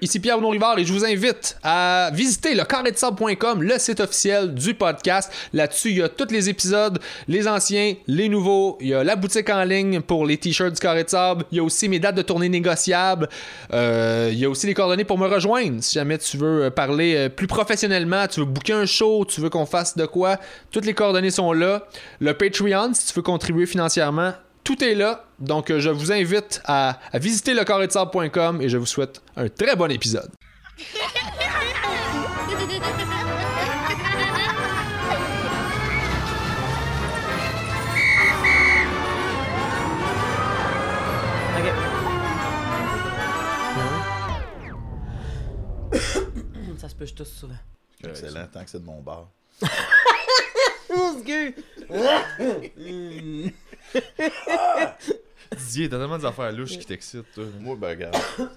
ici 0.00 0.20
Pierre 0.20 0.38
Rivard 0.40 0.78
et 0.78 0.84
je 0.84 0.92
vous 0.92 1.04
invite 1.04 1.56
à 1.62 2.10
visiter 2.12 2.54
le 2.54 2.64
carré-de-sable.com, 2.64 3.62
le 3.62 3.78
site 3.78 4.00
officiel 4.00 4.54
du 4.54 4.74
podcast. 4.74 5.32
Là-dessus, 5.52 5.90
il 5.90 5.98
y 5.98 6.02
a 6.02 6.08
tous 6.08 6.30
les 6.30 6.48
épisodes, 6.48 6.98
les 7.26 7.48
anciens, 7.48 7.94
les 8.06 8.28
nouveaux. 8.28 8.78
Il 8.80 8.88
y 8.88 8.94
a 8.94 9.04
la 9.04 9.16
boutique 9.16 9.50
en 9.50 9.64
ligne 9.64 10.00
pour 10.00 10.26
les 10.26 10.36
t-shirts 10.36 10.74
du 10.74 10.80
carré. 10.80 11.04
Il 11.52 11.56
y 11.56 11.60
a 11.60 11.62
aussi 11.62 11.88
mes 11.88 11.98
dates 11.98 12.16
de 12.16 12.22
tournée 12.22 12.48
négociables. 12.48 13.28
Euh, 13.72 14.30
il 14.32 14.38
y 14.38 14.44
a 14.44 14.50
aussi 14.50 14.66
les 14.66 14.74
coordonnées 14.74 15.04
pour 15.04 15.18
me 15.18 15.26
rejoindre 15.26 15.82
si 15.82 15.94
jamais 15.94 16.18
tu 16.18 16.36
veux 16.36 16.70
parler 16.70 17.14
euh, 17.16 17.28
plus 17.28 17.46
professionnellement, 17.46 18.26
tu 18.26 18.40
veux 18.40 18.46
booker 18.46 18.74
un 18.74 18.86
show, 18.86 19.24
tu 19.24 19.40
veux 19.40 19.50
qu'on 19.50 19.66
fasse 19.66 19.96
de 19.96 20.06
quoi. 20.06 20.36
Toutes 20.70 20.84
les 20.84 20.94
coordonnées 20.94 21.30
sont 21.30 21.52
là. 21.52 21.86
Le 22.20 22.34
Patreon, 22.34 22.94
si 22.94 23.06
tu 23.06 23.14
veux 23.14 23.22
contribuer 23.22 23.66
financièrement, 23.66 24.32
tout 24.68 24.84
est 24.84 24.94
là. 24.94 25.24
Donc, 25.38 25.70
euh, 25.70 25.80
je 25.80 25.88
vous 25.88 26.12
invite 26.12 26.60
à, 26.66 26.98
à 27.10 27.18
visiter 27.18 27.54
le 27.54 27.64
carré-de-sable.com 27.64 28.60
et 28.60 28.68
je 28.68 28.76
vous 28.76 28.84
souhaite 28.84 29.22
un 29.34 29.48
très 29.48 29.74
bon 29.76 29.90
épisode. 29.90 30.30
Ça 46.78 46.90
se 46.90 46.94
peut, 46.94 47.06
je 47.06 47.14
tousse 47.14 47.32
souvent. 47.32 47.54
Excellent, 48.04 48.46
tant 48.52 48.62
que 48.62 48.70
c'est 48.70 48.80
de 48.80 48.84
mon 48.84 49.00
bar. 49.00 49.28
Didier, 55.56 55.88
t'as 55.88 55.98
tellement 55.98 56.18
des 56.18 56.26
affaires 56.26 56.52
louches 56.52 56.78
qui 56.78 56.84
t'excitent, 56.84 57.24
toi. 57.34 57.44
Moi, 57.60 57.76
ben, 57.76 57.88
regarde, 57.88 58.16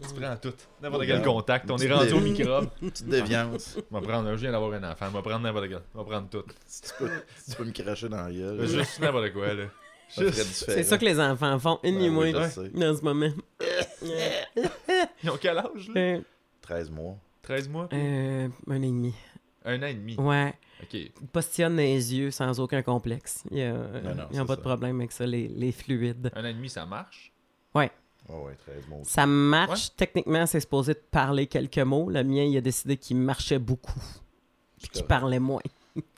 Tu 0.00 0.14
prends 0.20 0.36
tout. 0.36 0.52
N'importe 0.82 1.06
quel 1.06 1.22
contact. 1.22 1.70
On 1.70 1.76
est 1.76 1.92
rendu 1.92 2.12
au 2.12 2.20
microbe. 2.20 2.68
petite 2.80 3.08
déviance. 3.08 3.76
On 3.90 4.00
va 4.00 4.06
prendre 4.06 4.28
un, 4.28 4.36
je 4.36 4.40
viens 4.40 4.52
d'avoir 4.52 4.72
un 4.72 4.90
enfant. 4.90 5.06
On 5.08 5.12
va 5.12 5.22
prendre 5.22 5.40
n'importe 5.40 5.68
quel. 5.68 5.80
On 5.94 5.98
va 5.98 6.04
prendre 6.04 6.28
tout. 6.28 6.44
Si 6.66 6.82
tu 6.82 6.88
peux, 6.98 7.10
si 7.36 7.50
tu 7.50 7.56
peux 7.56 7.64
me 7.64 7.72
cracher 7.72 8.08
dans 8.08 8.24
la 8.24 8.32
gueule. 8.32 8.66
Juste 8.66 9.00
n'importe 9.00 9.32
quoi, 9.32 9.54
là. 9.54 9.64
C'est 10.08 10.84
ça 10.84 10.96
que 10.98 11.04
les 11.04 11.20
enfants 11.20 11.58
font, 11.58 11.78
une 11.82 12.00
et 12.00 12.08
oui, 12.08 12.32
moins, 12.32 12.44
je 12.44 12.48
sais. 12.48 12.68
dans 12.70 12.96
ce 12.96 13.02
moment. 13.02 13.28
Ils 15.22 15.30
ont 15.30 15.36
quel 15.38 15.58
âge, 15.58 15.88
là? 15.94 16.00
Euh, 16.00 16.20
13 16.62 16.90
mois. 16.90 17.18
13 17.42 17.68
mois? 17.68 17.88
Euh, 17.92 18.48
un 18.68 18.76
an 18.76 18.82
et 18.82 18.86
demi. 18.86 19.14
Un 19.64 19.82
an 19.82 19.86
et 19.86 19.94
demi. 19.94 20.16
Ouais. 20.16 20.54
Ok. 20.82 20.94
Ils 20.94 21.10
postillonnent 21.32 21.76
les 21.76 22.14
yeux 22.14 22.30
sans 22.30 22.60
aucun 22.60 22.82
complexe. 22.82 23.44
Il 23.50 23.58
y 23.58 23.62
a, 23.62 23.72
non, 23.72 23.80
ils 24.02 24.16
n'ont 24.16 24.26
c'est 24.30 24.44
pas 24.46 24.56
de 24.56 24.60
problème 24.60 24.98
avec 24.98 25.12
ça, 25.12 25.26
les, 25.26 25.48
les 25.48 25.72
fluides. 25.72 26.30
Un 26.34 26.44
an 26.44 26.48
et 26.48 26.54
demi, 26.54 26.68
ça 26.68 26.86
marche? 26.86 27.32
Ouais. 27.74 27.90
Ouais, 28.28 28.36
ouais, 28.36 28.56
13 28.56 28.88
mois 28.88 28.98
aussi. 29.00 29.10
Ça 29.10 29.26
marche. 29.26 29.88
Ouais. 29.88 29.94
Techniquement, 29.96 30.46
c'est 30.46 30.60
supposé 30.60 30.94
de 30.94 31.02
parler 31.10 31.46
quelques 31.46 31.78
mots. 31.78 32.10
Le 32.10 32.22
mien, 32.22 32.44
il 32.44 32.56
a 32.56 32.60
décidé 32.60 32.96
qu'il 32.96 33.16
marchait 33.16 33.58
beaucoup. 33.58 34.00
Puis 34.78 34.88
qu'il 34.88 35.04
parlait 35.04 35.40
moins. 35.40 35.60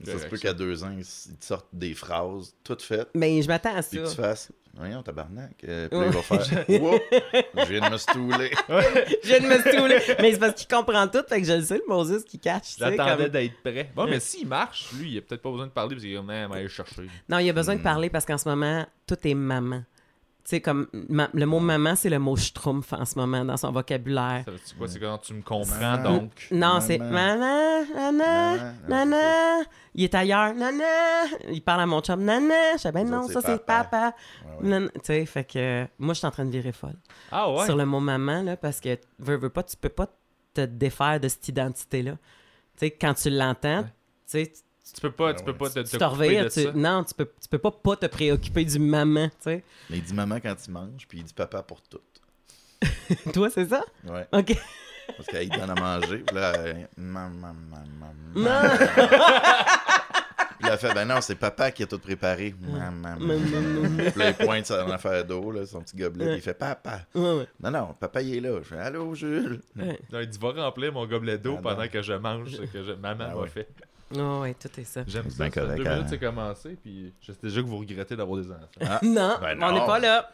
Ça 0.04 0.18
se 0.18 0.26
peut 0.26 0.36
qu'à 0.38 0.52
deux 0.52 0.82
ans, 0.84 0.92
ils 0.96 1.04
te 1.04 1.44
sortent 1.44 1.68
des 1.72 1.94
phrases 1.94 2.54
toutes 2.64 2.82
faites. 2.82 3.08
Mais 3.14 3.40
je 3.42 3.48
m'attends 3.48 3.74
à 3.76 3.82
ça. 3.82 3.96
que 3.96 4.08
tu 4.08 4.14
fasses. 4.16 4.50
Voyons, 4.74 5.02
tabarnak. 5.02 5.64
Euh, 5.66 5.88
puis 5.88 5.98
Ouais. 5.98 6.04
là, 6.06 6.10
il 6.12 6.16
va 6.16 6.22
faire. 6.22 6.64
Je 7.66 7.72
viens 7.72 7.88
de 7.88 7.92
me 7.92 7.96
stouler. 7.98 8.50
Je 8.68 9.28
viens 9.28 9.40
de 9.40 9.46
me 9.46 9.58
stouler. 9.58 9.98
Mais 10.20 10.32
c'est 10.32 10.38
parce 10.38 10.54
qu'il 10.54 10.68
comprend 10.68 11.08
tout, 11.08 11.24
fait 11.28 11.40
que 11.40 11.46
je 11.46 11.52
le 11.54 11.62
sais, 11.62 11.74
le 11.78 11.82
Moses 11.88 12.24
qui 12.24 12.38
cache. 12.38 12.76
J'attendais 12.78 13.24
comme- 13.24 13.28
d'être 13.32 13.60
prêt. 13.64 13.90
Bon, 13.96 14.06
mais 14.06 14.20
s'il 14.20 14.46
marche, 14.46 14.90
lui, 14.96 15.10
il 15.10 15.18
a 15.18 15.22
peut-être 15.22 15.42
pas 15.42 15.50
besoin 15.50 15.66
de 15.66 15.72
parler 15.72 15.96
parce 15.96 16.02
qu'il 16.04 16.12
est 16.12 16.16
comme, 16.16 16.30
aller 16.30 16.62
le 16.62 16.68
chercher. 16.68 17.02
Non, 17.28 17.38
il 17.38 17.50
a 17.50 17.52
besoin 17.52 17.74
de 17.76 17.82
parler 17.82 18.10
parce 18.10 18.24
qu'en 18.24 18.38
ce 18.38 18.48
moment, 18.48 18.86
tout 19.08 19.16
est 19.24 19.34
maman. 19.34 19.82
Tu 20.50 20.56
sais, 20.56 20.60
comme 20.60 20.88
ma- 21.08 21.30
le 21.32 21.46
mot 21.46 21.60
maman, 21.60 21.94
c'est 21.94 22.10
le 22.10 22.18
mot 22.18 22.34
schtroumpf 22.34 22.92
en 22.92 23.04
ce 23.04 23.16
moment 23.16 23.44
dans 23.44 23.56
son 23.56 23.70
vocabulaire. 23.70 24.42
Ça 24.44 24.50
veut 24.50 24.56
dire 24.58 24.76
quoi? 24.76 24.88
C'est 24.88 24.98
quand 24.98 25.18
tu 25.18 25.34
me 25.34 25.42
comprends, 25.42 25.78
Maman. 25.78 26.02
donc? 26.18 26.48
Non, 26.50 26.80
c'est 26.80 26.98
maman, 26.98 27.84
nana, 27.94 28.72
nana. 28.88 29.60
Il 29.94 30.02
est 30.04 30.14
ailleurs, 30.16 30.52
nana. 30.54 30.84
Il 31.52 31.62
parle 31.62 31.82
à 31.82 31.86
mon 31.86 32.00
chum, 32.00 32.24
nana. 32.24 32.76
Je 32.76 32.88
dis, 32.88 32.92
ben 32.92 33.08
non, 33.08 33.28
ça 33.28 33.40
c'est 33.40 33.64
papa. 33.64 33.84
papa. 33.84 34.16
Ouais, 34.44 34.56
ouais. 34.62 34.68
Nana. 34.70 34.88
Tu 34.94 35.00
sais, 35.04 35.24
fait 35.26 35.44
que 35.44 35.86
moi, 36.00 36.14
je 36.14 36.18
suis 36.18 36.26
en 36.26 36.32
train 36.32 36.44
de 36.44 36.50
virer 36.50 36.72
folle 36.72 36.96
Ah 37.30 37.48
ouais? 37.52 37.64
sur 37.66 37.76
le 37.76 37.86
mot 37.86 38.00
maman, 38.00 38.42
là, 38.42 38.56
parce 38.56 38.80
que, 38.80 38.98
veux, 39.20 39.36
veux 39.36 39.50
pas, 39.50 39.62
tu 39.62 39.76
peux 39.76 39.88
pas 39.88 40.08
te 40.52 40.62
défaire 40.66 41.20
de 41.20 41.28
cette 41.28 41.46
identité-là. 41.46 42.12
Tu 42.12 42.18
sais, 42.86 42.90
quand 42.90 43.14
tu 43.14 43.30
l'entends, 43.30 43.82
Ouais. 43.82 43.84
tu 43.84 43.90
sais, 44.44 44.52
Tu 44.94 45.00
peux 45.00 45.10
pas, 45.12 45.28
Ah 45.30 45.34
tu 45.34 45.44
peux 45.44 45.52
ouais, 45.52 45.56
pas 45.58 45.70
te, 45.70 45.80
te 45.80 45.80
te 45.86 45.90
couper 45.92 46.04
revires, 46.06 46.44
de 46.44 46.48
tu- 46.48 46.62
ça. 46.64 46.72
non, 46.74 47.04
tu 47.04 47.14
peux, 47.14 47.26
tu 47.40 47.48
peux 47.48 47.58
pas 47.58 47.70
pas 47.70 47.96
te 47.96 48.06
préoccuper 48.06 48.64
du 48.64 48.78
maman, 48.78 49.28
tu 49.28 49.34
sais. 49.40 49.64
Mais 49.88 49.98
il 49.98 50.02
dit 50.02 50.14
maman 50.14 50.40
quand 50.40 50.54
il 50.66 50.72
mange, 50.72 51.06
puis 51.08 51.18
il 51.18 51.24
dit 51.24 51.34
papa 51.34 51.62
pour 51.62 51.80
tout. 51.82 52.00
Toi, 53.32 53.50
c'est 53.50 53.68
ça? 53.68 53.84
Ouais. 54.04 54.26
OK. 54.32 54.56
Parce 55.16 55.28
qu'il 55.28 55.48
donne 55.50 55.70
à 55.70 55.74
manger. 55.74 56.18
Puis 56.18 56.34
là, 56.36 56.52
maman, 56.96 57.52
maman, 57.54 58.14
Non. 58.34 58.42
maman. 58.42 58.68
Puis 60.58 60.68
là, 60.68 60.74
elle 60.74 60.78
fait, 60.78 60.92
ben 60.94 61.04
non, 61.06 61.20
c'est 61.20 61.36
papa 61.36 61.70
qui 61.70 61.82
a 61.84 61.86
tout 61.86 61.98
préparé. 61.98 62.54
Maman, 62.60 63.16
maman. 63.18 63.34
Puis 64.10 64.18
là, 64.20 64.28
il 64.30 64.34
pointe 64.34 64.66
son 64.66 64.74
affaire 64.90 65.24
d'eau, 65.24 65.50
là, 65.52 65.64
son 65.66 65.80
petit 65.82 65.96
gobelet. 65.96 66.26
puis 66.26 66.34
il 66.36 66.40
fait, 66.42 66.52
papa. 66.54 67.00
Ouais, 67.14 67.32
ouais. 67.38 67.48
Non, 67.62 67.70
non, 67.70 67.94
papa, 67.98 68.20
il 68.22 68.36
est 68.36 68.40
là. 68.40 68.58
Je 68.58 68.68
fais, 68.68 68.78
allô, 68.78 69.14
Jules? 69.14 69.60
Non, 69.76 70.20
il 70.20 70.26
dit, 70.28 70.38
va 70.38 70.52
remplir 70.52 70.92
mon 70.92 71.06
gobelet 71.06 71.38
d'eau 71.38 71.56
Ah, 71.58 71.62
pendant 71.62 71.82
non. 71.82 71.88
que 71.88 72.02
je 72.02 72.12
mange 72.12 72.50
ce 72.50 72.62
que 72.62 72.82
je- 72.84 72.92
maman 72.92 73.24
Ah 73.30 73.34
m'a 73.34 73.36
ouais. 73.36 73.66
Fait. 74.12 74.20
Ouais, 74.20 74.38
ouais, 74.40 74.54
tout 74.54 74.68
est 74.80 74.84
ça. 74.84 75.02
J'aime 75.06 75.30
ça. 75.30 75.44
bien 75.44 75.50
correct, 75.50 75.76
deux 75.78 75.86
hein. 75.86 75.94
minutes, 75.96 76.08
c'est 76.10 76.18
commencé, 76.18 76.76
puis 76.82 77.12
je 77.20 77.32
sais 77.32 77.38
déjà 77.42 77.60
que 77.62 77.66
vous 77.66 77.78
regrettez 77.78 78.16
d'avoir 78.16 78.40
des 78.40 78.50
enfants. 78.50 78.60
Ah, 78.80 79.00
Non, 79.02 79.36
Ben 79.40 79.58
on 79.62 79.72
n'est 79.72 79.80
non. 79.80 79.86
pas 79.86 79.98
là. 79.98 80.30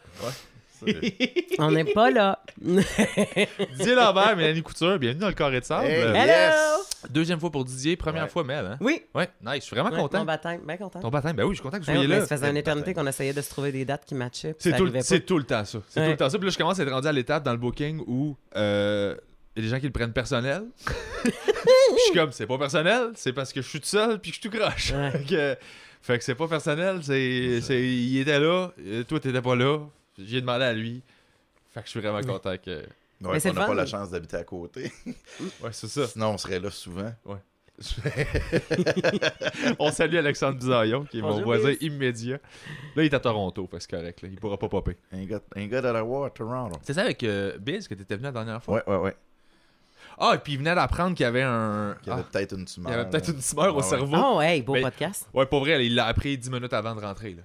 On 1.59 1.71
n'est 1.71 1.85
pas 1.85 2.11
là. 2.11 2.39
Didier 2.61 3.95
Lambert, 3.95 4.35
Mélanie 4.37 4.61
Couture, 4.61 4.99
bienvenue 4.99 5.21
dans 5.21 5.27
le 5.27 5.33
carré 5.33 5.59
de 5.59 5.65
sable. 5.65 5.87
Hey. 5.87 6.01
Euh, 6.03 6.13
Hello! 6.13 6.27
Yes! 6.27 6.87
Deuxième 7.09 7.39
fois 7.39 7.49
pour 7.51 7.65
Didier, 7.65 7.95
première 7.95 8.23
Ouais. 8.23 8.29
fois 8.29 8.43
Mel, 8.43 8.65
hein? 8.65 8.77
Oui. 8.81 9.01
Ouais, 9.15 9.27
nice, 9.43 9.55
je 9.55 9.59
suis 9.61 9.75
vraiment 9.75 9.89
Ouais, 9.95 10.01
content. 10.01 10.19
Mon 10.19 10.25
baptême, 10.25 10.61
bien 10.65 10.77
content. 10.77 10.99
Ton 10.99 11.09
baptême, 11.09 11.35
ben 11.35 11.43
oui, 11.45 11.51
je 11.51 11.55
suis 11.55 11.63
content 11.63 11.77
que 11.79 11.83
vous 11.83 11.87
Ben 11.91 11.97
oui, 11.99 12.05
soyez 12.05 12.19
là. 12.19 12.25
ça 12.27 12.37
faisait 12.37 12.49
une 12.49 12.57
éternité 12.57 12.93
qu'on 12.93 13.07
essayait 13.07 13.33
de 13.33 13.41
se 13.41 13.49
trouver 13.49 13.71
des 13.71 13.85
dates 13.85 14.05
qui 14.05 14.13
matchaient. 14.15 14.55
C'est 14.59 14.75
tout, 14.75 14.85
le 14.85 14.91
temps 14.91 15.65
ça. 15.65 15.79
C'est 15.89 15.99
Ouais. 15.99 16.05
tout 16.05 16.11
le 16.11 16.17
temps 16.17 16.29
ça. 16.29 16.37
Puis 16.37 16.45
là, 16.47 16.51
je 16.51 16.57
commence 16.57 16.79
à 16.79 16.83
être 16.83 16.91
rendu 16.91 17.07
à 17.07 17.11
l'étape 17.11 17.43
dans 17.43 17.51
le 17.53 17.57
booking 17.57 18.03
où 18.05 18.35
euh, 18.55 19.15
y 19.57 19.59
a 19.59 19.63
des 19.63 19.69
gens 19.69 19.79
qui 19.79 19.87
le 19.87 19.91
prennent 19.91 20.13
personnel. 20.13 20.63
Je 21.25 22.03
suis 22.05 22.13
comme, 22.13 22.31
c'est 22.31 22.47
pas 22.47 22.57
personnel, 22.57 23.11
c'est 23.15 23.33
parce 23.33 23.51
que 23.51 23.61
je 23.61 23.67
suis 23.67 23.79
tout 23.79 23.87
seul 23.87 24.19
puis 24.19 24.31
que 24.31 24.35
je 24.35 24.41
suis 24.41 24.49
tout 24.49 24.57
croche. 24.57 24.91
Ouais. 24.91 25.57
fait, 26.01 26.17
que, 26.17 26.23
c'est 26.23 26.35
pas 26.35 26.47
personnel, 26.47 26.99
c'est, 27.03 27.59
c'est, 27.61 27.81
il 27.81 28.19
était 28.19 28.39
là, 28.39 28.71
euh, 28.79 29.03
toi 29.03 29.19
t'étais 29.19 29.41
pas 29.41 29.55
là, 29.55 29.79
j'ai 30.17 30.41
demandé 30.41 30.63
à 30.63 30.73
lui. 30.73 31.01
Fait 31.73 31.81
que 31.81 31.85
je 31.87 31.91
suis 31.91 31.99
vraiment 31.99 32.21
content 32.21 32.55
que. 32.57 32.83
Ouais, 33.21 33.39
on 33.47 33.53
n'a 33.53 33.65
pas 33.65 33.73
la 33.73 33.85
chance 33.85 34.11
d'habiter 34.11 34.37
à 34.37 34.43
côté. 34.43 34.91
Ouais, 35.61 35.71
c'est 35.71 35.87
ça. 35.87 36.07
Sinon, 36.07 36.33
on 36.33 36.37
serait 36.37 36.59
là 36.59 36.69
souvent. 36.69 37.11
On 39.79 39.91
salue 39.91 40.15
Alexandre 40.15 40.57
Bisaillon, 40.57 41.05
qui 41.05 41.19
est 41.19 41.21
mon 41.21 41.41
voisin 41.41 41.73
immédiat. 41.81 42.39
Là, 42.95 43.03
il 43.03 43.05
est 43.05 43.13
à 43.13 43.19
Toronto, 43.19 43.67
fait 43.67 43.77
que 43.77 43.83
c'est 43.83 43.91
correct, 43.91 44.21
là. 44.21 44.29
il 44.31 44.39
pourra 44.39 44.57
pas 44.57 44.69
popper. 44.69 44.97
Un 45.11 45.25
gars, 45.25 45.41
un 45.55 45.67
gars 45.67 45.81
d'Ottawa 45.81 46.27
à 46.27 46.29
Toronto. 46.29 46.79
C'est 46.83 46.93
ça 46.93 47.01
avec 47.01 47.23
euh, 47.23 47.57
Biz 47.59 47.87
que 47.87 47.95
t'étais 47.95 48.15
venu 48.15 48.25
la 48.25 48.31
dernière 48.31 48.63
fois? 48.63 48.75
Ouais, 48.75 48.83
ouais, 48.87 49.01
ouais. 49.03 49.15
Ah, 50.19 50.33
et 50.35 50.37
puis 50.39 50.53
il 50.53 50.57
venait 50.59 50.73
d'apprendre 50.73 51.15
qu'il 51.15 51.23
y 51.23 51.27
avait 51.27 51.43
un. 51.43 51.95
Il 52.03 52.09
y 52.09 52.11
avait 52.11 52.21
Ah, 52.21 52.29
peut-être 52.31 52.53
une 52.53 52.61
il 52.61 52.65
tumeur. 52.65 52.91
y 52.91 52.95
avait 52.95 53.09
peut-être 53.09 53.29
une 53.29 53.39
tumeur 53.39 53.73
au 53.75 53.77
ouais. 53.77 53.83
cerveau. 53.83 54.17
Oh, 54.17 54.41
hey, 54.41 54.61
beau 54.63 54.73
Mais- 54.73 54.81
podcast. 54.81 55.27
Ouais, 55.33 55.45
pour 55.45 55.59
vrai, 55.59 55.85
il 55.85 55.93
l'a 55.95 56.07
appris 56.07 56.37
10 56.37 56.49
minutes 56.49 56.73
avant 56.73 56.95
de 56.95 57.01
rentrer. 57.01 57.35
Là. 57.35 57.43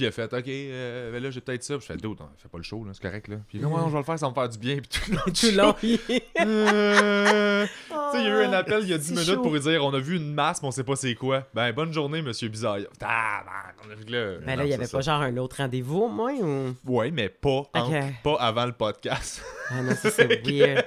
Puis 0.00 0.06
il 0.06 0.08
a 0.08 0.12
fait, 0.12 0.32
OK, 0.32 0.44
euh, 0.48 1.12
ben 1.12 1.22
là, 1.22 1.30
j'ai 1.30 1.42
peut-être 1.42 1.62
ça. 1.62 1.76
Puis 1.76 1.86
je 1.86 1.92
fais, 1.92 1.98
d'autres, 1.98 2.24
fais 2.38 2.48
pas 2.48 2.56
le 2.56 2.64
show, 2.64 2.82
là, 2.86 2.92
c'est 2.94 3.02
correct. 3.02 3.28
Là. 3.28 3.36
Puis 3.48 3.58
non, 3.58 3.68
non, 3.68 3.86
je 3.88 3.92
vais 3.92 3.98
le 3.98 4.04
faire, 4.04 4.18
ça 4.18 4.24
va 4.24 4.30
me 4.30 4.34
faire 4.34 4.48
du 4.48 4.56
bien. 4.58 4.78
Puis 4.78 4.88
tout 4.88 5.10
le 5.10 5.16
long 5.16 5.74
Tout 5.74 5.84
long. 5.84 6.16
euh, 6.40 7.66
tu 7.66 7.92
sais, 8.16 8.18
il 8.18 8.24
y 8.24 8.26
a 8.26 8.30
eu 8.30 8.44
un 8.46 8.52
appel 8.54 8.80
il 8.82 8.88
y 8.88 8.94
a 8.94 8.98
10 8.98 9.04
C'est 9.04 9.12
minutes 9.12 9.26
chaud. 9.34 9.42
pour 9.42 9.52
lui 9.52 9.60
dire, 9.60 9.84
on 9.84 9.92
a 9.92 9.98
vu 9.98 10.16
une 10.16 10.32
masse, 10.32 10.62
mais 10.62 10.68
on 10.68 10.70
sait 10.70 10.84
pas 10.84 10.96
c'est 10.96 11.14
quoi. 11.14 11.46
Ben, 11.52 11.70
bonne 11.72 11.92
journée, 11.92 12.22
monsieur 12.22 12.48
Bizarre. 12.48 12.78
Ah, 13.02 13.42
ben, 13.44 13.86
on 13.86 13.90
a 13.90 13.94
vu 13.94 14.04
que 14.06 14.12
là. 14.12 14.38
Mais 14.46 14.56
là, 14.56 14.62
il 14.62 14.66
n'y 14.66 14.70
c'est 14.72 14.76
avait 14.78 14.86
ça. 14.86 14.96
pas 14.98 15.02
genre 15.02 15.20
un 15.20 15.36
autre 15.36 15.56
rendez-vous 15.58 15.98
au 16.04 16.08
moins 16.08 16.34
ou? 16.34 16.74
Ouais, 16.86 17.10
mais 17.10 17.28
pas, 17.28 17.50
entre- 17.74 17.90
Ok. 17.90 18.04
pas 18.24 18.36
avant 18.36 18.64
le 18.66 18.72
podcast. 18.72 19.42
Ah 19.68 19.82
non, 19.82 19.94
ça 19.94 20.10
c'est 20.10 20.26
weird. 20.46 20.82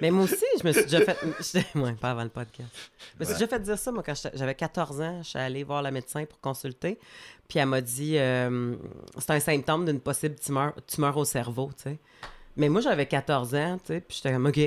Mais 0.00 0.10
moi 0.12 0.24
aussi, 0.24 0.36
je 0.60 0.66
me 0.66 0.72
suis 0.72 0.84
déjà 0.84 1.00
fait. 1.00 1.18
Ouais, 1.74 1.92
pas 1.94 2.10
avant 2.10 2.22
le 2.24 2.28
podcast. 2.30 2.68
Je 3.14 3.20
me 3.20 3.24
suis 3.24 3.34
Ouais. 3.34 3.40
déjà 3.40 3.46
fait 3.56 3.60
dire 3.62 3.78
ça, 3.78 3.90
moi, 3.92 4.02
quand 4.04 4.14
j'avais 4.34 4.54
14 4.54 5.00
ans, 5.00 5.20
je 5.22 5.28
suis 5.30 5.38
allée 5.38 5.64
voir 5.64 5.82
la 5.82 5.90
médecin 5.90 6.24
pour 6.24 6.40
consulter. 6.40 6.98
Puis 7.52 7.58
elle 7.58 7.66
m'a 7.66 7.82
dit 7.82 8.14
euh, 8.16 8.74
c'est 9.18 9.30
un 9.30 9.38
symptôme 9.38 9.84
d'une 9.84 10.00
possible 10.00 10.36
tumeur, 10.36 10.72
tumeur 10.86 11.14
au 11.18 11.26
cerveau, 11.26 11.68
tu 11.76 11.82
sais. 11.82 11.98
Mais 12.56 12.70
moi, 12.70 12.80
j'avais 12.80 13.04
14 13.04 13.54
ans, 13.54 13.76
tu 13.84 13.92
sais, 13.92 14.00
puis 14.00 14.16
j'étais 14.16 14.32
comme, 14.32 14.46
OK. 14.46 14.58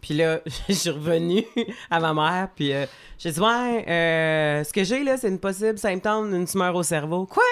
Puis 0.00 0.14
là, 0.14 0.40
je 0.68 0.74
suis 0.74 0.90
revenue 0.90 1.44
à 1.92 2.00
ma 2.00 2.12
mère, 2.12 2.48
puis 2.52 2.72
euh, 2.72 2.86
j'ai 3.16 3.30
dit, 3.30 3.38
ouais, 3.38 3.88
euh, 3.88 4.64
ce 4.64 4.72
que 4.72 4.82
j'ai, 4.82 5.04
là, 5.04 5.16
c'est 5.16 5.28
une 5.28 5.38
possible 5.38 5.78
symptôme 5.78 6.32
d'une 6.32 6.46
tumeur 6.46 6.74
au 6.74 6.82
cerveau. 6.82 7.26
Quoi? 7.26 7.44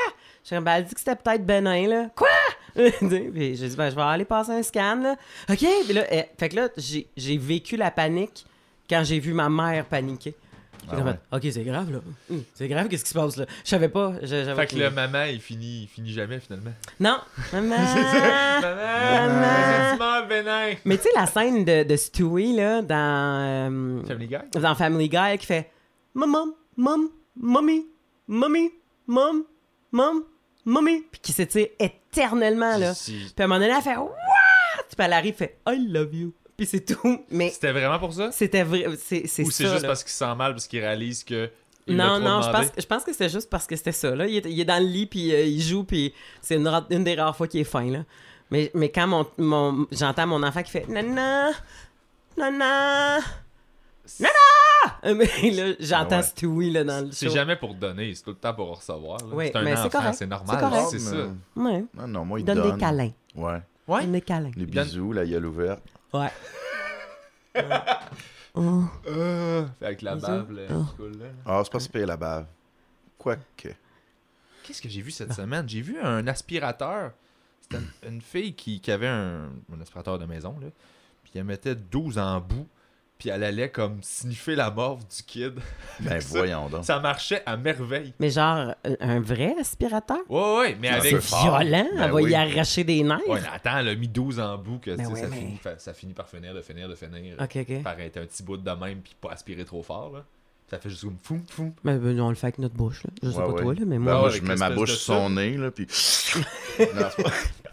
J'ai 0.43 0.59
dit, 0.59 0.65
ben, 0.65 0.73
elle 0.73 0.85
dit 0.87 0.95
que 0.95 0.99
c'était 0.99 1.15
peut-être 1.15 1.47
bénin, 1.47 1.87
là. 1.87 2.11
Quoi? 2.17 2.27
puis 2.75 3.55
j'ai 3.55 3.69
dit, 3.69 3.77
ben, 3.77 3.91
je 3.91 3.95
vais 3.95 4.03
aller 4.03 4.25
passer 4.25 4.51
un 4.51 4.63
scan, 4.65 4.97
là. 4.97 5.15
OK. 5.51 5.65
Puis 5.85 5.93
là, 5.93 6.05
eh, 6.11 6.25
fait 6.37 6.49
que 6.49 6.57
là, 6.57 6.69
j'ai 6.77 7.07
j'ai 7.17 7.39
vécu 7.39 7.77
la 7.77 7.93
panique 7.93 8.45
quand 8.91 9.05
j'ai 9.05 9.21
vu 9.21 9.35
ma 9.35 9.49
mère 9.49 9.85
paniquer. 9.85 10.35
Ouais. 10.91 11.13
fait, 11.13 11.37
ok, 11.49 11.53
c'est 11.53 11.65
grave, 11.65 11.91
là. 11.93 11.99
Hum, 12.31 12.43
C'est 12.55 12.69
grave, 12.69 12.89
qu'est-ce 12.89 13.05
qui 13.05 13.11
se 13.11 13.15
passe, 13.15 13.37
là? 13.37 13.47
Je 13.65 13.69
savais 13.71 13.89
pas. 13.89 14.15
j'avais 14.23 14.55
Fait 14.55 14.67
que 14.67 14.77
le 14.81 14.91
maman, 14.91 15.25
il 15.25 15.41
finit, 15.41 15.83
il 15.83 15.89
finit 15.89 16.13
jamais 16.13 16.41
finalement. 16.41 16.73
Non, 17.01 17.19
maman. 17.53 17.77
Maman, 18.63 19.97
meurs, 19.99 20.27
vénin. 20.29 20.75
Mais 20.85 20.97
tu 20.97 21.05
sais, 21.05 21.09
la 21.15 21.27
scène 21.27 21.65
de, 21.65 21.83
de 21.85 21.97
Stewie, 21.97 22.55
là, 22.55 22.83
dans, 22.83 24.01
euh, 24.03 24.05
Family 24.07 24.27
Guy? 24.29 24.61
dans 24.61 24.75
Family 24.75 25.09
Guy, 25.09 25.39
qui 25.39 25.47
fait 25.47 25.71
Maman, 26.15 26.47
mom, 26.77 27.09
mommy, 27.37 27.87
mommy, 28.29 28.71
mom, 29.07 29.45
mom, 29.91 30.25
mommy. 30.65 31.03
Puis 31.11 31.21
qui 31.21 31.33
s'étire 31.33 31.69
éternellement, 31.79 32.77
là. 32.77 32.95
Si- 32.95 33.33
Puis 33.35 33.43
à 33.43 33.45
un 33.45 33.47
moment 33.47 33.61
donné, 33.61 33.73
elle 33.77 33.83
fait 33.83 33.97
What? 33.97 34.09
Puis 34.89 34.97
elle 34.99 35.13
arrive, 35.13 35.35
fait 35.35 35.59
I 35.67 35.87
love 35.89 36.15
you. 36.15 36.35
Puis 36.57 36.67
c'est 36.67 36.85
tout. 36.85 37.25
Mais 37.31 37.51
C'était 37.51 37.73
vraiment 37.73 37.99
pour 37.99 38.13
ça? 38.13 38.31
c'était 38.33 38.63
vrai. 38.63 38.87
C'est 38.99 39.27
c'est 39.27 39.43
Ou 39.45 39.51
c'est 39.51 39.65
juste 39.69 39.83
là. 39.83 39.89
parce 39.89 40.03
qu'il 40.05 40.13
se 40.13 40.19
sent 40.19 40.35
mal 40.37 40.53
parce 40.53 40.67
qu'il 40.67 40.81
réalise 40.81 41.25
que. 41.25 41.51
il 41.87 41.97
Non, 41.97 42.21
non, 42.21 42.43
je 42.43 42.51
pense, 42.51 42.67
je 42.79 42.87
pense 42.87 43.05
que 43.05 43.13
c'était 43.13 43.29
juste 43.31 43.49
parce 43.51 43.67
que 43.67 43.75
c'était 43.77 43.93
ça. 43.93 44.15
Là. 44.15 44.27
Il, 44.27 44.37
est, 44.37 44.45
il 44.51 44.61
est 44.61 44.65
dans 44.65 44.83
le 44.83 44.89
lit, 44.89 45.07
puis 45.07 45.35
euh, 45.35 45.43
il 45.45 45.61
joue, 45.63 45.85
puis 45.85 46.13
c'est 46.41 46.57
une, 46.57 47.05
des 47.05 47.15
rares 47.15 47.37
fois 47.37 47.49
qu'il 47.49 47.61
est 47.61 47.65
fin. 47.65 47.85
Là. 47.91 48.05
Mais, 48.51 48.71
mais 48.75 48.91
quand 48.91 49.07
mon, 49.07 49.27
mon, 49.39 49.87
j'entends 49.91 50.27
mon 50.27 50.43
enfant 50.43 50.63
qui 50.63 50.71
fait 50.71 50.87
Nana, 50.89 51.51
Nana, 52.37 53.19
Nana, 54.21 54.31
Euh, 55.05 55.15
mais 55.15 55.51
là, 55.51 55.75
j'entends 55.81 56.09
Ah 56.13 56.17
ouais. 56.19 56.23
Stewie 56.23 56.71
là, 56.71 56.85
dans 56.85 57.07
le 57.07 57.13
C'est 57.13 57.27
show. 57.27 57.33
jamais 57.35 57.57
pour 57.57 57.75
donner, 57.75 58.15
c'est 58.15 58.23
tout 58.25 58.31
le 58.31 58.37
temps 58.37 58.53
pour 58.55 58.77
recevoir. 58.77 59.19
là. 59.19 59.25
Oui, 59.33 59.47
c'est 59.47 59.57
un 59.57 59.63
mais 59.63 59.75
c'est 59.77 59.83
enfant, 59.83 59.89
correct. 60.01 60.15
c'est 60.19 60.27
normal, 60.27 60.57
C'est 60.61 60.69
correct. 60.69 60.87
c'est 60.91 60.99
ça. 60.99 61.17
Ouais. 61.57 61.85
Non, 61.95 62.07
non, 62.09 62.25
moi, 62.25 62.41
il 62.41 62.45
Donne 62.45 62.59
donne. 62.59 62.73
des 62.75 62.79
câlins. 62.81 63.11
Ouais. 63.35 63.61
Ouais? 63.89 64.01
Donne 64.03 64.13
des 64.13 64.21
câlins. 64.21 64.51
Les 64.57 64.67
donne- 64.67 64.85
bisous, 64.85 65.13
la 65.13 65.25
gueule 65.25 65.47
ouverte. 65.47 65.83
Ouais. 66.13 66.31
Oh. 68.55 68.83
Euh, 69.07 69.67
avec 69.81 70.03
la 70.03 70.15
bave 70.17 70.53
là, 70.53 70.63
Oh. 70.71 70.85
coule 70.97 71.17
là. 71.19 71.25
Ah, 71.47 71.63
c'est 71.65 71.73
pas 71.73 71.81
si 71.81 71.89
pire 71.89 72.07
la 72.07 72.19
bave. 72.19 72.45
Quoique. 73.17 73.69
Qu'est-ce 74.63 74.83
que 74.83 74.91
j'ai 74.91 75.01
vu 75.01 75.11
cette 75.11 75.33
semaine? 75.33 75.67
J'ai 75.67 75.81
vu 75.81 75.99
un 75.99 76.27
aspirateur. 76.27 77.13
C'était 77.63 77.79
une, 78.03 78.15
une 78.17 78.21
fille 78.21 78.55
qui, 78.55 78.79
qui 78.81 78.91
avait 78.91 79.09
un, 79.09 79.45
un 79.75 79.81
aspirateur 79.81 80.19
de 80.19 80.27
maison, 80.27 80.55
là. 80.61 80.67
Puis 81.25 81.33
elle 81.37 81.45
mettait 81.45 81.75
12 81.75 82.19
en 82.19 82.41
bout. 82.41 82.69
Puis 83.23 83.31
elle 83.31 83.45
allait 83.45 83.69
comme 83.71 84.01
sniffer 84.03 84.57
la 84.57 84.69
morve 84.69 85.03
du 85.07 85.23
kid. 85.23 85.53
Ben, 86.01 86.21
Ça- 86.21 86.39
voyons 86.39 86.69
donc. 86.69 86.85
Ça 86.85 86.99
marchait 86.99 87.41
à 87.47 87.57
merveille. 87.57 88.13
Mais 88.19 88.31
genre, 88.31 88.75
un- 88.85 88.97
un 88.99 89.21
vrai 89.21 89.55
aspirateur? 89.61 90.19
Ouais, 90.29 90.57
ouais, 90.59 90.77
mais 90.81 90.89
avec. 90.89 91.15
Violent, 91.19 91.63
Ben 91.71 91.89
elle 92.03 92.11
va 92.11 92.15
oui. 92.15 92.33
y 92.33 92.35
arracher 92.35 92.83
des 92.83 93.01
nerfs. 93.05 93.21
Ouais, 93.29 93.39
attends, 93.55 93.79
elle 93.79 93.91
a 93.91 93.95
mis 93.95 94.09
12 94.09 94.41
en 94.41 94.59
bout 94.59 94.81
que 94.81 94.91
Ben 94.97 95.07
ouais, 95.07 95.21
ça, 95.21 95.29
mais- 95.29 95.37
finit, 95.37 95.57
fa- 95.59 95.79
ça 95.79 95.95
finit 95.95 96.15
par 96.15 96.29
finir, 96.29 96.53
de 96.53 96.63
finir, 96.63 96.89
de 96.89 96.97
finir. 96.97 97.37
Ok, 97.41 97.59
ok. 97.61 97.83
Par 97.85 98.01
être 98.01 98.17
un 98.17 98.27
petit 98.27 98.43
bout 98.43 98.57
de 98.57 98.71
même 98.73 98.99
puis 99.03 99.15
pas 99.21 99.31
aspirer 99.31 99.65
trop 99.65 99.85
fort. 99.85 100.11
Là. 100.13 100.25
Ça 100.73 100.79
fait 100.79 100.89
juste 100.89 101.03
comme 101.05 101.17
foum, 101.23 101.43
foum. 101.51 101.73
Mais 101.85 101.99
ben, 101.99 102.19
on 102.21 102.31
le 102.31 102.35
fait 102.35 102.47
avec 102.47 102.59
notre 102.59 102.75
bouche. 102.75 103.03
Là. 103.05 103.11
Je 103.23 103.29
sais 103.31 103.37
Ouais, 103.37 103.45
pas 103.45 103.53
ouais. 103.53 103.63
toi, 103.63 103.75
là, 103.75 103.81
mais 103.87 103.99
Ben, 103.99 103.99
moi. 103.99 104.31
je 104.31 104.41
mets 104.41 104.57
ma 104.57 104.71
bouche 104.71 104.95
sur 104.95 105.15
son 105.15 105.29
nez, 105.31 105.57
là, 105.59 105.71
puis. 105.71 105.87
non, 106.81 106.85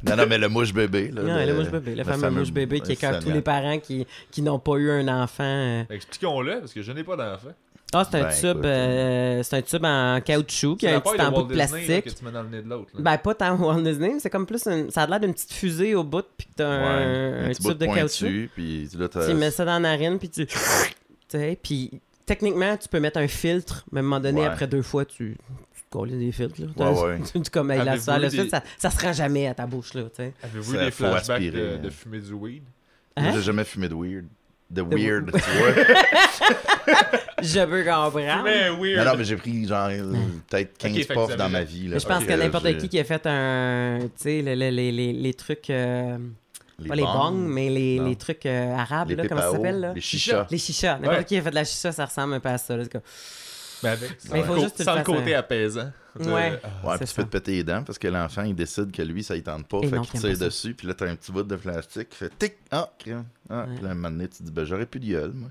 non, 0.04 0.16
non, 0.18 0.24
mais 0.28 0.38
le 0.38 0.50
mouche 0.50 0.74
bébé. 0.74 1.10
Là, 1.14 1.22
Non, 1.24 1.38
le- 1.38 1.46
le 1.46 1.54
mouche 1.54 1.70
bébé, 1.72 1.96
le, 1.96 2.04
fameux, 2.04 2.30
mouche 2.30 2.52
bébé 2.52 2.82
qui 2.82 2.88
le 2.90 2.94
écœure 2.94 3.20
tous 3.20 3.30
les 3.32 3.42
parents 3.42 3.80
qui, 3.80 4.06
qui 4.32 4.42
n'ont 4.42 4.60
pas 4.60 4.76
eu 4.76 4.92
un 4.92 5.08
enfant. 5.24 5.44
euh. 5.46 5.84
Expliquons-le, 5.90 6.60
parce 6.60 6.74
que 6.74 6.82
je 6.82 6.92
n'ai 6.92 7.04
pas 7.06 7.16
d'enfant. 7.16 7.54
Ah, 7.92 8.06
c'est 8.08 8.18
un 8.20 8.24
Ben, 8.24 8.30
tube, 8.30 8.50
écoute, 8.50 8.66
euh, 8.66 9.44
c'est 9.44 9.56
un 9.58 9.62
tube 9.64 9.84
en 9.86 10.22
caoutchouc 10.24 10.76
qui 10.78 10.86
a 10.88 10.92
un 10.92 10.94
la 10.94 11.02
petit 11.02 11.18
de 11.18 11.24
embout 11.24 11.44
de 11.44 11.48
Disney 11.56 11.58
là, 11.58 11.68
plastique. 11.68 12.04
que 12.14 12.20
tu 12.20 12.26
mets 12.26 12.32
dans 12.32 12.44
le 12.44 12.50
nez 12.50 12.62
de 12.62 12.70
l'autre. 12.70 12.92
là. 12.94 13.00
Ben, 13.02 13.18
pas 13.18 13.34
tant 13.34 13.56
Walt 13.58 13.82
Disney, 13.82 14.10
mais 14.14 14.20
c'est 14.20 14.30
comme 14.30 14.46
plus 14.46 14.64
une... 14.68 14.92
Ça 14.92 15.04
a 15.04 15.08
l'air 15.08 15.20
d'une 15.20 15.34
petite 15.34 15.52
fusée 15.54 15.96
au 15.96 16.04
bout, 16.04 16.24
puis 16.38 16.48
t'as 16.56 16.70
Ouais, 16.70 16.86
un, 16.86 17.46
un 17.46 17.50
petit 17.50 17.64
bout 17.64 17.70
tube 17.70 17.78
de, 17.80 17.86
caoutchouc. 17.88 18.26
pointu, 18.26 18.52
puis 18.54 18.90
là, 18.96 19.08
Tu 19.08 19.34
mets 19.34 19.50
ça 19.50 19.66
dans 19.66 19.72
la 19.72 19.80
narine, 19.80 20.20
puis 20.20 20.30
tu... 20.30 20.46
tu 20.48 20.56
sais, 21.30 21.58
puis 21.64 22.00
techniquement, 22.30 22.78
tu 22.78 22.88
peux 22.88 23.00
mettre 23.00 23.20
un 23.20 23.28
filtre, 23.28 23.86
mais 23.92 24.00
à 24.00 24.02
un 24.02 24.04
moment 24.04 24.20
donné, 24.20 24.42
Ouais. 24.42 24.48
après 24.48 24.68
deux 24.68 24.82
fois, 24.82 25.04
tu... 25.06 25.36
Tu 25.76 25.82
te 25.84 25.90
colles 25.98 26.18
des 26.18 26.32
filtres, 26.32 26.62
là. 26.78 26.92
Ouais, 26.92 27.02
ouais. 27.02 27.20
Tu 27.34 27.42
tu- 27.42 27.50
comme, 27.52 27.72
hey, 27.72 27.80
Avez-vous 27.80 28.04
ça, 28.04 28.20
des- 28.20 28.50
ça, 28.50 28.64
ça 28.78 28.90
se 28.90 29.04
rend 29.04 29.12
jamais 29.14 29.48
à 29.48 29.54
ta 29.54 29.66
bouche, 29.66 29.94
là, 29.96 30.04
tu 30.04 30.10
sais. 30.18 30.34
Avez-vous 30.44 30.74
des 30.78 30.92
faut 30.92 31.06
flashbacks 31.06 31.38
aspirer, 31.38 31.52
de, 31.52 31.76
hein. 31.76 31.80
de 31.84 31.90
fumer 31.90 32.20
du 32.20 32.34
weed? 32.34 32.64
Moi, 33.18 33.28
Hein? 33.28 33.32
J'ai 33.36 33.42
jamais 33.42 33.64
fumé 33.64 33.90
de 33.90 33.96
weird. 33.96 34.26
De 34.70 34.82
weird, 34.84 35.32
tu 35.32 35.40
vois. 35.58 35.84
Je 37.42 37.60
veux 37.62 37.84
comprendre. 37.84 38.44
Mais 38.44 38.70
weird! 38.70 38.98
Non, 39.06 39.12
non, 39.12 39.18
mais 39.18 39.24
j'ai 39.24 39.36
pris 39.38 39.66
genre 39.66 39.90
peut-être 40.48 40.78
15 40.78 40.94
fait 40.94 41.06
que 41.06 41.14
puffs 41.14 41.38
dans 41.38 41.50
ma 41.50 41.64
vie. 41.64 41.88
Là, 41.88 41.94
Mais 41.96 42.00
je 42.00 42.06
pense 42.08 42.24
Fait 42.24 42.34
que 42.34 42.40
n'importe 42.40 42.78
qui 42.78 42.90
qui 42.90 43.00
a 43.00 43.04
fait 43.04 43.26
un. 43.26 44.00
Tu 44.02 44.10
sais, 44.18 44.42
le- 44.42 44.56
le- 44.56 44.70
les, 44.70 44.92
les, 44.92 45.14
les 45.14 45.34
trucs. 45.34 45.70
euh, 45.70 46.18
pas 46.88 46.96
les 46.96 47.04
bongs, 47.04 47.14
bongs, 47.32 47.48
mais 47.48 47.70
les, 47.70 48.00
les 48.00 48.16
trucs 48.16 48.46
euh, 48.46 48.76
arabes, 48.76 49.10
les 49.10 49.16
là, 49.16 49.28
comment 49.28 49.42
ça 49.42 49.52
s'appelle, 49.52 49.80
là? 49.80 49.94
Les 49.94 50.02
chichas. 50.02 50.48
Les 50.50 50.58
chichas. 50.58 50.96
N'importe 50.98 51.18
Ouais. 51.18 51.26
qui 51.26 51.38
a 51.38 51.42
fait 51.42 51.50
de 51.50 51.56
la 51.56 51.64
chicha, 51.66 51.92
ça 51.92 52.06
ressemble 52.06 52.34
un 52.36 52.40
peu 52.40 52.50
à 52.50 52.58
ça. 52.58 52.76
là. 52.78 52.84
C'est 52.84 52.92
comme- 52.92 53.02
Mais 53.84 53.90
avec, 53.90 54.18
Mais 54.32 54.44
faut 54.44 54.60
juste 54.60 54.84
sans 54.84 54.92
le 54.94 54.98
le 55.00 55.04
côté 55.06 55.36
apaisant. 55.36 55.92
Tu- 56.22 56.28
Ouais. 56.30 56.60
Ah. 56.64 56.88
Ouais, 56.88 56.94
C'est 56.94 57.06
puis 57.06 57.08
tu 57.08 57.14
peux 57.16 57.24
te 57.24 57.30
péter 57.30 57.52
les 57.54 57.64
dents 57.64 57.84
parce 57.84 57.98
que 57.98 58.08
l'enfant, 58.10 58.44
il 58.44 58.54
décide 58.56 58.92
que 58.92 59.02
lui, 59.02 59.24
ça 59.24 59.36
ne 59.36 59.40
tente 59.40 59.68
pas. 59.68 59.78
Et 59.84 59.88
fait 59.88 60.00
qu'il 60.02 60.20
tire 60.20 60.38
dessus, 60.38 60.74
puis 60.74 60.86
là, 60.88 60.94
t'as 60.94 61.06
un 61.10 61.16
petit 61.16 61.32
bout 61.32 61.44
de 61.44 61.56
plastique 61.56 62.10
qui 62.10 62.18
fait 62.18 62.32
tic, 62.38 62.54
ah, 62.72 62.90
crème. 63.00 63.24
Ah, 63.50 63.66
puis 63.74 63.84
là, 63.84 63.92
un 63.92 63.94
moment 63.94 64.10
donné, 64.12 64.28
tu 64.28 64.40
te 64.40 64.44
dis, 64.44 64.52
ben, 64.52 64.66
j'aurais 64.66 64.86
plus 64.86 65.00
de 65.00 65.06
gueule, 65.08 65.32
moi. 65.34 65.50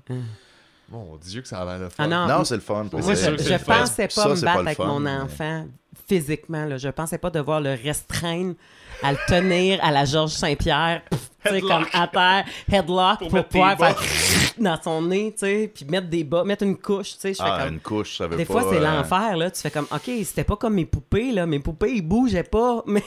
Mon 0.91 1.17
Dieu, 1.17 1.41
que 1.41 1.47
ça 1.47 1.59
a 1.61 1.65
l'air 1.65 1.87
de 1.87 1.89
fun. 1.93 2.03
Ah 2.03 2.07
non, 2.07 2.27
Non, 2.27 2.43
c'est 2.43 2.55
le 2.55 2.61
fun. 2.61 2.85
pour 2.89 2.99
Moi, 2.99 3.13
je, 3.13 3.21
je 3.21 3.29
le 3.53 3.59
pensais 3.63 4.07
pas 4.07 4.09
Ça, 4.23 4.29
me 4.29 4.33
battre 4.41 4.43
pas 4.43 4.61
le 4.61 4.67
avec 4.67 4.79
mon 4.79 4.99
mais- 4.99 5.11
enfant 5.17 5.67
physiquement. 6.07 6.65
Là. 6.65 6.77
Je 6.77 6.89
pensais 6.89 7.17
pas 7.19 7.29
devoir 7.29 7.61
le 7.61 7.71
restreindre 7.75 8.55
à 9.01 9.11
le 9.11 9.17
tenir 9.27 9.79
à 9.83 9.91
la 9.91 10.05
Georges 10.05 10.31
Saint-Pierre, 10.33 11.01
tu 11.45 11.51
sais, 11.51 11.61
comme 11.61 11.85
à 11.93 12.05
terre, 12.07 12.43
headlock, 12.71 13.19
Pour 13.19 13.29
pour, 13.29 13.45
pouvoir 13.45 13.77
faire 13.77 13.95
dans 14.59 14.81
son 14.81 15.01
nez, 15.03 15.31
tu 15.31 15.39
sais, 15.45 15.71
puis 15.73 15.85
mettre 15.85 16.07
des 16.07 16.25
bas, 16.25 16.43
mettre 16.43 16.63
une 16.65 16.75
couche, 16.77 17.13
tu 17.13 17.19
sais. 17.19 17.33
Je 17.33 17.37
fais 17.37 17.43
Ah, 17.49 17.61
comme... 17.63 17.75
une 17.75 17.79
couche, 17.79 18.17
ça 18.17 18.27
veut 18.27 18.35
Des 18.35 18.43
fois, 18.43 18.63
c'est 18.69 18.75
euh, 18.77 18.81
l'enfer, 18.83 19.37
là. 19.37 19.49
Tu 19.49 19.61
fais 19.61 19.71
comme, 19.71 19.87
OK, 19.89 20.11
c'était 20.25 20.43
pas 20.43 20.57
comme 20.57 20.73
mes 20.73 20.85
poupées, 20.85 21.31
là. 21.31 21.45
Mes 21.45 21.59
poupées, 21.59 21.93
ils 21.93 22.01
bougeaient 22.01 22.43
pas. 22.43 22.83
Mais, 22.87 23.03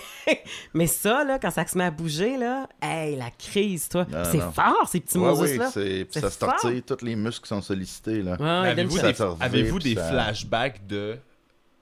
mais 0.73 0.87
ça, 0.87 1.25
là, 1.25 1.39
quand 1.39 1.51
ça 1.51 1.67
se 1.67 1.77
met 1.77 1.85
à 1.85 1.91
bouger, 1.91 2.39
là, 2.39 2.67
hey, 2.81 3.17
la 3.17 3.31
crise, 3.31 3.89
toi. 3.89 4.07
C'est 4.31 4.41
fort, 4.41 4.89
ces 4.91 5.01
petits 5.01 5.19
Ouais, 5.19 5.33
oui, 5.39 5.57
là. 5.59 5.71
c'est- 5.71 6.07
ça 6.19 6.31
se 6.31 6.39
tortille, 6.39 6.83
tous 6.83 7.05
les 7.05 7.17
muscles 7.17 7.47
sont 7.47 7.61
sollicités, 7.61 8.23
là. 8.23 8.37
Ouais, 8.41 8.71
Avez-vous 8.71 8.99
des, 8.99 9.13
ça 9.15 9.27
revient, 9.27 9.43
avez-vous 9.43 9.79
puis 9.79 9.95
des 9.95 10.01
ça- 10.01 10.09
flashbacks 10.09 10.87
de, 10.87 11.19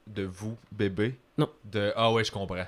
de 0.09 0.25
vous, 0.25 0.57
bébé? 0.73 1.15
Non. 1.39 1.49
De 1.65 1.93
Ah 1.97 2.11
ouais, 2.13 2.25
je 2.25 2.33
comprends. 2.33 2.65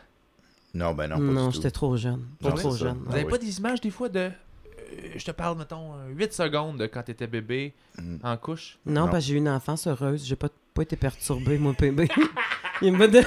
Non, 0.74 0.94
ben 0.94 1.08
non, 1.08 1.16
pas 1.16 1.22
Non, 1.22 1.46
du 1.48 1.48
tout. 1.48 1.54
j'étais 1.56 1.70
trop 1.70 1.96
jeune. 1.96 2.24
Pas 2.42 2.50
Non, 2.50 2.54
trop 2.54 2.76
jeune. 2.76 2.98
Ah 3.00 3.04
Vous 3.06 3.12
avez 3.14 3.24
oui. 3.24 3.30
pas 3.30 3.38
des 3.38 3.58
images 3.58 3.80
des 3.80 3.90
fois 3.90 4.08
de. 4.08 4.19
euh, 4.20 4.30
je 5.16 5.24
te 5.24 5.30
parle, 5.30 5.58
mettons, 5.58 5.92
euh, 5.94 6.08
8 6.16 6.32
secondes 6.32 6.78
de 6.78 6.86
quand 6.86 7.02
t'étais 7.02 7.26
bébé 7.26 7.74
Mm. 7.98 8.16
en 8.22 8.36
couche? 8.38 8.78
Non, 8.86 9.02
Non. 9.02 9.08
parce 9.08 9.24
que 9.24 9.28
j'ai 9.28 9.34
eu 9.34 9.38
une 9.38 9.48
enfance 9.50 9.86
heureuse. 9.86 10.24
J'ai 10.24 10.36
pas, 10.36 10.48
pas 10.74 10.82
été 10.82 10.96
perturbée, 10.96 11.58
moi, 11.58 11.74
bébé. 11.78 12.08
Il 12.82 12.92
me 12.96 13.06
de... 13.06 13.20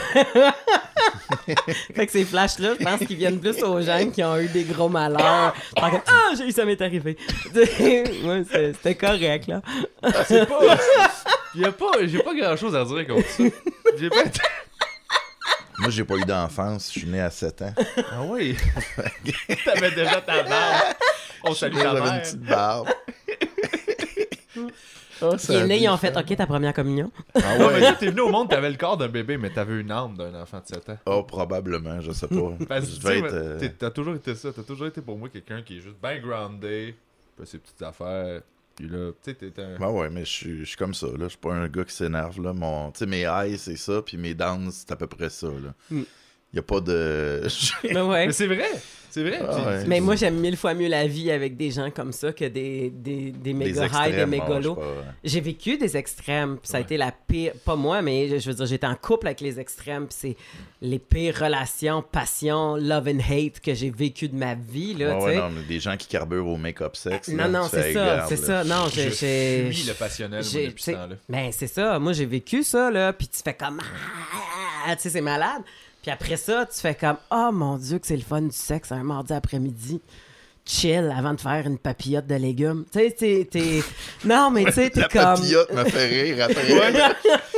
fait 1.95 2.05
que 2.05 2.11
ces 2.11 2.23
flashs-là, 2.25 2.73
je 2.79 2.83
pense 2.83 2.99
qu'ils 2.99 3.17
viennent 3.17 3.39
plus 3.39 3.61
aux 3.63 3.81
gens 3.81 4.09
qui 4.11 4.23
ont 4.23 4.37
eu 4.37 4.47
des 4.47 4.63
gros 4.63 4.89
malheurs. 4.89 5.55
Fait 5.55 5.91
que, 5.91 5.95
ah, 6.07 6.33
j'ai 6.37 6.47
eu 6.47 6.51
ça 6.51 6.65
m'est 6.65 6.81
arrivé. 6.81 7.17
c'était 7.53 8.95
correct, 8.95 9.47
là. 9.47 9.61
C'est 10.27 10.47
pas. 10.47 10.59
y 11.55 11.63
a 11.63 11.71
pas. 11.71 11.91
J'ai 12.05 12.19
pas 12.19 12.35
grand 12.35 12.55
chose 12.57 12.75
à 12.75 12.83
dire 12.85 13.07
contre 13.07 13.27
ça. 13.29 13.43
J'ai 13.97 14.09
pas 14.09 14.25
été. 14.25 14.39
Moi, 15.79 15.89
j'ai 15.89 16.03
pas 16.03 16.15
eu 16.15 16.25
d'enfance. 16.25 16.91
Je 16.93 16.99
suis 16.99 17.07
né 17.07 17.21
à 17.21 17.29
7 17.29 17.61
ans. 17.63 17.73
Ah 18.11 18.23
oui! 18.23 18.55
T'avais 19.65 19.91
déjà 19.91 20.21
ta 20.21 20.43
barbe. 20.43 20.95
On 21.43 21.53
salue 21.53 21.75
ta 21.75 21.83
J'avais 21.83 21.99
une 21.99 22.05
mère. 22.05 22.21
petite 22.21 22.41
barbe. 22.41 22.89
Qui 24.53 25.39
ça 25.39 25.53
est 25.53 25.61
a 25.61 25.65
né, 25.67 25.81
ils 25.81 25.89
ont 25.89 25.97
fait. 25.97 26.15
OK, 26.15 26.35
ta 26.35 26.45
première 26.45 26.73
communion. 26.73 27.11
Ah 27.35 27.57
mais 27.57 27.65
ouais? 27.65 27.81
quand 27.81 27.95
t'es 27.99 28.07
venu 28.07 28.21
au 28.21 28.29
monde, 28.29 28.49
t'avais 28.49 28.69
le 28.69 28.75
corps 28.77 28.97
d'un 28.97 29.07
bébé, 29.07 29.37
mais 29.37 29.49
t'avais 29.49 29.79
une 29.79 29.91
âme 29.91 30.15
d'un 30.17 30.33
enfant 30.41 30.59
de 30.59 30.67
7 30.67 30.89
ans. 30.89 30.97
Oh, 31.05 31.23
probablement, 31.23 32.01
je 32.01 32.11
sais 32.11 32.27
pas. 32.27 32.35
Parce 32.67 32.85
que 32.85 32.99
tu 32.99 33.65
euh, 33.65 33.69
t'as 33.77 33.91
toujours 33.91 34.15
été 34.15 34.35
ça. 34.35 34.51
T'as 34.53 34.63
toujours 34.63 34.87
été 34.87 35.01
pour 35.01 35.17
moi 35.17 35.29
quelqu'un 35.29 35.61
qui 35.61 35.77
est 35.77 35.81
juste 35.81 35.97
bien 36.01 36.19
groundé, 36.19 36.95
fait 37.37 37.45
ses 37.45 37.57
petites 37.59 37.81
affaires. 37.81 38.41
Puis 38.75 38.87
là, 38.89 39.11
tu 39.23 39.31
sais, 39.31 39.35
t'es 39.35 39.61
un. 39.61 39.77
Ouais, 39.77 39.99
ouais, 40.01 40.09
mais 40.09 40.25
je 40.25 40.29
suis- 40.31 40.59
je 40.59 40.63
suis 40.65 40.77
comme 40.77 40.93
ça, 40.93 41.07
là. 41.07 41.25
Je 41.25 41.29
suis 41.29 41.37
pas 41.37 41.53
un 41.53 41.67
gars 41.67 41.85
qui 41.85 41.93
s'énerve, 41.95 42.41
là. 42.41 42.53
Mon... 42.53 42.91
Tu 42.91 42.99
sais, 42.99 43.05
mes 43.05 43.25
highs, 43.25 43.57
c'est 43.57 43.77
ça, 43.77 44.01
puis 44.01 44.17
mes 44.17 44.33
downs, 44.33 44.69
c'est 44.71 44.91
à 44.91 44.95
peu 44.95 45.07
près 45.07 45.29
ça, 45.29 45.47
là. 45.47 45.73
Mm. 45.89 46.01
Y 46.55 46.59
a 46.59 46.61
pas 46.61 46.79
de... 46.79 47.41
Mais 47.83 48.01
ouais. 48.01 48.27
Mais 48.27 48.33
c'est 48.33 48.47
vrai! 48.47 48.69
C'est 49.09 49.23
vrai! 49.23 49.39
Ah 49.47 49.55
ouais. 49.65 49.83
Mais 49.87 50.01
moi, 50.01 50.17
j'aime 50.17 50.35
mille 50.35 50.57
fois 50.57 50.73
mieux 50.73 50.89
la 50.89 51.07
vie 51.07 51.31
avec 51.31 51.55
des 51.55 51.71
gens 51.71 51.89
comme 51.89 52.11
ça 52.11 52.33
que 52.33 52.43
des, 52.43 52.89
des, 52.89 53.31
des 53.31 53.31
des 53.31 53.53
méga 53.53 53.85
high, 53.85 54.13
des 54.13 54.37
pas. 54.39 54.59
J'ai 55.23 55.39
vécu 55.39 55.77
des 55.77 55.95
extrêmes, 55.95 56.57
ça 56.63 56.75
a 56.75 56.79
Ouais. 56.81 56.83
été 56.85 56.97
la 56.97 57.13
pire, 57.25 57.53
pas 57.63 57.77
moi, 57.77 58.01
mais 58.01 58.27
je 58.27 58.39
je 58.39 58.49
veux 58.49 58.55
dire, 58.55 58.65
j'étais 58.65 58.87
en 58.87 58.95
couple 58.95 59.27
avec 59.27 59.39
les 59.39 59.57
extrêmes, 59.57 60.07
puis 60.07 60.17
c'est 60.19 60.37
les 60.81 60.99
pires 60.99 61.37
relations, 61.39 62.01
passion, 62.01 62.75
love 62.75 63.07
and 63.07 63.19
hate 63.19 63.61
que 63.61 63.73
j'ai 63.73 63.89
vécu 63.89 64.27
de 64.27 64.35
ma 64.35 64.53
vie, 64.53 64.93
là, 64.95 65.17
Ouais, 65.17 65.37
non, 65.37 65.49
mais 65.49 65.63
des 65.63 65.79
gens 65.79 65.95
qui 65.95 66.07
carburent 66.07 66.47
au 66.47 66.57
make-up 66.57 66.97
sexe. 66.97 67.29
Non, 67.29 67.37
là, 67.37 67.47
non, 67.47 67.63
fais, 67.69 67.83
c'est 67.83 67.93
ça, 67.93 68.25
c'est 68.27 68.35
ça. 68.37 68.63
Non, 68.65 68.87
Je 68.93 69.87
le 69.87 69.93
passionnel, 69.93 70.41
moi, 70.41 70.49
j'ai- 70.51 70.67
depuis 70.67 70.75
tu 70.75 70.83
sais, 70.83 70.91
ce 70.91 70.97
temps-là. 70.97 71.15
Ben, 71.29 71.49
c'est 71.53 71.67
ça. 71.67 71.99
Moi, 71.99 72.11
j'ai 72.11 72.25
vécu 72.25 72.63
ça, 72.63 72.91
là. 72.91 73.13
Puis 73.13 73.29
tu 73.29 73.41
fais 73.41 73.53
comme. 73.53 73.79
Ah, 74.87 74.95
tu 74.97 75.03
sais, 75.03 75.09
c'est 75.09 75.21
malade. 75.21 75.61
Puis 76.05 76.11
après 76.11 76.37
ça, 76.37 76.67
tu 76.71 76.79
fais 76.79 76.93
comme. 76.93 77.17
Oh 77.31 77.49
mon 77.51 77.77
Dieu, 77.77 77.97
que 77.97 78.05
c'est 78.05 78.15
le 78.15 78.21
fun 78.21 78.43
du 78.43 78.55
sexe 78.55 78.91
un 78.91 79.01
mardi 79.01 79.33
après-midi. 79.33 80.01
chill 80.67 81.11
avant 81.15 81.33
de 81.35 81.41
faire 81.41 81.65
une 81.67 81.77
papillote 81.79 82.25
de 82.27 82.35
légumes. 82.35 82.85
Tu 82.91 82.99
sais, 82.99 83.11
t'es- 83.11 83.47
t'es. 83.49 83.83
Non, 84.25 84.49
mais 84.51 84.65
tu 84.65 84.71
sais, 84.73 84.89
t'es 84.89 84.99
La 85.01 85.07
comme. 85.07 85.21
papillote 85.35 85.71
me 85.73 85.83
fait 85.85 86.05
rire 86.07 86.43
après. 86.45 86.63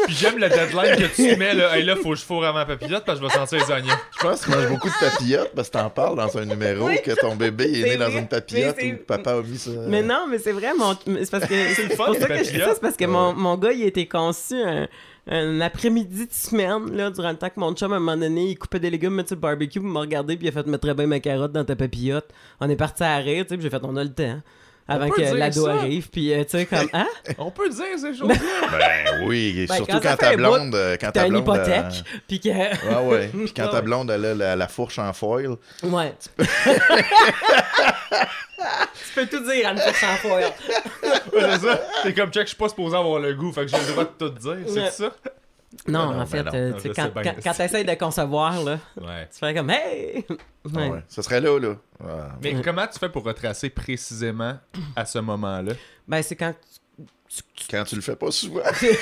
Puis 0.06 0.16
j'aime 0.16 0.38
le 0.38 0.50
deadline 0.50 0.96
que 0.98 1.16
tu 1.16 1.36
mets 1.38 1.54
là. 1.54 1.77
Hey, 1.77 1.84
là, 1.86 1.96
faut 1.98 2.10
que 2.12 2.16
je 2.16 2.24
fourre 2.24 2.46
avant 2.46 2.60
la 2.60 2.66
papillote 2.66 3.04
parce 3.06 3.20
que 3.20 3.25
je 3.25 3.30
vais 3.30 3.36
sentir 3.38 3.60
les 3.66 3.74
oignons. 3.74 3.94
Je 4.18 4.25
pense 4.25 4.42
que 4.42 4.51
tu 4.51 4.58
manges 4.58 4.70
beaucoup 4.70 4.89
de 4.89 5.00
papillotes 5.10 5.51
parce 5.56 5.68
que 5.70 5.74
t'en 5.74 5.89
parles 5.89 6.16
dans 6.18 6.38
un 6.38 6.46
numéro 6.46 6.88
Oui. 6.88 7.01
que 7.04 7.12
ton 7.20 7.36
bébé 7.36 7.80
est 7.82 7.84
né 7.84 7.98
dans 7.98 8.10
une 8.12 8.27
papillote 8.27 8.77
ou 8.82 8.96
papa 9.06 9.32
a 9.38 9.42
mis 9.42 9.58
ça. 9.58 9.72
Mais 9.88 10.01
non, 10.04 10.25
mais 10.30 10.39
c'est 10.39 10.51
vrai, 10.54 10.72
mon... 10.77 10.96
c'est 11.06 11.32
parce 11.32 11.46
que 11.46 11.74
c'est 11.75 11.84
le 11.84 11.96
fun, 11.96 12.08
c'est 12.13 12.80
parce 12.82 12.96
que 12.98 13.06
mon, 13.06 13.34
mon 13.34 13.58
gars, 13.58 13.72
il 13.74 13.84
a 13.84 13.88
été 13.88 14.06
conçu 14.08 14.56
un, 14.62 14.88
un 15.29 15.62
après-midi 15.62 16.27
de 16.27 16.34
semaine, 16.34 16.96
là, 16.96 17.10
durant 17.12 17.31
le 17.31 17.38
temps 17.38 17.50
que 17.50 17.60
mon 17.60 17.74
chum, 17.74 17.91
à 17.93 17.98
un 17.98 18.00
moment 18.00 18.17
donné, 18.17 18.51
il 18.51 18.57
coupait 18.57 18.79
des 18.79 18.89
légumes, 18.89 19.13
mettait 19.13 19.36
le 19.36 19.41
barbecue, 19.41 19.79
puis 19.79 19.89
m'a 19.89 20.01
regardé, 20.01 20.38
puis 20.38 20.48
il 20.48 20.50
a 20.50 20.51
fait 20.51 20.65
«Mettrais 20.67 20.93
bien 20.93 21.07
ma 21.07 21.19
carotte 21.19 21.51
dans 21.51 21.65
ta 21.65 21.75
papillote.» 21.75 22.29
On 22.60 22.69
est 22.69 22.75
parti 22.75 23.03
à 23.03 23.17
rire, 23.17 23.46
tu 23.46 23.55
sais, 23.55 23.62
j'ai 23.62 23.69
fait 23.69 23.81
«On 23.84 23.96
a 23.98 24.03
le 24.03 24.13
temps.» 24.13 24.41
Avant 24.89 25.10
que 25.10 25.20
l'ado 25.22 25.67
arrive, 25.67 26.10
puis 26.10 26.34
euh, 26.34 26.44
tu 26.46 26.51
sais, 26.51 26.65
comme 26.65 26.88
«Hein? 26.94 27.08
On 27.38 27.51
peut 27.51 27.70
dire 27.70 27.84
ces 27.98 28.15
choses-là. 28.15 28.36
Ben 28.72 29.25
oui, 29.25 29.65
Ben, 29.67 29.75
surtout 29.75 29.91
quand 30.00 30.01
quand, 30.01 30.15
ta 30.17 30.36
blonde. 30.38 30.75
euh, 30.75 30.96
Quand 31.00 31.08
T'as 31.12 31.22
ta 31.22 31.25
une 31.27 31.34
blonde. 31.34 31.44
hypothèque.» 31.44 32.03
Puis 32.27 32.39
que... 32.39 32.50
euh, 32.50 33.01
Ouais, 33.01 33.06
ouais. 33.17 33.27
Puis 33.34 33.53
quand 33.53 33.67
ta 33.67 33.82
blonde, 33.82 34.10
elle 34.12 34.24
a 34.25 34.34
la, 34.34 34.56
la 34.56 34.67
fourche 34.70 34.98
en 35.00 35.12
foil. 35.12 35.56
Ouais. 35.84 36.13
tu 36.20 36.46
peux 39.15 39.25
tout 39.29 39.44
dire 39.44 39.67
à 39.67 39.72
une 39.72 39.77
fourche 39.79 40.03
en 40.03 40.15
foil. 40.17 40.44
Ouais, 40.44 40.51
c'est 41.34 41.67
ça. 41.67 41.82
C'est 42.03 42.13
comme 42.13 42.32
check, 42.32 42.44
je 42.44 42.48
suis 42.50 42.56
pas 42.58 42.70
supposé 42.70 42.96
avoir 42.96 43.20
le 43.20 43.34
goût, 43.34 43.51
fait 43.51 43.62
que 43.65 43.67
j'ai 43.67 43.77
le 43.77 43.91
droit 43.91 44.03
de 44.06 44.10
tout 44.17 44.29
dire. 44.29 44.58
C'est 44.67 44.82
Ouais. 44.82 44.89
ça? 44.91 45.12
Non, 45.88 46.08
Ben 46.10 46.16
non, 46.16 46.22
en 46.22 46.26
fait, 46.26 46.44
ben 46.44 46.52
non. 46.52 46.58
euh, 46.58 46.70
Non, 46.72 46.78
tu 46.78 46.90
quand, 46.94 47.12
quand 47.44 47.54
t'essayes 47.54 47.84
de 47.86 47.94
concevoir, 47.96 48.64
là, 48.64 48.80
Ouais. 49.02 49.28
tu 49.32 49.38
fais 49.40 49.54
comme 49.54 49.70
«Hey! 49.72 50.26
Ah 50.30 50.34
Ouais. 50.74 50.90
ouais. 50.90 51.04
Ce 51.08 51.22
serait 51.22 51.42
là, 51.42 51.60
là. 51.60 51.70
Ouais. 52.00 52.24
Mais 52.42 52.62
comment 52.62 52.88
tu 52.88 52.98
fais 53.00 53.10
pour 53.10 53.24
retracer 53.24 53.70
précisément 53.70 54.58
à 54.96 55.06
ce 55.06 55.20
moment-là? 55.20 55.74
Ben, 56.08 56.22
c'est 56.22 56.36
quand 56.38 56.54
Quand 57.70 57.84
tu 57.84 57.96
le 57.96 58.02
fais 58.02 58.16
pas 58.16 58.32
souvent. 58.32 58.62
J'essayais 58.82 58.96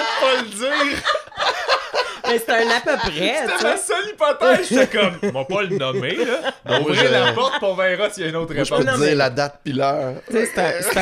de 0.00 0.20
pas 0.20 0.42
le 0.42 0.48
dire! 0.48 1.02
Mais 2.26 2.38
c'est 2.38 2.50
un 2.50 2.70
à 2.70 2.80
peu 2.80 2.96
près, 2.96 3.34
C'était 3.46 3.62
ma 3.62 3.76
seule 3.76 4.08
hypothèse! 4.12 4.68
J'étais 4.68 4.98
comme, 4.98 5.18
on 5.22 5.32
va 5.32 5.44
pas 5.44 5.62
le 5.62 5.76
nommer, 5.78 6.14
là. 6.16 6.52
On 6.64 6.70
va 6.72 6.80
Moi, 6.80 6.90
ouvrir 6.90 7.04
je- 7.06 7.12
la 7.12 7.32
porte, 7.32 7.52
puis 7.58 7.66
on 7.70 7.74
verra 7.74 8.10
s'il 8.10 8.22
y 8.22 8.26
a 8.26 8.28
une 8.30 8.36
autre 8.36 8.54
Moi, 8.54 8.64
je 8.64 8.70
peux 8.70 8.76
réponse. 8.76 8.94
te 9.00 9.04
dire 9.04 9.16
la 9.16 9.30
date 9.30 9.60
pis 9.62 9.72
l'heure. 9.72 10.14
Tu 10.26 10.32
sais, 10.32 10.46
c'est 10.46 10.60
un, 10.60 10.72
c'est 10.82 10.98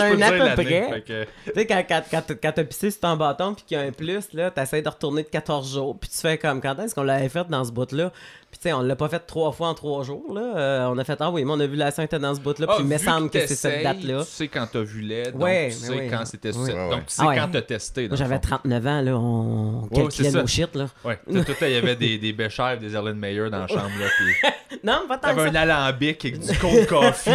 un, 0.00 0.20
à 0.22 0.56
peu 0.56 0.62
près. 0.62 1.02
Tu 1.06 1.52
sais, 1.54 1.66
quand, 1.66 1.84
quand, 1.88 2.02
quand, 2.10 2.22
quand 2.42 2.52
t'as 2.52 2.64
pissé 2.64 2.90
sur 2.90 3.00
ton 3.00 3.16
bâton 3.16 3.54
puis 3.54 3.64
qu'il 3.66 3.76
y 3.78 3.80
a 3.80 3.84
un 3.84 3.90
plus, 3.92 4.32
là, 4.32 4.50
t'essayes 4.50 4.82
de 4.82 4.88
retourner 4.88 5.22
de 5.24 5.28
14 5.28 5.74
jours. 5.74 5.96
Puis 6.00 6.10
tu 6.10 6.18
fais 6.18 6.38
comme, 6.38 6.60
quand 6.60 6.78
est-ce 6.78 6.94
qu'on 6.94 7.02
l'avait 7.02 7.28
fait 7.28 7.48
dans 7.48 7.64
ce 7.64 7.72
bout-là? 7.72 8.12
Puis 8.54 8.60
tu 8.60 8.68
sais, 8.68 8.72
on 8.72 8.82
l'a 8.82 8.94
pas 8.94 9.08
fait 9.08 9.18
trois 9.26 9.50
fois 9.50 9.66
en 9.66 9.74
trois 9.74 10.04
jours, 10.04 10.32
là. 10.32 10.40
Euh, 10.56 10.86
on 10.86 10.96
a 10.96 11.02
fait, 11.02 11.16
ah 11.18 11.28
oui, 11.28 11.44
mais 11.44 11.50
on 11.50 11.58
a 11.58 11.66
vu 11.66 11.74
la 11.74 11.88
était 11.88 12.20
dans 12.20 12.36
ce 12.36 12.40
bout-là. 12.40 12.66
Ah, 12.70 12.74
Puis 12.76 12.84
il 12.84 12.88
me 12.88 12.98
semble 12.98 13.28
que 13.28 13.44
c'est 13.48 13.56
cette 13.56 13.82
date-là. 13.82 14.20
Tu 14.24 14.30
sais 14.30 14.46
quand 14.46 14.68
t'as 14.72 14.82
vu 14.82 15.00
l'aide, 15.00 15.32
donc 15.32 15.42
Ouais, 15.42 15.70
tu 15.70 15.74
sais 15.74 16.06
quand 16.08 16.24
c'était. 16.24 16.56
Ouais, 16.56 16.72
ouais. 16.72 16.90
Donc 16.90 17.06
tu 17.06 17.14
sais 17.16 17.22
Ah 17.24 17.28
ouais. 17.30 17.36
quand 17.36 17.48
t'as 17.50 17.62
testé. 17.62 18.06
dans 18.06 18.10
Moi, 18.10 18.16
j'avais 18.16 18.36
le 18.36 18.48
fond. 18.48 18.58
39 18.58 18.86
ans, 18.86 19.00
là. 19.00 19.16
On 19.16 19.88
Ouais, 19.90 20.02
calculait 20.02 20.30
nos 20.30 20.46
shit, 20.46 20.72
là. 20.76 20.86
Ouais, 21.04 21.18
tout, 21.26 21.44
il 21.62 21.68
y 21.68 21.74
avait 21.74 21.96
des, 21.96 22.16
des 22.16 22.32
Béchères, 22.32 22.78
des 22.78 22.94
Erlen 22.94 23.18
Meyer 23.18 23.50
dans 23.50 23.58
la 23.58 23.66
chambre, 23.66 23.90
là, 23.98 24.06
puis 24.16 24.78
Non, 24.84 25.02
pas 25.08 25.18
tant 25.18 25.30
que 25.34 25.34
t'avais 25.36 25.50
un 25.58 25.68
alambic 25.68 26.24
avec 26.24 26.38
du 26.38 26.56
cold 26.58 26.86
coffee 26.86 27.30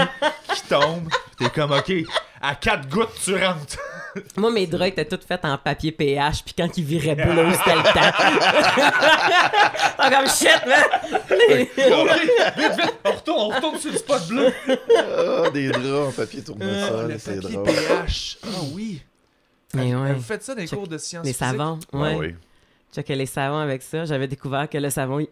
qui 0.53 0.61
tombe, 0.69 1.09
puis 1.35 1.47
t'es 1.47 1.49
comme, 1.49 1.73
ok, 1.73 1.91
à 2.41 2.55
quatre 2.55 2.87
gouttes, 2.87 3.09
tu 3.21 3.35
rentres. 3.35 3.77
Moi, 4.37 4.51
mes 4.51 4.67
draps 4.67 4.91
étaient 4.91 5.05
tous 5.05 5.25
faits 5.25 5.45
en 5.45 5.57
papier 5.57 5.91
PH, 5.91 6.43
puis 6.43 6.53
quand 6.57 6.77
ils 6.77 6.83
viraient 6.83 7.15
bleu, 7.15 7.45
c'était 7.53 7.75
le 7.75 7.83
temps. 7.83 8.11
T'es 10.09 10.15
comme 10.15 10.27
shit, 10.27 10.65
man! 10.65 10.83
ok, 11.21 12.19
vite, 12.57 12.71
vite, 12.77 12.95
on 13.05 13.11
retourne, 13.11 13.39
on 13.39 13.47
retourne 13.55 13.77
sur 13.79 13.91
le 13.91 13.97
spot 13.97 14.27
bleu. 14.27 14.51
Ah, 14.97 15.49
des 15.51 15.69
draps 15.69 16.09
en 16.09 16.11
papier 16.11 16.43
tournesol, 16.43 17.11
le 17.11 17.19
c'est 17.19 17.35
papier 17.41 17.53
drôle. 17.53 17.65
PH. 17.67 18.37
Ah 18.43 18.47
oui. 18.73 19.01
Mais 19.73 19.93
ouais. 19.95 20.13
Vous 20.13 20.21
faites 20.23 20.43
ça 20.43 20.55
dans 20.55 20.61
les 20.61 20.67
Check 20.67 20.79
cours 20.79 20.87
de 20.87 20.97
sciences 20.97 21.25
Les 21.25 21.33
savons, 21.33 21.77
Ah 21.93 21.97
ouais. 21.97 22.15
oui. 22.15 22.35
Check 22.93 23.07
les 23.09 23.25
savons 23.27 23.59
avec 23.59 23.83
ça. 23.83 24.05
J'avais 24.05 24.27
découvert 24.27 24.67
que 24.69 24.77
le 24.79 24.89
savon. 24.89 25.25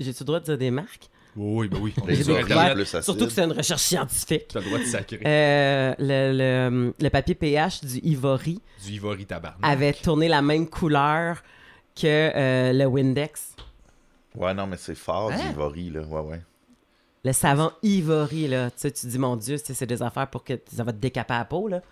J'ai-tu 0.00 0.22
le 0.22 0.26
droit 0.26 0.40
de 0.40 0.44
dire 0.46 0.58
des 0.58 0.70
marques? 0.72 1.08
Oui, 1.36 1.68
ben 1.68 1.78
oui. 1.80 1.92
On 2.02 2.08
est 2.08 2.22
sur 2.22 2.36
Internet. 2.36 2.74
plus. 2.74 3.02
Surtout 3.02 3.26
que 3.26 3.32
c'est 3.32 3.42
une 3.44 3.52
recherche 3.52 3.82
scientifique. 3.82 4.48
T'as 4.52 4.60
le 4.60 4.66
droit 4.66 4.78
de 4.78 4.84
sacrer. 4.84 5.20
Euh, 5.26 5.94
le, 5.98 6.32
le- 6.70 6.94
le 7.00 7.08
papier 7.10 7.34
PH 7.34 7.84
du 7.84 7.98
Ivory 8.04 8.60
Du 8.84 8.92
Ivory 8.92 9.26
tabarnak. 9.26 9.58
avait 9.62 9.92
tourné 9.92 10.28
la 10.28 10.42
même 10.42 10.68
couleur 10.68 11.42
que 11.96 12.06
euh, 12.06 12.72
le 12.72 12.84
Windex. 12.86 13.54
Ouais, 14.36 14.54
non, 14.54 14.66
mais 14.66 14.76
c'est 14.76 14.94
fort, 14.94 15.30
Hein? 15.32 15.36
du 15.36 15.48
Ivory, 15.50 15.90
là. 15.90 16.02
Ouais, 16.02 16.20
ouais. 16.20 16.40
Le 17.24 17.32
savon 17.32 17.70
Ivory, 17.82 18.48
là. 18.48 18.70
Tu 18.70 18.76
sais, 18.78 18.90
tu 18.92 19.06
dis, 19.06 19.18
mon 19.18 19.36
Dieu, 19.36 19.56
c'est 19.62 19.74
c'est 19.74 19.86
des 19.86 20.02
affaires 20.02 20.28
pour 20.28 20.44
que 20.44 20.54
ça 20.72 20.84
va 20.84 20.92
te 20.92 20.98
décaper 20.98 21.34
la 21.34 21.44
peau, 21.44 21.68
là. 21.68 21.76
Le 21.78 21.82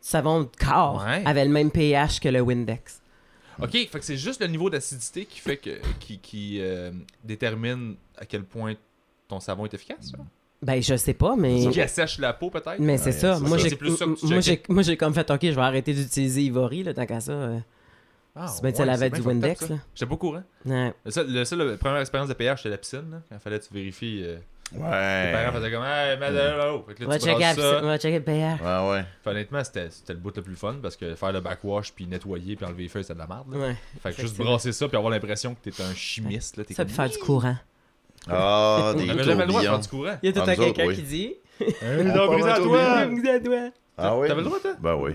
savon 0.00 0.42
de 0.42 0.48
corps 0.64 1.04
Ouais. 1.04 1.22
avait 1.24 1.44
le 1.44 1.50
même 1.50 1.70
pH 1.72 2.20
que 2.20 2.28
le 2.28 2.40
Windex. 2.40 3.00
Ok, 3.60 3.72
fait 3.72 3.88
que 3.88 4.04
c'est 4.04 4.16
juste 4.16 4.40
le 4.40 4.46
niveau 4.46 4.70
d'acidité 4.70 5.24
qui 5.24 5.40
fait 5.40 5.56
que 5.56 5.80
qui, 5.98 6.18
qui 6.20 6.58
euh, 6.60 6.92
détermine 7.24 7.96
à 8.20 8.26
quel 8.26 8.44
point 8.44 8.74
ton 9.28 9.40
savon 9.40 9.64
est 9.66 9.74
efficace. 9.74 10.10
ça? 10.12 10.18
Ben, 10.60 10.82
je 10.82 10.96
sais 10.96 11.14
pas, 11.14 11.36
mais. 11.36 11.66
Qui 11.70 11.80
assèche 11.80 12.18
la 12.18 12.32
peau 12.32 12.50
peut-être? 12.50 12.78
Mais 12.80 12.98
c'est 12.98 13.06
Ouais, 13.06 13.12
ça. 13.12 13.38
Moi, 13.38 13.58
j'ai 13.58 14.60
moi, 14.68 14.82
comme 14.96 15.14
fait, 15.14 15.30
OK, 15.30 15.40
je 15.42 15.50
vais 15.50 15.60
arrêter 15.62 15.94
d'utiliser 15.94 16.42
Ivory, 16.42 16.82
là, 16.82 16.94
tant 16.94 17.06
qu'à 17.06 17.20
ça. 17.20 17.32
euh, 17.32 17.58
Ah, 18.34 18.46
c'est 18.48 18.62
bien, 18.62 18.72
tu 18.72 18.78
ouais, 18.80 18.86
l'avais 18.86 19.10
c'est 19.12 19.20
du 19.20 19.26
Windex, 19.26 19.68
là? 19.68 19.76
J'étais 19.94 20.08
pas 20.08 20.14
au 20.14 20.18
courant. 20.18 20.42
Ouais. 20.64 20.92
Le 21.04 21.10
seul, 21.10 21.32
le 21.32 21.44
seul- 21.44 21.58
la 21.70 21.76
première 21.76 22.00
expérience 22.00 22.28
de 22.28 22.34
pH, 22.34 22.58
c'était 22.58 22.70
la 22.70 22.78
piscine. 22.78 23.10
Là, 23.10 23.22
quand 23.28 23.36
il 23.36 23.40
fallait 23.40 23.58
que 23.60 23.64
tu 23.66 23.74
vérifies. 23.74 24.22
euh, 24.24 24.36
Les 24.72 24.78
parents 24.80 24.90
Ouais. 24.90 25.52
faisaient 25.52 25.70
comme 25.72 25.84
Hey, 25.84 26.18
mets 26.18 26.30
l'eau. 26.30 26.84
Fait 26.86 26.94
que 26.94 27.04
On 27.04 27.06
va 27.08 27.14
là, 27.14 27.18
tu 27.18 27.24
checker, 27.24 27.42
ça. 27.60 27.80
le 28.10 28.20
pH. 28.20 28.60
Ouais, 28.60 28.90
ouais. 28.90 29.04
Puis 29.22 29.30
honnêtement, 29.30 29.64
c'était 29.64 29.88
c'était 29.90 30.12
le 30.12 30.18
bout 30.18 30.36
le 30.36 30.42
plus 30.42 30.56
fun 30.56 30.76
parce 30.82 30.94
que 30.96 31.14
faire 31.14 31.32
le 31.32 31.40
backwash 31.40 31.92
puis 31.92 32.06
nettoyer 32.06 32.54
puis 32.54 32.66
enlever 32.66 32.82
les 32.82 32.88
feuilles, 32.90 33.02
c'était 33.04 33.14
de 33.14 33.18
la 33.20 33.26
merde. 33.28 33.46
là. 33.50 33.58
Ouais. 33.58 33.76
Fait 34.02 34.12
que 34.12 34.20
juste 34.20 34.36
brasser 34.36 34.72
ça 34.72 34.86
puis 34.88 34.96
avoir 34.98 35.10
l'impression 35.10 35.54
que 35.54 35.70
t'es 35.70 35.82
un 35.82 35.94
chimiste. 35.94 36.58
Là, 36.58 36.64
t'es 36.64 36.74
Ça 36.74 36.82
comme, 36.84 36.90
peut 36.90 36.96
faire 36.96 37.08
du 37.10 37.18
courant. 37.18 37.56
Ah, 38.30 38.92
On 38.94 38.98
des 38.98 39.10
avait 39.10 39.22
jamais 39.24 39.42
le 39.44 39.48
droit 39.48 39.60
de 39.62 39.66
faire 39.66 39.74
tourbillons. 39.74 39.78
du 39.78 39.88
courant. 39.88 40.18
Il 40.22 40.26
y 40.26 40.30
a 40.30 40.32
tout 40.32 40.40
Ah, 40.46 40.50
autres, 40.52 40.64
quelqu'un 40.64 40.86
oui. 40.86 40.94
qui 40.96 41.02
dit 41.02 41.34
Un 41.82 42.18
On 42.18 42.26
brisé 42.32 42.50
à 42.50 42.56
toi. 42.56 43.04
Vous 43.06 43.28
à 43.28 43.40
toi. 43.40 43.70
Ah 43.96 44.16
oui? 44.16 44.28
T'avais 44.28 44.40
le 44.40 44.46
droit, 44.46 44.60
toi? 44.60 44.72
Ben 44.80 44.94
oui. 44.94 45.12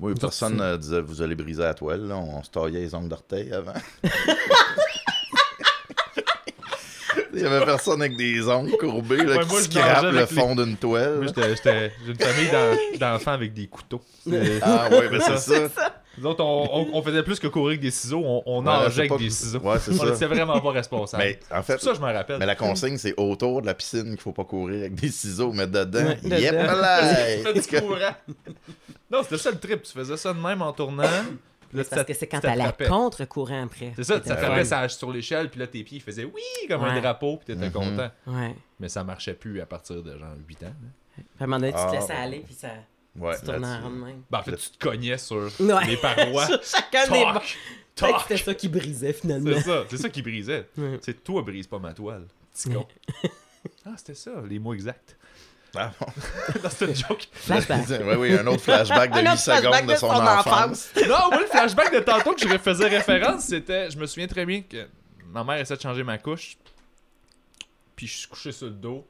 Oui, 0.00 0.12
personne 0.20 0.56
ne 0.56 0.76
disait 0.76 1.00
vous 1.00 1.22
allez 1.22 1.34
briser 1.34 1.62
la 1.62 1.74
toile, 1.74 2.06
là. 2.06 2.16
On 2.16 2.42
se 2.44 2.50
taillait 2.50 2.80
les 2.80 2.94
ongles 2.94 3.08
d'orteil 3.08 3.52
avant. 3.52 3.72
Il 7.34 7.40
y 7.42 7.46
avait 7.46 7.64
personne 7.64 8.00
avec 8.02 8.16
des 8.16 8.48
ongles 8.48 8.76
courbés 8.78 9.16
là, 9.18 9.36
Ouais, 9.38 9.44
qui 9.68 9.76
moi, 9.78 9.86
nageais 9.86 10.12
le 10.12 10.26
fond 10.26 10.54
d'une 10.56 10.76
toile. 10.76 11.16
Moi, 11.18 11.26
j'étais- 11.26 11.54
j'étais- 11.54 11.92
j'ai 12.04 12.12
une 12.12 12.18
famille 12.18 12.48
d'en- 12.50 13.12
d'enfants 13.12 13.32
avec 13.32 13.52
des 13.54 13.66
couteaux. 13.68 14.00
Ah 14.62 14.88
ouais, 14.90 15.08
ben 15.08 15.20
C'est 15.20 15.36
c'est 15.38 15.68
ça. 15.68 15.97
Nous 16.18 16.26
autres, 16.26 16.42
on, 16.44 16.68
on- 16.72 16.88
on 16.98 17.02
faisait 17.02 17.22
plus 17.22 17.38
que 17.38 17.46
courir 17.46 17.68
avec 17.68 17.80
des 17.80 17.90
ciseaux, 17.90 18.22
on, 18.24 18.42
on 18.46 18.64
Ouais, 18.66 18.72
avec 18.72 19.08
pas- 19.08 19.16
des 19.18 19.30
ciseaux. 19.30 19.60
Ouais, 19.60 19.78
c'est 19.78 19.92
on 19.92 20.04
ça. 20.06 20.14
était 20.14 20.26
vraiment 20.26 20.60
pas 20.60 20.70
responsable. 20.72 21.22
Mais 21.22 21.38
en 21.50 21.62
fait, 21.62 21.80
ça 21.80 21.94
je 21.94 22.00
m'en 22.00 22.12
rappelle. 22.12 22.38
mais 22.38 22.46
la 22.46 22.56
consigne, 22.56 22.96
c'est 22.98 23.14
autour 23.16 23.62
de 23.62 23.66
la 23.66 23.74
piscine 23.74 24.10
qu'il 24.10 24.20
faut 24.20 24.32
pas 24.32 24.44
courir 24.44 24.80
avec 24.80 24.94
des 24.94 25.08
ciseaux, 25.10 25.52
mais 25.52 25.66
dedans, 25.66 26.06
Ouais, 26.24 26.40
yep 26.40 26.52
là! 26.54 27.52
Du 27.52 27.60
courant. 27.80 28.14
non, 29.10 29.22
c'était 29.22 29.38
ça 29.38 29.50
le 29.50 29.58
trip. 29.58 29.82
Tu 29.82 29.92
faisais 29.92 30.16
ça 30.16 30.32
de 30.34 30.38
même 30.40 30.62
en 30.62 30.72
tournant. 30.72 31.02
là, 31.02 31.84
Parce 31.90 32.04
que 32.04 32.14
c'est 32.14 32.26
quand 32.26 32.40
t'allais 32.40 32.64
contre-courant 32.88 33.64
après. 33.64 33.92
C'est 33.96 34.04
ça, 34.04 34.20
ça 34.24 34.36
tapait 34.36 34.64
ça 34.64 34.88
sur 34.88 35.10
l'échelle, 35.12 35.50
puis 35.50 35.60
là, 35.60 35.66
tes 35.66 35.82
pieds 35.84 36.00
faisaient 36.00 36.24
oui 36.24 36.42
comme 36.68 36.82
Ouais. 36.82 36.90
un 36.90 37.00
drapeau, 37.00 37.36
puis 37.36 37.54
t'étais 37.54 37.66
Mhm. 37.66 37.72
content. 37.72 38.10
Ouais. 38.26 38.54
Mais 38.80 38.88
ça 38.88 39.04
marchait 39.04 39.34
plus 39.34 39.60
à 39.60 39.66
partir 39.66 40.02
de 40.02 40.16
genre 40.18 40.34
8 40.48 40.62
ans. 40.62 40.66
là. 40.66 40.72
Puis 41.16 41.24
à 41.40 41.44
un 41.44 41.46
moment 41.46 41.58
donné, 41.60 41.72
tu 41.72 41.78
te 41.78 41.82
Ah, 41.84 41.92
laissais 41.92 42.12
aller, 42.12 42.38
puis 42.46 42.54
ça 42.54 42.68
Ouais, 43.18 43.36
se 43.36 43.44
tournait 43.44 43.66
en 43.66 43.90
de 43.90 43.94
même. 43.96 44.22
Ben, 44.30 44.38
en 44.38 44.42
fait, 44.42 44.56
tu 44.56 44.70
te 44.70 44.78
cognais 44.78 45.18
sur 45.18 45.50
Ouais. 45.60 45.86
les 45.86 45.96
parois. 45.96 46.46
Sur 46.46 46.62
chacun 46.64 47.02
des 47.04 47.08
Toc! 47.08 47.32
bords. 47.34 47.42
Peut-être 47.42 48.12
que 48.12 48.12
Toc! 48.12 48.20
c'était 48.28 48.36
ça 48.44 48.54
qui 48.54 48.68
brisait 48.68 49.12
finalement. 49.12 49.50
C'est 49.54 49.62
ça, 49.62 49.84
c'est 49.90 49.96
ça 49.96 50.08
qui 50.08 50.22
brisait. 50.22 50.68
C'est 51.02 51.24
toi 51.24 51.42
brise 51.42 51.66
pas 51.66 51.78
ma 51.78 51.92
toile, 51.92 52.26
petit 52.54 52.70
con. 52.70 52.86
ah, 53.86 53.90
c'était 53.96 54.14
ça, 54.14 54.30
les 54.48 54.58
mots 54.58 54.74
exacts. 54.74 55.16
Ah 55.76 55.92
bon. 56.00 56.06
Une 56.86 56.94
joke. 56.94 57.28
Flashback. 57.32 57.86
Oui, 58.02 58.14
oui, 58.18 58.32
un 58.38 58.46
autre 58.46 58.62
flashback 58.62 59.10
de 59.12 59.16
Un 59.18 59.20
8 59.22 59.28
autre 59.28 59.42
flashback 59.42 59.80
secondes 59.80 59.90
de 59.90 59.96
son 59.96 60.06
enfance. 60.06 60.88
Non, 60.96 61.28
moi, 61.30 61.40
le 61.40 61.46
flashback 61.46 61.92
de 61.94 62.00
tantôt 62.00 62.32
que 62.34 62.40
je 62.48 62.56
faisais 62.58 62.88
référence, 62.88 63.44
c'était. 63.44 63.90
Je 63.90 63.98
me 63.98 64.06
souviens 64.06 64.26
très 64.28 64.46
bien 64.46 64.62
que 64.62 64.88
ma 65.26 65.44
mère 65.44 65.56
essaie 65.58 65.76
de 65.76 65.80
changer 65.82 66.02
ma 66.04 66.16
couche. 66.16 66.56
Puis 67.96 68.06
je 68.06 68.16
suis 68.18 68.28
couché 68.28 68.50
sur 68.52 68.66
le 68.68 68.72
dos. 68.72 69.06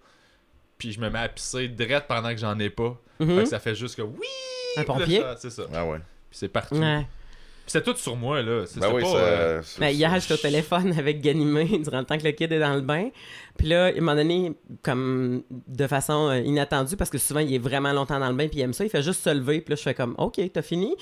Puis 0.78 0.92
je 0.92 1.00
me 1.00 1.10
mets 1.10 1.18
à 1.18 1.28
pisser 1.28 1.68
direct 1.68 2.06
pendant 2.08 2.30
que 2.30 2.38
j'en 2.38 2.58
ai 2.58 2.70
pas. 2.70 2.96
Mhm. 3.20 3.36
Fait 3.36 3.42
que 3.42 3.48
ça 3.48 3.58
fait 3.58 3.74
juste 3.74 3.96
que 3.96 4.02
oui! 4.02 4.26
Un 4.76 4.82
Puis 4.82 4.86
pompier? 4.86 5.20
ça- 5.20 5.36
C'est 5.38 5.50
ça. 5.50 5.64
Puis 5.64 5.72
Ah 5.76 5.84
ouais. 5.86 5.98
c'est 6.30 6.48
partout. 6.48 6.76
Ouais. 6.76 7.00
Puis 7.00 7.72
c'est 7.72 7.82
tout 7.82 7.96
sur 7.96 8.16
moi, 8.16 8.40
là. 8.42 8.64
C'est 8.66 8.80
Ben 8.80 8.86
c'est 8.88 8.94
oui, 8.94 9.02
pas. 9.02 9.08
ça. 9.10 9.16
euh, 9.16 9.62
Ben, 9.78 9.88
hier, 9.88 10.20
j'étais 10.20 10.34
au 10.34 10.36
téléphone 10.38 10.92
avec 10.98 11.20
Ganimé 11.20 11.66
durant 11.82 11.98
le 11.98 12.04
temps 12.04 12.16
que 12.16 12.24
le 12.24 12.30
kid 12.32 12.50
est 12.52 12.60
dans 12.60 12.74
le 12.74 12.80
bain. 12.80 13.08
Puis 13.58 13.66
là, 13.68 13.86
à 13.86 13.88
un 13.88 13.94
moment 13.96 14.14
donné, 14.14 14.52
comme 14.82 15.42
de 15.50 15.86
façon 15.86 16.28
euh, 16.30 16.38
inattendue, 16.40 16.96
parce 16.96 17.10
que 17.10 17.18
souvent, 17.18 17.40
il 17.40 17.52
est 17.54 17.58
vraiment 17.58 17.92
longtemps 17.92 18.20
dans 18.20 18.28
le 18.30 18.34
bain, 18.36 18.48
puis 18.48 18.58
il 18.60 18.62
aime 18.62 18.72
ça, 18.72 18.84
il 18.84 18.90
fait 18.90 19.02
juste 19.02 19.22
se 19.22 19.30
lever. 19.30 19.60
Puis 19.60 19.72
là, 19.72 19.76
je 19.76 19.82
fais 19.82 19.94
comme, 19.94 20.14
OK, 20.16 20.40
t'as 20.52 20.62
fini? 20.62 20.94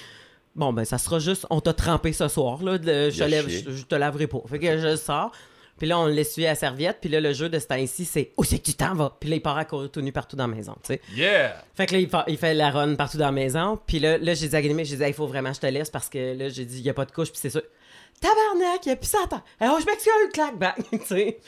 Bon, 0.56 0.72
ben, 0.72 0.84
ça 0.86 0.96
sera 0.98 1.18
juste, 1.18 1.46
on 1.50 1.60
t'a 1.60 1.74
trempé 1.74 2.12
ce 2.14 2.26
soir, 2.28 2.62
là. 2.64 2.78
de- 2.78 3.10
je, 3.10 3.22
Il 3.24 3.30
lève, 3.30 3.48
je, 3.48 3.70
je 3.70 3.84
te 3.84 3.94
laverai 3.94 4.26
pas. 4.26 4.38
Fait 4.48 4.58
que 4.58 4.78
je 4.78 4.96
sors. 4.96 5.30
Puis 5.78 5.86
là, 5.86 5.98
on 5.98 6.06
l'essuie 6.06 6.46
à 6.46 6.50
la 6.50 6.54
serviette. 6.54 6.98
Puis 7.00 7.10
là, 7.10 7.20
le 7.20 7.32
jeu 7.32 7.48
de 7.48 7.58
ce 7.58 7.66
temps-ci, 7.66 8.04
c'est 8.04 8.32
où 8.36 8.44
c'est 8.44 8.58
que 8.58 8.64
tu 8.64 8.74
t'en 8.74 8.94
vas? 8.94 9.16
Puis 9.20 9.28
là, 9.28 9.36
il 9.36 9.42
part 9.42 9.56
à 9.58 9.64
courir 9.64 9.90
tout 9.90 10.00
nu 10.00 10.10
partout 10.12 10.34
dans 10.36 10.46
la 10.46 10.54
maison, 10.54 10.72
tu 10.82 10.94
sais. 10.94 11.00
Yeah! 11.14 11.62
Fait 11.74 11.86
que 11.86 11.92
là, 11.94 12.00
il, 12.00 12.08
fa- 12.08 12.24
il 12.28 12.38
fait 12.38 12.54
la 12.54 12.70
run 12.70 12.94
partout 12.94 13.18
dans 13.18 13.26
la 13.26 13.32
maison. 13.32 13.78
Puis 13.86 13.98
là, 13.98 14.16
là 14.18 14.34
j'ai 14.34 14.48
dit 14.48 14.56
à 14.56 14.62
Guillemette, 14.62 14.86
j'ai 14.86 14.96
dit, 14.96 15.04
il 15.06 15.12
faut 15.14 15.26
vraiment 15.26 15.50
que 15.50 15.56
je 15.56 15.60
te 15.60 15.66
laisse 15.66 15.90
parce 15.90 16.08
que 16.08 16.34
là, 16.36 16.48
j'ai 16.48 16.64
dit, 16.64 16.78
il 16.78 16.82
n'y 16.84 16.90
a 16.90 16.94
pas 16.94 17.04
de 17.04 17.12
couche. 17.12 17.30
Puis 17.30 17.38
c'est 17.40 17.50
sûr, 17.50 17.62
tabarnak, 18.20 18.86
il 18.86 18.90
a 18.92 18.96
pissé 18.96 19.16
à 19.22 19.26
terre. 19.26 19.42
Alors, 19.60 19.78
je 19.80 19.86
m'excuse, 19.86 20.12
clac, 20.32 20.56
bang, 20.58 20.74
tu 20.90 20.98
sais. 21.06 21.38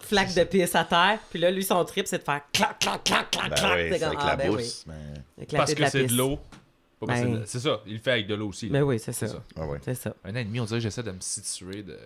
Flaque 0.00 0.34
de 0.34 0.44
pisse 0.44 0.74
à 0.74 0.84
terre. 0.84 1.18
Puis 1.30 1.38
là, 1.40 1.50
lui, 1.50 1.64
son 1.64 1.84
trip, 1.84 2.06
c'est 2.06 2.18
de 2.18 2.22
faire 2.24 2.40
clac, 2.52 2.78
clac, 2.78 3.02
clac, 3.04 3.30
clac, 3.30 3.50
Ben 3.50 3.56
clac. 3.56 3.78
oui, 3.78 3.88
C'est 3.98 4.04
avec 4.04 4.18
ah, 4.22 4.26
la 4.28 4.36
ben 4.36 4.50
oui. 4.50 4.56
bousse. 4.56 4.84
mais- 4.86 5.42
Éclater 5.44 5.56
Parce 5.56 5.74
que 5.74 5.86
c'est 5.90 6.02
de 6.04 6.06
pisse. 6.08 6.16
l'eau. 6.16 6.38
Ben. 7.04 7.42
c'est 7.46 7.58
ça, 7.58 7.80
il 7.84 7.94
le 7.94 7.98
fait 7.98 8.12
avec 8.12 8.28
de 8.28 8.36
l'eau 8.36 8.50
aussi. 8.50 8.68
Mais 8.70 8.80
oui, 8.80 9.00
c'est 9.00 9.10
ça. 9.12 9.26
C'est 9.26 9.32
ça. 9.32 9.42
Ah 9.56 9.66
ouais. 9.66 9.78
C'est 9.84 9.96
ça. 9.96 10.14
Un 10.24 10.30
an 10.34 10.36
et 10.36 10.44
demi, 10.44 10.60
on 10.60 10.64
dirait 10.66 10.78
que 10.78 10.84
j'essaie 10.84 11.02
de 11.02 11.10
me 11.10 11.18
situer 11.20 11.82
de. 11.82 11.98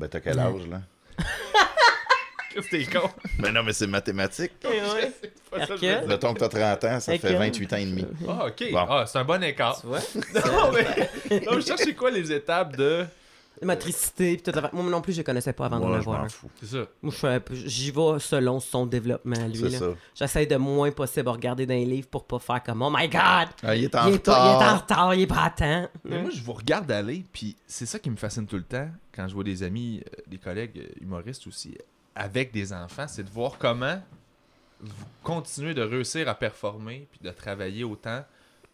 Ben, 0.00 0.08
t'as 0.08 0.18
quel 0.18 0.36
âge, 0.38 0.66
là? 0.66 0.82
C'était 2.62 2.84
con? 2.86 3.10
Ben 3.38 3.52
non, 3.52 3.62
mais 3.62 3.74
c'est 3.74 3.86
mathématique. 3.86 4.52
C'est 4.62 4.70
pas 5.50 5.58
ça 5.66 5.74
le 5.74 5.84
Hercule. 5.84 6.00
but. 6.00 6.08
Mettons 6.08 6.32
que 6.34 6.38
t'as 6.38 6.48
30 6.48 6.84
ans, 6.84 7.00
ça 7.00 7.12
fait 7.18 7.28
Hercule? 7.28 7.36
28 7.38 7.72
ans 7.72 7.76
et 7.76 7.84
demi. 7.84 8.06
Ah, 8.26 8.46
ok. 8.46 8.72
Bon. 8.72 8.86
Ah, 8.88 9.04
c'est 9.06 9.18
un 9.18 9.24
bon 9.24 9.42
écart. 9.42 9.78
Tu 9.80 9.86
vois? 9.88 9.98
non, 10.46 10.72
mais. 10.72 11.40
Non, 11.44 11.60
je 11.60 11.66
cherche 11.66 11.80
c'est 11.84 11.94
quoi 11.94 12.10
les 12.10 12.32
étapes 12.32 12.74
de. 12.76 13.04
Motricité, 13.62 14.36
puis 14.36 14.42
tout 14.52 14.58
à 14.58 14.62
fait. 14.62 14.72
Moi 14.72 14.84
non 14.90 15.00
plus, 15.00 15.12
je 15.14 15.22
connaissais 15.22 15.52
pas 15.52 15.66
avant 15.66 15.78
de 15.80 15.84
Moi, 15.86 15.94
le 15.96 16.00
je 16.00 16.04
voir. 16.04 16.22
m'en 16.22 16.28
fous. 16.28 16.50
C'est 16.60 16.66
ça. 16.66 16.86
Moi, 17.02 17.12
j'y 17.52 17.90
vais 17.90 18.18
selon 18.18 18.60
son 18.60 18.86
développement, 18.86 19.46
lui. 19.48 19.74
J'essaie 20.14 20.46
de 20.46 20.56
moins 20.56 20.90
possible 20.90 21.28
regarder 21.28 21.64
dans 21.66 21.74
les 21.74 21.84
livres 21.86 22.08
pour 22.08 22.24
pas 22.26 22.38
faire 22.38 22.62
comme 22.62 22.82
Oh 22.82 22.90
my 22.94 23.08
god! 23.08 23.48
Ah, 23.62 23.74
il 23.74 23.84
est 23.84 23.94
en 23.94 24.08
il, 24.08 24.14
est 24.14 24.18
pas- 24.18 24.32
il 24.32 24.50
est 24.50 24.54
en 24.54 24.58
retard. 24.58 24.82
retard, 24.82 25.14
il 25.14 25.20
est 25.22 25.26
pas 25.26 25.44
à 25.44 25.50
temps. 25.50 25.88
Mais 26.04 26.20
moi, 26.22 26.30
je 26.34 26.42
vous 26.42 26.52
regarde 26.52 26.90
aller, 26.90 27.24
puis 27.32 27.56
c'est 27.66 27.86
ça 27.86 27.98
qui 27.98 28.10
me 28.10 28.16
fascine 28.16 28.46
tout 28.46 28.56
le 28.56 28.62
temps 28.64 28.88
quand 29.14 29.26
je 29.28 29.34
vois 29.34 29.44
des 29.44 29.62
amis, 29.62 30.02
euh, 30.06 30.22
des 30.26 30.38
collègues 30.38 30.78
euh, 30.78 31.02
humoristes 31.02 31.46
aussi, 31.46 31.76
avec 32.14 32.52
des 32.52 32.72
enfants, 32.72 33.06
c'est 33.08 33.22
de 33.24 33.30
voir 33.30 33.56
comment 33.58 34.00
vous 34.80 35.06
continuez 35.22 35.72
de 35.72 35.80
réussir 35.82 36.28
à 36.28 36.34
performer, 36.34 37.08
puis 37.10 37.20
de 37.22 37.30
travailler 37.30 37.82
autant, 37.84 38.22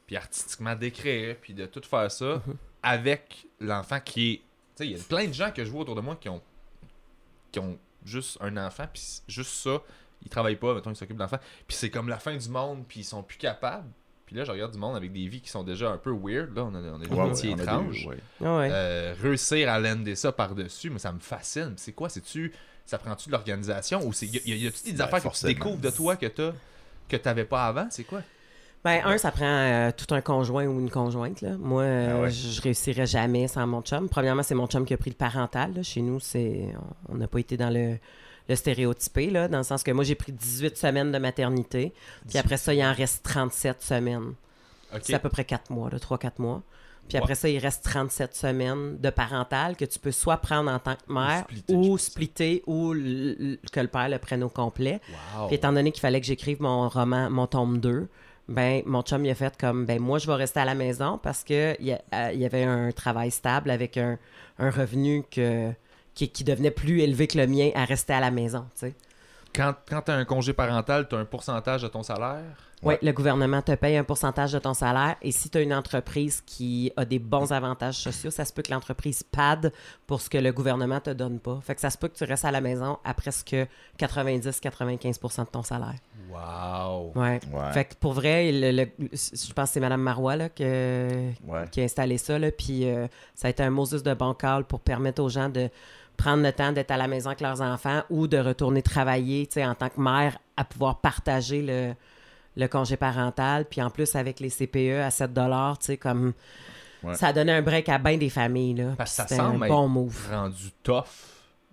puis 0.07 0.17
artistiquement 0.17 0.75
d'écrire, 0.75 1.37
puis 1.41 1.55
de 1.55 1.67
tout 1.67 1.83
faire 1.89 2.11
ça 2.11 2.43
avec 2.83 3.47
l'enfant 3.61 4.01
qui 4.05 4.33
est. 4.33 4.41
Tu 4.77 4.85
sais, 4.85 4.87
il 4.91 4.97
y 4.97 5.01
a 5.01 5.05
plein 5.05 5.27
de 5.27 5.33
gens 5.33 5.51
que 5.51 5.65
je 5.65 5.71
vois 5.71 5.83
autour 5.83 5.95
de 5.97 6.01
moi 6.01 6.17
qui 6.17 6.29
ont, 6.29 6.41
qui 7.51 7.59
ont 7.59 7.79
juste 8.05 8.39
un 8.41 8.57
enfant, 8.57 8.85
puis 8.93 9.03
juste 9.29 9.51
ça, 9.53 9.81
ils 10.25 10.29
travaillent 10.29 10.57
pas, 10.57 10.75
mettons, 10.75 10.91
ils 10.91 10.97
s'occupent 10.97 11.17
de 11.17 11.23
l'enfant, 11.23 11.39
puis 11.67 11.77
c'est 11.77 11.91
comme 11.91 12.09
la 12.09 12.19
fin 12.19 12.37
du 12.37 12.49
monde, 12.49 12.85
puis 12.89 13.01
ils 13.01 13.05
sont 13.05 13.23
plus 13.23 13.39
capables. 13.39 13.89
Puis 14.27 14.37
là, 14.37 14.45
je 14.45 14.51
regarde 14.53 14.73
du 14.73 14.79
monde 14.79 14.97
avec 14.97 15.13
des 15.13 15.27
vies 15.29 15.43
qui 15.43 15.51
sont 15.51 15.63
déjà 15.63 15.91
un 15.91 15.99
peu 15.99 16.11
weird. 16.11 16.57
Là, 16.57 16.65
on 16.65 16.75
a, 16.75 16.79
on 16.79 16.95
a 17.03 17.05
des 17.05 17.15
Ouais, 17.15 17.29
métiers 17.29 17.53
a 17.53 17.57
étranges. 17.63 18.07
ouais. 18.07 18.17
Ah 18.43 18.57
ouais. 18.59 18.69
Euh, 18.73 19.15
réussir 19.21 19.69
à 19.69 19.79
lander 19.79 20.15
ça 20.15 20.33
par-dessus, 20.33 20.89
mais 20.89 20.99
ça 20.99 21.13
me 21.13 21.19
fascine. 21.21 21.75
C'est 21.77 21.93
quoi? 21.93 22.09
C'est-tu. 22.09 22.51
Ça 22.87 22.99
prend-tu 22.99 23.29
de 23.29 23.33
l'organisation 23.33 24.05
ou 24.07 24.13
c'est. 24.15 24.27
Y, 24.27 24.41
y, 24.47 24.57
y 24.63 24.67
a-tu 24.67 24.85
des 24.85 24.93
Ben, 24.95 25.05
affaires 25.05 25.21
forcément. 25.23 25.49
que 25.53 25.55
tu 25.55 25.59
découvres 25.63 25.81
de 25.83 25.91
toi 25.91 26.17
que 26.17 26.27
t'as 26.27 26.53
que 27.09 27.17
t'avais 27.17 27.45
pas 27.45 27.67
avant? 27.67 27.89
C'est 27.91 28.05
quoi? 28.05 28.23
Ben, 28.85 29.01
un, 29.05 29.17
ça 29.17 29.31
prend 29.31 29.45
euh, 29.47 29.91
tout 29.97 30.13
un 30.13 30.21
conjoint 30.21 30.67
ou 30.67 30.81
une 30.81 30.91
conjointe. 30.91 31.41
Là. 31.41 31.51
Moi, 31.59 31.83
euh, 31.83 32.17
Ah 32.19 32.21
ouais. 32.23 32.31
je 32.31 32.49
je 32.49 32.61
réussirais 32.63 33.07
jamais 33.07 33.47
sans 33.47 33.65
mon 33.67 33.81
chum. 33.83 34.09
Premièrement, 34.09 34.43
c'est 34.43 34.57
mon 34.57 34.67
chum 34.67 34.85
qui 34.85 34.93
a 34.93 34.97
pris 34.97 35.11
le 35.11 35.17
parental. 35.17 35.73
là. 35.75 35.83
Chez 35.85 36.03
nous, 36.03 36.19
c'est 36.19 36.69
on 37.09 37.15
n'a 37.15 37.29
pas 37.29 37.39
été 37.39 37.57
dans 37.57 37.71
le, 37.71 37.97
le 38.49 38.57
stéréotypé, 38.57 39.31
là, 39.31 39.47
dans 39.47 39.59
le 39.59 39.65
sens 39.65 39.85
que 39.85 39.93
moi, 39.93 40.03
j'ai 40.03 40.17
pris 40.17 40.33
18 40.33 40.77
semaines 40.77 41.13
de 41.13 41.19
maternité. 41.19 41.93
Puis 42.29 42.39
après 42.39 42.57
ça, 42.57 42.75
il 42.75 42.83
en 42.85 42.93
reste 42.93 43.23
37 43.23 43.83
semaines. 43.83 44.35
C'est 45.01 45.15
à 45.15 45.19
peu 45.21 45.29
près 45.29 45.45
4 45.45 45.71
mois, 45.71 45.89
3-4 45.89 46.33
mois. 46.39 46.61
Puis 47.09 47.19
après 47.19 47.35
ça, 47.35 47.49
il 47.49 47.59
reste 47.59 47.85
37 47.85 48.35
semaines 48.35 48.99
de 48.99 49.11
parental 49.11 49.77
que 49.77 49.85
tu 49.85 49.99
peux 49.99 50.13
soit 50.13 50.37
prendre 50.39 50.71
en 50.71 50.79
tant 50.79 50.95
que 50.97 51.13
mère 51.13 51.41
splitter, 51.45 51.75
ou 51.75 51.99
splitter 51.99 52.63
ou 52.67 52.93
l- 52.95 53.59
que 53.73 53.81
le 53.81 53.89
père 53.89 54.09
le 54.09 54.19
prenne 54.19 54.43
au 54.43 54.49
complet. 54.49 55.01
Wow. 55.37 55.47
Puis 55.47 55.57
étant 55.57 55.73
donné 55.73 55.91
qu'il 55.93 56.01
fallait 56.01 56.21
que 56.21 56.27
j'écrive 56.27 56.61
mon 56.63 56.89
roman, 56.89 57.29
mon 57.31 57.47
tome 57.47 57.79
2, 57.81 58.09
ben 58.49 58.83
mon 58.87 59.03
chum 59.03 59.25
il 59.25 59.31
a 59.31 59.35
fait 59.35 59.57
comme 59.57 59.87
ben 59.87 60.01
moi 60.01 60.19
je 60.19 60.27
vais 60.27 60.35
rester 60.35 60.61
à 60.61 60.65
la 60.65 60.75
maison 60.75 61.19
parce 61.23 61.45
que 61.45 61.77
il 61.81 61.87
y, 61.89 61.93
euh, 61.93 62.47
avait 62.47 62.65
un 62.65 62.91
travail 62.91 63.31
stable 63.31 63.71
avec 63.71 63.97
un, 63.97 64.19
revenu 64.59 65.25
qui, 65.31 66.45
devenait 66.45 66.71
plus 66.71 67.01
élevé 67.01 67.27
que 67.27 67.39
le 67.39 67.47
mien 67.47 67.71
à 67.75 67.85
rester 67.85 68.13
à 68.13 68.21
la 68.21 68.31
maison, 68.31 68.67
tu. 68.79 68.95
Quand, 69.55 69.75
quand 69.87 70.03
t'as 70.03 70.15
un 70.15 70.25
congé 70.25 70.53
parental, 70.53 71.09
t'as 71.09 71.19
un 71.19 71.25
pourcentage 71.25 71.83
de 71.83 71.89
ton 71.89 72.03
salaire? 72.03 72.72
Oui, 72.83 72.95
le 73.01 73.13
gouvernement 73.13 73.63
te 73.63 73.73
paye 73.77 73.97
un 73.97 74.03
pourcentage 74.05 74.53
de 74.53 74.59
ton 74.59 74.75
salaire 74.75 75.15
et 75.23 75.31
si 75.31 75.49
tu 75.49 75.59
as 75.59 75.61
une 75.61 75.73
entreprise 75.73 76.43
qui 76.45 76.93
a 76.97 77.05
des 77.05 77.21
bons 77.21 77.53
avantages 77.53 77.97
sociaux, 77.99 78.31
ça 78.33 78.45
se 78.45 78.53
peut 78.53 78.63
que 78.63 78.73
l'entreprise 78.73 79.23
pad 79.23 79.73
pour 80.07 80.21
ce 80.21 80.29
que 80.29 80.39
le 80.39 80.53
gouvernement 80.53 80.99
te 80.99 81.11
donne 81.11 81.39
pas. 81.39 81.61
Fait 81.63 81.77
que 81.77 81.81
ça 81.81 81.91
se 81.91 81.97
peut 81.99 82.09
que 82.09 82.17
tu 82.17 82.25
restes 82.25 82.45
à 82.45 82.51
la 82.51 82.61
maison 82.61 82.99
à 83.05 83.15
presque 83.15 83.55
90-95% 83.99 85.45
de 85.45 85.51
ton 85.51 85.63
salaire. 85.63 85.95
Wow. 86.31 87.13
Ouais. 87.15 87.41
Ouais. 87.53 87.73
Fait 87.73 87.85
que 87.85 87.95
pour 87.95 88.13
vrai, 88.15 88.51
le- 88.53 88.73
le- 88.73 88.91
je 89.13 89.53
pense 89.53 89.69
que 89.69 89.75
c'est 89.75 89.81
Mme 89.81 90.01
Marois 90.01 90.37
là, 90.37 90.49
que- 90.49 91.31
Ouais. 91.47 91.65
qui 91.71 91.81
a 91.81 91.85
installé 91.85 92.19
ça. 92.19 92.39
Là, 92.39 92.51
puis 92.51 92.89
euh, 92.89 93.07
ça 93.35 93.49
a 93.49 93.51
été 93.51 93.63
un 93.63 93.71
Moses 93.71 94.03
de 94.03 94.15
bon 94.15 94.35
call 94.35 94.65
pour 94.65 94.81
permettre 94.81 95.23
aux 95.23 95.29
gens 95.29 95.49
de 95.49 95.69
prendre 96.17 96.43
le 96.43 96.53
temps 96.53 96.73
d'être 96.73 96.91
à 96.91 96.97
la 96.97 97.09
maison 97.09 97.29
avec 97.31 97.41
leurs 97.41 97.61
enfants 97.61 98.03
ou 98.11 98.27
de 98.27 98.39
retourner 98.39 98.83
travailler 98.83 99.47
tu 99.47 99.55
sais, 99.55 99.67
en 99.67 99.75
tant 99.75 99.89
que 99.89 100.01
mère 100.01 100.39
à 100.57 100.65
pouvoir 100.65 101.01
partager 101.01 101.63
le, 101.63 101.95
le 102.57 102.67
congé 102.69 102.97
parental. 102.97 103.65
Puis 103.67 103.81
en 103.83 103.91
plus, 103.91 104.15
avec 104.17 104.41
les 104.41 104.51
CPE 104.51 105.01
à 105.03 105.11
7 105.11 105.31
tu 105.35 105.41
sais, 105.81 105.97
comme 105.97 106.33
Ouais. 107.03 107.17
ça 107.17 107.29
a 107.29 107.33
donné 107.33 107.51
un 107.51 107.63
break 107.63 107.89
à 107.89 107.99
bien 107.99 108.17
des 108.17 108.31
familles. 108.31 108.75
Là, 108.75 108.95
Parce 108.97 109.11
que 109.11 109.17
ça 109.17 109.27
c'était 109.27 109.41
un 109.41 109.47
semble 109.53 109.67
bon 109.69 109.85
être 109.85 109.89
move. 109.89 110.29
rendu 110.31 110.71
tough 110.85 111.05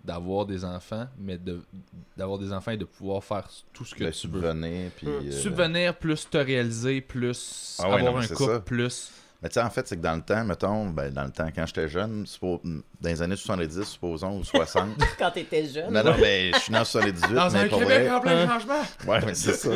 d'avoir 0.02 0.44
des 0.46 0.64
enfants, 0.64 1.06
mais 1.18 1.38
de 1.38 1.62
d'avoir 2.16 2.38
des 2.38 2.52
enfants 2.52 2.72
et 2.72 2.76
de 2.76 2.84
pouvoir 2.84 3.22
faire 3.22 3.48
tout 3.72 3.84
ce 3.84 3.94
que 3.94 4.02
Le 4.02 4.10
tu 4.10 4.26
veux. 4.26 4.40
subvenir, 4.40 4.90
puis... 4.96 5.06
euh, 5.06 5.30
Subvenir, 5.30 5.96
plus 5.96 6.28
te 6.28 6.36
réaliser, 6.38 7.00
plus 7.00 7.76
Ah 7.78 7.88
ouais, 7.90 7.98
avoir 8.00 8.14
non, 8.14 8.18
un 8.18 8.22
c'est 8.22 8.34
couple, 8.34 8.54
ça. 8.54 8.60
plus. 8.60 9.12
Mais 9.42 9.48
tu 9.50 9.54
sais, 9.54 9.62
en 9.62 9.70
fait, 9.70 9.86
c'est 9.86 9.96
que 9.98 10.02
dans 10.02 10.16
le 10.16 10.22
temps, 10.22 10.44
mettons, 10.44 10.86
ben, 10.90 11.12
dans 11.12 11.24
le 11.24 11.30
temps, 11.30 11.48
quand 11.54 11.64
j'étais 11.66 11.88
jeune, 11.88 12.24
suppo- 12.24 12.60
dans 13.00 13.08
les 13.08 13.22
années 13.22 13.36
70, 13.36 13.82
supposons, 13.84 14.38
ou 14.38 14.44
60. 14.44 14.88
Quand 15.18 15.30
t'étais 15.30 15.66
jeune. 15.66 15.92
non, 15.92 16.04
non, 16.04 16.14
mais 16.20 16.52
je 16.52 16.58
suis 16.58 16.72
né 16.72 16.78
en 16.78 16.84
78, 16.84 17.34
Dans 17.34 17.50
mais 17.50 17.58
un 17.60 17.68
pour 17.68 17.78
Québec 17.78 18.00
vrai... 18.02 18.10
en 18.10 18.20
plein 18.20 18.46
changement! 18.48 18.82
Ouais, 19.06 19.20
mais 19.24 19.34
c'est 19.34 19.54
ça. 19.54 19.70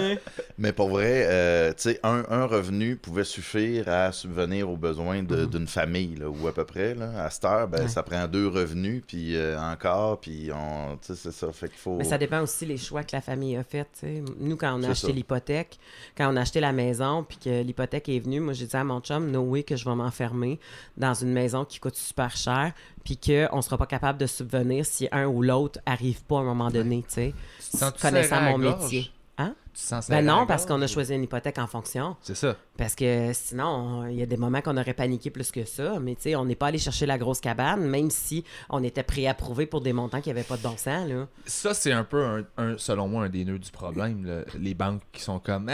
Mais 0.59 0.73
pour 0.73 0.89
vrai, 0.91 1.27
euh, 1.27 1.71
tu 1.73 1.91
sais, 1.91 2.01
un, 2.03 2.23
un 2.29 2.45
revenu 2.47 2.97
pouvait 2.97 3.25
suffire 3.25 3.89
à 3.89 4.13
subvenir 4.13 4.69
aux 4.69 4.77
besoins 4.77 5.23
de- 5.23 5.47
d'une 5.47 5.67
famille, 5.67 6.17
là, 6.17 6.29
ou 6.29 6.47
à 6.49 6.53
peu 6.53 6.65
près. 6.65 6.95
Là. 6.95 7.25
À 7.25 7.31
cette 7.31 7.45
heure, 7.47 7.67
ben, 7.69 7.83
Ouais. 7.83 7.89
ça 7.89 8.03
prend 8.03 8.27
deux 8.29 8.49
revenus, 8.49 9.03
puis 9.07 9.37
euh, 9.37 9.59
encore, 9.59 10.21
puis 10.21 10.51
on... 10.55 10.97
Tu 10.99 11.15
sais, 11.15 11.15
c'est 11.17 11.33
ça. 11.33 11.51
Fait 11.53 11.69
qu'il 11.69 11.79
faut... 11.79 11.97
Mais 11.97 12.05
ça 12.05 12.19
dépend 12.19 12.41
aussi 12.43 12.67
les 12.67 12.77
choix 12.77 13.03
que 13.05 13.15
la 13.17 13.21
famille 13.23 13.57
a 13.57 13.65
fait. 13.65 13.85
tu 13.99 14.01
sais. 14.01 14.23
Nous, 14.39 14.57
quand 14.57 14.79
on 14.79 14.83
a 14.83 14.91
acheté 14.91 15.13
l'hypothèque, 15.13 15.79
quand 16.17 16.33
on 16.33 16.37
a 16.37 16.43
acheté 16.43 16.61
la 16.61 16.73
maison, 16.73 17.25
puis 17.25 17.39
que 17.39 17.63
l'hypothèque 17.63 18.09
est 18.09 18.21
venue, 18.21 18.41
moi, 18.41 18.53
j'ai 18.53 18.67
dit 18.67 18.77
à 18.77 18.85
mon 18.85 19.01
chum, 19.01 19.31
no 19.31 19.41
way 19.41 19.63
que 19.63 19.77
je 19.77 19.85
vais 19.85 19.95
m'enfermer 19.95 20.61
dans 20.97 21.15
une 21.15 21.33
maison 21.33 21.65
qui 21.65 21.79
coûte 21.81 21.97
super 21.97 22.37
cher, 22.37 22.73
puis 23.05 23.17
qu'on 23.19 23.57
ne 23.57 23.63
sera 23.63 23.77
pas 23.79 23.87
capable 23.87 24.19
de 24.19 24.27
subvenir 24.27 24.85
si 24.87 25.09
un 25.13 25.27
ou 25.27 25.43
l'autre 25.43 25.79
arrive 25.87 26.23
pas 26.25 26.39
à 26.39 26.41
un 26.41 26.45
moment 26.45 26.71
donné, 26.71 27.05
tu 27.07 27.15
sais. 27.15 27.35
Sens-tu 27.61 28.01
Connaissant 28.01 28.41
mon 28.43 28.59
métier. 28.59 29.11
Hein? 29.37 29.57
Tu 29.75 29.81
sens 29.81 30.09
Ben 30.09 30.25
non, 30.25 30.47
parce 30.47 30.65
qu'on 30.65 30.81
a 30.81 30.87
choisi 30.87 31.13
une 31.13 31.25
hypothèque 31.25 31.59
en 31.59 31.67
fonction. 31.67 32.15
C'est 32.23 32.37
ça. 32.37 32.55
Parce 32.79 32.95
que 32.95 33.33
sinon, 33.33 33.65
on- 33.67 34.07
il 34.07 34.15
y 34.17 34.23
a 34.23 34.27
des 34.27 34.37
moments 34.37 34.61
qu'on 34.61 34.77
aurait 34.77 34.95
paniqué 34.95 35.29
plus 35.31 35.51
que 35.51 35.65
ça. 35.65 35.99
Mais 36.01 36.15
tu 36.15 36.23
sais, 36.23 36.37
on 36.37 36.45
n'est 36.45 36.55
pas 36.55 36.69
allé 36.69 36.79
chercher 36.79 37.05
la 37.05 37.19
grosse 37.19 37.41
cabane, 37.41 37.85
même 37.85 38.11
si 38.11 38.45
on 38.71 38.85
était 38.85 39.03
préapprouvé 39.03 39.67
pour 39.67 39.81
des 39.81 39.93
montants 39.93 40.21
qui 40.21 40.29
n'avaient 40.29 40.45
pas 40.45 40.57
de 40.57 40.63
bon 40.63 40.77
sens. 40.77 41.09
Là. 41.09 41.27
Ça, 41.47 41.75
c'est 41.75 41.91
un 41.91 42.05
peu, 42.05 42.25
un, 42.25 42.45
un- 42.57 42.79
selon 42.79 43.09
moi, 43.09 43.25
un 43.25 43.29
des 43.29 43.45
nœuds 43.45 43.59
du 43.59 43.73
problème. 43.73 44.25
là. 44.25 44.43
Les 44.57 44.75
banques 44.75 45.03
qui 45.13 45.21
sont 45.23 45.41
comme, 45.41 45.67
tu 45.67 45.73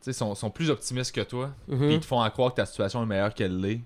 sais, 0.00 0.12
sont, 0.12 0.36
sont 0.36 0.50
plus 0.50 0.70
optimistes 0.70 1.12
que 1.12 1.22
toi, 1.22 1.50
Mhm. 1.66 1.78
puis 1.78 1.94
ils 1.94 2.00
te 2.00 2.06
font 2.06 2.20
à 2.20 2.30
croire 2.30 2.52
que 2.52 2.56
ta 2.56 2.66
situation 2.66 3.02
est 3.02 3.06
meilleure 3.06 3.34
qu'elle 3.34 3.58
l'est. 3.60 3.80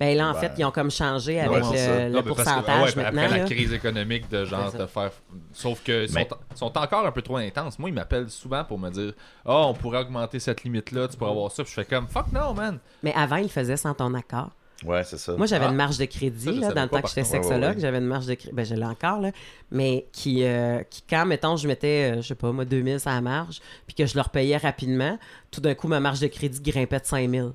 Ben 0.00 0.16
là, 0.16 0.28
en 0.28 0.32
Ben, 0.32 0.40
fait, 0.40 0.52
ils 0.58 0.64
ont 0.64 0.70
comme 0.70 0.90
changé 0.90 1.40
avec 1.40 1.58
le, 1.58 2.08
Non, 2.10 2.22
que- 2.22 2.28
pourcentage 2.28 2.96
ouais, 2.96 3.02
maintenant. 3.02 3.22
Après 3.24 3.38
la 3.38 3.44
crise 3.44 3.72
économique 3.72 4.28
de 4.30 4.44
genre 4.44 4.72
te 4.72 4.86
faire. 4.86 5.10
Sauf 5.52 5.82
que 5.82 6.06
sont, 6.06 6.14
Mais- 6.14 6.28
sont 6.54 6.76
encore 6.78 7.06
un 7.06 7.12
peu 7.12 7.22
trop 7.22 7.36
intenses. 7.36 7.78
Moi, 7.78 7.90
ils 7.90 7.94
m'appellent 7.94 8.30
souvent 8.30 8.64
pour 8.64 8.78
me 8.78 8.90
dire 8.90 9.12
Ah, 9.44 9.66
on 9.66 9.74
pourrait 9.74 9.98
augmenter 10.00 10.38
cette 10.40 10.62
limite-là, 10.64 11.08
tu 11.08 11.16
pourrais 11.16 11.30
avoir 11.30 11.50
ça. 11.50 11.62
Puis 11.64 11.72
je 11.76 11.80
fais 11.82 11.84
comme 11.86 12.06
Fuck 12.06 12.32
no, 12.32 12.52
man. 12.54 12.78
Mais 13.02 13.12
avant, 13.14 13.36
ils 13.36 13.42
le 13.44 13.48
faisaient 13.48 13.76
sans 13.76 13.94
ton 13.94 14.14
accord. 14.14 14.50
Ouais, 14.84 15.02
c'est 15.02 15.18
ça. 15.18 15.34
Moi, 15.36 15.46
j'avais 15.46 15.64
Ah. 15.64 15.70
une 15.70 15.74
marge 15.74 15.98
de 15.98 16.04
crédit 16.04 16.52
là, 16.60 16.70
dans 16.72 16.82
le 16.84 16.88
temps 16.88 17.02
que 17.02 17.08
j'étais 17.08 17.22
contre. 17.22 17.32
Ouais, 17.32 17.38
ouais, 17.40 17.48
sexologue. 17.48 17.74
ouais. 17.74 17.80
J'avais 17.80 17.98
une 17.98 18.04
marge 18.06 18.26
de 18.26 18.34
crédit. 18.34 18.54
Ben, 18.54 18.64
je 18.64 18.74
l'ai 18.76 18.84
encore, 18.84 19.20
là. 19.20 19.32
Mais 19.72 20.06
qui, 20.12 20.44
euh, 20.44 20.84
qui, 20.88 21.02
quand, 21.10 21.26
mettons, 21.26 21.56
je 21.56 21.66
mettais, 21.66 22.12
euh, 22.12 22.22
je 22.22 22.28
sais 22.28 22.34
pas, 22.36 22.52
moi, 22.52 22.64
2000 22.64 22.98
à 23.04 23.14
la 23.14 23.20
marge, 23.20 23.58
puis 23.88 23.96
que 23.96 24.06
je 24.06 24.14
leur 24.14 24.28
payais 24.30 24.56
rapidement, 24.56 25.18
tout 25.50 25.60
d'un 25.60 25.74
coup, 25.74 25.88
ma 25.88 25.98
marge 25.98 26.20
de 26.20 26.28
crédit 26.28 26.60
grimpait 26.60 27.00
de 27.00 27.06
5000. 27.06 27.50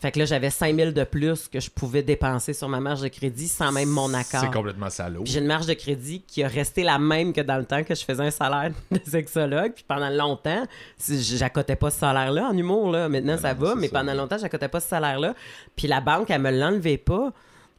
Fait 0.00 0.10
que 0.12 0.18
là, 0.18 0.24
j'avais 0.24 0.48
5000 0.48 0.94
de 0.94 1.04
plus 1.04 1.46
que 1.48 1.60
je 1.60 1.70
pouvais 1.70 2.02
dépenser 2.02 2.54
sur 2.54 2.68
ma 2.68 2.80
marge 2.80 3.02
de 3.02 3.08
crédit 3.08 3.48
sans 3.48 3.70
même 3.70 3.90
mon 3.90 4.14
accord. 4.14 4.40
C'est 4.40 4.50
complètement 4.50 4.88
salaud. 4.88 5.22
Puis 5.24 5.32
j'ai 5.34 5.40
une 5.40 5.46
marge 5.46 5.66
de 5.66 5.74
crédit 5.74 6.22
qui 6.26 6.42
a 6.42 6.48
resté 6.48 6.82
la 6.82 6.98
même 6.98 7.34
que 7.34 7.42
dans 7.42 7.58
le 7.58 7.66
temps 7.66 7.84
que 7.84 7.94
je 7.94 8.02
faisais 8.04 8.22
un 8.22 8.30
salaire 8.30 8.70
de 8.90 9.00
sexologue. 9.06 9.72
Puis 9.74 9.84
pendant 9.86 10.08
longtemps, 10.08 10.64
j'accotais 11.06 11.76
pas 11.76 11.90
ce 11.90 11.98
salaire-là 11.98 12.48
en 12.50 12.56
humour. 12.56 12.90
Là. 12.90 13.08
Maintenant, 13.10 13.34
Ben 13.34 13.42
ça 13.42 13.54
non, 13.54 13.60
va, 13.60 13.74
mais 13.74 13.88
ça. 13.88 13.98
pendant 13.98 14.14
longtemps, 14.14 14.38
j'accotais 14.38 14.68
pas 14.68 14.80
ce 14.80 14.88
salaire-là. 14.88 15.34
Puis 15.76 15.86
la 15.86 16.00
banque, 16.00 16.30
elle 16.30 16.40
me 16.40 16.50
l'enlevait 16.50 16.96
pas. 16.98 17.32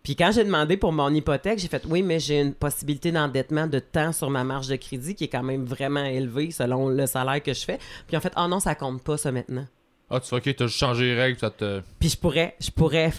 Puis 0.03 0.15
quand 0.15 0.31
j'ai 0.31 0.43
demandé 0.43 0.77
pour 0.77 0.91
mon 0.91 1.13
hypothèque, 1.13 1.59
j'ai 1.59 1.67
fait 1.67 1.83
oui, 1.87 2.01
mais 2.03 2.19
j'ai 2.19 2.39
une 2.39 2.53
possibilité 2.53 3.11
d'endettement 3.11 3.67
de 3.67 3.79
temps 3.79 4.11
sur 4.11 4.29
ma 4.29 4.43
marge 4.43 4.67
de 4.67 4.75
crédit 4.75 5.13
qui 5.15 5.25
est 5.25 5.27
quand 5.27 5.43
même 5.43 5.63
vraiment 5.65 6.03
élevée 6.03 6.49
selon 6.51 6.89
le 6.89 7.05
salaire 7.05 7.41
que 7.41 7.53
je 7.53 7.63
fais. 7.63 7.77
Puis 8.07 8.17
en 8.17 8.19
fait, 8.19 8.33
oh 8.37 8.47
non, 8.47 8.59
ça 8.59 8.73
compte 8.75 9.03
pas 9.03 9.17
ça 9.17 9.31
maintenant. 9.31 9.65
Ah, 10.11 10.19
tu 10.19 10.27
fais 10.27 10.35
ok, 10.35 10.55
t'as 10.55 10.67
juste 10.67 10.77
changé 10.77 11.05
les 11.05 11.15
règles, 11.15 11.39
ça 11.39 11.49
te. 11.49 11.81
Puis 11.99 12.09
je 12.09 12.17
pourrais, 12.17 12.55
je 12.59 12.69
pourrais 12.69 13.11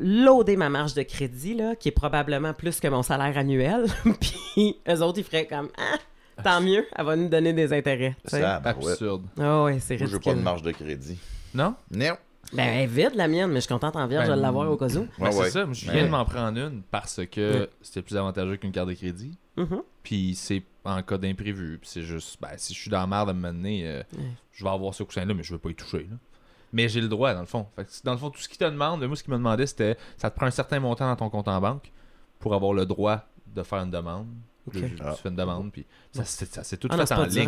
loader 0.00 0.56
ma 0.56 0.68
marge 0.68 0.94
de 0.94 1.02
crédit, 1.02 1.54
là, 1.54 1.76
qui 1.76 1.88
est 1.88 1.92
probablement 1.92 2.52
plus 2.52 2.80
que 2.80 2.88
mon 2.88 3.02
salaire 3.02 3.36
annuel. 3.38 3.86
Puis 4.20 4.76
eux 4.88 5.02
autres, 5.02 5.18
ils 5.18 5.24
feraient 5.24 5.46
comme 5.46 5.68
Ah, 5.78 6.42
tant 6.42 6.60
mieux, 6.60 6.84
elle 6.96 7.04
va 7.04 7.16
nous 7.16 7.28
donner 7.28 7.52
des 7.52 7.72
intérêts. 7.72 8.16
ben 8.30 8.38
ouais. 8.40 8.68
Absurde. 8.68 9.22
Ah 9.40 9.62
ouais, 9.64 9.78
c'est 9.80 9.94
Moi, 9.98 10.06
je 10.06 10.10
veux 10.12 10.16
ridicule. 10.18 10.32
pas 10.32 10.38
de 10.38 10.44
marge 10.44 10.62
de 10.62 10.72
crédit. 10.72 11.18
Non? 11.54 11.74
Non. 11.90 12.16
Ben, 12.52 12.64
elle 12.64 12.80
est 12.82 12.86
vide 12.86 13.12
la 13.14 13.28
mienne, 13.28 13.48
mais 13.50 13.56
je 13.56 13.60
suis 13.60 13.68
contente 13.68 13.96
en 13.96 14.06
vierge 14.06 14.26
Ben, 14.28 14.36
de 14.36 14.42
l'avoir 14.42 14.70
au 14.70 14.76
cas 14.76 14.88
où. 14.96 15.06
Ben, 15.18 15.26
Ouais, 15.26 15.32
c'est 15.32 15.38
ouais. 15.40 15.50
ça, 15.50 15.66
je 15.72 15.86
Ouais. 15.86 15.92
viens 15.94 16.04
de 16.04 16.10
m'en 16.10 16.24
prendre 16.24 16.58
une 16.58 16.82
parce 16.90 17.20
que 17.30 17.60
Ouais. 17.60 17.70
c'était 17.80 18.02
plus 18.02 18.16
avantageux 18.16 18.56
qu'une 18.56 18.72
carte 18.72 18.88
de 18.88 18.94
crédit. 18.94 19.38
Mhm. 19.56 19.82
Puis 20.02 20.34
c'est 20.34 20.62
en 20.84 21.00
cas 21.02 21.16
d'imprévu. 21.16 21.78
Puis 21.80 21.88
c'est 21.90 22.02
juste, 22.02 22.36
ben, 22.42 22.48
si 22.56 22.74
je 22.74 22.80
suis 22.80 22.90
dans 22.90 23.00
la 23.00 23.06
merde 23.06 23.30
à 23.30 23.32
me 23.32 23.52
mener, 23.52 23.86
euh, 23.86 24.02
Ouais. 24.18 24.24
je 24.52 24.64
vais 24.64 24.70
avoir 24.70 24.92
ce 24.92 25.02
coussin-là, 25.02 25.32
mais 25.32 25.42
je 25.44 25.54
vais 25.54 25.58
pas 25.58 25.70
y 25.70 25.74
toucher. 25.74 26.06
Là. 26.10 26.16
Mais 26.72 26.88
j'ai 26.88 27.00
le 27.00 27.08
droit, 27.08 27.34
dans 27.34 27.40
le 27.40 27.46
fond. 27.46 27.66
Fait 27.76 27.84
que, 27.84 27.90
dans 28.04 28.12
le 28.12 28.18
fond, 28.18 28.30
tout 28.30 28.40
ce 28.40 28.48
qu'il 28.48 28.58
te 28.58 28.64
demande, 28.64 29.04
moi, 29.06 29.16
ce 29.16 29.22
qu'il 29.22 29.32
me 29.32 29.36
demandait, 29.38 29.66
c'était 29.66 29.96
ça 30.16 30.30
te 30.30 30.36
prend 30.36 30.46
un 30.46 30.50
certain 30.50 30.80
montant 30.80 31.06
dans 31.08 31.16
ton 31.16 31.28
compte 31.30 31.48
en 31.48 31.60
banque 31.60 31.92
pour 32.38 32.54
avoir 32.54 32.72
le 32.72 32.86
droit 32.86 33.20
de 33.54 33.62
faire 33.62 33.78
une 33.80 33.90
demande. 33.90 34.26
Puis 34.70 34.80
là, 34.80 34.86
Ok. 34.86 34.92
j'ai- 34.96 35.02
Ah. 35.04 35.12
Tu 35.16 35.22
fais 35.22 35.28
une 35.28 35.36
demande, 35.36 35.70
puis 35.72 35.84
ça, 36.12 36.24
c'est, 36.24 36.46
ça, 36.52 36.62
c'est 36.64 36.76
tout 36.78 36.88
Ah 36.90 36.96
non, 36.96 37.02
fait 37.02 37.06
c'est 37.08 37.14
en 37.14 37.18
ligne. 37.40 37.44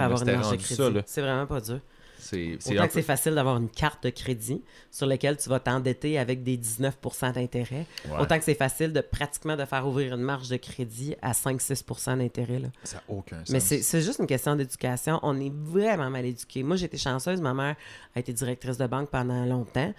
C'est 1.06 1.20
vraiment 1.22 1.46
pas 1.46 1.60
dur. 1.60 1.80
C'est, 2.24 2.56
c'est 2.58 2.74
Autant 2.74 2.86
que 2.86 2.92
c'est 2.92 3.02
facile 3.02 3.34
d'avoir 3.34 3.56
une 3.56 3.68
carte 3.68 4.02
de 4.04 4.10
crédit 4.10 4.62
sur 4.90 5.06
laquelle 5.06 5.36
tu 5.36 5.48
vas 5.48 5.60
t'endetter 5.60 6.18
avec 6.18 6.42
des 6.42 6.56
19% 6.56 7.32
d'intérêt. 7.32 7.86
Ouais. 8.08 8.20
Autant 8.20 8.38
que 8.38 8.44
c'est 8.44 8.54
facile 8.54 8.92
de 8.92 9.00
pratiquement 9.00 9.56
de 9.56 9.64
faire 9.64 9.86
ouvrir 9.86 10.14
une 10.14 10.22
marge 10.22 10.48
de 10.48 10.56
crédit 10.56 11.14
à 11.22 11.32
5-6% 11.32 12.18
d'intérêt. 12.18 12.58
là. 12.58 12.68
Ça 12.82 12.96
n'a 12.96 13.02
aucun 13.08 13.38
sens. 13.38 13.50
Mais 13.50 13.60
c'est 13.60 13.82
c'est 13.82 14.00
juste 14.00 14.18
une 14.18 14.26
question 14.26 14.56
d'éducation. 14.56 15.20
On 15.22 15.38
est 15.40 15.52
vraiment 15.52 16.10
mal 16.10 16.24
éduqués. 16.24 16.62
Moi, 16.62 16.76
j'ai 16.76 16.86
été 16.86 16.96
chanceuse. 16.96 17.40
Ma 17.40 17.54
mère 17.54 17.76
a 18.14 18.20
été 18.20 18.32
directrice 18.32 18.78
de 18.78 18.86
banque 18.86 19.10
pendant 19.10 19.44
longtemps. 19.44 19.92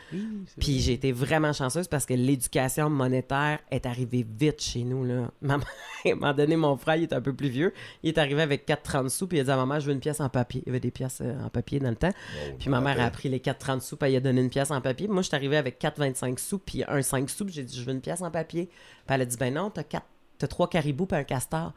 Puis 0.59 0.79
j'ai 0.79 0.93
été 0.93 1.11
vraiment 1.11 1.53
chanceuse 1.53 1.87
parce 1.87 2.05
que 2.05 2.13
l'éducation 2.13 2.89
monétaire 2.89 3.59
est 3.71 3.85
arrivée 3.85 4.25
vite 4.27 4.61
chez 4.61 4.83
nous. 4.83 5.03
Là. 5.05 5.31
Ma 5.41 5.57
mère, 5.57 5.67
à 6.05 6.09
un 6.09 6.15
moment 6.15 6.33
donné, 6.33 6.55
mon 6.55 6.75
frère, 6.77 6.95
il 6.95 7.03
est 7.03 7.13
un 7.13 7.21
peu 7.21 7.33
plus 7.33 7.49
vieux. 7.49 7.73
Il 8.03 8.09
est 8.09 8.17
arrivé 8.17 8.41
avec 8.41 8.67
4,30 8.67 9.09
sous. 9.09 9.27
Puis 9.27 9.37
il 9.37 9.41
a 9.41 9.43
dit 9.43 9.51
à 9.51 9.55
maman, 9.57 9.79
je 9.79 9.87
veux 9.87 9.93
une 9.93 9.99
pièce 9.99 10.19
en 10.19 10.29
papier. 10.29 10.63
Il 10.65 10.69
y 10.69 10.71
avait 10.71 10.79
des 10.79 10.91
pièces 10.91 11.19
euh, 11.21 11.45
en 11.45 11.49
papier 11.49 11.79
dans 11.79 11.89
le 11.89 11.95
temps. 11.95 12.11
Oh, 12.35 12.51
Puis 12.59 12.69
ma 12.69 12.81
mère 12.81 12.99
a 12.99 13.09
pris 13.09 13.29
les 13.29 13.39
4,30 13.39 13.81
sous, 13.81 13.97
puis 13.97 14.09
elle 14.09 14.17
a 14.17 14.19
donné 14.19 14.41
une 14.41 14.49
pièce 14.49 14.71
en 14.71 14.81
papier. 14.81 15.07
Moi, 15.07 15.21
je 15.21 15.27
suis 15.27 15.35
arrivée 15.35 15.57
avec 15.57 15.79
4,25 15.79 16.37
sous, 16.39 16.59
puis 16.59 16.83
un 16.87 17.01
5 17.01 17.29
sous, 17.29 17.45
puis 17.45 17.53
j'ai 17.53 17.63
dit, 17.63 17.77
je 17.77 17.83
veux 17.83 17.91
une 17.93 18.01
pièce 18.01 18.21
en 18.21 18.31
papier. 18.31 18.65
Puis 18.67 19.15
elle 19.15 19.21
a 19.21 19.25
dit, 19.25 19.37
ben 19.37 19.53
non, 19.53 19.69
t'as, 19.69 19.83
quatre, 19.83 20.07
t'as 20.37 20.47
trois 20.47 20.69
caribous, 20.69 21.05
puis 21.05 21.17
un 21.17 21.23
castor. 21.23 21.73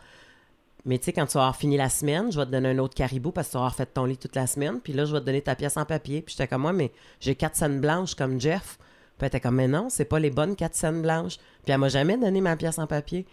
Mais 0.85 0.99
tu 0.99 1.07
sais, 1.07 1.13
quand 1.13 1.27
tu 1.27 1.35
vas 1.35 1.41
avoir 1.41 1.57
fini 1.57 1.77
la 1.77 1.89
semaine, 1.89 2.31
je 2.33 2.39
vais 2.39 2.47
te 2.47 2.51
donner 2.51 2.71
un 2.71 2.79
autre 2.79 2.95
caribou 2.95 3.31
parce 3.31 3.49
que 3.49 3.53
tu 3.53 3.57
vas 3.57 3.63
avoir 3.63 3.75
fait 3.75 3.87
ton 3.87 4.05
lit 4.05 4.17
toute 4.17 4.37
la 4.37 4.47
semaine. 4.47 4.81
Puis 4.81 4.93
là, 4.93 5.05
je 5.05 5.13
vais 5.13 5.21
te 5.21 5.27
donner 5.27 5.43
ta 5.43 5.55
pièce 5.55 5.77
en 5.77 5.85
papier. 5.85 6.23
Puis 6.23 6.35
j'étais 6.37 6.49
comme 6.49 6.63
moi, 6.63 6.73
mais 6.73 6.93
j'ai 7.21 7.35
quatre 7.35 7.57
scènes 7.57 7.81
blanches 7.81 8.15
comme 8.15 8.41
Jeff. 8.41 8.79
Puis 8.79 8.87
elle 9.21 9.27
était 9.27 9.41
comme, 9.41 9.57
mais 9.57 9.69
non, 9.69 9.89
c'est 9.91 10.05
pas 10.05 10.19
les 10.19 10.31
bonnes 10.31 10.57
quatre 10.57 10.77
scènes 10.77 11.03
blanches. 11.03 11.37
Puis 11.65 11.73
elle 11.73 11.79
m'a 11.79 11.89
jamais 11.89 12.17
donné 12.17 12.41
ma 12.41 12.57
pièce 12.57 12.79
en 12.79 12.87
papier. 12.87 13.27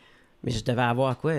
Mais 0.44 0.52
je 0.52 0.64
devais 0.64 0.82
avoir 0.82 1.18
quoi, 1.18 1.34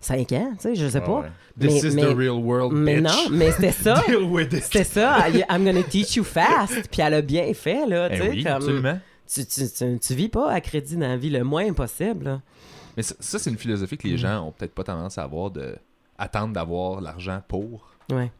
5 0.00 0.32
ans, 0.32 0.52
tu 0.56 0.62
sais, 0.62 0.74
je 0.74 0.88
sais 0.88 1.00
pas. 1.00 1.20
ouais. 1.20 1.28
This 1.60 1.82
mais, 1.82 1.90
is 1.90 1.94
mais- 1.94 2.02
the 2.02 2.16
real 2.16 2.30
world, 2.42 2.72
mais 2.72 3.00
bitch. 3.00 3.04
non, 3.04 3.30
mais 3.30 3.52
c'était 3.52 3.72
ça. 3.72 4.02
Deal 4.08 4.22
with 4.24 4.52
it. 4.52 4.64
C'était 4.64 4.84
ça. 4.84 5.28
I'm 5.28 5.64
gonna 5.64 5.82
teach 5.82 6.16
you 6.16 6.24
fast. 6.24 6.88
Puis 6.90 7.02
elle 7.02 7.14
a 7.14 7.20
bien 7.22 7.52
fait, 7.54 7.86
là. 7.86 8.08
Eh 8.10 8.16
tu 8.16 8.22
sais, 8.22 8.28
oui, 8.30 8.42
comme, 8.44 8.52
absolument. 8.52 8.98
Tu, 9.32 9.44
tu, 9.46 9.60
tu, 9.68 9.98
tu 10.00 10.14
vis 10.14 10.28
pas 10.28 10.50
à 10.50 10.60
crédit 10.60 10.96
dans 10.96 11.06
la 11.08 11.16
vie 11.16 11.30
le 11.30 11.44
moins 11.44 11.72
possible. 11.72 12.24
là. 12.24 12.40
Mais 12.96 13.02
ça, 13.02 13.14
ça, 13.20 13.38
c'est 13.38 13.50
une 13.50 13.58
philosophie 13.58 13.96
que 13.98 14.08
les 14.08 14.16
gens 14.18 14.42
ont 14.46 14.52
peut-être 14.52 14.74
pas 14.74 14.82
tendance 14.84 15.18
à 15.18 15.22
avoir 15.22 15.50
de 15.50 15.76
attendre 16.18 16.52
d'avoir 16.52 17.00
l'argent 17.00 17.40
pour. 17.46 17.90
Ouais. 18.10 18.30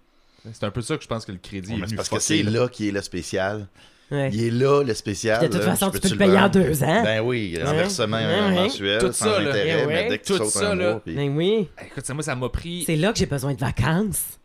C'est 0.52 0.64
un 0.64 0.70
peu 0.70 0.80
ça 0.82 0.96
que 0.96 1.02
je 1.02 1.08
pense 1.08 1.24
que 1.26 1.32
le 1.32 1.38
crédit 1.38 1.72
Ouais, 1.74 1.78
est 1.80 1.84
venu 1.84 1.96
parce 1.96 2.08
que 2.08 2.18
c'est 2.18 2.42
là. 2.42 2.50
là 2.62 2.68
qui 2.68 2.88
est 2.88 2.92
le 2.92 3.02
spécial. 3.02 3.68
Ouais. 4.10 4.30
Il 4.32 4.44
est 4.44 4.50
là, 4.50 4.82
le 4.82 4.94
spécial. 4.94 5.38
Puis 5.38 5.48
de 5.48 5.52
toute 5.54 5.62
là. 5.64 5.70
façon, 5.70 5.90
tu 5.90 6.00
peux 6.00 6.08
le 6.08 6.16
payer 6.16 6.38
en 6.38 6.48
deux 6.48 6.82
ans. 6.82 7.02
Ben 7.02 7.20
oui, 7.20 7.58
renversement 7.62 8.16
Ouais, 8.16 8.24
ouais. 8.26 8.50
mensuel, 8.54 9.00
Tout 9.00 9.12
sans 9.12 9.24
ça, 9.26 9.38
intérêt, 9.40 9.86
mais 9.86 10.08
dès 10.08 10.18
que 10.18 10.24
tu 10.24 10.32
Tout 10.32 10.38
sautes 10.38 10.48
ça, 10.48 10.70
un 10.70 10.74
là. 10.74 10.90
mois, 10.92 11.00
puis... 11.00 11.14
Ben 11.14 11.36
oui. 11.36 11.68
Écoute, 11.86 12.04
ça, 12.06 12.14
moi, 12.14 12.22
ça 12.22 12.34
m'a 12.34 12.48
pris. 12.48 12.84
C'est 12.84 12.96
là 12.96 13.12
que 13.12 13.18
j'ai 13.18 13.26
besoin 13.26 13.54
de 13.54 13.60
vacances. 13.60 14.38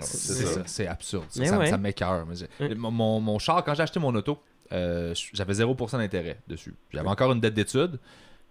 C'est 0.00 0.16
C'est 0.34 0.46
ça. 0.46 0.62
c'est 0.66 0.86
absurde. 0.86 1.24
Ça, 1.30 1.40
Ouais. 1.58 2.74
Mon, 2.76 2.90
mon- 2.90 3.20
mon 3.20 3.38
char, 3.38 3.64
quand 3.64 3.74
j'ai 3.74 3.82
acheté 3.82 3.98
mon 3.98 4.14
auto, 4.14 4.38
euh, 4.72 5.14
j'avais 5.32 5.52
0% 5.54 5.98
d'intérêt 5.98 6.38
dessus. 6.46 6.74
J'avais 6.92 7.08
encore 7.08 7.32
une 7.32 7.40
dette 7.40 7.54
d'études. 7.54 7.98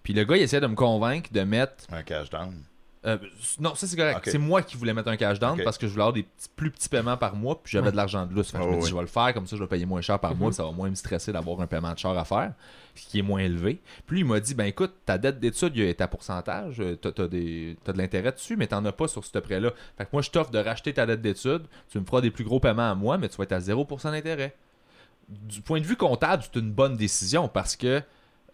Puis 0.04 0.14
le 0.14 0.24
gars, 0.26 0.36
il 0.36 0.44
essayait 0.44 0.62
de 0.62 0.68
me 0.68 0.76
convaincre 0.76 1.30
de 1.32 1.42
mettre. 1.42 1.86
Un 1.92 2.04
cash 2.04 2.30
down. 2.30 2.54
Euh, 3.06 3.18
non, 3.60 3.76
ça 3.76 3.88
c'est 3.88 3.96
correct. 3.96 4.22
C'est 4.30 4.38
moi 4.38 4.62
qui 4.62 4.76
voulais 4.76 4.94
mettre 4.94 5.08
un 5.10 5.16
cash 5.18 5.40
down 5.40 5.60
parce 5.64 5.78
que 5.78 5.88
je 5.88 5.92
voulais 5.94 6.02
avoir 6.04 6.14
des 6.14 6.24
petits- 6.24 6.50
plus 6.56 6.70
petits 6.70 6.90
paiements 6.90 7.16
par 7.18 7.36
mois. 7.36 7.62
Puis 7.64 7.72
j'avais 7.72 7.86
Ouais. 7.86 7.92
de 7.92 7.98
l'argent 7.98 8.26
de 8.26 8.34
lousse. 8.34 8.52
Je 8.54 8.58
Oh, 8.62 8.66
me 8.68 8.72
dis, 8.74 8.84
oui. 8.84 8.90
je 8.90 8.96
vais 8.96 9.02
le 9.02 9.08
faire 9.08 9.34
comme 9.34 9.48
ça, 9.48 9.56
je 9.56 9.62
vais 9.62 9.68
payer 9.68 9.86
moins 9.86 10.02
cher 10.02 10.20
par 10.20 10.36
mois. 10.36 10.52
Ça 10.52 10.64
va 10.64 10.72
moins 10.72 10.90
me 10.90 10.96
stresser 10.96 11.32
d'avoir 11.32 11.62
un 11.62 11.68
paiement 11.68 11.94
de 11.94 11.98
char 11.98 12.18
à 12.18 12.26
faire, 12.26 12.54
ce 12.96 13.08
qui 13.08 13.20
est 13.20 13.22
moins 13.22 13.40
élevé. 13.40 13.80
Puis 14.06 14.16
lui, 14.18 14.20
il 14.22 14.26
m'a 14.26 14.40
dit, 14.42 14.54
ben 14.54 14.66
écoute, 14.66 14.94
ta 15.06 15.18
dette 15.18 15.40
d'études, 15.40 15.72
il 15.76 15.86
y 15.86 15.90
a 15.90 15.94
ta 15.94 16.08
pourcentage. 16.10 16.82
euh, 16.82 16.96
T'as, 16.98 17.12
t'as 17.14 17.28
des, 17.30 17.78
t'as 17.86 17.94
de 17.94 17.98
l'intérêt 17.98 18.32
dessus, 18.34 18.58
mais 18.58 18.68
t'en 18.68 18.84
as 18.84 18.92
pas 18.92 19.08
sur 19.08 19.24
ce 19.24 19.38
prêt-là. 19.40 19.72
Fait 19.98 20.04
que 20.04 20.10
moi, 20.12 20.22
je 20.22 20.30
t'offre 20.30 20.52
de 20.52 20.60
racheter 20.60 20.94
ta 20.94 21.06
dette 21.06 21.22
d'études. 21.22 21.64
Tu 21.90 22.00
me 22.00 22.06
feras 22.06 22.20
des 22.22 22.32
plus 22.32 22.44
gros 22.44 22.60
paiements 22.60 22.92
à 22.92 22.96
moi, 22.96 23.18
mais 23.18 23.30
tu 23.30 23.38
vas 23.38 23.44
être 23.46 23.54
à 23.54 23.60
0% 23.60 24.12
d'intérêt. 24.12 24.56
Du 25.30 25.62
point 25.62 25.80
de 25.80 25.86
vue 25.86 25.96
comptable, 25.96 26.44
c'est 26.44 26.60
une 26.60 26.72
bonne 26.72 26.98
décision 26.98 27.48
parce 27.48 27.76
que 27.76 28.02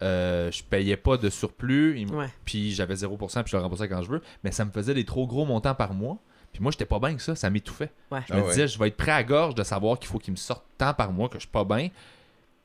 euh, 0.02 0.50
je 0.50 0.62
payais 0.62 0.96
pas 0.96 1.16
de 1.16 1.28
surplus. 1.30 1.98
Il 2.00 2.08
m- 2.10 2.14
Ouais. 2.18 2.28
puis 2.44 2.72
j'avais 2.72 2.94
0%, 2.94 3.42
puis 3.42 3.50
je 3.52 3.56
le 3.56 3.62
remboursais 3.62 3.88
quand 3.88 4.02
je 4.02 4.10
veux. 4.10 4.22
Mais 4.44 4.52
ça 4.52 4.64
me 4.64 4.70
faisait 4.70 4.94
des 4.94 5.04
trop 5.04 5.26
gros 5.26 5.44
montants 5.44 5.74
par 5.74 5.94
mois. 5.94 6.18
Puis 6.52 6.62
moi, 6.62 6.72
j'étais 6.72 6.86
pas 6.86 6.98
bien 6.98 7.14
que 7.14 7.22
ça. 7.22 7.34
Ça 7.34 7.50
m'étouffait. 7.50 7.90
Ouais. 8.10 8.20
Je 8.28 8.32
me 8.34 8.38
Ah 8.38 8.42
ouais. 8.44 8.48
disais, 8.50 8.68
je 8.68 8.78
vais 8.78 8.88
être 8.88 8.96
prêt 8.96 9.12
à 9.12 9.22
gorge 9.22 9.54
de 9.54 9.62
savoir 9.62 9.98
qu'il 9.98 10.08
faut 10.08 10.18
qu'il 10.18 10.32
me 10.32 10.36
sorte 10.36 10.64
tant 10.78 10.94
par 10.94 11.12
mois 11.12 11.28
que 11.28 11.34
je 11.34 11.40
suis 11.40 11.48
pas 11.50 11.64
bien. 11.64 11.88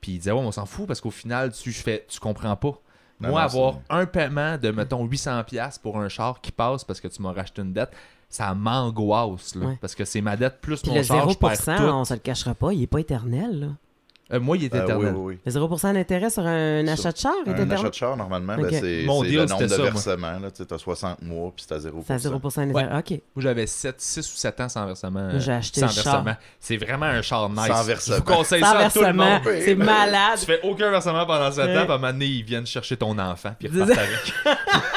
Puis 0.00 0.12
il 0.12 0.18
disait, 0.18 0.32
ouais, 0.32 0.40
on 0.40 0.50
s'en 0.52 0.66
fout 0.66 0.86
parce 0.86 1.00
qu'au 1.00 1.10
final, 1.10 1.52
tu, 1.52 1.70
je 1.72 1.82
fais, 1.82 2.04
tu 2.08 2.18
comprends 2.18 2.56
pas. 2.56 2.78
Non, 3.20 3.28
Moi, 3.28 3.40
non, 3.40 3.46
avoir 3.46 3.74
un 3.90 4.04
paiement 4.06 4.56
de, 4.58 4.70
mettons, 4.70 5.06
800$ 5.06 5.78
pour 5.80 5.98
un 5.98 6.08
char 6.08 6.40
qui 6.40 6.50
passe 6.50 6.82
parce 6.84 7.00
que 7.00 7.06
tu 7.08 7.22
m'as 7.22 7.32
racheté 7.32 7.62
une 7.62 7.72
dette, 7.72 7.92
ça 8.28 8.52
m'angoisse. 8.54 9.54
là. 9.54 9.66
Ouais. 9.66 9.78
Parce 9.80 9.94
que 9.94 10.04
c'est 10.04 10.20
ma 10.22 10.36
dette 10.36 10.60
plus 10.60 10.80
Puis 10.80 10.90
mon 10.90 10.96
le 10.96 11.02
char, 11.04 11.28
je 11.28 11.34
0%, 11.36 11.38
perds 11.64 11.76
tout. 11.78 11.82
on 11.84 12.04
se 12.04 12.14
le 12.14 12.20
cachera 12.20 12.54
pas, 12.54 12.72
il 12.72 12.82
est 12.82 12.86
pas 12.88 12.98
éternel. 13.00 13.60
Là. 13.60 13.66
Euh, 14.32 14.40
moi, 14.40 14.56
il 14.56 14.64
est 14.64 14.72
oui, 14.72 14.80
éternel. 14.80 15.14
oui, 15.14 15.34
oui. 15.34 15.38
Le 15.44 15.52
0% 15.52 15.92
d'intérêt 15.92 16.30
sur 16.30 16.46
un 16.46 16.86
achat 16.88 17.12
de 17.12 17.16
char 17.18 17.32
est 17.44 17.50
Un 17.50 17.52
éternel. 17.52 17.78
achat 17.78 17.88
de 17.90 17.94
char, 17.94 18.16
normalement, 18.16 18.56
ben, 18.56 18.64
Ok. 18.64 18.70
c'est 18.80 19.02
Mon 19.04 19.22
c'est 19.22 19.28
deal, 19.28 19.38
le 19.40 19.44
nombre 19.46 19.62
de 19.62 19.68
ça, 19.68 19.82
versements. 19.82 20.38
là. 20.40 20.50
Tu 20.50 20.62
as 20.74 20.78
60 20.78 21.22
mois, 21.22 21.52
puis 21.54 21.64
c'est 21.68 21.74
à 21.74 21.78
0%. 21.78 22.04
C'est 22.06 22.12
à 22.14 22.18
0% 22.30 22.66
d'intérêt. 22.66 22.98
OK. 22.98 23.10
Moi, 23.10 23.42
j'avais 23.42 23.66
7, 23.66 24.00
6 24.00 24.32
ou 24.32 24.36
7 24.36 24.60
ans 24.62 24.68
sans 24.70 24.86
versement. 24.86 25.28
J'ai 25.38 25.52
euh, 25.52 25.56
acheté 25.58 25.80
sans 25.80 25.86
le 25.88 25.92
char. 25.92 26.22
versement. 26.24 26.36
C'est 26.58 26.76
vraiment 26.78 27.06
un 27.06 27.20
char 27.22 27.50
nice. 27.50 27.66
Sans 27.66 27.82
versement. 27.84 28.16
Je 28.16 28.20
vous 28.22 28.26
conseille 28.36 28.60
Sans 28.62 28.72
ça 28.72 28.78
à 28.78 28.90
tout 28.90 28.98
le 29.00 29.04
versement. 29.04 29.30
monde. 29.30 29.42
C'est 29.64 29.74
malade. 29.74 30.38
Tu 30.40 30.46
fais 30.46 30.60
aucun 30.62 30.90
versement 30.90 31.26
pendant 31.26 31.50
7 31.52 31.64
Ouais. 31.66 31.78
ans, 31.78 31.82
puis 31.82 31.92
à 31.92 31.94
un 31.94 31.98
moment 31.98 32.12
donné, 32.12 32.26
ils 32.26 32.42
viennent 32.44 32.66
chercher 32.66 32.96
ton 32.96 33.18
enfant, 33.18 33.50
puis 33.58 33.68
ils 33.68 33.74
C'est 33.74 33.82
repartent 33.82 33.98
avec. 33.98 34.34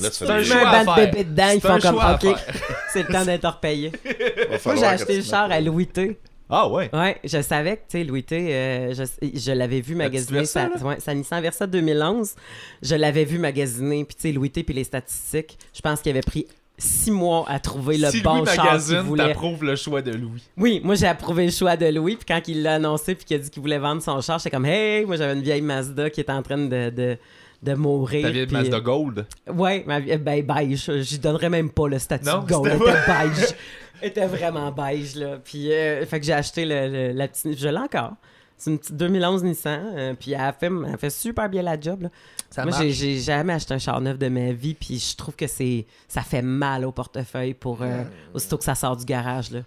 Là, 0.00 0.08
tu 0.10 0.16
fais 0.16 0.26
C'est 0.26 0.30
un 0.32 0.42
choix 0.42 0.56
mets 0.56 0.64
à 0.78 0.84
faire. 0.84 0.94
bébé 0.94 1.24
dedans, 1.24 1.48
ils 1.48 1.60
C'est 1.60 1.68
font 1.68 1.74
un 1.74 1.78
comme 1.80 1.92
choix 1.92 2.04
à 2.04 2.14
OK, 2.14 2.20
faire. 2.22 2.38
c'est 2.92 3.02
le 3.06 3.12
temps 3.12 3.24
d'être 3.24 3.46
repayé. 3.48 3.92
Moi, 4.64 4.74
j'ai 4.76 4.84
acheté 4.86 5.16
le 5.18 5.22
char 5.22 5.50
à 5.52 5.60
Louis 5.60 5.86
T. 5.86 6.18
Ah 6.54 6.68
ouais. 6.68 6.90
Ouais, 6.92 7.18
je 7.24 7.40
savais 7.40 7.76
que, 7.78 7.82
tu 7.88 7.98
sais, 7.98 8.04
Louis 8.04 8.22
T, 8.22 8.54
euh, 8.54 8.92
je, 8.92 9.04
je 9.34 9.52
l'avais 9.52 9.80
vu 9.80 9.94
magasiner 9.94 10.44
sa, 10.44 10.68
ouais, 10.68 11.00
sa 11.00 11.14
Nissan 11.14 11.40
Versa 11.40 11.66
2011. 11.66 12.34
Je 12.82 12.94
l'avais 12.94 13.24
vu 13.24 13.38
magasiner, 13.38 14.04
puis 14.04 14.14
tu 14.14 14.22
sais, 14.22 14.32
Louis 14.32 14.50
T, 14.50 14.62
puis 14.62 14.74
les 14.74 14.84
statistiques, 14.84 15.58
je 15.74 15.80
pense 15.80 16.02
qu'il 16.02 16.10
avait 16.10 16.20
pris 16.20 16.46
six 16.76 17.10
mois 17.10 17.44
à 17.48 17.58
trouver 17.58 17.96
le 17.96 18.10
si 18.10 18.20
bon 18.20 18.40
Louis 18.40 18.46
char 18.46 18.64
Magazine 18.66 18.98
voulait. 18.98 19.28
t'approuve 19.28 19.64
le 19.64 19.76
choix 19.76 20.02
de 20.02 20.12
Louis. 20.12 20.42
Oui, 20.58 20.80
moi 20.84 20.94
j'ai 20.94 21.06
approuvé 21.06 21.46
le 21.46 21.52
choix 21.52 21.76
de 21.76 21.86
Louis, 21.86 22.16
puis 22.16 22.26
quand 22.26 22.40
il 22.48 22.62
l'a 22.62 22.74
annoncé, 22.74 23.14
puis 23.14 23.24
qu'il 23.24 23.36
a 23.36 23.38
dit 23.38 23.48
qu'il 23.50 23.62
voulait 23.62 23.78
vendre 23.78 24.02
son 24.02 24.20
char, 24.20 24.38
j'étais 24.38 24.50
comme, 24.50 24.66
hey, 24.66 25.06
moi 25.06 25.16
j'avais 25.16 25.32
une 25.34 25.42
vieille 25.42 25.62
Mazda 25.62 26.10
qui 26.10 26.20
était 26.20 26.32
en 26.32 26.42
train 26.42 26.58
de, 26.58 26.90
de, 26.90 27.16
de 27.62 27.74
mourir. 27.74 28.22
Ta 28.22 28.30
vieille 28.30 28.46
puis- 28.46 28.56
Mazda 28.56 28.80
Gold? 28.80 29.26
Ouais, 29.48 29.84
ma 29.86 30.00
vie- 30.00 30.16
ben 30.18 30.44
beige. 30.44 30.90
J'y 31.02 31.18
donnerais 31.18 31.48
même 31.50 31.70
pas 31.70 31.88
le 31.88 31.98
statut 31.98 32.26
Non, 32.26 32.42
de 32.42 32.48
gold. 32.52 32.66
Elle 32.72 32.78
c'était 32.78 32.90
était 32.90 33.06
beige. 33.06 33.54
Elle 34.00 34.08
était 34.08 34.26
vraiment 34.26 34.72
beige, 34.72 35.14
là. 35.14 35.38
Puis, 35.44 35.72
euh, 35.72 36.04
fait 36.06 36.18
que 36.20 36.26
j'ai 36.26 36.32
acheté 36.32 36.64
le, 36.64 36.88
le- 36.88 37.12
la 37.12 37.28
petite... 37.28 37.58
Je 37.58 37.68
l'ai 37.68 37.78
encore. 37.78 38.14
C'est 38.56 38.70
une 38.70 38.78
petite 38.78 38.96
2011 38.96 39.42
Nissan. 39.44 39.92
euh, 39.96 40.14
puis 40.18 40.32
elle 40.32 40.40
a, 40.40 40.52
fait, 40.52 40.66
elle 40.66 40.98
fait 40.98 41.10
super 41.10 41.48
bien 41.48 41.62
la 41.62 41.80
job, 41.80 42.02
là. 42.02 42.08
Ça 42.50 42.62
Moi, 42.62 42.70
marche. 42.72 42.82
j'ai- 42.84 42.92
j'ai 42.92 43.18
jamais 43.18 43.52
acheté 43.54 43.74
un 43.74 43.78
char 43.78 44.00
neuf 44.00 44.18
de 44.18 44.28
ma 44.28 44.52
vie. 44.52 44.74
Puis 44.74 44.98
je 44.98 45.16
trouve 45.16 45.34
que 45.36 45.46
c'est 45.46 45.86
ça 46.08 46.22
fait 46.22 46.42
mal 46.42 46.84
au 46.84 46.92
portefeuille 46.92 47.54
pour... 47.54 47.82
euh, 47.82 48.02
aussitôt 48.34 48.58
que 48.58 48.64
ça 48.64 48.74
sort 48.74 48.96
du 48.96 49.04
garage, 49.04 49.50
là. 49.52 49.60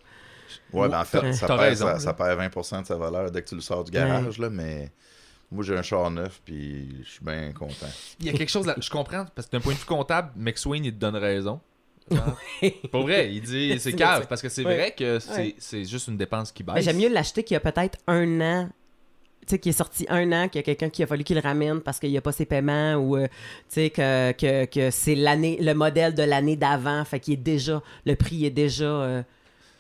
Ouais, 0.72 0.88
ben 0.90 1.00
en 1.02 1.06
fait, 1.06 1.34
ça, 1.34 1.48
perd, 1.48 1.60
raison, 1.60 1.86
ça, 1.88 2.00
ça 2.00 2.14
perd 2.14 2.40
20% 2.40 2.82
de 2.82 2.86
sa 2.88 2.96
valeur 2.96 3.32
dès 3.32 3.42
que 3.42 3.48
tu 3.50 3.56
le 3.56 3.62
sors 3.62 3.84
du 3.84 3.92
garage, 3.92 4.38
là, 4.38 4.50
mais 4.50 4.92
moi, 5.52 5.64
j'ai 5.64 5.78
un 5.78 5.82
char 5.82 6.10
neuf, 6.12 6.42
puis 6.44 7.04
je 7.04 7.10
suis 7.10 7.24
bien 7.24 7.52
content. 7.54 7.86
Il 8.20 8.26
y 8.26 8.30
a 8.30 8.34
quelque 8.34 8.50
chose 8.50 8.66
là, 8.66 8.76
je 8.80 8.90
comprends, 8.90 9.26
parce 9.36 9.48
que 9.48 9.52
d'un 9.56 9.62
point 9.62 9.74
de 9.74 9.78
vue 9.80 9.86
comptable, 9.86 10.32
McSwain, 10.36 10.82
il 10.84 10.92
te 10.94 10.98
donne 11.00 11.16
raison. 11.16 11.60
Pour 12.92 13.02
vrai, 13.04 13.34
il 13.34 13.42
dit 13.42 13.76
c'est 13.80 13.94
cave, 13.94 14.28
parce 14.28 14.42
que 14.42 14.50
c'est 14.50 14.66
Ouais. 14.66 14.76
vrai 14.76 14.94
que 14.98 15.20
c'est 15.20 15.32
Ouais. 15.38 15.56
c'est 15.58 15.86
juste 15.86 16.08
une 16.08 16.18
dépense 16.18 16.52
qui 16.52 16.64
baisse. 16.64 16.76
Mais 16.76 16.82
j'aime 16.82 16.98
mieux 16.98 17.10
l'acheter 17.10 17.44
qu'il 17.44 17.56
y 17.56 17.58
a 17.58 17.60
peut-être 17.60 17.98
un 18.08 18.42
an 18.42 18.70
sais, 19.48 19.60
qui 19.60 19.70
est 19.70 19.74
sorti 19.74 20.06
un 20.10 20.32
an, 20.32 20.48
qu'il 20.50 20.58
y 20.58 20.64
a 20.64 20.64
quelqu'un 20.64 20.90
qui 20.90 21.04
a 21.04 21.08
fallu 21.08 21.24
qu'il 21.24 21.36
le 21.36 21.42
ramène 21.42 21.80
parce 21.82 22.00
qu'il 22.00 22.10
n'y 22.10 22.18
a 22.18 22.22
pas 22.22 22.32
ses 22.32 22.46
paiements 22.48 22.96
ou, 22.96 23.16
euh, 23.16 23.28
tu 23.28 23.76
sais, 23.76 23.90
que, 23.92 24.32
que, 24.32 24.66
que 24.66 24.90
c'est 24.90 25.14
l'année, 25.14 25.58
le 25.62 25.74
modèle 25.76 26.16
de 26.16 26.24
l'année 26.24 26.56
d'avant, 26.56 27.06
fait 27.06 27.20
qu'il 27.20 27.36
est 27.36 27.38
déjà, 27.38 27.82
le 28.08 28.16
prix 28.16 28.46
est 28.46 28.50
déjà 28.52 28.86
euh, 28.86 29.22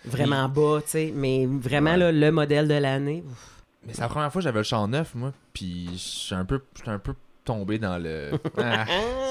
vraiment 0.06 0.47
bas, 0.49 0.82
tu 0.84 0.91
sais, 0.91 1.12
mais 1.15 1.47
vraiment, 1.47 1.91
Ouais. 1.93 1.97
là, 1.97 2.12
le 2.12 2.32
modèle 2.32 2.67
de 2.67 2.75
l'année, 2.75 3.23
ouf. 3.28 3.55
Mais 3.86 3.93
c'est 3.93 4.02
la 4.02 4.10
première 4.10 4.32
fois 4.32 4.39
que 4.39 4.43
j'avais 4.43 4.60
le 4.60 4.63
char 4.63 4.88
neuf, 4.88 5.13
moi. 5.15 5.34
Puis 5.54 5.89
je 5.93 5.98
suis 5.98 6.36
un 6.36 6.45
peu, 6.45 6.63
j'étais 6.76 6.89
un 6.89 7.00
peu 7.00 7.13
tombé 7.43 7.80
dans 7.80 7.98
le. 7.98 8.32
Ah, 8.58 8.86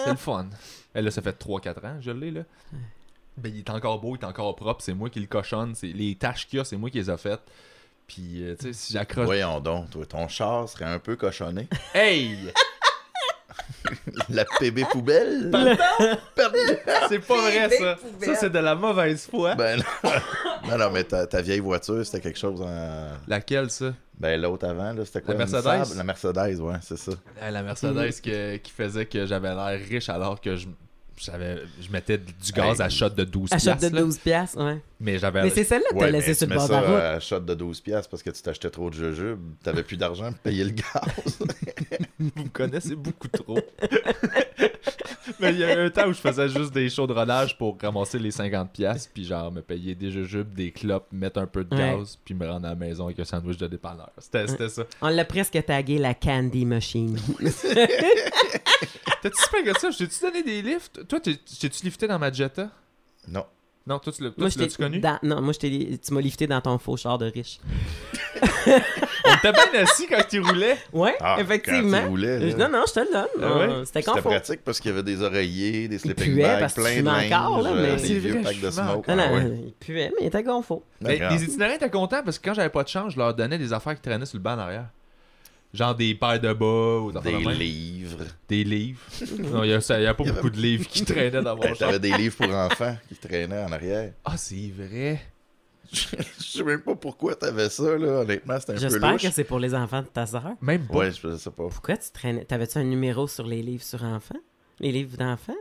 c'est 0.04 0.10
le 0.10 0.16
fun. 0.16 0.46
Et 0.94 1.02
là, 1.02 1.10
ça 1.10 1.22
fait 1.22 1.38
3-4 1.38 1.86
ans, 1.86 1.96
je 2.00 2.10
l'ai, 2.10 2.30
là. 2.30 2.42
Ben, 3.36 3.52
il 3.52 3.60
est 3.60 3.70
encore 3.70 4.00
beau, 4.00 4.16
il 4.16 4.20
est 4.20 4.24
encore 4.24 4.54
propre. 4.54 4.82
C'est 4.82 4.94
moi 4.94 5.10
qui 5.10 5.18
le 5.18 5.26
cochonne. 5.26 5.74
C'est... 5.74 5.88
Les 5.88 6.14
tâches 6.14 6.46
qu'il 6.46 6.58
y 6.58 6.60
a, 6.60 6.64
c'est 6.64 6.76
moi 6.76 6.88
qui 6.90 6.98
les 6.98 7.10
ai 7.10 7.16
faites. 7.16 7.42
Puis, 8.06 8.44
euh, 8.44 8.54
tu 8.54 8.66
sais, 8.66 8.72
si 8.72 8.92
j'accroche. 8.92 9.24
Voyons 9.24 9.60
donc, 9.60 9.90
toi, 9.90 10.06
ton 10.06 10.28
char 10.28 10.68
serait 10.68 10.84
un 10.84 10.98
peu 10.98 11.16
cochonné. 11.16 11.68
Hey! 11.94 12.52
La 14.30 14.44
PB 14.44 14.84
poubelle? 14.90 15.50
c'est 17.08 17.18
pas 17.20 17.40
vrai, 17.40 17.70
ça. 17.70 17.96
poubelle. 17.96 18.28
Ça, 18.28 18.34
c'est 18.40 18.50
de 18.50 18.58
la 18.58 18.74
mauvaise 18.74 19.26
foi. 19.30 19.54
Ben 19.54 19.78
non. 19.78 20.10
non, 20.70 20.78
non, 20.78 20.90
mais 20.90 21.04
ta, 21.04 21.26
ta 21.26 21.42
vieille 21.42 21.60
voiture, 21.60 22.04
c'était 22.04 22.20
quelque 22.20 22.38
chose 22.38 22.60
en... 22.62 23.08
Laquelle, 23.28 23.70
ça? 23.70 23.94
Ben 24.18 24.40
l'autre 24.40 24.66
avant, 24.66 24.92
là, 24.92 25.04
c'était 25.04 25.20
quoi? 25.20 25.34
La 25.34 25.38
Mercedes? 25.46 25.96
La 25.96 26.04
Mercedes, 26.04 26.60
ouais, 26.60 26.76
c'est 26.82 26.98
ça. 26.98 27.12
Ah, 27.40 27.50
la 27.50 27.62
Mercedes 27.62 28.20
que- 28.22 28.56
qui 28.58 28.72
faisait 28.72 29.06
que 29.06 29.26
j'avais 29.26 29.54
l'air 29.54 29.78
riche 29.88 30.08
alors 30.08 30.40
que 30.40 30.56
je. 30.56 30.66
Je 31.16 31.92
mettais 31.92 32.18
du 32.18 32.50
gaz 32.52 32.80
Hey. 32.80 32.86
à 32.86 32.88
shot 32.88 33.10
de 33.10 33.22
12 33.22 33.52
Achète 33.52 33.74
de 33.74 33.78
piastres, 33.78 33.94
là. 33.94 34.00
12 34.02 34.18
piastres, 34.18 34.64
ouais. 34.64 34.80
Mais 34.98 35.16
j'avais. 35.20 35.44
Mais 35.44 35.50
c'est 35.50 35.62
celle-là 35.62 35.86
que 35.90 35.94
t'as 35.94 36.00
Ouais, 36.00 36.06
mais 36.10 36.18
laissé 36.18 36.32
tu 36.32 36.38
sur 36.38 36.48
le 36.48 36.54
bord 36.56 36.66
de 36.66 36.72
la 36.72 36.80
route. 36.80 36.90
à 37.00 37.20
shot 37.20 37.38
de 37.38 37.54
12 37.54 37.80
piastres 37.82 38.10
parce 38.10 38.20
que 38.24 38.30
tu 38.30 38.42
t'achetais 38.42 38.68
trop 38.68 38.90
de 38.90 38.94
jujubes, 38.96 39.38
t'avais 39.62 39.84
plus 39.84 39.96
d'argent 39.96 40.32
pour 40.32 40.40
payer 40.40 40.64
le 40.64 40.70
gaz. 40.70 41.38
Vous 42.18 42.30
me 42.44 42.48
connaissez 42.48 42.94
beaucoup 42.94 43.28
trop. 43.28 43.58
Mais 45.40 45.52
il 45.52 45.58
y 45.58 45.64
a 45.64 45.74
eu 45.74 45.86
un 45.86 45.90
temps 45.90 46.06
où 46.06 46.12
je 46.12 46.20
faisais 46.20 46.48
juste 46.48 46.72
des 46.72 46.88
shows 46.90 47.06
de 47.06 47.12
rodage 47.12 47.56
pour 47.58 47.76
ramasser 47.80 48.18
les 48.18 48.30
50$, 48.30 48.68
piastres, 48.68 49.10
puis 49.12 49.24
genre 49.24 49.50
me 49.50 49.62
payer 49.62 49.94
des 49.94 50.10
jujubes, 50.10 50.52
des 50.54 50.70
clopes, 50.70 51.06
mettre 51.12 51.40
un 51.40 51.46
peu 51.46 51.64
de 51.64 51.74
Ouais. 51.74 51.96
gaz, 51.96 52.18
puis 52.24 52.34
me 52.34 52.46
rendre 52.48 52.66
à 52.66 52.70
la 52.70 52.74
maison 52.76 53.06
avec 53.06 53.18
un 53.18 53.24
sandwich 53.24 53.56
de 53.56 53.66
dépanneur. 53.66 54.10
C'était 54.18 54.46
c'était 54.46 54.68
ça. 54.68 54.84
On 55.00 55.08
l'a 55.08 55.24
presque 55.24 55.58
tagué 55.64 55.98
la 55.98 56.14
Candy 56.14 56.64
Machine. 56.64 57.16
T'as-tu 59.22 59.40
super 59.42 59.64
que 59.64 59.80
ça? 59.80 59.90
Je 59.90 59.98
t'ai-tu 59.98 60.20
donné 60.20 60.42
des 60.42 60.62
lifts? 60.62 61.06
Toi, 61.08 61.20
t'es- 61.20 61.36
t'es-tu 61.60 61.84
lifté 61.84 62.06
dans 62.06 62.18
ma 62.18 62.30
Jetta? 62.32 62.70
non. 63.28 63.44
Non, 63.86 63.98
toi, 63.98 64.12
tu 64.14 64.22
l'as 64.22 64.30
toi, 64.30 64.36
Moi, 64.38 64.48
tu 64.48 64.54
je 64.54 64.58
t'ai- 64.58 64.64
l'as-tu 64.64 64.76
connu? 64.82 64.98
dans- 64.98 65.18
non, 65.22 65.42
moi, 65.42 65.52
je 65.52 65.58
t'ai- 65.58 65.98
tu 65.98 66.14
m'as 66.14 66.20
lifté 66.22 66.46
dans 66.46 66.60
ton 66.62 66.78
faux 66.78 66.96
char 66.96 67.18
de 67.18 67.26
riche. 67.26 67.58
On 69.26 69.34
était 69.34 69.52
bien 69.52 69.82
assis 69.82 70.06
quand 70.06 70.22
tu 70.28 70.40
roulais. 70.40 70.78
Ouais, 70.92 71.14
Ah, 71.20 71.36
effectivement. 71.38 71.98
quand 71.98 72.04
tu 72.04 72.08
roulais, 72.08 72.38
là. 72.38 72.56
Non, 72.68 72.78
non, 72.78 72.84
je 72.88 72.92
te 72.94 73.00
le 73.00 73.06
donne. 73.12 73.26
Ah 73.42 73.58
ouais? 73.58 73.62
Euh, 73.64 73.84
C'était 73.84 74.00
C'était 74.00 74.10
confort. 74.12 74.32
pratique 74.32 74.60
parce 74.64 74.80
qu'il 74.80 74.90
y 74.90 74.94
avait 74.94 75.02
des 75.02 75.20
oreillers, 75.22 75.88
des 75.88 75.98
sleeping 75.98 76.32
puait 76.32 76.42
bags, 76.42 76.72
plein 76.74 77.00
de 77.00 77.04
linge, 77.04 77.32
encore, 77.32 77.62
là, 77.62 77.70
euh, 77.72 77.82
mais- 77.82 77.96
des 78.02 78.08
C'est 78.08 78.14
vieux 78.14 78.40
packs 78.42 78.60
de 78.60 78.70
smoke. 78.70 79.06
Non, 79.08 79.16
Ah 79.18 79.32
ouais. 79.34 79.60
il 79.66 79.72
puait, 79.74 80.10
mais 80.16 80.22
il 80.22 80.26
était 80.28 80.42
Mais 81.02 81.18
grave. 81.18 81.32
les 81.32 81.44
itinérants 81.44 81.74
étaient 81.74 81.90
contents 81.90 82.22
parce 82.24 82.38
que 82.38 82.48
quand 82.48 82.54
j'avais 82.54 82.70
pas 82.70 82.82
de 82.84 82.88
change, 82.88 83.12
je 83.12 83.18
leur 83.18 83.34
donnais 83.34 83.58
des 83.58 83.72
affaires 83.74 83.94
qui 83.94 84.00
traînaient 84.02 84.24
sur 84.26 84.38
le 84.38 84.42
banc 84.42 84.54
en 84.54 84.58
arrière. 84.60 84.86
Genre 85.74 85.94
des 85.94 86.14
paires 86.14 86.40
de 86.40 86.52
bas 86.52 87.00
ou 87.00 87.10
des 87.12 87.32
de 87.32 87.50
livres. 87.50 88.24
Des 88.48 88.62
livres. 88.64 89.00
non, 89.52 89.64
il 89.64 89.70
y 89.70 89.74
a, 89.74 89.80
pas 89.80 89.98
Il 89.98 90.02
y 90.02 90.06
avait- 90.06 90.14
beaucoup 90.32 90.50
de 90.50 90.56
livres 90.56 90.86
qui 90.88 91.04
traînaient 91.04 91.42
dans 91.42 91.56
mon 91.56 91.62
Ben, 91.62 91.74
char. 91.74 91.88
T'avais 91.88 91.98
des 91.98 92.12
livres 92.16 92.36
pour 92.36 92.48
enfants 92.54 92.96
qui 93.08 93.16
traînaient 93.16 93.64
en 93.64 93.72
arrière. 93.72 94.12
Ah, 94.24 94.36
c'est 94.36 94.70
vrai. 94.72 95.20
Je 95.92 95.98
sais 96.38 96.62
même 96.62 96.80
pas 96.80 96.94
pourquoi 96.94 97.34
t'avais 97.34 97.68
ça, 97.68 97.98
là. 97.98 98.20
Honnêtement, 98.20 98.58
c'était 98.60 98.72
un 98.72 98.74
peu 98.76 98.80
J'espère 98.80 99.16
que 99.16 99.30
c'est 99.30 99.44
pour 99.44 99.58
les 99.58 99.74
enfants 99.74 100.02
de 100.02 100.06
ta 100.06 100.26
sœur. 100.26 100.52
Même 100.60 100.86
pas. 100.86 100.94
Ouais, 100.98 101.10
je 101.10 101.36
sais 101.36 101.50
pas. 101.50 101.68
Pourquoi 101.68 101.96
tu 101.96 102.10
traînais? 102.12 102.44
T'avais-tu 102.44 102.78
un 102.78 102.84
numéro 102.84 103.26
sur 103.28 103.46
les 103.46 103.60
livres 103.60 103.82
sur 103.82 104.02
enfants? 104.04 104.38
Les 104.80 104.92
livres 104.92 105.16
d'enfants? 105.16 105.52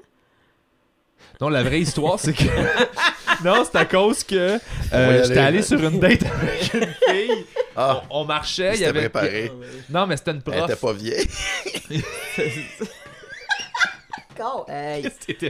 Non, 1.42 1.50
la 1.50 1.64
vraie 1.64 1.82
histoire, 1.82 2.20
c'est 2.20 2.34
que. 2.34 2.44
non, 3.44 3.64
c'est 3.64 3.78
à 3.78 3.86
cause 3.86 4.24
que 4.24 4.58
euh, 4.94 5.24
j'étais 5.24 5.40
allé 5.40 5.62
sur 5.62 5.84
une 5.84 6.00
date 6.00 6.24
avec 6.24 6.74
une 6.74 6.88
fille. 7.14 7.46
Ah, 7.76 8.04
On, 8.10 8.22
on 8.22 8.26
marchait, 8.26 8.76
il 8.76 8.82
y 8.82 8.86
avait. 8.86 9.02
préparé. 9.10 9.52
Non, 9.90 10.06
mais 10.08 10.18
c'était 10.18 10.32
une 10.32 10.42
Elle 10.48 10.64
était 10.64 10.76
prof. 10.76 10.80
pas 10.82 10.94
vieille. 10.94 11.28
Hey, 14.68 15.06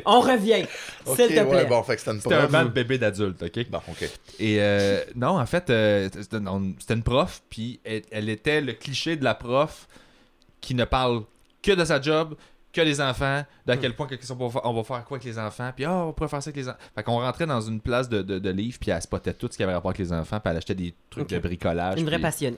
On 0.05 0.19
revient, 0.19 0.65
Ok, 1.05 1.15
s'il 1.15 1.27
te 1.27 1.33
plaît. 1.33 1.41
ouais, 1.43 1.65
bon, 1.65 1.81
fait 1.83 1.93
que 1.95 1.99
c'était 2.01 2.11
une 2.11 2.19
c'était 2.21 2.35
un 2.35 2.39
prof. 2.39 2.51
mal 2.51 2.67
bébé 2.69 2.97
d'adulte, 2.97 3.41
ok? 3.41 3.69
Bon, 3.69 3.79
ok. 3.89 4.09
Et 4.39 4.57
euh, 4.59 5.01
non, 5.15 5.39
en 5.39 5.45
fait, 5.45 5.69
euh, 5.69 6.09
c'était 6.11 6.93
une 6.93 7.03
prof, 7.03 7.41
puis 7.49 7.79
elle, 7.85 8.01
elle 8.11 8.27
était 8.29 8.59
le 8.59 8.73
cliché 8.73 9.15
de 9.15 9.23
la 9.23 9.35
prof 9.35 9.87
qui 10.59 10.75
ne 10.75 10.83
parle 10.83 11.23
que 11.61 11.71
de 11.71 11.85
sa 11.85 12.01
job, 12.01 12.35
que 12.73 12.81
des 12.81 12.99
enfants, 12.99 13.43
d'à 13.65 13.77
quel 13.77 13.95
point 13.95 14.07
qu'on 14.07 14.35
va 14.35 14.49
faire- 14.49 14.65
on 14.65 14.73
va 14.73 14.83
faire 14.83 15.05
quoi 15.05 15.17
avec 15.17 15.25
les 15.25 15.37
enfants, 15.39 15.71
puis 15.75 15.85
oh, 15.85 16.07
on 16.07 16.13
pourrait 16.13 16.27
faire 16.29 16.41
ça 16.43 16.49
avec 16.49 16.57
les 16.57 16.67
enfants. 16.67 16.77
Fait 16.95 17.03
qu'on 17.03 17.19
rentrait 17.19 17.45
dans 17.45 17.61
une 17.61 17.79
place 17.79 18.09
de, 18.09 18.21
de, 18.23 18.39
de 18.39 18.49
livres, 18.49 18.77
puis 18.81 18.89
elle 18.91 19.01
spottait 19.01 19.33
tout 19.33 19.47
ce 19.51 19.55
qui 19.57 19.63
avait 19.63 19.73
rapport 19.73 19.91
avec 19.91 19.99
les 19.99 20.11
enfants, 20.11 20.39
puis 20.39 20.49
elle 20.51 20.57
achetait 20.57 20.75
des 20.75 20.93
trucs 21.09 21.29
de 21.29 21.37
bricolage. 21.39 21.99
Une 21.99 22.05
vraie 22.05 22.15
puis- 22.17 22.23
passionnée. 22.23 22.57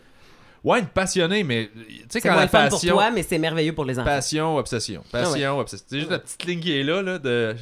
Ouais, 0.64 0.80
une 0.80 0.88
passionnée, 0.88 1.44
mais 1.44 1.70
tu 1.76 1.82
sais, 1.84 2.06
C'est 2.10 2.22
quand 2.22 2.30
moins 2.30 2.38
la 2.38 2.44
le 2.46 2.50
fun 2.50 2.62
pour 2.70 2.80
passion. 2.80 2.94
toi, 2.96 3.12
mais 3.12 3.22
c'est 3.22 3.38
merveilleux 3.38 3.76
pour 3.76 3.86
les 3.86 4.00
enfants. 4.00 4.06
Passion, 4.10 4.58
obsession. 4.58 5.04
Passion, 5.12 5.60
obsession. 5.60 5.86
C'est 5.88 6.00
juste 6.00 6.10
la 6.12 6.18
petite 6.20 6.44
ligne 6.46 6.60
qui 6.60 6.72
est 6.76 6.84
là, 6.84 7.04
là 7.04 7.20
de 7.20 7.56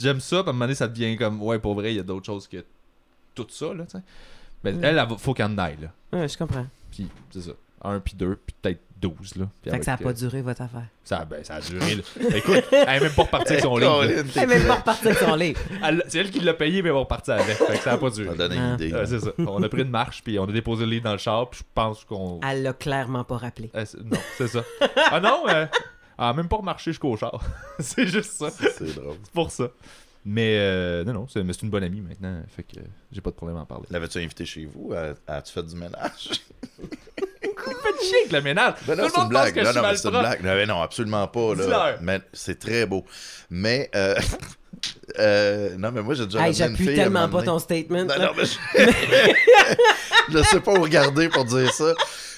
j'aime 0.00 0.20
ça, 0.20 0.36
puis 0.42 0.48
à 0.48 0.50
un 0.50 0.52
moment 0.52 0.66
donné, 0.66 0.74
ça 0.76 0.86
devient 0.86 1.16
comme 1.16 1.42
ouais, 1.42 1.58
pour 1.58 1.74
vrai, 1.74 1.92
il 1.92 1.96
y 1.96 2.00
a 2.00 2.04
d'autres 2.04 2.26
choses 2.26 2.46
que 2.46 2.64
tout 3.34 3.46
ça, 3.48 3.74
là, 3.74 3.84
tu 3.86 3.96
sais. 3.98 4.02
Mais 4.62 4.72
Mm. 4.72 4.84
elle, 4.84 4.98
elle, 4.98 5.18
faut 5.18 5.34
qu'elle 5.34 5.46
en 5.46 5.58
aille, 5.58 5.78
là. 5.80 5.88
Ouais, 6.18 6.28
je 6.28 6.38
comprends. 6.38 6.66
Puis, 6.92 7.08
c'est 7.30 7.40
ça. 7.42 7.50
Un, 7.82 7.98
puis 8.00 8.14
deux, 8.14 8.36
puis 8.46 8.54
peut-être 8.62 8.80
là. 9.36 9.46
Fait 9.64 9.78
que 9.78 9.84
ça 9.84 9.92
a 9.92 9.94
avec, 9.94 10.04
pas 10.04 10.10
euh, 10.10 10.14
duré 10.14 10.42
votre 10.42 10.62
affaire. 10.62 10.86
ça, 11.04 11.24
ben, 11.24 11.42
ça 11.44 11.54
a 11.56 11.60
duré, 11.60 11.96
là. 11.96 12.02
Écoute, 12.36 12.64
elle 12.72 12.88
est 12.88 13.00
même 13.00 13.12
pas 13.12 13.22
repartie 13.22 13.52
avec 13.52 13.62
son 13.64 13.76
livre. 13.76 14.04
Elle 14.04 14.18
est 14.42 14.46
même 14.46 14.66
pas 14.66 14.74
repartie 14.76 15.06
avec 15.08 15.18
son 15.18 15.34
livre. 15.34 15.60
C'est 16.08 16.18
elle 16.18 16.30
qui 16.30 16.40
l'a 16.40 16.54
payé, 16.54 16.82
mais 16.82 16.88
elle 16.88 16.94
va 16.94 17.00
repartir 17.00 17.34
avec. 17.34 17.56
Fait 17.56 17.76
que 17.76 17.82
ça 17.82 17.92
a 17.92 17.98
pas 17.98 18.10
duré. 18.10 18.36
donné 18.36 18.56
Ah. 18.58 18.68
une 18.68 18.74
idée. 18.74 18.92
C'est 19.06 19.20
ça. 19.20 19.30
On 19.38 19.62
a 19.62 19.68
pris 19.68 19.82
une 19.82 19.90
marche, 19.90 20.22
puis 20.22 20.38
on 20.38 20.44
a 20.44 20.52
déposé 20.52 20.84
le 20.84 20.90
livre 20.92 21.04
dans 21.04 21.12
le 21.12 21.18
char, 21.18 21.48
puis 21.50 21.60
je 21.60 21.64
pense 21.74 22.04
qu'on. 22.04 22.40
Elle 22.48 22.62
l'a 22.62 22.72
clairement 22.72 23.24
pas 23.24 23.36
rappelé. 23.38 23.70
Euh, 23.74 23.84
c'est- 23.84 23.98
non, 23.98 24.18
c'est 24.38 24.48
ça. 24.48 24.62
Ah 25.10 25.20
non, 25.20 25.44
euh, 25.48 25.66
elle 26.18 26.24
a 26.24 26.32
même 26.32 26.48
pas 26.48 26.56
remarché 26.56 26.90
jusqu'au 26.92 27.16
char. 27.16 27.42
c'est 27.80 28.06
juste 28.06 28.32
ça. 28.32 28.50
C'est 28.50 28.94
drôle. 28.94 29.16
C'est 29.24 29.32
pour 29.32 29.50
ça. 29.50 29.68
Mais 30.26 30.56
euh, 30.58 31.04
non, 31.04 31.12
non, 31.12 31.26
c'est 31.28 31.44
mais 31.44 31.52
c'est 31.52 31.62
une 31.62 31.70
bonne 31.70 31.84
amie 31.84 32.00
maintenant. 32.00 32.40
Fait 32.48 32.62
que 32.62 32.78
euh, 32.78 32.82
j'ai 33.12 33.20
pas 33.20 33.28
de 33.30 33.36
problème 33.36 33.58
à 33.58 33.60
en 33.60 33.66
parler. 33.66 33.84
L'avais-tu 33.90 34.16
invité 34.18 34.46
chez 34.46 34.64
vous? 34.64 34.94
À- 34.94 35.14
As-tu 35.36 35.52
fait 35.52 35.62
du 35.62 35.76
ménage? 35.76 36.30
Faites 37.64 38.02
chier 38.02 38.18
avec 38.20 38.32
le 38.32 38.42
ménage. 38.42 38.74
Ben 38.86 38.96
non, 38.96 39.04
Tout 39.04 39.08
le 39.08 39.14
pense 39.14 39.28
blague. 39.28 39.54
je 39.56 39.60
Non, 39.60 39.70
suis 39.72 39.80
non, 39.80 39.88
c'est 39.94 40.08
une 40.08 40.20
blague. 40.20 40.42
Non, 40.44 40.54
mais 40.54 40.66
non, 40.66 40.82
absolument 40.82 41.26
pas. 41.28 41.54
Là. 41.54 41.96
Mais 42.00 42.20
c'est 42.32 42.58
très 42.58 42.86
beau. 42.86 43.04
Mais, 43.50 43.90
euh, 43.94 44.14
euh, 45.18 45.76
non, 45.78 45.90
mais 45.92 46.02
moi, 46.02 46.14
j'ai 46.14 46.26
déjà 46.26 46.46
Hey, 46.46 46.54
j'appuie 46.54 46.94
tellement 46.94 47.28
pas 47.28 47.42
ton 47.42 47.58
statement. 47.58 48.04
Non, 48.04 48.14
là. 48.16 48.26
non, 48.26 48.32
mais 48.36 48.44
je... 48.44 50.32
je 50.38 50.42
sais 50.42 50.60
pas 50.60 50.72
où 50.72 50.82
regarder 50.82 51.28
pour 51.28 51.44
dire 51.44 51.72
ça. 51.72 51.94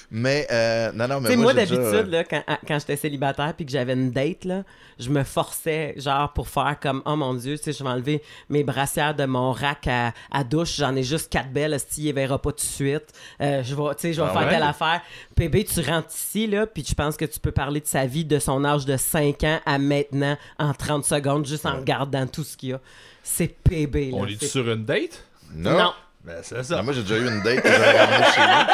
Mais, 0.09 0.47
euh, 0.51 0.91
non, 0.93 1.05
non, 1.07 1.19
mais 1.19 1.25
Tu 1.27 1.31
sais, 1.31 1.35
moi, 1.35 1.53
moi, 1.53 1.53
d'habitude, 1.53 2.09
là, 2.11 2.23
quand, 2.23 2.41
quand 2.65 2.79
j'étais 2.79 2.95
célibataire 2.95 3.53
puis 3.53 3.65
que 3.65 3.71
j'avais 3.73 3.91
une 3.91 4.11
date, 4.11 4.45
là, 4.45 4.63
je 4.97 5.09
me 5.09 5.23
forçais, 5.25 5.95
genre, 5.97 6.31
pour 6.31 6.47
faire 6.47 6.77
comme, 6.81 7.01
oh 7.05 7.17
mon 7.17 7.33
Dieu, 7.33 7.57
tu 7.57 7.65
sais, 7.65 7.73
je 7.73 7.83
vais 7.83 7.89
enlever 7.89 8.23
mes 8.49 8.63
brassières 8.63 9.13
de 9.15 9.25
mon 9.25 9.51
rack 9.51 9.85
à, 9.87 10.13
à 10.31 10.45
douche, 10.45 10.77
j'en 10.77 10.95
ai 10.95 11.03
juste 11.03 11.29
quatre 11.29 11.49
belles, 11.51 11.77
si 11.89 12.05
il 12.07 12.13
verra 12.13 12.41
pas 12.41 12.51
tout 12.51 12.57
de 12.57 12.61
suite. 12.61 13.07
Euh, 13.41 13.61
je 13.63 13.75
vais, 13.75 13.95
tu 13.95 14.01
sais, 14.01 14.13
je 14.13 14.21
vais 14.21 14.27
Ah 14.29 14.33
faire 14.33 14.43
ouais? 14.43 14.49
telle 14.49 14.63
affaire. 14.63 15.01
Bébé, 15.35 15.65
tu 15.65 15.81
rentres 15.81 16.07
ici, 16.15 16.47
là, 16.47 16.65
puis 16.67 16.83
tu 16.83 16.95
penses 16.95 17.17
que 17.17 17.25
tu 17.25 17.39
peux 17.41 17.51
parler 17.51 17.81
de 17.81 17.87
sa 17.87 18.05
vie 18.05 18.23
de 18.23 18.39
son 18.39 18.63
âge 18.63 18.85
de 18.85 18.95
5 18.95 19.43
ans 19.43 19.59
à 19.65 19.77
maintenant 19.77 20.37
en 20.57 20.73
30 20.73 21.03
secondes, 21.03 21.45
juste 21.45 21.65
en 21.65 21.75
regardant 21.77 22.25
tout 22.27 22.45
ce 22.45 22.55
qu'il 22.55 22.69
y 22.69 22.73
a. 22.73 22.79
C'est 23.23 23.49
PB, 23.61 24.11
là. 24.11 24.17
On 24.17 24.25
est 24.25 24.39
C'est- 24.39 24.47
sur 24.47 24.71
une 24.71 24.85
date? 24.85 25.21
Non. 25.53 25.77
Non. 25.77 25.93
Ben 26.23 26.39
c'est 26.43 26.55
Non, 26.57 26.63
ça. 26.63 26.81
moi, 26.83 26.93
j'ai 26.93 27.01
déjà 27.03 27.17
eu 27.17 27.27
une 27.27 27.41
date 27.41 27.61
que 27.61 27.69
j'avais 27.69 28.23
chez 28.33 28.41
nous. 28.41 28.65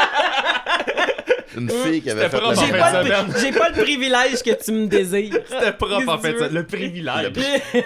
Une 1.64 1.70
fille 1.70 2.02
qui 2.02 2.10
avait 2.10 2.30
fait 2.30 2.40
la 2.42 2.54
J'ai 2.54 2.72
pas, 2.72 3.02
le, 3.04 3.06
semaine. 3.10 3.36
j'ai 3.42 3.52
pas 3.52 3.70
le 3.70 3.82
privilège 3.84 4.44
que 4.44 4.64
tu 4.64 4.72
me 4.72 4.88
désires. 4.88 5.34
C'était 5.50 5.74
propre 5.74 6.08
en 6.10 6.18
fait. 6.20 6.38
ça. 6.40 6.48
Le 6.50 6.66
privilège. 6.66 7.32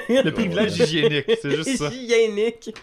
Le 0.09 0.31
privilège 0.31 0.77
hygiénique. 0.77 1.25
C'est 1.41 1.51
juste 1.55 1.77
ça. 1.77 1.89
Hygiénique. 1.89 2.73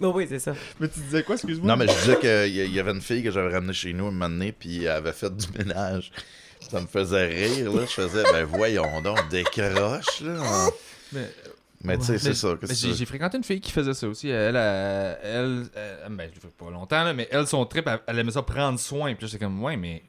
Bon, 0.00 0.12
oui, 0.14 0.26
c'est 0.28 0.38
ça. 0.38 0.54
Mais 0.78 0.88
tu 0.88 1.00
disais 1.00 1.22
quoi, 1.24 1.34
excuse-moi? 1.34 1.66
Non, 1.68 1.76
mais 1.76 1.86
je 1.92 1.98
disais 1.98 2.16
qu'il 2.18 2.66
y 2.66 2.70
y 2.70 2.78
avait 2.80 2.92
une 2.92 3.00
fille 3.00 3.22
que 3.22 3.30
j'avais 3.32 3.52
ramenée 3.52 3.72
chez 3.72 3.92
nous 3.92 4.06
un 4.06 4.10
moment 4.12 4.28
donné, 4.30 4.52
puis 4.52 4.84
elle 4.84 4.90
avait 4.90 5.12
fait 5.12 5.34
du 5.36 5.46
ménage. 5.58 6.12
Ça 6.60 6.80
me 6.80 6.86
faisait 6.86 7.26
rire, 7.26 7.72
là. 7.72 7.82
Je 7.82 7.92
faisais, 8.02 8.22
ben 8.32 8.44
voyons 8.44 9.00
donc, 9.00 9.28
décroche, 9.28 10.20
là. 10.22 10.68
Mais- 11.12 11.30
Mais 11.84 11.96
tu 11.98 12.04
sais, 12.04 12.18
c'est 12.18 12.34
ça. 12.34 12.54
J'ai 12.70 13.06
fréquenté 13.06 13.38
une 13.38 13.44
fille 13.44 13.60
qui 13.60 13.70
faisait 13.72 13.94
ça 13.94 14.06
aussi. 14.08 14.28
Elle, 14.28 14.56
elle, 14.56 15.18
elle, 15.22 15.66
elle- 15.74 16.12
ben, 16.12 16.28
je 16.34 16.40
fais 16.40 16.48
pas 16.58 16.70
longtemps, 16.70 17.04
là, 17.04 17.12
mais 17.14 17.28
elle, 17.30 17.46
son 17.46 17.64
trip, 17.66 17.86
elle, 17.86 18.00
elle 18.06 18.18
aimait 18.18 18.32
ça 18.32 18.42
prendre 18.42 18.78
soin. 18.78 19.14
Puis 19.14 19.24
là, 19.26 19.30
j'étais 19.32 19.44
comme, 19.44 19.62
ouais, 19.62 19.76
mais 19.76 20.02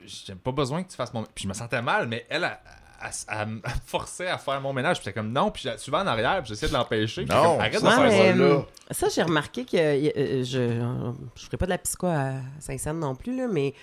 j'ai 0.00 0.34
pas 0.34 0.52
besoin 0.52 0.82
que 0.82 0.90
tu 0.90 0.96
fasses 0.96 1.12
mon. 1.12 1.24
Puis 1.24 1.44
je 1.44 1.48
me 1.48 1.54
sentais 1.54 1.82
mal, 1.82 2.08
mais 2.08 2.26
elle, 2.28 2.44
elle, 2.44 2.58
à, 3.00 3.10
à 3.40 3.46
me 3.46 3.60
forcer 3.86 4.26
à 4.26 4.38
faire 4.38 4.60
mon 4.60 4.72
ménage. 4.72 4.96
Puis 4.98 5.04
j'étais 5.06 5.18
comme 5.18 5.32
non, 5.32 5.50
puis 5.50 5.68
souvent 5.78 6.00
en 6.02 6.06
arrière, 6.06 6.38
puis 6.42 6.48
j'essayais 6.48 6.68
de 6.72 6.76
l'empêcher. 6.76 7.24
Non, 7.24 7.42
comme, 7.52 7.60
arrête 7.60 7.74
de 7.74 7.78
faire 7.78 8.00
mais, 8.00 8.18
ça. 8.30 8.34
là. 8.36 8.44
euh, 8.44 8.60
Ça, 8.90 9.08
j'ai 9.14 9.22
remarqué 9.22 9.64
que 9.64 9.76
euh, 9.76 10.44
je 10.44 10.80
je 11.36 11.44
ferai 11.46 11.56
pas 11.56 11.66
de 11.66 11.70
la 11.70 11.78
psycho 11.78 12.06
à 12.06 12.32
Saint-Saëns 12.60 12.98
non 12.98 13.14
plus, 13.14 13.36
là, 13.36 13.46
mais 13.50 13.74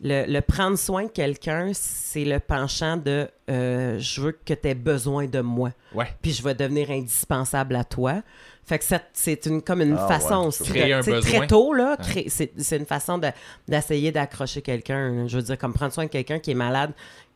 le, 0.00 0.24
le 0.26 0.40
prendre 0.40 0.76
soin 0.78 1.04
de 1.04 1.10
quelqu'un, 1.10 1.70
c'est 1.74 2.24
le 2.24 2.40
penchant 2.40 2.96
de 2.96 3.28
euh, 3.50 3.98
je 3.98 4.20
veux 4.20 4.32
que 4.32 4.54
tu 4.54 4.68
aies 4.68 4.74
besoin 4.74 5.26
de 5.26 5.40
moi, 5.40 5.70
Ouais. 5.94 6.06
puis 6.22 6.32
je 6.32 6.42
vais 6.42 6.54
devenir 6.54 6.90
indispensable 6.90 7.76
à 7.76 7.84
toi. 7.84 8.22
Fait 8.64 8.78
que 8.78 8.84
c'est 9.12 9.46
une, 9.46 9.60
comme 9.60 9.82
une 9.82 9.96
Ah, 9.98 10.06
façon 10.06 10.42
ouais, 10.42 10.46
aussi. 10.46 10.72
de- 10.72 10.92
un 10.92 11.00
besoin. 11.00 11.20
Très 11.20 11.46
tôt, 11.48 11.74
là, 11.74 11.96
c'est 12.28 12.76
une 12.76 12.86
façon 12.86 13.18
de- 13.18 13.28
d'essayer 13.66 14.12
d'accrocher 14.12 14.62
quelqu'un. 14.62 15.26
Je 15.26 15.36
veux 15.36 15.42
dire, 15.42 15.58
comme 15.58 15.72
prendre 15.74 15.92
soin 15.92 16.04
de 16.04 16.10
quelqu'un 16.10 16.38
qui 16.38 16.52
est 16.52 16.54
malade, 16.54 16.92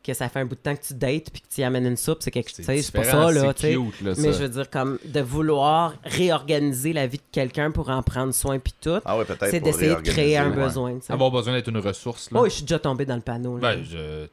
que 0.06 0.14
ça 0.14 0.28
fait 0.28 0.40
un 0.40 0.44
bout 0.46 0.54
de 0.54 0.60
temps 0.60 0.74
que 0.76 0.82
tu 0.86 0.94
dates, 0.94 1.30
puis 1.30 1.40
que 1.42 1.48
tu 1.52 1.60
y 1.60 1.64
amènes 1.64 1.86
une 1.86 1.96
soupe, 1.96 2.18
c'est 2.20 2.30
quelque 2.30 2.50
chose. 2.50 2.64
C'est 2.64 2.92
pas 2.92 3.04
ça, 3.04 3.30
là. 3.32 3.40
c'est 3.48 3.54
tu 3.54 3.60
sais. 3.62 3.74
cute, 3.74 4.00
là, 4.02 4.12
Mais 4.18 4.32
ça. 4.32 4.38
je 4.38 4.42
veux 4.44 4.48
dire, 4.48 4.70
comme 4.70 4.98
de 5.04 5.20
vouloir 5.20 5.94
réorganiser 6.04 6.92
la 6.92 7.06
vie 7.06 7.18
de 7.18 7.22
quelqu'un 7.32 7.70
pour 7.70 7.90
en 7.90 8.02
prendre 8.02 8.32
soin 8.32 8.58
puis 8.58 8.74
tout, 8.80 9.00
Ah 9.04 9.18
ouais, 9.18 9.24
peut-être. 9.24 9.48
c'est 9.50 9.60
d'essayer 9.60 9.94
de 9.96 10.00
créer 10.00 10.36
un 10.38 10.50
ouais. 10.50 10.56
besoin. 10.64 10.98
Avoir 11.08 11.30
besoin 11.30 11.54
d'être 11.54 11.68
une 11.68 11.78
ressource. 11.78 12.30
Là. 12.30 12.40
Oh, 12.40 12.44
je 12.46 12.50
suis 12.50 12.62
déjà 12.62 12.78
tombé 12.78 13.04
dans 13.04 13.16
le 13.16 13.20
panneau. 13.22 13.58
là. 13.58 13.74
Ben, 13.76 13.84
je. 13.84 14.26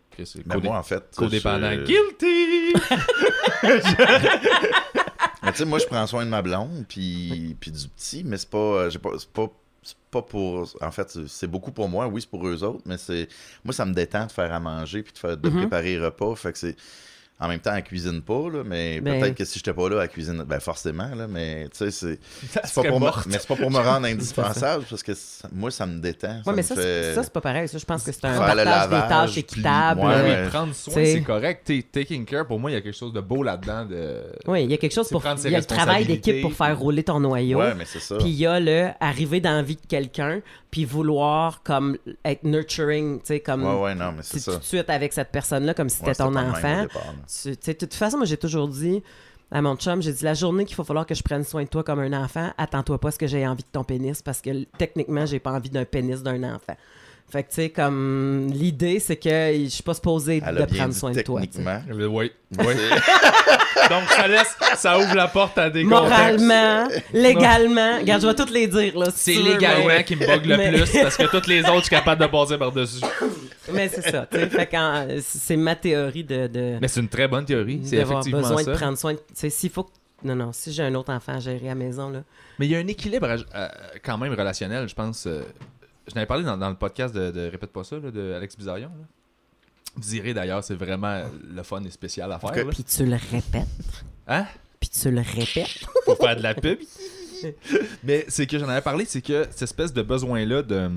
Mais 0.45 0.55
codé- 0.55 0.63
moi, 0.67 0.77
en 0.77 0.83
fait. 0.83 1.03
Codépendant. 1.15 1.71
je- 1.71 1.85
Guilty! 1.85 2.73
Mais 5.43 5.51
tu 5.51 5.57
sais, 5.57 5.65
moi, 5.65 5.79
je 5.79 5.85
prends 5.85 6.07
soin 6.07 6.23
de 6.25 6.29
ma 6.29 6.41
blonde, 6.41 6.85
puis, 6.87 7.55
puis 7.59 7.71
du 7.71 7.87
petit, 7.89 8.23
mais 8.23 8.37
c'est 8.37 8.49
pas, 8.49 8.57
euh, 8.57 8.89
j'ai 8.89 8.99
pas, 8.99 9.09
c'est 9.17 9.27
pas, 9.29 9.47
pas 10.11 10.21
pour. 10.21 10.67
En 10.81 10.91
fait, 10.91 11.17
c'est- 11.27 11.47
beaucoup 11.47 11.71
pour 11.71 11.89
moi. 11.89 12.07
Oui, 12.07 12.21
c'est 12.21 12.29
pour 12.29 12.47
eux 12.47 12.63
autres, 12.63 12.81
mais 12.85 12.97
c'est, 12.97 13.27
moi, 13.63 13.73
ça 13.73 13.85
me 13.85 13.93
détend 13.93 14.25
de 14.25 14.31
faire 14.31 14.51
à 14.53 14.59
manger, 14.59 15.03
puis 15.03 15.13
de, 15.13 15.17
faire, 15.17 15.37
de 15.37 15.49
Mhm. 15.49 15.57
préparer 15.57 15.97
les 15.97 16.05
repas. 16.05 16.35
Fait 16.35 16.51
que 16.51 16.57
c'est. 16.57 16.75
En 17.43 17.47
même 17.49 17.59
temps, 17.59 17.73
elle 17.75 17.83
cuisine 17.83 18.21
pas, 18.21 18.49
là, 18.49 18.63
mais 18.65 19.01
Ben- 19.01 19.19
peut-être 19.19 19.35
que 19.35 19.43
si 19.45 19.59
j'étais 19.59 19.73
pas 19.73 19.89
là, 19.89 20.01
elle 20.01 20.07
cuisine. 20.09 20.43
Ben, 20.47 20.59
forcément, 20.61 21.09
là, 21.13 21.27
mais 21.27 21.67
tu 21.77 21.89
sais, 21.89 21.91
c'est. 21.91 22.19
Pas, 22.73 22.83
pour 22.83 22.99
me, 22.99 23.05
morte. 23.05 23.25
mais 23.27 23.37
c'est 23.37 23.47
pas 23.47 23.55
pour 23.57 23.69
me 23.69 23.77
rendre 23.79 24.05
indispensable, 24.07 24.85
parce 24.89 25.03
que 25.03 25.11
moi, 25.51 25.69
ça 25.69 25.85
me 25.85 25.99
détend. 25.99 26.37
Ouais, 26.37 26.41
mais 26.47 26.53
me 26.57 26.61
ça, 26.61 26.75
fait- 26.75 26.81
c'est- 26.81 27.13
ça, 27.15 27.23
c'est 27.23 27.33
pas 27.33 27.41
pareil. 27.41 27.67
Ça, 27.67 27.77
je 27.77 27.85
pense 27.85 28.03
que 28.03 28.11
c'est 28.11 28.25
un 28.25 28.37
partage 28.37 28.57
des 28.57 28.63
lavage, 28.65 29.09
tâches. 29.09 29.35
Ouais, 29.35 29.43
Ben 29.63 29.95
oui, 30.23 30.29
ouais. 30.31 30.47
prendre 30.49 30.73
soin, 30.73 30.93
c'est 31.05 31.21
correct. 31.21 31.61
T'es 31.65 31.83
taking 31.91 32.25
care, 32.25 32.47
pour 32.47 32.59
moi, 32.59 32.71
il 32.71 32.75
y 32.75 32.77
a 32.77 32.81
quelque 32.81 32.97
chose 32.97 33.11
de 33.13 33.19
beau 33.21 33.43
là-dedans. 33.43 33.85
De... 33.85 34.21
Oui, 34.47 34.63
il 34.63 34.71
y 34.71 34.73
a 34.73 34.77
quelque 34.77 34.93
chose 34.93 35.09
pour. 35.09 35.21
prendre 35.21 35.39
ses 35.39 35.49
Il 35.49 35.51
y 35.51 35.55
a 35.55 35.59
le 35.59 35.65
travail 35.65 36.05
d'équipe 36.05 36.41
pour 36.41 36.53
faire 36.53 36.77
rouler 36.79 37.03
ton 37.03 37.19
noyau. 37.19 37.59
Ouais, 37.59 37.73
mais 37.75 37.85
c'est 37.85 37.99
ça. 37.99 38.15
Puis 38.17 38.29
il 38.29 38.35
y 38.35 38.45
a 38.45 38.59
le 38.59 38.89
arriver 38.99 39.41
dans 39.41 39.51
la 39.55 39.61
vie 39.63 39.75
de 39.75 39.85
quelqu'un, 39.87 40.39
puis 40.73 40.85
vouloir 40.85 41.61
comme 41.61 41.97
être 42.25 42.43
nurturing, 42.45 43.19
tu 43.19 43.27
sais, 43.27 43.39
comme. 43.41 43.63
Ouais, 43.63 43.79
ouais, 43.79 43.93
non, 43.95 44.11
mais 44.11 44.23
c'est 44.23 44.39
c'est 44.39 44.39
ça. 44.39 44.53
tout 44.53 44.57
de 44.57 44.63
suite 44.63 44.89
avec 44.89 45.13
cette 45.13 45.29
personne-là, 45.29 45.75
comme 45.75 45.87
si 45.87 46.01
Ouais, 46.01 46.07
c'était 46.15 46.23
ton 46.23 46.35
enfant. 46.35 46.81
départ. 46.81 47.03
Tu 47.27 47.53
sais, 47.61 47.73
de 47.73 47.77
toute 47.77 47.93
façon, 47.93 48.17
moi, 48.17 48.25
j'ai 48.25 48.37
toujours 48.37 48.67
dit 48.67 49.03
à 49.51 49.61
mon 49.61 49.75
chum, 49.75 50.01
j'ai 50.01 50.11
dit 50.13 50.23
la 50.23 50.33
journée 50.33 50.65
qu'il 50.65 50.75
va 50.75 50.83
falloir 50.83 51.05
que 51.05 51.13
je 51.13 51.21
prenne 51.21 51.43
soin 51.43 51.61
de 51.63 51.67
toi 51.69 51.83
comme 51.83 51.99
un 51.99 52.11
enfant, 52.23 52.51
attends-toi 52.57 52.99
pas 52.99 53.09
à 53.09 53.11
ce 53.11 53.19
que 53.19 53.27
j'ai 53.27 53.45
envie 53.47 53.61
de 53.61 53.67
ton 53.71 53.83
pénis 53.83 54.19
parce 54.23 54.41
que 54.41 54.63
techniquement, 54.79 55.27
j'ai 55.27 55.37
pas 55.37 55.51
envie 55.51 55.69
d'un 55.69 55.85
pénis 55.85 56.23
d'un 56.23 56.41
enfant. 56.55 56.75
Fait 57.31 57.41
que, 57.43 57.49
tu 57.49 57.55
sais, 57.55 57.69
comme 57.71 58.51
l'idée, 58.53 58.99
c'est 58.99 59.15
que 59.15 59.29
je 59.63 59.67
suis 59.69 59.81
pas 59.81 59.95
supposée 59.95 60.41
Elle 60.45 60.55
de 60.55 60.65
prendre 60.65 60.93
soin 60.93 61.11
de 61.11 61.21
toi. 61.21 61.41
techniquement. 61.41 61.81
Oui, 61.91 62.31
oui. 62.59 62.65
Donc, 63.89 64.03
ça 64.09 64.27
laisse, 64.27 64.55
ça 64.75 64.99
ouvre 64.99 65.15
la 65.15 65.27
porte 65.27 65.57
à 65.57 65.69
des 65.69 65.83
contextes. 65.83 66.09
Moralement, 66.09 66.87
légalement, 67.13 67.97
regarde, 67.99 68.21
je 68.21 68.27
vais 68.27 68.35
toutes 68.35 68.51
les 68.51 68.67
dire. 68.67 68.97
là, 68.97 69.07
si 69.13 69.33
C'est 69.35 69.41
légalement 69.41 69.87
mais- 69.87 70.03
qui 70.03 70.15
me 70.15 70.25
bug 70.25 70.45
le 70.45 70.57
mais- 70.57 70.71
plus 70.71 70.91
parce 71.01 71.17
que 71.17 71.23
toutes 71.23 71.47
les 71.47 71.61
autres, 71.61 71.77
je 71.79 71.81
suis 71.85 71.89
capable 71.95 72.21
de 72.21 72.27
passer 72.27 72.57
par-dessus. 72.57 73.03
Mais 73.71 73.89
c'est 73.89 74.09
ça, 74.11 74.27
tu 74.31 74.37
sais. 74.37 74.47
Fait 74.49 74.67
que 74.67 75.19
c'est 75.21 75.57
ma 75.57 75.75
théorie 75.75 76.23
de. 76.23 76.47
de 76.47 76.77
Mais 76.81 76.87
c'est 76.87 76.99
une 77.01 77.09
très 77.09 77.27
bonne 77.27 77.45
théorie. 77.45 77.81
C'est 77.83 77.97
d'avoir 77.97 78.19
effectivement 78.19 78.41
besoin 78.41 78.63
ça. 78.63 78.71
de 78.71 78.77
prendre 78.77 78.97
soin. 78.97 79.15
Tu 79.15 79.21
sais, 79.33 79.49
s'il 79.49 79.69
faut. 79.71 79.83
que- 79.83 79.91
Non, 80.23 80.35
non, 80.35 80.51
si 80.53 80.71
j'ai 80.71 80.83
un 80.83 80.93
autre 80.95 81.11
enfant 81.11 81.33
à 81.33 81.39
gérer 81.39 81.65
à 81.65 81.69
la 81.69 81.75
maison, 81.75 82.09
là. 82.09 82.19
Mais 82.59 82.67
il 82.67 82.71
y 82.71 82.75
a 82.75 82.79
un 82.79 82.87
équilibre 82.87 83.27
à- 83.27 83.57
à- 83.65 83.71
quand 84.03 84.17
même 84.17 84.33
relationnel, 84.33 84.87
je 84.87 84.93
pense. 84.95 85.25
euh, 85.27 85.41
je 86.07 86.15
n'avais 86.15 86.25
parlé 86.27 86.43
dans, 86.43 86.57
dans 86.57 86.69
le 86.69 86.75
podcast 86.75 87.13
de, 87.13 87.31
de 87.31 87.49
Répète 87.49 87.71
pas 87.71 87.83
ça, 87.83 87.97
là, 87.97 88.11
de 88.11 88.33
Alex 88.33 88.57
Bizarion. 88.57 88.89
là. 88.89 89.05
Vous 89.95 90.15
irez 90.15 90.33
d'ailleurs, 90.33 90.63
c'est 90.63 90.73
vraiment 90.75 91.21
le 91.53 91.61
fun 91.63 91.83
et 91.83 91.89
spécial 91.91 92.31
à 92.31 92.39
faire. 92.39 92.49
Ok. 92.49 92.55
là. 92.57 92.63
Puis 92.71 92.83
tu 92.83 93.05
le 93.05 93.15
répètes. 93.31 93.67
Hein? 94.27 94.45
Puis 94.79 94.89
tu 94.89 95.11
le 95.11 95.21
répètes. 95.21 95.85
Pour 96.05 96.17
faire 96.17 96.35
de 96.35 96.41
la 96.41 96.55
pub. 96.55 96.79
Mais 98.03 98.25
c'est 98.27 98.47
que 98.47 98.57
j'en 98.57 98.67
avais 98.69 98.81
parlé, 98.81 99.05
c'est 99.05 99.21
que 99.21 99.43
cette 99.51 99.61
espèce 99.63 99.93
de 99.93 100.01
besoin-là 100.01 100.63
de 100.63 100.89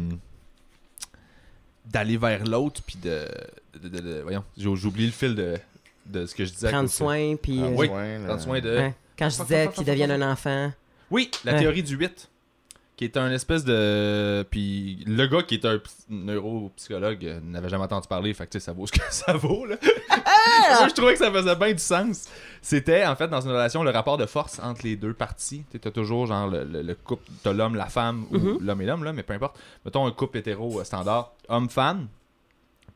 d'aller 1.85 2.16
vers 2.16 2.45
l'autre, 2.45 2.83
puis 2.85 2.97
de, 3.03 3.27
de, 3.81 3.88
de- 3.88 4.01
de- 4.01 4.21
Voyons, 4.23 4.45
oublié 4.85 5.07
le 5.07 5.12
fil 5.12 5.35
de, 5.35 5.57
de 6.07 6.27
ce 6.27 6.35
que 6.35 6.45
je 6.45 6.53
disais. 6.53 6.69
à 6.69 6.71
Prendre 6.71 6.90
soin, 6.90 7.37
puis. 7.37 7.61
Euh, 7.62 7.69
oui, 7.77 7.87
soin, 7.87 8.19
là. 8.19 8.27
Prendre 8.27 8.40
soin 8.42 8.61
de... 8.61 8.90
Quand 9.19 9.31
je 9.31 9.42
disais 9.42 9.69
qu'il 9.75 9.85
devienne 9.85 10.11
un 10.11 10.33
enfant. 10.33 10.73
Oui, 11.11 11.31
la 11.45 11.59
théorie 11.59 11.83
du 11.83 11.97
8. 11.97 12.29
Qui 12.97 13.05
est 13.05 13.19
un 13.19 13.31
espèce 13.31 13.63
de. 13.65 14.43
Puis 14.51 15.05
le 15.07 15.27
gars 15.27 15.43
qui 15.43 15.57
est 15.57 15.67
un 15.67 15.77
ps- 15.77 16.07
neuropsychologue 16.09 17.27
euh, 17.27 17.41
n'avait 17.45 17.69
jamais 17.69 17.85
entendu 17.85 18.09
parler, 18.09 18.33
fait 18.33 18.47
que 18.47 18.53
tu 18.53 18.59
sais, 18.61 18.65
ça 18.65 18.73
vaut 18.73 18.87
ce 18.87 18.93
que 18.93 19.01
ça 19.11 19.35
vaut, 19.35 19.67
là. 19.67 19.77
Moi, 20.79 20.89
je 20.89 20.95
trouvais 20.95 21.13
que 21.13 21.19
ça 21.19 21.31
faisait 21.31 21.57
bien 21.57 21.73
du 21.73 21.79
sens. 21.79 22.27
C'était, 22.63 23.05
en 23.05 23.15
fait, 23.15 23.29
dans 23.29 23.41
une 23.43 23.51
relation, 23.51 23.83
le 23.83 23.91
rapport 23.91 24.17
de 24.17 24.25
force 24.25 24.59
entre 24.61 24.81
les 24.85 24.97
deux 24.97 25.13
parties. 25.13 25.65
Tu 25.71 25.87
as 25.87 25.91
toujours, 25.91 26.27
genre, 26.27 26.49
le, 26.49 26.65
le- 26.65 26.81
le 26.83 26.95
couple, 26.95 27.31
t'as 27.43 27.53
l'homme, 27.53 27.75
la 27.75 27.87
femme, 27.87 28.25
ou 28.31 28.39
Mhm. 28.39 28.59
l'homme 28.63 28.81
et 28.81 28.87
l'homme, 28.87 29.05
là, 29.05 29.13
mais 29.13 29.23
peu 29.23 29.35
importe. 29.35 29.59
Mettons 29.85 30.07
un 30.07 30.11
couple 30.13 30.39
hétéro 30.39 30.81
euh, 30.81 30.85
standard, 30.85 31.33
homme-femme. 31.49 32.09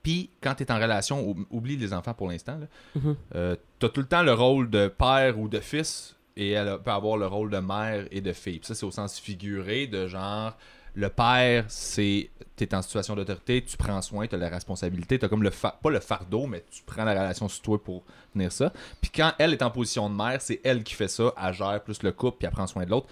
Puis, 0.02 0.30
quand 0.40 0.54
tu 0.54 0.62
es 0.62 0.72
en 0.72 0.76
relation, 0.80 1.28
ou- 1.28 1.44
oublie 1.50 1.76
les 1.76 1.92
enfants 1.92 2.14
pour 2.14 2.28
l'instant, 2.30 2.58
là, 2.58 3.00
euh, 3.34 3.54
t'as 3.78 3.90
tout 3.90 4.00
le 4.00 4.06
temps 4.06 4.22
le 4.22 4.32
rôle 4.32 4.70
de 4.70 4.88
père 4.88 5.38
ou 5.38 5.46
de 5.48 5.60
fils 5.60 6.16
et 6.36 6.50
elle 6.52 6.78
peut 6.82 6.90
avoir 6.90 7.16
le 7.16 7.26
rôle 7.26 7.50
de 7.50 7.58
mère 7.58 8.06
et 8.10 8.20
de 8.20 8.32
fille. 8.32 8.58
Puis 8.58 8.66
ça, 8.68 8.74
c'est 8.74 8.86
au 8.86 8.90
sens 8.90 9.18
figuré 9.18 9.86
de 9.86 10.06
genre, 10.06 10.56
le 10.94 11.08
père, 11.08 11.64
c'est, 11.68 12.30
t'es 12.56 12.74
en 12.74 12.82
situation 12.82 13.14
d'autorité, 13.14 13.62
tu 13.64 13.76
prends 13.76 14.00
soin, 14.02 14.26
t'as 14.26 14.36
la 14.36 14.48
responsabilité, 14.48 15.18
t'as 15.18 15.28
comme 15.28 15.42
le, 15.42 15.50
pas 15.50 15.90
le 15.90 16.00
fardeau, 16.00 16.46
mais 16.46 16.64
tu 16.70 16.82
prends 16.84 17.04
la 17.04 17.12
relation 17.12 17.48
sur 17.48 17.62
toi 17.62 17.82
pour 17.82 18.04
tenir 18.32 18.50
ça. 18.52 18.72
Puis 19.00 19.10
quand 19.14 19.32
elle 19.38 19.52
est 19.52 19.62
en 19.62 19.70
position 19.70 20.08
de 20.10 20.14
mère, 20.14 20.40
c'est 20.42 20.60
elle 20.64 20.82
qui 20.84 20.94
fait 20.94 21.08
ça, 21.08 21.32
elle 21.40 21.54
gère 21.54 21.82
plus 21.82 22.02
le 22.02 22.12
couple, 22.12 22.38
puis 22.38 22.46
elle 22.46 22.52
prend 22.52 22.66
soin 22.66 22.84
de 22.84 22.90
l'autre. 22.90 23.08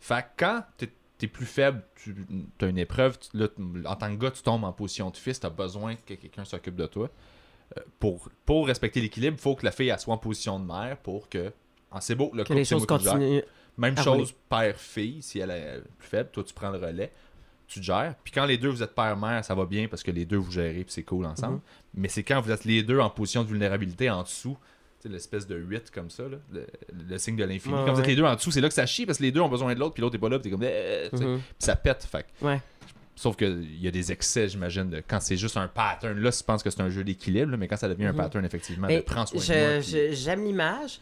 Fait 0.00 0.22
que 0.22 0.28
quand 0.38 0.62
t'es 0.76 0.90
t'es 1.18 1.26
plus 1.26 1.44
faible, 1.44 1.82
tu 2.02 2.14
as 2.62 2.66
une 2.66 2.78
épreuve, 2.78 3.18
tu- 3.18 3.36
là, 3.36 3.46
en 3.84 3.94
tant 3.94 4.10
que 4.10 4.18
gars, 4.18 4.30
tu 4.30 4.42
tombes 4.42 4.64
en 4.64 4.72
position 4.72 5.10
de 5.10 5.18
fils, 5.18 5.38
tu 5.38 5.44
as 5.46 5.50
besoin 5.50 5.94
que 5.96 6.14
quelqu'un 6.14 6.46
s'occupe 6.46 6.76
de 6.76 6.86
toi. 6.86 7.10
Euh, 7.76 7.82
pour, 7.98 8.30
pour 8.46 8.66
respecter 8.66 9.02
l'équilibre, 9.02 9.36
il 9.38 9.42
faut 9.42 9.54
que 9.54 9.66
la 9.66 9.70
fille 9.70 9.94
soit 9.98 10.14
en 10.14 10.16
position 10.16 10.58
de 10.58 10.64
mère 10.64 10.96
pour 10.96 11.28
que. 11.28 11.52
Ah, 11.92 12.00
c'est 12.00 12.14
beau, 12.14 12.30
le 12.34 12.44
couple, 12.44 12.58
les 12.58 12.64
c'est 12.64 12.74
choses 12.76 12.86
moi 12.88 12.98
qui 12.98 13.04
gère. 13.04 13.42
Même 13.78 13.94
à 13.96 14.02
chose, 14.02 14.34
père-fille, 14.48 15.22
si 15.22 15.38
elle 15.38 15.50
est 15.50 15.82
plus 15.98 16.08
faible, 16.08 16.30
toi 16.32 16.44
tu 16.44 16.52
prends 16.54 16.70
le 16.70 16.78
relais, 16.78 17.12
tu 17.66 17.80
te 17.80 17.84
gères. 17.84 18.14
Puis 18.22 18.32
quand 18.32 18.44
les 18.44 18.58
deux 18.58 18.68
vous 18.68 18.82
êtes 18.82 18.94
père-mère, 18.94 19.44
ça 19.44 19.54
va 19.54 19.64
bien 19.64 19.88
parce 19.88 20.02
que 20.02 20.10
les 20.10 20.24
deux 20.24 20.36
vous 20.36 20.50
gérez, 20.52 20.84
puis 20.84 20.92
c'est 20.92 21.02
cool 21.04 21.24
ensemble. 21.26 21.54
Mhm. 21.54 21.60
Mais 21.94 22.08
c'est 22.08 22.22
quand 22.22 22.40
vous 22.40 22.50
êtes 22.50 22.64
les 22.64 22.82
deux 22.82 22.98
en 23.00 23.08
position 23.10 23.42
de 23.42 23.48
vulnérabilité 23.48 24.10
en 24.10 24.22
dessous, 24.22 24.56
l'espèce 25.04 25.46
de 25.46 25.56
8 25.56 25.90
comme 25.90 26.10
ça, 26.10 26.24
là, 26.24 26.36
le, 26.52 26.66
le 27.08 27.16
signe 27.18 27.36
de 27.36 27.44
l'infini. 27.44 27.74
Ouais, 27.74 27.84
quand 27.86 27.94
vous 27.94 28.00
êtes 28.00 28.06
les 28.06 28.16
deux 28.16 28.24
en 28.24 28.34
dessous, 28.34 28.50
c'est 28.50 28.60
là 28.60 28.68
que 28.68 28.74
ça 28.74 28.84
chie 28.84 29.06
parce 29.06 29.16
que 29.18 29.22
les 29.22 29.32
deux 29.32 29.40
ont 29.40 29.48
besoin 29.48 29.72
de 29.74 29.80
l'autre, 29.80 29.94
puis 29.94 30.02
l'autre 30.02 30.16
est 30.16 30.18
pas 30.18 30.28
là, 30.28 30.38
puis 30.38 30.50
t'es 30.50 30.56
comme. 30.56 30.62
Eh. 30.64 31.08
Mhm. 31.12 31.38
Puis 31.38 31.42
ça 31.58 31.74
pète. 31.76 32.04
Fait 32.04 32.26
Ouais. 32.42 32.60
Sauf 33.16 33.36
qu'il 33.36 33.80
y 33.80 33.86
a 33.88 33.90
des 33.90 34.12
excès, 34.12 34.48
j'imagine, 34.48 34.88
de 34.90 35.02
quand 35.06 35.20
c'est 35.20 35.36
juste 35.36 35.56
un 35.56 35.68
pattern. 35.68 36.18
Là, 36.18 36.30
je 36.30 36.42
pense 36.42 36.62
que 36.62 36.70
c'est 36.70 36.80
un 36.80 36.88
jeu 36.90 37.04
d'équilibre, 37.04 37.54
mais 37.58 37.66
quand 37.68 37.76
ça 37.76 37.88
devient 37.88 38.06
un 38.06 38.12
Mhm. 38.12 38.16
pattern, 38.18 38.44
effectivement, 38.44 38.88
de 38.88 39.00
prends 39.00 39.26
soin 39.26 39.40
J'aime 39.40 40.44
l'image. 40.44 41.00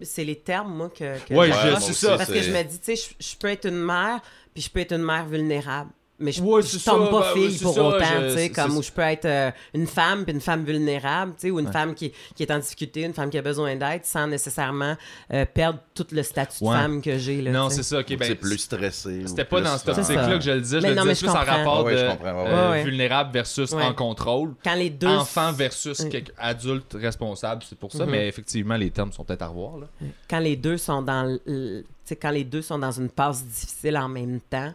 C'est 0.00 0.24
les 0.24 0.36
termes, 0.36 0.74
moi, 0.74 0.90
que. 0.90 1.18
que 1.26 1.34
Ouais, 1.34 1.50
c'est 1.80 1.92
ça. 1.92 2.16
Parce 2.16 2.30
que 2.30 2.42
je 2.42 2.50
me 2.50 2.62
dis, 2.62 2.78
tu 2.78 2.96
sais, 2.96 3.14
je, 3.18 3.26
je 3.26 3.36
peux 3.36 3.48
être 3.48 3.66
une 3.66 3.82
mère, 3.82 4.20
puis 4.52 4.62
je 4.62 4.70
peux 4.70 4.80
être 4.80 4.92
une 4.92 5.04
mère 5.04 5.26
vulnérable. 5.26 5.90
Mais 6.20 6.30
je, 6.30 6.40
Ouais, 6.40 6.62
je 6.62 6.78
tombe 6.84 7.06
ça, 7.06 7.10
pas 7.10 7.32
ben, 7.34 7.40
fille 7.48 7.58
pour 7.58 7.74
ça, 7.74 7.82
autant, 7.82 8.04
tu 8.28 8.34
sais, 8.34 8.48
comme 8.50 8.76
où 8.76 8.82
je 8.82 8.92
peux 8.92 9.02
être 9.02 9.24
euh, 9.24 9.50
une 9.74 9.88
femme, 9.88 10.24
puis 10.24 10.32
une 10.32 10.40
femme 10.40 10.64
vulnérable, 10.64 11.32
tu 11.34 11.40
sais, 11.40 11.50
ou 11.50 11.58
une 11.58 11.66
Ouais. 11.66 11.72
femme 11.72 11.92
qui, 11.94 12.12
qui 12.36 12.44
est 12.44 12.52
en 12.52 12.58
difficulté, 12.60 13.02
une 13.02 13.12
femme 13.12 13.30
qui 13.30 13.38
a 13.38 13.42
besoin 13.42 13.74
d'aide, 13.74 14.04
sans 14.04 14.28
nécessairement 14.28 14.96
euh, 15.32 15.44
perdre 15.44 15.80
tout 15.92 16.06
le 16.12 16.22
statut 16.22 16.62
Ouais. 16.62 16.76
de 16.76 16.80
femme 16.80 17.02
que 17.02 17.18
j'ai. 17.18 17.42
là, 17.42 17.50
Non, 17.50 17.68
c'est 17.68 17.82
ça. 17.82 17.98
ok, 17.98 18.16
ben, 18.16 18.28
c'est 18.28 18.36
plus 18.36 18.58
stressé. 18.58 19.22
C'était 19.26 19.44
pas 19.44 19.56
plus, 19.56 19.64
dans 19.64 19.76
cette 19.76 19.88
euh, 19.88 20.00
optique-là 20.00 20.38
que 20.38 20.44
je 20.44 20.50
le 20.52 20.60
disais. 20.60 20.76
Je 20.78 20.82
Mais 20.84 20.90
le 20.90 20.94
non, 20.94 21.04
mais 21.04 21.14
disais 21.14 21.26
je 21.26 21.30
plus 21.32 21.36
en 21.36 21.40
comprends. 21.40 21.56
rapport 21.58 21.78
Ah 21.78 21.82
ouais, 21.82 21.92
de 21.94 21.98
je 21.98 22.06
comprends, 22.10 22.44
ouais, 22.44 22.50
euh, 22.80 22.82
vulnérable 22.84 23.32
versus 23.32 23.72
Ouais. 23.72 23.82
en 23.82 23.92
contrôle. 23.94 24.54
Quand 24.64 24.74
les 24.76 24.90
deux. 24.90 25.08
Enfant 25.08 25.50
versus 25.52 26.00
adulte 26.38 26.94
responsable, 26.94 27.62
c'est 27.68 27.78
pour 27.78 27.90
ça. 27.92 28.04
Mhm. 28.04 28.10
Mais 28.12 28.28
effectivement, 28.28 28.76
les 28.76 28.90
termes 28.90 29.10
sont 29.12 29.24
peut-être 29.24 29.42
à 29.42 29.48
revoir. 29.48 29.78
Là. 29.78 29.86
quand 30.30 30.38
les 30.38 30.54
deux 30.56 30.76
sont 30.78 31.02
dans 31.02 31.24
le- 31.46 31.82
tu 31.82 31.84
sais, 32.04 32.16
quand 32.16 32.30
les 32.30 32.44
deux 32.44 32.62
sont 32.62 32.78
dans 32.78 32.92
une 32.92 33.08
passe 33.08 33.44
difficile 33.44 33.96
en 33.96 34.08
même 34.08 34.40
temps 34.40 34.72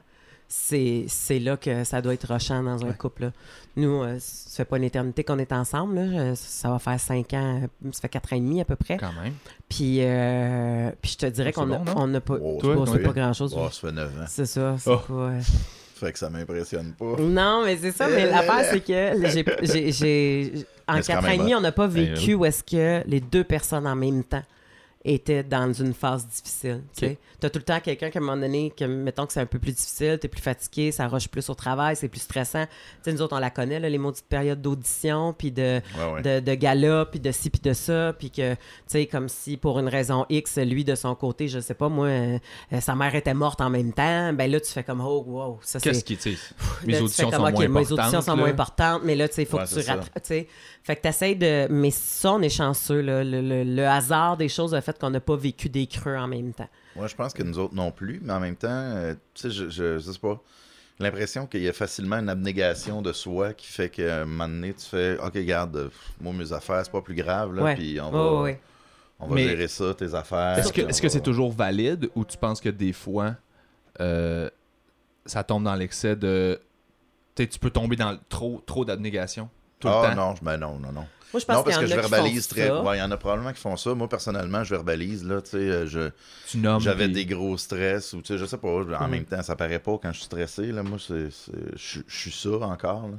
c'est 0.51 1.05
c'est 1.07 1.37
là 1.39 1.57
que 1.57 1.83
ça 1.83 2.01
doit 2.01 2.13
être 2.15 2.27
rochant 2.27 2.63
dans 2.63 2.83
un 2.83 2.91
couple 2.91 3.21
là. 3.25 3.31
nous 3.77 4.01
euh, 4.01 4.17
ça 4.19 4.57
fait 4.57 4.65
pas 4.65 4.77
une 4.77 4.83
éternité 4.83 5.23
qu'on 5.23 5.37
est 5.37 5.51
ensemble 5.51 5.95
là. 5.95 6.01
Euh, 6.21 6.33
ça 6.35 6.69
va 6.71 6.79
faire 6.79 6.99
cinq 6.99 7.33
ans 7.35 7.61
euh, 7.85 7.89
ça 7.91 8.01
fait 8.01 8.09
quatre 8.09 8.33
ans 8.33 8.35
et 8.35 8.39
demi 8.41 8.59
à 8.59 8.65
peu 8.65 8.75
près 8.75 8.97
Quand 8.97 9.13
même. 9.23 9.33
puis 9.69 9.97
euh, 9.99 10.89
puis 11.01 11.11
je 11.11 11.17
te 11.17 11.25
dirais 11.27 11.49
C'est 11.49 11.61
qu'on 11.61 11.67
bon, 11.67 12.07
n'a 12.07 12.19
pas 12.19 12.35
Oh, 12.41 12.57
Toi, 12.59 12.75
oui. 12.89 12.99
pas 13.03 13.13
grand 13.13 13.33
chose 13.33 13.55
Oh, 13.55 13.69
ça 13.71 13.87
fait 13.87 13.93
9 13.93 14.07
ans. 14.09 14.25
c'est 14.27 14.45
ça 14.47 14.75
c'est 14.79 14.89
Oh. 14.89 14.99
euh, 15.11 15.39
fait 15.95 16.13
que 16.13 16.17
ça 16.19 16.29
m'impressionne 16.29 16.93
pas. 16.93 17.15
Non, 17.19 17.63
mais 17.65 17.75
c'est 17.75 17.91
ça. 17.91 18.07
Mais 18.07 18.25
l'affaire, 18.25 18.63
c'est 18.71 18.79
que 18.79 19.27
j'ai- 19.61 20.65
en 20.87 21.01
quatre 21.01 21.25
ans 21.27 21.31
et 21.31 21.37
demi, 21.37 21.53
on 21.53 21.59
n'a 21.61 21.73
pas 21.73 21.87
Ben 21.89 22.13
vécu 22.15 22.35
où 22.35 22.45
est-ce 22.45 22.63
que 22.63 23.03
les 23.05 23.19
deux 23.19 23.43
personnes 23.43 23.85
en 23.85 23.95
même 23.97 24.23
temps 24.23 24.43
étaient 25.05 25.43
dans 25.43 25.71
une 25.71 25.93
phase 25.93 26.27
difficile. 26.27 26.83
Tu 26.97 27.05
Ok. 27.05 27.17
as 27.43 27.49
tout 27.49 27.59
le 27.59 27.63
temps 27.63 27.79
quelqu'un 27.79 28.09
qui, 28.09 28.17
à 28.17 28.21
un 28.21 28.23
moment 28.25 28.35
donné, 28.41 28.73
que, 28.75 28.83
mettons 28.83 29.25
que 29.25 29.31
c'est 29.31 29.39
un 29.39 29.45
peu 29.45 29.57
plus 29.57 29.71
difficile, 29.71 30.17
tu 30.19 30.25
es 30.25 30.29
plus 30.29 30.41
fatigué, 30.41 30.91
ça 30.91 31.07
rush 31.07 31.29
plus 31.29 31.49
au 31.49 31.53
travail, 31.55 31.95
c'est 31.95 32.09
plus 32.09 32.19
stressant. 32.19 32.65
Tu 32.65 32.71
sais, 33.03 33.13
nous 33.13 33.21
autres, 33.21 33.35
on 33.35 33.39
la 33.39 33.49
connaît, 33.49 33.79
là, 33.79 33.87
les 33.89 33.97
maudites 33.97 34.25
périodes 34.27 34.61
d'audition, 34.61 35.33
puis 35.33 35.51
de, 35.53 35.79
Ouais, 35.97 36.11
ouais. 36.15 36.21
de, 36.21 36.39
de 36.45 36.53
gala, 36.55 37.05
puis 37.09 37.21
de 37.21 37.31
ci, 37.31 37.49
puis 37.49 37.61
de 37.61 37.71
ça, 37.71 38.13
puis 38.19 38.29
que, 38.29 38.53
tu 38.55 38.59
sais, 38.87 39.05
comme 39.05 39.29
si 39.29 39.55
pour 39.55 39.79
une 39.79 39.87
raison 39.87 40.25
X, 40.29 40.57
lui, 40.57 40.83
de 40.83 40.95
son 40.95 41.15
côté, 41.15 41.47
je 41.47 41.59
sais 41.61 41.73
pas, 41.75 41.87
moi, 41.87 42.07
euh, 42.07 42.37
sa 42.81 42.93
mère 42.95 43.15
était 43.15 43.33
morte 43.33 43.61
en 43.61 43.69
même 43.69 43.93
temps, 43.93 44.33
ben 44.33 44.51
là, 44.51 44.59
tu 44.59 44.69
fais 44.71 44.83
comme, 44.83 44.99
oh, 44.99 45.23
wow, 45.25 45.59
ça 45.61 45.79
c'est... 45.79 45.91
Qu'est-ce 45.91 46.03
qui, 46.03 46.17
tu 46.17 46.37
mes 46.85 46.99
auditions 46.99 47.31
sont 47.31 47.39
moins 47.39 47.47
importantes. 47.51 47.91
auditions 47.99 48.21
sont 48.21 48.31
là. 48.31 48.37
moins 48.37 48.49
importantes, 48.49 49.01
mais 49.05 49.15
là, 49.15 49.29
tu 49.29 49.35
sais, 49.35 49.43
il 49.43 49.47
faut 49.47 49.57
Ouais, 49.57 49.63
que 49.63 49.69
tu 49.81 49.87
rattrapes. 49.89 50.13
tu 50.15 50.21
sais. 50.23 50.47
Fait 50.83 50.95
que 50.95 51.01
tu 51.01 51.07
essaies 51.07 51.35
de. 51.35 51.67
Mais 51.69 51.91
ça, 51.91 52.33
on 52.33 52.41
est 52.41 52.49
chanceux, 52.49 53.01
là. 53.01 53.23
Le, 53.23 53.41
le- 53.41 53.63
le 53.63 53.87
hasard 53.87 54.37
des 54.37 54.47
choses 54.49 54.73
a 54.73 54.81
fait 54.81 54.88
qu'on 54.97 55.09
n'a 55.11 55.19
pas 55.19 55.35
vécu 55.35 55.69
des 55.69 55.85
creux 55.85 56.15
en 56.15 56.27
même 56.27 56.53
temps. 56.53 56.69
Moi, 56.95 57.07
je 57.07 57.15
pense 57.15 57.33
que 57.33 57.43
nous 57.43 57.59
autres 57.59 57.75
non 57.75 57.91
plus, 57.91 58.19
mais 58.23 58.33
en 58.33 58.39
même 58.39 58.55
temps, 58.55 58.67
euh, 58.69 59.13
tu 59.33 59.41
sais, 59.43 59.51
je, 59.51 59.69
je, 59.69 59.99
je 59.99 60.11
sais 60.11 60.19
pas. 60.19 60.41
L'impression 61.01 61.45
qu'il 61.47 61.61
y 61.61 61.67
a 61.69 61.73
facilement 61.73 62.17
une 62.17 62.27
abnégation 62.29 63.01
de 63.01 63.13
soi 63.13 63.53
qui 63.53 63.67
fait 63.67 63.89
qu'à 63.89 64.21
un 64.21 64.25
moment 64.25 64.47
donné, 64.49 64.73
tu 64.73 64.85
fais 64.85 65.17
Ok, 65.19 65.33
regarde, 65.35 65.75
euh, 65.77 65.89
moi, 66.19 66.33
mes 66.33 66.51
affaires, 66.51 66.81
c'est 66.83 66.91
pas 66.91 67.01
plus 67.01 67.15
grave, 67.15 67.53
là, 67.55 67.63
Ouais. 67.63 67.75
puis 67.75 67.99
on 68.01 68.09
va, 68.11 68.41
ouais. 68.41 68.59
on 69.19 69.27
va 69.27 69.35
Mais- 69.35 69.43
gérer 69.47 69.67
ça, 69.69 69.93
tes 69.93 70.13
affaires. 70.13 70.57
Est-ce 70.57 70.73
que 70.73 70.81
que 70.81 70.87
va- 70.87 71.09
c'est 71.09 71.21
toujours 71.21 71.51
valide 71.53 72.09
ou 72.15 72.25
tu 72.25 72.37
penses 72.37 72.59
que 72.59 72.69
des 72.69 72.91
fois, 72.93 73.35
euh, 74.01 74.49
ça 75.25 75.43
tombe 75.43 75.63
dans 75.63 75.75
l'excès 75.75 76.15
de. 76.15 76.59
Tu 77.35 77.43
sais, 77.43 77.49
tu 77.49 77.59
peux 77.59 77.69
tomber 77.69 77.95
dans 77.95 78.11
le- 78.11 78.19
trop, 78.27 78.61
trop 78.65 78.83
d'abnégation? 78.83 79.49
Tout 79.79 79.87
le 79.87 79.93
Ah 79.93 80.09
temps. 80.09 80.15
non, 80.15 80.35
je- 80.35 80.43
ben 80.43 80.57
non, 80.57 80.77
non, 80.79 80.91
non. 80.91 81.05
Moi, 81.31 81.39
je 81.41 81.45
pense 81.45 81.57
Non, 81.57 81.63
parce 81.63 81.77
que 81.77 81.81
y 81.83 81.85
en 81.85 81.89
je 81.89 81.95
verbalise 81.95 82.47
très. 82.47 82.71
Ouais, 82.71 82.97
il 82.97 82.99
y 82.99 83.03
en 83.03 83.11
a 83.11 83.17
probablement 83.17 83.53
qui 83.53 83.61
font 83.61 83.77
ça. 83.77 83.93
Moi, 83.93 84.09
personnellement, 84.09 84.63
je 84.63 84.71
verbalise, 84.73 85.23
là, 85.23 85.43
tu 85.43 85.51
sais, 85.51 85.57
euh, 85.57 85.85
je. 85.85 86.09
Tu 86.47 86.57
nommes. 86.57 86.81
J'avais 86.81 87.03
puis- 87.05 87.13
des 87.13 87.25
gros 87.27 87.55
stress 87.55 88.13
ou 88.13 88.21
tu 88.23 88.33
sais, 88.33 88.39
je 88.39 88.45
sais 88.45 88.57
pas, 88.57 88.67
en 88.67 88.83
Mhm. 88.83 89.09
même 89.11 89.25
temps, 89.25 89.43
ça 89.43 89.55
paraît 89.55 89.77
pas 89.77 89.99
quand 90.01 90.09
je 90.11 90.17
suis 90.17 90.25
stressé. 90.25 90.71
Là, 90.71 90.81
moi, 90.81 90.97
c'est, 90.99 91.29
je 91.75 91.99
je 92.07 92.19
suis 92.19 92.31
ça 92.31 92.49
encore. 92.65 93.09
là. 93.09 93.17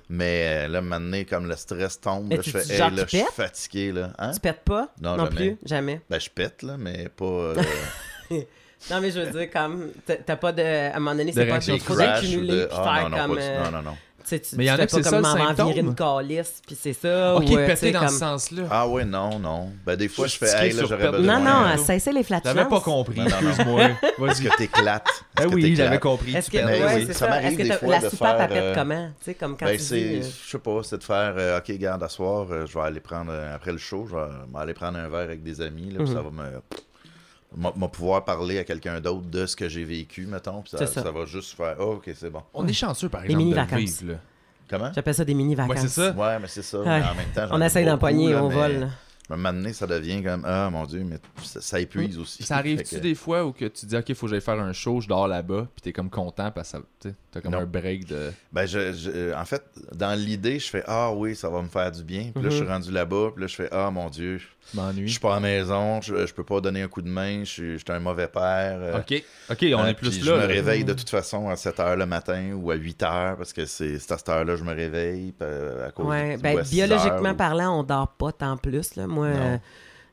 Mais 0.08 0.64
euh, 0.64 0.68
là, 0.68 0.80
maintenant, 0.80 1.22
comme 1.28 1.46
le 1.46 1.56
stress 1.56 2.00
tombe, 2.00 2.32
là, 2.32 2.38
je 2.40 2.50
fais, 2.52 2.72
hey, 2.72 2.78
là, 2.78 2.90
je 3.06 3.16
suis 3.18 3.26
fatigué. 3.34 3.92
Là. 3.92 4.14
Hein? 4.18 4.30
Tu 4.32 4.40
pètes 4.40 4.62
pas? 4.64 4.88
Non, 5.02 5.18
Non, 5.18 5.24
jamais. 5.26 5.36
plus? 5.36 5.56
Jamais. 5.66 6.00
Ben, 6.08 6.18
je 6.18 6.30
pète, 6.30 6.62
là, 6.62 6.76
mais 6.78 7.10
pas. 7.14 7.24
euh, 7.26 7.54
Non, 8.90 9.00
mais 9.00 9.12
je 9.12 9.20
veux 9.20 9.30
dire, 9.30 9.48
comme, 9.50 9.90
t'as 10.06 10.36
pas 10.36 10.50
de. 10.52 10.62
À 10.62 10.96
un 10.96 10.98
moment 10.98 11.14
donné, 11.14 11.32
c'est 11.32 11.46
pas 11.46 11.58
des 11.58 11.72
accumuler 12.02 12.62
de. 12.64 12.66
faire 12.68 13.08
non, 13.10 13.10
non, 13.10 13.16
comme. 13.26 13.36
pas 13.36 13.42
du- 13.42 13.48
euh, 13.48 13.64
non, 13.64 13.70
non, 13.70 13.82
non. 13.82 13.96
Tu 14.22 14.28
sais, 14.28 14.40
tu- 14.40 14.56
Mais 14.56 14.64
il 14.64 14.66
y 14.66 14.70
tu 14.70 14.74
en 14.80 14.84
a 14.84 14.88
c'est 14.88 15.02
ça, 15.02 15.10
comme 15.10 15.16
le 15.18 15.22
maman 15.22 15.46
symptôme. 15.48 15.66
virer 15.68 15.80
une 15.80 15.94
calice, 15.94 16.62
puis 16.66 16.76
c'est 16.80 16.92
ça. 16.92 17.34
Ok, 17.36 17.42
ou, 17.50 17.56
euh, 17.56 17.66
tu 17.66 17.72
péter 17.74 17.92
dans 17.92 18.00
comme- 18.00 18.08
ce 18.08 18.18
sens-là. 18.18 18.62
Ah, 18.70 18.88
ouais, 18.88 19.04
non, 19.04 19.38
non. 19.38 19.70
Ben, 19.84 19.96
des 19.96 20.08
fois, 20.08 20.26
je 20.26 20.36
fais, 20.36 20.46
hey, 20.66 20.72
là, 20.72 20.78
sur 20.78 20.88
j'aurais 20.88 21.10
besoin. 21.10 21.38
Non, 21.40 21.44
non, 21.44 21.76
cessez 21.84 22.12
les 22.12 22.22
flatulences. 22.22 22.54
J'avais 22.56 22.68
pas 22.68 22.80
compris, 22.80 23.18
Non, 23.20 23.24
non, 23.24 23.30
non. 23.42 23.48
excuse-moi. 23.48 23.88
Vas-y. 24.18 24.44
que 24.44 24.56
t'éclates. 24.56 25.06
Que 25.34 25.46
oui, 25.46 25.74
j'avais 25.74 25.98
compris. 25.98 26.34
Est-ce 26.36 26.50
tu 26.50 26.58
que, 26.58 26.62
c'est 27.06 27.06
ça 27.14 27.18
ça. 27.20 27.28
m'arrive 27.28 27.58
Est-ce 27.60 27.68
des 27.70 27.76
fois 27.76 27.88
la 27.88 28.00
de 28.00 28.08
soupape, 28.10 28.36
faire, 28.52 28.62
euh, 28.62 28.74
comment? 28.74 29.08
Tu 29.18 29.24
sais, 29.24 29.34
comme 29.34 29.56
quand 29.56 29.66
Ben, 29.66 29.76
tu 29.78 29.82
dis... 29.82 29.94
euh, 29.94 30.22
je 30.22 30.50
sais 30.50 30.58
pas, 30.58 30.80
c'est 30.84 30.98
de 30.98 31.04
faire, 31.04 31.34
ok, 31.58 31.72
garde, 31.78 32.02
à 32.02 32.08
soir, 32.08 32.46
je 32.66 32.72
vais 32.78 32.84
aller 32.84 33.00
prendre, 33.00 33.32
après 33.54 33.72
le 33.72 33.78
show, 33.78 34.06
je 34.08 34.14
vais 34.14 34.58
aller 34.60 34.74
prendre 34.74 34.98
un 34.98 35.08
verre 35.08 35.20
avec 35.20 35.42
des 35.42 35.60
amis, 35.62 35.90
là, 35.90 36.00
Mhm. 36.00 36.06
ça 36.06 36.20
va 36.22 36.30
me, 36.30 36.60
m'a- 37.56 37.88
pouvoir 37.88 38.24
parler 38.24 38.58
à 38.58 38.64
quelqu'un 38.64 39.00
d'autre 39.00 39.26
de 39.28 39.46
ce 39.46 39.54
que 39.56 39.68
j'ai 39.68 39.84
vécu, 39.84 40.26
mettons, 40.26 40.62
puis 40.62 40.70
ça, 40.70 40.86
ça. 40.86 41.02
ça 41.02 41.10
va 41.10 41.24
juste 41.24 41.54
faire, 41.56 41.76
oh, 41.78 41.94
ok, 41.96 42.10
c'est 42.14 42.30
bon. 42.30 42.42
On 42.54 42.66
est 42.66 42.72
chanceux, 42.72 43.08
par 43.08 43.22
exemple, 43.24 43.38
de 43.38 43.38
le 43.38 43.44
mini-vacances. 43.44 44.00
vivre. 44.00 44.12
là. 44.12 44.18
Comment? 44.70 44.92
J'appelle 44.94 45.14
ça 45.14 45.24
des 45.24 45.34
mini-vacances. 45.34 45.74
Ouais, 45.74 45.80
c'est 45.82 45.88
ça. 45.88 46.10
Ouais, 46.12 46.38
mais 46.38 46.48
c'est 46.48 46.62
ça, 46.62 46.78
Ouais. 46.80 46.84
mais 47.00 47.06
en 47.06 47.14
même 47.14 47.28
temps, 47.34 47.46
j'en 47.48 47.56
On 47.56 47.58
beaucoup, 47.58 47.84
d'empoigner 47.84 48.34
au 48.34 48.48
mais 48.48 48.54
vol. 48.54 48.72
là. 48.80 48.86
À 49.30 49.34
un 49.34 49.36
moment 49.36 49.52
donné, 49.52 49.72
ça 49.72 49.86
devient 49.86 50.22
comme, 50.22 50.44
ah, 50.46 50.68
mon 50.70 50.84
Dieu, 50.84 51.04
mais 51.04 51.18
ça, 51.42 51.60
ça 51.60 51.80
épuise 51.80 52.18
aussi. 52.18 52.42
Ça 52.42 52.56
arrive-tu 52.56 52.96
que- 52.96 53.00
des 53.00 53.14
fois 53.14 53.44
où 53.44 53.52
que 53.52 53.66
tu 53.66 53.86
dis, 53.86 53.96
OK, 53.96 54.12
faut 54.14 54.26
que 54.26 54.30
j'aille 54.32 54.40
faire 54.40 54.58
un 54.60 54.72
show, 54.72 55.00
je 55.00 55.08
dors 55.08 55.28
là-bas, 55.28 55.68
puis 55.74 55.82
t'es 55.82 55.92
comme 55.92 56.10
content 56.10 56.50
parce 56.50 56.72
que 56.72 56.78
ça- 56.78 56.84
tu 57.00 57.08
sais, 57.10 57.14
t'as 57.32 57.40
comme 57.40 57.52
Non. 57.52 57.58
un 57.60 57.66
break 57.66 58.06
de. 58.06 58.30
Ben, 58.52 58.66
je, 58.66 58.92
je- 58.92 59.34
en 59.34 59.44
fait, 59.44 59.62
dans 59.94 60.16
l'idée, 60.16 60.58
je 60.60 60.68
fais, 60.68 60.84
ah 60.86 61.10
oui, 61.12 61.34
ça 61.34 61.48
va 61.48 61.60
me 61.62 61.68
faire 61.68 61.90
du 61.90 62.04
bien. 62.04 62.30
Puis 62.34 62.44
là, 62.44 62.50
je 62.50 62.54
suis 62.56 62.64
Mhm. 62.64 62.70
rendu 62.70 62.92
là-bas, 62.92 63.30
puis 63.34 63.40
là, 63.42 63.46
je 63.48 63.54
fais, 63.56 63.68
ah, 63.72 63.90
mon 63.90 64.08
Dieu, 64.10 64.38
Je 64.38 64.76
m'ennuie. 64.76 65.06
je 65.06 65.12
suis 65.12 65.20
pas 65.20 65.32
à 65.32 65.34
la 65.36 65.40
maison, 65.40 66.00
je, 66.00 66.26
je 66.26 66.32
peux 66.34 66.44
pas 66.44 66.60
donner 66.60 66.82
un 66.82 66.88
coup 66.88 67.02
de 67.02 67.08
main, 67.08 67.40
je 67.40 67.50
suis, 67.50 67.72
je 67.72 67.78
suis 67.78 67.84
un 67.88 67.98
mauvais 67.98 68.28
père. 68.28 68.78
euh, 68.80 68.98
OK. 69.00 69.24
OK, 69.50 69.66
on 69.74 69.80
Euh, 69.82 69.86
est 69.86 69.94
plus 69.94 70.10
puis 70.18 70.28
là. 70.28 70.36
Je 70.36 70.40
me 70.42 70.46
réveille 70.46 70.84
de 70.84 70.92
toute 70.92 71.10
façon 71.10 71.48
à 71.48 71.56
7 71.56 71.78
h 71.78 71.96
le 71.96 72.06
matin 72.06 72.52
ou 72.54 72.70
à 72.70 72.74
8 72.76 73.00
h 73.02 73.36
parce 73.36 73.52
que 73.52 73.64
c'est 73.66 73.94
à 73.96 74.18
cette 74.18 74.28
heure-là 74.28 74.52
que 74.52 74.58
je 74.60 74.64
me 74.64 74.74
réveille 74.74 75.34
euh, 75.42 75.88
à 75.88 75.90
cause 75.90 76.06
Ouais, 76.06 76.36
ou 76.36 76.40
ben, 76.42 76.58
à 76.58 76.64
6 76.64 76.74
biologiquement 76.76 77.24
heures, 77.24 77.32
ou- 77.34 77.36
parlant, 77.36 77.78
on 77.80 77.82
dort 77.82 78.08
pas 78.18 78.32
tant 78.32 78.56
plus. 78.56 78.94
Là. 78.96 79.06
Moi, 79.06 79.28
Non. 79.30 79.36
euh, 79.36 79.56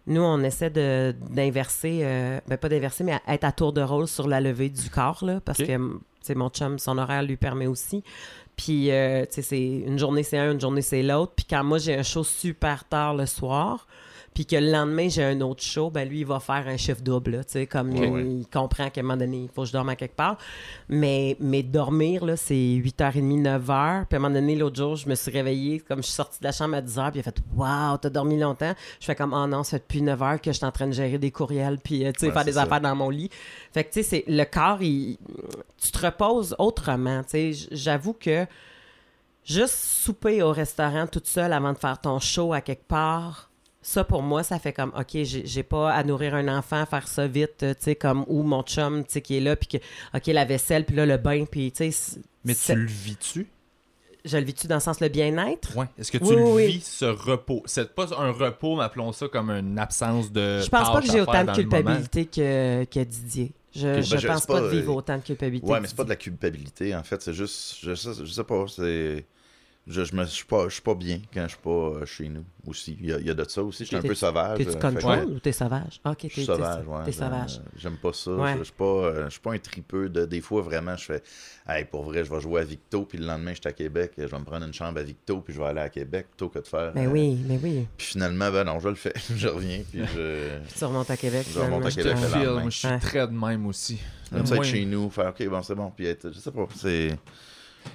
nous, 0.07 0.21
on 0.21 0.41
essaie 0.43 0.69
de- 0.71 1.13
d'inverser, 1.29 1.99
euh, 2.03 2.39
ben, 2.47 2.57
pas 2.57 2.69
d'inverser, 2.69 3.03
mais 3.03 3.13
à- 3.27 3.33
être 3.33 3.43
à 3.43 3.51
tour 3.51 3.73
de 3.73 3.81
rôle 3.81 4.07
sur 4.07 4.27
la 4.27 4.41
levée 4.41 4.69
du 4.69 4.89
corps, 4.89 5.23
là, 5.23 5.39
parce 5.43 5.59
que 5.59 5.77
mon 6.35 6.49
chum, 6.49 6.79
son 6.79 6.97
horaire 6.97 7.23
lui 7.23 7.37
permet 7.37 7.67
aussi. 7.67 8.03
Puis, 8.55 8.91
euh, 8.91 9.25
tu 9.31 9.41
une 9.55 9.97
journée 9.97 10.23
c'est 10.23 10.37
un, 10.37 10.51
une 10.51 10.59
journée 10.59 10.81
c'est 10.81 11.01
l'autre. 11.01 11.33
Puis 11.35 11.45
quand 11.49 11.63
moi, 11.63 11.77
j'ai 11.77 11.95
un 11.95 12.03
show 12.03 12.23
super 12.23 12.83
tard 12.83 13.15
le 13.15 13.25
soir, 13.25 13.87
puis 14.33 14.45
que 14.45 14.55
le 14.55 14.71
lendemain, 14.71 15.09
j'ai 15.09 15.23
un 15.23 15.41
autre 15.41 15.63
show, 15.63 15.89
ben 15.89 16.07
lui, 16.07 16.19
il 16.19 16.25
va 16.25 16.39
faire 16.39 16.67
un 16.67 16.77
chiffre 16.77 17.01
double, 17.01 17.31
là, 17.31 17.43
tu 17.43 17.51
sais, 17.53 17.67
comme 17.67 17.91
il, 17.95 18.45
comprend 18.47 18.89
qu'à 18.89 19.01
un 19.01 19.03
moment 19.03 19.17
donné, 19.17 19.43
il 19.43 19.49
faut 19.49 19.61
que 19.63 19.67
je 19.67 19.73
dorme 19.73 19.89
à 19.89 19.95
quelque 19.95 20.15
part. 20.15 20.37
Mais, 20.87 21.35
mais 21.39 21.63
dormir, 21.63 22.25
là, 22.25 22.35
c'est 22.37 22.53
8h30, 22.53 23.41
9h. 23.41 24.05
Puis 24.05 24.15
à 24.15 24.17
un 24.17 24.19
moment 24.19 24.33
donné, 24.33 24.55
l'autre 24.55 24.75
jour, 24.77 24.95
je 24.95 25.07
me 25.09 25.15
suis 25.15 25.31
réveillée, 25.31 25.79
comme 25.79 25.99
je 25.99 26.07
suis 26.07 26.13
sortie 26.13 26.39
de 26.39 26.45
la 26.45 26.51
chambre 26.51 26.75
à 26.75 26.81
10h, 26.81 27.11
puis 27.11 27.19
il 27.19 27.21
a 27.21 27.23
fait 27.23 27.37
«Wow, 27.55 27.97
t'as 27.97 28.09
dormi 28.09 28.39
longtemps?» 28.39 28.73
Je 28.99 29.05
fais 29.05 29.15
comme 29.15 29.33
«Oh 29.35 29.47
non, 29.47 29.63
ça 29.63 29.77
fait 29.77 29.79
depuis 29.79 30.01
9h 30.01 30.39
que 30.39 30.51
je 30.51 30.57
suis 30.57 30.65
en 30.65 30.71
train 30.71 30.87
de 30.87 30.93
gérer 30.93 31.17
des 31.17 31.31
courriels, 31.31 31.79
puis 31.83 32.05
euh, 32.05 32.11
tu 32.11 32.19
sais, 32.21 32.27
Ouais, 32.27 32.33
faire 32.33 32.45
des 32.45 32.53
ça. 32.53 32.63
affaires 32.63 32.81
dans 32.81 32.95
mon 32.95 33.09
lit.» 33.09 33.29
Fait 33.73 33.83
que, 33.83 33.91
tu 33.91 34.03
sais, 34.03 34.23
le 34.27 34.43
corps, 34.45 34.81
il, 34.81 35.17
tu 35.81 35.91
te 35.91 36.05
reposes 36.05 36.55
autrement, 36.59 37.23
tu 37.23 37.53
sais. 37.53 37.67
J'avoue 37.71 38.13
que 38.13 38.45
juste 39.45 39.75
souper 39.75 40.41
au 40.43 40.51
restaurant 40.51 41.07
toute 41.07 41.25
seule 41.27 41.53
avant 41.53 41.73
de 41.73 41.77
faire 41.77 41.99
ton 41.99 42.19
show 42.19 42.53
à 42.53 42.61
quelque 42.61 42.87
part, 42.87 43.48
ça 43.81 44.03
pour 44.03 44.21
moi, 44.21 44.43
ça 44.43 44.59
fait 44.59 44.73
comme, 44.73 44.91
OK, 44.97 45.17
j'ai 45.23 45.63
pas 45.63 45.91
à 45.93 46.03
nourrir 46.03 46.35
un 46.35 46.47
enfant, 46.57 46.85
faire 46.85 47.07
ça 47.07 47.27
vite, 47.27 47.63
euh, 47.63 47.73
tu 47.73 47.83
sais, 47.83 47.95
comme, 47.95 48.25
ou 48.27 48.43
mon 48.43 48.63
chum, 48.63 49.03
tu 49.03 49.13
sais, 49.13 49.21
qui 49.21 49.37
est 49.37 49.41
là, 49.41 49.55
puis 49.55 49.67
que, 49.67 49.77
OK, 50.15 50.27
la 50.27 50.45
vaisselle, 50.45 50.85
puis 50.85 50.95
là, 50.95 51.05
le 51.05 51.17
bain, 51.17 51.45
puis, 51.45 51.71
tu 51.71 51.91
sais, 51.91 52.19
Mais 52.43 52.55
tu 52.55 52.75
le 52.75 52.85
vis-tu? 52.85 53.47
je 54.25 54.37
le 54.37 54.43
vis-tu 54.43 54.67
dans 54.67 54.75
le 54.75 54.81
sens 54.81 54.99
le 54.99 55.07
bien-être? 55.07 55.75
Ouais. 55.77 55.85
Est-ce 55.97 56.11
que 56.11 56.17
tu 56.17 56.25
Oui, 56.25 56.35
le 56.35 56.43
oui, 56.43 56.67
vis, 56.67 56.85
ce 56.85 57.05
repos? 57.05 57.63
C'est 57.65 57.95
pas 57.95 58.13
un 58.17 58.31
repos, 58.31 58.75
mais 58.75 58.83
appelons 58.83 59.11
ça 59.11 59.27
comme 59.27 59.49
une 59.49 59.79
absence 59.79 60.31
de. 60.31 60.59
Je 60.61 60.69
pense 60.69 60.91
pas 60.91 61.01
que 61.01 61.07
j'ai 61.07 61.21
autant 61.21 61.43
de 61.45 61.51
culpabilité 61.53 62.25
que, 62.25 62.83
que 62.85 62.99
Didier. 62.99 63.51
Je, 63.75 63.79
je 63.79 63.85
ben, 63.85 64.03
je- 64.19 64.27
pense 64.27 64.45
pas, 64.45 64.55
pas, 64.55 64.61
de 64.61 64.67
vivre 64.67 64.91
euh, 64.91 64.95
autant 64.95 65.17
de 65.17 65.21
culpabilité. 65.23 65.67
Ouais, 65.71 65.79
mais 65.79 65.87
c'est 65.87 65.95
pas 65.95 66.03
de 66.03 66.09
la 66.09 66.15
culpabilité, 66.15 66.95
en 66.95 67.03
fait, 67.03 67.21
c'est 67.21 67.33
juste, 67.33 67.77
je 67.81 67.93
sais, 67.93 68.09
je 68.19 68.25
sais 68.25 68.43
pas, 68.43 68.65
c'est... 68.67 69.25
Je, 69.91 70.03
je, 70.03 70.15
me, 70.15 70.23
je, 70.23 70.29
suis 70.29 70.45
pas, 70.45 70.65
je 70.69 70.73
suis 70.73 70.81
pas 70.83 70.93
bien 70.93 71.19
quand 71.33 71.41
je 71.43 71.47
suis 71.47 71.57
pas 71.63 71.69
euh, 71.71 72.05
chez 72.05 72.29
nous 72.29 72.45
aussi. 72.67 72.95
Il 73.01 73.07
y, 73.09 73.13
a, 73.13 73.17
il 73.19 73.25
y 73.25 73.29
a 73.31 73.33
de 73.33 73.43
ça 73.49 73.63
aussi. 73.63 73.83
Je 73.85 73.87
suis 73.87 73.95
un 73.95 74.01
peu 74.03 74.13
sauvage. 74.13 74.59
T'es-tu 74.59 74.69
euh, 74.69 74.73
que- 74.75 74.79
control 74.79 75.25
ou 75.31 75.39
t'es 75.39 75.51
sauvage? 75.51 75.99
Ok, 76.05 76.27
t'es 76.33 76.43
sauvage, 76.43 76.85
ouais. 76.87 77.03
T'es 77.05 77.11
je- 77.11 77.17
sauvage. 77.17 77.61
J'aime 77.75 77.97
pas 77.97 78.13
ça. 78.13 78.31
Ouais. 78.31 78.53
Je, 78.53 78.57
je 78.59 78.63
suis 78.65 78.73
pas, 78.73 78.83
euh, 78.85 79.25
je 79.25 79.29
suis 79.31 79.39
pas 79.39 79.53
un 79.53 79.57
tripeux 79.57 80.07
de. 80.09 80.25
Des 80.25 80.41
fois, 80.41 80.61
vraiment, 80.61 80.95
je 80.95 81.05
fais. 81.05 81.23
Hey, 81.67 81.85
pour 81.85 82.03
vrai, 82.03 82.23
je 82.23 82.31
vais 82.31 82.39
jouer 82.39 82.61
à 82.61 82.63
Victo, 82.65 83.03
puis 83.05 83.17
le 83.17 83.25
lendemain, 83.25 83.51
je 83.51 83.61
suis 83.61 83.67
à 83.67 83.71
Québec. 83.73 84.11
Je 84.15 84.25
vais 84.25 84.39
me 84.39 84.45
prendre 84.45 84.65
une 84.67 84.73
chambre 84.73 84.99
à 84.99 85.03
Victo, 85.03 85.41
puis 85.41 85.55
je 85.55 85.59
vais 85.59 85.65
aller 85.67 85.81
à 85.81 85.89
Québec 85.89 86.27
plutôt 86.29 86.49
que 86.49 86.59
de 86.59 86.67
faire. 86.67 86.91
Mais 86.93 87.01
euh, 87.01 87.09
Ben 87.09 87.11
oui, 87.11 87.37
mais 87.47 87.59
oui. 87.63 87.87
Puis 87.97 88.07
finalement, 88.07 88.51
ben 88.51 88.63
non, 88.65 88.79
je 88.79 88.89
le 88.89 88.95
fais. 88.95 89.13
je 89.35 89.47
reviens, 89.47 89.81
puis 89.91 90.01
je. 90.15 90.59
Tu 90.77 90.85
remontes 90.85 91.09
à 91.09 91.17
Québec. 91.17 91.47
Je 91.51 91.59
remonte 91.59 91.85
à. 91.87 91.89
Québec 91.91 92.15
Je 92.15 92.37
le 92.37 92.69
je 92.69 92.77
suis 92.77 92.87
Ouais. 92.87 92.99
très 92.99 93.27
de 93.27 93.33
même 93.33 93.65
aussi. 93.65 93.99
J'aime 94.31 94.45
ça 94.45 94.55
être 94.55 94.63
chez 94.65 94.85
nous, 94.85 95.09
faire 95.09 95.29
OK, 95.29 95.47
bon, 95.47 95.63
c'est 95.63 95.73
bon, 95.73 95.91
puis 95.95 96.05
être. 96.05 96.31
Je 96.31 96.37
sais 96.39 96.51
pas, 96.51 96.67
c'est. 96.75 97.09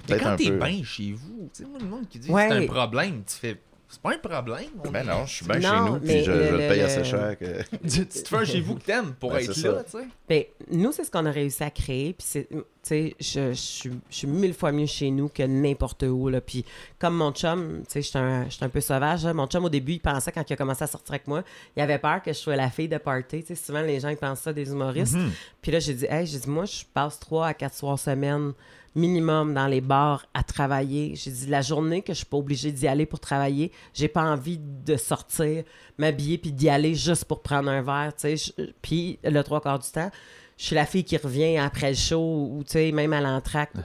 Mais 0.09 0.17
quand 0.17 0.35
t'es 0.35 0.49
peu- 0.49 0.57
bien 0.57 0.83
chez 0.83 1.11
vous, 1.13 1.49
tu 1.53 1.63
sais, 1.63 1.69
moi, 1.69 1.79
le 1.79 1.85
monde 1.87 2.07
qui 2.07 2.19
dit 2.19 2.29
Ouais. 2.31 2.47
c'est 2.49 2.55
un 2.55 2.67
problème, 2.67 3.23
tu 3.27 3.35
fais. 3.35 3.59
C'est 3.87 4.01
pas 4.01 4.13
un 4.13 4.17
problème. 4.17 4.65
on 4.83 4.89
Ben 4.89 5.05
non, 5.05 5.25
je 5.25 5.35
suis 5.35 5.45
bien 5.45 5.61
chez 5.61 5.79
nous, 5.79 5.99
puis 5.99 6.23
je, 6.23 6.31
le- 6.31 6.45
je 6.47 6.51
le 6.51 6.57
le- 6.57 6.67
paye 6.67 6.79
le- 6.79 6.85
assez 6.85 7.03
cher. 7.05 7.37
Que... 7.37 7.61
tu, 7.87 8.05
tu 8.07 8.23
te 8.23 8.27
fais 8.27 8.35
un 8.35 8.43
chez 8.43 8.59
vous 8.59 8.75
que 8.75 8.83
t'aimes 8.83 9.13
pour 9.13 9.31
Ben, 9.31 9.37
être 9.37 9.47
là, 9.47 9.53
ça. 9.53 9.83
tu 9.83 9.91
sais. 9.91 10.07
Ben, 10.27 10.43
nous, 10.71 10.91
c'est 10.91 11.03
ce 11.05 11.11
qu'on 11.11 11.25
a 11.25 11.31
réussi 11.31 11.63
à 11.63 11.69
créer. 11.69 12.11
Puis, 12.13 12.27
c'est- 12.27 12.49
tu 12.49 12.57
sais, 12.81 13.15
je, 13.19 13.49
je 13.51 13.53
suis- 13.53 13.91
je 14.09 14.15
suis 14.15 14.27
mille 14.27 14.53
fois 14.55 14.71
mieux 14.73 14.87
chez 14.87 15.11
nous 15.11 15.29
que 15.29 15.43
n'importe 15.43 16.03
où. 16.03 16.27
Là. 16.29 16.41
Puis, 16.41 16.65
comme 16.99 17.15
mon 17.15 17.31
chum, 17.31 17.83
tu 17.87 17.93
sais, 17.93 18.01
je 18.01 18.07
suis 18.07 18.17
un, 18.19 18.45
je 18.45 18.55
suis 18.55 18.65
un 18.65 18.69
peu 18.69 18.81
sauvage. 18.81 19.23
là. 19.23 19.33
Mon 19.33 19.45
chum, 19.47 19.63
au 19.63 19.69
début, 19.69 19.93
il 19.93 19.99
pensait, 20.01 20.31
quand 20.31 20.43
il 20.49 20.53
a 20.53 20.57
commencé 20.57 20.83
à 20.83 20.87
sortir 20.87 21.13
avec 21.13 21.27
moi, 21.27 21.43
il 21.77 21.81
avait 21.81 21.99
peur 21.99 22.21
que 22.23 22.33
je 22.33 22.37
sois 22.39 22.55
la 22.57 22.71
fille 22.71 22.89
de 22.89 22.97
party. 22.97 23.41
Tu 23.43 23.55
sais, 23.55 23.55
souvent, 23.55 23.81
les 23.81 23.99
gens, 23.99 24.09
ils 24.09 24.17
pensent 24.17 24.41
ça 24.41 24.51
des 24.51 24.67
humoristes. 24.71 25.13
Mhm. 25.15 25.31
Puis 25.61 25.71
là, 25.71 25.79
j'ai 25.79 25.93
dit, 25.93 26.05
hey, 26.09 26.25
j'ai 26.25 26.39
dit, 26.39 26.49
moi, 26.49 26.65
je 26.65 26.83
passe 26.91 27.19
trois 27.19 27.47
à 27.47 27.53
quatre 27.53 27.75
soirs 27.75 27.99
semaine 27.99 28.51
minimum 28.95 29.53
dans 29.53 29.67
les 29.67 29.81
bars 29.81 30.25
à 30.33 30.41
travailler. 30.43 31.13
J'ai 31.15 31.31
dit, 31.31 31.47
la 31.47 31.61
journée 31.61 32.01
que 32.01 32.13
je 32.13 32.17
suis 32.19 32.25
pas 32.25 32.37
obligée 32.37 32.71
d'y 32.71 32.87
aller 32.87 33.05
pour 33.05 33.19
travailler, 33.19 33.71
j'ai 33.93 34.07
pas 34.07 34.23
envie 34.23 34.57
de 34.59 34.95
sortir, 34.97 35.63
m'habiller 35.97 36.37
puis 36.37 36.51
d'y 36.51 36.69
aller 36.69 36.95
juste 36.95 37.25
pour 37.25 37.41
prendre 37.41 37.69
un 37.69 37.81
verre, 37.81 38.13
tu 38.15 38.37
sais. 38.37 38.53
Je- 38.57 38.63
Puis 38.81 39.19
le 39.23 39.41
trois 39.43 39.59
quarts 39.61 39.79
du 39.79 39.89
temps, 39.91 40.09
je 40.57 40.63
suis 40.65 40.75
la 40.75 40.85
fille 40.85 41.03
qui 41.03 41.17
revient 41.17 41.57
après 41.57 41.89
le 41.89 41.95
show 41.97 42.49
ou, 42.51 42.63
tu 42.63 42.71
sais, 42.71 42.91
même 42.91 43.11
à 43.13 43.21
l'entracte. 43.21 43.75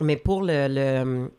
mais 0.00 0.16
pour 0.16 0.42
le, 0.42 0.66
le- 0.68 1.30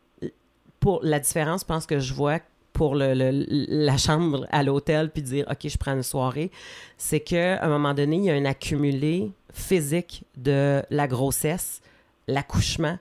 pour 0.80 1.00
la 1.04 1.20
différence, 1.20 1.62
je 1.62 1.66
pense 1.66 1.86
que 1.86 2.00
je 2.00 2.14
vois 2.14 2.40
pour 2.74 2.96
le, 2.96 3.14
le- 3.14 3.46
la 3.48 3.98
chambre 3.98 4.46
à 4.52 4.62
l'hôtel 4.64 5.10
puis 5.10 5.22
dire 5.22 5.46
OK, 5.50 5.68
je 5.68 5.78
prends 5.78 5.94
une 5.94 6.04
soirée, 6.04 6.52
c'est 6.98 7.22
que 7.22 7.56
à 7.58 7.66
un 7.66 7.70
moment 7.70 7.94
donné, 7.94 8.18
il 8.18 8.24
y 8.26 8.30
a 8.30 8.34
un 8.34 8.46
accumulé 8.46 9.32
physique 9.54 10.24
de 10.38 10.82
la 10.90 11.08
grossesse, 11.08 11.82
l'accouchement 12.28 12.98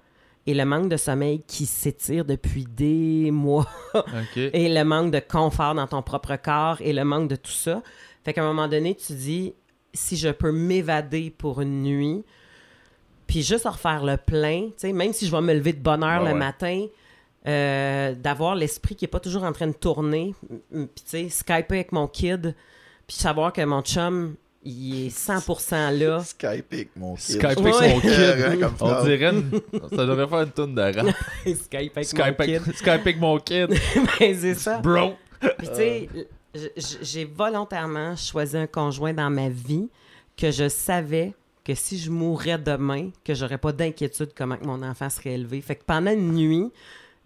et 0.46 0.54
le 0.54 0.64
manque 0.64 0.88
de 0.88 0.96
sommeil 0.96 1.42
qui 1.46 1.64
s'étire 1.66 2.24
depuis 2.24 2.64
des 2.64 3.30
mois 3.30 3.66
et 4.36 4.68
le 4.68 4.84
manque 4.84 5.10
de 5.10 5.20
confort 5.20 5.74
dans 5.74 5.86
ton 5.86 6.02
propre 6.02 6.36
corps 6.36 6.76
et 6.80 6.92
le 6.92 7.04
manque 7.04 7.28
de 7.28 7.36
tout 7.36 7.50
ça. 7.50 7.82
Fait 8.24 8.32
qu'à 8.34 8.42
un 8.42 8.46
moment 8.48 8.68
donné, 8.68 8.94
tu 8.94 9.14
dis, 9.14 9.54
si 9.94 10.16
je 10.16 10.28
peux 10.28 10.52
m'évader 10.52 11.30
pour 11.30 11.60
une 11.62 11.82
nuit, 11.82 12.24
puis 13.26 13.42
juste 13.42 13.66
refaire 13.66 14.04
le 14.04 14.16
plein, 14.18 14.66
tu 14.66 14.72
sais, 14.76 14.92
même 14.92 15.12
si 15.14 15.26
je 15.26 15.30
vais 15.34 15.40
me 15.40 15.54
lever 15.54 15.72
de 15.72 15.80
bonne 15.80 16.02
heure 16.04 16.20
Ouais, 16.22 16.28
le 16.28 16.32
ouais. 16.34 16.38
matin, 16.38 16.86
euh, 17.46 18.14
d'avoir 18.14 18.54
l'esprit 18.54 18.96
qui 18.96 19.06
est 19.06 19.08
pas 19.08 19.20
toujours 19.20 19.44
en 19.44 19.52
train 19.52 19.66
de 19.66 19.72
tourner, 19.72 20.34
puis 20.70 20.88
tu 20.96 21.02
sais, 21.06 21.28
skyper 21.30 21.74
avec 21.76 21.92
mon 21.92 22.06
kid, 22.06 22.54
puis 23.06 23.16
savoir 23.16 23.52
que 23.52 23.62
mon 23.64 23.80
chum, 23.82 24.34
il 24.64 25.06
est 25.06 25.16
100% 25.16 25.98
là. 25.98 26.20
Skype 26.24 26.72
avec 26.72 26.88
mon 26.96 27.14
kid. 27.14 27.36
Skype 27.36 27.44
avec 27.44 27.64
Ouais. 27.74 27.90
son 27.94 28.00
kid. 28.00 28.60
Comme 28.60 28.74
On 28.80 29.04
dirait 29.04 29.30
une... 29.30 29.50
Ça 29.90 30.06
devrait 30.06 30.28
faire 30.28 30.40
une 30.40 30.50
tonne 30.50 30.74
de 30.74 30.80
rap. 30.82 31.06
Skype 31.46 31.92
avec 31.96 32.04
Skype 32.06 32.38
mon 32.38 32.44
kid. 32.46 32.74
Skype 32.74 32.88
avec 32.88 33.20
mon 33.20 33.38
kid. 33.38 33.68
Ben, 34.18 34.36
c'est 34.40 34.54
ça. 34.54 34.78
Bro. 34.78 35.14
Puis, 35.58 35.68
tu 35.68 35.74
sais, 35.74 36.08
j'ai 37.02 37.24
volontairement 37.24 38.16
choisi 38.16 38.56
un 38.56 38.66
conjoint 38.66 39.12
dans 39.12 39.30
ma 39.30 39.48
vie 39.48 39.88
que 40.36 40.50
je 40.50 40.68
savais 40.68 41.34
que 41.64 41.74
si 41.74 41.98
je 41.98 42.10
mourais 42.10 42.58
demain, 42.58 43.10
que 43.24 43.34
j'aurais 43.34 43.58
pas 43.58 43.72
d'inquiétude 43.72 44.30
comment 44.36 44.56
que 44.56 44.64
mon 44.66 44.82
enfant 44.82 45.08
serait 45.10 45.32
élevé. 45.32 45.60
Fait 45.62 45.74
que 45.76 45.82
pendant 45.84 46.10
une 46.12 46.32
nuit, 46.32 46.70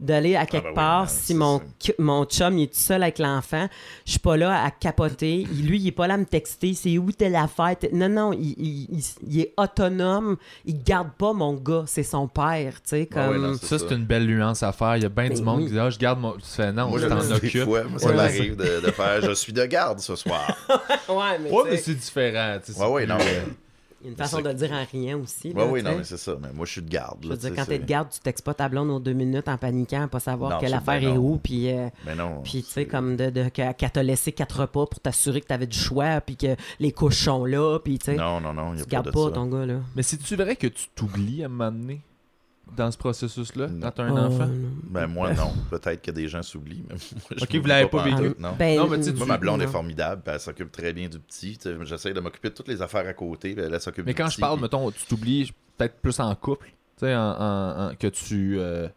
d'aller 0.00 0.36
à 0.36 0.46
quelque 0.46 0.64
ben 0.64 0.68
oui, 0.70 0.74
part, 0.74 1.02
non, 1.02 1.08
si 1.10 1.34
mon, 1.34 1.60
mon 1.98 2.24
chum 2.24 2.56
il 2.58 2.64
est 2.64 2.66
tout 2.72 2.78
seul 2.78 3.02
avec 3.02 3.18
l'enfant, 3.18 3.68
je 4.06 4.12
suis 4.12 4.20
pas 4.20 4.36
là 4.36 4.62
à 4.64 4.70
capoter. 4.70 5.46
Il- 5.52 5.66
lui, 5.66 5.78
il 5.80 5.88
est 5.88 5.92
pas 5.92 6.06
là 6.06 6.14
à 6.14 6.16
me 6.18 6.24
texter, 6.24 6.74
c'est 6.74 6.96
où 6.98 7.10
telle 7.10 7.34
affaire? 7.34 7.76
T'es- 7.78 7.90
Non, 7.92 8.08
non, 8.08 8.32
il, 8.32 8.54
il- 8.58 8.88
il- 8.90 9.04
il 9.28 9.40
est 9.40 9.52
autonome. 9.56 10.36
Il 10.64 10.82
garde 10.82 11.10
pas 11.18 11.32
mon 11.32 11.54
gars, 11.54 11.82
c'est 11.86 12.02
son 12.04 12.28
père, 12.28 12.74
tu 12.74 12.90
sais, 12.90 13.08
Ah 13.12 13.26
comme... 13.26 13.42
non, 13.42 13.54
Ça, 13.54 13.78
ça. 13.78 13.86
c'est 13.88 13.94
une 13.94 14.04
belle 14.04 14.26
nuance 14.26 14.62
à 14.62 14.72
faire. 14.72 14.96
Il 14.96 15.02
y 15.02 15.06
a 15.06 15.08
bien 15.08 15.28
Mais 15.28 15.34
du 15.34 15.42
monde 15.42 15.58
oui. 15.60 15.66
qui 15.66 15.72
dit 15.72 15.78
Ah, 15.78 15.90
je 15.90 15.98
garde 15.98 16.20
mon. 16.20 16.32
Tu 16.32 16.42
fais 16.46 16.72
non, 16.72 16.88
Moi, 16.90 17.00
je 17.00 17.06
t'en 17.06 17.18
occupes. 17.32 17.64
fois. 17.64 17.84
Moi, 17.84 17.98
ça 17.98 18.08
Ouais. 18.08 18.14
m'arrive 18.14 18.56
de, 18.56 18.80
de 18.86 18.90
faire 18.92 19.20
je 19.22 19.32
suis 19.32 19.52
de 19.52 19.64
garde 19.66 19.98
ce 20.00 20.14
soir. 20.16 20.56
ouais, 21.08 21.38
mais, 21.42 21.50
Ouais, 21.50 21.62
mais 21.70 21.76
c'est 21.76 21.94
différent. 21.94 22.58
tu 22.64 22.72
sais, 22.72 22.80
Ouais, 22.80 22.88
ouais, 22.88 23.06
non, 23.06 23.16
euh, 23.16 23.18
mais. 23.46 23.52
Il 24.00 24.04
y 24.04 24.08
a 24.08 24.10
une 24.12 24.16
façon 24.16 24.40
de 24.40 24.48
le 24.48 24.54
dire 24.54 24.70
en 24.72 24.84
riant 24.90 25.20
aussi. 25.20 25.52
Là, 25.52 25.66
oui, 25.66 25.80
tu 25.80 25.86
non, 25.86 25.96
mais 25.98 26.04
c'est 26.04 26.16
ça. 26.16 26.36
Mais 26.40 26.52
moi, 26.52 26.66
je 26.66 26.72
suis 26.72 26.82
de 26.82 26.88
garde. 26.88 27.18
Je 27.24 27.28
veux 27.28 27.36
dire, 27.36 27.50
tu 27.50 27.56
quand 27.56 27.64
t'es 27.64 27.78
de 27.80 27.84
garde, 27.84 28.08
tu 28.10 28.20
textes 28.20 28.44
pas 28.44 28.54
ta 28.54 28.68
blonde 28.68 28.90
aux 28.90 29.00
deux 29.00 29.12
minutes 29.12 29.48
en 29.48 29.56
paniquant, 29.58 30.02
à 30.02 30.08
pas 30.08 30.20
savoir 30.20 30.50
Non, 30.52 30.58
quelle 30.60 30.70
c'est 30.70 30.74
affaire 30.76 31.00
ben 31.00 31.08
est 31.10 31.14
non. 31.14 31.20
où, 31.32 31.38
puis, 31.38 31.70
euh, 31.72 31.88
Mais 32.06 32.14
non. 32.14 32.42
puis 32.42 32.62
tu 32.62 32.70
sais, 32.70 32.86
comme 32.86 33.16
de, 33.16 33.30
de, 33.30 33.48
que- 33.48 33.72
qu'elle 33.72 33.90
t'a 33.90 34.02
laissé 34.02 34.30
quatre 34.32 34.60
repas 34.60 34.86
pour 34.86 35.00
t'assurer 35.00 35.40
que 35.40 35.46
t'avais 35.46 35.66
du 35.66 35.76
choix, 35.78 36.20
puis 36.20 36.36
que 36.36 36.54
les 36.78 36.92
couches 36.92 37.24
sont 37.24 37.44
là, 37.44 37.78
puis 37.80 37.98
tu 37.98 38.06
sais, 38.06 38.14
Non, 38.16 38.40
non, 38.40 38.52
non, 38.52 38.72
a 38.72 38.76
tu 38.76 38.82
pas 38.84 38.88
gardes 38.88 39.06
de 39.06 39.10
pas 39.10 39.24
ça. 39.24 39.30
ton 39.32 39.46
gars, 39.46 39.66
là. 39.66 39.80
Mais 39.96 40.02
c'est-tu 40.02 40.36
vrai 40.36 40.54
que 40.56 40.68
tu 40.68 40.86
t'oublies 40.94 41.42
à 41.42 41.46
un 41.46 41.48
moment 41.48 41.72
donné? 41.72 42.00
Dans 42.76 42.90
ce 42.90 42.98
processus-là, 42.98 43.66
quand 43.80 43.90
t'as 43.90 44.02
un 44.04 44.12
Oh, 44.12 44.18
enfant? 44.18 44.46
Non. 44.46 44.68
Ben, 44.84 45.06
moi, 45.06 45.32
non. 45.34 45.52
Peut-être 45.70 46.00
que 46.02 46.10
des 46.10 46.28
gens 46.28 46.42
s'oublient, 46.42 46.84
mais 46.88 46.94
moi, 47.14 47.22
je 47.36 47.44
Ok, 47.44 47.54
vous 47.56 47.66
l'avez 47.66 47.88
pas 47.88 48.02
vécu. 48.04 48.34
Non. 48.38 48.54
Ben, 48.58 48.78
Non, 48.78 48.88
mais 48.88 48.98
tu 48.98 49.04
sais, 49.04 49.12
Moi, 49.12 49.26
ma 49.26 49.36
blonde 49.38 49.62
est 49.62 49.66
formidable, 49.66 50.22
puis 50.24 50.34
elle 50.34 50.40
s'occupe 50.40 50.70
très 50.72 50.92
bien 50.92 51.08
du 51.08 51.18
petit. 51.18 51.58
J'essaie 51.82 52.12
de 52.12 52.20
m'occuper 52.20 52.50
de 52.50 52.54
toutes 52.54 52.68
les 52.68 52.80
affaires 52.82 53.06
à 53.06 53.12
côté, 53.12 53.54
puis 53.54 53.64
elle 53.64 53.80
s'occupe 53.80 54.06
Mais 54.06 54.12
du 54.12 54.16
quand 54.22 54.28
petit, 54.28 54.36
je 54.36 54.40
parle, 54.40 54.54
puis- 54.56 54.62
mettons, 54.62 54.90
tu 54.90 55.04
t'oublies 55.06 55.52
peut-être 55.76 56.00
plus 56.00 56.18
en 56.20 56.34
couple, 56.34 56.66
tu 56.66 57.06
sais, 57.06 57.14
en, 57.14 57.20
en- 57.20 57.88
en- 57.90 57.94
que 57.94 58.06
tu. 58.08 58.58
Euh, 58.58 58.88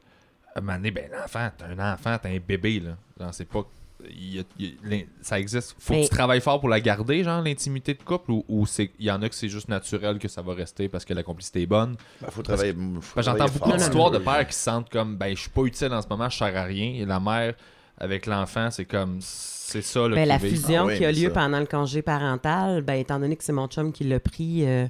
à 0.53 0.59
un 0.59 0.61
moment 0.61 0.77
donné, 0.77 0.91
ben, 0.91 1.09
l'enfant, 1.11 1.49
t'as 1.57 1.67
un 1.67 1.93
enfant, 1.93 2.17
t'as 2.21 2.29
un 2.29 2.39
bébé, 2.45 2.79
là. 2.81 3.29
C'est 3.31 3.45
pas. 3.47 3.63
Il 4.09 4.35
y 4.35 4.39
a- 4.39 4.43
il 4.59 4.65
y 4.65 4.69
a- 4.69 4.89
l'in- 4.89 5.03
ça 5.21 5.39
existe. 5.39 5.75
Faut 5.79 5.93
Mais- 5.93 6.01
que 6.03 6.09
tu 6.09 6.15
travailles 6.15 6.41
fort 6.41 6.59
pour 6.59 6.69
la 6.69 6.79
garder, 6.79 7.23
genre, 7.23 7.41
l'intimité 7.41 7.93
de 7.93 8.01
couple, 8.03 8.31
ou, 8.31 8.45
ou 8.47 8.65
c'est- 8.65 8.91
il 8.99 9.05
y 9.05 9.11
en 9.11 9.21
a 9.21 9.29
que 9.29 9.35
c'est 9.35 9.49
juste 9.49 9.69
naturel 9.69 10.19
que 10.19 10.27
ça 10.27 10.41
va 10.41 10.53
rester 10.53 10.89
parce 10.89 11.05
que 11.05 11.13
la 11.13 11.23
complicité 11.23 11.61
est 11.61 11.65
bonne? 11.67 11.95
Ben, 12.21 12.29
faut 12.31 12.41
travailler. 12.41 12.73
faut 12.73 12.79
Parce 12.79 13.05
que 13.05 13.21
travailler 13.21 13.39
J'entends 13.47 13.59
beaucoup 13.59 13.77
d'histoires 13.77 14.11
de 14.11 14.17
Oui. 14.17 14.23
pères 14.25 14.47
qui 14.47 14.53
se 14.53 14.63
sentent 14.63 14.89
comme, 14.89 15.17
ben, 15.17 15.35
je 15.35 15.41
suis 15.41 15.49
pas 15.49 15.63
utile 15.63 15.93
en 15.93 16.01
ce 16.01 16.07
moment, 16.07 16.29
je 16.29 16.37
sers 16.37 16.55
à 16.57 16.63
rien. 16.63 16.93
Et 16.95 17.05
la 17.05 17.19
mère, 17.19 17.53
avec 17.97 18.25
l'enfant, 18.25 18.69
c'est 18.71 18.85
comme, 18.85 19.19
c'est 19.21 19.81
ça, 19.83 20.07
là, 20.07 20.15
Ben, 20.15 20.27
la 20.27 20.39
fusion 20.39 20.83
Ah 20.83 20.85
oui, 20.87 20.97
qui 20.97 21.05
a 21.05 21.11
lieu 21.11 21.27
ça- 21.27 21.33
pendant 21.35 21.59
le 21.59 21.65
congé 21.67 22.01
parental, 22.01 22.81
ben, 22.81 22.95
étant 22.95 23.19
donné 23.19 23.35
que 23.35 23.43
c'est 23.43 23.53
mon 23.53 23.67
chum 23.67 23.91
qui 23.91 24.03
l'a 24.03 24.19
pris, 24.19 24.65
euh, 24.65 24.87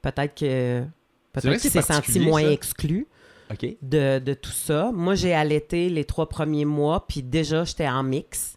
peut-être 0.00 0.34
que 0.38 0.82
peut-être 1.32 1.44
que 1.56 1.60
qu'il 1.60 1.70
c'est 1.70 1.82
s'est 1.82 1.92
senti 1.94 2.20
moins 2.20 2.42
ça. 2.42 2.52
exclu 2.52 3.06
De, 3.82 4.18
de 4.18 4.34
tout 4.34 4.50
ça. 4.50 4.90
Moi, 4.94 5.14
j'ai 5.14 5.34
allaité 5.34 5.88
les 5.88 6.04
trois 6.04 6.28
premiers 6.28 6.64
mois, 6.64 7.04
puis 7.08 7.22
déjà, 7.22 7.64
j'étais 7.64 7.88
en 7.88 8.02
mix. 8.02 8.54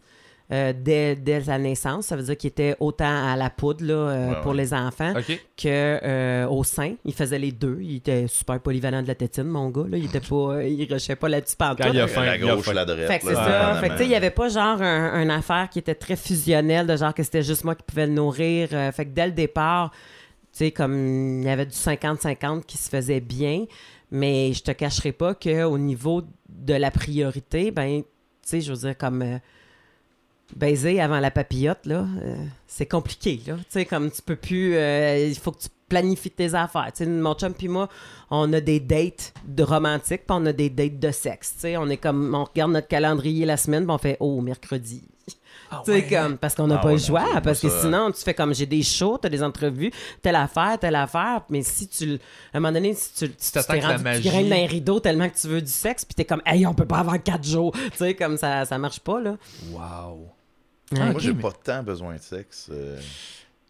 euh, 0.51 0.73
dès, 0.79 1.15
dès 1.15 1.39
la 1.39 1.57
naissance, 1.57 2.05
ça 2.05 2.15
veut 2.15 2.21
dire 2.21 2.37
qu'il 2.37 2.49
était 2.49 2.75
autant 2.79 3.31
à 3.31 3.35
la 3.35 3.49
poudre 3.49 3.83
là, 3.83 3.93
euh, 3.95 4.29
Ouais, 4.29 4.41
pour 4.43 4.51
ouais. 4.51 4.57
les 4.57 4.73
enfants 4.75 5.11
OK. 5.17 5.39
que 5.57 5.67
euh, 5.67 6.47
au 6.47 6.63
sein. 6.63 6.93
Il 7.03 7.13
faisait 7.15 7.39
les 7.39 7.51
deux. 7.51 7.79
Il 7.81 7.95
était 7.95 8.27
super 8.27 8.59
polyvalent 8.59 9.01
de 9.01 9.07
la 9.07 9.15
tétine, 9.15 9.45
mon 9.45 9.69
gars. 9.69 9.85
Là. 9.89 9.97
Il 9.97 10.05
était 10.05 10.19
pas, 10.19 10.61
il 10.63 10.87
rushait 10.93 11.15
pas 11.15 11.29
là-dessus 11.29 11.55
Quand 11.57 11.73
il 11.91 11.99
a 11.99 12.07
faim, 12.07 12.25
La 12.25 12.37
il 12.37 12.47
a 12.47 12.55
gauche, 12.55 12.67
la 12.71 12.85
droite. 12.85 13.07
Fait 13.07 13.17
que 13.17 13.25
c'est 13.27 13.33
ça. 13.33 13.43
dépendamment. 13.47 13.79
Fait 13.79 13.87
que 13.87 13.93
tu 13.93 13.97
sais, 13.97 14.05
il 14.05 14.11
y 14.11 14.15
avait 14.15 14.29
pas 14.29 14.49
genre 14.49 14.79
un, 14.83 15.19
une 15.23 15.31
affaire 15.31 15.67
qui 15.71 15.79
était 15.79 15.95
très 15.95 16.15
fusionnelle, 16.15 16.85
de 16.85 16.95
genre 16.95 17.15
que 17.15 17.23
c'était 17.23 17.41
juste 17.41 17.63
moi 17.63 17.73
qui 17.73 17.81
pouvais 17.81 18.05
le 18.05 18.13
nourrir. 18.13 18.69
Fait 18.69 19.05
que 19.05 19.09
dès 19.09 19.25
le 19.25 19.31
départ, 19.31 19.89
tu 20.51 20.59
sais, 20.59 20.71
comme 20.71 21.41
il 21.41 21.45
y 21.47 21.49
avait 21.49 21.65
du 21.65 21.75
50-50 21.75 22.63
qui 22.65 22.77
se 22.77 22.87
faisait 22.87 23.19
bien, 23.19 23.65
mais 24.11 24.53
je 24.53 24.63
te 24.63 24.71
cacherai 24.71 25.11
pas 25.11 25.33
qu'au 25.33 25.77
niveau 25.77 26.23
de 26.49 26.73
la 26.73 26.91
priorité, 26.91 27.71
ben, 27.71 28.01
tu 28.01 28.07
sais, 28.43 28.61
je 28.61 28.71
veux 28.71 28.79
dire, 28.79 28.97
comme 28.97 29.21
euh, 29.21 29.37
baiser 30.55 31.01
avant 31.01 31.19
la 31.19 31.31
papillote, 31.31 31.85
là, 31.85 32.05
euh, 32.21 32.35
c'est 32.67 32.85
compliqué, 32.85 33.41
là. 33.47 33.55
Tu 33.57 33.63
sais, 33.69 33.85
comme 33.85 34.11
tu 34.11 34.21
peux 34.21 34.35
plus, 34.35 34.75
euh, 34.75 35.27
il 35.27 35.37
faut 35.37 35.51
que 35.51 35.63
tu 35.63 35.69
planifies 35.89 36.31
tes 36.31 36.53
affaires. 36.53 36.91
Tu 36.95 37.03
sais, 37.03 37.09
mon 37.09 37.33
chum 37.33 37.53
puis 37.53 37.67
moi, 37.67 37.89
on 38.29 38.51
a 38.53 38.61
des 38.61 38.79
dates 38.79 39.33
de 39.45 39.63
romantiques, 39.63 40.25
puis 40.27 40.37
on 40.37 40.45
a 40.45 40.53
des 40.53 40.69
dates 40.69 40.99
de 40.99 41.11
sexe. 41.11 41.53
Tu 41.55 41.61
sais, 41.61 41.77
on 41.77 41.89
est 41.89 41.97
comme, 41.97 42.33
on 42.35 42.43
regarde 42.43 42.71
notre 42.71 42.87
calendrier 42.87 43.45
la 43.45 43.57
semaine, 43.57 43.83
puis 43.83 43.93
on 43.93 43.97
fait, 43.97 44.17
oh, 44.19 44.41
mercredi. 44.41 45.03
Tu 45.85 45.91
sais, 45.91 46.07
comme, 46.07 46.37
parce 46.37 46.55
qu'on 46.55 46.67
n'a 46.67 46.75
Ah 46.75 46.77
pas 46.79 46.87
ouais, 46.87 46.93
le 46.93 46.99
choix, 46.99 47.25
parce 47.43 47.59
que 47.59 47.69
ça- 47.69 47.81
sinon, 47.81 48.11
tu 48.11 48.21
fais 48.21 48.33
comme, 48.33 48.53
j'ai 48.53 48.65
des 48.65 48.83
shows, 48.83 49.17
t'as 49.17 49.29
des 49.29 49.41
entrevues, 49.43 49.91
telle 50.21 50.35
affaire, 50.35 50.77
telle 50.79 50.95
affaire, 50.95 51.41
mais 51.49 51.61
si 51.63 51.87
tu, 51.87 52.05
le- 52.05 52.15
à 52.53 52.57
un 52.57 52.59
moment 52.59 52.71
donné, 52.73 52.93
si 52.93 53.13
tu, 53.13 53.29
tu 53.31 53.51
t'es 53.51 53.79
rendu, 53.79 54.03
magie- 54.03 54.21
tu 54.23 54.27
graines 54.29 54.49
dans 54.49 54.55
les 54.55 54.65
rideaux 54.67 54.99
tellement 54.99 55.29
que 55.29 55.35
tu 55.37 55.47
veux 55.47 55.61
du 55.61 55.71
sexe, 55.71 56.05
puis 56.05 56.15
t'es 56.15 56.25
comme, 56.25 56.41
hey, 56.45 56.65
on 56.67 56.73
peut 56.73 56.85
pas 56.85 56.99
avoir 56.99 57.21
quatre 57.21 57.45
jours. 57.45 57.71
Tu 57.91 57.97
sais, 57.97 58.13
comme 58.15 58.37
ça, 58.37 58.65
ça 58.65 58.77
marche 58.77 58.99
pas, 58.99 59.19
là. 59.21 59.37
Wow. 59.71 60.29
Moi, 60.91 61.09
Ok, 61.11 61.19
j'ai 61.19 61.33
mais- 61.33 61.41
pas 61.41 61.51
tant 61.51 61.81
besoin 61.83 62.15
de 62.15 62.21
sexe. 62.21 62.69
euh, 62.71 62.99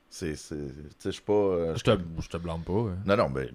C'est. 0.09 0.35
c'est- 0.35 0.55
Tu 0.55 0.61
sais, 0.99 1.05
je 1.05 1.09
suis 1.11 1.21
pas. 1.21 1.33
euh, 1.33 1.75
Je 1.75 1.83
te, 1.83 1.91
je 2.21 2.27
te 2.29 2.37
blâme 2.37 2.61
pas. 2.61 2.73
hein. 2.73 2.97
Non, 3.05 3.17
non, 3.17 3.29
ben. 3.29 3.49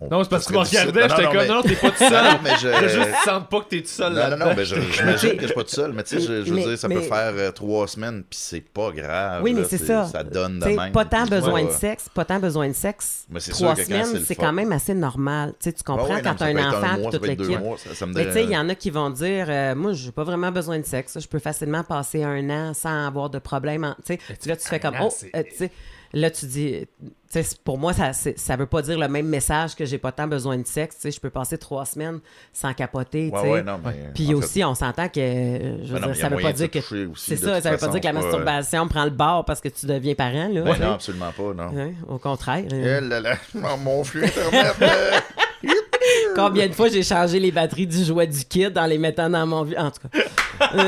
On- 0.00 0.08
Non, 0.08 0.22
c'est 0.24 0.30
parce 0.30 0.44
que 0.46 0.52
tu 0.52 0.58
me 0.58 0.64
regardais, 0.64 1.08
j'étais 1.08 1.22
comme, 1.24 1.36
mais- 1.36 1.48
non, 1.48 1.54
non, 1.56 1.62
t'es 1.62 1.74
pas 1.76 1.90
tout 1.90 1.96
seul. 1.98 2.10
non, 2.24 2.38
mais 2.42 2.50
je. 2.60 2.68
Je 2.68 2.88
juste 2.88 3.16
sens 3.24 3.42
pas 3.50 3.60
que 3.60 3.68
t'es 3.68 3.80
tout 3.82 3.88
seul 3.88 4.12
Non, 4.14 4.30
non, 4.30 4.36
non, 4.36 4.54
je- 4.56 4.74
j'imagine 4.80 5.32
que 5.36 5.40
je 5.42 5.46
suis 5.46 5.54
pas 5.54 5.64
tout 5.64 5.68
seul, 5.70 5.92
mais 5.92 6.02
tu 6.02 6.16
sais, 6.16 6.20
je, 6.20 6.44
je 6.44 6.50
veux 6.50 6.56
Mais- 6.56 6.64
dire, 6.64 6.78
ça 6.78 6.88
mais- 6.88 6.94
peut 6.96 7.00
faire 7.02 7.32
euh, 7.36 7.50
trois 7.52 7.86
semaines, 7.88 8.22
puis 8.28 8.38
c'est 8.40 8.60
pas 8.60 8.90
grave. 8.92 9.42
Oui, 9.42 9.52
mais 9.54 9.64
c'est 9.64 9.78
ça. 9.78 10.06
Ça 10.06 10.22
donne 10.24 10.58
de 10.58 10.64
même. 10.66 10.92
pas 10.92 11.04
tant 11.04 11.26
besoin 11.26 11.64
pas- 11.66 11.72
de 11.72 11.78
sexe, 11.78 12.08
pas 12.14 12.24
tant 12.24 12.38
besoin 12.40 12.68
de 12.68 12.72
sexe. 12.74 13.24
Mais 13.30 13.40
c'est 13.40 13.52
Trois 13.52 13.76
semaines, 13.76 14.20
c'est 14.24 14.34
quand 14.34 14.52
même 14.52 14.72
assez 14.72 14.94
normal. 14.94 15.50
Tu 15.60 15.68
sais, 15.70 15.72
tu 15.72 15.82
comprends 15.82 16.20
quand 16.22 16.34
t'as 16.36 16.46
un 16.46 16.68
enfant 16.70 17.10
toute 17.10 17.26
l'équipe. 17.26 17.58
Mais 18.14 18.26
tu 18.26 18.32
sais, 18.32 18.44
il 18.44 18.50
y 18.50 18.56
en 18.56 18.68
a 18.68 18.74
qui 18.74 18.90
vont 18.90 19.10
dire, 19.10 19.46
euh, 19.48 19.74
moi, 19.74 19.92
j'ai 19.92 20.12
pas 20.12 20.24
vraiment 20.24 20.50
besoin 20.50 20.78
de 20.78 20.84
sexe. 20.86 21.18
Je 21.20 21.26
peux 21.28 21.38
facilement 21.38 21.84
passer 21.84 22.22
un 22.24 22.48
an 22.50 22.74
sans 22.74 23.06
avoir 23.06 23.30
de 23.30 23.38
problème. 23.38 23.94
Tu 24.06 24.14
sais, 24.14 24.48
là, 24.48 24.56
tu 24.56 24.68
fais 24.68 24.80
comme, 24.80 24.94
oh, 25.00 25.08
euh, 25.34 25.42
tu 25.50 25.56
sais, 25.56 25.70
là, 26.12 26.30
tu 26.30 26.46
dis, 26.46 26.86
pour 27.64 27.78
moi, 27.78 27.92
ça, 27.92 28.12
ça 28.12 28.56
veut 28.56 28.66
pas 28.66 28.82
dire 28.82 28.98
le 28.98 29.08
même 29.08 29.26
message 29.26 29.76
que 29.76 29.84
j'ai 29.84 29.98
pas 29.98 30.10
tant 30.10 30.26
besoin 30.26 30.58
de 30.58 30.66
sexe. 30.66 30.96
Je 31.04 31.20
peux 31.20 31.30
passer 31.30 31.58
trois 31.58 31.84
semaines 31.84 32.18
sans 32.52 32.74
capoter. 32.74 33.30
tu 33.32 33.38
Ouais, 33.38 33.62
ouais. 33.62 34.10
Puis 34.14 34.26
fait, 34.26 34.34
aussi, 34.34 34.64
on 34.64 34.74
s'entend 34.74 35.08
que, 35.08 35.20
je 35.20 35.92
veux 35.92 36.00
ben 36.00 36.06
dire, 36.06 36.16
ça 36.16 36.28
veut 36.28 36.34
moyen 36.34 36.48
pas 36.48 36.52
dire 36.52 36.70
que. 36.70 36.78
C'est 37.16 37.36
ça, 37.36 37.60
ça 37.60 37.70
veut 37.70 37.78
pas 37.78 37.88
dire 37.88 38.00
que 38.00 38.06
la 38.06 38.12
masturbation 38.12 38.88
prend 38.88 39.04
le 39.04 39.10
bord 39.10 39.44
parce 39.44 39.60
que 39.60 39.68
tu 39.68 39.86
deviens 39.86 40.14
parent, 40.14 40.48
là. 40.48 40.62
Ben 40.62 40.78
non, 40.78 40.92
absolument 40.94 41.32
pas, 41.32 41.54
non. 41.54 41.92
Au 42.08 42.18
contraire. 42.18 42.64
Eh 42.70 42.74
euh, 42.74 43.00
là 43.00 43.20
là, 43.20 43.36
mon- 43.78 44.04
flux 44.04 44.24
Internet. 44.24 44.74
euh, 44.82 45.10
Combien 46.34 46.66
de 46.66 46.72
fois 46.72 46.88
j'ai 46.88 47.02
changé 47.02 47.38
les 47.38 47.52
batteries 47.52 47.86
du 47.86 48.04
jouet 48.04 48.26
du 48.26 48.44
kid 48.44 48.76
en 48.78 48.86
les 48.86 48.98
mettant 48.98 49.28
dans 49.28 49.46
mon... 49.46 49.60
En 49.76 49.90
tout 49.90 50.08
cas. 50.08 50.18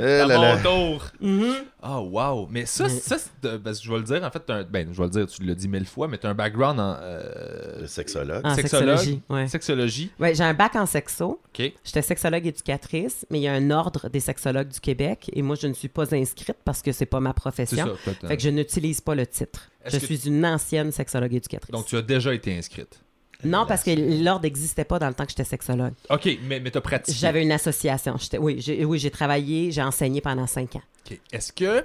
eh 0.00 0.20
À 0.20 0.26
là 0.26 0.38
là. 0.38 0.56
mon 0.56 0.62
tour. 0.62 1.04
Mhm. 1.20 1.54
Ah, 1.82 2.00
wow. 2.00 2.48
Mais 2.50 2.66
ça, 2.66 2.88
ça 2.88 3.16
c'est, 3.18 3.58
parce 3.62 3.78
que 3.78 3.84
je 3.86 3.90
vais 3.92 3.98
le 3.98 4.04
dire, 4.04 4.24
en 4.24 4.30
fait, 4.30 4.42
un- 4.50 4.64
ben, 4.64 4.88
je 4.92 4.96
vais 4.98 5.04
le 5.04 5.10
dire, 5.10 5.26
tu 5.26 5.42
l'as 5.44 5.54
dit 5.54 5.68
mille 5.68 5.86
fois, 5.86 6.08
mais 6.08 6.18
tu 6.18 6.26
as 6.26 6.30
un 6.30 6.34
background 6.34 6.80
en 6.80 6.96
euh, 7.00 7.80
Le 7.82 7.86
sexologue. 7.86 8.40
En 8.44 8.54
sexologue, 8.54 8.96
sexologie, 8.96 9.22
ouais. 9.28 9.46
sexologie. 9.48 10.10
Ouais, 10.18 10.34
j'ai 10.34 10.42
un 10.44 10.54
bac 10.54 10.74
en 10.76 10.86
sexo. 10.86 11.40
OK. 11.56 11.72
J'étais 11.84 12.02
sexologue 12.02 12.46
éducatrice, 12.46 13.24
mais 13.30 13.38
il 13.38 13.42
y 13.42 13.48
a 13.48 13.52
un 13.52 13.70
ordre 13.70 14.08
des 14.08 14.20
sexologues 14.20 14.68
du 14.68 14.80
Québec 14.80 15.30
et 15.32 15.42
moi, 15.42 15.56
je 15.60 15.66
ne 15.68 15.74
suis 15.74 15.88
pas 15.88 16.12
inscrite 16.14 16.56
parce 16.64 16.82
que 16.82 16.92
c'est 16.92 17.06
pas 17.06 17.20
ma 17.20 17.30
C'est 17.30 17.34
profession. 17.34 17.96
ça. 18.04 18.12
Fait 18.28 18.36
que 18.36 18.42
je 18.42 18.48
n'utilise 18.50 19.00
pas 19.00 19.14
le 19.14 19.26
titre. 19.26 19.68
Je 19.84 19.98
que- 19.98 20.04
suis 20.06 20.26
une 20.26 20.44
ancienne 20.44 20.90
sexologue 20.90 21.34
éducatrice. 21.34 21.70
Donc, 21.70 21.86
tu 21.86 21.96
as 21.96 22.02
déjà 22.02 22.34
été 22.34 22.56
inscrite? 22.56 22.98
Non, 23.44 23.66
parce 23.66 23.82
que 23.82 23.90
l'ordre 24.24 24.42
n'existait 24.44 24.84
pas 24.84 24.98
dans 24.98 25.08
le 25.08 25.14
temps 25.14 25.24
que 25.24 25.30
j'étais 25.30 25.44
sexologue. 25.44 25.92
Ok, 26.10 26.28
mais, 26.44 26.58
mais 26.60 26.70
t'as 26.70 26.80
pratiqué. 26.80 27.16
J'avais 27.18 27.42
une 27.42 27.52
association. 27.52 28.16
J'étais- 28.18 28.38
Oui, 28.38 28.56
j'ai 28.60 28.84
oui, 28.84 28.98
j'ai 28.98 29.10
travaillé, 29.10 29.70
j'ai 29.72 29.82
enseigné 29.82 30.20
pendant 30.20 30.46
cinq 30.46 30.76
ans. 30.76 30.82
Ok. 31.10 31.18
Est-ce 31.32 31.52
que 31.52 31.84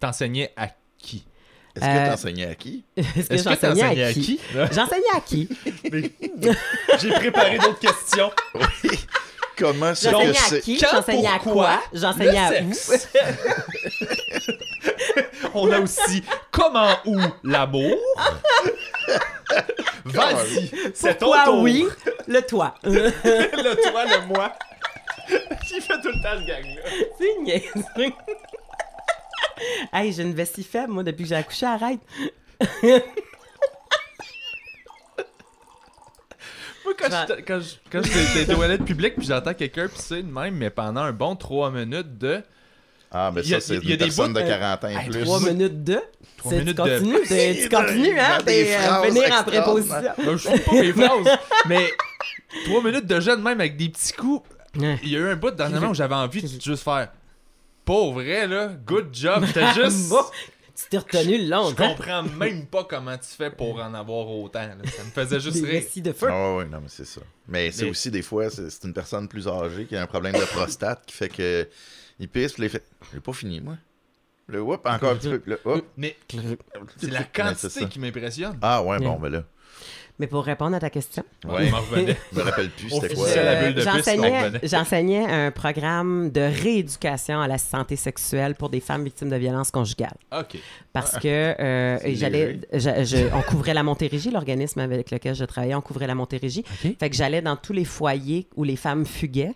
t'enseignais 0.00 0.52
à 0.56 0.68
qui? 0.98 1.24
Est-ce 1.76 1.84
que 1.84 1.90
Euh, 1.90 2.10
t'enseignais 2.10 2.46
à 2.46 2.54
qui? 2.56 2.84
Est-ce 2.96 3.06
que 3.12 3.18
Est-ce 3.18 3.28
que 3.28 3.36
j'enseignais 3.50 3.56
t'enseignais 3.82 4.04
à 4.04 4.12
qui? 4.12 4.40
J'enseignais 4.72 5.14
à 5.14 5.20
qui? 5.20 5.48
J'ai 7.00 7.10
préparé 7.12 7.58
d'autres 7.58 7.78
questions. 7.78 8.30
Comment 9.58 9.94
c'est 9.94 10.10
J'enseignais 10.10 10.32
que 10.32 10.38
à 10.38 10.48
c'est? 10.48 10.62
J'enseignais 10.78 11.28
à 11.28 11.38
quoi? 11.38 11.80
J'enseignais 11.92 12.38
à 12.38 12.50
où? 12.62 12.72
On 15.54 15.70
a 15.72 15.80
aussi 15.80 16.22
comment 16.50 16.90
où 17.06 17.18
l'amour. 17.42 17.96
Vas-y, 20.04 20.70
c'est 20.94 21.16
ton 21.18 21.32
tour. 21.44 21.62
oui? 21.62 21.86
Le 22.26 22.40
toi? 22.42 22.74
le 22.84 23.10
toi, 23.90 24.04
le 24.04 24.26
moi. 24.26 24.52
J'ai 25.28 25.80
fait 25.80 26.00
tout 26.00 26.08
le 26.08 26.22
temps 26.22 26.38
ce 26.38 26.44
gag-là. 26.46 26.82
C'est 27.18 27.38
niaiseux. 27.42 28.12
hey, 29.92 30.12
j'ai 30.12 30.22
une 30.22 30.34
vessie 30.34 30.62
faible, 30.62 30.92
moi, 30.92 31.02
depuis 31.02 31.24
que 31.24 31.30
j'ai 31.30 31.36
accouché, 31.36 31.66
arrête. 31.66 31.98
Quand 36.98 37.08
je 37.10 37.42
quand 37.42 37.60
je- 37.60 37.74
quand 38.46 38.54
toilettes 38.54 38.84
publiques, 38.84 39.14
puis 39.16 39.26
j'entends 39.26 39.54
quelqu'un 39.54 39.88
pisser 39.88 40.22
de 40.22 40.30
même, 40.32 40.54
mais 40.54 40.70
pendant 40.70 41.02
un 41.02 41.12
bon 41.12 41.36
3 41.36 41.70
minutes 41.70 42.18
de. 42.18 42.42
Ah, 43.10 43.30
mais 43.34 43.42
ça, 43.42 43.58
c'est 43.60 43.76
il 43.76 43.84
y 43.88 43.92
a 43.92 43.94
une 43.94 43.98
des 43.98 44.04
personne 44.04 44.32
bouts, 44.34 44.38
de 44.40 44.44
euh, 44.44 44.48
40 44.48 44.84
ans 44.84 44.88
et 44.88 45.08
plus. 45.10 45.22
Trois 45.24 45.40
minutes 45.40 45.84
de? 45.84 45.98
Trois 46.36 46.52
C'est- 46.52 46.58
minutes 46.58 46.76
tu 46.76 46.82
de- 46.82 46.98
continues, 46.98 47.22
t'es- 47.26 47.58
tu 47.62 47.68
continues, 47.70 48.20
hein? 48.20 48.38
T'es 48.44 48.76
euh, 48.76 49.00
venir 49.08 49.32
en 49.32 49.44
préposition. 49.44 49.96
Ben, 50.18 50.36
je 50.36 50.48
fais 50.48 50.58
pas 50.60 50.72
mes 50.72 50.92
phrases, 50.92 51.38
mais 51.66 51.90
3 52.66 52.82
minutes 52.82 53.06
de 53.06 53.20
jeûne, 53.20 53.40
même 53.42 53.60
avec 53.60 53.76
des 53.78 53.88
petits 53.88 54.12
coups. 54.12 54.46
Il 54.74 55.08
y 55.08 55.16
a 55.16 55.20
eu 55.20 55.28
un 55.30 55.36
bout 55.36 55.50
dernièrement 55.50 55.88
où 55.88 55.94
j'avais 55.94 56.14
envie 56.14 56.42
de 56.42 56.48
juste 56.60 56.84
faire. 56.84 57.08
Pas 57.86 58.10
vrai, 58.10 58.46
là. 58.46 58.68
Good 58.86 59.08
job. 59.12 59.44
J'étais 59.46 59.72
juste. 59.82 60.12
Tu 60.80 60.88
t'es 60.90 60.98
retenu 60.98 61.38
Je 61.44 61.50
longtemps. 61.50 61.88
comprends 61.88 62.22
même 62.22 62.66
pas 62.66 62.84
comment 62.84 63.16
tu 63.18 63.26
fais 63.28 63.50
pour 63.50 63.80
en 63.82 63.92
avoir 63.94 64.28
autant. 64.28 64.60
là. 64.60 64.76
Ça 64.96 65.02
me 65.04 65.10
faisait 65.10 65.40
juste 65.40 65.60
Des 65.62 65.78
rire. 65.80 66.02
de 66.04 66.12
feu. 66.12 66.28
Ah 66.30 66.54
ouais, 66.56 66.64
non, 66.66 66.80
mais 66.80 66.88
c'est 66.88 67.04
ça. 67.04 67.20
Mais 67.48 67.72
c'est 67.72 67.84
Mais- 67.84 67.90
aussi 67.90 68.10
des 68.12 68.22
fois, 68.22 68.48
c'est 68.50 68.84
une 68.84 68.94
personne 68.94 69.26
plus 69.26 69.48
âgée 69.48 69.86
qui 69.86 69.96
a 69.96 70.02
un 70.02 70.06
problème 70.06 70.34
de 70.34 70.44
prostate 70.44 71.04
qui 71.06 71.14
fait 71.16 71.28
que 71.28 71.68
il 72.20 72.28
pisse, 72.28 72.52
puis 72.52 72.64
il 72.64 72.68
fait 72.70 72.84
J'ai 73.12 73.20
pas 73.20 73.32
fini, 73.32 73.60
moi. 73.60 73.76
Le 74.46 74.62
whoop, 74.62 74.86
encore 74.86 75.10
un 75.10 75.16
petit 75.16 75.28
peu, 75.28 75.42
le 75.44 75.60
whoop. 75.64 75.84
Mais 75.96 76.16
c'est 76.96 77.10
la 77.10 77.24
quantité 77.24 77.86
qui 77.86 77.98
m'impressionne. 77.98 78.56
Ah 78.62 78.82
ouais, 78.82 78.98
bon, 78.98 79.10
Yeah. 79.10 79.18
ben 79.18 79.28
là. 79.30 79.44
Mais 80.20 80.26
pour 80.26 80.44
répondre 80.44 80.74
à 80.74 80.80
ta 80.80 80.90
question, 80.90 81.22
Ouais. 81.46 81.66
Je 81.66 81.70
m'en 81.70 81.78
revenais. 81.80 82.16
Je 82.32 82.38
me 82.38 82.42
rappelle 82.44 82.70
plus, 82.70 82.90
c'était 82.90 83.14
quoi. 83.14 83.26
Je- 83.28 84.58
j'enseignais, 84.66 85.24
un 85.26 85.50
programme 85.52 86.30
de 86.30 86.40
rééducation 86.40 87.40
à 87.40 87.46
la 87.46 87.58
santé 87.58 87.94
sexuelle 87.96 88.54
pour 88.56 88.68
des 88.68 88.80
femmes 88.80 89.04
victimes 89.04 89.30
de 89.30 89.36
violences 89.36 89.70
conjugales. 89.70 90.16
Ok. 90.36 90.58
Parce 90.92 91.18
que 91.18 91.28
euh, 91.28 91.98
j'allais, 92.14 92.58
on 93.32 93.42
couvrait 93.42 93.74
la 93.74 93.82
Montérégie, 93.82 94.30
l'organisme 94.30 94.80
avec 94.80 95.10
lequel 95.10 95.34
je 95.34 95.44
travaillais, 95.44 95.74
on 95.74 95.80
couvrait 95.80 96.06
la 96.06 96.14
Montérégie. 96.14 96.64
Ok. 96.84 96.96
Fait 96.98 97.10
que 97.10 97.16
j'allais 97.16 97.42
dans 97.42 97.56
tous 97.56 97.72
les 97.72 97.84
foyers 97.84 98.48
où 98.56 98.64
les 98.64 98.76
femmes 98.76 99.06
fuguaient 99.06 99.54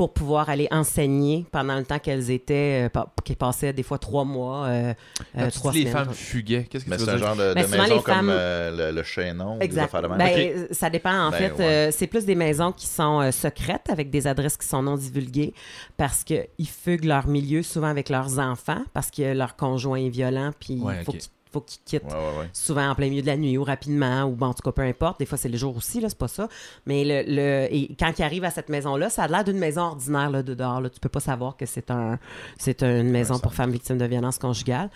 pour 0.00 0.14
pouvoir 0.14 0.48
aller 0.48 0.66
enseigner 0.70 1.44
pendant 1.52 1.76
le 1.76 1.84
temps 1.84 1.98
qu'elles 1.98 2.30
étaient, 2.30 2.88
euh, 2.96 3.02
qu'elles 3.22 3.36
passaient 3.36 3.74
des 3.74 3.82
fois 3.82 3.98
trois 3.98 4.24
mois, 4.24 4.64
euh, 4.64 4.94
Quand 5.34 5.40
euh, 5.42 5.50
tu 5.50 5.58
trois 5.58 5.72
dis 5.72 5.84
les 5.84 5.90
femmes 5.90 6.10
fuguaient, 6.14 6.64
qu'est-ce 6.64 6.86
que 6.86 6.90
c'est 6.96 7.04
veux 7.04 7.08
un 7.10 7.16
dire? 7.16 7.26
genre 7.26 7.36
de, 7.36 7.52
Ben, 7.52 7.60
de 7.62 7.66
souvent, 7.68 7.82
maison 7.82 7.94
les 7.96 8.02
comme 8.02 8.14
femmes- 8.14 8.28
euh, 8.30 8.90
le, 8.92 8.96
le 8.96 9.02
chaînon, 9.02 9.56
ou 9.56 9.58
des 9.58 9.64
Exact. 9.66 9.82
affaires 9.84 10.00
de. 10.00 10.08
Ben, 10.08 10.66
Ça 10.70 10.88
dépend. 10.88 11.12
En 11.26 11.30
Ben, 11.30 11.36
fait, 11.36 11.52
ouais. 11.52 11.64
euh, 11.64 11.90
c'est 11.90 12.06
plus 12.06 12.24
des 12.24 12.34
maisons 12.34 12.72
qui 12.72 12.86
sont 12.86 13.20
euh, 13.20 13.30
secrètes 13.30 13.90
avec 13.90 14.08
des 14.08 14.26
adresses 14.26 14.56
qui 14.56 14.66
sont 14.66 14.82
non 14.82 14.96
divulguées 14.96 15.52
parce 15.98 16.24
qu'ils 16.24 16.46
fuguent 16.66 17.04
leur 17.04 17.26
milieu 17.26 17.62
souvent 17.62 17.88
avec 17.88 18.08
leurs 18.08 18.38
enfants 18.38 18.82
parce 18.94 19.10
que 19.10 19.34
leur 19.34 19.54
conjoint 19.56 19.98
est 19.98 20.08
violent 20.08 20.52
puis 20.58 20.76
il 20.76 20.82
Ouais, 20.82 21.04
faut 21.04 21.12
ok. 21.12 21.18
qu'ils 21.18 21.30
faut 21.52 21.60
qu'ils 21.60 21.80
quittent 21.84 22.04
Ouais, 22.04 22.10
ouais, 22.12 22.38
ouais. 22.40 22.50
souvent 22.52 22.88
en 22.90 22.94
plein 22.94 23.08
milieu 23.08 23.22
de 23.22 23.26
la 23.26 23.36
nuit 23.36 23.56
ou 23.58 23.64
rapidement 23.64 24.24
ou 24.24 24.30
bon, 24.36 24.46
en 24.46 24.54
tout 24.54 24.62
cas 24.62 24.72
peu 24.72 24.82
importe. 24.82 25.18
Des 25.18 25.26
fois 25.26 25.36
c'est 25.38 25.48
le 25.48 25.56
jour 25.58 25.76
aussi 25.76 26.00
là 26.00 26.08
c'est 26.08 26.18
pas 26.18 26.28
ça. 26.28 26.48
Mais 26.86 27.04
le, 27.04 27.22
le- 27.34 27.68
et 27.74 27.94
quand 27.98 28.12
ils 28.18 28.22
arrivent 28.22 28.44
à 28.44 28.50
cette 28.50 28.68
maison 28.68 28.96
là 28.96 29.10
ça 29.10 29.24
a 29.24 29.28
l'air 29.28 29.44
d'une 29.44 29.58
maison 29.58 29.82
ordinaire 29.82 30.30
là 30.30 30.42
de 30.42 30.54
dehors 30.54 30.80
là. 30.80 30.90
tu 30.90 31.00
peux 31.00 31.08
pas 31.08 31.20
savoir 31.20 31.56
que 31.56 31.66
c'est 31.66 31.90
un 31.90 32.18
c'est 32.58 32.82
une 32.82 33.10
maison 33.10 33.38
pour 33.38 33.54
femmes 33.54 33.70
victimes 33.72 33.98
de 33.98 34.04
violences 34.06 34.38
conjugales. 34.38 34.90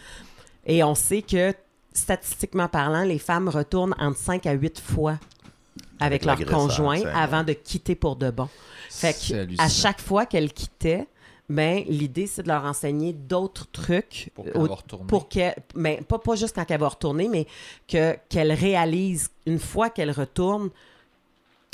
Et 0.67 0.83
on 0.85 0.95
sait 0.95 1.23
que 1.23 1.53
statistiquement 1.93 2.69
parlant 2.69 3.05
les 3.05 3.19
femmes 3.19 3.49
retournent 3.49 3.95
entre 3.99 4.19
5 4.19 4.47
à 4.47 4.53
8 4.53 4.81
fois 4.81 5.19
avec, 6.01 6.27
Avec 6.27 6.47
leur 6.49 6.59
conjoint 6.59 7.01
avant 7.15 7.45
de 7.45 7.53
quitter 7.53 7.95
pour 7.95 8.17
de 8.17 8.31
bon. 8.31 8.49
Fait 8.91 9.13
que 9.13 9.61
à 9.61 9.69
chaque 9.69 10.01
fois 10.01 10.27
qu'elles 10.27 10.53
quittaient 10.53 11.07
ben 11.55 11.85
l'idée 11.89 12.27
c'est 12.27 12.43
de 12.43 12.49
leur 12.49 12.65
enseigner 12.65 13.13
d'autres 13.13 13.67
trucs 13.71 14.31
Pour 14.35 14.45
qu'elle 14.45 14.67
va 14.67 14.75
retourner. 14.75 15.07
pour 15.07 15.29
qu'elle, 15.29 15.55
mais 15.75 16.01
pas, 16.07 16.19
pas 16.19 16.35
juste 16.35 16.55
quand 16.55 16.71
elle 16.71 16.81
va 16.81 16.89
retourner, 16.89 17.29
mais 17.29 17.47
que, 17.89 18.17
qu'elle 18.29 18.53
réalise, 18.53 19.31
une 19.47 19.59
fois 19.59 19.91
qu'elle 19.91 20.11
retourne, 20.11 20.71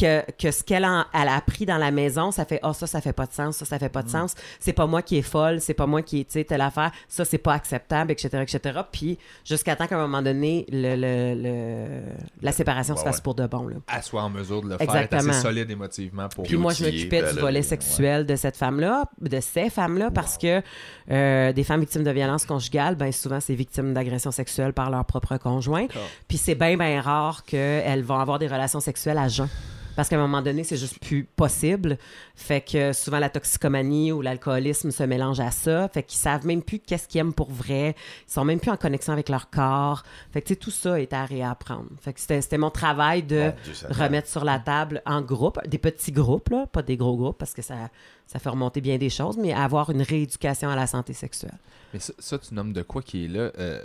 que, 0.01 0.23
que 0.39 0.51
ce 0.51 0.65
qu'elle 0.65 0.85
a, 0.85 1.07
elle 1.13 1.29
a 1.29 1.37
appris 1.37 1.67
dans 1.67 1.77
la 1.77 1.91
maison, 1.91 2.31
ça 2.31 2.45
fait 2.45 2.59
«Ah, 2.63 2.73
ça, 2.73 2.87
ça 2.87 3.01
fait 3.01 3.13
pas 3.13 3.27
de 3.27 3.33
sens, 3.33 3.57
ça, 3.59 3.65
ça 3.65 3.79
fait 3.79 3.89
pas 3.89 4.03
de 4.03 4.09
sens. 4.09 4.35
C'est 4.59 4.73
pas 4.73 4.87
moi 4.87 5.03
qui 5.03 5.19
est 5.19 5.23
folle, 5.23 5.61
c'est 5.61 5.75
pas 5.75 5.87
moi 5.87 6.03
qui 6.03 6.21
est, 6.21 6.25
tu 6.25 6.33
sais, 6.33 6.45
telle 6.45 6.61
affaire. 6.61 6.91
Ça, 7.09 7.25
c'est 7.25 7.39
pas 7.39 7.55
acceptable, 7.55 8.13
etc., 8.13 8.29
etc.» 8.43 8.81
Puis 8.93 9.19
jusqu'à 9.45 9.77
temps 9.77 9.87
qu'à 9.87 9.97
un 9.97 10.01
moment 10.03 10.23
donné, 10.23 10.67
le, 10.71 10.97
le- 10.97 11.43
le- 11.43 12.03
la 12.41 12.53
séparation 12.53 12.97
se 12.97 13.03
fasse 13.03 13.17
ouais. 13.17 13.23
pour 13.23 13.35
de 13.35 13.47
bon, 13.47 13.69
là. 13.69 13.77
Elle 13.95 14.03
soit 14.03 14.23
en 14.23 14.31
mesure 14.31 14.63
de 14.63 14.69
le 14.71 14.79
faire, 14.79 14.83
être 14.95 14.95
Exactement. 15.13 15.33
assez 15.33 15.41
solide 15.43 15.71
émotivement 15.71 16.29
pour. 16.29 16.45
Puis 16.45 16.57
moi, 16.57 16.73
je 16.73 16.85
m'occupais 16.85 17.21
du 17.23 17.39
a- 17.39 17.41
volet 17.41 17.61
ouais. 17.61 17.63
sexuel 17.63 18.27
de 18.27 18.37
cette 18.37 18.57
femme-là, 18.57 19.05
de 19.21 19.41
ces 19.41 19.71
femmes-là, 19.71 20.11
parce 20.11 20.39
que 20.39 20.63
euh, 21.11 21.53
des 21.53 21.65
femmes 21.65 21.81
victimes 21.81 22.05
de 22.05 22.11
violences 22.11 22.47
conjugales, 22.47 22.95
ben 22.95 23.13
souvent, 23.13 23.41
c'est 23.41 23.55
victimes 23.55 23.93
d'agressions 23.95 24.31
sexuelles 24.31 24.73
par 24.73 24.91
leur 24.91 25.05
propre 25.05 25.37
conjoint. 25.37 25.87
Puis 26.29 26.39
c'est 26.39 26.55
bien, 26.55 26.77
bien 26.77 27.01
rare 27.01 27.45
qu'elles 27.45 28.03
vont 28.03 28.19
avoir 28.19 28.39
des 28.39 28.47
relations 28.47 28.81
sexuelles 28.81 29.19
à 29.19 29.29
jeun. 29.29 29.49
Parce 29.97 30.09
qu'à 30.09 30.17
un 30.17 30.21
moment 30.21 30.43
donné, 30.43 30.65
c'est 30.65 30.77
juste 30.77 30.99
plus 30.99 31.25
possible. 31.25 31.99
Fait 32.35 32.61
que 32.61 32.93
souvent, 32.93 33.19
la 33.19 33.29
toxicomanie 33.29 34.13
ou 34.13 34.23
l'alcoolisme 34.23 34.91
se 34.91 35.03
mélangent 35.03 35.41
à 35.41 35.51
ça. 35.51 35.89
Fait 35.89 36.03
qu'ils 36.03 36.19
savent 36.19 36.47
même 36.47 36.63
plus 36.63 36.79
qu'est-ce 36.79 37.09
qu'ils 37.09 37.21
aiment 37.21 37.35
pour 37.35 37.51
vrai. 37.51 37.95
Ils 38.29 38.33
sont 38.33 38.45
même 38.45 38.61
plus 38.61 38.71
en 38.71 38.77
connexion 38.77 39.13
avec 39.13 39.29
leur 39.29 39.51
corps. 39.51 40.03
Fait 40.33 40.43
que, 40.43 40.49
tu 40.49 40.55
sais, 40.55 40.61
tout 40.61 40.71
ça 40.71 41.01
est 41.01 41.13
à 41.13 41.25
réapprendre. 41.25 41.89
Fait 42.01 42.13
que 42.13 42.21
c'était 42.21 42.59
mon 42.59 42.71
travail 42.71 43.23
de 43.23 43.53
remettre 43.91 44.29
sur 44.29 44.45
la 44.45 44.59
table 44.59 45.03
en 45.07 45.23
groupe, 45.23 45.59
des 45.67 45.79
petits 45.79 46.13
groupes, 46.13 46.49
là, 46.51 46.67
pas 46.67 46.83
des 46.83 46.97
gros 46.97 47.17
groupes, 47.17 47.39
parce 47.39 47.53
que 47.53 47.63
ça, 47.63 47.91
ça 48.27 48.39
fait 48.39 48.49
remonter 48.49 48.81
bien 48.81 48.99
des 48.99 49.11
choses, 49.11 49.37
mais 49.37 49.53
avoir 49.53 49.91
une 49.91 50.03
rééducation 50.03 50.69
à 50.71 50.77
la 50.77 50.87
santé 50.87 51.13
sexuelle. 51.13 51.59
Mais 51.93 52.01
ça, 52.01 52.13
ça, 52.19 52.39
tu 52.39 52.55
nommes 52.55 52.73
de 52.73 52.83
quoi 52.83 53.03
qui 53.03 53.25
est 53.25 53.29
là 53.29 53.51
euh, 53.59 53.83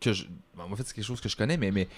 que 0.00 0.12
je... 0.12 0.24
bon, 0.56 0.64
en 0.64 0.76
fait, 0.76 0.84
c'est 0.86 0.94
quelque 0.94 1.04
chose 1.04 1.20
que 1.20 1.28
je 1.28 1.36
connais, 1.36 1.56
mais, 1.56 1.70
mais 1.70 1.88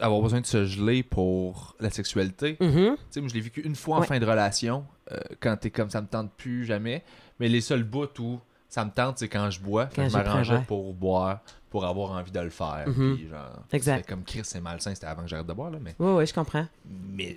avoir 0.00 0.20
besoin 0.20 0.40
de 0.40 0.46
se 0.46 0.64
geler 0.66 1.02
pour 1.02 1.74
la 1.80 1.90
sexualité. 1.90 2.56
Mhm. 2.60 2.96
Tu 2.96 2.98
sais, 3.10 3.20
moi, 3.20 3.28
je 3.28 3.34
l'ai 3.34 3.40
vécu 3.40 3.60
une 3.60 3.76
fois 3.76 3.96
en 3.96 4.00
Ouais. 4.00 4.06
fin 4.06 4.18
de 4.18 4.26
relation, 4.26 4.84
euh, 5.12 5.18
quand 5.40 5.56
t'es 5.56 5.70
comme 5.70 5.90
ça 5.90 6.00
me 6.00 6.06
tente 6.06 6.32
plus 6.36 6.64
jamais. 6.64 7.04
Mais 7.38 7.48
les 7.48 7.60
seuls 7.60 7.84
bouts 7.84 8.06
où 8.18 8.40
ça 8.68 8.84
me 8.84 8.90
tente, 8.90 9.18
c'est 9.18 9.28
quand 9.28 9.50
je 9.50 9.60
bois. 9.60 9.86
Quand 9.94 10.08
je 10.08 10.16
m'arrangeais 10.16 10.62
pour 10.66 10.92
boire, 10.94 11.40
pour 11.70 11.84
avoir 11.86 12.10
envie 12.12 12.32
de 12.32 12.40
le 12.40 12.50
faire. 12.50 12.84
Mhm. 12.86 13.16
Puis 13.16 13.28
genre, 13.28 13.62
Exact. 13.72 13.96
c'était 13.98 14.08
comme 14.12 14.24
Chris, 14.24 14.40
c'est 14.44 14.60
malsain, 14.60 14.92
c'était 14.94 15.06
avant 15.06 15.22
que 15.22 15.28
j'arrête 15.28 15.46
de 15.46 15.52
boire, 15.52 15.70
là, 15.70 15.78
mais. 15.82 15.94
Oui, 15.98 16.12
oui, 16.18 16.26
je 16.26 16.34
comprends. 16.34 16.66
Mais 17.12 17.36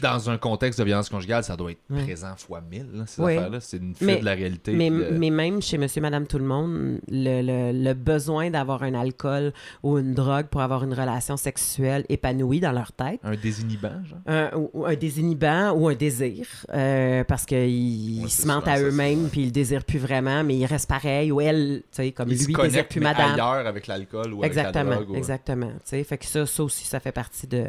dans 0.00 0.30
un 0.30 0.36
contexte 0.38 0.78
de 0.78 0.84
violence 0.84 1.08
conjugale, 1.08 1.44
ça 1.44 1.56
doit 1.56 1.70
être 1.72 1.80
Ouais. 1.90 2.02
présent 2.04 2.34
fois 2.36 2.60
mille, 2.60 2.86
là, 2.92 3.04
ces 3.06 3.22
Oui. 3.22 3.36
affaires-là. 3.36 3.60
C'est 3.60 3.76
une 3.78 3.94
fuite 3.94 4.06
Mais- 4.06 4.20
de 4.20 4.24
la 4.24 4.34
réalité. 4.34 4.72
Mais, 4.72 4.90
de- 4.90 5.08
mais 5.12 5.30
même 5.30 5.62
chez 5.62 5.78
monsieur, 5.78 6.00
madame, 6.00 6.26
tout 6.26 6.38
le 6.38 6.44
monde, 6.44 7.00
le, 7.08 7.42
le- 7.42 7.72
le 7.84 7.94
besoin 7.94 8.50
d'avoir 8.50 8.82
un 8.82 8.94
alcool 8.94 9.52
ou 9.82 9.98
une 9.98 10.14
drogue 10.14 10.46
pour 10.46 10.60
avoir 10.60 10.84
une 10.84 10.92
relation 10.94 11.36
sexuelle 11.36 12.04
épanouie 12.08 12.60
dans 12.60 12.72
leur 12.72 12.92
tête, 12.92 13.20
Un 13.22 13.36
désinhibant, 13.36 14.04
genre? 14.04 14.18
un, 14.26 14.50
ou- 14.56 14.84
un 14.86 14.94
désinhibant 14.94 15.72
ou 15.72 15.88
un 15.88 15.94
désir, 15.94 16.46
euh, 16.72 17.24
parce 17.24 17.46
qu'ils 17.46 18.22
Ouais, 18.22 18.28
se 18.28 18.46
mentent 18.46 18.68
à 18.68 18.78
eux-mêmes, 18.80 19.28
puis 19.30 19.42
ils 19.42 19.46
le 19.46 19.50
désirent 19.52 19.84
plus 19.84 19.98
vraiment, 19.98 20.44
mais 20.44 20.56
ils 20.56 20.66
restent 20.66 20.88
pareils, 20.88 21.32
ou 21.32 21.40
elle, 21.40 21.82
tu 21.90 21.96
sais, 21.96 22.12
comme 22.12 22.28
Ils 22.30 22.44
lui, 22.44 22.54
désire 22.54 22.86
plus 22.88 23.00
mais 23.00 23.06
madame. 23.18 23.32
ailleurs 23.34 23.66
avec 23.66 23.86
l'alcool 23.86 24.32
ou 24.34 24.42
avec 24.44 24.54
la 24.54 24.62
Exactement, 24.68 24.94
drogue. 24.96 25.10
ou- 25.10 25.16
exactement. 25.16 25.72
sais. 25.84 26.02
Fait 26.04 26.18
que 26.18 26.26
ça, 26.26 26.46
ça 26.46 26.62
aussi, 26.62 26.84
ça 26.84 27.00
fait 27.00 27.12
partie 27.12 27.46
de, 27.46 27.66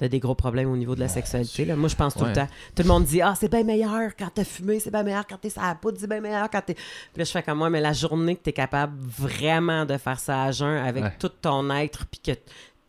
de 0.00 0.06
des 0.06 0.18
gros 0.18 0.34
problèmes 0.34 0.70
au 0.70 0.76
niveau 0.76 0.94
de 0.94 1.00
la 1.00 1.08
sexualité. 1.08 1.64
là. 1.64 1.76
Moi, 1.76 1.88
je 1.88 1.94
pense 1.96 2.14
tout 2.14 2.24
le 2.24 2.32
temps. 2.32 2.48
Tout 2.74 2.82
le 2.82 2.88
monde 2.88 3.04
dit 3.04 3.20
Ah, 3.22 3.34
c'est 3.38 3.50
bien 3.50 3.62
meilleur 3.64 4.12
quand 4.18 4.28
t'as 4.34 4.44
fumé, 4.44 4.80
c'est 4.80 4.90
bien 4.90 5.02
meilleur 5.02 5.26
quand 5.26 5.36
t'es 5.36 5.50
sur 5.50 5.62
la 5.62 5.74
poudre, 5.74 5.98
c'est 6.00 6.08
bien 6.08 6.20
meilleur 6.20 6.48
quand 6.50 6.62
t'es. 6.64 6.74
Puis 6.74 6.84
là, 7.16 7.24
je 7.24 7.30
fais 7.30 7.42
comme 7.42 7.58
moi, 7.58 7.70
mais 7.70 7.80
la 7.80 7.92
journée 7.92 8.36
que 8.36 8.42
t'es 8.42 8.52
capable 8.52 8.94
vraiment 9.00 9.84
de 9.84 9.96
faire 9.98 10.18
ça 10.18 10.44
à 10.44 10.50
jeun 10.52 10.76
avec 10.84 11.04
Ouais. 11.04 11.12
tout 11.18 11.28
ton 11.28 11.70
être, 11.70 12.06
puis 12.06 12.20
que 12.20 12.32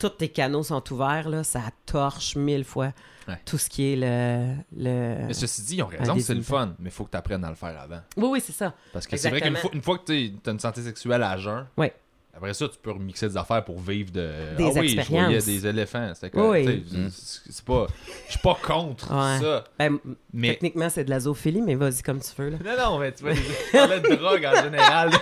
tous 0.10 0.18
tes 0.18 0.30
canaux 0.30 0.64
sont 0.64 0.84
ouverts, 0.93 1.30
là, 1.30 1.43
ça 1.43 1.62
torche 1.86 2.36
mille 2.36 2.64
fois 2.66 2.91
Ouais. 3.26 3.39
tout 3.45 3.58
ce 3.58 3.70
qui 3.70 3.93
est 3.93 3.95
le. 3.95 4.54
le... 4.76 5.28
Mais 5.28 5.34
ceci 5.34 5.62
dit, 5.62 5.76
ils 5.78 5.84
ont 5.84 5.88
raison, 5.88 6.14
c'est 6.20 6.36
le 6.36 6.41
fun, 6.41 6.76
mais 6.78 6.89
il 6.89 6.91
faut 6.91 7.06
que 7.06 7.12
tu 7.12 7.16
apprennes 7.18 7.45
à 7.45 7.49
le 7.49 7.56
faire 7.56 7.80
avant. 7.80 8.01
Oui, 8.18 8.28
oui, 8.34 8.41
c'est 8.45 8.51
ça. 8.51 8.74
Parce 8.91 9.08
que 9.08 9.16
c'est 9.16 9.30
vrai 9.30 9.39
qu'une 9.39 9.56
fois, 9.56 9.70
une 9.74 9.82
fois 9.82 9.97
que 9.97 10.04
tu 10.06 10.34
as 10.45 10.51
une 10.51 10.60
santé 10.60 10.82
sexuelle 10.82 11.24
à 11.24 11.38
jeun. 11.38 11.66
Après 12.36 12.54
ça, 12.56 12.68
tu 12.68 12.78
peux 12.82 12.91
remixer 12.91 13.30
des 13.30 13.38
affaires 13.38 13.64
pour 13.64 13.80
vivre 13.80 14.12
de. 14.12 14.56
Des 14.58 14.64
ah 14.66 14.80
oui, 14.80 14.99
je 14.99 15.08
voyais 15.10 15.39
des 15.39 15.68
éléphants. 15.68 16.12
Quoi? 16.34 16.49
Oui. 16.49 16.84
Mm. 16.91 17.08
c'est- 17.12 17.41
C'est 17.49 17.64
pas. 17.64 17.86
Je 18.26 18.32
suis 18.32 18.39
pas 18.41 18.58
contre 18.62 19.10
Ouais. 19.12 19.39
ça. 19.39 19.64
Ben, 19.78 19.99
Mais. 20.34 20.49
Techniquement, 20.49 20.89
c'est 20.89 21.04
de 21.06 21.12
la 21.12 21.20
zoophilie, 21.22 21.62
mais 21.62 21.76
vas-y 21.76 22.01
comme 22.01 22.20
tu 22.20 22.32
veux. 22.38 22.49
Là. 22.49 22.58
Non, 22.66 22.76
non, 22.91 22.99
mais 22.99 23.12
tu 23.14 23.24
vois, 23.24 23.34
je 23.36 24.10
de 24.10 24.16
drogue 24.16 24.45
en 24.45 24.64
général. 24.64 25.12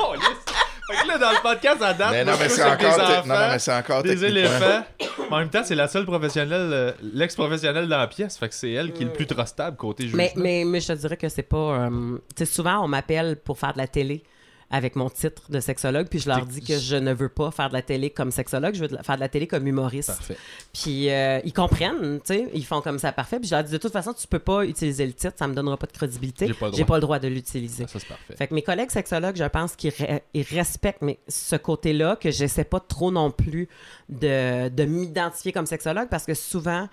Oh, 0.00 0.14
yes. 0.14 0.54
Fait 0.90 1.02
que 1.02 1.08
là, 1.08 1.18
dans 1.18 1.30
le 1.30 1.42
podcast 1.42 1.82
à 1.82 1.92
date, 1.92 2.10
Mais 2.12 2.24
moi, 2.24 2.32
non, 2.32 2.38
mais 2.40 2.48
c'est 2.48 2.64
encore, 2.64 2.78
des 2.78 2.86
enfants, 3.02 3.26
non, 3.26 3.34
non, 3.34 3.48
mais 3.52 3.58
c'est 3.58 3.74
encore 3.74 4.02
des 4.02 4.24
éléphants. 4.24 4.84
Mais 5.00 5.26
en 5.30 5.38
même 5.40 5.50
temps, 5.50 5.62
c'est 5.62 5.74
la 5.74 5.86
seule 5.88 6.06
professionnelle, 6.06 6.70
euh, 6.72 6.92
l'ex-professionnelle 7.12 7.88
dans 7.88 7.98
la 7.98 8.06
pièce. 8.06 8.38
Fait 8.38 8.48
que 8.48 8.54
c'est 8.54 8.72
elle 8.72 8.92
qui 8.92 9.02
est 9.02 9.06
le 9.06 9.12
plus 9.12 9.26
trustable 9.26 9.76
côté 9.76 10.04
jugement. 10.04 10.16
Mais, 10.16 10.32
mais, 10.36 10.64
mais 10.64 10.80
je 10.80 10.88
te 10.88 10.92
dirais 10.94 11.16
que 11.18 11.28
c'est 11.28 11.42
pas. 11.42 11.56
euh, 11.88 12.18
tu 12.34 12.44
sais, 12.44 12.50
souvent, 12.50 12.82
on 12.84 12.88
m'appelle 12.88 13.36
pour 13.36 13.58
faire 13.58 13.74
de 13.74 13.78
la 13.78 13.86
télé 13.86 14.22
avec 14.70 14.96
mon 14.96 15.08
titre 15.08 15.50
de 15.50 15.60
sexologue, 15.60 16.08
puis 16.08 16.18
je 16.18 16.28
leur 16.28 16.44
dis 16.44 16.60
que 16.60 16.78
je 16.78 16.96
ne 16.96 17.14
veux 17.14 17.30
pas 17.30 17.50
faire 17.50 17.68
de 17.68 17.72
la 17.74 17.80
télé 17.80 18.10
comme 18.10 18.30
sexologue, 18.30 18.74
je 18.74 18.80
veux 18.82 18.88
de 18.88 18.96
la- 18.96 19.02
faire 19.02 19.14
de 19.14 19.20
la 19.20 19.28
télé 19.30 19.46
comme 19.46 19.66
humoriste. 19.66 20.08
Parfait. 20.08 20.36
Puis 20.74 21.10
euh, 21.10 21.40
ils 21.44 21.54
comprennent, 21.54 22.20
tu 22.20 22.34
sais, 22.34 22.48
ils 22.52 22.66
font 22.66 22.82
comme 22.82 22.98
ça 22.98 23.10
parfait. 23.12 23.40
Puis 23.40 23.48
je 23.48 23.54
leur 23.54 23.64
dis 23.64 23.72
de 23.72 23.78
toute 23.78 23.92
façon, 23.92 24.12
tu 24.12 24.26
peux 24.26 24.38
pas 24.38 24.64
utiliser 24.66 25.06
le 25.06 25.14
titre, 25.14 25.34
ça 25.38 25.46
me 25.48 25.54
donnera 25.54 25.76
pas 25.78 25.86
de 25.86 25.92
crédibilité. 25.92 26.46
J'ai 26.48 26.54
pas 26.54 26.66
le 26.66 26.72
J'ai 26.72 26.78
droit. 26.82 26.86
pas 26.86 26.96
le 26.96 27.00
droit 27.00 27.18
de 27.18 27.28
l'utiliser. 27.28 27.86
Ça, 27.86 27.98
c'est 27.98 28.08
parfait. 28.08 28.36
Fait 28.36 28.46
que 28.46 28.54
mes 28.54 28.62
collègues 28.62 28.90
sexologues, 28.90 29.36
je 29.36 29.44
pense 29.44 29.74
qu'ils 29.74 29.90
re- 29.90 30.20
ils 30.34 30.42
respectent 30.42 31.00
mais 31.02 31.18
ce 31.28 31.56
côté-là, 31.56 32.16
que 32.16 32.30
j'essaie 32.30 32.64
pas 32.64 32.80
trop 32.80 33.10
non 33.10 33.30
plus 33.30 33.68
de, 34.10 34.68
de 34.68 34.84
m'identifier 34.84 35.52
comme 35.52 35.66
sexologue 35.66 36.08
parce 36.10 36.24
que 36.26 36.34
souvent, 36.34 36.88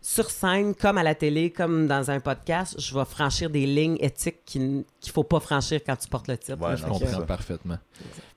sur 0.00 0.30
scène, 0.30 0.74
comme 0.74 0.96
à 0.98 1.02
la 1.02 1.14
télé, 1.14 1.50
comme 1.50 1.86
dans 1.86 2.10
un 2.10 2.20
podcast, 2.20 2.76
je 2.78 2.94
vais 2.96 3.04
franchir 3.04 3.50
des 3.50 3.66
lignes 3.66 3.96
éthiques 4.00 4.44
qu'il 4.44 4.84
faut 5.12 5.24
pas 5.24 5.40
franchir 5.40 5.80
quand 5.84 5.96
tu 5.96 6.08
portes 6.08 6.28
le 6.28 6.38
titre. 6.38 6.58
Ouais, 6.60 6.70
là. 6.70 6.76
Je 6.76 6.84
comprends 6.84 7.22
parfaitement. 7.22 7.78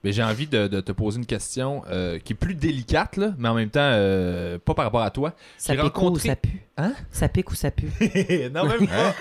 Mais 0.04 0.12
j'ai 0.12 0.24
envie 0.24 0.48
de, 0.48 0.68
de 0.68 0.82
te 0.82 0.92
poser 0.92 1.20
une 1.20 1.26
question 1.26 1.84
euh, 1.90 2.18
qui 2.20 2.34
est 2.34 2.36
plus 2.36 2.56
délicate, 2.56 3.18
là, 3.18 3.34
mais 3.38 3.50
en 3.50 3.54
même 3.54 3.70
temps, 3.70 3.80
euh, 3.82 4.58
pas 4.58 4.74
par 4.74 4.86
rapport 4.86 5.04
à 5.04 5.12
toi. 5.12 5.34
ça 5.58 5.76
pique 5.76 6.02
ou 6.02 6.18
ça 6.18 6.36
pue? 6.36 6.62
Hein? 6.78 6.94
Ça 7.12 7.30
pique 7.30 7.52
ou 7.52 7.56
ça 7.56 7.70
pue? 7.70 7.92
non, 8.54 8.66
même 8.66 8.88
pas. 8.88 9.14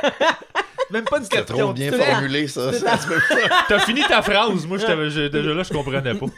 Même 0.93 1.05
pas 1.05 1.19
une 1.19 1.25
C'est 1.31 1.31
question. 1.37 1.57
trop 1.57 1.73
bien 1.73 1.93
formulé, 1.93 2.49
ça. 2.49 2.71
T'as 3.69 3.79
fini 3.81 4.03
ta 4.03 4.23
phrase. 4.23 4.67
Moi, 4.67 4.79
je- 4.79 5.29
déjà 5.29 5.55
là, 5.55 5.63
je 5.63 5.73
comprenais 5.73 6.15
pas. 6.15 6.27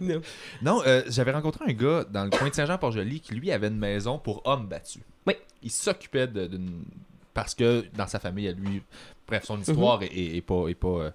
Non. 0.00 0.20
Non, 0.62 0.82
euh, 0.86 1.02
j'avais 1.08 1.32
rencontré 1.32 1.64
un 1.68 1.72
gars 1.72 2.04
dans 2.10 2.24
le 2.24 2.30
coin 2.30 2.48
de 2.50 2.54
Saint-Jean-Port-Joli 2.54 3.20
qui, 3.20 3.34
lui, 3.34 3.50
avait 3.50 3.68
une 3.68 3.78
maison 3.78 4.18
pour 4.18 4.42
hommes 4.46 4.66
battus. 4.68 5.02
Oui. 5.26 5.34
Il 5.62 5.70
s'occupait 5.70 6.26
de- 6.26 6.46
d'une. 6.46 6.84
Parce 7.32 7.54
que 7.54 7.84
dans 7.94 8.06
sa 8.06 8.18
famille, 8.20 8.46
à 8.48 8.52
lui. 8.52 8.82
Bref, 9.26 9.44
son 9.44 9.58
histoire 9.60 10.02
est, 10.02 10.06
est- 10.08 10.36
est 10.36 10.40
pas. 10.42 10.68
est 10.68 10.74
pas, 10.74 10.86
euh, 10.88 11.10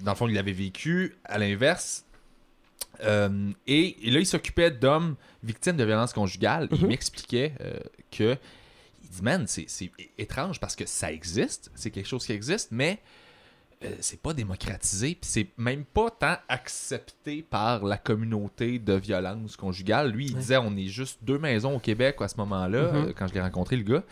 Dans 0.00 0.12
le 0.12 0.16
fond, 0.16 0.28
il 0.28 0.34
l'avait 0.34 0.52
vécu 0.52 1.16
à 1.24 1.38
l'inverse. 1.38 2.04
Euh, 3.04 3.50
et, 3.66 3.96
et 4.06 4.10
là, 4.12 4.20
il 4.20 4.26
s'occupait 4.26 4.70
d'hommes 4.70 5.16
victimes 5.42 5.76
de 5.76 5.84
violences 5.84 6.12
conjugales. 6.12 6.68
Il 6.72 6.80
Mhm. 6.80 6.86
m'expliquait 6.88 7.52
euh, 7.60 7.78
que. 8.10 8.36
Il 9.10 9.16
dit, 9.16 9.22
man, 9.22 9.46
c'est 9.46 9.66
étrange 10.18 10.60
parce 10.60 10.76
que 10.76 10.86
ça 10.86 11.10
existe. 11.12 11.70
C'est 11.74 11.90
quelque 11.90 12.06
chose 12.08 12.24
qui 12.26 12.32
existe, 12.32 12.70
mais 12.72 13.00
euh, 13.84 13.94
c'est 14.00 14.20
pas 14.20 14.34
démocratisé, 14.34 15.14
puis 15.20 15.30
c'est 15.30 15.48
même 15.56 15.84
pas 15.84 16.10
tant 16.10 16.36
accepté 16.48 17.42
par 17.42 17.84
la 17.84 17.96
communauté 17.96 18.78
de 18.78 18.94
violence 18.94 19.56
conjugale. 19.56 20.10
Lui, 20.12 20.26
il 20.26 20.34
Ouais. 20.34 20.40
disait 20.40 20.56
on 20.58 20.76
est 20.76 20.88
juste 20.88 21.20
deux 21.22 21.38
maisons 21.38 21.76
au 21.76 21.78
Québec 21.78 22.16
à 22.20 22.28
ce 22.28 22.36
moment-là, 22.38 22.92
Mhm. 22.92 22.96
euh, 23.08 23.12
quand 23.16 23.26
je 23.28 23.34
l'ai 23.34 23.40
rencontré, 23.40 23.76
le 23.76 23.84
gars. 23.84 24.02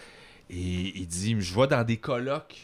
Et 0.49 0.99
il 0.99 1.07
dit 1.09 1.35
je 1.41 1.55
vais 1.59 1.67
dans 1.67 1.83
des 1.85 1.97
colloques 1.97 2.57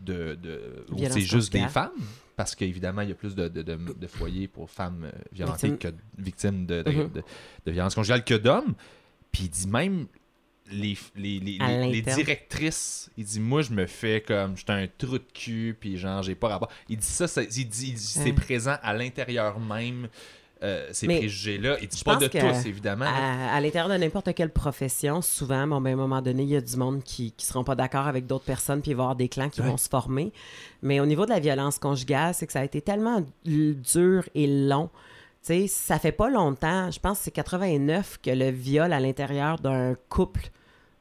de, 0.00 0.34
de 0.34 0.84
où 0.90 0.98
c'est 1.08 1.20
juste 1.20 1.52
des 1.52 1.66
femmes, 1.68 1.92
parce 2.36 2.54
qu'évidemment, 2.54 3.02
il 3.02 3.08
y 3.08 3.12
a 3.12 3.14
plus 3.16 3.34
de, 3.34 3.48
de, 3.48 3.62
de- 3.62 4.06
foyers 4.08 4.46
pour 4.48 4.68
femmes 4.70 5.04
euh, 5.04 5.12
violentées 5.32 5.70
Victimes. 5.70 5.92
que 5.92 5.96
victimes 6.22 6.66
de, 6.66 6.82
de, 6.82 6.90
Mhm. 6.90 7.10
de 7.66 7.70
violences 7.72 7.94
conjugales 7.94 8.24
que 8.24 8.34
d'hommes. 8.34 8.74
Puis 9.32 9.44
il 9.44 9.50
dit 9.50 9.68
même 9.68 10.06
les, 10.70 10.96
directrices, 12.02 13.10
il 13.16 13.24
dit 13.24 13.40
moi 13.40 13.62
je 13.62 13.72
me 13.72 13.86
fais 13.86 14.20
comme 14.26 14.56
j'étais 14.56 14.72
un 14.72 14.86
trou 14.98 15.18
de 15.18 15.24
cul 15.32 15.76
puis 15.78 15.96
genre 15.96 16.22
j'ai 16.22 16.34
pas 16.34 16.48
rapport. 16.48 16.68
Il 16.88 16.96
dit 16.98 17.06
ça, 17.06 17.26
ça- 17.28 17.42
il 17.42 17.68
dit, 17.68 17.94
c'est 17.96 18.22
Ouais. 18.24 18.32
présent 18.32 18.76
à 18.82 18.92
l'intérieur 18.94 19.58
même 19.60 20.08
euh, 20.62 20.88
ces 20.90 21.06
Mais 21.06 21.18
préjugés 21.18 21.56
là. 21.58 21.76
Il 21.80 21.86
dit 21.86 22.02
pas 22.02 22.16
de 22.16 22.26
tous 22.26 22.66
évidemment. 22.66 23.04
À, 23.06 23.54
à 23.54 23.60
l'intérieur 23.60 23.88
de 23.88 23.96
n'importe 23.96 24.34
quelle 24.34 24.50
profession, 24.52 25.22
souvent, 25.22 25.68
bon, 25.68 25.80
ben, 25.80 25.90
à 25.90 25.92
un 25.92 25.96
moment 25.96 26.20
donné, 26.20 26.42
il 26.42 26.48
y 26.48 26.56
a 26.56 26.60
du 26.60 26.76
monde 26.76 27.04
qui 27.04 27.32
ne 27.38 27.42
seront 27.44 27.62
pas 27.62 27.76
d'accord 27.76 28.08
avec 28.08 28.26
d'autres 28.26 28.44
personnes, 28.44 28.82
puis 28.82 28.90
il 28.90 28.94
va 28.96 29.02
y 29.02 29.04
avoir 29.04 29.14
des 29.16 29.28
clans 29.28 29.50
qui 29.50 29.60
Ouais. 29.60 29.68
vont 29.68 29.76
se 29.76 29.88
former. 29.88 30.32
Mais 30.82 30.98
au 30.98 31.06
niveau 31.06 31.26
de 31.26 31.30
la 31.30 31.38
violence 31.38 31.78
conjugale, 31.78 32.34
c'est 32.34 32.46
que 32.48 32.52
ça 32.52 32.58
a 32.60 32.64
été 32.64 32.80
tellement 32.82 33.24
dur 33.44 34.24
et 34.34 34.46
long. 34.48 34.90
Tu 35.44 35.54
sais, 35.54 35.66
ça 35.68 36.00
fait 36.00 36.10
pas 36.10 36.28
longtemps, 36.28 36.90
je 36.90 36.98
pense 36.98 37.18
que 37.18 37.24
c'est 37.26 37.30
89 37.30 38.18
que 38.20 38.30
le 38.30 38.50
viol 38.50 38.92
à 38.92 38.98
l'intérieur 38.98 39.60
d'un 39.60 39.94
couple 40.08 40.50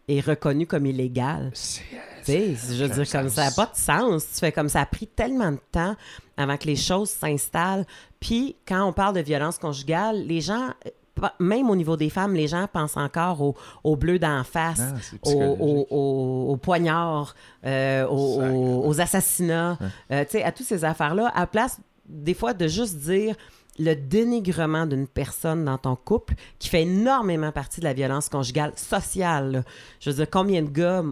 est 0.08 0.20
reconnu 0.22 0.66
comme 0.68 0.86
illégal. 0.86 1.52
C'est- 1.54 1.82
sais, 2.24 2.56
je 2.76 2.84
veux 2.84 2.90
dire, 2.90 3.10
comme 3.12 3.30
ça 3.30 3.46
n'a 3.46 3.52
pas 3.52 3.66
de 3.68 3.76
sens. 3.78 4.26
Tu 4.34 4.40
fais 4.40 4.52
comme 4.52 4.70
ça 4.70 4.82
a 4.82 4.86
pris 4.86 5.08
tellement 5.08 5.52
de 5.52 5.60
temps 5.72 5.96
avant 6.36 6.58
que 6.58 6.66
les 6.66 6.76
choses 6.76 7.10
s'installent. 7.10 7.86
Puis, 8.20 8.56
quand 8.68 8.84
on 8.86 8.94
parle 8.94 9.16
de 9.16 9.22
violence 9.22 9.58
conjugale, 9.58 10.24
les 10.26 10.42
gens, 10.42 10.70
euh, 10.86 11.28
même 11.40 11.70
au 11.70 11.76
niveau 11.76 11.96
des 11.98 12.10
femmes, 12.10 12.34
les 12.36 12.48
gens 12.48 12.68
pensent 12.72 12.98
encore 12.98 13.42
au, 13.42 13.56
au 13.84 13.96
bleu 13.96 14.20
d'en 14.20 14.44
face, 14.44 14.82
Ah, 14.82 15.30
au, 15.30 15.86
au, 15.90 16.52
au- 16.52 16.58
poignard, 16.58 17.34
euh, 17.66 18.06
aux 18.08 19.00
assassinats, 19.02 19.78
euh, 20.12 20.24
tu 20.26 20.32
sais, 20.32 20.44
à 20.44 20.52
toutes 20.52 20.68
ces 20.68 20.84
affaires-là, 20.86 21.32
à 21.34 21.48
place, 21.48 21.80
des 22.08 22.34
fois, 22.34 22.54
de 22.54 22.68
juste 22.68 22.98
dire 22.98 23.36
le 23.80 23.96
dénigrement 23.96 24.86
d'une 24.86 25.08
personne 25.08 25.66
dans 25.66 25.78
ton 25.78 25.96
couple 25.96 26.36
qui 26.60 26.70
fait 26.70 26.84
énormément 26.84 27.52
partie 27.52 27.80
de 27.80 27.86
la 27.86 27.94
violence 27.94 28.30
conjugale 28.30 28.74
sociale. 28.76 29.64
Je 30.00 30.10
veux 30.10 30.16
dire, 30.18 30.30
combien 30.30 30.62
de 30.64 30.70
gars 30.70 31.04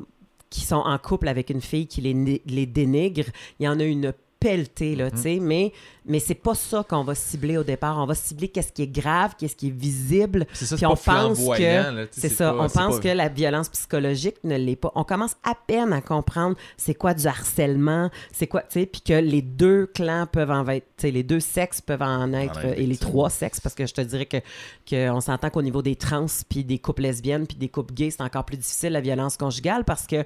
qui 0.50 0.62
sont 0.62 0.76
en 0.76 0.98
couple 0.98 1.28
avec 1.28 1.50
une 1.50 1.62
fille 1.62 1.88
qui 1.88 2.02
les, 2.02 2.42
les 2.46 2.66
dénigre, 2.66 3.26
il 3.60 3.66
y 3.66 3.68
en 3.68 3.80
a 3.80 3.84
une 3.84 4.14
pelletée, 4.48 4.96
là, 4.96 5.10
tu 5.10 5.18
sais, 5.18 5.40
mais, 5.42 5.72
mais 6.06 6.20
c'est 6.20 6.36
pas 6.36 6.54
ça 6.54 6.86
qu'on 6.88 7.04
va 7.04 7.16
cibler 7.16 7.58
au 7.58 7.64
départ. 7.64 7.98
On 7.98 8.06
va 8.06 8.14
cibler 8.14 8.48
qu'est-ce 8.50 8.72
qui 8.72 8.84
est 8.84 8.88
grave, 8.88 9.34
qu'est-ce 9.38 9.56
qui 9.56 9.68
est 9.68 9.76
visible, 9.76 10.46
C'est 10.54 10.66
ça, 10.68 10.76
puis 10.76 10.86
on 10.86 10.90
pas 10.96 10.96
pense 11.28 11.40
que 11.58 11.64
c'est 12.12 12.30
ça, 12.30 12.52
pas- 12.52 12.64
on 12.64 12.70
pense 12.70 12.96
pas- 12.98 13.00
que 13.02 13.08
la 13.08 13.28
violence 13.30 13.70
psychologique 13.70 14.36
ne 14.44 14.56
l'est 14.56 14.76
pas. 14.76 14.92
On 14.96 15.04
commence 15.04 15.36
à 15.44 15.54
peine 15.56 15.94
à 15.94 16.02
comprendre 16.02 16.56
c'est 16.78 16.94
quoi 16.94 17.14
du 17.16 17.26
harcèlement, 17.26 18.10
c'est 18.32 18.46
quoi, 18.48 18.62
tu 18.62 18.80
sais, 18.82 18.86
puis 18.86 19.02
que 19.02 19.14
les 19.14 19.42
deux 19.42 19.88
clans 19.88 20.28
peuvent 20.32 20.52
en 20.52 20.68
être, 20.68 20.86
tu 20.98 21.08
sais, 21.08 21.12
les 21.12 21.24
deux 21.24 21.40
sexes 21.40 21.82
peuvent 21.82 22.02
en 22.04 22.32
être, 22.34 22.60
et 22.78 22.86
les 22.86 22.98
trois 22.98 23.30
sexes, 23.32 23.60
parce 23.60 23.74
que 23.74 23.88
je 23.88 23.94
te 23.94 24.02
dirais 24.02 24.26
que, 24.28 24.38
que 24.90 25.10
on 25.10 25.22
s'entend 25.22 25.50
qu'au 25.50 25.62
niveau 25.64 25.82
des 25.82 25.96
trans, 25.96 26.26
puis 26.50 26.64
des 26.64 26.78
couples 26.78 27.02
lesbiennes, 27.02 27.48
puis 27.48 27.58
des 27.58 27.70
couples 27.70 27.94
gays, 27.94 28.12
c'est 28.12 28.22
encore 28.22 28.46
plus 28.46 28.58
difficile 28.58 28.92
la 28.94 29.02
violence 29.02 29.38
conjugale 29.38 29.84
parce 29.86 30.06
que 30.06 30.24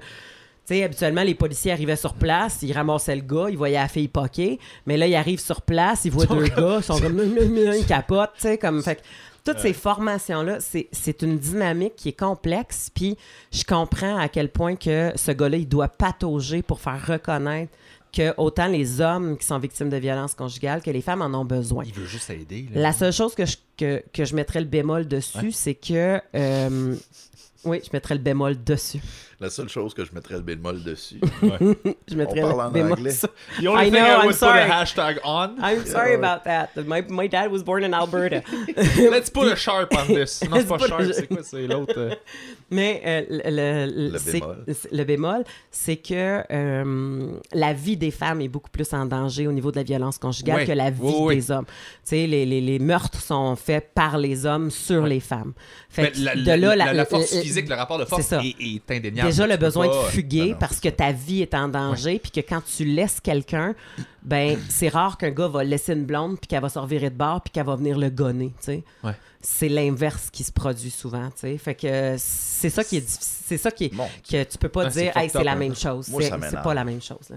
sais, 0.74 0.82
habituellement, 0.82 1.22
les 1.22 1.34
policiers 1.34 1.72
arrivaient 1.72 1.96
sur 1.96 2.14
place, 2.14 2.58
ils 2.62 2.72
ramassaient 2.72 3.16
le 3.16 3.22
gars, 3.22 3.46
ils 3.50 3.56
voyaient 3.56 3.78
la 3.78 3.88
fille 3.88 4.08
poquer, 4.08 4.58
mais 4.86 4.96
là, 4.96 5.06
ils 5.06 5.14
arrivent 5.14 5.40
sur 5.40 5.62
place, 5.62 6.04
ils 6.04 6.12
voient 6.12 6.26
deux 6.26 6.46
gars, 6.48 6.78
ils 6.78 6.84
sont 6.84 7.00
comme, 7.00 7.20
ils 7.78 7.86
capotent, 7.86 8.32
tu 8.36 8.42
sais, 8.42 8.58
comme, 8.58 8.82
fait 8.82 9.02
toutes 9.44 9.58
ces 9.58 9.72
formations-là, 9.72 10.58
c'est 10.60 11.22
une 11.22 11.38
dynamique 11.38 11.96
qui 11.96 12.10
est 12.10 12.18
complexe, 12.18 12.90
puis 12.94 13.16
je 13.50 13.64
comprends 13.64 14.18
à 14.18 14.28
quel 14.28 14.50
point 14.50 14.76
que 14.76 15.12
ce 15.16 15.32
gars-là, 15.32 15.56
il 15.56 15.68
doit 15.68 15.88
patauger 15.88 16.62
pour 16.62 16.80
faire 16.80 17.04
reconnaître 17.06 17.72
que 18.12 18.34
autant 18.36 18.66
les 18.66 19.00
hommes 19.00 19.38
qui 19.38 19.46
sont 19.46 19.58
victimes 19.58 19.88
de 19.88 19.96
violences 19.96 20.34
conjugales 20.34 20.82
que 20.82 20.90
les 20.90 21.00
femmes 21.00 21.22
en 21.22 21.32
ont 21.38 21.44
besoin. 21.44 21.84
Il 21.86 21.94
veut 21.94 22.06
juste 22.06 22.28
aider. 22.30 22.68
là. 22.74 22.80
La 22.80 22.92
seule 22.92 23.12
chose 23.12 23.34
que 23.34 23.46
je, 23.46 23.56
que, 23.76 24.02
que 24.12 24.24
je 24.24 24.34
mettrais 24.34 24.60
le 24.60 24.66
bémol 24.66 25.06
dessus, 25.06 25.52
c'est 25.52 25.74
que... 25.74 26.20
euh, 26.34 26.96
oui, 27.64 27.80
je 27.84 27.90
mettrais 27.92 28.14
le 28.14 28.20
bémol 28.20 28.62
dessus. 28.62 29.00
La 29.40 29.48
seule 29.48 29.68
chose 29.70 29.94
que 29.94 30.04
je 30.04 30.12
mettrais 30.14 30.34
le 30.34 30.42
bémol 30.42 30.82
dessus. 30.82 31.18
Je 32.08 32.14
mettrais 32.14 32.40
parle 32.42 32.56
le 32.56 32.60
en 32.62 32.70
bémol 32.70 32.92
anglais. 32.98 33.14
The 33.62 33.66
only 33.68 33.86
I 33.86 33.90
thing 33.90 33.92
know, 33.92 34.06
I 34.06 34.10
I'm 34.10 34.16
would 34.26 34.28
put 34.32 34.34
sorry. 34.38 34.60
a 34.60 34.68
hashtag 34.68 35.18
on. 35.24 35.56
I'm 35.62 35.86
sorry 35.86 36.14
about 36.14 36.44
that. 36.44 36.68
My, 36.86 37.02
my 37.08 37.26
dad 37.26 37.50
was 37.50 37.62
born 37.62 37.82
in 37.82 37.94
Alberta. 37.94 38.42
Let's 39.10 39.30
put 39.30 39.50
a 39.50 39.56
sharp 39.56 39.94
on 39.96 40.06
this. 40.14 40.42
Non, 40.42 40.58
c'est 40.58 40.66
pas 40.68 40.76
put 40.76 40.88
sharp, 40.88 41.02
c'est 41.14 41.26
quoi? 41.26 41.38
C'est 41.42 41.66
l'autre. 41.66 41.94
euh, 41.96 42.14
Mais 42.70 43.00
euh, 43.06 43.22
le, 43.30 43.86
le- 43.86 44.10
Le 44.10 44.18
bémol. 44.32 44.64
c'est- 44.74 44.92
le 44.92 45.04
bémol, 45.04 45.44
c'est 45.70 45.96
que 45.96 46.42
euh, 46.52 47.32
la 47.54 47.72
vie 47.72 47.96
des 47.96 48.10
femmes 48.10 48.42
est 48.42 48.48
beaucoup 48.48 48.70
plus 48.70 48.92
en 48.92 49.06
danger 49.06 49.46
au 49.46 49.52
niveau 49.52 49.70
de 49.70 49.76
la 49.76 49.84
violence 49.84 50.18
conjugale 50.18 50.56
Ouais. 50.56 50.66
que 50.66 50.72
la 50.72 50.90
vie 50.90 51.00
Oui, 51.02 51.14
oui. 51.18 51.34
des 51.36 51.50
hommes. 51.50 51.64
Tu 51.66 51.72
sais, 52.04 52.26
les, 52.26 52.44
les, 52.44 52.60
les 52.60 52.78
meurtres 52.78 53.20
sont 53.22 53.56
faits 53.56 53.90
par 53.94 54.18
les 54.18 54.44
hommes 54.44 54.70
sur 54.70 55.06
les 55.06 55.20
femmes. 55.20 55.54
Fait 55.88 56.02
Mais 56.02 56.10
que 56.10 56.18
la, 56.20 56.34
de 56.36 56.44
la- 56.46 56.56
là, 56.58 56.76
la- 56.76 56.92
la 56.92 57.04
force 57.06 57.34
le- 57.34 57.40
physique, 57.40 57.68
le 57.70 57.74
rapport 57.76 57.98
de 57.98 58.04
force 58.04 58.32
est, 58.32 58.54
est 58.60 58.90
indéniable. 58.90 59.29
Déjà, 59.30 59.46
le 59.46 59.56
besoin 59.56 59.88
pas- 59.88 59.94
de 60.02 60.08
fuguer 60.08 60.40
non, 60.40 60.46
non, 60.50 60.56
parce 60.58 60.80
que 60.80 60.88
ta 60.88 61.12
vie 61.12 61.42
est 61.42 61.54
en 61.54 61.68
danger, 61.68 62.18
puis 62.18 62.30
que 62.30 62.40
quand 62.40 62.62
tu 62.64 62.84
laisses 62.84 63.20
quelqu'un, 63.20 63.74
ben 64.22 64.58
c'est 64.68 64.88
rare 64.88 65.18
qu'un 65.18 65.30
gars 65.30 65.48
va 65.48 65.64
laisser 65.64 65.92
une 65.92 66.04
blonde, 66.04 66.38
puis 66.38 66.46
qu'elle 66.48 66.62
va 66.62 66.68
se 66.68 66.78
revirer 66.78 67.10
de 67.10 67.16
bord, 67.16 67.40
puis 67.42 67.50
qu'elle 67.50 67.66
va 67.66 67.76
venir 67.76 67.98
le 67.98 68.10
gonner, 68.10 68.52
tu 68.58 68.64
sais. 68.64 68.84
Ouais. 69.02 69.12
C'est 69.40 69.68
l'inverse 69.70 70.28
qui 70.30 70.44
se 70.44 70.52
produit 70.52 70.90
souvent, 70.90 71.28
tu 71.30 71.40
sais. 71.40 71.58
Fait 71.58 71.74
que 71.74 72.14
c'est 72.18 72.68
ça 72.70 72.84
qui 72.84 72.96
est 72.98 73.00
difficile. 73.00 73.44
C'est 73.46 73.58
ça 73.58 73.70
qui 73.70 73.86
est, 73.86 73.90
que 73.90 74.44
tu 74.44 74.58
peux 74.58 74.68
pas 74.68 74.84
Ah, 74.86 74.90
dire, 74.90 75.16
hey, 75.16 75.30
c'est 75.30 75.42
la 75.42 75.52
hein. 75.52 75.56
même 75.56 75.74
chose. 75.74 76.10
C'est 76.20 76.62
pas 76.62 76.74
la 76.74 76.84
même 76.84 77.00
chose, 77.00 77.30
là. 77.30 77.36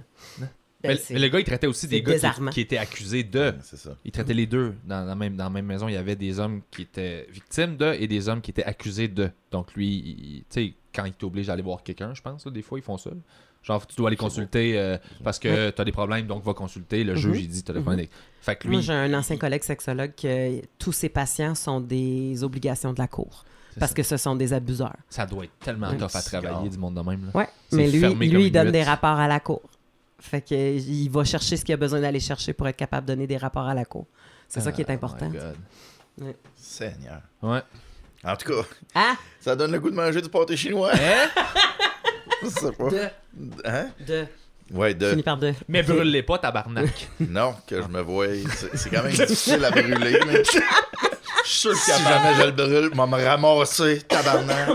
Mais, 0.84 1.00
le 1.12 1.28
gars, 1.30 1.40
il 1.40 1.46
traitait 1.46 1.68
aussi 1.68 1.88
des 1.88 2.02
gars 2.02 2.16
qui, 2.52 2.60
étaient 2.60 2.78
accusés 2.78 3.24
de. 3.24 3.54
Ça. 3.64 3.96
Il 4.04 4.12
traitait 4.12 4.34
les 4.34 4.46
deux. 4.46 4.76
Dans 4.86 5.06
la, 5.06 5.16
même, 5.16 5.38
dans 5.38 5.46
la 5.46 5.50
même 5.50 5.66
maison, 5.66 5.88
il 5.88 5.94
y 5.94 5.98
avait 5.98 6.18
des 6.18 6.40
hommes 6.40 6.62
qui 6.72 6.82
étaient 6.82 7.26
victimes 7.32 7.78
de 7.78 7.94
et 7.98 8.06
des 8.06 8.28
hommes 8.28 8.42
qui 8.42 8.52
étaient 8.52 8.66
accusés 8.66 9.08
de. 9.08 9.32
Donc 9.50 9.74
lui, 9.76 9.88
il- 9.88 10.44
tu 10.50 10.62
sais, 10.72 10.74
quand 10.94 11.06
il 11.06 11.14
t'oblige 11.14 11.50
à 11.50 11.54
aller 11.54 11.62
voir 11.62 11.84
quelqu'un, 11.84 12.14
je 12.14 12.22
pense, 12.22 12.46
là, 12.46 12.52
des 12.52 12.62
fois, 12.62 12.78
ils 12.80 12.84
font 12.84 12.98
ça. 12.98 13.10
Genre, 13.64 13.88
tu 13.88 13.96
dois 13.96 14.10
aller 14.10 14.18
consulter 14.18 14.78
euh, 14.78 14.98
parce 15.24 15.40
que 15.40 15.70
t'as 15.70 15.86
des 15.86 15.92
problèmes, 15.94 16.28
donc 16.28 16.44
va 16.44 16.54
consulter. 16.54 17.04
Le 17.06 17.16
juge, 17.16 17.40
il 17.42 17.48
dit, 17.48 17.64
t'as 17.64 17.72
des 17.74 17.80
problèmes. 17.80 18.08
Fait 18.42 18.56
que 18.58 18.68
lui, 18.68 18.76
Moi, 18.76 18.82
j'ai 18.82 18.92
un 18.94 19.14
ancien 19.14 19.38
collègue 19.38 19.64
sexologue 19.64 20.12
que 20.16 20.62
tous 20.78 20.92
ses 20.92 21.08
patients 21.10 21.56
sont 21.56 21.80
des 21.80 22.44
obligations 22.44 22.92
de 22.94 23.00
la 23.00 23.08
cour. 23.08 23.46
Parce 23.80 23.92
ça. 23.92 23.96
que 23.96 24.04
ce 24.04 24.18
sont 24.18 24.36
des 24.36 24.54
abuseurs. 24.54 24.96
ça 25.10 25.26
doit 25.26 25.46
être 25.46 25.58
tellement 25.60 25.90
Ouais. 25.90 25.98
tough 25.98 26.14
à 26.14 26.22
travailler 26.22 26.70
du 26.70 26.78
monde 26.78 26.94
de 26.96 27.02
même. 27.02 27.26
Là. 27.26 27.32
Ouais. 27.40 27.48
Mais 27.72 27.90
lui, 27.90 28.02
lui 28.30 28.46
il 28.48 28.52
donne 28.52 28.72
des 28.72 28.84
rapports 28.84 29.18
à 29.18 29.28
la 29.28 29.40
cour. 29.40 29.62
Fait 30.20 30.42
que 30.42 30.54
il 30.78 31.10
va 31.10 31.24
chercher 31.24 31.58
ce 31.58 31.66
qu'il 31.66 31.74
a 31.74 31.78
besoin 31.78 32.00
d'aller 32.02 32.20
chercher 32.20 32.54
pour 32.54 32.68
être 32.68 32.78
capable 32.78 33.08
de 33.08 33.14
donner 33.14 33.26
des 33.28 33.38
rapports 33.38 33.68
à 33.68 33.74
la 33.74 33.84
cour. 33.86 34.06
C'est 34.48 34.62
ça 34.62 34.72
qui 34.72 34.82
est 34.82 34.86
Oh 34.90 34.92
important. 34.94 35.30
my 35.30 35.38
God. 35.38 36.36
Seigneur. 36.56 37.22
Ouais. 37.42 37.62
En 38.24 38.36
tout 38.36 38.54
cas, 38.54 38.68
Ah! 38.96 39.16
ça 39.40 39.56
donne 39.56 39.72
le 39.72 39.80
goût 39.80 39.90
de 39.90 39.96
manger 39.96 40.22
du 40.22 40.30
pâté 40.30 40.56
chinois. 40.56 40.92
Hein? 40.94 41.30
Je 42.44 42.48
sais 42.50 42.72
pas. 42.72 42.90
De. 42.90 43.00
Hein? 43.66 43.88
De. 44.06 44.26
Ouais, 44.72 44.94
de. 44.94 45.10
Fini 45.10 45.24
par 45.24 45.38
de. 45.38 45.54
Mais 45.68 45.84
brûle-les 45.84 46.24
pas, 46.24 46.38
tabarnak. 46.38 47.10
Non, 47.20 47.56
que 47.68 47.82
je 47.82 47.88
me 47.88 48.02
voie. 48.02 48.28
C'est 48.74 48.90
quand 48.90 49.04
même 49.04 49.12
difficile 49.14 49.64
à 49.66 49.72
brûler. 49.72 50.12
là. 50.20 50.42
Je 50.44 51.50
suis 51.50 51.60
sûr 51.60 51.72
que 51.72 51.78
Si 51.78 51.92
jamais 52.04 52.36
je 52.40 52.44
le 52.46 52.52
brûle, 52.52 52.90
je 52.94 52.98
vais 53.02 53.08
me 53.08 53.26
ramasser, 53.26 54.02
tabarnak. 54.08 54.70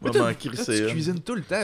M'en 0.00 0.34
crisser 0.34 0.86
tu 0.86 0.92
cuisines 0.92 1.20
tout 1.20 1.34
le 1.36 1.42
temps. 1.42 1.62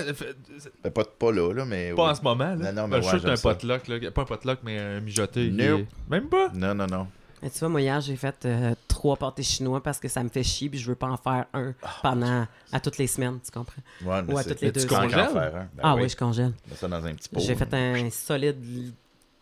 Ben, 0.85 0.91
pas, 0.91 1.05
pas 1.05 1.33
là, 1.33 1.53
là, 1.53 1.65
mais. 1.65 1.93
Pas 1.95 2.11
en 2.11 2.15
ce 2.15 2.23
moment, 2.23 2.55
là. 2.55 2.73
Non, 2.73 2.83
non, 2.83 2.89
Ben, 2.89 2.99
mais 3.01 3.03
je 3.13 3.19
suis 3.19 3.29
un 3.31 3.37
potluck, 3.37 3.89
là. 3.89 4.11
Pas 4.13 4.23
un 4.23 4.25
potluck, 4.25 4.59
mais 4.63 4.79
un 4.79 5.01
mijoté. 5.01 5.51
Nope. 5.51 5.81
est- 5.81 6.11
Même 6.11 6.29
pas? 6.29 6.49
Non, 6.55 6.75
non, 6.75 6.87
non. 6.87 7.09
Mais 7.43 7.51
tu 7.51 7.59
vois, 7.59 7.69
moi, 7.69 7.81
hier, 7.81 8.01
j'ai 8.01 8.15
fait 8.17 8.37
euh, 8.45 8.75
trois 8.89 9.17
pâtés 9.17 9.43
chinois 9.43 9.83
parce 9.83 9.99
que 9.99 10.07
ça 10.09 10.23
me 10.23 10.29
fait 10.29 10.45
chier 10.45 10.69
puis 10.69 10.79
je 10.79 10.87
veux 10.87 10.95
pas 10.95 11.09
en 11.09 11.17
faire 11.17 11.47
un 11.53 11.75
pendant 12.03 12.47
à 12.73 12.81
toutes 12.81 12.99
les 12.99 13.09
semaines, 13.09 13.39
tu 13.45 13.51
comprends? 13.51 13.83
Ouais, 14.05 14.23
mais 14.23 14.33
Ou 14.33 14.39
à 14.39 14.43
c'est- 14.43 14.51
toutes 14.51 14.61
les 14.61 14.67
mais 14.69 14.73
tu 14.73 14.81
deux 14.87 14.89
semaines. 14.89 15.11
faire. 15.11 15.53
Ben 15.53 15.69
ah 15.83 15.97
oui, 15.97 16.09
je 16.09 16.17
congèle. 16.17 16.53
Mets 16.71 16.77
ça 16.77 16.87
dans 16.89 17.05
un 17.05 17.15
petit 17.15 17.29
pot. 17.29 17.41
J'ai 17.41 17.55
fait 17.57 17.75
un 17.75 18.11
solide. 18.11 18.93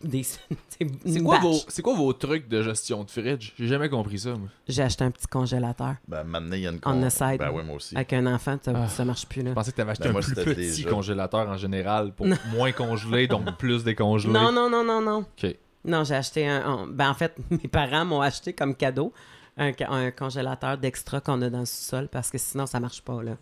Des... 0.03 0.23
C'est 1.05 1.21
quoi, 1.21 1.37
vos, 1.37 1.53
c'est 1.67 1.83
quoi 1.83 1.93
vos 1.95 2.11
trucs 2.11 2.47
de 2.47 2.63
gestion 2.63 3.03
de 3.03 3.11
fridge? 3.11 3.51
J'ai 3.55 3.67
jamais 3.67 3.87
compris 3.87 4.17
ça, 4.17 4.31
moi. 4.31 4.47
J'ai 4.67 4.81
acheté 4.81 5.03
un 5.03 5.11
petit 5.11 5.27
congélateur. 5.27 5.93
Ben, 6.07 6.23
maintenant, 6.23 6.55
il 6.55 6.61
y 6.63 6.65
a 6.65 6.71
une 6.71 6.77
On 6.77 6.93
con- 6.93 7.01
the 7.07 7.11
side. 7.11 7.37
Ben 7.37 7.51
oui, 7.53 7.61
moi 7.63 7.75
aussi. 7.75 7.95
Avec 7.95 8.11
un 8.13 8.25
enfant, 8.25 8.57
ça, 8.65 8.71
Ah. 8.75 8.87
ça 8.87 9.05
marche 9.05 9.27
plus. 9.27 9.43
Là. 9.43 9.51
Je 9.51 9.53
pensais 9.53 9.71
que 9.71 9.77
t'avais 9.77 9.91
acheté 9.91 10.05
Ben, 10.05 10.09
un 10.09 10.13
moi, 10.13 10.21
plus 10.21 10.33
petit 10.33 10.55
déjà- 10.55 10.89
congélateur 10.89 11.47
en 11.47 11.55
général 11.55 12.13
pour 12.13 12.25
moins 12.51 12.71
congelé, 12.71 13.27
donc 13.27 13.45
plus 13.59 13.83
décongelé. 13.83 14.33
Non, 14.33 14.51
non, 14.51 14.71
non, 14.71 14.83
non, 14.83 15.01
non. 15.03 15.19
Ok. 15.19 15.55
Non, 15.85 16.03
j'ai 16.03 16.15
acheté 16.15 16.47
un. 16.47 16.65
un- 16.65 16.87
Ben, 16.87 17.09
en 17.09 17.13
fait, 17.13 17.35
mes 17.51 17.67
parents 17.69 18.05
m'ont 18.05 18.21
acheté 18.21 18.53
comme 18.53 18.75
cadeau 18.75 19.11
un, 19.57 20.11
congélateur 20.11 20.77
d'extra 20.77 21.19
qu'on 21.21 21.41
a 21.41 21.49
dans 21.49 21.59
le 21.59 21.65
sous-sol 21.65 22.07
parce 22.11 22.29
que 22.31 22.37
sinon, 22.37 22.65
ça 22.65 22.79
marche 22.79 23.01
pas. 23.01 23.21
là. 23.21 23.37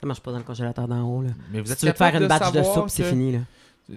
Ça 0.00 0.06
marche 0.06 0.20
pas 0.20 0.32
dans 0.32 0.38
le 0.38 0.44
congélateur 0.44 0.88
d'en 0.88 1.02
haut. 1.02 1.22
Là. 1.22 1.30
Mais 1.52 1.60
vous 1.60 1.66
Si 1.66 1.72
êtes 1.72 1.78
tu 1.80 1.86
veux 1.86 1.92
te 1.92 1.98
faire 1.98 2.16
une 2.20 2.26
batch 2.26 2.50
de 2.52 2.62
soupe, 2.62 2.88
c'est 2.88 3.02
que- 3.04 3.08
fini. 3.10 3.32
Là. 3.32 3.38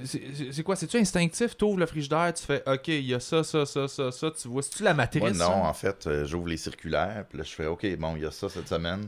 C'est- 0.03 0.21
C'est 0.33 0.51
c'est 0.51 0.63
quoi? 0.63 0.75
C'est-tu 0.75 0.97
instinctif? 0.97 1.55
T'ouvres 1.57 1.79
le 1.79 1.85
frigidaire, 1.85 2.33
tu 2.33 2.43
fais 2.43 2.61
OK, 2.67 2.87
il 2.89 3.05
y 3.05 3.13
a 3.13 3.19
ça, 3.19 3.43
ça, 3.43 3.65
ça, 3.65 3.87
ça, 3.87 4.11
ça. 4.11 4.31
Tu 4.31 4.47
vois, 4.47 4.61
c'est-tu 4.61 4.83
la 4.83 4.93
matrice? 4.93 5.21
Moi, 5.21 5.31
non, 5.31 5.37
ça? 5.37 5.55
en 5.57 5.73
fait, 5.73 6.05
euh, 6.07 6.25
j'ouvre 6.25 6.47
les 6.47 6.57
circulaires, 6.57 7.25
puis 7.29 7.37
là, 7.37 7.43
je 7.43 7.51
fais, 7.53 7.65
OK, 7.67 7.85
bon, 7.97 8.15
il 8.15 8.23
y 8.23 8.25
a 8.25 8.31
ça 8.31 8.49
cette 8.49 8.67
semaine. 8.67 9.07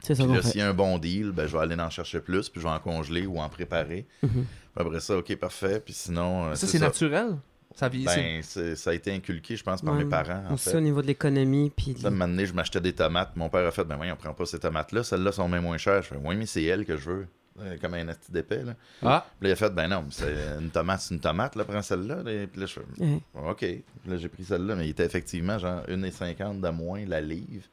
C'est 0.00 0.14
ça 0.14 0.24
Puis 0.24 0.42
s'il 0.42 0.60
y 0.60 0.62
a 0.62 0.68
un 0.68 0.74
bon 0.74 0.98
deal, 0.98 1.32
ben, 1.32 1.46
je 1.46 1.56
vais 1.56 1.62
aller 1.62 1.74
en 1.80 1.90
chercher 1.90 2.20
plus, 2.20 2.48
puis 2.50 2.60
je 2.60 2.66
vais 2.66 2.72
en 2.72 2.78
congeler 2.78 3.26
ou 3.26 3.38
en 3.40 3.48
préparer. 3.48 4.06
Mhm. 4.22 4.44
Après 4.76 5.00
ça, 5.00 5.16
OK, 5.16 5.34
parfait. 5.36 5.80
Puis 5.80 5.94
sinon, 5.94 6.46
euh, 6.48 6.54
Ça, 6.54 6.66
c'est 6.66 6.78
naturel? 6.78 7.36
Ça 7.76 7.88
Ben, 7.90 8.42
ça 8.42 8.90
a 8.90 8.94
été 8.94 9.12
inculqué, 9.12 9.54
je 9.54 9.62
pense, 9.62 9.82
par 9.82 9.94
Ouais. 9.94 10.02
mes 10.04 10.10
parents, 10.10 10.42
en 10.50 10.54
Aussi 10.54 10.70
fait. 10.70 10.76
au 10.76 10.80
niveau 10.80 11.02
de 11.02 11.06
l'économie. 11.06 11.70
Puis 11.70 11.94
Là, 12.02 12.08
un 12.08 12.10
moment 12.10 12.26
donné, 12.26 12.46
je 12.46 12.54
m'achetais 12.54 12.80
des 12.80 12.94
tomates. 12.94 13.36
Mon 13.36 13.48
père 13.50 13.66
a 13.66 13.70
fait, 13.70 13.84
ben 13.84 13.98
oui, 14.00 14.10
on 14.10 14.16
prend 14.16 14.32
pas 14.32 14.46
ces 14.46 14.58
tomates-là. 14.58 15.02
Celles-là 15.04 15.30
sont 15.30 15.46
même 15.46 15.62
moins 15.62 15.76
chères. 15.76 16.02
Je 16.02 16.08
fais, 16.08 16.18
oui, 16.24 16.36
mais 16.36 16.46
c'est 16.46 16.64
elles 16.64 16.84
que 16.86 16.96
je 16.96 17.10
veux. 17.10 17.26
Euh, 17.60 17.76
Comme 17.80 17.94
un 17.94 18.08
asti 18.08 18.32
d'épais, 18.32 18.62
là. 18.64 18.74
Ah, 19.02 19.26
Puis 19.38 19.48
là, 19.48 19.50
il 19.50 19.52
a 19.52 19.56
fait, 19.56 19.70
ben 19.74 19.88
non, 19.88 20.04
c'est 20.10 20.34
une 20.60 20.68
tomate, 20.70 21.00
c'est 21.00 21.14
une 21.14 21.20
tomate, 21.20 21.54
là, 21.56 21.64
prends 21.64 21.80
celle-là. 21.80 22.16
Là. 22.16 22.46
Puis 22.50 22.60
là, 22.60 22.66
je 22.66 22.72
fais, 22.72 22.80
Ouais. 22.98 23.20
OK. 23.50 23.58
Puis 23.60 23.82
là, 24.06 24.16
j'ai 24.18 24.28
pris 24.28 24.44
celle-là, 24.44 24.74
mais 24.74 24.86
il 24.86 24.90
était 24.90 25.04
effectivement 25.06 25.58
genre 25.58 25.82
1,50 25.88 26.60
de 26.60 26.68
moins 26.68 27.04
la 27.06 27.20
livre. 27.20 27.64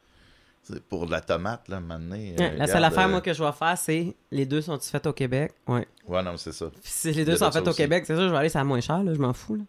C'est 0.61 0.81
pour 0.81 1.05
de 1.05 1.11
la 1.11 1.19
tomate, 1.19 1.67
là, 1.67 1.81
maintenant. 1.81 2.15
Ouais, 2.15 2.55
la 2.57 2.67
seule 2.67 2.83
affaire, 2.85 3.09
moi, 3.09 3.19
que 3.19 3.33
je 3.33 3.43
vais 3.43 3.51
faire, 3.51 3.77
c'est 3.77 4.15
les 4.31 4.45
deux 4.45 4.61
sont-ils 4.61 4.89
faits 4.89 5.05
au 5.07 5.11
Québec? 5.13 5.53
Ouais. 5.67 5.85
Ouais, 6.07 6.23
non, 6.23 6.37
c'est 6.37 6.53
ça. 6.53 6.67
Si 6.81 7.11
les 7.11 7.25
deux 7.25 7.35
sont 7.35 7.51
faits 7.51 7.67
au. 7.67 7.73
Québec, 7.73 8.05
c'est 8.07 8.15
ça, 8.15 8.25
je 8.27 8.31
vais 8.31 8.37
aller, 8.37 8.47
ça 8.49 8.63
moins 8.63 8.79
cher, 8.79 9.03
là, 9.03 9.13
je 9.13 9.19
m'en 9.19 9.33
fous. 9.33 9.55
Là. 9.55 9.63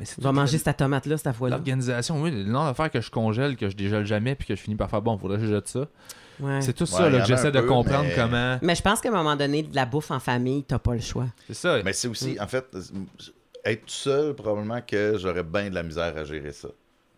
Mais 0.00 0.04
c'est 0.06 0.16
Je 0.20 0.26
vais 0.26 0.32
manger 0.32 0.58
cette 0.58 0.76
tomate-là, 0.78 1.16
cette 1.18 1.32
fois-là. 1.36 1.56
L'organisation, 1.56 2.20
oui, 2.20 2.30
le 2.32 2.42
nombre 2.50 2.66
d'affaires 2.68 2.90
que 2.90 3.00
je 3.00 3.10
congèle, 3.10 3.56
que 3.56 3.68
je 3.68 3.76
dégèle 3.76 4.04
jamais, 4.06 4.34
puis 4.34 4.48
que 4.48 4.56
je 4.56 4.60
finis 4.60 4.74
par 4.76 4.90
faire 4.90 5.02
bon, 5.02 5.16
faudrait 5.18 5.36
que 5.38 5.44
je 5.44 5.50
jette 5.54 5.68
ça. 5.68 5.86
Ouais. 6.40 6.62
C'est 6.62 6.72
tout 6.72 6.84
Ouais, 6.84 6.88
ça 6.90 7.10
là, 7.10 7.18
que 7.18 7.22
a 7.22 7.24
j'essaie 7.26 7.52
de 7.52 7.60
peu, 7.60 7.66
comprendre 7.66 8.04
mais- 8.04 8.14
comment. 8.16 8.58
Mais 8.62 8.74
je 8.74 8.80
pense 8.82 9.00
qu'à 9.02 9.10
un 9.10 9.12
moment 9.12 9.36
donné, 9.36 9.62
de 9.62 9.76
la 9.76 9.84
bouffe 9.84 10.10
en 10.10 10.18
famille, 10.20 10.64
t'as 10.64 10.78
pas 10.78 10.94
le 10.94 11.00
choix. 11.00 11.26
C'est 11.46 11.54
ça. 11.54 11.82
Mais 11.84 11.92
c'est 11.92 12.08
aussi, 12.08 12.36
Mm. 12.38 12.42
en 12.42 12.46
fait, 12.48 12.64
être 13.66 13.80
tout 13.82 13.88
seul, 13.92 14.34
probablement 14.34 14.80
que 14.80 15.16
j'aurais 15.18 15.42
bien 15.44 15.68
de 15.68 15.74
la 15.74 15.82
misère 15.82 16.16
à 16.16 16.24
gérer 16.24 16.52
ça. 16.52 16.68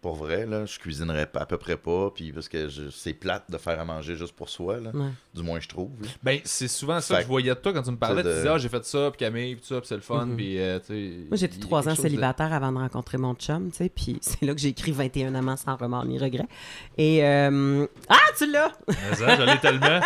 Pour 0.02 0.16
vrai, 0.16 0.44
là, 0.46 0.66
je 0.66 0.78
cuisinerais 0.80 1.26
pas, 1.26 1.40
à 1.42 1.46
peu 1.46 1.56
près 1.58 1.76
pas, 1.76 2.10
puis 2.12 2.32
parce 2.32 2.48
que 2.48 2.68
je- 2.68 2.90
c'est 2.90 3.12
plate 3.14 3.44
de 3.48 3.56
faire 3.56 3.78
à 3.80 3.84
manger 3.84 4.16
juste 4.16 4.34
pour 4.34 4.48
soi, 4.48 4.80
là. 4.80 4.90
Ouais. 4.92 5.10
Du 5.32 5.42
moins, 5.44 5.60
je 5.60 5.68
trouve. 5.68 5.90
là. 6.02 6.08
Ben, 6.24 6.40
c'est 6.44 6.66
souvent 6.66 7.00
ça 7.00 7.14
Fait 7.14 7.20
que 7.20 7.26
je 7.26 7.28
voyais 7.28 7.50
de 7.50 7.54
toi 7.54 7.72
quand 7.72 7.82
tu 7.82 7.92
me 7.92 7.96
parlais. 7.96 8.22
Tu 8.24 8.28
disais, 8.28 8.48
ah, 8.48 8.58
j'ai 8.58 8.68
fait 8.68 8.84
ça, 8.84 9.10
puis 9.12 9.18
Camille, 9.18 9.54
puis 9.54 9.64
ça, 9.64 9.76
puis 9.78 9.86
c'est 9.86 9.94
le 9.94 10.00
fun, 10.00 10.26
Mhm. 10.26 10.36
puis 10.36 10.58
euh, 10.60 10.80
tu 10.80 10.86
sais. 10.86 11.12
Moi, 11.30 11.44
a 11.44 11.60
trois 11.60 11.88
ans 11.88 11.92
de- 11.92 11.96
célibataire 11.96 12.52
avant 12.52 12.72
de 12.72 12.78
rencontrer 12.78 13.16
mon 13.16 13.34
chum, 13.34 13.70
tu 13.70 13.76
sais, 13.76 13.88
puis 13.88 14.18
c'est 14.22 14.42
là 14.42 14.52
que 14.54 14.60
j'ai 14.60 14.70
écrit 14.70 14.90
21 14.90 15.34
amants 15.36 15.56
sans 15.56 15.76
remords 15.76 16.04
ni 16.04 16.18
regrets. 16.18 16.48
Et. 16.98 17.24
euh, 17.24 17.86
Ah, 18.08 18.16
tu 18.36 18.50
l'as! 18.50 18.72
Mais 18.88 18.94
ça, 19.14 19.36
je 19.36 19.42
l'ai 19.42 19.58
tellement. 19.60 20.00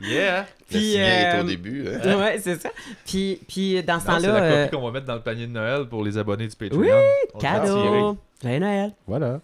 Yeah! 0.00 0.40
Le 0.42 0.46
Puis, 0.68 0.94
est 0.96 1.34
euh, 1.36 1.40
au 1.40 1.44
début. 1.44 1.86
hein. 1.88 2.18
ouais, 2.18 2.38
c'est 2.40 2.60
ça. 2.60 2.70
Puis, 3.06 3.40
puis 3.48 3.82
dans 3.84 4.00
ce 4.00 4.06
Non, 4.06 4.14
c'est 4.18 4.26
temps-là. 4.26 4.40
la 4.40 4.42
euh, 4.46 4.64
copie 4.66 4.76
qu'on 4.76 4.84
va 4.86 4.92
mettre 4.92 5.06
dans 5.06 5.14
le 5.14 5.22
panier 5.22 5.46
de 5.46 5.52
Noël 5.52 5.86
pour 5.88 6.02
les 6.04 6.18
abonnés 6.18 6.46
du 6.48 6.56
Patreon. 6.56 6.80
Oui, 6.80 6.88
On. 7.34 7.38
Cadeau! 7.38 8.18
Joyeux 8.42 8.58
Noël! 8.60 8.94
Voilà. 9.06 9.40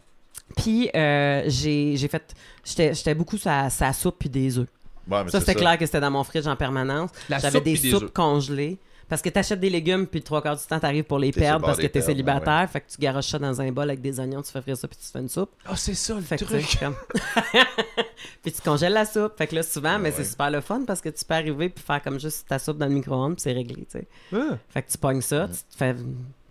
Puis, 0.56 0.90
euh, 0.94 1.42
j'ai 1.46 1.96
j'ai 1.96 2.08
fait. 2.08 2.34
J'étais 2.64 2.94
j'étais 2.94 3.14
beaucoup 3.14 3.38
sa, 3.38 3.70
sa 3.70 3.92
soupe 3.92 4.16
puis 4.18 4.28
des 4.28 4.58
œufs. 4.58 4.68
Ouais, 5.10 5.24
mais 5.24 5.30
Ça, 5.30 5.40
c'est 5.40 5.46
c'était 5.46 5.60
clair 5.60 5.78
que 5.78 5.84
c'était 5.86 6.00
dans 6.00 6.10
mon 6.10 6.24
fridge 6.24 6.46
en 6.46 6.56
permanence. 6.56 7.10
La 7.28 7.38
J'avais 7.38 7.58
soupe 7.58 7.64
des 7.64 7.72
puis 7.74 7.82
des 7.82 7.90
soupes 7.90 8.02
œufs. 8.04 8.12
congelées. 8.12 8.78
Parce 9.06 9.20
que 9.20 9.28
t'achètes 9.28 9.60
des 9.60 9.68
légumes, 9.68 10.06
puis 10.06 10.22
trois 10.22 10.40
quarts 10.40 10.56
du 10.56 10.62
temps, 10.64 10.80
t'arrives 10.80 11.04
pour 11.04 11.18
les 11.18 11.30
perdre 11.30 11.66
parce 11.66 11.76
que 11.76 11.82
t'es 11.82 11.88
perdre, 11.90 12.06
célibataire. 12.06 12.70
Fait 12.70 12.80
que 12.80 12.90
tu 12.90 12.96
garoches 12.98 13.26
ça 13.26 13.38
dans 13.38 13.60
un 13.60 13.70
bol 13.70 13.88
avec 13.90 14.00
des 14.00 14.18
oignons, 14.18 14.40
tu 14.40 14.50
fais 14.50 14.62
frire 14.62 14.78
ça, 14.78 14.88
puis 14.88 14.96
tu 14.96 15.04
te 15.04 15.10
fais 15.10 15.18
une 15.18 15.28
soupe. 15.28 15.50
Ah, 15.66 15.76
c'est 15.76 15.92
ça 15.94 16.14
le 16.14 16.22
Fait 16.22 16.38
que, 16.38 16.44
tu 16.46 16.50
truc. 16.62 16.78
comme... 16.80 16.94
puis 18.42 18.50
tu 18.52 18.60
congèles 18.62 18.94
la 18.94 19.04
soupe. 19.04 19.36
Fait 19.36 19.46
que 19.46 19.56
là, 19.56 19.62
souvent, 19.62 19.98
mais 19.98 20.08
Ouais. 20.08 20.14
c'est 20.16 20.24
super 20.24 20.50
le 20.50 20.62
fun 20.62 20.84
parce 20.86 21.02
que 21.02 21.10
tu 21.10 21.22
peux 21.24 21.34
arriver 21.34 21.68
puis 21.68 21.84
faire 21.84 22.02
comme 22.02 22.18
juste 22.18 22.48
ta 22.48 22.58
soupe 22.58 22.78
dans 22.78 22.86
le 22.86 22.94
micro-ondes, 22.94 23.34
puis 23.34 23.42
c'est 23.42 23.52
réglé, 23.52 23.86
tu 23.90 23.98
sais. 23.98 24.06
Ah. 24.32 24.56
Fait 24.70 24.82
que 24.82 24.90
tu 24.90 24.96
pognes 24.96 25.20
ça, 25.20 25.48
tu 25.48 25.54
te 25.54 25.76
fais 25.76 25.94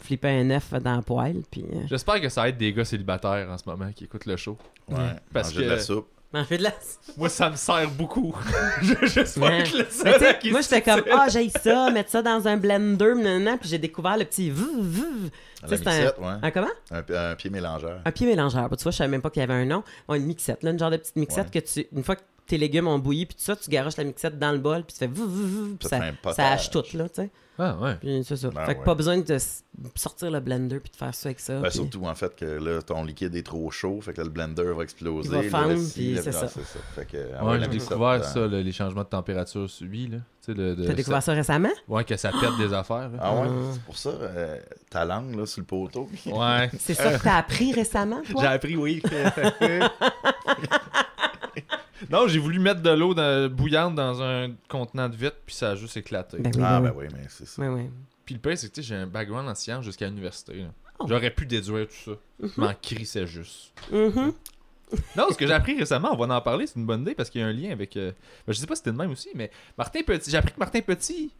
flipper 0.03 0.29
un 0.29 0.49
œuf 0.51 0.71
dans 0.73 0.95
la 0.97 1.01
poêle, 1.01 1.41
puis 1.49 1.63
euh, 1.73 1.81
J'espère 1.87 2.19
que 2.21 2.29
ça 2.29 2.47
aide 2.49 2.57
des 2.57 2.73
gars 2.73 2.85
célibataires 2.85 3.49
en 3.49 3.57
ce 3.57 3.63
moment 3.67 3.91
qui 3.95 4.03
écoutent 4.05 4.25
le 4.25 4.37
show. 4.37 4.57
Ouais, 4.89 4.97
Parce 5.33 5.53
manger 5.53 5.65
de 5.65 5.69
la 5.69 5.75
que- 5.77 5.81
soupe. 5.81 6.07
manger 6.33 6.57
de 6.57 6.63
la 6.63 6.73
Moi, 7.17 7.29
ça 7.29 7.49
me 7.49 7.55
sert 7.55 7.89
beaucoup. 7.91 8.35
Je- 8.81 9.05
J'espère 9.07 9.43
Ouais. 9.43 9.63
que 9.63 9.77
le 9.77 9.85
seul 9.89 10.39
qui 10.39 10.51
moi, 10.51 10.61
j'étais 10.61 10.81
comme, 10.81 11.01
ah, 11.11 11.27
j'ai 11.29 11.49
ça, 11.49 11.89
mettre 11.91 12.09
ça 12.09 12.21
dans 12.21 12.47
un 12.47 12.57
blender, 12.57 13.13
nanana, 13.15 13.57
puis 13.57 13.69
j'ai 13.69 13.77
découvert 13.77 14.17
le 14.17 14.25
petit 14.25 14.49
vuv, 14.49 14.81
vuv. 14.81 15.29
C'est 15.67 15.87
un, 15.87 15.91
mixette, 15.91 16.17
ouais. 16.19 16.33
un 16.41 16.51
comment? 16.51 16.67
Un, 16.91 17.03
un 17.31 17.35
pied 17.35 17.49
mélangeur. 17.49 18.01
Un 18.03 18.11
pied 18.11 18.27
mélangeur. 18.27 18.69
Tu 18.75 18.83
vois, 18.83 18.91
je 18.91 18.97
savais 18.97 19.09
même 19.09 19.21
pas 19.21 19.29
qu'il 19.29 19.39
y 19.39 19.43
avait 19.43 19.53
un 19.53 19.65
nom. 19.65 19.83
Bon, 20.07 20.15
une 20.15 20.25
mixette, 20.25 20.61
là, 20.63 20.71
une 20.71 20.79
genre 20.79 20.91
de 20.91 20.97
petite 20.97 21.15
mixette 21.15 21.49
que 21.51 21.59
tu, 21.59 21.87
une 21.95 22.03
fois 22.03 22.15
que 22.17 22.21
tes 22.47 22.57
légumes 22.57 22.87
ont 22.87 22.99
bouilli, 22.99 23.25
puis 23.25 23.35
tout 23.35 23.43
ça, 23.43 23.55
tu 23.55 23.69
garoches 23.69 23.97
la 23.97 24.03
mixette 24.03 24.37
dans 24.37 24.51
le 24.51 24.57
bol, 24.59 24.83
puis 24.83 24.93
tu 24.93 24.99
fais 24.99 25.07
puis 25.07 25.87
Ça 25.87 25.99
ça, 26.23 26.33
ça 26.33 26.47
hache 26.51 26.69
tout, 26.69 26.83
là, 26.93 27.07
tu 27.09 27.15
sais. 27.21 27.29
Ah, 27.59 27.77
ouais. 27.79 27.95
Puis 28.01 28.23
c'est 28.27 28.35
ça. 28.35 28.49
Ben 28.49 28.65
fait 28.65 28.73
que 28.73 28.79
ouais. 28.79 28.85
pas 28.85 28.95
besoin 28.95 29.19
de 29.19 29.37
sortir 29.93 30.31
le 30.31 30.39
blender 30.39 30.79
puis 30.79 30.89
de 30.91 30.95
faire 30.95 31.13
ça 31.13 31.27
avec 31.29 31.39
ça. 31.39 31.53
Ben, 31.59 31.69
puis- 31.69 31.73
surtout, 31.77 32.03
en 32.05 32.15
fait, 32.15 32.35
que 32.35 32.45
là, 32.45 32.81
ton 32.81 33.03
liquide 33.03 33.35
est 33.35 33.45
trop 33.45 33.69
chaud, 33.69 34.01
fait 34.01 34.11
que 34.13 34.17
là, 34.17 34.23
le 34.23 34.31
blender 34.31 34.73
va 34.75 34.81
exploser. 34.81 35.29
Il 35.29 35.35
va 35.35 35.41
le 35.43 35.49
fendre, 35.49 35.67
récit, 35.67 35.93
puis 35.93 36.13
le- 36.15 36.21
c'est 36.23 36.29
ah, 36.35 36.47
ça. 36.47 36.61
Fait 36.95 37.05
que, 37.05 37.17
ah 37.37 37.45
Ouais, 37.45 37.59
j'ai 37.59 37.67
découvert 37.67 38.25
ça, 38.25 38.47
là, 38.47 38.59
les 38.61 38.71
changements 38.71 39.03
de 39.03 39.07
température 39.07 39.69
subis. 39.69 40.07
Là. 40.07 40.17
Tu 40.17 40.51
sais, 40.51 40.53
de, 40.55 40.73
de- 40.73 40.87
T'as 40.87 40.93
découvert 40.93 41.21
ça 41.21 41.33
récemment? 41.33 41.69
Ouais, 41.87 42.03
que 42.03 42.17
ça 42.17 42.31
pète 42.31 42.57
des 42.57 42.73
affaires. 42.73 43.09
là. 43.09 43.19
Ah 43.21 43.35
ouais, 43.35 43.47
Ah. 43.47 43.69
c'est 43.73 43.83
pour 43.83 43.97
ça, 43.99 44.09
euh, 44.09 44.57
ta 44.89 45.05
langue, 45.05 45.35
là, 45.35 45.45
sur 45.45 45.61
le 45.61 45.65
poteau. 45.67 46.09
Ouais. 46.25 46.71
C'est 46.79 46.95
ça 46.95 47.13
que 47.17 47.21
t'as 47.23 47.37
appris 47.37 47.71
récemment, 47.71 48.21
J'ai 48.25 48.33
toi? 48.33 48.47
appris, 48.49 48.75
oui. 48.75 48.99
non, 52.09 52.27
j'ai 52.27 52.39
voulu 52.39 52.59
mettre 52.59 52.81
de 52.81 52.89
l'eau 52.89 53.13
dans- 53.13 53.49
bouillante 53.51 53.95
dans 53.95 54.21
un 54.21 54.51
contenant 54.69 55.09
de 55.09 55.15
vitre, 55.15 55.37
puis 55.45 55.55
ça 55.55 55.71
a 55.71 55.75
juste 55.75 55.97
éclaté. 55.97 56.37
Ben 56.39 56.51
oui, 56.55 56.61
Ah, 56.65 56.79
ben 56.81 56.89
ben 56.91 56.95
oui. 56.97 57.05
mais 57.13 57.25
c'est 57.29 57.45
ça. 57.47 57.61
Oui, 57.61 57.67
oui. 57.67 57.89
Puis 58.25 58.35
le 58.35 58.41
pire, 58.41 58.57
c'est 58.57 58.69
que 58.69 58.75
tu 58.75 58.81
sais, 58.81 58.87
j'ai 58.87 58.95
un 58.95 59.07
background 59.07 59.47
en 59.49 59.55
sciences 59.55 59.83
jusqu'à 59.85 60.07
l'université. 60.07 60.53
là. 60.55 60.67
Oh. 60.99 61.05
J'aurais 61.09 61.31
pu 61.31 61.45
déduire 61.45 61.87
tout 61.87 62.11
ça. 62.11 62.17
Je 62.55 62.61
m'en 62.61 62.73
crissais 62.81 63.27
juste. 63.27 63.73
Mhm. 63.91 64.33
Non, 65.17 65.25
ce 65.31 65.37
que 65.37 65.47
j'ai 65.47 65.53
appris 65.53 65.77
récemment, 65.77 66.09
on 66.13 66.17
va 66.25 66.35
en 66.35 66.41
parler, 66.41 66.67
c'est 66.67 66.75
une 66.75 66.85
bonne 66.85 67.01
idée 67.01 67.15
parce 67.15 67.29
qu'il 67.31 67.41
y 67.41 67.43
a 67.43 67.47
un 67.47 67.51
lien 67.53 67.71
avec. 67.71 67.97
euh, 67.97 68.11
ben, 68.45 68.53
je 68.53 68.59
sais 68.59 68.67
pas 68.67 68.75
si 68.75 68.79
c'était 68.79 68.91
le 68.91 68.97
même 68.97 69.11
aussi, 69.11 69.29
mais 69.33 69.49
Martin 69.77 70.01
Petit. 70.05 70.29
J'ai 70.29 70.37
appris 70.37 70.53
que 70.53 70.59
Martin 70.59 70.81
Petit 70.81 71.31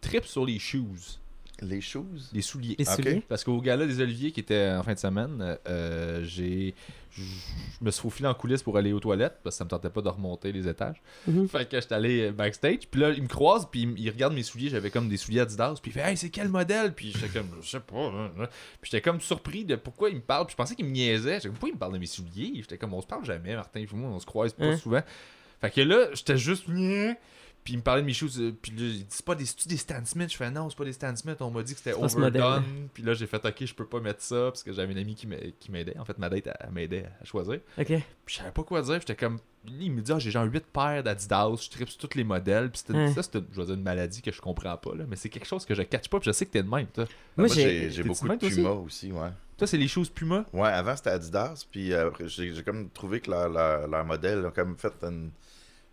tripe 0.00 0.24
sur 0.26 0.44
les 0.46 0.58
shoes. 0.60 1.18
Les 1.62 1.80
choses? 1.80 2.30
Les 2.32 2.42
souliers. 2.42 2.74
Les 2.78 2.88
Ok. 2.88 2.94
souliers. 2.96 3.22
Parce 3.28 3.44
qu'au 3.44 3.60
gala 3.60 3.86
des 3.86 4.00
Oliviers 4.00 4.32
qui 4.32 4.40
était 4.40 4.70
en 4.76 4.82
fin 4.82 4.94
de 4.94 4.98
semaine, 4.98 5.56
euh, 5.68 6.22
j'ai. 6.24 6.74
Je 7.16 7.22
me 7.80 7.92
suis 7.92 8.02
faufilé 8.02 8.28
en 8.28 8.34
coulisses 8.34 8.64
pour 8.64 8.76
aller 8.76 8.92
aux 8.92 8.98
toilettes 8.98 9.38
parce 9.44 9.54
que 9.54 9.58
ça 9.58 9.64
me 9.64 9.70
tentait 9.70 9.88
pas 9.88 10.02
de 10.02 10.08
remonter 10.08 10.50
les 10.50 10.66
étages. 10.66 11.00
Mhm. 11.28 11.46
Fait 11.48 11.68
que 11.68 11.80
j'étais 11.80 11.94
allé 11.94 12.32
backstage. 12.32 12.88
Puis 12.90 13.00
là, 13.00 13.10
il 13.10 13.22
me 13.22 13.28
croise, 13.28 13.68
puis 13.70 13.82
il 13.82 14.00
il 14.00 14.10
regarde 14.10 14.34
mes 14.34 14.42
souliers. 14.42 14.68
J'avais 14.68 14.90
comme 14.90 15.08
des 15.08 15.16
souliers 15.16 15.40
Adidas. 15.40 15.76
Puis 15.80 15.92
il 15.92 15.94
fait 15.94 16.00
Hey, 16.00 16.16
c'est 16.16 16.30
quel 16.30 16.48
modèle 16.48 16.92
Puis 16.92 17.12
j'étais 17.12 17.28
comme 17.28 17.46
Je 17.62 17.68
sais 17.68 17.78
pas. 17.78 17.96
hein, 18.00 18.32
hein. 18.36 18.46
Puis 18.80 18.90
j'étais 18.90 19.00
comme 19.00 19.20
surpris 19.20 19.64
de 19.64 19.76
pourquoi 19.76 20.10
il 20.10 20.16
me 20.16 20.20
parle. 20.22 20.46
Puis 20.46 20.54
je 20.54 20.56
pensais 20.56 20.74
qu'il 20.74 20.86
me 20.86 20.90
niaisait. 20.90 21.34
J'étais 21.34 21.46
comme 21.48 21.52
Pourquoi 21.54 21.68
il 21.68 21.74
me 21.74 21.78
parle 21.78 21.92
de 21.92 21.98
mes 21.98 22.06
souliers 22.06 22.50
J'étais 22.56 22.78
comme 22.78 22.92
On 22.94 23.00
se 23.00 23.06
parle 23.06 23.24
jamais, 23.24 23.54
Martin. 23.54 23.84
Puis 23.86 23.96
moi, 23.96 24.10
on 24.10 24.18
se 24.18 24.26
croise 24.26 24.52
pas 24.52 24.64
Hein? 24.64 24.76
souvent. 24.76 25.02
Fait 25.60 25.70
que 25.70 25.80
là, 25.82 26.08
j'étais 26.14 26.36
juste. 26.36 26.64
Puis 27.64 27.72
il 27.72 27.76
me 27.78 27.82
parlait 27.82 28.02
de 28.02 28.06
mes 28.06 28.12
choses. 28.12 28.38
euh, 28.40 28.52
Puis 28.60 28.72
là, 28.72 28.82
il 28.82 28.98
dit 28.98 29.06
C'est 29.08 29.24
pas 29.24 29.34
des, 29.34 29.46
c'est-tu 29.46 29.68
des 29.68 29.78
Stan 29.78 30.04
Smith? 30.04 30.30
Je 30.30 30.36
fais 30.36 30.50
Non, 30.50 30.68
c'est 30.68 30.76
pas 30.76 30.84
des 30.84 30.92
Stan 30.92 31.16
Smith. 31.16 31.36
On 31.40 31.50
m'a 31.50 31.62
dit 31.62 31.72
que 31.72 31.78
c'était 31.78 31.94
C'est 31.94 32.00
pas 32.00 32.08
ce 32.10 32.18
modèle. 32.18 32.42
overdone. 32.42 32.88
Puis 32.92 33.02
là, 33.02 33.14
j'ai 33.14 33.26
fait 33.26 33.42
Ok, 33.44 33.64
je 33.64 33.74
peux 33.74 33.86
pas 33.86 34.00
mettre 34.00 34.20
ça. 34.22 34.36
Parce 34.50 34.62
que 34.62 34.70
j'avais 34.72 34.92
une 34.92 34.98
amie 34.98 35.14
qui 35.14 35.26
m'a- 35.26 35.36
qui 35.58 35.70
m'aidait. 35.72 35.96
En 35.98 36.04
fait, 36.04 36.18
ma 36.18 36.28
date, 36.28 36.46
elle 36.60 36.70
m'aidait 36.72 37.06
à 37.20 37.24
choisir. 37.24 37.54
OK. 37.78 37.86
Puis 37.86 38.02
je 38.26 38.34
savais 38.36 38.50
pas 38.50 38.62
quoi 38.64 38.82
dire. 38.82 38.94
J'étais 39.00 39.16
comme. 39.16 39.38
Il 39.66 39.92
me 39.92 40.02
dit, 40.02 40.12
ah, 40.12 40.18
j'ai 40.18 40.30
genre 40.30 40.44
8 40.44 40.66
paires 40.66 41.02
d'Adidas, 41.02 41.56
je 41.62 41.70
tripe 41.70 41.88
sur 41.88 41.96
tous 42.06 42.18
les 42.18 42.24
modèles. 42.24 42.70
Puis 42.70 42.82
c'était- 42.86 42.98
Hein. 42.98 43.14
ça, 43.14 43.22
c'est 43.22 43.36
une, 43.38 43.46
je 43.50 43.56
vais 43.58 43.64
dire 43.66 43.74
une 43.76 43.82
maladie 43.82 44.20
que 44.20 44.30
je 44.30 44.42
comprends 44.42 44.76
pas, 44.76 44.94
là. 44.94 45.04
Mais 45.08 45.16
c'est 45.16 45.30
quelque 45.30 45.46
chose 45.46 45.64
que 45.64 45.74
je 45.74 45.80
catch 45.80 46.08
pas. 46.08 46.20
Puis 46.20 46.26
je 46.26 46.32
sais 46.32 46.44
que 46.44 46.50
t'es 46.50 46.62
de 46.62 46.68
même, 46.68 46.86
toi. 46.88 47.04
Moi, 47.38 47.46
Moi, 47.46 47.54
j'ai- 47.56 48.02
beaucoup 48.02 48.26
même, 48.26 48.36
de 48.36 48.40
toi 48.40 48.48
aussi? 48.48 48.56
Puma 48.56 48.70
aussi, 48.72 49.12
ouais. 49.12 49.30
Toi, 49.56 49.66
c'est 49.66 49.78
les 49.78 49.88
choses 49.88 50.10
Puma? 50.10 50.44
Ouais, 50.52 50.68
avant 50.68 50.94
c'était 50.96 51.10
Adidas, 51.10 51.64
puis 51.70 51.94
après 51.94 52.28
j'ai 52.28 52.52
j'ai 52.52 52.62
comme 52.62 52.90
trouvé 52.90 53.20
que 53.20 53.30
leur, 53.30 53.48
leur, 53.48 53.88
leur 53.88 54.04
modèle 54.04 54.44
a 54.44 54.50
comme 54.50 54.76
fait 54.76 54.92
une, 55.02 55.30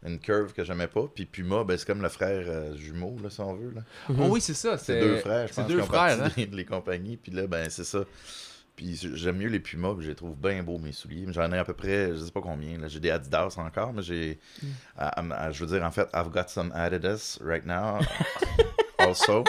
une 0.04 0.20
curve 0.20 0.54
que 0.54 0.64
j'aimais 0.64 0.88
pas. 0.88 1.04
Puis 1.14 1.26
Puma, 1.26 1.64
ben, 1.64 1.78
c'est 1.78 1.86
comme 1.86 2.02
le 2.02 2.10
frère 2.10 2.46
euh, 2.48 2.76
jumeau, 2.76 3.16
là, 3.22 3.30
si 3.30 3.40
on 3.42 3.54
veut. 3.54 3.72
Là. 3.76 3.82
Oh 4.10 4.28
oui, 4.30 4.42
c'est 4.42 4.54
ça. 4.54 4.78
C'est 4.78 5.00
deux 5.00 5.18
frères, 5.18 5.48
je 5.48 5.54
pense, 5.54 5.68
deux 5.68 5.76
qui 5.78 5.82
ont 5.82 5.86
frères, 5.86 6.24
hein. 6.24 6.30
des- 6.36 6.46
les 6.48 6.66
compagnies. 6.66 7.18
Puis 7.18 7.32
là, 7.32 7.48
ben, 7.48 7.70
c'est 7.70 7.84
ça. 7.84 8.04
Puis 8.76 9.00
j'aime 9.16 9.38
mieux 9.38 9.50
les 9.50 9.60
Pumas, 9.60 9.94
puis 9.94 10.06
je 10.06 10.10
les 10.10 10.16
trouve 10.16 10.36
bien 10.36 10.64
beaux, 10.64 10.80
mes 10.80 10.92
souliers. 10.92 11.26
J'en 11.32 11.52
ai 11.52 11.58
à 11.58 11.66
peu 11.66 11.74
près, 11.74 12.16
je 12.16 12.24
sais 12.24 12.32
pas 12.32 12.42
combien. 12.42 12.78
là. 12.80 12.88
J'ai 12.88 13.00
des 13.00 13.12
Adidas 13.12 13.56
encore, 13.58 13.94
mais 13.94 14.02
j'ai. 14.02 14.40
Mm. 14.64 15.34
je 15.52 15.66
veux 15.66 15.78
dire, 15.78 15.86
en 15.86 15.92
fait, 15.92 16.08
I've 16.14 16.30
got 16.32 16.48
some 16.48 16.72
Adidas 16.74 17.38
right 17.42 17.66
now. 17.66 18.00
also. 18.98 19.44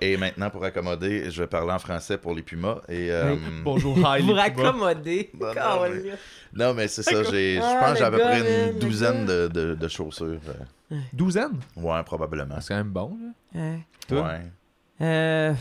Et 0.00 0.16
maintenant, 0.16 0.48
pour 0.50 0.64
accommoder, 0.64 1.30
je 1.30 1.42
vais 1.42 1.46
parler 1.46 1.72
en 1.72 1.78
français 1.78 2.16
pour 2.16 2.34
les 2.34 2.42
Pumas. 2.42 2.78
Et, 2.88 3.10
euh, 3.10 3.36
Bonjour, 3.64 3.98
hi, 3.98 4.20
Puma. 4.22 4.32
raccommodez. 4.42 5.30
Non, 5.38 5.48
non, 5.48 5.52
Colin. 5.54 6.00
Non, 6.54 6.74
mais 6.74 6.88
c'est 6.88 7.02
ça, 7.02 7.22
j'ai, 7.24 7.56
je 7.56 7.60
Ah, 7.62 7.76
pense 7.80 7.92
que 7.92 7.98
j'ai 7.98 8.04
à 8.04 8.10
peu 8.10 8.18
près 8.18 8.40
une 8.72 8.78
douzaine 8.78 9.26
de, 9.26 9.48
de, 9.48 9.74
de 9.74 9.88
chaussures. 9.88 10.40
euh. 10.92 10.96
Douzaine? 11.12 11.60
Ouais, 11.76 12.02
probablement. 12.04 12.60
C'est 12.60 12.68
quand 12.68 12.76
même 12.78 12.88
bon, 12.90 13.16
là. 13.54 13.60
Ouais. 13.60 13.78
Toi? 14.08 14.22
Ouais. 14.22 14.40
Euh, 15.02 15.54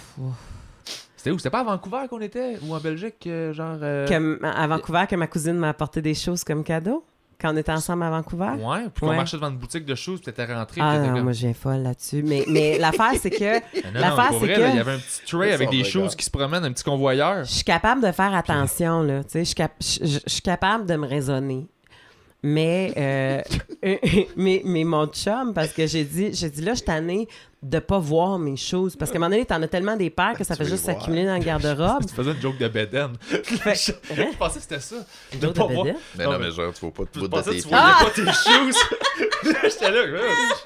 C'était 1.15 1.31
où? 1.31 1.37
C'était 1.37 1.49
pas 1.49 1.59
à 1.59 1.63
Vancouver 1.63 2.03
qu'on 2.09 2.21
était? 2.21 2.57
Ou 2.63 2.73
en 2.73 2.79
Belgique, 2.79 3.27
euh, 3.27 3.53
genre. 3.53 3.77
euh, 3.81 4.07
que- 4.07 4.43
à 4.45 4.67
Vancouver, 4.67 5.05
que 5.09 5.15
ma 5.15 5.27
cousine 5.27 5.53
m'a 5.57 5.69
apporté 5.69 6.01
des 6.01 6.13
choses 6.15 6.43
comme 6.43 6.63
cadeau? 6.63 7.05
Quand 7.39 7.53
on 7.53 7.57
était 7.57 7.71
ensemble 7.71 8.03
à 8.03 8.09
Vancouver. 8.09 8.51
Ouais, 8.59 8.79
puis 8.93 9.01
qu'on 9.01 9.09
Ouais. 9.09 9.15
marchait 9.15 9.37
devant 9.37 9.49
une 9.49 9.57
boutique 9.57 9.85
de 9.85 9.95
choses, 9.95 10.19
puis 10.21 10.31
t'étais 10.31 10.51
rentré. 10.53 10.81
Ah 10.83 10.99
non, 10.99 11.13
comme... 11.13 11.23
moi 11.23 11.31
je 11.33 11.39
viens 11.41 11.53
folle 11.53 11.83
là-dessus. 11.83 12.21
Mais, 12.23 12.43
mais 12.47 12.77
l'affaire, 12.79 13.13
c'est 13.21 13.29
que 13.29 13.61
l'affaire, 13.93 14.31
c'est 14.39 14.47
que- 14.47 14.59
là, 14.59 14.69
Il 14.69 14.75
y 14.75 14.79
avait 14.79 14.93
un 14.93 14.97
petit 14.99 15.21
tray 15.25 15.51
avec 15.53 15.69
des 15.69 15.83
choses 15.83 16.15
qui 16.15 16.25
se 16.25 16.31
promènent, 16.31 16.65
un 16.65 16.71
petit 16.71 16.83
convoyeur. 16.83 17.43
je 17.45 17.51
suis 17.53 17.63
capable 17.63 18.01
de 18.05 18.11
faire 18.11 18.33
attention, 18.35 19.01
là. 19.03 19.23
Tu 19.23 19.29
sais, 19.31 19.39
je 19.39 19.43
suis 19.45 19.55
cap- 19.55 19.71
je- 19.81 20.05
je- 20.05 20.19
je 20.25 20.31
suis 20.33 20.41
capable 20.41 20.85
de 20.85 20.95
me 20.95 21.07
raisonner. 21.07 21.67
Mais, 22.41 22.93
euh, 22.95 23.41
mais, 24.37 24.61
mais 24.63 24.83
mon 24.85 25.07
chum, 25.07 25.53
parce 25.53 25.73
que 25.73 25.85
j'ai 25.87 26.05
dit, 26.05 26.29
j'ai 26.33 26.49
dit 26.49 26.61
là, 26.61 26.71
je 26.71 26.77
suis 26.77 26.85
tannée 26.85 27.27
de 27.61 27.79
pas 27.79 27.99
voir 27.99 28.39
mes 28.39 28.55
choses. 28.55 28.95
Parce 28.95 29.11
qu'à 29.11 29.17
un 29.17 29.19
moment 29.19 29.31
donné, 29.31 29.45
t'en 29.45 29.61
as 29.61 29.67
tellement 29.67 29.97
des 29.97 30.09
paires 30.09 30.33
que 30.37 30.43
ça 30.45 30.55
Tu 30.55 30.63
fait 30.63 30.69
juste 30.69 30.85
s'accumuler 30.85 31.25
dans 31.25 31.33
le 31.37 31.43
garde-robe. 31.43 32.05
Tu 32.07 32.15
faisais 32.15 32.31
une 32.31 32.41
joke 32.41 32.57
de 32.57 32.67
Beden. 32.69 33.09
Fait- 33.19 33.75
je, 33.75 33.91
je 34.15 34.37
pensais 34.37 34.55
que 34.55 34.61
c'était 34.61 34.79
ça. 34.79 34.95
Une 35.33 35.39
De 35.39 35.47
joke 35.47 35.55
pas 35.57 35.67
de 35.67 35.73
voir. 35.73 35.85
Mais 36.17 36.23
Non, 36.23 36.31
non, 36.33 36.39
mais- 36.39 36.51
genre, 36.51 36.73
tu 36.73 36.79
vois 36.79 36.91
pas 36.93 37.03
de 37.03 37.09
Je 37.15 37.19
bout 37.19 37.27
de 37.27 37.41
tes 37.41 37.49
tu 37.61 37.67
pieds. 37.67 37.69
voyais 37.69 37.93
pas 37.99 38.09
tes 38.15 38.25
shoes. 38.25 38.79
J'étais 39.63 39.91
là. 39.91 40.01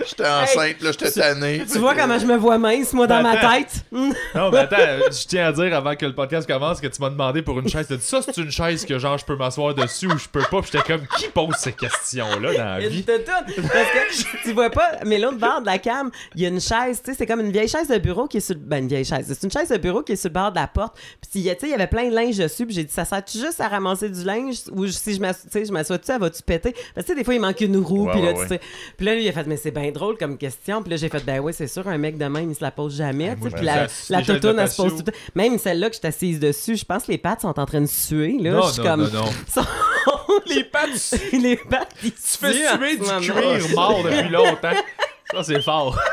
J'étais 0.05 0.27
enceinte, 0.27 0.81
là, 0.81 0.91
j'étais 0.91 1.11
tanné. 1.11 1.63
Tu 1.71 1.77
vois 1.79 1.95
comment 1.95 2.17
je 2.19 2.25
me 2.25 2.35
vois 2.37 2.57
mince, 2.57 2.93
moi, 2.93 3.07
dans 3.07 3.21
ma 3.21 3.37
tête? 3.37 3.83
Non, 3.91 4.51
mais 4.51 4.59
attends, 4.59 4.75
je 5.11 5.25
tiens 5.27 5.47
à 5.47 5.51
dire 5.51 5.75
avant 5.75 5.95
que 5.95 6.05
le 6.05 6.13
podcast 6.13 6.47
commence 6.47 6.79
que 6.79 6.87
tu 6.87 7.01
m'as 7.01 7.09
demandé 7.09 7.41
pour 7.41 7.59
une 7.59 7.67
chaise. 7.69 7.87
T'as 7.87 7.95
dit 7.95 8.05
ça, 8.05 8.21
c'est 8.21 8.37
une 8.37 8.51
chaise 8.51 8.85
que 8.85 8.97
genre 8.99 9.17
je 9.17 9.25
peux 9.25 9.35
m'asseoir 9.35 9.73
dessus 9.73 10.07
ou 10.07 10.17
je 10.17 10.27
peux 10.27 10.41
pas. 10.49 10.61
Puis 10.61 10.71
j'étais 10.73 10.83
comme, 10.93 11.05
qui 11.17 11.27
pose 11.29 11.55
ces 11.57 11.73
questions-là 11.73 12.53
dans 12.53 12.63
la 12.65 12.81
Il 12.81 12.89
vie? 12.89 13.03
Parce 13.03 13.19
que 13.19 14.43
tu 14.43 14.53
vois 14.53 14.69
pas, 14.69 14.91
mais 15.05 15.17
l'autre 15.19 15.37
bord 15.37 15.61
de 15.61 15.65
la 15.65 15.77
cam, 15.79 16.09
il 16.35 16.41
y 16.41 16.45
a 16.45 16.49
une 16.49 16.61
chaise, 16.61 16.82
tu 16.91 16.95
sais, 17.03 17.13
c'est 17.17 17.25
comme 17.25 17.39
une 17.39 17.51
vieille 17.51 17.67
chaise 17.67 17.87
de 17.87 17.97
bureau 17.97 18.27
qui 18.27 18.37
est 18.37 18.41
sur 18.41 18.55
le. 18.55 18.61
Ben, 18.61 18.77
une 18.83 18.87
vieille 18.87 19.05
chaise. 19.05 19.25
C'est 19.27 19.43
une 19.43 19.51
chaise 19.51 19.69
de 19.69 19.77
bureau 19.77 20.01
qui 20.03 20.13
est 20.13 20.15
sur 20.15 20.29
le 20.29 20.33
bord 20.33 20.51
de 20.51 20.55
la 20.59 20.67
porte. 20.67 20.95
Puis, 21.21 21.43
tu 21.43 21.49
sais, 21.49 21.55
il 21.63 21.69
y 21.69 21.73
avait 21.73 21.87
plein 21.87 22.09
de 22.09 22.15
linge 22.15 22.37
dessus. 22.37 22.65
Puis, 22.65 22.75
j'ai 22.75 22.83
dit, 22.83 22.93
ça 22.93 23.05
sert-tu 23.05 23.37
juste 23.39 23.59
à 23.61 23.67
ramasser 23.67 24.09
du 24.09 24.23
linge 24.23 24.57
ou 24.71 24.85
si 24.87 25.13
je 25.15 25.65
tu 25.65 25.71
m'assois-tu, 25.71 26.11
elle 26.11 26.19
va-tu 26.19 26.43
péter? 26.43 26.73
Parce 26.93 27.07
que, 27.07 27.11
tu 27.13 27.17
des 27.17 27.23
fois, 27.23 27.33
il 27.33 27.41
manque 27.41 27.61
une 27.61 27.77
roue. 27.77 28.07
Puis 28.11 28.21
là, 28.21 28.33
tu 28.33 28.47
sais. 28.47 28.59
Puis 28.97 29.05
là, 29.05 29.15
lui, 29.15 29.23
il 29.23 29.29
a 29.29 29.31
fait, 29.31 29.45
mais 29.47 29.57
c'est 29.57 29.71
bien 29.71 29.91
drôle 29.91 30.17
comme 30.17 30.37
question. 30.37 30.81
Puis 30.81 30.91
là, 30.91 30.97
j'ai 30.97 31.09
fait, 31.09 31.23
ben 31.25 31.39
oui, 31.39 31.53
c'est 31.53 31.67
sûr, 31.67 31.87
un 31.87 31.97
mec 31.97 32.17
de 32.17 32.25
même, 32.25 32.49
il 32.49 32.55
se 32.55 32.63
la 32.63 32.71
pose 32.71 32.95
jamais. 32.95 33.35
Tu 33.41 33.49
je 33.49 33.55
Puis 33.55 33.65
la, 33.65 33.87
la 34.09 34.19
elle 34.19 34.69
se 34.69 34.75
pose 34.81 35.03
tout. 35.03 35.11
Même 35.35 35.57
celle-là 35.57 35.89
que 35.89 35.95
je 35.95 35.99
suis 35.99 36.07
assise 36.07 36.39
dessus, 36.39 36.75
je 36.75 36.85
pense 36.85 37.03
que 37.03 37.11
les 37.11 37.17
pattes 37.17 37.41
sont 37.41 37.59
en 37.59 37.65
train 37.65 37.81
de 37.81 37.85
suer. 37.87 38.37
Là, 38.39 38.51
Non, 38.51 38.67
je 38.67 38.73
suis 38.73 38.81
non, 38.81 38.89
comme. 38.89 39.01
non, 39.01 39.09
non. 39.25 39.25
sont- 39.53 39.65
Les 40.47 40.63
pattes, 40.63 40.89
tu 41.31 41.37
les 41.39 41.57
pattes, 41.57 41.95
ils 42.03 42.11
fais 42.11 42.53
suer 42.53 42.97
du 42.97 43.03
cuir 43.03 43.75
mort 43.75 44.03
depuis 44.03 44.29
longtemps. 44.29 44.71
Ça, 45.33 45.43
c'est 45.43 45.61
fort. 45.61 45.97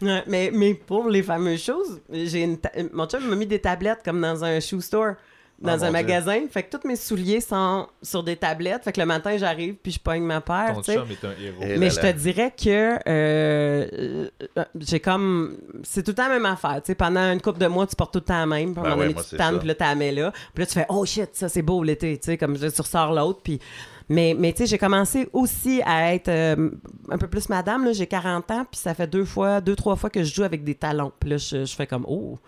Ouais, 0.00 0.24
mais, 0.26 0.50
mais 0.52 0.74
pour 0.74 1.08
les 1.08 1.22
fameuses 1.22 1.62
choses, 1.62 2.00
j'ai 2.12 2.42
une 2.42 2.58
ta- 2.58 2.72
mon 2.92 3.06
chum 3.06 3.24
m'a 3.24 3.36
mis 3.36 3.46
des 3.46 3.60
tablettes 3.60 4.00
comme 4.04 4.20
dans 4.20 4.42
un 4.44 4.58
shoe 4.58 4.80
store, 4.80 5.12
dans 5.60 5.70
Ah, 5.70 5.74
un 5.74 5.76
mon 5.76 5.82
Dieu. 5.84 5.90
magasin. 5.92 6.40
Fait 6.50 6.64
que 6.64 6.76
tous 6.76 6.88
mes 6.88 6.96
souliers 6.96 7.40
sont 7.40 7.86
sur 8.02 8.24
des 8.24 8.34
tablettes. 8.34 8.82
Fait 8.82 8.90
que 8.90 8.98
le 9.00 9.06
matin, 9.06 9.36
j'arrive 9.36 9.74
puis 9.80 9.92
je 9.92 10.00
pogne 10.00 10.24
ma 10.24 10.40
paire, 10.40 10.72
Ton 10.74 10.80
tu 10.80 10.90
sais. 10.90 10.98
chum 10.98 11.06
est 11.08 11.24
un 11.24 11.30
héros. 11.40 11.62
Et- 11.62 11.78
Mais 11.78 11.88
je 11.90 12.00
te 12.00 12.10
dirais 12.10 12.50
que 12.50 12.98
euh, 13.08 14.28
euh, 14.58 14.64
j'ai 14.80 14.98
comme. 14.98 15.56
C'est 15.84 16.02
tout 16.02 16.10
le 16.10 16.16
temps 16.16 16.26
la 16.26 16.34
même 16.34 16.46
affaire. 16.46 16.80
Tu 16.82 16.86
sais, 16.86 16.94
pendant 16.96 17.32
une 17.32 17.40
couple 17.40 17.60
de 17.60 17.68
mois, 17.68 17.86
tu 17.86 17.94
portes 17.94 18.12
tout 18.12 18.18
le 18.18 18.24
temps 18.24 18.40
la 18.40 18.46
même. 18.46 18.74
Puis 18.74 18.80
à 18.80 18.80
un 18.80 18.82
Ben 18.82 18.90
moment 18.90 19.00
ouais, 19.02 19.06
donné, 19.06 19.14
moi, 19.14 19.22
tu 19.22 19.30
te 19.30 19.36
tannes, 19.36 19.58
puis 19.60 19.68
là, 19.68 19.74
tu 19.76 19.84
la 19.84 19.94
mets 19.94 20.10
là. 20.12 20.32
Puis 20.52 20.62
là, 20.62 20.66
tu 20.66 20.72
fais 20.72 20.86
Oh 20.88 21.06
shit, 21.06 21.28
ça, 21.34 21.48
c'est 21.48 21.62
beau 21.62 21.84
l'été. 21.84 22.18
Tu 22.18 22.24
sais, 22.26 22.36
comme 22.36 22.56
je- 22.58 22.66
tu 22.66 22.80
ressors 22.82 23.12
l'autre. 23.12 23.38
Puis. 23.44 23.60
Mais, 24.08 24.34
mais 24.38 24.52
tu 24.52 24.58
sais, 24.58 24.66
j'ai 24.66 24.78
commencé 24.78 25.28
aussi 25.32 25.80
à 25.84 26.14
être 26.14 26.28
euh, 26.28 26.70
un 27.10 27.18
peu 27.18 27.28
plus 27.28 27.48
madame. 27.48 27.84
là. 27.84 27.92
J'ai 27.92 28.06
40 28.06 28.50
ans, 28.50 28.66
puis 28.70 28.80
ça 28.80 28.94
fait 28.94 29.06
deux 29.06 29.24
fois, 29.24 29.60
deux, 29.60 29.76
trois 29.76 29.96
fois 29.96 30.10
que 30.10 30.22
je 30.22 30.34
joue 30.34 30.42
avec 30.44 30.64
des 30.64 30.74
talons. 30.74 31.12
Puis 31.18 31.30
là, 31.30 31.36
je, 31.36 31.64
je 31.64 31.74
fais 31.74 31.86
comme 31.86 32.04
Oh. 32.08 32.38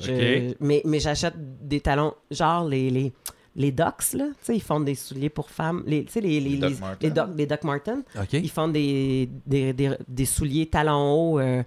Je-. 0.00 0.54
Mais, 0.60 0.82
mais 0.84 0.98
j'achète 1.00 1.34
des 1.36 1.80
talons, 1.80 2.14
genre 2.30 2.66
les. 2.68 2.90
les 2.90 3.12
les 3.54 3.70
Docs, 3.70 4.14
là, 4.14 4.28
tu 4.28 4.34
sais, 4.44 4.56
ils 4.56 4.62
font 4.62 4.80
des 4.80 4.94
souliers 4.94 5.28
pour 5.28 5.50
femmes. 5.50 5.82
Les, 5.86 6.06
tu 6.06 6.12
sais, 6.12 6.20
les, 6.22 6.40
les, 6.40 6.48
Les 6.52 6.56
Doc 6.56 6.70
les- 6.70 7.08
les 7.08 7.10
Doc, 7.10 7.28
les 7.36 7.46
Doc 7.46 7.64
Martens. 7.64 8.02
OK. 8.18 8.32
Ils 8.32 8.48
font 8.50 8.66
des, 8.68 9.28
des, 9.46 9.74
des, 9.74 9.90
des 10.08 10.24
souliers 10.24 10.64
talons 10.70 11.12
hauts 11.34 11.38
euh, 11.38 11.62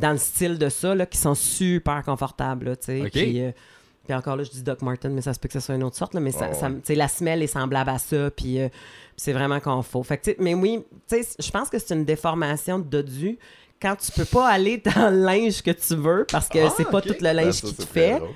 dans 0.00 0.12
le 0.12 0.16
style 0.16 0.56
de 0.56 0.70
ça, 0.70 0.94
là, 0.94 1.04
qui 1.04 1.18
sont 1.18 1.34
super 1.34 2.02
confortables. 2.04 2.74
tu 2.78 2.86
sais. 2.86 3.02
Ok. 3.02 3.54
Puis, 4.06 4.14
encore 4.14 4.36
là, 4.36 4.44
je 4.44 4.50
dis 4.50 4.62
Doc 4.62 4.82
Marten, 4.82 5.12
mais 5.12 5.20
ça 5.22 5.34
se 5.34 5.38
peut 5.40 5.48
que 5.48 5.54
ce 5.54 5.60
soit 5.60 5.74
une 5.74 5.82
autre 5.84 5.96
sorte. 5.96 6.14
là, 6.14 6.20
mais 6.20 6.30
ça, 6.32 6.48
Ouais, 6.48 6.54
ça- 6.54 6.68
ouais. 6.68 6.74
tu 6.76 6.80
sais, 6.84 6.94
la 6.94 7.08
semelle 7.08 7.42
est 7.42 7.46
semblable 7.48 7.90
à 7.90 7.98
ça. 7.98 8.30
Puis 8.30 8.60
euh, 8.60 8.68
c'est 9.16 9.32
vraiment 9.32 9.60
confort. 9.60 10.06
Fait 10.06 10.18
que, 10.18 10.30
mais 10.38 10.54
oui, 10.54 10.80
je 11.10 11.50
pense 11.50 11.68
que 11.68 11.78
c'est 11.78 11.94
une 11.94 12.04
déformation 12.04 12.78
de 12.78 12.84
dodu 12.84 13.38
quand 13.80 13.96
tu 13.96 14.10
peux 14.12 14.24
pas 14.24 14.48
aller 14.48 14.78
dans 14.78 15.10
le 15.10 15.18
linge 15.22 15.60
que 15.62 15.70
tu 15.70 15.94
veux 15.96 16.24
parce 16.30 16.48
que 16.48 16.58
Ah, 16.66 16.72
c'est 16.76 16.88
pas 16.90 17.00
tout 17.02 17.10
le 17.10 17.22
Ben, 17.22 17.36
linge 17.36 17.54
ça, 17.54 17.66
qui 17.68 17.74
te 17.74 17.82
fait, 17.82 18.16
drôle. 18.18 18.30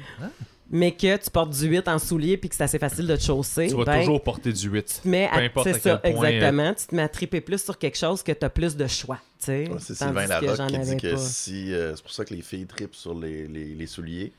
mais 0.70 0.92
que 0.92 1.16
tu 1.16 1.30
portes 1.30 1.50
du 1.50 1.66
8 1.66 1.88
en 1.88 1.98
soulier 1.98 2.36
puis 2.36 2.48
que 2.50 2.54
c'est 2.54 2.62
assez 2.64 2.78
facile 2.78 3.06
de 3.06 3.16
te 3.16 3.22
chausser. 3.22 3.68
Tu 3.68 3.74
vas 3.74 3.84
ben, 3.84 4.00
toujours 4.00 4.22
porter 4.22 4.52
du 4.52 4.68
8. 4.68 4.84
tu 4.84 4.94
te 5.00 5.08
mets 5.08 5.28
Peu 5.32 5.38
à, 5.38 5.42
importe 5.42 5.66
c'est 5.68 5.76
à 5.76 5.80
ça, 5.94 6.00
quel 6.02 6.14
point, 6.14 6.24
euh, 6.24 6.28
exactement. 6.28 6.74
Tu 6.74 6.86
te 6.86 6.94
mets 6.94 7.02
à 7.02 7.08
triper 7.08 7.40
plus 7.40 7.62
sur 7.64 7.78
quelque 7.78 7.96
chose 7.98 8.22
que 8.22 8.32
tu 8.32 8.44
as 8.44 8.50
plus 8.50 8.76
de 8.76 8.86
choix. 8.86 9.18
Ouais, 9.48 9.68
c'est 9.78 9.94
Sylvain 9.94 10.26
Larocque 10.26 10.66
qui 10.68 10.78
dit 10.78 10.96
que 10.98 11.12
pas. 11.12 11.16
si. 11.18 11.72
euh, 11.72 11.96
c'est 11.96 12.02
pour 12.02 12.12
ça 12.12 12.24
que 12.26 12.34
les 12.34 12.42
filles 12.42 12.66
tripent 12.66 12.94
sur 12.94 13.14
les, 13.14 13.46
les, 13.48 13.74
les 13.74 13.86
souliers. 13.86 14.32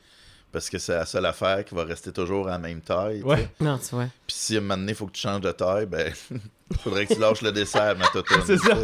Parce 0.52 0.68
que 0.68 0.78
c'est 0.78 0.92
la 0.94 1.06
seule 1.06 1.24
affaire 1.26 1.64
qui 1.64 1.74
va 1.74 1.84
rester 1.84 2.12
toujours 2.12 2.46
à 2.48 2.52
la 2.52 2.58
même 2.58 2.80
taille. 2.82 3.22
Ouais. 3.22 3.48
Non, 3.60 3.78
tu 3.78 3.94
vois. 3.94 4.04
Puis 4.26 4.36
si 4.36 4.54
à 4.54 4.58
un 4.58 4.60
moment 4.60 4.76
donné, 4.76 4.92
il 4.92 4.94
faut 4.94 5.06
que 5.06 5.12
tu 5.12 5.20
changes 5.22 5.40
de 5.40 5.50
taille, 5.52 5.86
ben. 5.86 6.12
faudrait 6.82 7.04
que 7.06 7.12
tu 7.14 7.20
lâches 7.20 7.42
le 7.42 7.52
dessert, 7.52 7.96
ma 7.98 8.06
totoune. 8.08 8.42
C'est 8.46 8.56
ça. 8.58 8.74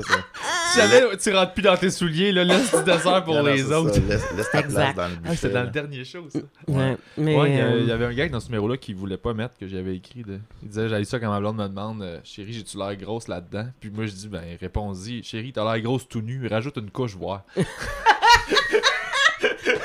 Si 0.72 0.78
jamais 0.78 1.16
tu 1.16 1.34
rentres 1.34 1.52
plus 1.54 1.62
dans 1.62 1.76
tes 1.76 1.90
souliers, 1.90 2.32
là, 2.32 2.44
laisse 2.44 2.74
du 2.74 2.82
dessert 2.84 3.24
pour 3.24 3.34
Non, 3.34 3.42
les 3.44 3.58
c'est 3.64 3.72
autres. 3.74 3.94
ça. 3.94 4.00
Laisse, 4.00 4.24
laisse 4.36 4.50
ta 4.50 4.60
Exact. 4.60 4.94
place 4.94 4.94
dans 4.94 5.08
le 5.08 5.14
Ah, 5.14 5.28
buffet. 5.30 5.36
c'était 5.36 5.54
dans 5.54 5.62
le 5.62 5.70
dernier 5.70 6.04
show, 6.04 6.26
ça. 6.30 6.38
Ouais. 6.68 6.96
Mais, 7.16 7.34
Ouais, 7.36 7.50
il 7.50 7.56
y 7.56 7.60
a- 7.60 7.64
euh, 7.66 7.80
il 7.80 7.86
y 7.88 7.92
avait 7.92 8.04
un 8.06 8.12
gars 8.12 8.28
dans 8.28 8.40
ce 8.40 8.46
numéro-là 8.48 8.76
qui 8.76 8.92
voulait 8.92 9.16
pas 9.16 9.32
mettre, 9.32 9.56
que 9.58 9.66
j'avais 9.66 9.96
écrit. 9.96 10.22
De... 10.22 10.38
Il 10.62 10.68
disait 10.68 10.88
J'ai 10.90 11.04
ça 11.04 11.18
quand 11.18 11.30
ma 11.30 11.40
blonde 11.40 11.56
me 11.56 11.66
demande 11.68 12.02
euh, 12.02 12.18
Chérie, 12.24 12.52
j'ai-tu 12.52 12.76
l'air 12.76 12.94
grosse 12.96 13.26
là-dedans 13.28 13.68
Puis 13.80 13.88
moi, 13.90 14.04
je 14.04 14.12
dis 14.12 14.28
Ben, 14.28 14.42
réponds-y 14.60 15.22
Chérie, 15.22 15.52
t'as 15.54 15.64
l'air 15.72 15.82
grosse 15.82 16.06
tout 16.08 16.20
nu, 16.20 16.46
rajoute 16.46 16.76
une 16.76 16.90
couche, 16.90 17.14
voir. 17.16 17.44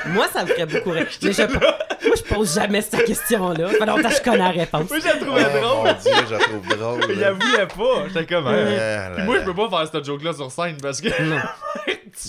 Moi, 0.08 0.26
ça 0.32 0.42
me 0.44 0.48
ferait 0.48 0.66
beaucoup 0.66 0.90
rire. 0.90 1.06
Mais 1.22 1.32
je- 1.32 1.42
Moi, 1.42 2.14
je 2.16 2.22
pose 2.34 2.54
jamais 2.54 2.82
cette 2.82 3.04
question-là. 3.04 3.68
Fait 3.68 3.86
longtemps 3.86 4.08
que 4.08 4.14
je 4.14 4.22
connais 4.22 4.38
la 4.38 4.50
réponse. 4.50 4.90
Moi, 4.90 4.98
je 5.00 5.04
la 5.06 5.16
trouvais 5.16 5.46
Oh 5.46 5.58
drôle. 5.60 5.86
mon 5.86 5.92
dieu, 5.92 6.12
je 6.28 6.32
la 6.32 6.38
trouve 6.38 6.68
drôle. 6.68 7.04
Il 7.10 7.20
là. 7.20 7.28
avouait 7.28 7.66
pas. 7.66 8.08
J'étais 8.08 8.26
comme, 8.34 8.46
hein. 8.46 9.12
Puis 9.16 9.24
moi, 9.24 9.38
je 9.40 9.44
peux 9.44 9.54
pas 9.54 9.68
faire 9.70 9.88
cette 9.92 10.04
joke-là 10.04 10.32
sur 10.34 10.50
scène 10.50 10.76
parce 10.82 11.00
que. 11.00 11.08
Non, 11.22 11.36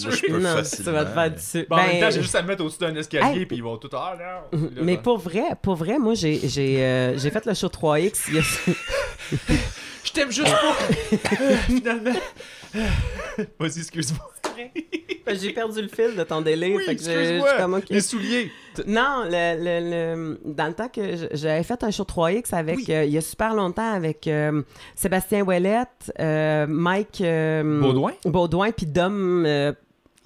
Moi, 0.03 0.11
je 0.15 0.21
peux 0.21 0.39
non 0.39 0.55
facilement. 0.55 0.85
ça 0.85 0.91
va 0.91 1.05
te 1.05 1.13
faire 1.13 1.31
dessus. 1.31 1.67
Bon, 1.69 1.75
en 1.75 1.79
même 1.79 1.91
temps, 1.91 1.99
Ben, 2.01 2.11
j'ai 2.11 2.21
juste 2.23 2.33
à 2.35 2.41
me 2.41 2.47
mettre 2.47 2.63
au-dessus 2.63 2.79
d'un 2.79 2.95
escalier, 2.95 3.39
Hey. 3.41 3.45
puis 3.45 3.57
ils 3.57 3.63
vont 3.63 3.77
tout. 3.77 3.89
Ah 3.93 4.15
non! 4.17 4.57
Puis 4.67 4.75
là, 4.77 4.81
Mais 4.83 4.97
pour 4.97 5.19
vrai, 5.19 5.43
pour 5.61 5.75
vrai, 5.75 5.99
moi, 5.99 6.15
j'ai 6.15 6.39
j'ai 6.47 6.83
euh, 6.83 7.17
j'ai 7.17 7.29
fait 7.29 7.45
le 7.45 7.53
show 7.53 7.67
3X. 7.67 8.23
il 8.29 8.35
y 8.35 8.39
a- 8.39 8.41
Je 10.03 10.11
t'aime 10.11 10.31
juste 10.31 10.51
pas! 10.51 10.75
Finalement. 11.67 12.13
Vas-y, 13.59 13.79
excuse-moi. 13.79 14.31
J'ai 15.27 15.51
perdu 15.51 15.81
le 15.81 15.87
fil 15.87 16.15
de 16.15 16.23
ton 16.23 16.41
délire. 16.41 16.75
Oui, 16.77 16.83
excuse-moi. 16.87 17.79
Les 17.89 18.01
souliers. 18.01 18.51
Non, 18.87 19.23
le, 19.25 19.55
le- 19.57 19.89
le- 19.89 20.39
dans 20.45 20.67
le 20.67 20.73
temps 20.73 20.89
que 20.89 21.15
je- 21.15 21.27
j'avais 21.31 21.63
fait 21.63 21.83
un 21.83 21.91
show 21.91 22.03
3X 22.03 22.53
avec, 22.53 22.75
Oui. 22.77 22.85
euh, 22.89 23.05
il 23.05 23.11
y 23.13 23.17
a 23.17 23.21
super 23.21 23.53
longtemps 23.55 23.93
avec 23.93 24.27
euh, 24.27 24.61
Sébastien 24.95 25.41
Ouellette, 25.43 26.11
euh, 26.19 26.65
Mike 26.67 27.21
euh, 27.21 27.79
Baudouin? 27.81 28.11
Baudouin, 28.25 28.71
puis 28.71 28.85
Dom, 28.85 29.45
euh, 29.45 29.71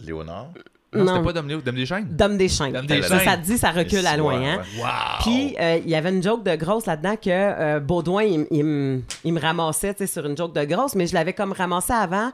Léonard? 0.04 0.48
Non, 0.92 1.04
Non. 1.04 1.14
c'était 1.14 1.26
pas 1.28 1.34
Dom 1.34 1.48
Léo, 1.48 1.62
Dom 1.62 1.76
Deschaines. 1.76 2.08
Dom. 2.10 2.36
Dom 2.36 3.02
Ça, 3.04 3.20
ça 3.20 3.38
te 3.38 3.44
dit, 3.44 3.60
ça 3.60 3.70
recule 3.70 4.08
à 4.08 4.18
loin. 4.18 4.42
Hein? 4.42 4.62
Wow! 4.80 4.86
Puis, 5.22 5.56
euh, 5.62 5.78
il 5.86 5.88
y 5.88 5.94
avait 5.94 6.10
une 6.10 6.24
joke 6.24 6.44
de 6.44 6.56
grosse 6.56 6.88
là-dedans 6.88 7.16
que 7.16 7.30
euh, 7.30 7.80
Baudouin, 7.80 8.24
il, 8.24 8.48
il 8.50 8.64
me- 8.64 9.02
il 9.24 9.32
me 9.34 9.40
ramassait 9.40 9.94
tu 9.94 10.08
sais, 10.08 10.12
sur 10.12 10.26
une 10.26 10.36
joke 10.36 10.56
de 10.56 10.64
grosse, 10.64 10.96
mais 10.96 11.06
je 11.06 11.14
l'avais 11.14 11.34
comme 11.34 11.52
ramassé 11.52 11.94
avant, 11.94 12.32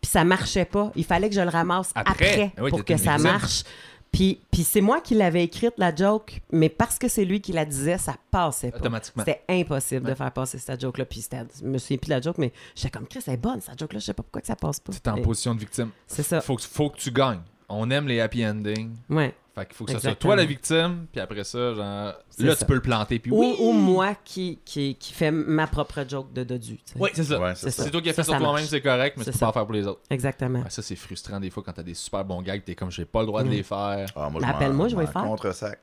puis 0.00 0.10
ça 0.10 0.24
marchait 0.24 0.64
pas. 0.64 0.92
Il 0.96 1.04
fallait 1.04 1.28
que 1.28 1.34
je 1.34 1.40
le 1.40 1.48
ramasse 1.48 1.90
Après. 1.94 2.12
après, 2.12 2.52
oui, 2.60 2.70
pour 2.70 2.84
que 2.84 2.96
ça 2.96 3.18
marche. 3.18 3.62
Puis, 4.10 4.40
puis 4.50 4.64
c'est 4.64 4.80
moi 4.80 5.02
qui 5.02 5.14
l'avais 5.14 5.44
écrite, 5.44 5.74
la 5.76 5.94
joke, 5.94 6.40
mais 6.50 6.70
parce 6.70 6.98
que 6.98 7.08
c'est 7.08 7.26
lui 7.26 7.42
qui 7.42 7.52
la 7.52 7.66
disait, 7.66 7.98
ça 7.98 8.14
passait 8.30 8.70
pas. 8.70 8.78
Automatiquement. 8.78 9.22
C'était 9.26 9.42
impossible 9.50 10.06
Ouais. 10.06 10.12
de 10.12 10.16
faire 10.16 10.32
passer 10.32 10.56
cette 10.58 10.80
joke-là. 10.80 11.04
Puis 11.04 11.26
je 11.60 11.64
me 11.66 11.76
souviens 11.76 11.98
plus 11.98 12.08
de 12.08 12.14
la 12.14 12.20
joke, 12.22 12.38
mais 12.38 12.50
j'étais 12.74 12.88
comme, 12.88 13.06
Chris, 13.06 13.20
elle 13.26 13.34
est 13.34 13.36
bonne, 13.36 13.60
cette 13.60 13.78
joke-là, 13.78 13.98
je 13.98 14.06
sais 14.06 14.14
pas 14.14 14.22
pourquoi 14.22 14.40
que 14.40 14.46
ça 14.46 14.56
passe 14.56 14.80
pas. 14.80 14.94
T'es 14.94 15.10
en 15.10 15.16
Et- 15.16 15.20
position 15.22 15.54
de 15.54 15.60
victime. 15.60 15.90
C'est 16.06 16.22
ça. 16.22 16.40
Faut 16.40 16.56
que, 16.56 16.62
faut 16.62 16.88
que 16.88 16.96
tu 16.96 17.10
gagnes. 17.10 17.40
On 17.68 17.90
aime 17.90 18.08
les 18.08 18.18
happy 18.20 18.46
endings. 18.46 18.92
Ouais. 19.10 19.34
Fait 19.58 19.66
qu'il 19.66 19.74
faut 19.76 19.84
que 19.84 19.92
ce 19.92 19.98
soit 19.98 20.10
Exactement. 20.10 20.34
toi 20.34 20.36
la 20.36 20.44
victime, 20.44 21.06
puis 21.10 21.20
après 21.20 21.44
ça, 21.44 21.74
genre. 21.74 22.14
Là, 22.38 22.50
ça. 22.52 22.56
tu 22.56 22.64
peux 22.66 22.74
le 22.74 22.80
planter, 22.80 23.18
puis 23.18 23.32
Ou, 23.32 23.40
oui! 23.40 23.56
ou 23.58 23.72
moi 23.72 24.14
qui, 24.24 24.60
qui, 24.64 24.94
qui 24.94 25.12
fait 25.12 25.30
ma 25.32 25.66
propre 25.66 26.04
joke 26.08 26.32
de 26.32 26.44
dodu. 26.44 26.76
tu 26.76 26.82
sais. 26.92 26.98
Oui, 26.98 27.10
c'est 27.12 27.24
ça. 27.24 27.40
Ouais, 27.40 27.54
c'est 27.56 27.70
ça. 27.70 27.82
ça. 27.84 27.90
Toi 27.90 28.00
qui 28.00 28.10
as 28.10 28.12
Ça, 28.12 28.16
fait 28.22 28.24
sur 28.24 28.32
ça 28.34 28.38
toi-même, 28.38 28.54
marche. 28.56 28.66
c'est 28.68 28.80
correct, 28.80 29.16
mais 29.16 29.24
tu 29.24 29.26
C'est 29.26 29.32
peux 29.32 29.38
ça. 29.38 29.46
pas 29.46 29.50
en 29.50 29.52
faire 29.54 29.64
pour 29.64 29.74
les 29.74 29.86
autres. 29.86 30.00
Exactement. 30.10 30.60
Ouais, 30.60 30.70
ça, 30.70 30.82
c'est 30.82 30.94
frustrant 30.96 31.40
des 31.40 31.50
fois 31.50 31.62
quand 31.66 31.72
t'as 31.72 31.82
des 31.82 31.94
super 31.94 32.24
bons 32.24 32.42
gags, 32.42 32.62
t'es 32.64 32.74
comme 32.76 32.90
j'ai 32.92 33.04
pas 33.04 33.20
le 33.20 33.26
droit 33.26 33.42
de 33.42 33.48
Mm. 33.48 33.52
les 33.52 33.62
faire. 33.64 34.06
Ah, 34.14 34.28
moi, 34.30 34.40
appelle-moi, 34.46 34.86
je 34.88 34.94
vais 34.96 35.02
m'en 35.02 35.06
le 35.08 35.12
faire. 35.12 35.22
Contre-sac. 35.24 35.80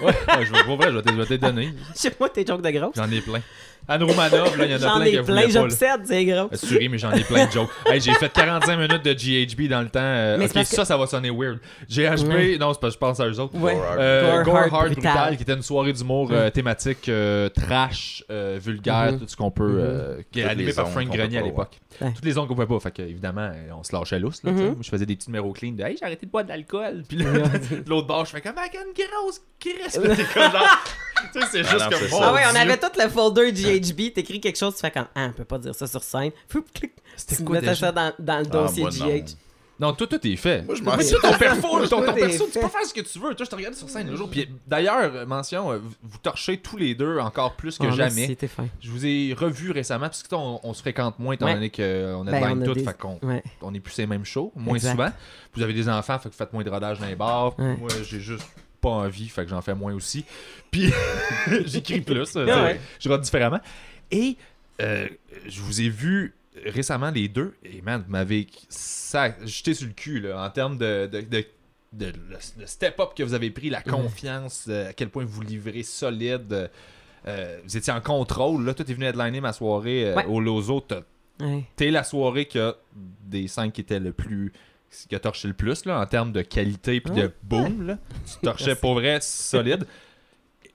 Ouais, 0.00 0.06
ouais, 0.06 0.46
je 0.46 0.52
vais, 0.52 0.64
pour 0.64 0.76
vrai, 0.76 0.90
je 0.92 0.96
vais 0.96 1.02
te- 1.02 1.10
je 1.12 1.28
les 1.28 1.38
donner. 1.38 1.74
Chez 1.96 2.10
moi, 2.18 2.28
tes 2.30 2.46
jokes 2.46 2.62
de 2.62 2.70
grosse. 2.70 2.94
J'en 2.96 3.10
ai 3.10 3.20
plein. 3.20 3.40
Anne 3.88 4.02
Romanov, 4.02 4.56
là, 4.58 4.64
il 4.66 4.70
y 4.70 4.74
en 4.74 4.76
a 4.76 4.80
J'en 4.80 4.96
plein 4.96 5.04
ai 5.06 5.10
qui 5.12 5.22
plein, 5.22 5.48
j'obsède, 5.48 6.00
c'est 6.04 6.24
gros. 6.26 6.48
Assuré, 6.52 6.88
mais 6.88 6.98
j'en 6.98 7.10
ai 7.12 7.24
plein 7.24 7.46
de 7.46 7.50
jokes. 7.52 7.70
Hey, 7.86 8.00
j'ai 8.00 8.12
fait 8.12 8.30
45 8.30 8.76
minutes 8.76 9.02
de 9.04 9.12
GHB 9.14 9.68
dans 9.68 9.80
le 9.80 9.88
temps. 9.88 9.98
euh, 10.02 10.36
Mais 10.38 10.44
ok, 10.44 10.48
c'est 10.50 10.54
parce 10.54 10.70
que- 10.70 10.76
ça, 10.76 10.84
ça 10.84 10.96
va 10.98 11.06
sonner 11.06 11.30
weird. 11.30 11.58
GHB, 11.88 12.28
Ouais. 12.28 12.58
non, 12.58 12.72
c'est 12.74 12.80
pas, 12.80 12.90
je 12.90 12.98
pense 12.98 13.18
à 13.20 13.26
eux 13.26 13.40
autres. 13.40 13.56
Ouais. 13.58 13.74
Gore 13.74 13.84
Hard. 13.84 13.98
Euh, 13.98 14.42
Gore 14.42 14.56
Hard 14.58 14.70
Brutal. 14.92 14.94
Brutal, 14.94 15.36
qui 15.36 15.42
était 15.42 15.54
une 15.54 15.62
soirée 15.62 15.92
d'humour 15.94 16.28
euh, 16.32 16.50
thématique 16.50 17.08
euh, 17.08 17.48
trash, 17.48 18.22
euh, 18.30 18.58
vulgaire, 18.62 19.12
Mhm. 19.12 19.20
tout 19.20 19.28
ce 19.28 19.36
qu'on 19.36 19.50
peut, 19.50 19.78
euh, 19.80 20.20
qui 20.30 20.40
est 20.40 20.44
animé 20.44 20.72
par 20.72 20.88
Frank 20.90 21.08
Grenier 21.08 21.38
à 21.38 21.42
l'époque. 21.42 21.78
Ouais. 22.00 22.12
Toutes 22.14 22.24
les 22.24 22.32
zones 22.32 22.46
qu'on 22.46 22.54
pouvait 22.54 22.66
pas. 22.66 22.78
Fait 22.80 22.90
que, 22.92 23.02
évidemment, 23.02 23.50
on 23.76 23.82
se 23.82 23.92
lâchait 23.96 24.18
lousse. 24.20 24.42
Là. 24.44 24.52
Mhm. 24.52 24.64
Moi, 24.64 24.76
je 24.82 24.88
faisais 24.90 25.06
des 25.06 25.16
petits 25.16 25.30
numéros 25.30 25.52
clean 25.52 25.72
de 25.72 25.82
Hey, 25.82 25.96
j'ai 25.98 26.04
arrêté 26.04 26.26
de 26.26 26.30
boire 26.30 26.44
de 26.44 26.50
l'alcool. 26.50 27.02
Puis 27.08 27.16
là, 27.18 27.24
de 27.32 27.88
l'autre 27.88 28.06
bord, 28.06 28.24
je 28.26 28.32
fais 28.32 28.40
comme, 28.42 28.52
Ah, 28.56 28.66
une 28.72 28.92
grosse 28.92 29.40
genre, 29.64 30.84
tu 31.32 31.40
sais, 31.40 31.46
c'est 31.50 31.58
juste 31.64 31.80
non, 31.80 31.90
comme. 31.90 32.20
Ah 32.22 32.32
ouais, 32.32 32.42
on 32.52 32.54
avait 32.54 32.76
tout 32.76 32.86
le 32.96 33.08
folder 33.08 33.50
GHB, 33.52 33.77
t'écris 33.80 34.40
quelque 34.40 34.58
chose, 34.58 34.74
tu 34.74 34.80
fais 34.80 34.90
comme, 34.90 35.06
ah, 35.14 35.26
on 35.28 35.32
peut 35.32 35.44
pas 35.44 35.58
dire 35.58 35.74
ça 35.74 35.86
sur 35.86 36.02
scène. 36.02 36.30
Foup, 36.48 36.64
clic. 36.72 36.92
C'était 37.16 37.42
quoi 37.44 37.60
déjà? 37.60 37.74
ça 37.74 37.92
dans, 37.92 38.12
dans 38.18 38.38
le 38.38 38.46
Ah, 38.46 38.50
dossier 38.50 38.82
moi, 38.82 38.90
non. 38.98 39.06
GH. 39.06 39.24
Non, 39.80 39.92
toi, 39.92 40.08
tout 40.08 40.26
est 40.26 40.34
fait. 40.34 40.62
Moi, 40.62 40.74
je 40.74 40.82
m'en 40.82 40.98
fous. 40.98 41.14
ton 41.22 41.38
perfo, 41.38 41.86
ton, 41.86 41.88
ton 41.88 42.02
Tout 42.02 42.10
est 42.18 42.20
perso, 42.20 42.48
tu 42.52 42.58
peux 42.58 42.66
faire 42.66 42.84
ce 42.84 42.92
que 42.92 43.00
tu 43.00 43.16
veux. 43.20 43.32
Toi, 43.36 43.44
je 43.46 43.50
te 43.50 43.54
regarde 43.54 43.74
sur 43.74 43.88
scène 43.88 44.10
le 44.10 44.16
jour. 44.16 44.28
Puis 44.28 44.48
d'ailleurs, 44.66 45.14
euh, 45.14 45.24
mention, 45.24 45.70
euh, 45.70 45.78
vous, 46.02 46.18
torchez 46.18 46.56
tous 46.58 46.76
les 46.76 46.96
deux 46.96 47.20
encore 47.20 47.54
plus 47.54 47.78
que 47.78 47.86
Ah, 47.86 47.90
jamais. 47.92 48.12
merci, 48.16 48.34
t'es 48.36 48.48
fin. 48.48 48.66
Je 48.80 48.90
vous 48.90 49.06
ai 49.06 49.34
revu 49.38 49.70
récemment, 49.70 50.06
parce 50.06 50.24
que 50.24 50.28
toi, 50.28 50.38
on, 50.40 50.58
on 50.64 50.74
se 50.74 50.80
fréquente 50.80 51.20
moins 51.20 51.34
étant 51.34 51.46
Ouais. 51.46 51.54
donné 51.54 51.70
qu'on 51.70 52.26
a 52.26 52.30
Ben, 52.32 52.40
de 52.56 52.58
on 52.58 52.62
a 52.62 52.64
tout, 52.64 52.74
des- 52.74 52.82
fait 52.82 52.98
qu'on 52.98 53.20
Ouais. 53.22 53.44
on 53.62 53.72
est 53.72 53.78
plus 53.78 53.92
ces 53.92 54.06
mêmes 54.08 54.24
shows, 54.24 54.50
moins 54.56 54.74
Exact. 54.74 54.90
souvent. 54.90 55.10
Vous 55.54 55.62
avez 55.62 55.72
des 55.74 55.88
enfants, 55.88 56.18
fait 56.18 56.28
que 56.28 56.34
vous 56.34 56.38
faites 56.38 56.52
moins 56.52 56.64
de 56.64 56.70
rodage 56.70 56.98
dans 56.98 57.06
les 57.06 57.14
bars. 57.14 57.56
Ouais. 57.56 57.76
Moi, 57.76 57.88
j'ai 58.02 58.18
juste 58.18 58.42
pas 58.80 58.90
envie, 58.90 59.28
fait 59.28 59.44
que 59.44 59.50
j'en 59.50 59.60
fais 59.62 59.74
moins 59.74 59.94
aussi. 59.94 60.24
Puis 60.70 60.92
j'écris 61.66 62.00
plus, 62.00 62.34
Ouais. 62.36 62.80
je 63.00 63.08
rode 63.08 63.22
différemment. 63.22 63.60
Et 64.10 64.36
euh, 64.80 65.08
je 65.46 65.60
vous 65.60 65.80
ai 65.80 65.88
vu 65.88 66.34
récemment 66.64 67.10
les 67.10 67.28
deux, 67.28 67.54
et 67.64 67.82
man, 67.82 68.02
vous 68.04 68.10
m'avez 68.12 68.46
jeté 69.44 69.74
sur 69.74 69.86
le 69.86 69.92
cul 69.92 70.20
là, 70.20 70.44
en 70.44 70.50
termes 70.50 70.76
de, 70.78 71.06
de, 71.06 71.20
de- 71.20 71.44
de- 71.92 72.06
le, 72.06 72.36
le 72.60 72.66
step-up 72.66 73.10
que 73.16 73.22
vous 73.22 73.34
avez 73.34 73.50
pris, 73.50 73.70
la 73.70 73.80
confiance, 73.82 74.66
euh, 74.68 74.90
à 74.90 74.92
quel 74.92 75.08
point 75.08 75.24
vous 75.24 75.40
livrez 75.42 75.82
solide. 75.82 76.68
euh, 77.26 77.58
vous 77.64 77.76
étiez 77.76 77.92
en 77.92 78.00
contrôle, 78.00 78.64
là. 78.64 78.74
Toi, 78.74 78.84
t'es 78.84 78.92
venu 78.94 79.06
headliner 79.06 79.40
ma 79.40 79.52
soirée 79.52 80.06
euh, 80.10 80.14
Ouais. 80.14 80.24
au 80.26 80.40
Lozo. 80.40 80.84
Ouais. 81.40 81.64
T'es 81.76 81.90
la 81.90 82.04
soirée 82.04 82.46
qui 82.46 82.58
a 82.58 82.74
des 82.94 83.46
cinq 83.48 83.72
qui 83.72 83.80
étaient 83.82 84.00
le 84.00 84.12
plus. 84.12 84.52
Qui 85.08 85.14
a 85.14 85.20
torché 85.20 85.48
le 85.48 85.54
plus 85.54 85.84
là, 85.84 86.00
en 86.00 86.06
termes 86.06 86.32
de 86.32 86.42
qualité 86.42 87.00
puis 87.00 87.14
de 87.14 87.32
boom. 87.42 87.86
Là. 87.86 87.98
Tu 88.26 88.38
torchais 88.42 88.74
pour 88.74 88.94
vrai 88.94 89.18
solide. 89.20 89.86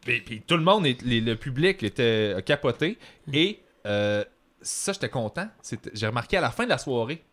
Et 0.07 0.19
puis 0.21 0.41
tout 0.41 0.57
le 0.57 0.63
monde, 0.63 0.85
les- 0.85 1.21
le 1.21 1.35
public 1.35 1.81
était 1.83 2.35
capoté. 2.45 2.97
Et 3.31 3.59
euh, 3.85 4.23
ça, 4.61 4.91
j'étais 4.93 5.09
content. 5.09 5.47
J'ai 5.93 6.07
remarqué 6.07 6.37
à 6.37 6.41
la 6.41 6.51
fin 6.51 6.65
de 6.65 6.69
la 6.69 6.77
soirée, 6.77 7.23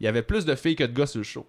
il 0.00 0.04
y 0.04 0.06
avait 0.08 0.22
plus 0.22 0.44
de 0.44 0.54
filles 0.54 0.76
que 0.76 0.84
de 0.84 0.92
gars 0.96 1.06
sur 1.06 1.18
le 1.18 1.24
show. 1.24 1.46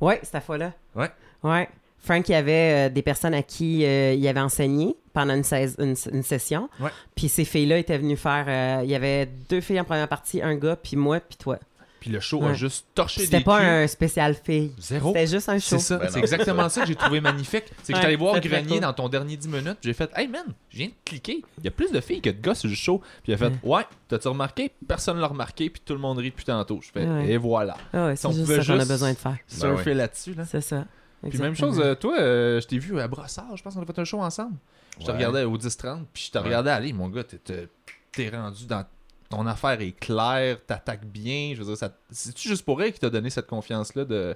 Ouais, 0.00 0.18
cette 0.22 0.42
fois-là. 0.42 0.72
Ouais. 0.94 1.10
Ouais. 1.42 1.68
Frank, 1.98 2.28
il 2.28 2.32
y 2.32 2.34
avait 2.34 2.88
euh, 2.88 2.92
des 2.92 3.02
personnes 3.02 3.34
à 3.34 3.42
qui 3.42 3.84
euh, 3.84 4.12
il 4.14 4.26
avait 4.28 4.40
enseigné 4.40 4.96
pendant 5.12 5.34
une, 5.34 5.42
sais- 5.44 5.74
une- 5.78 5.94
une 6.12 6.22
session. 6.22 6.68
Ouais. 6.80 6.90
Puis 7.14 7.28
ces 7.28 7.44
filles-là 7.44 7.78
étaient 7.78 7.98
venues 7.98 8.16
faire. 8.16 8.82
il 8.84 8.90
y 8.90 8.94
avait 8.94 9.26
deux 9.48 9.60
filles 9.60 9.80
en 9.80 9.84
première 9.84 10.08
partie, 10.08 10.40
un 10.42 10.54
gars, 10.56 10.76
puis 10.76 10.96
moi, 10.96 11.20
puis 11.20 11.36
toi. 11.36 11.58
Puis 12.00 12.10
le 12.10 12.20
show 12.20 12.44
a 12.44 12.54
juste 12.54 12.86
torché 12.94 13.22
C'était 13.22 13.38
des 13.38 13.44
pas 13.44 13.58
culs. 13.58 13.66
un 13.66 13.86
spécial 13.88 14.34
fille. 14.34 14.72
Zéro. 14.78 15.08
C'était 15.08 15.26
juste 15.26 15.48
un 15.48 15.58
show. 15.58 15.76
C'est 15.76 15.78
ça, 15.80 15.96
Ben 15.98 16.08
c'est 16.10 16.20
exactement 16.20 16.68
ça 16.68 16.82
que 16.82 16.86
j'ai 16.86 16.94
trouvé 16.94 17.20
magnifique. 17.20 17.64
C'est 17.82 17.92
que 17.92 17.92
Ouais, 17.92 17.94
j'étais 17.96 18.06
allé 18.06 18.16
voir 18.16 18.40
Grenier 18.40 18.68
cool. 18.74 18.80
dans 18.80 18.92
ton 18.92 19.08
dernier 19.08 19.36
10 19.36 19.48
minutes, 19.48 19.78
puis 19.80 19.90
j'ai 19.90 19.94
fait 19.94 20.10
Hey 20.14 20.28
man, 20.28 20.44
je 20.70 20.76
viens 20.78 20.86
de 20.88 20.92
cliquer. 21.04 21.42
Il 21.58 21.64
y 21.64 21.68
a 21.68 21.70
plus 21.72 21.90
de 21.90 22.00
filles 22.00 22.20
que 22.20 22.30
de 22.30 22.40
gars 22.40 22.54
sur 22.54 22.68
le 22.68 22.74
show. 22.76 22.98
Puis 23.24 23.32
il 23.32 23.34
a 23.34 23.36
fait 23.36 23.52
Ouais, 23.64 23.82
t'as-tu 24.06 24.28
remarqué? 24.28 24.70
Personne 24.86 25.18
l'a 25.18 25.26
remarqué, 25.26 25.70
puis 25.70 25.82
tout 25.84 25.92
le 25.94 25.98
monde 25.98 26.18
rit 26.18 26.30
depuis 26.30 26.44
tantôt. 26.44 26.80
Je 26.82 26.90
fais 26.92 27.04
Ouais. 27.06 27.30
Et 27.32 27.36
voilà. 27.36 27.76
Ah 27.92 28.06
ouais, 28.06 28.16
Si 28.16 28.22
c'est 28.22 28.28
on 28.28 28.32
juste 28.32 28.44
pouvait 28.44 28.62
ça 28.62 28.72
qu'on 28.74 28.80
a 28.80 28.84
besoin 28.84 29.12
de 29.12 29.18
faire. 29.18 29.36
Surfer 29.48 29.94
là-dessus. 29.94 30.34
Là. 30.34 30.44
C'est 30.44 30.60
ça. 30.60 30.84
Puis 31.28 31.38
même 31.40 31.56
chose, 31.56 31.80
euh, 31.80 31.96
toi, 31.96 32.16
euh, 32.20 32.60
je 32.60 32.66
t'ai 32.68 32.78
vu 32.78 33.00
à 33.00 33.08
Brossard, 33.08 33.56
je 33.56 33.62
pense 33.64 33.74
qu'on 33.74 33.82
a 33.82 33.86
fait 33.86 33.98
un 33.98 34.04
show 34.04 34.20
ensemble. 34.20 34.54
Je 35.00 35.04
te 35.04 35.10
Ouais. 35.10 35.16
regardais 35.16 35.42
au 35.44 35.56
10-30, 35.58 36.04
puis 36.12 36.24
je 36.26 36.30
te 36.30 36.38
Ouais. 36.38 36.44
regardais 36.44 36.70
aller, 36.70 36.92
mon 36.92 37.08
gars, 37.08 37.24
t'es- 37.24 37.38
t'es 37.38 37.68
t'es 38.12 38.28
rendu 38.30 38.66
dans. 38.66 38.84
Ton 39.28 39.46
affaire 39.46 39.80
est 39.80 39.92
claire, 39.92 40.58
t'attaques 40.66 41.04
bien. 41.04 41.52
Je 41.54 41.58
veux 41.58 41.66
dire, 41.66 41.76
ça... 41.76 41.92
c'est-tu 42.10 42.48
juste 42.48 42.64
pour 42.64 42.80
elle 42.82 42.92
qui 42.92 43.00
t'a 43.00 43.10
donné 43.10 43.28
cette 43.30 43.46
confiance-là 43.46 44.04
de. 44.04 44.34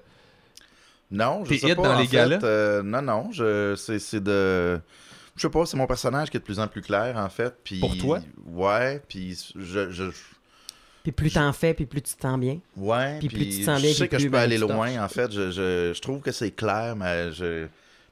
Non, 1.10 1.44
je 1.44 1.54
sais 1.54 1.74
pas. 1.74 1.82
dans 1.82 1.94
en 1.94 1.98
les 1.98 2.06
fait, 2.06 2.16
galas? 2.16 2.38
euh, 2.42 2.82
non, 2.82 3.02
non, 3.02 3.32
je, 3.32 3.74
c'est, 3.76 3.98
c'est 3.98 4.22
de... 4.22 4.80
Je 5.36 5.42
sais 5.42 5.50
pas, 5.50 5.64
c'est 5.66 5.76
mon 5.76 5.86
personnage 5.86 6.30
qui 6.30 6.36
est 6.36 6.40
de 6.40 6.44
plus 6.44 6.58
en 6.58 6.68
plus 6.68 6.82
clair, 6.82 7.16
en 7.16 7.28
fait. 7.28 7.54
Puis, 7.64 7.80
Pour 7.80 7.96
toi? 7.96 8.20
Ouais, 8.46 9.00
puis 9.08 9.38
je... 9.56 9.90
je 9.90 10.04
Puis 11.02 11.12
plus 11.12 11.32
t'en 11.32 11.52
fais, 11.52 11.72
puis 11.74 11.86
plus 11.86 12.02
tu 12.02 12.14
te 12.14 12.20
sens 12.22 12.38
bien. 12.38 12.60
ouais, 12.76 13.18
Puis 13.18 13.28
puis, 13.28 13.36
plus 13.36 13.48
tu 13.48 13.60
te 13.60 13.64
sens 13.64 13.78
je 13.80 13.86
bien, 13.86 13.94
sais 13.94 14.08
puis 14.08 14.16
que 14.16 14.22
je 14.22 14.28
peux 14.28 14.36
aller 14.38 14.58
loin, 14.58 15.02
en 15.02 15.08
fait. 15.08 15.30
Je, 15.32 15.50
je, 15.50 15.92
je 15.94 16.00
trouve 16.00 16.20
que 16.20 16.32
c'est 16.32 16.50
clair, 16.50 16.96
mais 16.96 17.32
je 17.32 17.66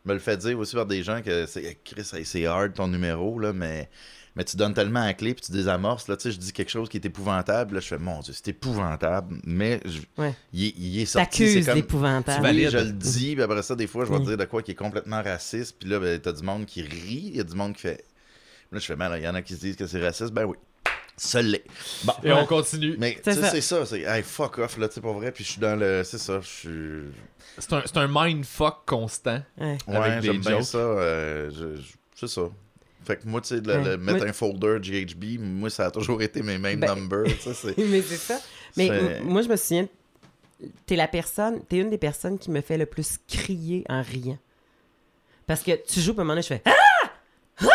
me 0.05 0.15
le 0.15 0.19
fais 0.19 0.37
dire 0.39 0.59
aussi 0.59 0.77
par 0.77 0.87
des 0.87 1.03
gens 1.03 1.21
que 1.23 1.45
c'est 1.47 1.79
Chris, 1.85 2.05
c'est 2.25 2.47
hard 2.47 2.73
ton 2.75 2.89
numéro, 2.89 3.39
là, 3.39 3.53
mais... 3.53 3.89
Mais 4.37 4.45
tu 4.45 4.57
donnes 4.57 4.75
tellement 4.75 5.05
la 5.05 5.13
clé 5.15 5.35
puis 5.35 5.43
tu 5.45 5.53
désamorces. 5.53 6.07
Là, 6.09 6.17
tu 6.17 6.23
sais, 6.25 6.31
je 6.33 6.39
dis 6.39 6.53
quelque 6.53 6.71
chose 6.71 6.89
qui 6.89 6.97
est 6.99 7.05
épouvantable. 7.05 7.75
Là, 7.75 7.81
je 7.81 7.89
fais, 7.89 7.99
mon 7.99 8.21
Dieu, 8.21 8.33
c'est 8.33 8.49
épouvantable. 8.49 9.37
Mais 9.45 9.81
je- 9.85 10.01
Ouais. 10.23 10.35
il, 10.53 10.67
est- 10.67 10.75
il 10.79 11.01
est 11.01 11.05
sorti. 11.05 11.29
T'accuses 11.41 11.55
c'est 11.55 11.65
comme- 11.65 11.75
d'épouvantable. 11.81 12.39
Tu 12.39 12.51
Oui, 12.55 12.63
valides. 12.65 12.71
je 12.71 12.79
le 12.79 12.93
dis, 12.93 13.35
puis 13.35 13.43
après 13.43 13.63
ça, 13.63 13.75
des 13.75 13.87
fois, 13.89 14.05
je 14.05 14.13
vais 14.13 14.19
te 14.21 14.25
dire 14.25 14.37
de 14.37 14.45
quoi 14.45 14.63
qui 14.63 14.71
est 14.71 14.75
complètement 14.77 15.23
raciste, 15.23 15.77
puis 15.81 15.89
là, 15.89 15.99
ben, 15.99 16.19
t'as 16.21 16.33
du 16.33 16.43
monde 16.43 16.65
qui 16.67 16.83
rit, 16.83 17.31
il 17.33 17.37
y 17.37 17.41
a 17.41 17.45
du 17.45 17.55
monde 17.55 17.75
qui 17.75 17.83
fait. 17.83 18.05
Là, 18.73 18.79
je 18.79 18.87
fais 18.87 18.95
mal, 18.97 19.13
il 19.19 19.25
y 19.25 19.29
en 19.29 19.35
a 19.35 19.43
qui 19.43 19.55
se 19.55 19.61
disent 19.61 19.77
que 19.77 19.87
c'est 19.87 20.01
raciste, 20.01 20.31
ben 20.33 20.45
oui. 20.45 20.57
Ça 21.17 21.43
l'est. 21.43 21.65
Bon. 22.05 22.15
Et 22.25 22.33
on 22.33 22.47
continue. 22.47 22.95
Mais 22.99 23.15
tu 23.17 23.21
C'est 23.25 23.35
sais, 23.35 23.41
ça. 23.43 23.51
c'est 23.51 23.61
ça, 23.61 23.85
c'est 23.85 24.01
hey, 24.03 24.23
fuck 24.23 24.57
off, 24.59 24.79
là, 24.79 24.89
tu 24.89 24.95
sais, 24.95 25.01
pour 25.03 25.13
vrai, 25.15 25.33
puis 25.33 25.45
je 25.45 25.51
suis 25.51 25.61
dans 25.61 25.77
le. 25.79 26.03
C'est 26.05 26.17
ça, 26.19 26.41
je 26.41 26.47
suis. 26.47 27.03
C'est 27.59 27.73
un, 27.75 27.83
c'est 27.85 27.97
un 27.99 28.09
mindfuck 28.09 28.87
constant. 28.87 29.43
Ouais. 29.59 29.77
Ouais, 29.87 30.21
j'aime 30.23 30.39
bien 30.41 30.63
ça. 30.63 30.79
euh, 30.79 31.51
je- 31.51 31.83
je- 31.83 31.93
c'est 32.15 32.29
ça. 32.29 32.43
Fait 33.11 33.17
que 33.17 33.27
moi, 33.29 33.41
tu 33.41 33.49
sais, 33.49 33.61
de 33.61 33.73
le- 33.73 33.79
Ouais. 33.79 33.85
le- 33.91 33.97
mettre 33.99 34.19
Moi- 34.19 34.29
un 34.29 34.33
folder 34.33 34.77
GHB, 34.81 35.39
moi, 35.41 35.69
ça 35.71 35.87
a 35.87 35.91
toujours 35.91 36.23
été 36.23 36.43
mes 36.43 36.59
mêmes 36.59 36.79
Ben- 36.81 36.95
numbers. 36.95 37.25
Mais 37.77 38.03
c'est 38.03 38.17
ça. 38.17 38.39
Mais 38.77 39.21
moi, 39.23 39.43
je 39.43 39.49
me 39.49 39.57
souviens, 39.57 39.89
t'es 40.87 40.95
la 40.97 41.09
personne, 41.09 41.63
t'es 41.69 41.79
une 41.79 41.91
des 41.91 41.99
personnes 41.99 42.39
qui 42.39 42.51
me 42.51 42.61
fait 42.61 42.79
le 42.79 42.87
plus 42.87 43.19
crier 43.27 43.85
en 43.89 44.03
riant. 44.03 44.39
Parce 45.47 45.63
que 45.63 45.73
tu 45.73 46.01
joues, 46.01 46.13
puis 46.13 46.21
à 46.21 46.23
un 46.23 46.25
moment 46.25 46.35
donné, 46.35 46.43
je 46.43 46.47
fais 46.49 46.63
Ah! 46.65 46.73
Ah! 47.63 47.67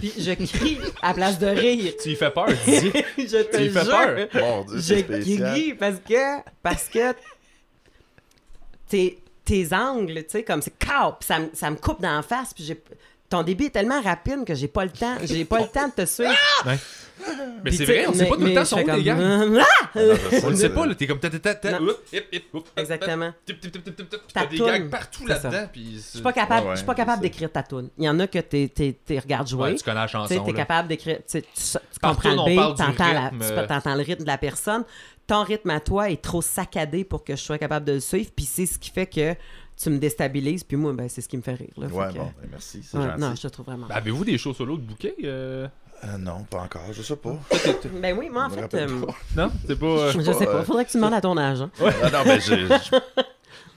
Puis 0.00 0.12
je 0.18 0.32
crie 0.32 0.78
à 1.02 1.12
place 1.14 1.38
de 1.38 1.46
rire. 1.46 1.92
Tu 2.02 2.10
lui 2.10 2.16
fais 2.16 2.30
peur, 2.30 2.48
je 2.66 3.42
te 3.42 3.56
Tu 3.56 3.62
lui 3.62 3.70
fais 3.70 3.84
peur. 3.84 4.28
Mon 4.34 4.64
Dieu, 4.64 4.78
Je 4.78 5.20
crie 5.20 5.74
parce 5.74 5.96
que. 6.00 6.50
Parce 6.62 6.88
que. 6.88 7.12
Tes, 8.88 9.18
tes 9.44 9.72
angles, 9.74 10.22
tu 10.24 10.30
sais, 10.30 10.42
comme 10.44 10.60
c'est. 10.62 10.76
Cow! 10.78 11.14
Ça, 11.20 11.38
me- 11.40 11.50
ça 11.54 11.70
me 11.70 11.76
coupe 11.76 12.00
dans 12.00 12.14
la 12.16 12.22
face, 12.22 12.52
puis 12.54 12.64
j'ai. 12.64 12.80
Ton 13.32 13.42
débit 13.42 13.64
est 13.64 13.70
tellement 13.70 14.02
rapide 14.02 14.44
que 14.44 14.54
j'ai 14.54 14.68
pas 14.68 14.84
le 14.84 14.90
temps. 14.90 15.16
J'ai 15.24 15.46
pas 15.46 15.60
le 15.60 15.66
temps 15.66 15.88
de 15.88 16.02
te 16.02 16.04
suivre. 16.04 16.34
Mais 16.66 16.76
Puis 17.64 17.76
c'est 17.78 17.84
vrai, 17.86 18.04
on 18.06 18.12
sait 18.12 18.24
mais- 18.24 18.28
pas 18.28 18.34
tout 18.34 18.40
le 18.42 18.46
mais 18.48 18.54
temps 18.54 18.64
son 18.66 18.84
comme, 18.84 19.02
gars. 19.02 19.16
Ah! 19.18 19.64
Ah, 19.94 20.00
On 20.44 20.50
le 20.50 20.56
sait 20.56 20.68
pas, 20.68 20.84
là. 20.86 20.94
T'es 20.94 21.06
comme 21.06 21.18
ta 21.18 21.30
ta 21.30 21.54
ta 21.54 21.78
Exactement. 22.76 23.32
T'as 24.34 24.46
des 24.46 24.56
toune. 24.58 24.66
gags 24.66 24.90
partout 24.90 25.26
là-dedans. 25.26 25.66
puis 25.72 25.94
Je 25.94 26.00
suis 26.00 26.20
pas 26.20 26.32
capable, 26.94 27.22
d'écrire 27.22 27.50
ta 27.50 27.62
tune. 27.62 27.88
Il 27.96 28.04
y 28.04 28.08
en 28.08 28.20
a 28.20 28.26
que 28.26 28.38
t'es, 28.40 28.68
t'es, 28.68 28.98
t'es 29.02 29.18
regardes 29.18 29.48
jouer. 29.48 29.76
Tu 29.76 29.82
connais 29.84 30.00
la 30.00 30.06
chanson. 30.08 30.44
t'es 30.44 30.52
capable 30.52 30.88
d'écrire. 30.88 31.20
Tu, 31.26 31.42
comprends 32.02 32.36
toune, 32.36 32.54
le 32.54 32.68
beat, 32.68 33.66
t'entends 33.68 33.94
le 33.94 34.02
rythme 34.02 34.24
de 34.24 34.28
la 34.28 34.36
personne. 34.38 34.84
Ton 35.26 35.44
rythme 35.44 35.70
à 35.70 35.80
toi 35.80 36.10
est 36.10 36.20
trop 36.20 36.42
saccadé 36.42 37.04
pour 37.04 37.24
que 37.24 37.34
je 37.36 37.40
sois 37.40 37.56
capable 37.56 37.86
de 37.86 37.92
le 37.92 38.00
suivre. 38.00 38.30
Puis 38.36 38.44
c'est 38.44 38.66
ce 38.66 38.78
qui 38.78 38.90
fait 38.90 39.06
que 39.06 39.34
tu 39.76 39.90
me 39.90 39.98
déstabilises. 39.98 40.64
Puis 40.64 40.76
moi, 40.76 40.92
ben, 40.92 41.08
c'est 41.08 41.20
ce 41.20 41.28
qui 41.28 41.36
me 41.36 41.42
fait 41.42 41.54
rire. 41.54 41.70
Là. 41.76 41.88
Fait 41.88 41.94
Ouais, 41.94 42.08
que- 42.12 42.18
bon, 42.18 42.24
ben, 42.40 42.48
merci, 42.50 42.82
c'est 42.82 42.96
Ouais, 42.96 43.04
gentil. 43.04 43.20
non, 43.20 43.34
je 43.34 43.42
te 43.42 43.48
trouve 43.48 43.66
vraiment. 43.66 43.86
Ben, 43.88 43.94
Avez-vous 43.96 44.24
des 44.24 44.38
shows 44.38 44.54
solo 44.54 44.76
de 44.76 44.82
bouquet 44.82 45.14
euh? 45.24 45.68
Euh, 46.04 46.18
non, 46.18 46.42
pas 46.50 46.62
encore, 46.62 46.92
je 46.92 47.00
sais 47.02 47.14
pas. 47.16 47.38
Ben 48.00 48.16
oui, 48.18 48.28
moi, 48.28 48.46
en 48.46 48.50
fait, 48.50 48.74
euh. 48.74 48.88
Non, 49.36 49.52
c'est 49.66 49.78
pas. 49.78 49.86
euh, 49.86 50.12
je 50.12 50.20
sais 50.32 50.46
pas. 50.46 50.50
euh, 50.50 50.62
Faudrait 50.64 50.84
que 50.84 50.90
tu 50.90 50.96
demandes 50.96 51.14
à 51.14 51.20
ton 51.20 51.36
agent. 51.36 51.70
Non, 51.80 52.18
mais 52.26 52.40
je. 52.40 52.54
je- 52.66 52.96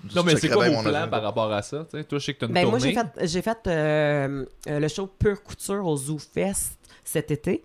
Non, 0.15 0.23
mais 0.23 0.35
c'est 0.35 0.49
quoi 0.49 0.67
mon 0.69 0.81
plans 0.83 0.89
agenda. 0.91 1.07
par 1.07 1.23
rapport 1.23 1.51
à 1.51 1.61
ça? 1.63 1.83
Toi, 1.91 2.03
je 2.11 2.17
sais 2.19 2.33
que 2.35 2.39
t'as 2.41 2.47
une 2.47 2.53
Ben 2.53 2.67
moi, 2.67 2.77
j'ai 2.77 2.93
fait, 2.93 3.07
j'ai 3.27 3.41
fait 3.41 3.57
le 3.65 4.87
show 4.87 5.07
Pure 5.07 5.41
Couture 5.43 5.85
au 5.85 5.97
Zoo 5.97 6.19
Fest 6.19 6.77
cet 7.03 7.31
été. 7.31 7.63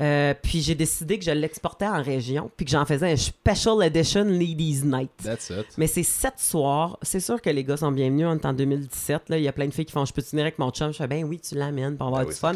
Euh, 0.00 0.34
puis 0.42 0.60
j'ai 0.60 0.74
décidé 0.74 1.18
que 1.18 1.24
je 1.24 1.30
l'exportais 1.30 1.86
en 1.86 2.02
région, 2.02 2.50
puis 2.56 2.66
que 2.66 2.72
j'en 2.72 2.84
faisais 2.84 3.12
un 3.12 3.16
Special 3.16 3.80
Edition 3.82 4.24
Ladies 4.24 4.82
Night. 4.84 5.10
That's 5.22 5.50
it. 5.50 5.66
Mais 5.78 5.86
c'est 5.86 6.02
sept 6.02 6.34
soirs. 6.38 6.98
C'est 7.02 7.20
sûr 7.20 7.40
que 7.40 7.50
les 7.50 7.62
gars 7.62 7.76
sont 7.76 7.92
bienvenus. 7.92 8.26
On 8.28 8.34
est 8.34 8.44
en 8.46 8.52
2017. 8.52 9.28
Là. 9.28 9.38
Il 9.38 9.44
y 9.44 9.48
a 9.48 9.52
plein 9.52 9.68
de 9.68 9.72
filles 9.72 9.84
qui 9.84 9.92
font 9.92 10.04
Je 10.04 10.12
peux 10.12 10.22
te 10.22 10.30
venir 10.30 10.44
avec 10.44 10.58
mon 10.58 10.70
chum. 10.70 10.92
Je 10.92 10.98
fais 10.98 11.06
Ben 11.06 11.24
oui, 11.24 11.38
tu 11.40 11.54
l'amènes 11.54 11.96
pour 11.96 12.08
avoir 12.08 12.22
Ben 12.22 12.28
du 12.28 12.34
oui, 12.34 12.38
fun. 12.40 12.52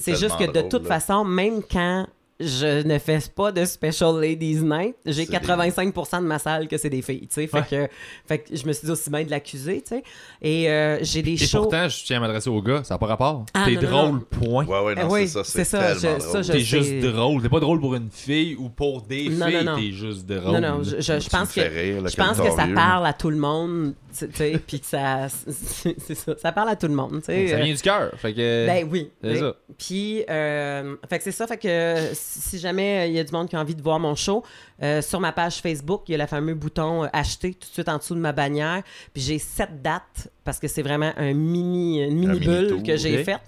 C'est 0.00 0.16
juste 0.16 0.36
que 0.36 0.44
de 0.44 0.52
drôle, 0.52 0.68
toute 0.68 0.82
là. 0.88 0.98
façon, 1.00 1.24
même 1.24 1.62
quand 1.62 2.06
je 2.40 2.82
ne 2.86 2.98
fais 2.98 3.18
pas 3.34 3.52
de 3.52 3.64
Special 3.64 4.20
Ladies 4.20 4.62
Night, 4.62 4.96
j'ai 5.06 5.24
C'est 5.26 5.30
des- 5.30 5.36
85% 5.38 6.22
de 6.22 6.26
ma 6.26 6.38
salle 6.38 6.66
que 6.68 6.76
c'est 6.78 6.90
des 6.90 7.02
filles. 7.02 7.28
tu 7.28 7.34
sais. 7.34 7.46
Fait, 7.46 7.62
que, 7.68 7.88
fait 8.26 8.38
que 8.38 8.56
je 8.56 8.66
me 8.66 8.72
suis 8.72 8.86
dit 8.86 8.90
aussi 8.92 9.10
bien 9.10 9.24
de 9.24 9.30
l'accuser. 9.30 9.82
tu 9.82 9.96
sais. 9.96 10.02
Et 10.42 10.70
euh, 10.70 10.98
j'ai 11.02 11.22
des 11.22 11.32
Et 11.34 11.36
shows. 11.36 11.62
pourtant, 11.62 11.88
je 11.88 12.04
tiens 12.04 12.16
à 12.16 12.20
m'adresser 12.20 12.48
aux 12.50 12.62
gars, 12.62 12.82
ça 12.84 12.94
n'a 12.94 12.98
pas 12.98 13.06
rapport. 13.06 13.44
Ah, 13.54 13.64
T'es 13.66 13.76
drôle, 13.76 14.12
non. 14.14 14.20
point. 14.30 14.64
Ouais, 14.66 14.80
ouais, 14.80 14.94
non, 14.94 15.02
Eh 15.08 15.12
oui, 15.12 15.20
c'est 15.28 15.34
ça, 15.34 15.44
c'est 15.44 15.64
ça, 15.64 15.78
tellement 15.78 15.94
je- 16.00 16.06
drôle. 16.08 16.20
ça, 16.20 16.42
je- 16.42 16.52
T'es 16.52 16.60
juste 16.60 17.00
drôle. 17.00 17.42
T'es 17.42 17.48
pas 17.48 17.60
drôle 17.60 17.80
pour 17.80 17.94
une 17.94 18.10
fille 18.10 18.56
ou 18.58 18.68
pour 18.68 19.02
des 19.02 19.28
Non, 19.28 19.46
filles. 19.46 19.64
non, 19.64 19.72
non. 19.72 19.78
T'es 19.78 19.90
juste 19.92 20.26
drôle. 20.26 20.60
Non, 20.60 20.78
non, 20.78 20.82
je, 20.82 21.00
je- 21.00 21.28
pense 21.28 21.52
que. 21.52 21.60
rire, 21.60 22.02
là, 22.02 22.08
Je 22.08 22.16
pense 22.16 22.38
que 22.40 22.50
ça 22.50 22.66
parle 22.74 23.06
à 23.06 23.12
tout 23.12 23.30
le 23.30 23.36
monde, 23.36 23.94
tu 24.18 24.26
sais, 24.32 24.60
puis 24.66 24.80
que 24.80 24.86
ça, 24.86 25.28
ça, 25.28 26.36
ça 26.36 26.52
parle 26.52 26.68
à 26.70 26.76
tout 26.76 26.88
le 26.88 26.94
monde, 26.94 27.20
tu 27.20 27.26
sais. 27.26 27.48
Ça 27.48 27.56
vient 27.56 27.74
du 27.74 27.80
cœur. 27.82 28.12
Fait 28.16 28.32
que. 28.32 28.66
Ben 28.66 28.88
oui. 28.90 29.10
c'est 29.22 29.30
oui. 29.32 29.38
ça. 29.38 29.54
Puis, 29.78 30.24
euh, 30.28 30.96
fait 31.08 31.18
que 31.18 31.24
c'est 31.24 31.32
ça. 31.32 31.46
Fait 31.46 31.56
que 31.58 31.96
si 32.38 32.58
jamais 32.58 33.08
il 33.08 33.14
y 33.14 33.18
a 33.18 33.24
du 33.24 33.32
monde 33.32 33.48
qui 33.48 33.56
a 33.56 33.60
envie 33.60 33.74
de 33.74 33.82
voir 33.82 33.98
mon 33.98 34.14
show, 34.14 34.44
euh, 34.82 35.02
sur 35.02 35.20
ma 35.20 35.32
page 35.32 35.56
Facebook, 35.56 36.02
il 36.08 36.12
y 36.12 36.14
a 36.14 36.18
le 36.18 36.26
fameux 36.26 36.54
bouton 36.54 37.04
euh, 37.04 37.08
acheter 37.12 37.54
tout 37.54 37.68
de 37.68 37.72
suite 37.72 37.88
en 37.88 37.98
dessous 37.98 38.14
de 38.14 38.20
ma 38.20 38.32
bannière. 38.32 38.82
Puis 39.12 39.22
j'ai 39.22 39.38
sept 39.38 39.82
dates 39.82 40.28
parce 40.44 40.58
que 40.58 40.68
c'est 40.68 40.82
vraiment 40.82 41.12
un 41.16 41.34
mini, 41.34 42.02
une 42.02 42.18
mini 42.18 42.38
bulle 42.38 42.82
que 42.82 42.96
j'ai 42.96 43.18
ok. 43.18 43.24
faite. 43.24 43.40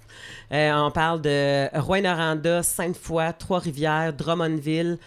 Euh, 0.53 0.73
on 0.75 0.91
parle 0.91 1.23
de 1.23 1.69
Rouen-Noranda, 1.79 2.63
Sainte-Foy, 2.63 3.33
Trois-Rivières, 3.39 4.13
Drummondville. 4.13 4.99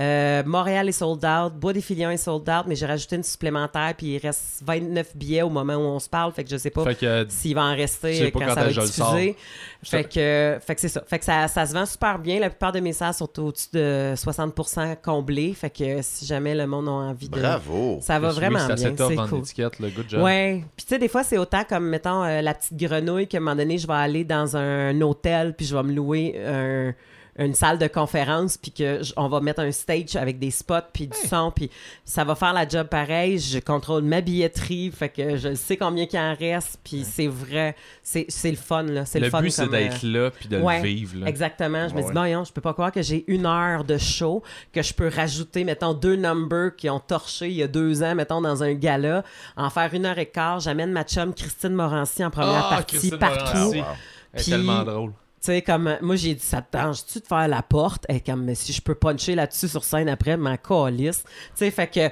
Euh, 0.00 0.42
Montréal 0.44 0.88
est 0.88 0.92
sold 0.92 1.24
out, 1.24 1.52
Bois 1.54 1.72
des 1.72 1.80
Filions 1.80 2.10
est 2.10 2.16
sold 2.16 2.48
out, 2.48 2.64
mais 2.66 2.74
j'ai 2.74 2.86
rajouté 2.86 3.16
une 3.16 3.22
supplémentaire, 3.22 3.94
puis 3.96 4.14
il 4.14 4.18
reste 4.18 4.62
29 4.64 5.16
billets 5.16 5.42
au 5.42 5.50
moment 5.50 5.74
où 5.74 5.80
on 5.82 5.98
se 6.00 6.08
parle, 6.08 6.32
fait 6.32 6.42
que 6.44 6.50
je 6.50 6.56
sais 6.56 6.70
pas 6.70 6.94
que. 6.94 7.26
s'il 7.28 7.54
va 7.54 7.62
en 7.64 7.74
rester 7.76 8.22
euh, 8.26 8.30
quand, 8.32 8.40
quand 8.40 8.54
ça 8.54 8.64
va 8.64 8.70
être 8.70 8.84
diffusé. 8.84 9.36
Fait 9.84 10.04
que, 10.04 10.58
fait 10.66 10.74
que 10.74 10.80
c'est 10.80 10.88
ça. 10.88 11.02
Fait 11.06 11.18
que 11.18 11.24
ça, 11.24 11.46
ça 11.46 11.66
se 11.66 11.74
vend 11.74 11.84
super 11.86 12.18
bien. 12.18 12.40
La 12.40 12.48
plupart 12.48 12.72
de 12.72 12.80
mes 12.80 12.92
salles 12.92 13.14
sont 13.14 13.28
au-dessus 13.38 13.68
de 13.74 14.14
60% 14.16 14.96
comblées. 15.02 15.52
Fait 15.52 15.70
que 15.70 16.00
si 16.02 16.24
jamais 16.26 16.54
le 16.54 16.66
monde 16.66 16.88
a 16.88 16.92
envie 16.92 17.28
de... 17.28 17.38
Bravo. 17.38 17.98
Ça 18.00 18.18
va 18.18 18.30
Oui, 18.30 18.34
vraiment 18.34 18.60
c'est 18.60 18.72
assez 18.72 18.90
bien. 18.90 19.08
C'est 19.08 19.16
cool. 19.16 19.70
le 19.80 19.90
good 19.90 20.04
job. 20.08 20.22
Ouais. 20.22 20.64
Puis 20.76 20.86
tu 20.86 20.94
sais, 20.94 20.98
des 20.98 21.08
fois, 21.08 21.22
c'est 21.22 21.38
autant 21.38 21.64
comme, 21.64 21.86
mettons, 21.88 22.24
euh, 22.24 22.40
la 22.40 22.54
petite 22.54 22.76
grenouille 22.76 23.28
qu'à 23.28 23.36
un 23.38 23.40
moment 23.40 23.56
donné, 23.56 23.78
je 23.78 23.86
vais 23.86 23.92
aller 23.92 24.24
dans 24.24 24.56
un 24.56 24.98
hôtel 25.02 25.54
puis 25.54 25.66
je 25.66 25.76
vais 25.76 25.82
me 25.82 25.92
louer 25.92 26.34
un- 26.46 26.94
une 27.38 27.54
salle 27.54 27.78
de 27.78 27.86
conférence 27.88 28.56
puis 28.56 28.70
que 28.70 29.02
j- 29.02 29.12
on 29.16 29.28
va 29.28 29.40
mettre 29.40 29.60
un 29.60 29.72
stage 29.72 30.14
avec 30.16 30.38
des 30.38 30.50
spots 30.50 30.74
puis 30.92 31.08
du 31.08 31.16
son 31.28 31.50
puis 31.50 31.68
ça 32.04 32.22
va 32.24 32.34
faire 32.34 32.52
la 32.52 32.68
job 32.68 32.86
pareil 32.86 33.38
je 33.40 33.58
contrôle 33.58 34.02
ma 34.04 34.20
billetterie 34.20 34.92
fait 34.92 35.08
que 35.08 35.36
je 35.36 35.54
sais 35.54 35.76
combien 35.76 36.06
qu'il 36.06 36.18
en 36.20 36.34
reste 36.34 36.78
puis 36.84 37.04
c'est 37.04 37.26
vrai 37.26 37.74
c'est 38.02 38.26
c'est 38.28 38.50
le 38.50 38.56
fun 38.56 38.84
là 38.84 39.04
c'est 39.04 39.18
le, 39.18 39.26
Le 39.26 39.30
fun 39.30 39.42
but, 39.42 39.50
c'est 39.50 39.62
comme, 39.64 39.72
d'être 39.72 40.04
euh, 40.04 40.24
là 40.24 40.30
puis 40.30 40.48
de 40.48 40.58
ouais, 40.60 40.80
le 40.80 40.86
vivre. 40.88 41.18
Là. 41.18 41.26
Exactement. 41.26 41.88
Je 41.88 41.94
me 41.94 42.00
dis, 42.00 42.06
ouais. 42.06 42.12
bon, 42.12 42.20
voyons, 42.20 42.44
je 42.44 42.52
peux 42.52 42.60
pas 42.60 42.72
croire 42.72 42.92
que 42.92 43.02
j'ai 43.02 43.24
une 43.26 43.46
heure 43.46 43.84
de 43.84 43.98
show, 43.98 44.42
que 44.72 44.82
je 44.82 44.92
peux 44.94 45.08
rajouter, 45.08 45.64
mettons, 45.64 45.94
deux 45.94 46.16
numbers 46.16 46.76
qui 46.76 46.88
ont 46.90 47.00
torché 47.00 47.48
il 47.48 47.54
y 47.54 47.62
a 47.62 47.66
deux 47.68 48.02
ans, 48.02 48.14
mettons, 48.14 48.40
dans 48.40 48.62
un 48.62 48.74
gala, 48.74 49.24
en 49.56 49.70
faire 49.70 49.92
une 49.94 50.06
heure 50.06 50.18
et 50.18 50.26
quart. 50.26 50.60
J'amène 50.60 50.92
ma 50.92 51.02
chum 51.04 51.32
Christine 51.34 51.72
Morancy 51.74 52.24
en 52.24 52.30
première 52.30 52.66
Ah, 52.66 52.76
partie 52.76 52.96
Christine 52.98 53.18
partout. 53.18 53.56
Morancy. 53.56 53.78
Wow. 53.80 53.84
Elle 54.32 54.40
est 54.40 54.42
Puis- 54.42 54.50
tellement 54.52 54.82
drôle. 54.84 55.12
Tu 55.44 55.52
sais, 55.52 55.60
comme, 55.60 55.88
euh, 55.88 55.96
moi, 56.00 56.16
j'ai 56.16 56.34
dit, 56.34 56.42
ça 56.42 56.62
te 56.62 56.74
tente-tu 56.74 57.20
de 57.20 57.26
faire 57.26 57.46
la 57.48 57.60
porte? 57.60 58.06
Et 58.08 58.18
comme, 58.20 58.54
si 58.54 58.72
je 58.72 58.80
peux 58.80 58.94
puncher 58.94 59.34
là-dessus 59.34 59.68
sur 59.68 59.84
scène 59.84 60.08
après, 60.08 60.38
ma 60.38 60.56
calice. 60.56 61.22
Tu 61.22 61.30
sais, 61.56 61.70
fait 61.70 61.86
que, 61.86 62.08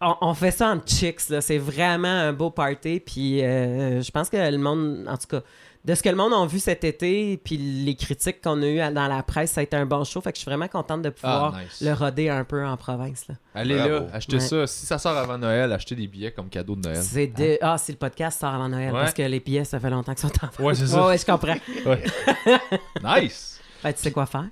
on, 0.00 0.16
on 0.22 0.32
fait 0.32 0.50
ça 0.50 0.70
en 0.70 0.80
chicks, 0.80 1.28
là. 1.28 1.42
C'est 1.42 1.58
vraiment 1.58 2.08
un 2.08 2.32
beau 2.32 2.48
party. 2.48 3.00
Puis, 3.00 3.44
euh, 3.44 4.00
je 4.00 4.10
pense 4.10 4.30
que 4.30 4.38
le 4.38 4.56
monde, 4.56 5.04
en 5.06 5.18
tout 5.18 5.26
cas, 5.26 5.42
de 5.84 5.94
ce 5.94 6.02
que 6.02 6.08
le 6.08 6.16
monde 6.16 6.32
a 6.32 6.46
vu 6.46 6.58
cet 6.60 6.82
été, 6.84 7.36
puis 7.36 7.56
les 7.58 7.94
critiques 7.94 8.40
qu'on 8.40 8.62
a 8.62 8.66
eues 8.66 8.94
dans 8.94 9.06
la 9.06 9.22
presse, 9.22 9.52
ça 9.52 9.60
a 9.60 9.64
été 9.64 9.76
un 9.76 9.84
bon 9.84 10.02
show. 10.04 10.20
Fait 10.22 10.32
que 10.32 10.36
je 10.38 10.40
suis 10.42 10.48
vraiment 10.50 10.66
contente 10.68 11.02
de 11.02 11.10
pouvoir 11.10 11.54
Ah, 11.54 11.62
nice. 11.62 11.82
le 11.82 11.92
roder 11.92 12.30
un 12.30 12.42
peu 12.44 12.64
en 12.64 12.76
province, 12.78 13.28
là. 13.28 13.34
Allez 13.54 13.74
Bravo. 13.76 13.90
là, 13.90 14.06
achetez 14.14 14.36
Ouais. 14.36 14.40
ça. 14.40 14.66
Si 14.66 14.86
ça 14.86 14.96
sort 14.98 15.16
avant 15.16 15.36
Noël, 15.36 15.70
achetez 15.72 15.94
des 15.94 16.06
billets 16.06 16.32
comme 16.32 16.48
cadeau 16.48 16.74
de 16.74 16.88
Noël. 16.88 17.02
C'est 17.02 17.26
de... 17.26 17.58
Ah, 17.60 17.76
si 17.76 17.92
le 17.92 17.98
podcast 17.98 18.40
sort 18.40 18.54
avant 18.54 18.68
Noël, 18.70 18.92
Ouais. 18.94 19.00
parce 19.00 19.12
que 19.12 19.22
les 19.22 19.40
pièces, 19.40 19.68
ça 19.68 19.78
fait 19.80 19.90
longtemps 19.90 20.14
qu'ils 20.14 20.28
sont 20.28 20.34
en 20.42 20.46
vente. 20.46 20.58
Ouais, 20.60 20.74
c'est 20.74 20.86
ça. 20.86 21.06
Ouais, 21.06 21.18
je 21.18 21.26
comprends. 21.26 21.56
Nice! 23.04 23.60
Ben, 23.82 23.92
tu 23.92 24.00
sais 24.00 24.10
quoi 24.10 24.26
faire? 24.26 24.46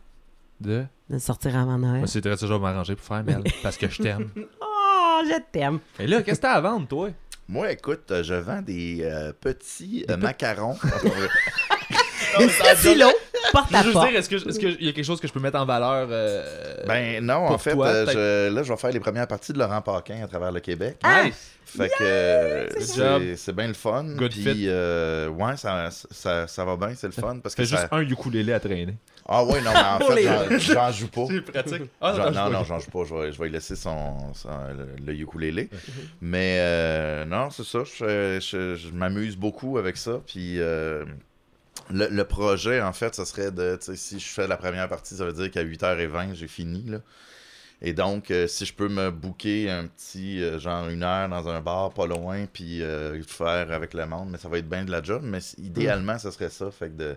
De... 0.60 0.84
De 1.08 1.18
sortir 1.18 1.56
avant 1.56 1.78
Noël. 1.78 1.98
Moi, 1.98 2.06
c'est 2.06 2.20
très 2.20 2.36
toujours 2.36 2.60
m'arranger 2.60 2.94
pour 2.94 3.04
faire, 3.06 3.24
Mel, 3.24 3.42
parce 3.62 3.76
que 3.76 3.88
je 3.88 4.02
t'aime. 4.02 4.30
Oh, 4.60 5.24
je 5.28 5.38
t'aime. 5.52 5.78
Et 6.00 6.06
là, 6.08 6.22
qu'est-ce 6.22 6.38
que 6.40 6.42
t'as 6.46 6.52
à 6.54 6.60
vendre, 6.60 6.88
toi? 6.88 7.10
Moi, 7.48 7.72
écoute, 7.72 8.12
je 8.22 8.34
vends 8.34 8.62
des 8.62 9.00
euh, 9.02 9.32
petits 9.32 10.06
euh, 10.10 10.16
macarons. 10.16 10.78
Des 12.38 12.48
stylos, 12.48 13.12
porte 13.52 13.70
Je 13.70 13.76
à 13.76 13.82
veux 13.82 13.92
porte. 13.92 14.08
dire, 14.10 14.18
est-ce 14.18 14.28
qu'il 14.58 14.84
y 14.84 14.88
a 14.88 14.92
quelque 14.92 15.04
chose 15.04 15.20
que 15.20 15.26
je 15.28 15.32
peux 15.32 15.40
mettre 15.40 15.58
en 15.58 15.64
valeur? 15.66 16.08
euh, 16.10 16.76
ben 16.86 17.24
non, 17.24 17.46
pour 17.46 17.52
en 17.52 17.58
fait, 17.58 17.72
toi, 17.72 17.86
euh, 17.88 18.06
je- 18.48 18.54
là, 18.54 18.62
je 18.62 18.72
vais 18.72 18.76
faire 18.78 18.92
les 18.92 19.00
premières 19.00 19.26
parties 19.26 19.52
de 19.52 19.58
Laurent 19.58 19.80
Paquin 19.82 20.22
à 20.22 20.26
travers 20.26 20.52
le 20.52 20.60
Québec. 20.60 20.96
Nice! 21.04 21.50
Fait 21.64 21.88
que 21.88 22.02
euh, 22.02 23.34
c'est 23.36 23.54
bien 23.56 23.68
le 23.68 23.72
fun. 23.72 24.04
Good 24.16 24.30
Puis, 24.32 24.42
fit. 24.42 24.64
euh, 24.68 25.28
ouais, 25.28 25.56
ça, 25.56 25.88
ça, 25.90 26.46
ça 26.46 26.64
va 26.66 26.76
bien, 26.76 26.90
c'est 26.94 27.06
le 27.06 27.12
fun. 27.14 27.38
Parce 27.42 27.54
que 27.54 27.62
juste 27.62 27.80
ça... 27.80 27.88
un 27.92 28.02
ukulélé 28.02 28.52
à 28.52 28.60
traîner. 28.60 28.94
Ah 29.26 29.42
ouais, 29.44 29.62
non, 29.62 29.70
mais 29.72 30.04
en 30.04 30.10
fait, 30.50 30.58
j'en- 30.58 30.90
joue 30.92 31.08
pas. 31.08 31.24
C'est 31.30 31.40
pratique. 31.40 31.82
Ah, 32.00 32.30
non, 32.30 32.50
non, 32.50 32.64
j'en 32.64 32.78
joue 32.78 32.90
pas. 32.90 33.04
Je 33.08 33.14
vais, 33.14 33.32
je 33.32 33.38
vais 33.40 33.48
laisser 33.48 33.76
son, 33.76 34.34
son- 34.34 34.48
le, 34.76 35.02
le 35.02 35.18
ukulélé. 35.18 35.70
Mhm. 35.72 35.78
Mais 36.20 36.56
euh, 36.58 37.24
non, 37.24 37.48
c'est 37.50 37.64
ça. 37.64 37.84
Je, 37.84 38.38
je- 38.40 38.74
je 38.74 38.88
m'amuse 38.92 39.36
beaucoup 39.36 39.78
avec 39.78 39.96
ça. 39.96 40.20
Puis 40.26 40.56
euh, 40.60 41.04
le, 41.90 42.08
le 42.08 42.24
projet, 42.24 42.80
en 42.82 42.92
fait, 42.92 43.14
ce 43.14 43.24
serait 43.24 43.50
de. 43.50 43.78
Si 43.94 44.18
je 44.20 44.28
fais 44.28 44.46
la 44.46 44.56
première 44.56 44.88
partie, 44.88 45.14
ça 45.16 45.24
veut 45.24 45.32
dire 45.32 45.50
qu'à 45.50 45.62
8h20, 45.64 46.34
j'ai 46.34 46.48
fini. 46.48 46.84
Là. 46.86 46.98
Et 47.80 47.94
donc, 47.94 48.30
euh, 48.30 48.46
si 48.46 48.64
je 48.64 48.72
peux 48.74 48.88
me 48.88 49.10
booker 49.10 49.70
un 49.70 49.86
petit, 49.88 50.42
euh, 50.42 50.58
genre 50.58 50.88
une 50.88 51.02
heure 51.02 51.28
dans 51.28 51.48
un 51.48 51.60
bar 51.60 51.92
pas 51.92 52.06
loin, 52.06 52.46
puis 52.52 52.82
euh, 52.82 53.20
faire 53.24 53.72
avec 53.72 53.94
le 53.94 54.06
monde, 54.06 54.30
mais 54.30 54.38
ça 54.38 54.48
va 54.48 54.58
être 54.58 54.68
bien 54.68 54.84
de 54.84 54.90
la 54.92 55.02
job. 55.02 55.22
Mais 55.24 55.40
c- 55.40 55.56
idéalement, 55.60 56.18
ce 56.18 56.30
serait 56.30 56.50
ça. 56.50 56.70
Fait 56.70 56.88
que 56.90 56.94
de 56.96 57.16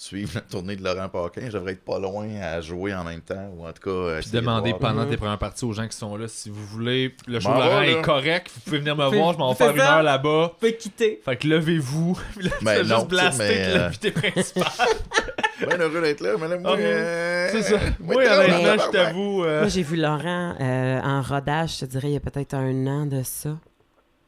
suivre 0.00 0.30
la 0.34 0.40
tournée 0.40 0.76
de 0.76 0.82
Laurent 0.82 1.08
Paquin, 1.10 1.42
je 1.46 1.52
devrais 1.52 1.72
être 1.72 1.84
pas 1.84 1.98
loin 1.98 2.26
à 2.42 2.60
jouer 2.62 2.94
en 2.94 3.04
même 3.04 3.20
temps, 3.20 3.50
ou 3.54 3.66
en 3.66 3.72
tout 3.72 3.82
cas. 3.82 4.12
Puis 4.14 4.18
essayer 4.20 4.32
de 4.36 4.40
demander 4.40 4.74
pendant 4.80 5.04
tes 5.04 5.16
premières 5.18 5.38
parties 5.38 5.64
aux 5.66 5.72
gens 5.74 5.86
qui 5.86 5.96
sont 5.96 6.16
là 6.16 6.26
si 6.26 6.48
vous 6.48 6.64
voulez. 6.64 7.14
Le 7.26 7.38
show 7.38 7.50
de 7.50 7.54
Laurent 7.54 7.68
va, 7.68 7.86
est 7.86 8.00
correct, 8.02 8.50
vous 8.54 8.60
pouvez 8.62 8.78
venir 8.78 8.96
me 8.96 9.06
voir, 9.06 9.34
je 9.34 9.38
m'en 9.38 9.52
vais 9.52 9.56
fais 9.58 9.64
faire 9.74 9.74
une 9.74 9.80
heure 9.80 10.02
là-bas. 10.02 10.52
Tu 10.58 10.66
peux 10.66 10.72
quitter. 10.72 11.20
Fait 11.24 11.36
que 11.36 11.46
levez-vous. 11.46 12.18
Ben 12.62 12.86
non, 12.86 12.96
juste 12.96 13.08
blaster 13.08 13.44
euh, 13.48 13.78
l'invité 13.78 14.10
principal. 14.10 14.64
Bien 15.68 15.78
heureux 15.78 16.00
d'être 16.00 16.20
là, 16.20 16.30
mais 16.40 16.48
là, 16.48 16.58
moi. 16.58 16.70
Ah, 16.74 16.80
euh, 16.80 17.48
C'est 17.52 17.62
ça. 17.62 17.78
moi, 18.00 18.14
honnêtement, 18.24 18.62
là, 18.62 18.76
je 18.78 18.90
t'avoue. 18.90 19.44
euh, 19.44 19.60
Moi, 19.60 19.68
j'ai 19.68 19.82
vu 19.82 19.96
Laurent 19.96 20.54
euh, 20.58 21.00
en 21.02 21.20
rodage, 21.20 21.74
je 21.74 21.80
te 21.80 21.84
dirais, 21.90 22.08
il 22.08 22.14
y 22.14 22.16
a 22.16 22.20
peut-être 22.20 22.54
un 22.54 22.86
an 22.86 23.04
de 23.06 23.22
ça. 23.22 23.50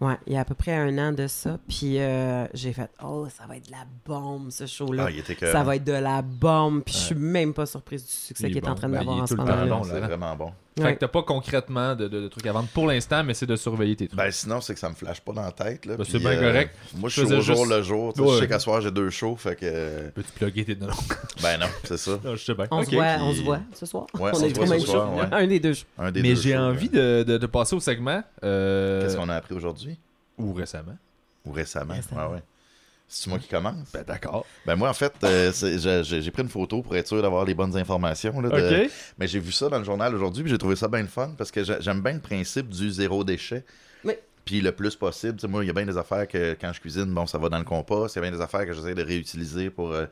Ouais, 0.03 0.19
il 0.27 0.33
y 0.33 0.37
a 0.37 0.41
à 0.41 0.45
peu 0.45 0.57
près 0.57 0.75
un 0.75 0.99
an 0.99 1.13
de 1.13 1.29
ça. 1.29 1.59
Puis 1.69 2.01
euh, 2.01 2.45
j'ai 2.55 2.73
fait, 2.73 2.91
oh, 3.05 3.29
ça 3.29 3.47
va 3.47 3.57
être 3.57 3.67
de 3.67 3.71
la 3.71 3.85
bombe, 4.05 4.51
ce 4.51 4.67
show-là. 4.67 5.05
Ah, 5.07 5.11
il 5.13 5.21
était 5.21 5.37
que. 5.37 5.51
ça 5.53 5.63
va 5.63 5.77
être 5.77 5.85
de 5.85 5.93
la 5.93 6.23
bombe. 6.23 6.83
Puis 6.83 6.93
je 6.95 6.99
suis 6.99 7.15
même 7.15 7.55
pas 7.55 7.67
surprise 7.67 8.05
du 8.05 8.11
succès 8.11 8.47
est 8.47 8.49
qu'il 8.49 8.57
est 8.59 8.69
en 8.69 8.75
train 8.75 8.89
Ben, 8.89 8.99
d'avoir 8.99 9.19
est 9.19 9.21
en 9.23 9.27
ce 9.29 9.35
moment-là. 9.37 9.67
bon. 9.67 9.83
c'est 9.85 10.01
vraiment 10.01 10.35
bon. 10.37 10.53
Fait 10.79 10.85
Ouais. 10.85 10.95
que 10.95 11.01
t'as 11.01 11.09
pas 11.09 11.23
concrètement 11.23 11.95
de, 11.95 12.09
de- 12.09 12.23
de 12.23 12.29
trucs 12.29 12.47
à 12.47 12.53
vendre 12.53 12.69
pour 12.73 12.87
l'instant, 12.87 13.23
mais 13.23 13.35
c'est 13.35 13.45
de 13.45 13.57
surveiller 13.57 13.95
tes 13.95 14.09
trucs. 14.09 14.17
Ben 14.19 14.31
sinon, 14.31 14.63
c'est 14.63 14.73
que 14.73 14.81
ça 14.81 14.89
me 14.89 14.95
flash 14.95 15.21
pas 15.21 15.33
dans 15.35 15.43
la 15.43 15.53
tête. 15.53 15.85
Là, 15.85 15.99
Ben, 15.99 16.05
c'est 16.09 16.19
bien 16.19 16.35
correct. 16.37 16.75
Moi, 16.97 17.11
Je 17.11 17.21
je 17.21 17.27
suis 17.27 17.35
au 17.35 17.41
jour 17.43 17.67
le 17.67 17.83
jour. 17.83 18.15
tu 18.15 18.23
sais, 18.23 18.27
Ouais. 18.27 18.35
Je 18.37 18.41
sais 18.41 18.49
qu'à 18.49 18.59
soir, 18.59 18.81
j'ai 18.81 18.91
deux 18.91 19.11
shows. 19.11 19.37
Fait 19.37 19.55
que. 19.55 20.09
Peux-tu 20.15 20.33
plugger 20.33 20.65
tes 20.65 20.77
noms? 20.77 20.87
Ben 21.43 21.59
non, 21.59 21.67
c'est 21.85 21.99
ça. 21.99 22.13
non, 22.25 22.37
je 22.37 22.43
sais 22.45 22.55
bien. 22.55 22.67
On, 22.71 22.83
se 22.83 22.91
voit, 22.91 23.05
puis- 23.05 23.23
on 23.23 23.35
se 23.35 23.43
voit 23.43 23.61
ce 23.75 23.85
soir. 23.85 24.07
Ouais, 24.15 24.31
on 24.33 24.39
on 24.39 24.43
est 24.45 24.59
même 24.69 24.81
soir, 24.81 25.09
show. 25.15 25.21
ouais. 25.21 25.29
Un 25.31 25.47
des 25.47 25.61
deux 25.61 25.75
shows. 25.75 25.85
Un 25.99 26.11
des 26.11 26.23
Mais 26.23 26.37
j'ai 26.37 26.57
envie 26.57 26.89
de, 26.89 27.23
de- 27.23 27.37
de 27.37 27.47
passer 27.47 27.77
au 27.77 27.81
segment. 27.81 28.23
euh, 28.43 29.03
Qu'est-ce 29.03 29.17
qu'on 29.19 29.29
a 29.29 29.35
appris 29.37 29.55
aujourd'hui? 29.55 29.99
Ou 30.39 30.55
récemment. 30.55 30.97
Ou 31.45 31.53
récemment. 31.53 31.93
Récemment. 31.95 32.29
Ouais, 32.29 32.35
ouais. 32.37 32.43
C'est 33.15 33.29
moi 33.29 33.39
qui 33.39 33.49
commence. 33.49 33.93
Ben 33.93 34.03
d'accord. 34.07 34.47
Ben 34.65 34.75
moi, 34.75 34.89
en 34.89 34.95
fait, 34.95 35.13
euh, 35.23 35.53
j'ai 36.03 36.31
pris 36.31 36.43
une 36.43 36.49
photo 36.49 36.81
pour 36.83 36.97
être 36.97 37.07
sûr 37.07 37.21
d'avoir 37.21 37.45
les 37.45 37.53
bonnes 37.55 37.77
informations. 37.77 38.41
Là, 38.41 38.49
de- 38.49 38.85
Ok. 38.87 38.91
Mais 39.19 39.27
j'ai 39.29 39.39
vu 39.39 39.53
ça 39.53 39.69
dans 39.69 39.79
le 39.79 39.85
journal 39.85 40.15
aujourd'hui, 40.15 40.43
puis 40.43 40.51
j'ai 40.51 40.57
trouvé 40.59 40.77
ça 40.77 40.89
bien 40.89 41.03
le 41.03 41.09
fun 41.09 41.35
parce 41.37 41.51
que 41.51 41.63
j'ai- 41.63 41.77
j'aime 41.81 42.01
bien 42.01 42.15
le 42.15 42.21
principe 42.21 42.69
du 42.71 42.91
zéro 42.91 43.23
déchet. 43.23 43.65
Oui. 44.05 44.15
Puis 44.47 44.61
le 44.63 44.73
plus 44.73 44.97
possible. 44.97 45.35
Tu 45.37 45.43
sais, 45.43 45.47
moi, 45.49 45.63
il 45.63 45.67
y 45.67 45.71
a 45.71 45.75
bien 45.75 45.85
des 45.85 45.99
affaires 45.99 46.27
que 46.27 46.57
quand 46.59 46.73
je 46.73 46.81
cuisine, 46.81 47.05
bon, 47.13 47.27
ça 47.27 47.37
va 47.39 47.49
dans 47.51 47.59
le 47.59 47.65
compost. 47.65 48.15
Il 48.17 48.19
y 48.19 48.25
a 48.25 48.29
bien 48.31 48.37
des 48.37 48.43
affaires 48.43 48.65
que 48.65 48.73
j'essaie 48.73 48.95
de 48.95 49.03
réutiliser 49.03 49.69
pour 49.69 49.93
euh, 49.93 50.07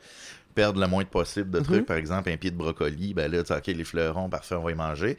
perdre 0.53 0.79
le 0.79 0.87
moins 0.87 1.03
de 1.03 1.09
possible 1.09 1.49
de 1.49 1.59
trucs. 1.59 1.85
Par 1.87 1.97
exemple, 1.97 2.29
un 2.29 2.37
pied 2.37 2.51
de 2.51 2.55
brocoli, 2.55 3.13
ben 3.15 3.31
là, 3.31 3.41
tu 3.41 3.47
sais, 3.47 3.57
OK, 3.57 3.65
les 3.67 3.83
fleurons, 3.83 4.29
parfait, 4.29 4.53
on 4.55 4.61
va 4.63 4.71
y 4.71 4.75
manger. 4.75 5.17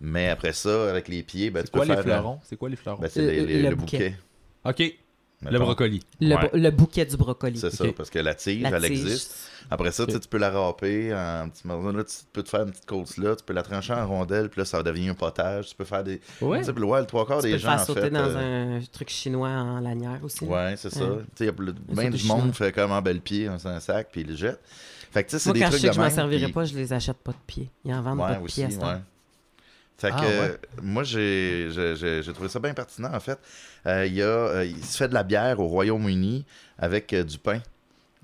Mais 0.00 0.28
après 0.30 0.52
ça, 0.52 0.88
avec 0.88 1.08
les 1.08 1.22
pieds, 1.24 1.50
ben, 1.50 1.60
C'est 1.60 1.64
tu 1.66 1.72
peux 1.72 1.78
quoi 1.80 1.86
les 1.86 1.94
faire... 1.94 2.02
fleurons? 2.04 2.38
C'est 2.44 2.56
quoi 2.56 2.68
les 2.68 2.76
fleurons? 2.76 3.00
Ben, 3.00 3.10
c'est 3.12 3.22
Le- 3.22 3.26
les- 3.30 3.44
les- 3.46 3.62
le 3.62 3.70
le 3.70 3.76
bouquet. 3.76 4.16
bouquet. 4.64 4.84
ok. 4.84 4.98
Le 5.42 5.50
mettons. 5.50 5.64
brocoli. 5.64 6.00
Le, 6.20 6.34
Ouais. 6.36 6.50
le 6.54 6.70
bouquet 6.70 7.04
du 7.04 7.16
brocoli. 7.16 7.58
C'est 7.58 7.70
ça, 7.70 7.84
Ok. 7.84 7.94
parce 7.96 8.08
que 8.10 8.18
la 8.18 8.34
tige, 8.34 8.62
La 8.62 8.70
elle 8.70 8.82
tige. 8.82 8.90
existe. 9.02 9.50
Après 9.70 9.90
ça, 9.92 10.06
tu 10.06 10.12
sais, 10.12 10.20
tu 10.20 10.28
peux 10.28 10.38
la 10.38 10.50
râper 10.50 11.14
en 11.14 11.48
petits 11.48 11.66
morceaux. 11.66 11.92
Là, 11.92 12.04
tu 12.04 12.14
peux 12.32 12.42
te 12.42 12.48
faire 12.48 12.62
une 12.62 12.70
petite 12.70 12.86
côte 12.86 13.16
là, 13.18 13.34
tu 13.36 13.44
peux 13.44 13.52
la 13.52 13.62
trancher 13.62 13.92
en 13.94 14.06
rondelles, 14.06 14.48
puis 14.48 14.60
là, 14.60 14.64
ça 14.64 14.76
va 14.78 14.82
devenir 14.82 15.12
un 15.12 15.14
potage. 15.14 15.68
Tu 15.68 15.74
peux 15.74 15.84
faire 15.84 16.04
des. 16.04 16.20
Ouais. 16.40 16.58
Tu 16.60 16.66
sais, 16.66 16.72
ouais, 16.72 17.00
le 17.00 17.06
trois 17.06 17.26
quarts 17.26 17.38
Tu 17.38 17.42
peux 17.42 17.48
des 17.48 17.52
le 17.54 17.58
gens, 17.58 17.70
faire 17.72 17.80
en 17.80 17.84
sauter 17.84 18.00
fait. 18.02 18.10
dans 18.10 18.20
euh, 18.20 18.78
un 18.78 18.80
truc 18.92 19.10
chinois 19.10 19.48
en 19.48 19.80
lanière 19.80 20.20
aussi. 20.22 20.44
Ouais, 20.44 20.74
c'est 20.76 20.90
ça. 20.90 21.00
Tu 21.00 21.06
sais, 21.06 21.44
il 21.44 21.46
y 21.46 21.48
a 21.48 21.52
plein- 21.52 21.68
Un 21.68 21.92
bien 21.94 22.04
du 22.04 22.10
de 22.10 22.16
chinois. 22.16 22.36
monde 22.36 22.54
fait 22.54 22.72
comme 22.72 22.92
en 22.92 23.02
belle 23.02 23.20
pied 23.20 23.46
dans 23.46 23.66
un 23.68 23.80
sac, 23.80 24.08
puis 24.12 24.20
il 24.22 24.28
le 24.28 24.36
jette. 24.36 24.60
Fait 25.12 25.22
que, 25.24 25.28
tu 25.30 25.32
sais, 25.36 25.38
c'est 25.38 25.52
des 25.52 25.60
quand 25.60 25.66
je 25.66 25.70
trucs 25.72 25.80
sais 25.82 25.88
que 25.88 25.94
je 25.94 26.00
m'en 26.00 26.10
servirai 26.10 26.44
puis- 26.44 26.52
pas, 26.52 26.64
je 26.64 26.74
les 26.74 26.92
achète 26.92 27.18
pas 27.18 27.32
de 27.32 27.36
pied. 27.46 27.70
Ils 27.84 27.94
en 27.94 28.02
vendent 28.02 28.18
Ouais, 28.20 28.28
pas 28.28 28.34
de 28.34 28.44
aussi, 28.44 28.54
pied 28.56 28.64
à 28.64 28.70
ce 28.70 28.78
temps. 28.78 29.00
Fait 29.96 30.10
que 30.10 30.14
Ah, 30.16 30.22
ouais. 30.22 30.58
moi, 30.82 31.04
j'ai 31.04 31.68
j'ai- 31.70 32.32
trouvé 32.32 32.48
ça 32.48 32.58
bien 32.58 32.74
pertinent, 32.74 33.12
en 33.14 33.20
fait. 33.20 33.38
Euh, 33.86 34.04
il, 34.06 34.14
y 34.14 34.22
a, 34.22 34.26
euh, 34.26 34.64
il 34.66 34.84
se 34.84 34.96
fait 34.96 35.08
de 35.08 35.14
la 35.14 35.22
bière 35.22 35.60
au 35.60 35.66
Royaume-Uni 35.68 36.44
avec 36.78 37.12
euh, 37.12 37.22
du 37.22 37.38
pain. 37.38 37.60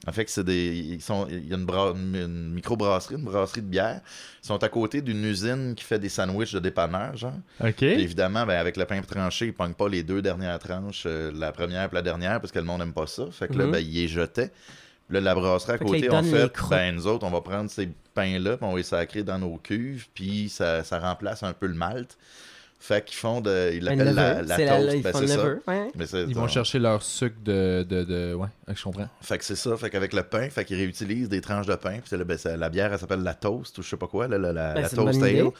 En 0.07 0.13
fait, 0.13 0.25
que 0.25 0.31
c'est 0.31 0.45
des, 0.45 0.69
ils 0.79 1.03
sont, 1.03 1.27
il 1.31 1.47
y 1.47 1.53
a 1.53 1.57
une, 1.57 1.67
bra- 1.67 1.93
une, 1.95 2.53
microbrasserie, 2.55 3.17
une 3.17 3.25
brasserie 3.25 3.61
de 3.61 3.67
bière. 3.67 4.01
Ils 4.43 4.47
sont 4.47 4.63
à 4.65 4.69
côté 4.71 5.03
d'une 5.03 5.23
usine 5.25 5.75
qui 5.77 5.85
fait 5.85 5.99
des 5.99 6.09
sandwichs 6.09 6.55
de 6.55 6.59
dépanneur, 6.59 7.17
genre. 7.19 7.35
Ok. 7.63 7.83
Évidemment, 7.83 8.47
ben, 8.47 8.59
avec 8.59 8.79
le 8.79 8.87
pain 8.87 9.01
tranché, 9.03 9.45
ils 9.45 9.49
ne 9.49 9.53
pognent 9.53 9.75
pas 9.75 9.89
les 9.91 10.03
deux 10.03 10.23
dernières 10.23 10.59
tranches, 10.59 11.05
la 11.07 11.53
première 11.53 11.85
et 11.85 11.95
la 11.95 12.03
dernière, 12.03 12.41
parce 12.41 12.51
que 12.51 12.59
le 12.59 12.65
monde 12.65 12.81
n'aime 12.81 12.95
pas 12.95 13.07
ça. 13.07 13.27
Fait 13.31 13.47
que 13.49 13.53
là, 13.59 13.67
Mhm. 13.67 13.73
ben, 13.73 13.79
ils 13.79 13.93
les 13.95 14.09
jetaient. 14.09 14.51
Là, 15.11 15.21
la 15.21 15.35
brasserie 15.35 15.73
à 15.73 15.79
Fait 15.79 15.85
côté, 15.85 16.11
en 16.11 16.23
fait, 16.23 16.53
ben, 16.71 16.95
nous 16.95 17.07
autres, 17.07 17.27
on 17.27 17.31
va 17.31 17.41
prendre 17.41 17.69
ces 17.71 17.89
pains-là, 18.15 18.57
puis 18.57 18.67
on 18.67 18.73
va 18.73 18.77
les 18.79 18.83
sacrer 18.85 19.23
dans 19.23 19.39
nos 19.39 19.57
cuves, 19.57 20.07
puis 20.15 20.49
ça, 20.49 20.85
ça 20.85 20.99
remplace 21.01 21.43
un 21.43 21.53
peu 21.53 21.67
le 21.67 21.75
malt. 21.75 22.17
Fait 22.83 23.05
qu'ils 23.05 23.17
font 23.19 23.43
de. 23.43 23.73
Ils 23.75 23.85
l'appellent 23.85 24.15
la, 24.15 24.41
la 24.43 24.57
toast, 24.57 24.95
ils 24.97 25.03
ben, 25.03 25.13
font 25.13 25.27
ça. 25.27 25.45
ouais. 25.67 25.89
Mais 25.97 26.07
Ils 26.27 26.35
vont 26.35 26.45
on- 26.45 26.49
chercher 26.49 26.79
leur 26.79 27.03
sucre 27.03 27.37
de. 27.45 27.85
de, 27.87 28.05
de... 28.05 28.33
Ouais, 28.35 28.49
je 28.75 28.83
comprends. 28.83 29.07
Fait 29.21 29.37
que 29.37 29.45
c'est 29.45 29.55
ça. 29.57 29.77
Fait 29.77 29.91
qu'avec 29.91 30.15
le 30.15 30.23
pain, 30.23 30.49
fait 30.49 30.65
qu'ils 30.65 30.77
réutilisent 30.79 31.29
des 31.29 31.43
tranches 31.43 31.67
de 31.67 31.75
pain. 31.75 31.99
Puis 32.03 32.17
ben, 32.25 32.39
la 32.57 32.69
bière, 32.71 32.91
elle 32.91 32.99
s'appelle 32.99 33.23
la 33.23 33.35
toast 33.35 33.77
ou 33.77 33.83
je 33.83 33.89
sais 33.91 33.99
pas 33.99 34.07
quoi, 34.07 34.29
la, 34.29 34.39
la, 34.39 34.53
la- 34.55 34.73
Ben, 34.73 34.81
la 34.83 34.89
toast 34.89 35.23
ale. 35.23 35.51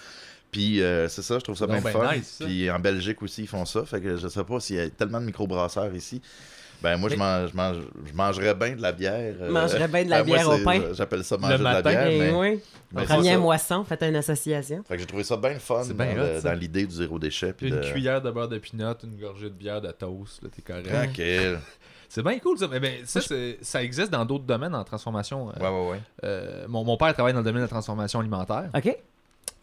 Puis 0.51 0.81
euh, 0.83 1.09
c'est 1.09 1.21
ça, 1.23 1.39
je 1.39 1.45
trouve 1.45 1.57
ça 1.59 1.67
Non, 1.67 1.79
bien 1.79 1.93
fun. 1.93 2.11
nice. 2.17 2.39
Puis 2.41 2.71
en 2.71 2.79
Belgique 2.81 3.21
aussi, 3.23 3.43
ils 3.43 3.49
font 3.49 3.67
ça. 3.67 3.85
Fait 3.85 4.01
que 4.01 4.17
je 4.17 4.27
sais 4.27 4.43
pas 4.43 4.59
s'il 4.59 4.77
y 4.77 4.81
a 4.81 4.89
tellement 4.89 5.21
de 5.21 5.27
microbrasseurs 5.27 5.95
ici. 5.95 6.23
Ben 6.83 6.97
moi, 6.97 7.11
je, 7.11 7.17
mange, 7.17 7.51
je, 7.51 7.57
mange, 7.57 7.77
je 8.07 8.13
mangerais 8.15 8.55
bien 8.55 8.75
de 8.75 8.81
la 8.83 8.93
bière. 8.93 9.35
euh, 9.41 9.51
Mangerais 9.51 9.87
bien 9.89 10.05
de 10.05 10.11
la 10.11 10.23
ben, 10.23 10.29
moi, 10.29 10.37
bière 10.39 10.49
au 10.51 10.65
pain. 10.65 10.81
J'appelle 10.95 11.25
ça 11.25 11.37
manger 11.37 11.59
de 11.59 11.63
la 11.63 11.73
matin, 11.75 11.91
bière. 11.91 12.07
Eh 12.11 12.19
Mais, 12.19 12.33
oui. 12.33 12.61
mais 12.93 13.05
Première 13.05 13.35
ça. 13.35 13.39
moisson, 13.39 13.85
faites 13.85 14.03
une 14.03 14.17
association. 14.17 14.83
Fait 14.89 14.95
que 14.95 15.01
j'ai 15.01 15.07
trouvé 15.07 15.25
ça 15.25 15.37
bien 15.37 15.53
le 15.53 15.59
fun 15.59 15.85
dans, 15.85 16.05
le- 16.05 16.55
l'idée 16.59 16.87
du 16.87 16.95
zéro 16.95 17.19
déchet. 17.19 17.53
Puis 17.53 17.69
Une 17.69 17.77
de... 17.81 17.91
cuillère 17.93 18.23
de 18.23 18.31
beurre 18.31 18.49
de 18.49 18.59
pinot, 18.59 18.95
une 19.05 19.21
gorgée 19.21 19.51
de 19.51 19.55
bière 19.55 19.81
de 19.81 19.91
toast, 19.91 20.43
là, 20.43 20.49
t'es 20.55 20.63
correct. 20.63 20.89
Tranquille. 20.91 21.59
C'est 22.09 22.23
bien 22.25 22.39
cool 22.41 22.59
ça. 22.59 22.67
Mais 22.69 22.81
ben, 22.81 22.95
ça, 23.05 23.21
ça 23.61 23.83
existe 23.85 24.11
dans 24.11 24.25
d'autres 24.25 24.45
domaines 24.45 24.75
en 24.75 24.83
transformation. 24.83 25.51
euh, 25.51 25.53
Ouais, 25.63 25.69
ouais, 25.69 25.91
ouais. 25.93 26.01
euh, 26.25 26.65
mon, 26.67 26.83
mon 26.83 26.97
père 26.97 27.13
travaille 27.15 27.33
dans 27.35 27.39
le 27.39 27.45
domaine 27.45 27.61
de 27.61 27.67
la 27.67 27.69
transformation 27.69 28.19
alimentaire. 28.19 28.69
OK? 28.75 28.97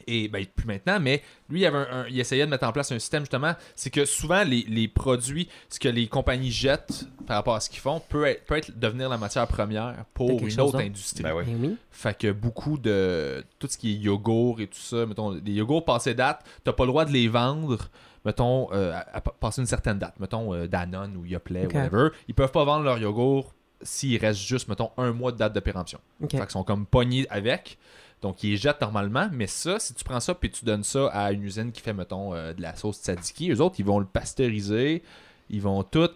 Et 0.10 0.30
ben, 0.30 0.46
plus 0.46 0.66
maintenant, 0.66 1.00
mais 1.02 1.22
lui, 1.50 1.62
il, 1.62 1.66
avait 1.66 1.78
un- 1.80 1.88
un- 2.04 2.08
il 2.08 2.18
essayait 2.20 2.46
de 2.46 2.50
mettre 2.50 2.66
en 2.66 2.72
place 2.72 2.92
un 2.94 3.00
système 3.00 3.24
justement. 3.24 3.54
C'est 3.76 3.90
que 3.90 4.06
souvent, 4.06 4.44
les, 4.44 4.64
les 4.70 4.88
produits, 4.88 5.50
ce 5.70 5.80
que 5.80 5.90
les 5.90 6.08
compagnies 6.08 6.52
jettent 6.52 7.06
par 7.28 7.36
rapport 7.36 7.56
à 7.56 7.60
ce 7.60 7.70
qu'ils 7.70 7.80
font, 7.82 8.00
peut, 8.08 8.26
être, 8.26 8.46
peut 8.46 8.56
être 8.56 8.78
devenir 8.80 9.10
la 9.10 9.18
matière 9.18 9.46
première 9.48 10.06
pour 10.14 10.30
une 10.30 10.46
autre 10.46 10.56
d'autre. 10.56 10.80
industrie. 10.80 11.24
Ben 11.24 11.34
oui. 11.36 11.44
Eh 11.48 11.56
oui. 11.56 11.76
Fait 11.92 12.18
que 12.18 12.32
beaucoup 12.32 12.78
de. 12.78 13.44
Tout 13.60 13.68
ce 13.68 13.78
qui 13.78 13.94
est 13.94 13.98
yogourt 13.98 14.62
et 14.62 14.68
tout 14.68 14.80
ça, 14.80 15.06
mettons, 15.06 15.32
les 15.32 15.52
yogourts 15.52 15.84
passés 15.84 16.14
date, 16.14 16.46
t'as 16.64 16.74
pas 16.74 16.84
le 16.86 16.90
droit 16.92 17.04
de 17.06 17.12
les 17.12 17.28
vendre, 17.28 17.90
mettons, 18.24 18.70
euh, 18.72 18.94
à, 18.94 19.18
à 19.18 19.22
passer 19.22 19.60
une 19.62 19.68
certaine 19.68 20.00
date. 20.00 20.14
Mettons, 20.20 20.54
euh, 20.54 20.68
Danone 20.68 21.18
ou 21.18 21.26
Yoplait, 21.26 21.66
Ok. 21.66 21.74
whatever. 21.74 22.10
Ils 22.30 22.34
peuvent 22.34 22.52
pas 22.52 22.64
vendre 22.64 22.86
leur 22.86 22.98
yogourt 22.98 23.54
s'il 23.82 24.18
reste 24.20 24.40
juste, 24.40 24.70
mettons, 24.70 24.92
un 24.98 25.12
mois 25.12 25.32
de 25.34 25.38
date 25.38 25.54
de 25.54 25.60
péremption. 25.60 26.00
OK. 26.24 26.32
Fait 26.32 26.38
qu'ils 26.40 26.50
sont 26.52 26.64
comme 26.64 26.86
pognés 26.86 27.28
avec. 27.30 27.78
Donc, 28.22 28.44
ils 28.44 28.52
les 28.52 28.58
jettent 28.58 28.82
normalement. 28.82 29.30
Mais 29.32 29.48
ça, 29.48 29.80
si 29.80 29.94
tu 29.94 30.04
prends 30.04 30.20
ça 30.20 30.34
puis 30.34 30.50
tu 30.50 30.66
donnes 30.66 30.84
ça 30.84 31.08
à 31.10 31.32
une 31.32 31.44
usine 31.44 31.72
qui 31.72 31.82
fait, 31.82 31.94
mettons, 31.94 32.34
euh, 32.34 32.54
de 32.54 32.62
la 32.62 32.76
sauce 32.76 33.00
tzatziki, 33.02 33.52
eux 33.52 33.62
autres, 33.62 33.76
ils 33.80 33.86
vont 33.86 34.00
le 34.00 34.06
pasteuriser. 34.06 35.04
Ils 35.50 35.62
vont 35.62 35.84
tout. 35.84 36.10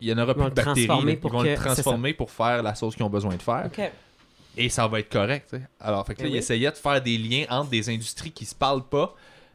Il 0.00 0.08
y 0.08 0.12
en 0.12 0.18
aura 0.18 0.32
Ils 0.32 0.34
plus 0.34 0.44
de 0.44 0.50
bactéries. 0.50 0.82
Ils 0.82 1.18
vont 1.30 1.42
que- 1.42 1.48
le 1.48 1.54
transformer 1.54 2.14
pour 2.14 2.30
faire 2.30 2.62
la 2.62 2.74
sauce 2.74 2.94
qu'ils 2.96 3.04
ont 3.04 3.10
besoin 3.10 3.36
de 3.36 3.42
faire. 3.42 3.70
Et 4.56 4.68
ça 4.68 4.86
va 4.86 5.00
être 5.00 5.08
correct. 5.10 5.56
Alors, 5.80 6.06
fait 6.06 6.14
que 6.14 6.22
là, 6.22 6.28
Eh 6.28 6.32
ils 6.32 6.36
essayaient 6.36 6.70
de 6.70 6.76
faire 6.76 7.02
des 7.02 7.18
liens 7.18 7.44
entre 7.50 7.70
des 7.70 7.88
industries 7.90 8.30
qui 8.30 8.44
se 8.44 8.54
parlent 8.54 8.86
pas, 8.88 9.14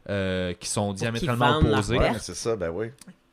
euh, 0.10 0.54
qui 0.54 0.68
sont 0.70 0.92
diamétralement 0.94 1.58
opposées. 1.60 1.98
Ouais, 1.98 2.12
c'est 2.20 2.36
ça, 2.36 2.56
ben 2.56 2.70
oui. 2.70 2.88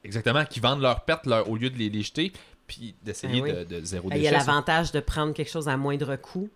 Exactement, 0.04 0.44
qui 0.44 0.60
vendent 0.60 0.80
leurs 0.82 1.00
pertes 1.04 1.26
leur- 1.26 1.48
au 1.50 1.56
lieu 1.56 1.68
de 1.70 1.76
les, 1.76 1.90
les 1.90 2.02
jeter, 2.02 2.32
puis 2.68 2.94
d'essayer 3.02 3.40
oui. 3.42 3.52
de, 3.52 3.64
de 3.64 3.84
zéro 3.84 4.08
Il 4.12 4.18
y 4.18 4.28
a 4.28 4.30
déchet. 4.30 4.46
l'avantage 4.46 4.92
de 4.92 5.00
prendre 5.00 5.32
quelque 5.34 5.50
chose 5.50 5.68
à 5.68 5.76
moindre 5.76 6.14
coût 6.16 6.48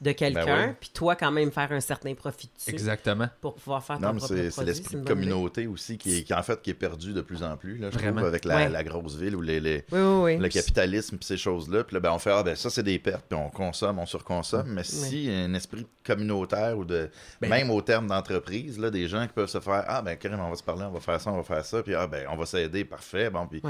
de 0.00 0.12
quelqu'un, 0.12 0.44
Ben 0.44 0.68
oui. 0.70 0.74
puis 0.80 0.90
toi, 0.92 1.16
quand 1.16 1.30
même, 1.30 1.50
faire 1.52 1.70
un 1.72 1.80
certain 1.80 2.14
profit 2.14 2.48
dessus 2.56 2.70
Exactement. 2.70 3.28
pour 3.40 3.54
pouvoir 3.54 3.82
faire 3.84 4.00
Non, 4.00 4.08
ton 4.08 4.14
mais 4.14 4.18
propre 4.20 4.34
c'est 4.50 4.64
l'esprit 4.64 4.96
de 4.96 5.00
idée. 5.02 5.08
communauté 5.08 5.66
aussi 5.66 5.96
qui, 5.98 6.18
est, 6.18 6.22
qui, 6.22 6.34
en 6.34 6.42
fait 6.42 6.60
qui 6.62 6.70
est 6.70 6.74
perdu 6.74 7.12
de 7.12 7.20
plus 7.20 7.42
en 7.42 7.56
plus, 7.56 7.76
là, 7.78 7.90
je 7.90 7.98
Vraiment. 7.98 8.16
trouve, 8.16 8.28
avec 8.28 8.44
la, 8.44 8.56
Ouais. 8.56 8.68
la 8.68 8.84
grosse 8.84 9.16
ville 9.16 9.36
ou 9.36 9.40
les, 9.40 9.60
les- 9.60 9.84
Oui, 9.92 10.00
oui, 10.00 10.22
oui. 10.22 10.36
le 10.38 10.48
capitalisme 10.48 11.16
et 11.20 11.24
ces 11.24 11.36
choses-là. 11.36 11.84
Puis 11.84 11.94
là, 11.94 12.00
ben, 12.00 12.10
on 12.12 12.18
fait, 12.18 12.30
ah, 12.32 12.42
ben 12.42 12.54
ça, 12.56 12.70
c'est 12.70 12.82
des 12.82 12.98
pertes, 12.98 13.24
puis 13.28 13.38
on 13.38 13.48
consomme, 13.50 13.98
on 13.98 14.06
surconsomme. 14.06 14.68
Mais 14.68 14.84
si 14.84 15.30
un 15.30 15.52
esprit 15.54 15.86
communautaire 16.04 16.76
ou 16.78 16.84
de. 16.84 17.10
Ben- 17.40 17.48
même 17.50 17.70
au 17.70 17.80
terme 17.82 18.06
d'entreprise, 18.06 18.78
là, 18.78 18.90
des 18.90 19.08
gens 19.08 19.26
qui 19.26 19.32
peuvent 19.32 19.48
se 19.48 19.60
faire, 19.60 19.84
ah, 19.88 20.02
ben, 20.02 20.16
carrément, 20.16 20.46
on 20.46 20.50
va 20.50 20.56
se 20.56 20.62
parler, 20.62 20.84
on 20.84 20.90
va 20.92 21.00
faire 21.00 21.20
ça, 21.20 21.30
on 21.32 21.36
va 21.36 21.42
faire 21.42 21.64
ça, 21.64 21.82
puis 21.82 21.94
ah, 21.94 22.06
ben, 22.06 22.26
on 22.30 22.36
va 22.36 22.46
s'aider, 22.46 22.84
parfait. 22.84 23.30
Bon, 23.30 23.46
puis. 23.46 23.62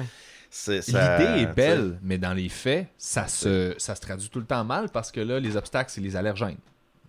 Ouais. 0.69 0.81
c'est- 0.81 0.93
ça- 0.93 1.19
L'idée 1.19 1.43
est 1.43 1.55
belle, 1.55 1.99
mais 2.03 2.19
dans 2.19 2.33
les 2.33 2.49
faits, 2.49 2.87
ça 2.97 3.27
se, 3.29 3.75
ça 3.79 3.95
se 3.95 4.01
traduit 4.01 4.29
tout 4.29 4.39
le 4.41 4.47
temps 4.47 4.65
mal 4.65 4.89
parce 4.91 5.11
que 5.11 5.21
là, 5.21 5.41
les 5.41 5.57
obstacles, 5.57 5.91
c'est 5.91 6.01
les 6.01 6.15
allergènes. 6.17 6.59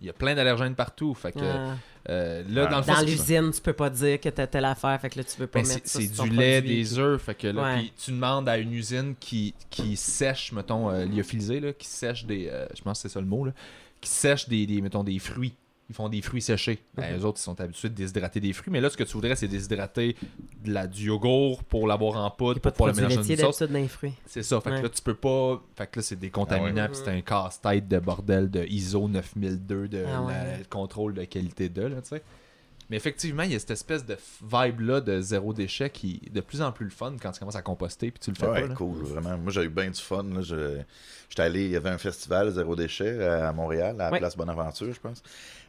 Il 0.00 0.06
y 0.06 0.10
a 0.10 0.12
plein 0.12 0.34
d'allergènes 0.34 0.74
partout. 0.74 1.14
Fait 1.14 1.32
que 1.32 1.38
Ah. 1.40 1.74
euh, 2.10 2.42
là, 2.50 2.68
Ah. 2.70 2.82
dans 2.82 3.00
l'usine, 3.00 3.50
tu 3.50 3.60
peux 3.62 3.72
pas 3.72 3.88
dire 3.88 4.20
que 4.20 4.28
t'as 4.28 4.46
telle 4.46 4.66
affaire, 4.66 5.00
fait 5.00 5.08
que 5.08 5.18
là, 5.18 5.24
tu 5.24 5.38
veux 5.40 5.46
pas 5.46 5.62
Ben, 5.62 5.68
mettre 5.68 5.80
c'est 5.84 6.06
du 6.06 6.28
lait, 6.30 6.60
produit. 6.60 6.76
des 6.76 6.98
œufs. 6.98 7.22
Fait 7.22 7.34
que 7.34 7.46
là, 7.46 7.62
Ouais. 7.76 7.90
tu 8.04 8.10
demandes 8.10 8.46
à 8.48 8.58
une 8.58 8.72
usine 8.74 9.14
qui, 9.18 9.54
qui 9.70 9.96
sèche, 9.96 10.52
mettons, 10.52 10.90
euh, 10.90 11.06
lyophilisé, 11.06 11.60
là, 11.60 11.72
qui 11.72 11.86
sèche 11.86 12.26
des. 12.26 12.48
euh, 12.52 12.66
je 12.76 12.82
pense 12.82 12.98
que 13.02 13.08
c'est 13.08 13.14
ça 13.14 13.20
le 13.20 13.26
mot, 13.26 13.44
là, 13.46 13.52
qui 14.02 14.10
sèche 14.10 14.48
des, 14.50 14.66
des, 14.66 14.82
mettons, 14.82 15.02
des 15.04 15.18
fruits. 15.18 15.54
Ils 15.88 15.94
font 15.94 16.08
des 16.08 16.20
fruits 16.20 16.42
séchés. 16.42 16.80
Ben. 16.96 17.16
Eux 17.16 17.24
autres, 17.24 17.38
ils 17.38 17.44
sont 17.44 17.60
habitués 17.60 17.88
de 17.88 17.94
déshydrater 17.94 18.40
des 18.40 18.52
fruits. 18.52 18.72
Mais 18.72 18.80
là, 18.80 18.90
ce 18.90 18.96
que 18.96 19.04
tu 19.04 19.12
voudrais, 19.12 19.36
c'est 19.36 19.46
déshydrater 19.46 20.16
de 20.64 20.72
la, 20.72 20.88
du 20.88 21.04
yogourt 21.06 21.62
pour 21.62 21.86
l'avoir 21.86 22.16
en 22.24 22.28
poudre, 22.30 22.60
pour 22.60 22.72
pouvoir 22.72 22.88
le 22.92 22.96
mélanger 22.96 23.16
dans 23.16 23.22
une 23.22 23.52
sauce. 23.52 23.62
les. 23.70 24.12
C'est 24.26 24.42
ça. 24.42 24.60
Fait 24.60 24.70
Ouais. 24.70 24.78
que 24.78 24.82
là, 24.82 24.88
tu 24.88 25.00
peux 25.02 25.14
pas. 25.14 25.62
Fait 25.76 25.86
que 25.86 26.00
là, 26.00 26.02
c'est 26.02 26.18
des 26.18 26.30
contaminants, 26.30 26.74
Ah 26.76 26.82
ouais. 26.82 26.88
puis 26.88 26.98
c'est 27.04 27.10
un 27.10 27.20
casse-tête 27.20 27.86
de 27.86 27.98
bordel 28.00 28.50
de 28.50 28.64
ISO 28.64 29.06
9002 29.06 29.86
de 29.86 30.04
Ah 30.12 30.22
ouais. 30.22 30.32
la- 30.32 30.58
le 30.58 30.64
contrôle 30.68 31.14
de 31.14 31.24
qualité 31.24 31.68
de, 31.68 31.82
là, 31.82 32.02
tu 32.02 32.08
sais. 32.08 32.22
Mais 32.88 32.96
effectivement, 32.96 33.42
il 33.42 33.52
y 33.52 33.54
a 33.56 33.58
cette 33.58 33.72
espèce 33.72 34.04
de 34.06 34.16
vibe-là 34.42 35.00
de 35.00 35.20
zéro 35.20 35.52
déchet 35.52 35.90
qui 35.90 36.20
est 36.26 36.32
de 36.32 36.40
plus 36.40 36.62
en 36.62 36.70
plus 36.70 36.84
le 36.84 36.90
fun 36.92 37.14
quand 37.20 37.32
tu 37.32 37.40
commences 37.40 37.56
à 37.56 37.62
composter 37.62 38.10
puis 38.12 38.20
tu 38.20 38.30
le 38.30 38.36
fais 38.36 38.46
Ouais, 38.46 38.60
pas. 38.62 38.68
là. 38.68 38.74
cool, 38.74 39.02
vraiment. 39.02 39.36
Moi, 39.38 39.50
j'ai 39.52 39.62
eu 39.64 39.68
bien 39.68 39.90
du 39.90 40.00
fun. 40.00 40.22
Là. 40.22 40.40
Je- 40.42 40.78
J'étais 41.28 41.42
allé, 41.42 41.64
il 41.64 41.70
y 41.72 41.76
avait 41.76 41.90
un 41.90 41.98
festival 41.98 42.50
Zéro 42.52 42.76
Déchet 42.76 43.24
à 43.24 43.52
Montréal, 43.52 44.00
à 44.00 44.10
Ouais. 44.12 44.18
Place 44.20 44.36
Bonaventure, 44.36 44.92
je 44.94 45.00
pense. 45.00 45.20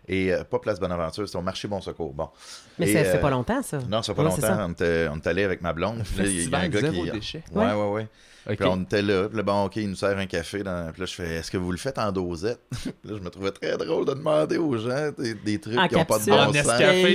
Et 0.07 0.31
euh, 0.31 0.43
pas 0.43 0.59
Place 0.59 0.79
Bonaventure, 0.79 1.27
c'est 1.27 1.37
au 1.37 1.41
marché 1.41 1.67
Bon 1.67 1.81
Secours. 1.81 2.13
Bon. 2.13 2.29
Mais 2.77 2.85
ça 2.93 3.03
fait 3.03 3.17
euh, 3.17 3.21
pas 3.21 3.31
longtemps, 3.31 3.63
ça. 3.63 3.79
Non, 3.89 4.03
ça 4.03 4.13
fait 4.13 4.17
pas 4.21 4.29
Ouais, 4.29 4.35
c'est 4.39 4.47
longtemps. 4.47 4.65
On 4.67 4.71
était, 4.73 5.07
on 5.11 5.15
est 5.15 5.27
allé 5.27 5.43
avec 5.43 5.61
ma 5.61 5.73
blonde. 5.73 5.97
Là, 5.97 6.03
il 6.19 6.49
y 6.49 6.53
a 6.53 6.57
un 6.59 6.61
Festival 6.61 6.69
gars 6.69 6.79
zéro 6.91 7.03
qui. 7.05 7.11
déchet. 7.11 7.43
Ouais, 7.51 7.73
ouais, 7.73 7.89
ouais. 7.91 8.07
Puis 8.55 8.65
on 8.65 8.81
était 8.81 9.01
là, 9.01 9.27
puis 9.27 9.37
là, 9.37 9.43
bon, 9.43 9.65
OK, 9.65 9.75
il 9.75 9.89
nous 9.89 9.95
sert 9.95 10.17
un 10.17 10.25
café. 10.25 10.63
Dans... 10.63 10.91
Puis 10.91 11.01
là, 11.01 11.05
je 11.05 11.13
fais, 11.13 11.35
est-ce 11.35 11.51
que 11.51 11.57
vous 11.57 11.71
le 11.71 11.77
faites 11.77 11.97
en 11.97 12.11
dosette? 12.11 12.59
Puis 12.71 12.91
là, 13.03 13.15
je 13.17 13.21
me 13.21 13.29
trouvais 13.29 13.51
très 13.51 13.77
drôle 13.77 14.05
de 14.05 14.13
demander 14.13 14.57
aux 14.57 14.77
gens 14.77 15.11
des, 15.17 15.33
des 15.33 15.59
trucs 15.59 15.77
En 15.77 15.87
qui 15.87 15.95
n'ont 15.95 16.05
pas 16.05 16.19
de 16.19 16.25
bon 16.25 16.37
En 16.37 16.53
sens. 16.53 16.65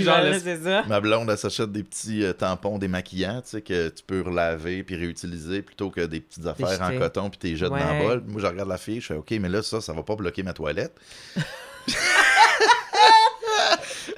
Genre. 0.03 0.87
Ma 0.89 1.01
blonde, 1.01 1.31
elle 1.31 1.39
s'achète 1.39 1.73
des 1.73 1.83
petits 1.83 2.25
euh, 2.25 2.33
tampons 2.33 2.79
démaquillants, 2.79 3.41
tu 3.43 3.51
sais, 3.51 3.63
que 3.63 3.89
tu 3.89 4.03
peux 4.07 4.21
relaver 4.23 4.83
puis 4.83 4.97
réutiliser 4.97 5.63
plutôt 5.63 5.91
que 5.91 6.03
des 6.03 6.21
petites 6.21 6.47
affaires 6.47 6.81
en 6.83 6.99
coton 6.99 7.31
puis 7.31 7.39
t'es 7.39 7.57
jettes 7.57 7.71
dans 7.71 7.77
le 7.77 8.07
bol. 8.07 8.23
Moi, 8.27 8.41
je 8.41 8.47
regarde 8.47 8.69
la 8.69 8.79
fille, 8.79 9.01
je 9.01 9.07
fais, 9.07 9.15
OK, 9.15 9.31
mais 9.33 9.49
là, 9.49 9.63
ça, 9.63 9.81
ça 9.81 9.93
va 9.93 10.03
pas 10.03 10.17
bloquer 10.17 10.43
ma 10.43 10.53
toilette. 10.53 10.93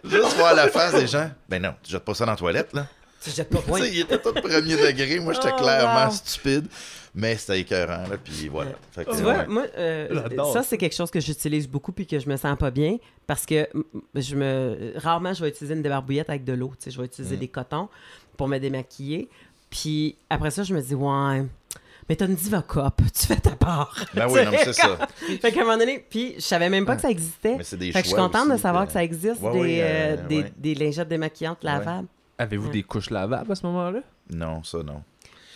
Juste 0.04 0.36
voir 0.36 0.54
la 0.54 0.68
face 0.68 0.94
des 0.94 1.06
gens. 1.06 1.30
Ben 1.48 1.62
non, 1.62 1.74
tu 1.82 1.90
jettes 1.92 2.04
pas 2.04 2.14
ça 2.14 2.24
dans 2.26 2.32
la 2.32 2.36
toilette, 2.36 2.72
là. 2.74 2.86
Tu 3.22 3.30
jettes 3.30 3.48
pas 3.48 3.60
sais, 3.78 3.90
il 3.90 4.00
était 4.00 4.18
tout 4.20 4.32
premier 4.34 4.76
degré. 4.76 5.18
Moi, 5.20 5.32
j'étais 5.32 5.52
Oh, 5.54 5.56
clairement 5.60 6.06
wow. 6.06 6.12
stupide. 6.12 6.66
Mais 7.16 7.36
c'était 7.36 7.60
écœurant, 7.60 8.08
là. 8.08 8.16
Puis 8.22 8.48
voilà. 8.48 8.72
Fait 8.90 9.04
que, 9.04 9.10
Tu 9.10 9.16
ouais. 9.18 9.22
vois, 9.22 9.46
moi, 9.46 9.64
euh, 9.78 10.08
ça, 10.52 10.62
c'est 10.64 10.76
quelque 10.78 10.94
chose 10.96 11.10
que 11.12 11.20
j'utilise 11.20 11.68
beaucoup 11.68 11.92
puis 11.92 12.06
que 12.06 12.18
je 12.18 12.28
me 12.28 12.36
sens 12.36 12.58
pas 12.58 12.70
bien 12.72 12.96
parce 13.26 13.46
que 13.46 13.68
je 14.16 14.34
me 14.34 14.92
rarement 14.96 15.32
je 15.32 15.42
vais 15.44 15.50
utiliser 15.50 15.74
une 15.74 15.82
débarbouillette 15.82 16.28
avec 16.28 16.44
de 16.44 16.52
l'eau. 16.54 16.72
Tu 16.78 16.84
sais, 16.84 16.90
je 16.90 16.98
vais 16.98 17.06
utiliser 17.06 17.36
Mm. 17.36 17.40
des 17.40 17.48
cotons 17.48 17.88
pour 18.36 18.48
me 18.48 18.58
démaquiller. 18.58 19.28
Puis 19.70 20.16
après 20.30 20.50
ça, 20.50 20.62
je 20.64 20.74
me 20.74 20.80
dis, 20.80 20.94
ouais, 20.94 21.44
mais 22.08 22.16
t'as 22.16 22.26
une 22.26 22.34
Divacop, 22.34 23.00
tu 23.18 23.26
fais 23.26 23.36
ta 23.36 23.50
part. 23.56 23.96
Ben 24.14 24.26
oui, 24.28 24.40
non, 24.44 24.50
mais 24.50 24.64
c'est 24.64 24.72
ça. 24.72 24.98
fait 25.40 25.52
qu'à 25.52 25.60
un 25.60 25.64
moment 25.64 25.78
donné, 25.78 26.04
puis 26.10 26.34
je 26.36 26.40
savais 26.42 26.68
même 26.68 26.84
pas 26.84 26.96
que 26.96 27.02
ça 27.02 27.10
existait. 27.10 27.56
Mais 27.58 27.64
c'est 27.64 27.76
des 27.76 27.92
Fait 27.92 28.00
que 28.00 28.04
je 28.08 28.12
suis 28.12 28.16
contente 28.20 28.50
de 28.50 28.56
savoir 28.56 28.82
que- 28.84 28.88
que 28.88 28.92
ça 28.92 29.04
existe, 29.04 29.40
Ouais, 29.40 29.52
des, 29.52 29.80
euh, 29.80 29.84
euh, 29.84 30.26
des, 30.28 30.38
ouais. 30.42 30.52
des 30.56 30.74
lingettes 30.74 31.08
démaquillantes 31.08 31.62
lavables. 31.64 32.08
Avez-vous 32.38 32.66
Ouais. 32.66 32.72
des 32.72 32.82
couches 32.82 33.10
lavables 33.10 33.50
à 33.50 33.54
ce 33.54 33.64
moment-là? 33.66 34.00
Non, 34.32 34.62
ça, 34.64 34.78
non. 34.82 35.02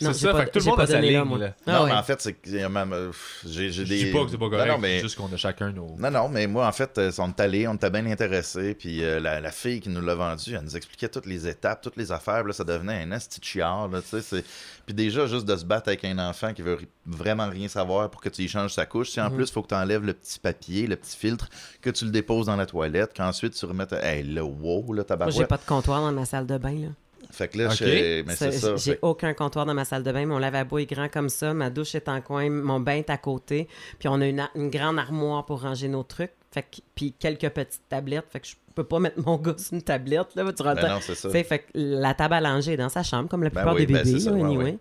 Non, 0.00 0.12
c'est 0.12 0.26
ça, 0.26 0.32
pas- 0.32 0.38
fait 0.40 0.46
que 0.46 0.50
tout 0.52 0.58
le 0.60 0.64
monde 0.66 0.76
pas 0.76 0.82
a 0.82 0.86
sa 0.86 0.92
donné 0.94 1.10
là, 1.10 1.18
ligne. 1.20 1.28
moi. 1.28 1.38
là. 1.38 1.54
Ah 1.66 1.72
non, 1.72 1.82
ouais. 1.84 1.90
mais 1.90 1.96
en 1.96 2.02
fait, 2.02 2.20
c'est 2.20 2.32
que 2.34 2.50
euh, 2.50 2.68
même, 2.68 2.92
euh, 2.92 3.10
j'ai 3.44 3.70
j'ai 3.70 3.84
Je 3.84 3.88
des. 3.88 4.04
dis 4.04 4.12
pas 4.12 4.24
que 4.24 4.30
c'est 4.30 4.38
pas 4.38 4.44
Non, 4.44 4.50
correct, 4.50 4.68
non, 4.68 4.78
mais... 4.78 5.00
juste 5.00 5.16
qu'on 5.16 5.32
a 5.32 5.36
chacun 5.36 5.72
nos... 5.72 5.96
Non, 5.98 6.10
non, 6.10 6.28
mais 6.28 6.46
moi, 6.46 6.66
en 6.66 6.72
fait, 6.72 6.96
euh, 6.98 7.10
on 7.18 7.28
est 7.28 7.40
allé, 7.40 7.66
on 7.66 7.74
était 7.74 7.90
bien 7.90 8.06
intéressés, 8.06 8.74
puis 8.74 9.02
euh, 9.04 9.18
la, 9.20 9.40
la 9.40 9.50
fille 9.50 9.80
qui 9.80 9.88
nous 9.88 10.00
l'a 10.00 10.14
vendu, 10.14 10.54
elle 10.54 10.62
nous 10.62 10.76
expliquait 10.76 11.08
toutes 11.08 11.26
les 11.26 11.46
étapes, 11.48 11.82
toutes 11.82 11.96
les 11.96 12.12
affaires, 12.12 12.44
là, 12.44 12.52
ça 12.52 12.64
devenait 12.64 13.02
un 13.02 13.12
asti 13.12 13.40
de 13.40 13.44
chiard, 13.44 13.88
là, 13.88 14.00
tu 14.02 14.08
sais, 14.08 14.20
c'est- 14.22 14.44
Puis 14.86 14.94
déjà, 14.94 15.26
juste 15.26 15.44
de 15.46 15.56
se 15.56 15.64
battre 15.64 15.88
avec 15.88 16.04
un 16.04 16.18
enfant 16.18 16.52
qui 16.54 16.62
veut 16.62 16.74
ri- 16.74 16.88
vraiment 17.06 17.48
rien 17.48 17.68
savoir 17.68 18.08
pour 18.10 18.20
que 18.20 18.28
tu 18.28 18.42
y 18.42 18.48
changes 18.48 18.72
sa 18.74 18.86
couche, 18.86 19.10
si 19.10 19.20
en 19.20 19.28
Mhm. 19.30 19.36
plus, 19.36 19.48
il 19.48 19.52
faut 19.52 19.62
que 19.62 19.68
tu 19.68 19.74
enlèves 19.74 20.04
le 20.04 20.14
petit 20.14 20.38
papier, 20.38 20.86
le 20.86 20.96
petit 20.96 21.16
filtre, 21.16 21.48
que 21.82 21.90
tu 21.90 22.04
le 22.04 22.10
déposes 22.10 22.46
dans 22.46 22.56
la 22.56 22.66
toilette, 22.66 23.12
qu'ensuite 23.16 23.54
tu 23.54 23.66
remettes... 23.66 23.92
Hey, 23.92 24.22
là, 24.22 24.44
wow, 24.44 24.80
là, 24.80 24.86
Moi, 24.88 24.96
j'ai 24.98 25.04
tabarouette. 25.04 25.48
pas 25.48 25.56
de 25.56 25.64
comptoir 25.66 26.00
dans 26.02 26.12
ma 26.12 26.24
salle 26.24 26.46
de 26.46 26.56
bain, 26.56 26.72
là. 26.72 26.88
Fait 27.30 27.48
que 27.48 27.58
là, 27.58 27.68
je- 27.70 28.22
mais. 28.24 28.34
J'ai 28.78 28.92
fait- 28.92 28.98
aucun 29.02 29.34
comptoir 29.34 29.66
dans 29.66 29.74
ma 29.74 29.84
salle 29.84 30.02
de 30.02 30.10
bain. 30.12 30.24
Mon 30.26 30.38
lavabo 30.38 30.78
est 30.78 30.86
grand 30.86 31.08
comme 31.08 31.28
ça. 31.28 31.52
Ma 31.54 31.70
douche 31.70 31.94
est 31.94 32.08
en 32.08 32.20
coin. 32.20 32.48
Mon 32.50 32.80
bain 32.80 32.96
est 32.96 33.10
à 33.10 33.18
côté. 33.18 33.68
Puis 33.98 34.08
on 34.08 34.20
a 34.20 34.26
une, 34.26 34.46
grande 34.70 34.98
armoire 34.98 35.44
pour 35.44 35.62
ranger 35.62 35.88
nos 35.88 36.02
trucs. 36.02 36.32
Fait 36.50 36.62
que, 36.62 36.78
puis 36.94 37.12
quelques 37.18 37.48
petites 37.50 37.82
tablettes. 37.88 38.24
Fait 38.30 38.40
que 38.40 38.46
je 38.48 38.54
peux 38.74 38.84
pas 38.84 38.98
mettre 38.98 39.20
mon 39.20 39.36
gars 39.42 39.54
sur 39.58 39.74
une 39.74 39.82
tablette. 39.82 40.34
Là, 40.34 40.50
tu 40.52 40.62
rentres- 40.62 40.80
Ben 40.82 40.88
non, 40.88 40.98
c'est 41.02 41.14
ça. 41.14 41.28
Fait 41.30 41.44
que 41.44 41.64
la 41.74 42.14
table 42.14 42.34
à 42.34 42.40
langer 42.40 42.72
est 42.72 42.76
dans 42.78 42.88
sa 42.88 43.02
chambre, 43.02 43.28
comme 43.28 43.42
la 43.42 43.50
Ben 43.50 43.60
plupart 43.60 43.74
oui, 43.74 43.86
des 43.86 43.92
ben 43.92 44.02
bébés. 44.02 44.18
c'est 44.18 44.24
ça, 44.24 44.30
là, 44.30 44.44
anyway. 44.46 44.78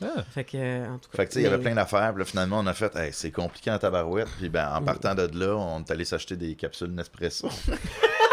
Ah. 0.00 0.22
Fait 0.30 0.44
que, 0.44 0.56
euh, 0.56 0.86
en 0.86 0.98
tout 0.98 1.10
cas. 1.10 1.16
Fait 1.16 1.24
que, 1.26 1.30
tu 1.30 1.34
sais, 1.34 1.40
il 1.40 1.42
y 1.42 1.46
avait 1.48 1.56
mais- 1.56 1.64
plein 1.64 1.74
d'affaires. 1.74 2.12
Puis 2.12 2.20
là, 2.20 2.24
finalement, 2.24 2.60
on 2.60 2.66
a 2.68 2.72
fait, 2.74 2.94
Hey, 2.94 3.10
c'est 3.12 3.32
compliqué 3.32 3.72
en 3.72 3.78
tabarouette. 3.78 4.28
Puis 4.38 4.48
ben, 4.48 4.68
Mm. 4.70 4.76
en 4.76 4.82
partant 4.82 5.14
de 5.16 5.28
là, 5.36 5.56
on 5.56 5.80
est 5.80 5.90
allé 5.90 6.04
s'acheter 6.04 6.36
des 6.36 6.54
capsules 6.54 6.92
Nespresso. 6.94 7.48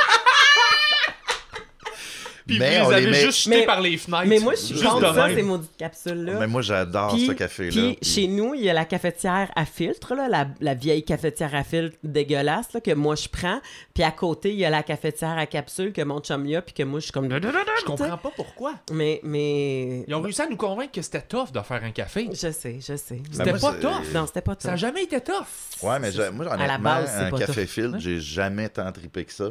Puis 2.47 2.59
Mais 2.59 2.79
vous 2.79 2.85
on 2.85 2.89
les 2.91 3.07
met- 3.07 3.13
juste 3.21 3.43
jetés 3.45 3.57
Mais- 3.61 3.65
par 3.65 3.81
les 3.81 3.97
fenêtres. 3.97 4.25
Mais 4.27 4.39
moi, 4.39 4.53
je 4.53 4.59
suis 4.59 4.79
contre 4.81 5.15
ça, 5.15 5.27
même. 5.27 5.35
ces 5.35 5.41
maudites 5.41 5.77
capsules-là. 5.77 6.39
Mais 6.39 6.45
moi, 6.47 6.61
j'adore 6.61 7.17
ce 7.17 7.31
café-là. 7.31 7.71
Puis 7.71 7.97
Puis- 7.99 8.09
chez 8.09 8.27
nous, 8.27 8.53
il 8.53 8.61
y 8.63 8.69
a 8.69 8.73
la 8.73 8.85
cafetière 8.85 9.51
à 9.55 9.65
filtre, 9.65 10.13
là, 10.13 10.27
la, 10.27 10.47
la 10.61 10.73
vieille 10.75 11.03
cafetière 11.03 11.55
à 11.55 11.63
filtre 11.63 11.97
dégueulasse 12.03 12.71
là, 12.73 12.81
que 12.81 12.91
moi 12.93 13.15
je 13.15 13.27
prends. 13.29 13.59
Puis 13.95 14.03
à 14.03 14.11
côté, 14.11 14.51
il 14.51 14.57
y 14.57 14.65
a 14.65 14.69
la 14.69 14.83
cafetière 14.83 15.37
à 15.37 15.47
capsule 15.47 15.91
que 15.91 16.01
mon 16.03 16.19
chum 16.19 16.45
y 16.45 16.55
a, 16.55 16.61
puis 16.61 16.73
que 16.75 16.83
moi 16.83 16.99
je 16.99 17.05
suis 17.05 17.11
comme. 17.11 17.29
Je 17.31 17.85
comprends 17.85 18.17
pas 18.17 18.31
pourquoi. 18.35 18.73
Mais, 18.91 19.19
mais. 19.23 20.03
Ils 20.07 20.13
ont 20.13 20.21
réussi 20.21 20.41
à 20.43 20.47
nous 20.47 20.57
convaincre 20.57 20.91
que 20.91 21.01
c'était 21.01 21.21
tough 21.23 21.51
de 21.51 21.59
faire 21.61 21.83
un 21.83 21.91
café. 21.91 22.29
Je 22.31 22.51
sais, 22.51 22.77
je 22.79 22.95
sais. 22.95 23.15
Ben, 23.15 23.23
C'était 23.31 23.51
moi, 23.53 23.59
pas 23.59 23.73
tough. 23.79 24.13
Non, 24.13 24.27
c'était 24.27 24.41
pas 24.41 24.55
Ça 24.59 24.67
a 24.69 24.71
toi. 24.73 24.75
jamais 24.77 25.03
été 25.03 25.19
tough. 25.19 25.33
Ouais, 25.81 25.97
mais 25.99 26.11
moi, 26.31 26.45
À 26.53 26.57
la 26.57 26.65
honnêtement, 26.75 26.89
un 26.91 27.29
pas 27.31 27.39
café 27.39 27.61
tough. 27.63 27.69
filtre, 27.71 27.97
j'ai 27.99 28.19
jamais 28.19 28.69
tant 28.69 28.91
trippé 28.91 29.25
que 29.25 29.33
ça. 29.33 29.49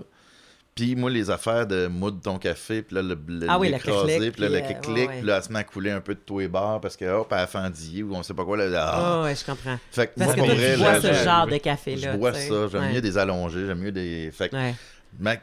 Puis 0.74 0.96
moi, 0.96 1.08
les 1.08 1.30
affaires 1.30 1.66
de 1.68 1.86
moudre 1.86 2.20
ton 2.20 2.36
café, 2.36 2.82
puis 2.82 2.96
là, 2.96 3.02
le, 3.02 3.16
le- 3.28 3.46
Ah 3.48 3.60
oui, 3.60 3.72
puis 3.72 3.90
là, 3.92 4.18
le 4.18 4.30
puis, 4.32 4.44
euh, 4.44 4.60
clic-clic, 4.60 4.96
ouais, 4.96 5.06
ouais. 5.06 5.18
puis 5.18 5.26
là, 5.26 5.36
elle 5.36 5.42
se 5.44 5.52
met 5.52 5.60
à 5.60 5.64
couler 5.64 5.92
un 5.92 6.00
peu 6.00 6.14
de 6.14 6.20
tous 6.26 6.40
les 6.40 6.48
bords 6.48 6.80
parce 6.80 6.96
que, 6.96 7.04
hop, 7.04 7.28
elle 7.30 7.38
a 7.38 7.46
fendillé 7.46 8.02
ou 8.02 8.12
on 8.14 8.22
sait 8.24 8.34
pas 8.34 8.44
quoi. 8.44 8.56
Là, 8.56 8.64
ah. 8.84 8.92
Ah 9.20 9.22
ouais, 9.22 9.36
je 9.36 9.44
comprends. 9.44 9.78
Fait 9.92 10.08
que 10.08 10.12
Parce 10.18 10.26
moi, 10.26 10.34
que 10.34 10.40
pour 10.40 10.48
toi, 10.48 10.56
vrai, 10.56 10.74
tu 10.74 10.80
là, 10.80 10.90
bois 10.90 11.00
ce 11.00 11.24
genre 11.24 11.46
de 11.46 11.56
café-là. 11.58 12.12
Je 12.12 12.16
bois 12.18 12.32
ça, 12.32 12.68
j'aime 12.72 12.80
Ouais. 12.82 12.92
mieux 12.94 13.00
des 13.00 13.18
allongés, 13.18 13.66
j'aime 13.66 13.78
mieux 13.78 13.92
des. 13.92 14.30
Fait 14.32 14.48
que- 14.48 14.56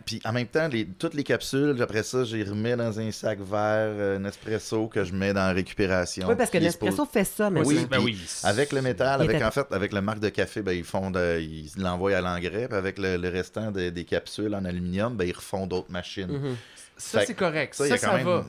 Puis 0.06 0.22
en 0.26 0.31
même 0.34 0.48
temps, 0.48 0.68
les, 0.68 0.85
toutes 0.85 1.14
les 1.14 1.23
capsules, 1.23 1.81
après 1.81 2.03
ça, 2.03 2.23
j'ai 2.23 2.43
remets 2.43 2.76
dans 2.76 2.99
un 2.99 3.11
sac 3.11 3.39
vert 3.39 3.56
euh, 3.57 4.19
Nespresso 4.19 4.88
que 4.88 5.03
je 5.03 5.14
mets 5.14 5.34
dans 5.34 5.48
la 5.48 5.53
récupération. 5.53 6.27
Oui, 6.27 6.35
parce 6.38 6.49
que 6.49 6.57
Nespresso 6.57 7.06
fait 7.06 7.23
ça 7.23 7.49
maintenant. 7.49 7.68
Oui, 7.69 7.85
ben 7.89 7.99
oui. 7.99 8.18
Avec 8.43 8.72
le 8.72 8.81
métal, 8.81 9.22
avec 9.22 9.41
en 9.41 9.52
fait, 9.52 9.65
avec 9.72 9.93
le 9.93 10.02
marque 10.02 10.19
de 10.19 10.30
café, 10.30 10.61
ben, 10.61 10.73
ils 10.73 10.84
font 10.84 11.11
de- 11.11 11.39
ils 11.39 11.72
l'envoient 11.77 12.15
à 12.15 12.22
l'engrais, 12.22 12.68
puis 12.68 12.77
avec 12.77 12.98
le, 12.99 13.18
le 13.18 13.30
restant 13.30 13.72
de- 13.72 13.89
des 13.89 14.03
capsules 14.06 14.53
en 14.53 14.65
aluminium, 14.65 15.15
ben, 15.15 15.26
ils 15.27 15.35
refont 15.35 15.68
d'autres 15.68 15.91
machines. 15.91 16.27
Mhm. 16.31 16.56
Ça, 16.98 17.26
c'est 17.26 17.34
correct. 17.34 17.73
ça, 17.73 17.84
Ça, 17.84 17.88
il 17.88 17.91
y 17.91 17.93
a 17.93 17.98
ça, 17.98 18.14
même- 18.18 18.26
va. 18.26 18.45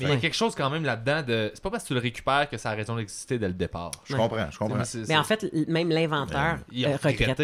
Mais 0.00 0.06
il 0.06 0.10
y 0.10 0.12
a 0.12 0.16
quelque 0.16 0.34
chose 0.34 0.56
quand 0.56 0.70
même 0.70 0.84
là-dedans 0.84 1.22
de. 1.22 1.52
C'est 1.54 1.62
pas 1.62 1.70
parce 1.70 1.84
que 1.84 1.88
tu 1.88 1.94
le 1.94 2.00
récupères 2.00 2.48
que 2.50 2.56
ça 2.58 2.70
a 2.70 2.74
raison 2.74 2.96
d'exister 2.96 3.38
dès 3.38 3.46
le 3.46 3.54
départ. 3.54 3.92
Je 4.04 4.16
comprends, 4.16 4.50
je 4.50 4.58
comprends. 4.58 4.82
Mais 5.08 5.16
en 5.16 5.22
fait, 5.22 5.46
même 5.68 5.88
l'inventeur 5.90 6.58
il 6.72 6.84
a 6.86 6.88
euh, 6.90 6.96
regrette. 7.00 7.38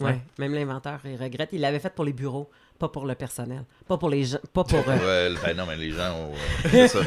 Ouais. 0.00 0.20
même 0.38 0.52
l'inventeur, 0.52 1.00
il 1.06 1.16
regrette. 1.16 1.48
Il 1.52 1.60
l'avait 1.62 1.78
fait 1.78 1.94
pour 1.94 2.04
les 2.04 2.12
bureaux, 2.12 2.50
pas 2.84 2.88
pour 2.90 3.06
le 3.06 3.14
personnel. 3.14 3.62
Pas 3.88 3.96
pour 3.96 4.10
les 4.10 4.24
gens. 4.24 4.38
Pas 4.52 4.64
pour. 4.64 4.84
euh, 4.86 5.30
Ouais, 5.30 5.36
ben 5.42 5.56
non, 5.56 5.64
mais 5.66 5.76
les 5.76 5.90
gens 5.90 6.12
ont. 6.14 6.32
ça. 6.88 6.98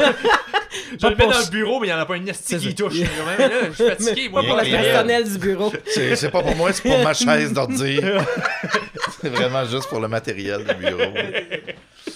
Je 1.00 1.06
le 1.06 1.10
mets 1.12 1.16
pour- 1.16 1.32
dans 1.32 1.40
le 1.40 1.50
bureau, 1.52 1.80
mais 1.80 1.88
il 1.88 1.90
n'y 1.92 1.96
en 1.96 2.00
a 2.00 2.06
pas 2.06 2.18
une 2.18 2.32
C'est 2.34 2.58
qui 2.58 2.74
touche. 2.74 2.96
Mais 3.38 3.48
là, 3.48 3.56
je 3.70 3.74
suis 3.76 3.86
fatigué. 3.90 4.30
moi, 4.30 4.42
pas 4.42 4.48
pour 4.48 4.58
le 4.58 4.64
personnel 4.72 5.24
du 5.32 5.38
bureau. 5.38 5.72
C'est 5.86 6.16
c'est 6.16 6.30
pas 6.32 6.42
pour 6.42 6.56
moi, 6.56 6.74
c'est 6.74 6.82
pour 6.82 6.98
ma 7.04 7.14
chaise 7.14 7.54
d'ordi. 7.54 8.00
c'est 9.22 9.30
vraiment 9.30 9.66
juste 9.66 9.88
pour 9.90 10.00
le 10.00 10.08
matériel 10.08 10.64
du 10.66 10.74
bureau. 10.76 11.12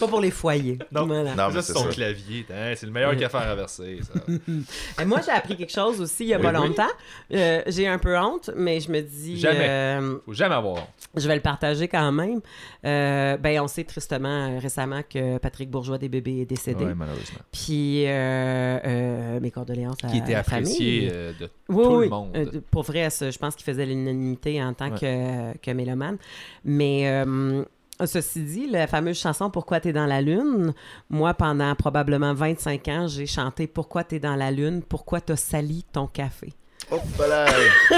Pas 0.02 0.08
pour 0.08 0.20
les 0.22 0.32
foyers. 0.32 0.78
Non. 0.92 1.06
Voilà. 1.06 1.36
Non, 1.36 1.48
mais 1.48 1.54
Ça, 1.56 1.62
c'est 1.62 1.74
son 1.74 1.84
ça. 1.86 1.90
clavier. 1.90 2.46
Hein, 2.52 2.74
C'est 2.76 2.86
le 2.86 2.92
meilleur 2.92 3.16
café 3.16 3.38
à 3.38 3.50
renverser. 3.52 4.00
Ça. 4.02 4.20
Et 5.02 5.06
moi, 5.06 5.22
j'ai 5.26 5.32
appris 5.32 5.56
quelque 5.56 5.72
chose 5.72 6.02
aussi 6.02 6.24
il 6.26 6.28
y 6.30 6.34
a 6.34 6.38
Oui, 6.38 6.44
pas 6.44 6.52
oui. 6.60 6.68
longtemps. 6.68 6.90
Euh, 7.34 7.62
j'ai 7.68 7.88
un 7.88 7.98
peu 8.00 8.18
honte, 8.18 8.50
mais 8.56 8.80
je 8.80 8.92
me 8.92 9.00
dis. 9.02 9.40
Jamais. 9.40 9.60
euh, 9.70 10.18
Faut 10.26 10.34
jamais 10.34 10.56
avoir 10.56 10.74
honte. 10.76 10.88
je 11.16 11.28
vais 11.28 11.36
le 11.36 11.42
partager 11.42 11.88
quand 11.88 12.12
même. 12.12 12.42
Euh, 12.86 13.38
ben, 13.38 13.60
on 13.62 13.68
sait 13.68 13.84
tristement 13.84 14.28
euh, 14.56 14.60
récemment 14.60 15.02
que 15.08 15.38
Patrick 15.38 15.70
Bourgeois 15.70 15.98
des 15.98 16.10
bébés 16.10 16.42
est 16.42 16.46
décédé. 16.46 16.84
Ouais, 16.86 16.96
malheureusement. 16.96 17.40
Puis, 17.52 18.06
euh, 18.08 18.80
euh, 18.86 19.40
mes 19.40 19.52
condoléances 19.52 19.98
à 20.04 20.08
Qui 20.08 20.18
était 20.18 20.42
famille. 20.44 20.66
apprécié 20.72 21.10
euh, 21.12 21.32
de 21.40 21.50
Oui, 21.70 21.84
tout 21.84 21.96
oui. 21.98 22.04
le 22.06 22.10
monde. 22.10 22.32
Euh, 22.36 22.62
pour 22.72 22.84
vrai, 22.84 23.10
je 23.12 23.38
pense 23.38 23.56
qu'il 23.56 23.66
faisait 23.66 23.86
l'unanimité 23.86 24.62
en 24.64 24.74
tant 24.74 24.90
Ouais. 24.92 25.00
que, 25.00 25.58
que 25.60 25.72
mélomane. 25.72 26.18
Mais 26.66 27.04
euh, 27.08 27.64
ceci 28.06 28.42
dit, 28.44 28.68
la 28.68 28.88
fameuse 28.88 29.20
chanson 29.20 29.50
Pourquoi 29.50 29.80
t'es 29.80 29.94
dans 29.94 30.06
la 30.06 30.22
lune, 30.22 30.74
moi, 31.10 31.34
pendant 31.34 31.74
probablement 31.76 32.34
25 32.34 32.88
ans, 32.88 33.08
j'ai 33.08 33.26
chanté 33.26 33.68
Pourquoi 33.68 34.04
t'es 34.04 34.20
dans 34.20 34.36
la 34.36 34.52
lune, 34.52 34.82
pourquoi 34.82 35.22
t'as 35.22 35.36
sali 35.36 35.86
ton 35.92 36.08
café. 36.08 36.54
Là! 37.20 37.46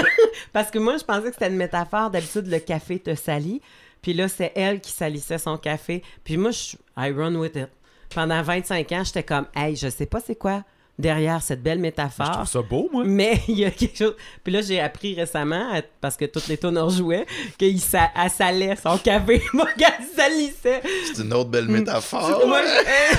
Parce 0.52 0.70
que 0.70 0.78
moi, 0.78 0.96
je 0.98 1.04
pensais 1.04 1.28
que 1.28 1.32
c'était 1.32 1.48
une 1.48 1.56
métaphore. 1.56 2.10
D'habitude, 2.10 2.46
le 2.46 2.58
café 2.58 2.98
te 2.98 3.14
salit. 3.14 3.60
Puis 4.02 4.12
là, 4.12 4.28
c'est 4.28 4.52
elle 4.54 4.80
qui 4.80 4.92
salissait 4.92 5.38
son 5.38 5.56
café. 5.56 6.02
Puis 6.22 6.36
moi, 6.36 6.50
je, 6.50 6.76
I 6.96 7.10
run 7.10 7.34
with 7.34 7.56
it. 7.56 7.70
Pendant 8.14 8.42
25 8.42 8.92
ans, 8.92 9.02
j'étais 9.04 9.22
comme, 9.22 9.46
hey, 9.56 9.74
je 9.74 9.88
sais 9.88 10.06
pas 10.06 10.20
c'est 10.20 10.36
quoi 10.36 10.62
derrière 10.98 11.42
cette 11.42 11.62
belle 11.62 11.78
Je 11.78 11.82
métaphore. 11.82 12.30
trouve 12.30 12.46
ça 12.46 12.62
beau, 12.62 12.88
moi. 12.92 13.02
Mais 13.06 13.40
il 13.48 13.58
y 13.58 13.64
a 13.64 13.70
quelque 13.70 13.96
chose. 13.96 14.14
Puis 14.42 14.52
là, 14.52 14.60
j'ai 14.62 14.80
appris 14.80 15.14
récemment, 15.14 15.72
parce 16.00 16.16
que 16.16 16.24
toutes 16.26 16.46
les 16.48 16.56
tonnes 16.56 16.78
en 16.78 16.88
jouaient, 16.88 17.26
qu'elle 17.58 17.78
sa... 17.80 18.10
elle 18.16 18.30
salait 18.30 18.76
son 18.76 18.96
café. 18.98 19.42
Moi, 19.52 19.66
qu'elle 19.76 20.06
salissait. 20.16 20.82
C'est 21.14 21.22
une 21.22 21.32
autre 21.32 21.50
belle 21.50 21.68
métaphore. 21.68 22.46
Moi, 22.46 22.60
je- 22.62 23.16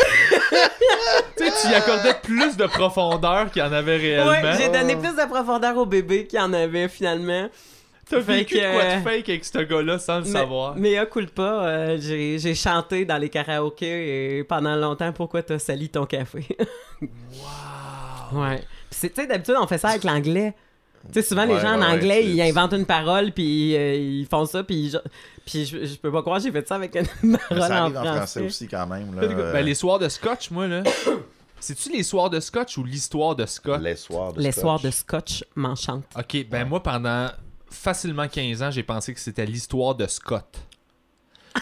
Tu 1.38 1.44
sais, 1.46 1.52
tu 1.62 1.72
y 1.72 1.76
accordais 1.76 2.14
plus 2.24 2.56
de 2.56 2.66
profondeur 2.66 3.52
qu'il 3.52 3.62
y 3.62 3.66
en 3.66 3.72
avait 3.74 3.98
réellement. 3.98 4.32
Ouais, 4.32 4.58
j'ai 4.58 4.70
donné 4.70 4.96
plus 4.96 5.16
de 5.16 5.28
profondeur 5.28 5.76
au 5.78 5.86
bébé 5.86 6.26
qu'il 6.28 6.40
y 6.40 6.42
en 6.42 6.54
avait 6.54 6.88
finalement. 6.88 7.50
T'as 8.10 8.22
Fait 8.22 8.34
vécu 8.38 8.56
que, 8.56 8.60
de 8.62 8.72
quoi 8.72 8.84
de 8.96 9.02
fake 9.18 9.30
avec 9.30 9.46
ce 9.46 9.58
gars-là 9.60 9.98
sans 10.00 10.20
le 10.20 10.26
Mais, 10.26 10.30
savoir? 10.32 10.76
mais 10.78 10.98
à 10.98 11.06
culpa, 11.08 11.42
euh, 11.42 11.98
j'ai 12.00 12.38
j'ai 12.38 12.54
chanté 12.54 13.04
dans 13.04 13.18
les 13.18 13.30
karaokés 13.30 14.38
et 14.38 14.44
pendant 14.44 14.76
longtemps 14.76 15.12
pourquoi 15.12 15.42
t'as 15.42 15.58
sali 15.58 15.90
ton 15.90 16.06
café? 16.06 16.46
Wow. 17.02 17.08
Ouais. 18.36 18.64
Puis 18.90 19.10
Tu 19.10 19.16
sais, 19.16 19.28
d'habitude, 19.28 19.56
on 19.60 19.68
fait 19.68 19.78
ça 19.78 19.90
avec 19.90 20.04
l'anglais. 20.04 20.54
Tu 21.14 21.22
sais, 21.22 21.28
souvent, 21.28 21.46
les 21.46 21.54
Ouais, 21.54 21.62
gens 21.62 21.74
en 21.76 21.80
ouais, 21.82 21.86
anglais, 21.86 22.26
ils 22.26 22.42
inventent 22.42 22.74
une 22.74 22.86
parole, 22.88 23.32
puis 23.32 23.76
euh, 23.76 23.94
ils 23.96 24.26
font 24.28 24.46
ça, 24.48 24.64
puis 24.64 24.90
je, 24.90 24.98
puis 25.46 25.66
je, 25.66 25.86
je 25.86 25.96
peux 25.98 26.12
pas 26.12 26.22
croire 26.24 26.38
que 26.40 26.44
j'ai 26.46 26.52
fait 26.52 26.68
ça 26.68 26.76
avec 26.76 26.96
une 27.22 27.38
parole 27.38 27.58
Mais 27.58 27.68
ça 27.68 27.84
arrive 27.84 27.98
en 27.98 28.00
en 28.00 28.04
français. 28.04 28.18
français 28.18 28.42
aussi 28.42 28.68
quand 28.68 28.88
même. 28.88 29.14
Là, 29.16 29.28
Ben, 29.28 29.38
euh, 29.40 29.62
les 29.62 29.76
soirs 29.76 30.00
de 30.00 30.10
scotch, 30.10 30.50
moi, 30.50 30.68
là. 30.68 30.82
C'est-tu 31.60 31.92
les 31.92 32.02
soirs 32.04 32.30
de 32.32 32.40
scotch 32.40 32.78
ou 32.78 32.84
l'histoire 32.84 33.36
de 33.36 33.46
scotch? 33.46 33.82
les 33.82 33.96
soirs 33.96 34.34
de 34.34 34.42
Les 34.42 34.52
scotch. 34.52 34.62
soirs 34.62 34.80
de 34.80 34.90
scotch 34.92 35.44
m'enchantent. 35.56 36.06
Ok, 36.18 36.46
ben 36.50 36.66
moi, 36.68 36.82
pendant 36.82 37.30
facilement 37.70 38.28
15 38.28 38.64
ans, 38.64 38.72
j'ai 38.72 38.84
pensé 38.84 39.14
que 39.14 39.20
c'était 39.20 39.46
l'histoire 39.46 39.94
de 39.96 40.08
Scott. 40.08 40.58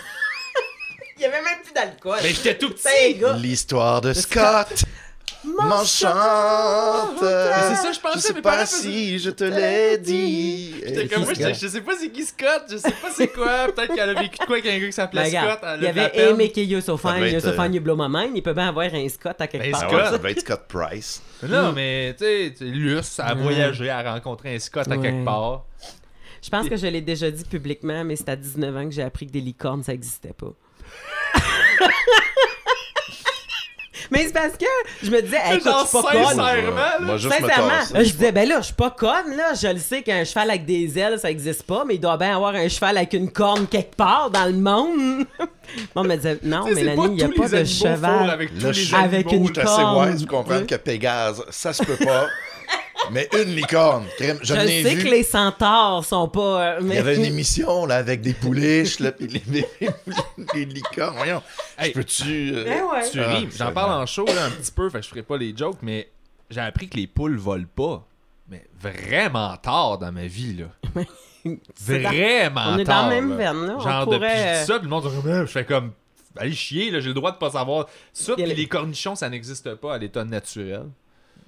Il 1.17 1.21
y 1.21 1.25
avait 1.25 1.41
même 1.41 1.61
plus 1.63 1.73
d'alcool. 1.73 2.17
Ben, 2.21 2.33
j'étais 2.33 2.57
tout 2.57 2.69
petit! 2.71 3.21
L'histoire 3.41 4.01
de 4.01 4.13
Scott 4.13 4.83
m'enchante. 5.45 7.19
c'est 7.19 7.75
ça, 7.75 7.91
je 7.91 7.99
pensais, 7.99 8.15
Je 8.15 8.19
sais 8.19 8.33
mes 8.33 8.41
pas 8.41 8.51
parents 8.51 8.65
si 8.65 9.19
je 9.19 9.29
te 9.29 9.43
l'ai 9.43 9.97
dit. 9.97 10.75
J'étais 10.85 11.07
comme 11.07 11.23
moi, 11.23 11.33
je 11.33 11.67
sais 11.67 11.81
pas 11.81 11.93
c'est 11.99 12.09
qui 12.09 12.23
Scott, 12.23 12.63
je 12.69 12.77
sais 12.77 12.91
pas 12.91 13.09
c'est 13.13 13.27
quoi. 13.27 13.67
Peut-être 13.73 13.93
qu'elle 13.93 14.09
a 14.09 14.13
vécu 14.13 14.37
de 14.39 14.45
quoi 14.45 14.57
avec 14.57 14.65
un 14.65 14.79
gars 14.79 14.85
qui 14.87 14.93
s'appelait 14.93 15.29
Scott. 15.29 15.59
il 15.77 15.83
y 15.83 15.87
avait. 15.87 16.11
Hey 16.13 16.33
Mickey, 16.33 16.65
you're 16.65 16.81
so 16.81 16.97
fine, 16.97 17.23
you're 17.31 17.41
so 17.41 17.53
fine, 17.53 17.73
you 17.73 17.81
blow 17.81 17.95
my 17.95 18.07
mind. 18.09 18.35
Il 18.35 18.41
peut 18.43 18.53
bien 18.53 18.69
avoir 18.69 18.93
un 18.93 19.09
Scott 19.09 19.39
à 19.39 19.47
quelque 19.47 19.63
Ben, 19.63 19.71
part. 19.71 19.89
Scott. 19.89 20.05
ça 20.05 20.17
devait 20.17 20.31
être 20.31 20.41
Scott 20.41 20.63
Price. 20.67 21.21
Non, 21.43 21.71
mais 21.73 22.15
tu 22.17 22.23
sais, 22.25 22.53
Luce, 22.61 23.19
a 23.19 23.33
voyagé, 23.33 23.89
a 23.89 24.13
rencontré 24.13 24.55
un 24.55 24.59
Scott 24.59 24.89
à 24.89 24.97
quelque 24.97 25.23
part. 25.25 25.65
Je 26.41 26.49
pense 26.49 26.67
que 26.67 26.75
je 26.75 26.87
l'ai 26.87 27.01
déjà 27.01 27.31
dit 27.31 27.45
publiquement, 27.45 28.03
mais 28.03 28.17
c'est 28.17 28.27
à 28.27 28.35
19 28.35 28.75
ans 28.75 28.83
que 28.85 28.91
j'ai 28.91 29.03
appris 29.03 29.27
que 29.27 29.31
des 29.31 29.39
licornes, 29.39 29.81
ça 29.83 29.93
existait 29.93 30.33
pas. 30.33 30.51
mais 34.11 34.23
c'est 34.25 34.33
parce 34.33 34.53
que 34.57 34.65
je 35.03 35.09
me 35.11 35.21
disais, 35.21 35.37
hey, 35.43 35.57
écoute, 35.57 35.71
je 35.81 35.87
suis 35.87 35.97
pas 36.01 36.11
conne. 36.11 36.23
sincèrement, 36.23 36.75
là. 36.75 36.97
Moi, 37.01 37.17
juste 37.17 37.33
Sincèrement, 37.33 37.73
je 37.95 38.01
disais, 38.11 38.31
ben 38.31 38.47
là, 38.49 38.57
je 38.59 38.65
suis 38.65 38.73
pas 38.73 38.89
conne, 38.91 39.35
là. 39.35 39.53
Je 39.61 39.67
le 39.67 39.79
sais 39.79 40.01
qu'un 40.01 40.23
cheval 40.23 40.49
avec 40.49 40.65
des 40.65 40.97
ailes, 40.99 41.19
ça 41.19 41.29
existe 41.31 41.63
pas, 41.63 41.83
mais 41.87 41.95
il 41.95 41.99
doit 41.99 42.17
bien 42.17 42.35
avoir 42.35 42.55
un 42.55 42.67
cheval 42.67 42.97
avec 42.97 43.13
une 43.13 43.31
corne 43.31 43.67
quelque 43.67 43.95
part 43.95 44.29
dans 44.31 44.45
le 44.45 44.53
monde. 44.53 45.25
Bon, 45.95 46.01
on 46.01 46.03
me 46.03 46.15
disait, 46.15 46.37
non, 46.43 46.65
c'est 46.67 46.75
Mélanie, 46.75 47.05
il 47.07 47.13
n'y 47.15 47.23
a 47.23 47.29
pas 47.29 47.47
de 47.47 47.63
cheval. 47.63 48.29
Avec 48.29 48.49
tous 48.59 48.67
les 48.67 48.93
avec 48.93 49.31
une 49.31 49.47
Je 49.47 49.53
là. 49.53 49.65
suis 49.65 49.71
assez 49.73 49.81
corne. 49.81 50.11
wise 50.11 50.25
comprendre 50.25 50.59
Oui. 50.61 50.67
que 50.67 50.75
Pégase, 50.75 51.41
ça 51.49 51.71
se 51.71 51.83
peut 51.83 51.95
pas. 51.95 52.27
mais 53.11 53.27
une 53.33 53.55
licorne. 53.55 54.05
crème, 54.17 54.37
Je, 54.41 54.53
Je 54.53 54.59
sais 54.59 54.95
vu. 54.95 55.03
que 55.03 55.09
les 55.09 55.23
centaures 55.23 56.03
sont 56.05 56.27
pas. 56.29 56.75
euh, 56.77 56.79
Il 56.81 56.93
y 56.93 56.97
avait 56.97 57.15
une 57.15 57.25
émission 57.33 57.85
là, 57.85 57.95
avec 57.97 58.21
des 58.21 58.33
pouliches, 58.33 58.99
là, 58.99 59.11
puis 59.11 59.27
les, 59.27 59.41
les, 59.49 59.65
les 60.55 60.65
licornes. 60.65 61.15
Voyons, 61.17 61.41
Hey, 61.77 61.91
peux-tu. 61.91 62.53
euh, 62.55 62.65
Eh 62.67 62.81
ouais. 62.81 63.09
Tu 63.11 63.19
Ah, 63.19 63.33
ris, 63.35 63.49
j'en 63.57 63.71
parle 63.71 63.91
en 64.01 64.05
show 64.05 64.25
là, 64.25 64.45
un 64.45 64.51
petit 64.51 64.71
peu, 64.71 64.89
fait 64.89 64.99
que 64.99 65.03
je 65.05 65.09
ferai 65.09 65.23
pas 65.23 65.37
les 65.37 65.55
jokes, 65.55 65.79
mais 65.81 66.09
j'ai 66.49 66.61
appris 66.61 66.87
que 66.89 66.97
les 66.97 67.07
poules 67.07 67.37
volent 67.37 67.65
pas. 67.75 68.05
Mais 68.49 68.65
vraiment 68.79 69.55
tard 69.57 69.97
dans 69.99 70.11
ma 70.11 70.25
vie, 70.27 70.53
là. 70.55 70.65
Dans- 71.45 71.55
Vraiment 71.79 72.61
On 72.69 72.77
est 72.77 72.83
dans 72.85 72.91
tard. 72.93 73.09
la 73.09 73.15
même 73.15 73.29
là. 73.31 73.35
veine, 73.35 73.65
là. 73.67 73.77
Genre, 73.79 74.07
on 74.07 74.11
depuis 74.11 74.27
je 74.29 74.59
dis 74.61 74.65
ça, 74.65 74.73
puis 74.75 74.83
le 74.83 74.89
monde 74.89 75.09
dit, 75.09 75.29
je 75.41 75.45
fais 75.45 75.65
comme, 75.65 75.91
allez 76.37 76.53
chier, 76.53 76.89
là, 76.89 77.01
j'ai 77.01 77.09
le 77.09 77.13
droit 77.13 77.31
de 77.33 77.37
pas 77.37 77.51
savoir. 77.51 77.87
Ça, 78.13 78.33
puis 78.35 78.45
les- 78.45 78.53
les 78.55 78.65
cornichons, 78.67 79.15
ça 79.15 79.29
n'existe 79.29 79.75
pas 79.75 79.95
à 79.95 79.97
l'état 79.97 80.23
naturel. 80.23 80.85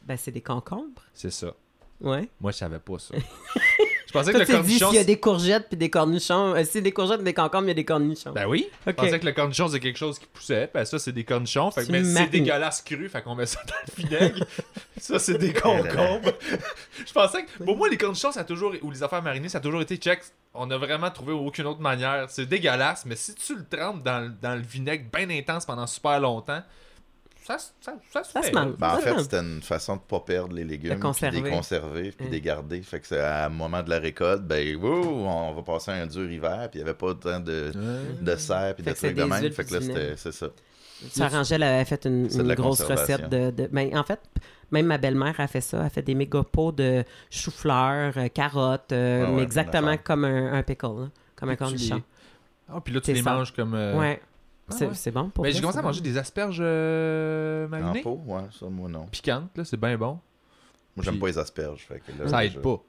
Ben, 0.06 0.18
c'est 0.18 0.32
des 0.32 0.42
concombres. 0.42 1.02
C'est 1.14 1.32
ça. 1.32 1.54
Ouais. 2.02 2.30
Moi, 2.42 2.52
je 2.52 2.58
savais 2.58 2.80
pas 2.80 3.00
ça. 3.00 3.16
je 4.08 4.12
pensais 4.12 4.34
que 4.34 4.38
Toi, 4.38 4.40
le 4.40 4.46
dit 4.46 4.52
cornichon. 4.78 4.88
s'il 4.90 4.98
y 4.98 5.02
a 5.02 5.04
des 5.06 5.20
courgettes 5.20 5.68
puis 5.70 5.78
des 5.78 5.90
cornichons. 5.90 6.54
Euh, 6.54 6.62
a 6.64 6.82
des 6.82 6.92
courgettes 6.92 7.22
et 7.22 7.24
des 7.24 7.34
concombres, 7.34 7.64
il 7.66 7.68
y 7.70 7.72
a 7.72 7.76
des 7.76 7.86
cornichons. 7.86 8.32
Ben 8.34 8.46
oui. 8.48 8.68
Je 8.86 8.92
pensais 8.92 9.18
que 9.20 9.26
le 9.26 9.32
cornichon, 9.32 9.70
c'est 9.70 9.80
quelque 9.80 9.98
chose 9.98 10.20
qui 10.20 10.26
poussait. 10.28 10.70
Ben 10.74 10.84
ça, 10.84 11.00
c'est 11.00 11.14
des 11.14 11.24
cornichons. 11.24 11.72
Fait 11.72 11.86
que, 11.86 11.92
mais 11.94 12.04
c'est 12.04 12.12
marines. 12.14 12.30
dégueulasse 12.32 12.82
cru. 12.82 13.08
Fait 13.08 13.22
qu'on 13.22 13.34
met 13.36 13.46
ça 13.46 13.62
dans 13.66 13.74
le 13.88 14.04
vinaigre. 14.04 14.46
ça, 14.98 15.18
c'est 15.20 15.38
des 15.38 15.54
concombres. 15.54 16.34
Je 17.06 17.14
pensais 17.14 17.46
que. 17.46 17.64
Pour 17.64 17.78
moi, 17.78 17.88
les 17.90 17.98
cornichons, 17.98 18.32
ça 18.34 18.42
a 18.42 18.44
toujours. 18.44 18.74
Ou 18.82 18.92
les 18.92 19.02
affaires 19.02 19.24
marinées, 19.24 19.50
ça 19.50 19.60
a 19.60 19.62
toujours 19.62 19.82
été 19.82 19.96
check. 19.96 20.20
On 20.54 20.70
a 20.72 20.78
vraiment 20.78 21.10
trouvé 21.12 21.32
aucune 21.34 21.66
autre 21.66 21.82
manière. 21.82 22.26
C'est 22.30 22.46
dégueulasse. 22.46 23.06
Mais 23.06 23.16
si 23.16 23.34
tu 23.36 23.56
le 23.56 23.66
trempes 23.66 24.04
dans, 24.04 24.20
le- 24.20 24.34
dans 24.42 24.56
le 24.56 24.62
vinaigre 24.62 25.06
bien 25.14 25.30
intense 25.30 25.66
pendant 25.66 25.88
super 25.88 26.20
longtemps, 26.20 26.62
ça, 27.46 27.58
se- 27.60 27.72
ça, 27.82 27.94
ça, 28.12 28.24
se 28.24 28.32
Ça 28.32 28.42
fait. 28.42 28.50
se 28.50 28.54
mange. 28.54 28.74
Ben, 28.78 28.88
en 28.90 28.96
Ça 28.96 29.02
fait, 29.02 29.20
c'était 29.22 29.40
une 29.40 29.62
façon 29.62 29.96
de 29.98 30.02
pas 30.02 30.20
perdre 30.22 30.54
les 30.56 30.64
légumes, 30.64 30.90
De 30.92 30.96
puis 30.96 31.02
conserver. 31.04 31.40
de 31.42 31.46
les 31.46 31.52
conserver, 31.52 32.12
puis 32.12 32.26
Mm. 32.26 32.30
de 32.30 32.34
les 32.34 32.42
garder. 32.42 32.82
Fait 32.82 33.00
que 33.00 33.08
c'est 33.08 33.20
à 33.20 33.46
un 33.46 33.50
moment 33.50 33.84
de 33.84 33.90
la 33.90 34.00
récolte, 34.00 34.44
ben, 34.44 34.76
wouh, 34.78 34.88
on 35.28 35.54
va 35.54 35.62
passer 35.62 35.92
un 35.92 36.08
dur 36.08 36.30
hiver, 36.32 36.70
puis 36.72 36.80
il 36.80 36.84
n'y 36.84 36.90
avait 36.90 36.98
pas 36.98 37.14
tant 37.14 37.40
de, 37.40 37.72
de 38.22 38.36
serre, 38.38 38.74
puis 38.76 38.84
Fait 38.84 38.92
de 38.92 38.96
trucs 38.96 39.16
de 39.16 39.24
même. 39.24 39.52
Fait 39.52 39.64
que 39.66 39.74
là, 39.76 40.16
c'est 40.18 40.32
ça. 40.32 40.48
Sarah 41.12 41.40
Angèle 41.42 41.62
avait 41.62 41.84
fait 41.86 42.06
une, 42.06 42.30
une 42.34 42.48
la 42.48 42.56
grosse 42.56 42.82
recette 42.82 43.30
de, 43.30 43.52
de- 43.52 43.68
ben, 43.72 43.96
en 43.98 44.04
fait, 44.04 44.20
même 44.72 44.86
ma 44.88 44.98
belle-mère 44.98 45.38
a 45.40 45.48
fait 45.48 45.60
ça. 45.62 45.78
Elle 45.82 45.86
a 45.86 45.90
fait 45.90 46.02
des 46.02 46.16
méga 46.16 46.42
pots 46.44 46.72
de 46.72 47.04
chou-fleur, 47.30 48.14
euh, 48.18 48.28
carottes, 48.30 48.92
euh, 48.94 49.22
ouais, 49.26 49.32
bonne 49.32 49.40
exactement 49.40 49.98
comme 49.98 50.24
un, 50.26 50.54
un 50.54 50.64
pickle, 50.64 50.86
là, 50.86 51.10
comme 51.36 51.50
un 51.50 51.56
cornichon. 51.56 52.02
Ah, 52.70 52.80
puis 52.84 52.94
là, 52.94 53.02
tu 53.02 53.14
les 53.14 53.22
ça. 53.22 53.34
manges 53.36 53.54
comme. 53.54 53.74
euh, 53.76 53.98
Ouais. 54.00 54.22
Ah, 54.70 54.74
c'est 54.94 55.10
ouais. 55.10 55.12
bon 55.12 55.30
pour 55.30 55.44
vrai, 55.44 55.52
j'ai 55.52 55.60
commencé 55.62 55.78
à 55.78 55.82
manger 55.84 56.02
bon. 56.02 56.06
des 56.06 56.18
asperges 56.18 56.58
euh, 56.62 57.66
En 57.68 57.70
marinées. 57.70 58.02
pot, 58.02 58.22
ouais, 58.26 58.42
ça, 58.60 58.66
moi, 58.68 58.90
non. 58.90 59.06
Piquantes, 59.08 59.56
là, 59.56 59.64
c'est 59.66 59.78
bien 59.80 59.98
bon. 59.98 60.20
Moi, 60.96 61.04
j'aime 61.04 61.14
Puis- 61.16 61.22
pas 61.22 61.28
les 61.28 61.38
asperges. 61.38 61.86
Fait 61.88 62.00
que 62.00 62.12
là, 62.24 62.28
Ça 62.30 62.42
je- 62.42 62.48
aide 62.56 62.62
pas. 62.62 62.84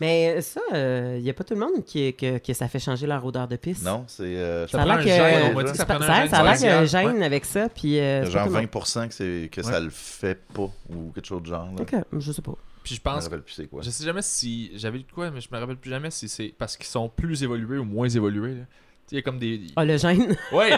Mais 0.00 0.40
ça, 0.40 0.60
il 0.72 1.22
n'y 1.22 1.30
a 1.30 1.34
pas 1.34 1.44
tout 1.44 1.54
le 1.54 1.60
monde 1.60 1.84
qui, 1.86 2.12
que, 2.14 2.38
que 2.38 2.52
ça 2.52 2.66
fait 2.66 2.80
changer 2.80 3.06
leur 3.06 3.24
odeur 3.24 3.46
de 3.46 3.54
pisse. 3.54 3.82
Non, 3.84 4.04
c'est. 4.08 4.24
euh, 4.24 4.66
Ça 4.66 4.78
a 4.82 4.84
prend 4.84 4.96
l'air 4.96 4.98
un 4.98 5.54
que, 5.54 5.64
dit 5.64 5.70
que 5.70 5.76
ça, 5.78 5.86
ça 5.86 5.98
ça- 6.00 6.28
ça 6.28 6.38
a 6.38 6.42
l'air 6.42 6.54
qu'il 6.56 6.66
y 6.66 6.68
a 6.68 6.78
un 6.80 6.86
spécial. 6.86 7.12
gène 7.14 7.22
avec 7.22 7.44
ça, 7.44 7.68
puis 7.68 8.00
euh, 8.00 8.22
a 8.22 8.24
genre 8.24 8.46
tout 8.48 8.54
le 8.54 8.60
monde. 8.60 8.70
20% 8.72 9.06
que, 9.08 9.14
c'est, 9.14 9.48
que 9.52 9.60
Ouais. 9.60 9.72
ça 9.72 9.78
le 9.78 9.90
fait 9.90 10.40
pas, 10.52 10.68
ou 10.90 11.12
quelque 11.14 11.24
chose 11.26 11.42
de 11.42 11.46
genre. 11.46 11.66
Là. 11.76 11.82
Ok, 11.82 11.94
je 12.18 12.32
sais 12.32 12.42
pas. 12.42 12.54
Puis 12.82 12.96
je 12.96 13.00
Je 13.02 13.08
me 13.08 13.14
pense 13.14 13.24
rappelle 13.24 13.42
plus 13.42 13.54
c'est 13.54 13.66
quoi. 13.68 13.82
Je 13.82 13.90
sais 13.90 14.04
jamais 14.04 14.20
si. 14.20 14.72
J'avais 14.74 14.98
lu 14.98 15.04
de 15.04 15.12
quoi, 15.12 15.30
mais 15.30 15.40
je 15.40 15.48
me 15.50 15.58
rappelle 15.58 15.76
plus 15.76 15.90
jamais 15.90 16.10
si 16.10 16.28
c'est 16.28 16.52
parce 16.58 16.76
qu'ils 16.76 16.86
sont 16.86 17.08
plus 17.08 17.44
évolués 17.44 17.78
ou 17.78 17.84
moins 17.84 18.08
évolués. 18.08 18.54
là. 18.56 18.64
Il 19.10 19.16
y 19.16 19.18
a 19.18 19.22
comme 19.22 19.38
des. 19.38 19.60
Ah, 19.76 19.84
le 19.84 19.96
gène. 19.96 20.36
Ouais! 20.52 20.70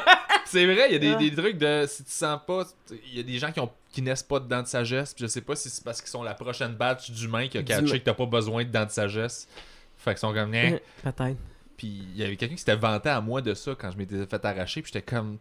c'est 0.45 0.65
vrai, 0.67 0.87
il 0.89 0.93
y 0.93 0.97
a 0.97 0.99
des, 0.99 1.13
Ah. 1.13 1.17
des 1.17 1.35
trucs 1.35 1.59
de. 1.59 1.85
Si 1.89 2.05
tu 2.05 2.11
sens 2.11 2.39
pas. 2.47 2.65
Il 3.11 3.17
y 3.17 3.21
a 3.21 3.23
des 3.23 3.39
gens 3.39 3.53
qui, 3.53 3.61
ont, 3.61 3.71
qui 3.93 4.03
naissent 4.03 4.23
pas 4.23 4.41
de 4.41 4.49
dents 4.49 4.63
de 4.63 4.67
sagesse. 4.67 5.15
Puis 5.15 5.23
je 5.23 5.29
sais 5.29 5.41
pas 5.41 5.57
si 5.57 5.71
c'est 5.71 5.83
parce 5.85 6.01
qu'ils 6.01 6.11
sont 6.11 6.23
la 6.23 6.35
prochaine 6.35 6.75
batch 6.75 7.11
d'humains 7.11 7.49
qui 7.49 7.59
a 7.59 7.63
catché 7.63 7.99
que 8.01 8.05
t'as 8.05 8.15
pas 8.15 8.27
besoin 8.27 8.65
de 8.65 8.71
dents 8.71 8.85
de 8.85 8.91
sagesse. 8.91 9.49
Fait 9.99 10.11
qu'ils 10.13 10.19
sont 10.21 10.33
comme. 10.35 10.55
Hein. 10.55 10.79
Peut-être. 11.03 11.37
Puis 11.77 12.07
il 12.15 12.17
y 12.17 12.25
avait 12.25 12.37
quelqu'un 12.37 12.55
qui 12.55 12.61
s'était 12.61 12.77
vanté 12.77 13.09
à 13.09 13.21
moi 13.21 13.43
de 13.43 13.53
ça 13.55 13.75
quand 13.79 13.91
je 13.91 13.99
m'étais 13.99 14.25
fait 14.27 14.45
arracher. 14.45 14.83
Puis 14.83 14.93
j'étais 14.95 15.05
comme. 15.05 15.37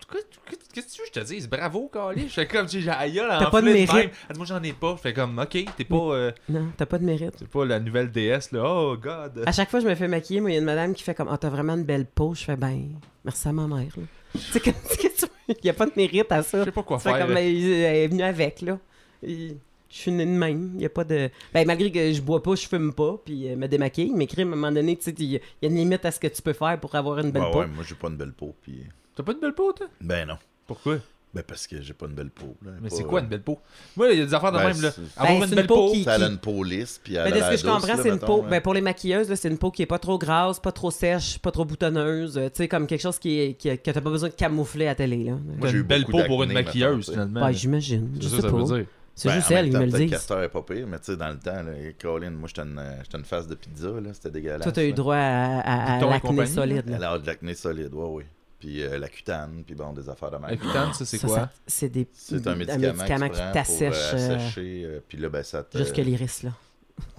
Qu'est-ce 0.74 0.88
que 0.88 0.92
tu 0.92 1.02
veux 1.02 1.08
que 1.08 1.14
je 1.16 1.20
te 1.22 1.26
dise? 1.26 1.48
Bravo, 1.50 1.90
Carly. 1.92 2.28
J'étais 2.28 2.48
comme. 2.48 2.68
J'ai 2.68 2.82
la 2.82 3.10
gueule 3.10 3.30
T'as 3.40 3.50
pas 3.50 3.62
de 3.62 3.68
mérite. 3.68 4.12
Ah, 4.30 4.34
Moi, 4.36 4.46
j'en 4.46 4.62
ai 4.62 4.74
pas. 4.74 4.96
J'étais 4.98 5.14
comme. 5.14 5.40
Ok, 5.40 5.58
t'es 5.78 5.84
pas. 5.86 5.96
euh, 5.96 6.32
Non, 6.50 6.68
t'as 6.76 6.86
pas 6.86 6.98
de 7.00 7.06
mérite. 7.06 7.38
T'es 7.38 7.46
pas 7.46 7.66
la 7.66 7.80
nouvelle 7.80 8.12
déesse, 8.12 8.52
là. 8.52 8.64
Oh, 8.66 8.98
God. 8.98 9.44
À 9.46 9.52
chaque 9.52 9.70
fois 9.70 9.80
je 9.80 9.88
me 9.88 9.96
fais 9.96 10.08
maquiller, 10.08 10.42
moi, 10.42 10.50
il 10.52 10.54
y 10.54 10.58
a 10.58 10.60
une 10.60 10.66
madame 10.66 10.94
qui 10.94 11.04
fait 11.04 11.16
comme 11.16 11.30
Ah, 11.32 11.38
t'as 11.38 11.50
vraiment 11.50 11.74
une 11.76 11.86
belle 11.86 12.06
peau. 12.06 12.34
Je 12.34 12.44
fais 12.44 12.56
Ben, 12.58 12.90
merci 13.24 13.48
à 13.48 13.54
ma 13.54 13.68
mère. 13.68 13.88
là. 13.96 14.40
sais, 14.52 14.60
comme- 14.60 14.74
il 15.48 15.56
n'y 15.64 15.70
a 15.70 15.74
pas 15.74 15.86
de 15.86 15.94
mérite 15.96 16.32
à 16.32 16.44
ça. 16.44 16.60
Je 16.60 16.64
sais 16.66 16.72
pas 16.72 16.84
quoi 16.84 17.00
C'est 17.00 17.10
faire. 17.12 17.26
comme 17.28 17.38
elle, 17.38 17.56
elle 17.56 17.96
est 17.96 18.08
venue 18.08 18.24
avec, 18.24 18.62
là. 18.62 18.78
Et 19.24 19.56
je 19.96 20.02
suis 20.02 20.12
née 20.12 20.26
de 20.26 20.32
même. 20.32 20.72
Il 20.76 20.82
y 20.82 20.86
a 20.86 20.90
pas 20.90 21.06
de. 21.06 21.30
Ben, 21.54 21.66
malgré 21.66 21.90
que 21.92 22.12
je 22.12 22.22
bois 22.22 22.44
pas, 22.44 22.56
je 22.56 22.68
fume 22.68 22.94
pas, 22.94 23.18
puis 23.24 23.48
euh, 23.50 23.56
me 23.56 23.68
démaquille, 23.68 24.12
mais 24.14 24.28
crime, 24.28 24.50
à 24.50 24.52
un 24.54 24.56
moment 24.56 24.72
donné, 24.74 24.98
tu 24.98 25.04
sais, 25.06 25.16
il 25.18 25.32
y, 25.32 25.36
a- 25.38 25.40
une 25.64 25.76
limite 25.76 26.04
à 26.06 26.12
ce 26.12 26.20
que 26.20 26.28
tu 26.28 26.42
peux 26.42 26.54
faire 26.54 26.78
pour 26.80 26.94
avoir 26.96 27.20
une 27.20 27.32
belle 27.32 27.44
Ouais, 27.44 27.52
peau. 27.52 27.60
ouais, 27.60 27.68
moi, 27.68 27.84
j'ai 27.88 27.96
pas 27.96 28.10
une 28.10 28.18
belle 28.18 28.34
peau, 28.34 28.54
puis. 28.62 28.84
T'as 29.16 29.24
pas 29.24 29.32
une 29.32 29.40
belle 29.40 29.54
peau, 29.54 29.72
toi? 29.72 29.88
Ben 30.02 30.28
non. 30.28 30.36
Pourquoi? 30.68 30.98
Ben 31.34 31.44
parce 31.46 31.68
que 31.68 31.82
j'ai 31.82 31.94
pas 31.94 32.06
une 32.06 32.14
belle 32.14 32.30
peau. 32.30 32.56
Là. 32.66 32.72
Mais 32.82 32.88
Pas, 32.90 32.96
c'est 32.96 33.04
quoi 33.04 33.20
euh, 33.20 33.24
une 33.24 33.30
belle 33.30 33.42
peau? 33.42 33.60
Moi, 33.98 34.10
il 34.14 34.20
y 34.20 34.22
a 34.22 34.26
des 34.26 34.34
affaires 34.34 34.54
de 34.54 34.58
Ben, 34.58 34.68
même, 34.70 34.82
là. 34.82 34.90
Avoir 35.18 35.40
Ben, 35.40 35.44
une 35.44 35.50
belle 35.50 35.60
une 35.60 35.68
peau 35.68 35.76
peau. 35.76 35.92
qui- 35.92 36.04
Ça, 36.04 36.14
a 36.14 36.28
une 36.30 36.38
peau 36.38 36.64
lisse, 36.64 37.00
puis 37.04 37.16
elle 37.16 37.24
Ben, 37.30 37.34
a 37.34 37.36
de 37.36 37.44
ce 37.58 37.62
que 37.64 37.68
je 37.68 37.74
comprends, 37.74 37.98
c'est 38.02 38.08
une 38.08 38.14
mettons, 38.16 38.26
peau. 38.26 38.44
hein. 38.44 38.48
Ben, 38.50 38.62
pour 38.62 38.74
les 38.74 38.80
maquilleuses, 38.82 39.30
là, 39.30 39.36
c'est 39.36 39.50
une 39.50 39.58
peau 39.58 39.70
qui 39.70 39.82
est 39.82 39.86
pas 39.86 40.00
trop 40.00 40.18
grasse, 40.18 40.60
pas 40.62 40.72
trop 40.72 40.92
sèche, 40.92 41.38
pas 41.40 41.52
trop 41.52 41.66
boutonneuse. 41.66 42.38
euh, 42.38 42.46
Tu 42.48 42.56
sais, 42.56 42.68
comme 42.70 42.88
quelque 42.88 43.02
chose 43.02 43.20
qui 43.20 43.38
est, 43.40 43.54
qui, 43.56 43.68
que 43.78 43.92
t'as 43.92 44.00
pas 44.00 44.10
besoin 44.10 44.30
de 44.30 44.34
camoufler 44.34 44.88
à 44.88 44.96
télé. 44.96 45.26
Là. 45.26 45.34
Moi, 45.58 45.68
j'ai 45.68 45.74
une 45.74 45.80
eu 45.80 45.84
belle 45.84 46.06
peau 46.06 46.22
pour 46.26 46.44
une 46.44 46.54
maquilleuse, 46.54 47.10
finalement. 47.10 47.42
Ben, 47.42 47.52
j'imagine. 47.52 48.12
Je 48.20 48.28
C'est 48.30 48.42
ça, 48.42 48.48
veut 48.48 48.64
dire. 48.64 48.86
C'est 49.18 49.30
Ben, 49.30 49.36
juste 49.36 49.52
elle, 49.52 49.68
ils 49.68 49.74
me 49.78 49.86
le 49.86 49.92
disent. 49.92 50.10
Castor 50.12 50.44
est 50.44 50.50
pas 50.50 50.62
pire, 50.62 50.86
mais 50.88 51.00
tu 51.00 51.06
sais, 51.06 51.16
dans 51.18 51.30
le 51.30 51.40
temps, 51.40 51.64
là, 51.64 51.72
Colin, 52.02 52.32
moi, 52.32 52.50
j'étais 52.50 52.64
une, 52.64 52.82
une 53.14 53.24
face 53.24 53.48
de 53.48 53.56
pizza, 53.56 53.88
là, 53.88 54.14
c'était 54.14 54.30
dégueulasse. 54.30 54.64
Toi, 54.64 54.72
t'as 54.74 54.84
eu 54.84 54.92
droit 54.92 55.16
à, 55.16 55.60
à, 55.62 55.98
à 55.98 56.06
l'acné 56.06 56.46
solide. 56.46 56.90
là. 56.90 56.98
Elle 56.98 57.04
a 57.06 57.18
de 57.20 57.26
l'acné 57.26 57.54
solide, 57.54 57.94
ouais, 57.94 58.08
oui. 58.10 58.24
Puis 58.60 58.84
euh, 58.84 58.98
la 58.98 59.08
cutane, 59.08 59.64
puis 59.66 59.74
bon, 59.76 59.94
des 59.94 60.10
affaires 60.10 60.32
de 60.32 60.38
même. 60.38 60.50
Accutane, 60.52 60.94
ça, 60.94 61.06
c'est 61.06 61.20
quoi? 61.20 61.50
C'est 61.66 61.88
des 61.90 62.08
C'est 62.14 62.46
un 62.48 62.56
médicament, 62.56 62.94
médicament 62.94 63.30
que 63.30 63.36
tu 63.36 63.42
qui 63.42 63.52
t'assèche 63.54 64.14
euh, 64.14 64.38
euh, 64.38 64.50
euh, 64.58 65.00
puis 65.08 65.18
là, 65.18 65.30
ben, 65.30 65.44
ça 65.44 65.64
te... 65.64 65.78
jusque 65.78 65.98
l'iris. 65.98 66.44
là. 66.44 66.52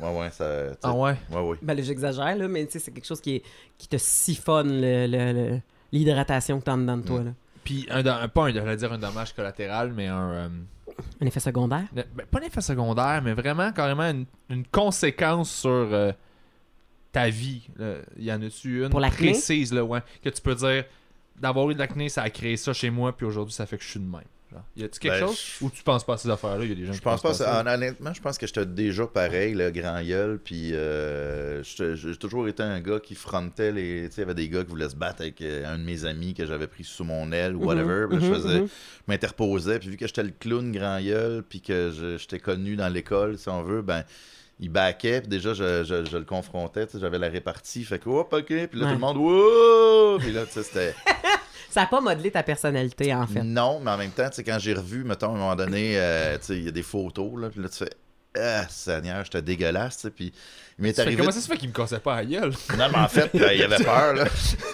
Ouais, 0.01 0.18
ouais, 0.20 0.31
ça... 0.31 0.48
Ah 0.82 0.93
ouais? 0.93 1.16
Ouais, 1.31 1.40
ouais. 1.40 1.56
Ben 1.62 1.74
là, 1.74 1.82
j'exagère, 1.82 2.36
là, 2.36 2.48
mais 2.48 2.66
tu 2.66 2.73
sais, 2.73 2.78
c'est 2.78 2.90
quelque 2.90 3.06
chose 3.06 3.20
qui, 3.20 3.36
est, 3.36 3.43
qui 3.78 3.89
te 3.89 3.97
siphonne 3.98 4.81
le- 4.81 5.06
le- 5.06 5.32
le- 5.32 5.60
l'hydratation 5.93 6.59
que 6.60 6.64
t'as 6.64 6.73
en 6.74 6.78
dedans 6.78 6.97
de 6.98 7.06
toi. 7.06 7.20
Mm. 7.20 7.24
Là. 7.27 7.31
Puis, 7.64 7.86
un, 7.90 8.05
un- 8.06 8.28
pas 8.28 8.44
un, 8.47 8.52
j'allais 8.52 8.77
dire 8.77 8.93
un 8.93 8.98
dommage 8.98 9.35
collatéral, 9.35 9.93
mais 9.94 10.06
un. 10.09 10.51
Un 11.20 11.27
effet 11.27 11.40
secondaire? 11.40 11.85
ne- 11.94 12.02
ben, 12.02 12.27
pas 12.27 12.39
un 12.40 12.43
effet 12.43 12.60
secondaire, 12.60 13.20
mais 13.23 13.32
vraiment 13.35 13.73
carrément 13.73 14.05
une, 14.10 14.27
une 14.51 14.66
conséquence 14.66 15.51
sur 15.51 15.70
euh, 15.70 16.12
ta 17.12 17.28
vie. 17.28 17.68
là. 17.77 17.97
Il 18.16 18.24
y 18.24 18.32
en 18.32 18.40
a-tu 18.43 18.82
une 18.85 18.90
Pour 18.90 19.01
précise, 19.01 19.73
là, 19.73 19.85
ouais, 19.85 20.01
que 20.23 20.28
tu 20.28 20.40
peux 20.40 20.55
dire 20.55 20.85
d'avoir 21.39 21.70
eu 21.70 21.74
de 21.74 21.78
l'acné, 21.78 22.09
ça 22.09 22.23
a 22.23 22.31
créé 22.31 22.56
ça 22.56 22.73
chez 22.73 22.90
moi, 22.90 23.14
puis 23.16 23.27
aujourd'hui, 23.27 23.52
ça 23.55 23.66
fait 23.66 23.77
que 23.77 23.85
je 23.85 23.90
suis 23.90 24.01
de 24.01 24.05
même. 24.10 24.23
Y 24.76 24.84
a-tu 24.84 24.98
quelque 25.00 25.20
Ben, 25.20 25.26
chose? 25.26 25.38
ou 25.60 25.70
tu 25.70 25.82
penses 25.82 26.04
pas 26.04 26.14
à 26.14 26.16
ces 26.16 26.30
affaires-là? 26.30 26.64
Il 26.64 26.68
y 26.70 26.72
a 26.72 26.74
des 26.74 26.84
gens 26.86 26.92
Je 26.92 26.98
qui 26.98 27.04
pense 27.04 27.22
pas, 27.22 27.28
pensent 27.30 27.40
à 27.40 27.62
ça. 27.64 27.74
honnêtement, 27.74 28.12
je 28.14 28.20
pense 28.20 28.38
que 28.38 28.46
j'étais 28.46 28.66
déjà 28.66 29.06
pareil, 29.06 29.54
le 29.54 29.70
grand 29.70 30.02
gueule, 30.02 30.38
puis 30.42 30.70
euh, 30.74 31.62
j'ai 31.62 32.16
toujours 32.16 32.48
été 32.48 32.62
un 32.62 32.80
gars 32.80 33.00
qui 33.00 33.14
frontait 33.14 33.72
les. 33.72 34.08
Tu 34.08 34.14
sais, 34.14 34.14
il 34.16 34.20
y 34.20 34.22
avait 34.24 34.34
des 34.34 34.48
gars 34.48 34.62
qui 34.64 34.70
voulaient 34.70 34.88
se 34.88 34.96
battre 34.96 35.22
avec 35.22 35.40
euh, 35.42 35.66
un 35.66 35.78
de 35.78 35.84
mes 35.84 36.04
amis 36.04 36.34
que 36.34 36.46
j'avais 36.46 36.66
pris 36.66 36.84
sous 36.84 37.04
mon 37.04 37.32
aile 37.32 37.56
ou 37.56 37.64
whatever. 37.64 38.06
puis 38.08 38.18
là, 38.18 38.24
je 38.24 38.28
mhm, 38.30 38.34
faisais, 38.34 38.60
mhm. 38.60 38.66
je 38.68 39.02
m'interposais, 39.08 39.78
puis 39.78 39.88
vu 39.90 39.96
que 39.96 40.06
j'étais 40.06 40.22
le 40.22 40.32
clown 40.38 40.72
grand 40.72 41.00
gueule, 41.00 41.42
puis 41.48 41.60
que 41.60 42.16
j'étais 42.18 42.38
connu 42.40 42.76
dans 42.76 42.88
l'école, 42.88 43.38
si 43.38 43.48
on 43.48 43.62
veut, 43.62 43.82
ben. 43.82 44.04
Il 44.58 44.70
backait, 44.70 45.20
puis 45.20 45.28
déjà, 45.28 45.52
je, 45.52 45.84
je- 45.84 46.06
je 46.10 46.16
le 46.16 46.24
confrontais, 46.24 46.86
j'avais 46.98 47.18
la 47.18 47.28
répartie, 47.28 47.84
fait 47.84 47.98
que, 47.98 48.08
hop, 48.08 48.32
ok, 48.32 48.44
puis 48.46 48.56
là, 48.80 48.86
Ouais. 48.86 48.92
tout 48.92 48.92
le 48.92 48.98
monde, 48.98 49.18
wow! 49.18 50.18
Puis 50.18 50.32
là, 50.32 50.46
tu 50.46 50.52
sais, 50.52 50.62
c'était. 50.62 50.94
Ça 51.76 51.82
n'a 51.82 51.88
pas 51.88 52.00
modelé 52.00 52.30
ta 52.30 52.42
personnalité, 52.42 53.14
en 53.14 53.26
fait. 53.26 53.42
Non, 53.42 53.80
mais 53.80 53.90
en 53.90 53.98
même 53.98 54.10
temps, 54.10 54.30
tu 54.30 54.36
sais, 54.36 54.42
quand 54.42 54.58
j'ai 54.58 54.72
revu, 54.72 55.04
mettons, 55.04 55.26
à 55.26 55.34
un 55.34 55.36
moment 55.36 55.56
donné, 55.56 55.92
euh, 55.96 56.38
tu 56.38 56.46
sais, 56.46 56.56
il 56.56 56.64
y 56.64 56.68
a 56.68 56.70
des 56.70 56.82
photos, 56.82 57.38
là, 57.38 57.50
puis 57.50 57.60
là, 57.60 57.68
tu 57.68 57.76
fais, 57.76 57.90
ah, 58.34 58.66
Seigneur, 58.70 59.22
j'étais 59.24 59.42
dégueulasse, 59.42 59.96
tu 59.96 60.02
sais, 60.04 60.10
puis 60.10 60.32
il 60.78 60.82
m'est 60.82 60.92
Tu 60.92 60.94
fais, 60.94 61.02
arrivé. 61.02 61.16
Comment 61.18 61.32
ça 61.32 61.40
se 61.42 61.46
fait 61.46 61.58
qu'il 61.58 61.68
me 61.68 61.74
cassait 61.74 61.98
pas 61.98 62.14
à 62.14 62.16
la 62.22 62.24
gueule? 62.24 62.52
Non, 62.78 62.86
mais 62.90 62.98
en 62.98 63.08
fait, 63.08 63.30
euh, 63.34 63.52
il 63.52 63.62
avait 63.62 63.76
peur, 63.84 64.14
là. 64.14 64.24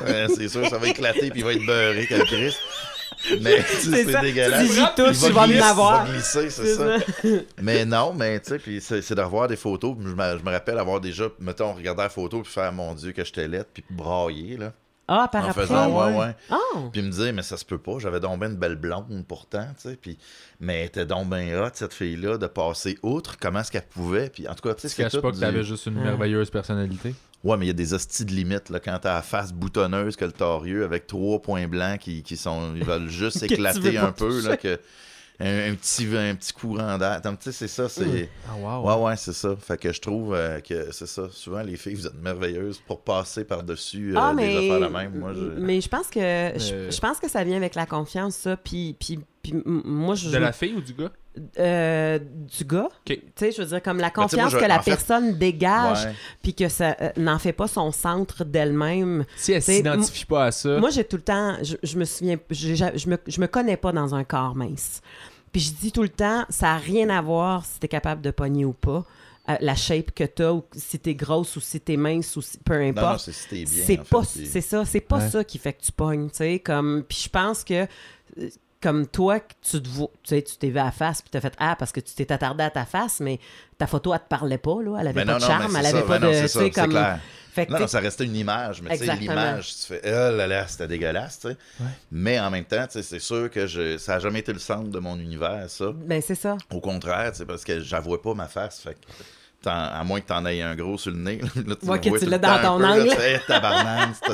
Euh, 0.03 0.29
c'est 0.33 0.49
sûr, 0.49 0.65
ça 0.69 0.79
va 0.79 0.87
éclater, 0.87 1.31
puis 1.31 1.41
il 1.41 1.45
va 1.45 1.55
être 1.55 1.67
beurré, 1.67 2.07
quel 2.09 2.23
Christ. 2.23 2.61
Mais, 3.41 3.65
tu 3.65 3.91
sais, 3.91 4.05
C'est 4.05 4.21
dégueulasse. 4.21 4.69
Tu 4.69 4.75
dis 4.75 4.87
tout, 4.95 5.03
Il 5.09 5.19
tu 5.19 5.33
vas 5.33 5.47
glisser, 5.49 5.61
en 5.61 5.67
avoir. 5.67 6.07
Il 6.07 6.07
va 6.07 6.15
glisser, 6.19 6.51
c'est 6.51 6.75
ça. 6.77 7.01
ça. 7.01 7.29
Mais 7.61 7.85
non, 7.85 8.13
mais 8.13 8.39
tu 8.39 8.51
sais, 8.51 8.59
puis 8.61 8.81
c'est 8.81 9.13
de 9.13 9.21
revoir 9.23 9.49
des 9.49 9.57
photos. 9.57 9.97
puis 9.99 10.07
Je 10.09 10.15
me, 10.15 10.39
je 10.39 10.45
me 10.45 10.51
rappelle 10.53 10.79
avoir 10.79 11.01
déjà, 11.01 11.25
mettons, 11.41 11.73
regardé 11.73 12.05
la 12.05 12.09
photo, 12.11 12.43
puis 12.43 12.53
faire, 12.53 12.73
mon 12.73 12.95
Dieu, 12.95 13.11
que 13.11 13.25
j'étais 13.25 13.49
laide, 13.49 13.67
puis 13.75 13.83
brailler, 13.91 14.57
là. 14.57 14.73
Ah, 15.15 15.29
par 15.29 15.45
en 15.45 15.49
après. 15.51 15.63
faisant, 15.67 15.91
ouais, 16.11 16.19
ouais. 16.19 16.37
Oh! 16.51 16.89
Puis 16.91 17.01
il 17.03 17.07
me 17.07 17.11
disait, 17.11 17.33
mais 17.33 17.43
ça 17.43 17.57
se 17.59 17.65
peut 17.65 17.77
pas, 17.79 17.99
j'avais 17.99 18.19
donc 18.21 18.41
ben 18.41 18.51
une 18.53 18.57
belle 18.57 18.77
blonde 18.77 19.25
pourtant, 19.29 19.67
tu 19.81 19.91
sais, 19.91 19.97
puis... 20.01 20.17
Mais 20.61 20.81
elle 20.81 20.87
était 20.87 21.05
donc 21.07 21.29
ben 21.29 21.55
hot, 21.61 21.69
cette 21.75 21.93
fille-là, 21.93 22.39
de 22.39 22.47
passer 22.47 22.99
outre, 23.03 23.37
comment 23.39 23.61
est-ce 23.61 23.71
qu'elle 23.73 23.83
pouvait, 23.87 24.31
puis 24.31 24.49
en 24.49 24.55
tout 24.55 24.67
cas, 24.67 24.75
tu 24.75 24.83
sais, 24.83 24.89
Tu 24.89 24.95
c'est 24.95 25.03
caches 25.03 25.21
pas 25.21 25.29
que 25.31 25.35
du- 25.35 25.41
t'avais 25.41 25.65
juste 25.65 25.87
une 25.87 25.99
Ah. 25.99 26.05
merveilleuse 26.05 26.49
personnalité. 26.51 27.15
Ouais, 27.45 27.57
mais 27.57 27.65
il 27.67 27.69
y 27.69 27.71
a 27.71 27.75
des 27.75 27.93
hosties 27.93 28.25
de 28.25 28.31
limite, 28.31 28.71
là, 28.71 28.79
quand 28.81 28.97
t'as 29.03 29.15
la 29.15 29.23
face 29.23 29.53
boutonneuse 29.53 30.15
que 30.17 30.25
le 30.25 30.33
torieux, 30.33 30.85
avec 30.85 31.07
trois 31.09 31.43
points 31.43 31.67
blancs 31.69 31.99
qui, 31.99 32.23
qui 32.23 32.37
sont... 32.37 32.75
Ils 32.77 32.85
veulent 32.85 33.09
juste 33.09 33.43
éclater 33.43 33.99
un 33.99 34.13
peu, 34.13 34.41
là, 34.49 34.57
que... 34.57 34.79
Un, 35.41 35.73
un 35.73 35.75
petit, 35.75 36.07
un 36.17 36.35
petit 36.37 36.53
courant 36.53 36.99
d'air. 36.99 37.21
Tu 37.23 37.29
sais, 37.41 37.53
c'est 37.53 37.69
ça, 37.69 37.89
c'est... 37.89 38.29
Ah, 38.49 38.57
wow. 38.57 38.87
Ouais, 38.87 39.05
ouais, 39.07 39.17
c'est 39.17 39.33
ça. 39.33 39.57
Fait 39.57 39.77
que 39.77 39.93
je 39.93 40.01
trouve 40.01 40.35
euh, 40.35 40.61
que 40.61 40.93
c'est 40.93 41.07
ça. 41.09 41.25
Souvent, 41.33 41.63
les 41.63 41.77
filles, 41.77 41.95
vous 41.95 42.07
êtes 42.07 42.15
merveilleuses 42.21 42.81
pour 42.87 43.01
passer 43.01 43.45
par-dessus 43.45 44.13
euh, 44.17 44.21
Ah, 44.21 44.31
des 44.35 44.43
mais, 44.47 44.57
affaires 44.73 44.89
de 44.89 44.93
même. 44.95 45.19
Moi, 45.19 45.33
je... 45.35 45.41
mais 45.61 45.81
je 45.81 45.89
pense 45.89 46.07
que 46.09 46.21
je, 46.21 46.75
Mais- 46.75 46.91
je 46.93 47.01
pense 47.01 47.19
que 47.19 47.29
ça 47.29 47.43
vient 47.45 47.57
avec 47.57 47.75
la 47.75 47.87
confiance, 47.87 48.37
ça. 48.37 48.57
Puis, 48.57 48.95
puis, 49.01 49.19
puis 49.43 49.53
m- 49.53 49.63
moi, 49.85 50.15
je. 50.15 50.31
De 50.31 50.37
la 50.39 50.53
fille 50.53 50.75
ou 50.75 50.81
du 50.81 50.95
gars? 50.95 51.11
Euh, 51.59 52.19
du 52.19 52.65
gars. 52.65 52.89
Tu 53.07 53.19
sais, 53.37 53.53
je 53.53 53.63
veux 53.63 53.69
dire, 53.69 53.83
comme 53.83 53.97
la 53.99 54.09
Ben, 54.09 54.13
tu 54.13 54.19
moi, 54.21 54.29
confiance 54.29 54.53
je- 54.53 54.59
que 54.59 54.65
la 54.65 54.79
en 54.79 54.83
fait- 54.83 54.91
personne 54.91 55.39
dégage, 55.39 56.09
puis 56.43 56.55
que 56.55 56.69
ça 56.69 56.95
euh, 57.01 57.11
n'en 57.17 57.39
fait 57.39 57.53
pas 57.55 57.69
son 57.69 57.91
centre 57.91 58.45
d'elle-même. 58.45 59.25
Si 59.37 59.53
elle 59.53 59.63
s'identifie 59.63 60.27
pas 60.27 60.45
à 60.47 60.51
ça. 60.53 60.79
Moi, 60.79 60.91
j'ai 60.91 61.05
tout 61.05 61.17
le 61.17 61.23
temps, 61.23 61.57
je, 61.63 61.77
je 61.83 61.97
me 61.99 62.05
souviens, 62.05 62.37
je 62.51 63.09
me, 63.09 63.17
je 63.27 63.41
me 63.41 63.47
connais 63.47 63.77
pas 63.79 63.93
dans 63.93 64.15
un 64.15 64.25
corps 64.25 64.55
mince. 64.55 65.01
Puis 65.53 65.61
je 65.63 65.73
dis 65.73 65.93
tout 65.93 66.03
le 66.03 66.09
temps, 66.09 66.45
ça 66.51 66.67
n'a 66.67 66.77
rien 66.77 67.09
à 67.11 67.21
voir 67.23 67.65
si 67.65 67.79
t'es 67.79 67.89
capable 67.89 68.21
de 68.23 68.31
pogner 68.31 68.65
ou 68.65 68.73
pas. 68.75 69.05
euh, 69.49 69.57
la 69.61 69.75
shape 69.75 70.13
que 70.13 70.23
t'as, 70.23 70.53
ou 70.53 70.63
si 70.71 71.01
t'es 71.01 71.15
grosse 71.17 71.57
ou 71.57 71.61
si 71.61 71.81
t'es 71.81 71.97
mince 71.97 72.37
ou 72.37 72.43
si, 72.43 72.59
peu 72.59 72.75
Non, 72.79 72.85
non, 72.85 72.91
importe. 72.91 73.29
c'est 73.33 73.67
si 73.67 73.97
pas, 74.09 74.23
c'est 74.23 74.61
ça, 74.61 74.85
c'est 74.85 75.01
pas 75.01 75.19
Ouais. 75.19 75.29
ça 75.31 75.43
qui 75.43 75.59
fait 75.59 75.73
que 75.73 75.83
tu 75.83 75.91
pognes, 75.91 76.31
tu 76.31 76.37
sais, 76.37 76.59
comme, 76.61 77.03
puis 77.09 77.19
je 77.25 77.29
pense 77.29 77.65
que, 77.65 77.89
comme 78.83 79.07
toi, 79.07 79.41
que 79.41 79.53
tu 79.63 79.81
te 79.81 79.89
vois, 79.89 80.09
tu 80.23 80.31
sais, 80.35 80.43
tu 80.43 80.57
t'es 80.57 80.69
vu 80.69 80.79
à 80.79 80.85
la 80.85 80.91
face, 80.93 81.23
puis 81.23 81.31
t'as 81.31 81.41
fait, 81.41 81.55
ah, 81.59 81.77
parce 81.79 81.93
que 81.93 82.01
tu 82.01 82.13
t'es 82.15 82.31
attardé 82.33 82.65
à 82.65 82.71
ta 82.71 82.85
face, 82.85 83.21
mais 83.21 83.39
ta 83.79 83.87
photo, 83.87 84.13
elle 84.13 84.21
te 84.21 84.29
parlait 84.29 84.59
pas, 84.59 84.83
là, 84.83 84.99
elle 85.01 85.09
avait 85.09 85.21
Mais 85.21 85.27
pas 85.27 85.33
non, 85.33 85.39
de 85.39 85.43
charme, 85.45 85.77
elle 85.79 85.87
avait 85.87 86.01
ça, 86.01 86.07
pas 86.07 86.19
ben 86.19 86.29
de, 86.29 86.35
tu 86.43 86.49
ça, 86.49 86.61
sais, 86.61 86.71
comme, 86.71 86.91
clair. 86.91 87.19
fait 87.53 87.67
que, 87.67 87.71
Non, 87.71 87.77
tu 87.79 87.83
non, 87.83 87.89
ça 87.89 88.01
restait 88.01 88.25
une 88.25 88.37
image, 88.37 88.83
mais 88.83 88.99
tu 88.99 89.05
sais, 89.07 89.15
l'image, 89.17 89.75
tu 89.77 89.87
fais, 89.87 90.01
oh 90.05 90.37
là 90.37 90.47
là, 90.47 90.67
c'était 90.67 90.89
dégueulasse, 90.89 91.39
tu 91.41 91.49
sais. 91.49 91.57
Ouais. 91.81 91.87
Mais 92.11 92.41
en 92.41 92.51
même 92.51 92.65
temps, 92.65 92.85
tu 92.87 92.93
sais, 92.95 93.03
c'est 93.03 93.19
sûr 93.21 93.51
que 93.51 93.67
je, 93.67 93.97
ça 93.99 94.15
n'a 94.15 94.19
jamais 94.19 94.41
été 94.41 94.53
le 94.53 94.59
centre 94.59 94.91
de 94.91 94.99
mon 94.99 95.17
univers, 95.19 95.71
ça. 95.71 95.87
ben 95.95 96.21
c'est 96.21 96.35
ça. 96.35 96.57
Au 96.73 96.81
contraire, 96.81 97.31
c'est 97.35 97.47
parce 97.47 97.65
que 97.65 97.81
j'avouais 97.81 98.19
pas 98.19 98.35
ma 98.35 98.49
face, 98.49 98.81
fait 98.81 98.95
que 98.95 99.01
t'en- 99.07 99.25
à 99.71 100.03
moins 100.05 100.21
que 100.21 100.27
t'en 100.27 100.45
aies 100.47 100.63
un 100.63 100.75
gros 100.75 100.99
sur 100.99 101.11
le 101.11 101.19
nez, 101.19 101.41
là, 101.67 101.75
tu 101.81 101.87
Ouais, 101.89 102.01
que 102.01 102.19
tu 102.19 102.27
l'as 102.27 102.37
le 102.37 102.43
dans 102.43 102.63
ton 102.63 102.77
peu, 102.79 102.83
là, 102.83 102.93
angle. 102.93 103.09
tu 103.11 103.17
fais, 103.17 103.33
Hey, 103.33 103.41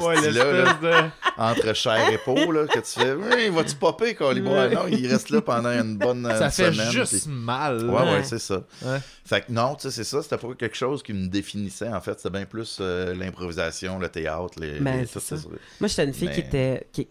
Ouais, 0.01 0.15
là, 0.15 0.21
l'espèce 0.31 0.81
de... 0.81 0.93
entre 1.37 1.75
chair 1.75 2.11
et 2.13 2.19
peau, 2.19 2.53
là, 2.53 2.67
que 2.67 2.79
tu 2.79 3.01
fais, 3.01 3.13
oui, 3.15 3.49
vas-tu 3.51 3.75
popper, 3.77 4.15
Calibois? 4.15 4.69
Non, 4.69 4.87
il 4.89 5.07
reste 5.07 5.31
là 5.31 5.41
pendant 5.43 5.71
une 5.71 5.97
bonne 5.97 6.27
euh, 6.27 6.39
Ça 6.39 6.51
fait 6.51 6.73
semaine. 6.73 6.91
juste 6.91 7.27
mal. 7.29 7.89
Ouais, 7.89 7.95
ouais, 8.03 8.03
Ouais. 8.15 8.25
c'est 8.25 8.39
ça. 8.39 8.63
Ouais. 8.85 8.99
Fait 9.25 9.43
que 9.43 9.53
non, 9.53 9.75
tu 9.75 9.83
sais, 9.83 9.91
c'est 9.91 10.05
ça, 10.05 10.23
c'était 10.23 10.39
pas 10.39 10.49
quelque 10.59 10.77
chose 10.77 11.03
qui 11.03 11.13
me 11.13 11.27
définissait, 11.29 11.89
en 11.89 12.01
fait. 12.01 12.15
C'était 12.19 12.31
bien 12.31 12.47
plus 12.47 12.79
euh, 12.81 13.15
l'improvisation, 13.15 13.99
le 13.99 14.09
théâtre, 14.09 14.59
les. 14.59 14.81
Ben, 14.81 15.01
les- 15.01 15.07
ça. 15.07 15.21
ça. 15.21 15.37
Moi, 15.81 15.89
j'étais 15.89 16.05
une 16.05 16.15
fille 16.15 16.31
qui 16.31 16.41
était. 16.41 16.87
Qui... 16.93 17.09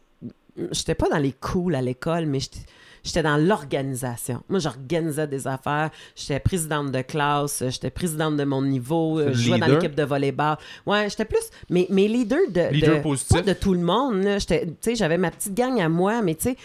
J'étais 0.71 0.95
pas 0.95 1.07
dans 1.09 1.17
les 1.19 1.33
cools 1.33 1.75
à 1.75 1.81
l'école, 1.81 2.25
mais 2.25 2.39
j'étais- 2.39 2.59
j'étais 3.07 3.23
dans 3.23 3.37
l'organisation. 3.37 4.41
Moi, 4.49 4.59
j'organisais 4.59 5.25
des 5.27 5.47
affaires. 5.47 5.89
J'étais 6.15 6.39
présidente 6.39 6.91
de 6.91 7.01
classe, 7.01 7.61
euh, 7.63 7.69
j'étais 7.69 7.89
présidente 7.89 8.37
de 8.37 8.43
mon 8.43 8.61
niveau, 8.61 9.19
euh, 9.19 9.29
je 9.33 9.41
jouais 9.41 9.57
dans 9.59 9.65
leader? 9.65 9.81
l'équipe 9.81 9.95
de 9.95 10.03
volleyball. 10.03 10.57
Ouais, 10.85 11.09
j'étais 11.09 11.25
plus. 11.25 11.41
Mais 11.69 11.87
mes 11.89 12.07
leaders 12.07 12.49
de. 12.51 12.71
Leader 12.73 12.97
de- 12.97 13.01
positif? 13.01 13.37
Pas 13.37 13.41
de 13.41 13.53
tout 13.53 13.73
le 13.73 13.79
monde. 13.81 14.23
là. 14.23 14.37
J'étais- 14.39 14.65
Tu 14.65 14.73
sais, 14.81 14.95
j'avais 14.95 15.17
ma 15.17 15.31
petite 15.31 15.53
gang 15.55 15.79
à 15.81 15.89
moi, 15.89 16.21
mais 16.21 16.35
tu 16.35 16.55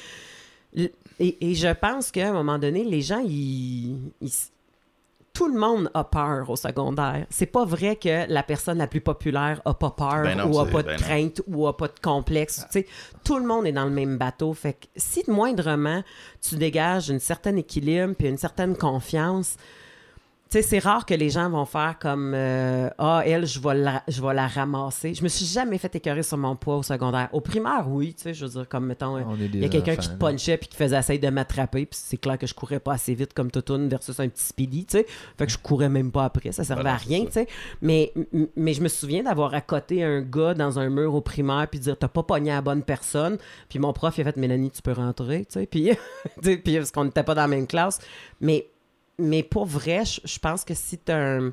sais. 0.77 0.91
Et, 1.21 1.51
et 1.51 1.55
je 1.55 1.69
pense 1.75 2.11
qu'à 2.11 2.31
un 2.31 2.33
moment 2.33 2.59
donné, 2.59 2.85
les 2.85 3.01
gens, 3.03 3.21
ils- 3.25 3.97
ils 4.21 4.33
tout 5.33 5.49
le 5.49 5.59
monde 5.59 5.91
a 5.95 6.05
peur 6.05 6.51
au 6.51 6.57
secondaire. 6.57 7.27
C'est 7.31 7.47
pas 7.47 7.65
vrai 7.65 7.97
que 7.97 8.31
la 8.31 8.43
personne 8.43 8.79
la 8.79 8.87
plus 8.87 9.01
populaire 9.01 9.63
a 9.65 9.75
pas 9.75 9.91
peur 9.91 10.23
Ben 10.23 10.39
non, 10.39 10.53
ou 10.53 10.59
a 10.61 10.67
pas 10.67 10.83
de 10.83 10.89
ben 10.89 10.97
non. 10.97 11.03
crainte 11.03 11.43
ou 11.47 11.67
a 11.67 11.77
pas 11.77 11.89
de 11.89 11.99
complexe. 12.03 12.67
Sais, 12.71 12.87
tout 13.25 13.39
le 13.39 13.47
monde 13.47 13.67
est 13.67 13.73
dans 13.73 13.85
le 13.87 13.91
même 13.91 14.19
bateau. 14.19 14.53
Fait 14.53 14.75
que 14.75 14.87
si 14.97 15.25
moindrement 15.29 16.03
tu 16.41 16.57
dégages 16.57 17.09
une 17.09 17.21
certaine 17.21 17.59
équilibre 17.59 18.15
puis 18.19 18.29
une 18.29 18.37
certaine 18.39 18.77
confiance, 18.77 19.57
sais, 20.53 20.63
c'est 20.63 20.79
rare 20.79 21.07
que 21.07 21.15
les 21.15 21.31
gens 21.31 21.49
vont 21.49 21.65
faire 21.65 21.97
comme 21.99 22.33
euh, 22.35 22.91
Ah, 22.99 23.23
elle, 23.25 23.47
je 23.47 23.59
vais, 23.59 23.75
la, 23.75 24.03
je 24.07 24.21
vais 24.21 24.35
la 24.35 24.47
ramasser. 24.47 25.15
Je 25.15 25.23
me 25.23 25.29
suis 25.29 25.47
jamais 25.47 25.79
fait 25.79 25.95
écœurer 25.95 26.23
sur 26.23 26.37
mon 26.37 26.57
poids 26.57 26.77
au 26.77 26.83
secondaire. 26.83 27.29
Au 27.33 27.41
primaire, 27.41 27.87
oui, 27.89 28.15
tu 28.15 28.23
sais, 28.23 28.35
je 28.35 28.45
veux 28.45 28.51
dire, 28.53 28.69
comme 28.69 28.87
mettons, 28.87 29.19
il 29.39 29.61
y 29.61 29.65
a 29.65 29.69
quelqu'un 29.69 29.97
qui 29.97 30.09
te 30.09 30.15
punchait 30.15 30.59
puis 30.59 30.69
qui 30.69 30.77
faisait 30.77 30.99
essayer 30.99 31.19
de 31.19 31.29
m'attraper, 31.29 31.87
puis 31.87 31.99
c'est 32.03 32.19
clair 32.19 32.39
que 32.39 32.47
je 32.47 32.55
courais 32.55 32.81
pas 32.81 32.93
assez 32.93 33.15
vite 33.15 33.33
comme 33.33 33.51
Totoun 33.51 33.89
versus 33.89 34.19
un 34.21 34.29
petit 34.29 34.45
speedy, 34.45 34.85
tu 34.85 34.99
sais. 34.99 35.07
Fait 35.39 35.47
que 35.47 35.53
je 35.53 35.59
courais 35.59 35.89
même 35.89 36.13
pas 36.13 36.25
après, 36.25 36.53
ça 36.53 36.65
servait 36.65 36.83
Voilà, 36.83 36.97
à 36.97 36.99
rien, 36.99 37.25
tu 37.25 37.33
sais. 37.33 37.47
Mais, 37.81 38.13
mais 38.57 38.75
je 38.75 38.83
me 38.83 38.89
souviens 38.89 39.23
d'avoir 39.23 39.55
accoté 39.55 40.05
un 40.05 40.21
gars 40.21 40.55
dans 40.55 40.79
un 40.79 40.91
mur 40.91 41.15
au 41.15 41.21
primaire 41.21 41.67
puis 41.69 41.81
dire 41.81 41.97
t'as 41.99 42.09
pas 42.09 42.23
pogné 42.23 42.51
à 42.51 42.57
la 42.57 42.63
bonne 42.63 42.83
personne, 42.83 43.39
puis 43.69 43.79
mon 43.79 43.93
prof 43.93 44.17
il 44.19 44.21
a 44.23 44.25
fait 44.25 44.37
Mélanie, 44.37 44.71
tu 44.71 44.83
peux 44.83 44.93
rentrer, 44.93 45.47
tu 45.47 45.61
sais. 45.61 45.67
Puis, 45.67 45.91
puis 46.43 46.77
parce 46.77 46.91
qu'on 46.91 47.05
n'était 47.05 47.23
pas 47.23 47.35
dans 47.35 47.43
la 47.43 47.49
même 47.49 47.67
classe, 47.67 48.01
mais 48.41 48.67
mais 49.19 49.43
pour 49.43 49.67
vrai, 49.67 50.05
je 50.05 50.21
je 50.25 50.39
pense 50.39 50.65
que 50.65 50.75
si 50.75 50.99
tu 50.99 51.13
un 51.13 51.53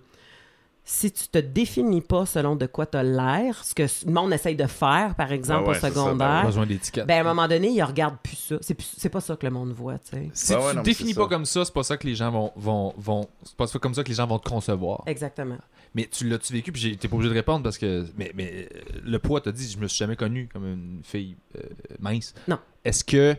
si 0.91 1.11
tu 1.11 1.27
te 1.27 1.38
définis 1.38 2.02
pas 2.02 2.26
selon 2.26 2.56
de 2.56 2.65
quoi 2.65 2.88
tu 2.88 2.98
as 2.98 3.03
l'air, 3.03 3.64
ce 3.64 3.76
que 3.76 3.84
le 4.07 4.11
monde 4.11 4.34
essaye 4.34 4.56
de 4.56 4.65
faire, 4.65 5.14
par 5.14 5.31
exemple, 5.31 5.65
ouais, 5.65 5.69
au 5.69 5.73
c'est 5.76 5.81
ça, 5.81 5.90
ben 5.90 5.94
secondaire, 6.03 6.45
besoin 6.48 6.65
d'étiquette. 6.65 7.06
ben, 7.06 7.18
à 7.18 7.22
un 7.22 7.23
moment 7.36 7.48
donné, 7.48 7.69
ils 7.69 7.84
regardent 7.84 8.18
plus 8.23 8.36
ça. 8.38 8.56
C'est, 8.61 9.10
pas 9.10 9.22
ça 9.22 9.36
que 9.36 9.45
le 9.45 9.52
monde 9.52 9.72
voit, 9.72 9.99
tu 9.99 10.15
sais. 10.15 10.30
si 10.34 10.52
Ouais, 10.53 10.57
tu 10.57 10.64
ouais, 10.65 10.72
te 10.72 10.76
non, 10.77 10.81
mais 10.81 10.84
définis 10.84 11.14
pas 11.14 11.22
ça. 11.23 11.27
comme 11.30 11.45
ça, 11.45 11.64
c'est 11.65 11.73
pas 11.76 11.84
ça 11.84 11.95
que 11.95 12.07
les 12.07 12.15
gens 12.15 12.31
vont, 12.31 12.52
vont, 12.56 12.94
vont 12.98 13.27
c'est 13.44 13.56
pas 13.56 13.68
ça 13.68 13.77
comme 13.77 13.94
ça 13.94 14.03
que 14.03 14.10
les 14.10 14.15
gens 14.15 14.26
vont 14.26 14.40
te 14.40 14.49
concevoir. 14.49 15.03
Exactement. 15.06 15.57
Mais 15.94 16.07
tu 16.11 16.27
l'as-tu 16.27 16.53
vécu? 16.53 16.72
Puis 16.72 16.81
j'ai- 16.81 16.95
t'es 16.98 17.07
pas 17.07 17.15
obligé 17.18 17.30
de 17.30 17.36
répondre 17.38 17.61
parce 17.61 17.77
que 17.77 18.07
mais, 18.18 18.31
mais 18.34 18.68
euh, 18.73 18.80
le 19.03 19.19
poids 19.19 19.41
t'as 19.41 19.52
dit 19.52 19.69
je 19.72 19.77
me 19.77 19.88
suis 19.88 19.98
jamais 19.99 20.15
connu 20.15 20.48
comme 20.52 20.65
une 20.65 21.02
fille 21.03 21.36
euh, 21.56 21.61
mince. 21.99 22.34
Non. 22.48 22.57
Est-ce 22.84 23.03
que 23.03 23.36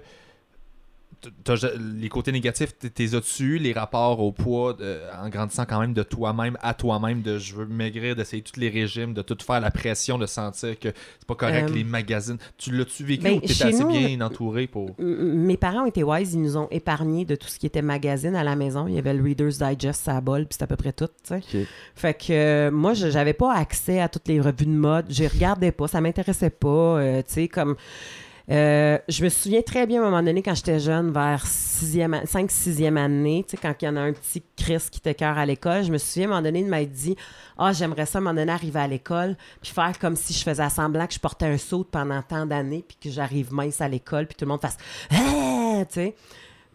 les 1.99 2.09
côtés 2.09 2.33
négatifs 2.33 2.73
t'es- 2.79 3.15
as-tu 3.15 3.59
les 3.59 3.73
rapports 3.73 4.21
au 4.21 4.33
poids 4.33 4.77
euh, 4.81 5.09
en 5.23 5.29
grandissant 5.29 5.65
quand 5.67 5.81
même 5.81 5.93
de 5.93 6.03
toi-même 6.03 6.57
à 6.63 6.75
toi-même 6.75 7.23
de 7.23 7.39
je 7.39 7.55
veux 7.55 7.67
maigrir 7.67 8.17
d'essayer 8.17 8.43
tous 8.43 8.59
les 8.59 8.69
régimes 8.69 9.13
de 9.15 9.23
tout 9.23 9.37
faire 9.45 9.61
la 9.61 9.71
pression 9.71 10.19
de 10.19 10.27
sentir 10.27 10.79
que 10.79 10.89
c'est 11.19 11.27
pas 11.27 11.35
correct 11.35 11.69
Euh, 11.71 11.75
les 11.75 11.85
magazines 11.85 12.39
tu 12.57 12.71
l'as-tu 12.73 13.05
vécu 13.05 13.23
ben, 13.25 13.35
ou 13.37 13.41
t'étais 13.41 13.65
assez 13.65 13.85
nous, 13.85 13.91
bien 13.91 14.21
entouré 14.21 14.67
pour? 14.67 14.91
Mes 14.99 15.57
parents 15.57 15.85
étaient 15.85 16.03
wise, 16.03 16.35
ils 16.35 16.41
nous 16.43 16.57
ont 16.57 16.69
épargné 16.71 17.25
de 17.25 17.35
tout 17.35 17.49
ce 17.49 17.59
qui 17.59 17.67
était 17.67 17.83
magazine 17.83 18.35
à 18.35 18.45
la 18.45 18.57
maison. 18.57 18.87
Il 18.89 18.95
y 18.95 18.99
avait 18.99 19.15
le 19.15 19.23
Reader's 19.23 19.59
Digest, 19.59 20.05
ça 20.05 20.21
bol, 20.21 20.47
puis 20.47 20.57
c'est 20.59 20.65
à 20.65 20.67
peu 20.67 20.77
près 20.77 20.93
tout, 20.93 21.07
tu 21.07 21.13
sais. 21.25 21.41
Fait 21.95 22.15
que 22.15 22.33
euh, 22.33 22.71
moi, 22.71 22.95
je- 22.95 23.11
j'avais 23.11 23.33
pas 23.35 23.53
accès 23.55 24.01
à 24.01 24.09
toutes 24.09 24.29
les 24.29 24.41
revues 24.41 24.67
de 24.67 24.71
mode. 24.71 25.07
Je 25.11 25.21
les 25.21 25.29
regardais 25.29 25.73
pas, 25.73 25.89
ça 25.89 26.01
m'intéressait 26.01 26.51
pas, 26.51 26.69
euh, 26.69 27.19
tu 27.27 27.35
sais, 27.35 27.49
comme... 27.49 27.77
euh, 28.51 28.99
je 29.09 29.23
me 29.23 29.29
souviens 29.29 29.63
très 29.63 29.87
bien 29.87 30.03
à 30.03 30.07
un 30.07 30.11
moment 30.11 30.23
donné 30.23 30.43
quand 30.43 30.55
j'étais 30.55 30.81
jeune, 30.81 31.13
vers 31.13 31.47
5-6e 31.47 32.97
année, 32.97 33.45
tu 33.47 33.53
sais, 33.53 33.57
quand 33.57 33.75
il 33.81 33.85
y 33.85 33.89
en 33.89 33.97
a 33.97 34.01
un 34.01 34.13
petit 34.13 34.43
Chris 34.57 34.83
qui 34.91 35.01
t'écœure 35.01 35.39
à 35.39 35.47
l'école, 35.47 35.85
je 35.85 35.93
me 35.93 35.99
souviens 35.99 36.25
à 36.25 36.27
un 36.27 36.31
moment 36.31 36.43
donné, 36.43 36.61
il 36.61 36.67
m'a 36.67 36.85
dit 36.85 37.17
Ah, 37.57 37.73
j'aimerais 37.73 38.07
ça 38.07 38.19
à 38.19 38.21
un 38.21 38.25
moment 38.25 38.35
donné 38.35 38.51
arriver 38.51 38.81
à 38.81 38.89
l'école, 38.89 39.37
puis 39.63 39.71
faire 39.73 39.99
comme 39.99 40.17
si 40.17 40.33
je 40.33 40.43
faisais 40.43 40.69
semblant 40.69 41.07
que 41.07 41.15
je 41.15 41.21
portais 41.21 41.47
un 41.47 41.59
saut 41.59 41.85
pendant 41.85 42.23
tant 42.23 42.45
d'années, 42.45 42.85
puis 42.87 42.97
que 43.01 43.11
j'arrive 43.15 43.53
mince 43.53 43.81
à 43.81 43.89
l'école, 43.89 44.27
puis 44.27 44.35
tout 44.35 44.45
le 44.45 44.51
monde 44.51 44.61
fasse 44.61 44.79
Ah, 45.11 45.85
tu 45.89 45.95
sais. 45.95 46.15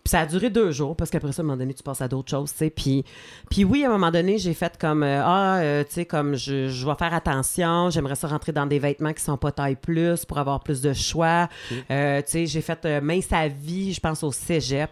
Puis 0.05 0.11
ça 0.11 0.19
a 0.19 0.25
duré 0.27 0.51
deux 0.51 0.71
jours, 0.71 0.95
parce 0.95 1.09
qu'après 1.09 1.31
ça, 1.31 1.41
à 1.41 1.43
un 1.43 1.47
moment 1.47 1.57
donné, 1.57 1.73
tu 1.73 1.81
passes 1.81 1.99
à 1.99 2.07
d'autres 2.07 2.29
choses, 2.29 2.51
tu 2.51 2.59
sais. 2.59 2.69
Puis, 2.69 3.03
puis 3.49 3.63
oui, 3.63 3.83
à 3.83 3.87
un 3.87 3.91
moment 3.93 4.11
donné, 4.11 4.37
j'ai 4.37 4.53
fait 4.53 4.77
comme, 4.77 5.01
euh, 5.01 5.19
ah, 5.25 5.57
euh, 5.57 5.83
tu 5.83 5.93
sais, 5.93 6.05
comme 6.05 6.35
je, 6.35 6.67
je 6.69 6.85
vais 6.85 6.93
faire 6.93 7.11
attention, 7.11 7.89
j'aimerais 7.89 8.13
ça 8.13 8.27
rentrer 8.27 8.51
dans 8.51 8.67
des 8.67 8.77
vêtements 8.77 9.13
qui 9.13 9.23
sont 9.23 9.35
pas 9.35 9.51
taille 9.51 9.75
plus 9.75 10.23
pour 10.23 10.37
avoir 10.37 10.59
plus 10.59 10.79
de 10.79 10.93
choix. 10.93 11.49
Euh, 11.89 12.21
tu 12.21 12.31
sais, 12.31 12.45
j'ai 12.45 12.61
fait 12.61 12.85
euh, 12.85 13.01
mince 13.01 13.33
à 13.33 13.47
vie, 13.47 13.93
je 13.93 13.99
pense 13.99 14.21
au 14.21 14.31
cégep. 14.31 14.91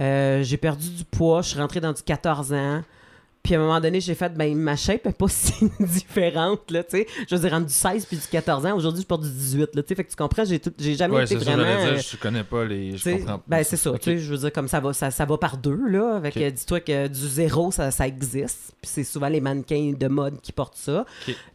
Euh, 0.00 0.42
j'ai 0.42 0.56
perdu 0.56 0.88
du 0.88 1.04
poids, 1.04 1.42
je 1.42 1.50
suis 1.50 1.60
rentrée 1.60 1.80
dans 1.80 1.92
du 1.92 2.02
14 2.02 2.54
ans. 2.54 2.80
Puis 3.42 3.54
à 3.54 3.58
un 3.58 3.62
moment 3.62 3.80
donné, 3.80 4.00
j'ai 4.00 4.14
fait, 4.14 4.32
ben 4.34 4.54
ma 4.56 4.76
shape 4.76 5.06
est 5.06 5.12
pas 5.16 5.26
si 5.28 5.52
différente, 5.80 6.70
là, 6.70 6.84
tu 6.84 6.98
sais. 6.98 7.06
Je 7.28 7.34
veux 7.34 7.40
dire, 7.40 7.52
entre 7.54 7.66
du 7.66 7.72
16 7.72 8.04
puis 8.06 8.16
du 8.18 8.26
14 8.30 8.66
ans, 8.66 8.76
aujourd'hui, 8.76 9.02
je 9.02 9.06
porte 9.06 9.22
du 9.22 9.30
18, 9.30 9.74
là, 9.74 9.82
tu 9.82 9.88
sais. 9.88 9.94
Fait 9.94 10.04
que 10.04 10.10
tu 10.10 10.16
comprends, 10.16 10.44
j'ai, 10.44 10.58
tout- 10.60 10.72
j'ai 10.78 10.94
jamais 10.94 11.16
Ouais, 11.16 11.24
été 11.24 11.38
c'est 11.38 11.44
ça, 11.44 11.56
vraiment... 11.56 11.68
euh, 11.80 11.94
dire, 11.94 12.02
je 12.12 12.16
connais 12.16 12.44
pas 12.44 12.64
les. 12.64 12.96
Je 12.96 13.10
ben 13.46 13.64
c'est 13.64 13.76
ça, 13.76 13.92
tu 13.98 14.10
sais, 14.10 14.18
je 14.18 14.30
veux 14.30 14.38
dire, 14.38 14.52
comme 14.52 14.68
ça 14.68 14.78
va, 14.80 14.92
ça, 14.92 15.10
ça 15.10 15.24
va 15.24 15.38
par 15.38 15.56
deux, 15.56 15.78
là, 15.88 16.16
avec, 16.16 16.36
euh, 16.36 16.50
dis-toi 16.50 16.80
que 16.80 17.08
du 17.08 17.28
zéro, 17.28 17.70
ça, 17.72 17.90
ça 17.90 18.06
existe, 18.06 18.74
puis 18.80 18.90
c'est 18.92 19.04
souvent 19.04 19.28
les 19.28 19.40
mannequins 19.40 19.92
de 19.98 20.06
mode 20.08 20.40
qui 20.40 20.52
portent 20.52 20.76
ça. 20.76 21.06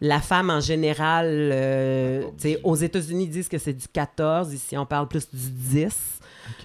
La 0.01 0.19
femme, 0.21 0.49
en 0.49 0.59
général, 0.61 1.27
euh, 1.29 2.23
tu 2.39 2.49
sais, 2.49 2.59
aux 2.63 2.75
États-Unis, 2.75 3.25
ils 3.25 3.29
disent 3.29 3.47
que 3.49 3.57
c'est 3.57 3.73
du 3.73 3.87
14, 3.87 4.53
ici, 4.53 4.77
on 4.77 4.85
parle 4.85 5.07
plus 5.07 5.27
du 5.31 5.49
10. 5.85 5.95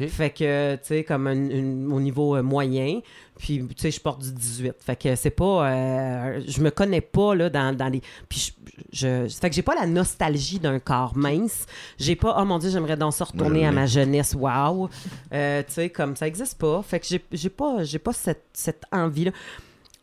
Fait 0.08 0.30
que, 0.30 0.74
tu 0.76 0.80
sais, 0.82 1.04
comme 1.04 1.26
un- 1.26 1.90
au 1.90 2.00
niveau 2.00 2.36
euh, 2.36 2.42
moyen. 2.42 3.00
Puis, 3.38 3.58
tu 3.68 3.74
sais, 3.78 3.90
je 3.90 4.00
porte 4.00 4.20
du 4.22 4.32
18. 4.32 4.74
Fait 4.80 4.96
que 4.96 5.14
c'est 5.16 5.30
pas. 5.30 5.70
euh, 5.70 6.42
je 6.46 6.60
me 6.60 6.70
connais 6.70 7.00
pas, 7.00 7.34
là, 7.34 7.48
dans, 7.48 7.74
dans 7.74 7.88
les. 7.88 8.02
Puis, 8.28 8.54
je, 8.92 9.26
je- 9.28 9.34
fait 9.34 9.48
que 9.48 9.56
j'ai 9.56 9.62
pas 9.62 9.74
la 9.74 9.86
nostalgie 9.86 10.58
d'un 10.58 10.78
corps 10.78 11.16
mince. 11.16 11.64
J'ai 11.98 12.16
pas, 12.16 12.36
oh 12.38 12.44
mon 12.44 12.58
Dieu, 12.58 12.68
j'aimerais 12.70 12.96
donc 12.98 13.14
ça 13.14 13.24
retourner 13.24 13.66
à 13.66 13.72
ma 13.72 13.86
jeunesse. 13.86 14.34
Waouh! 14.38 14.88
Tu 15.30 15.36
sais, 15.68 15.88
comme 15.90 16.16
ça 16.16 16.26
existe 16.26 16.58
pas. 16.58 16.82
Fait 16.82 17.00
que 17.00 17.06
j'ai 17.06 17.24
j'ai 17.32 17.48
pas, 17.50 17.82
j'ai 17.84 17.98
pas 17.98 18.12
cette, 18.12 18.44
cette 18.52 18.82
envie-là. 18.92 19.30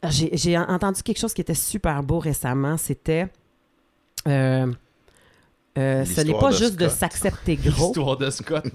J'ai 0.10 0.30
j'ai 0.36 0.58
entendu 0.58 1.02
quelque 1.04 1.20
chose 1.20 1.34
qui 1.34 1.42
était 1.42 1.54
super 1.54 2.02
beau 2.04 2.20
récemment. 2.20 2.78
C'était. 2.78 3.28
euh, 4.28 4.72
euh, 5.78 6.06
ce 6.06 6.22
n'est 6.22 6.34
pas 6.34 6.52
de 6.52 6.58
juste 6.58 6.76
de 6.76 6.90
s'accepter 6.90 7.56
gros. 7.56 7.88
L'histoire 7.88 8.18
de 8.18 8.30
Scott. 8.30 8.66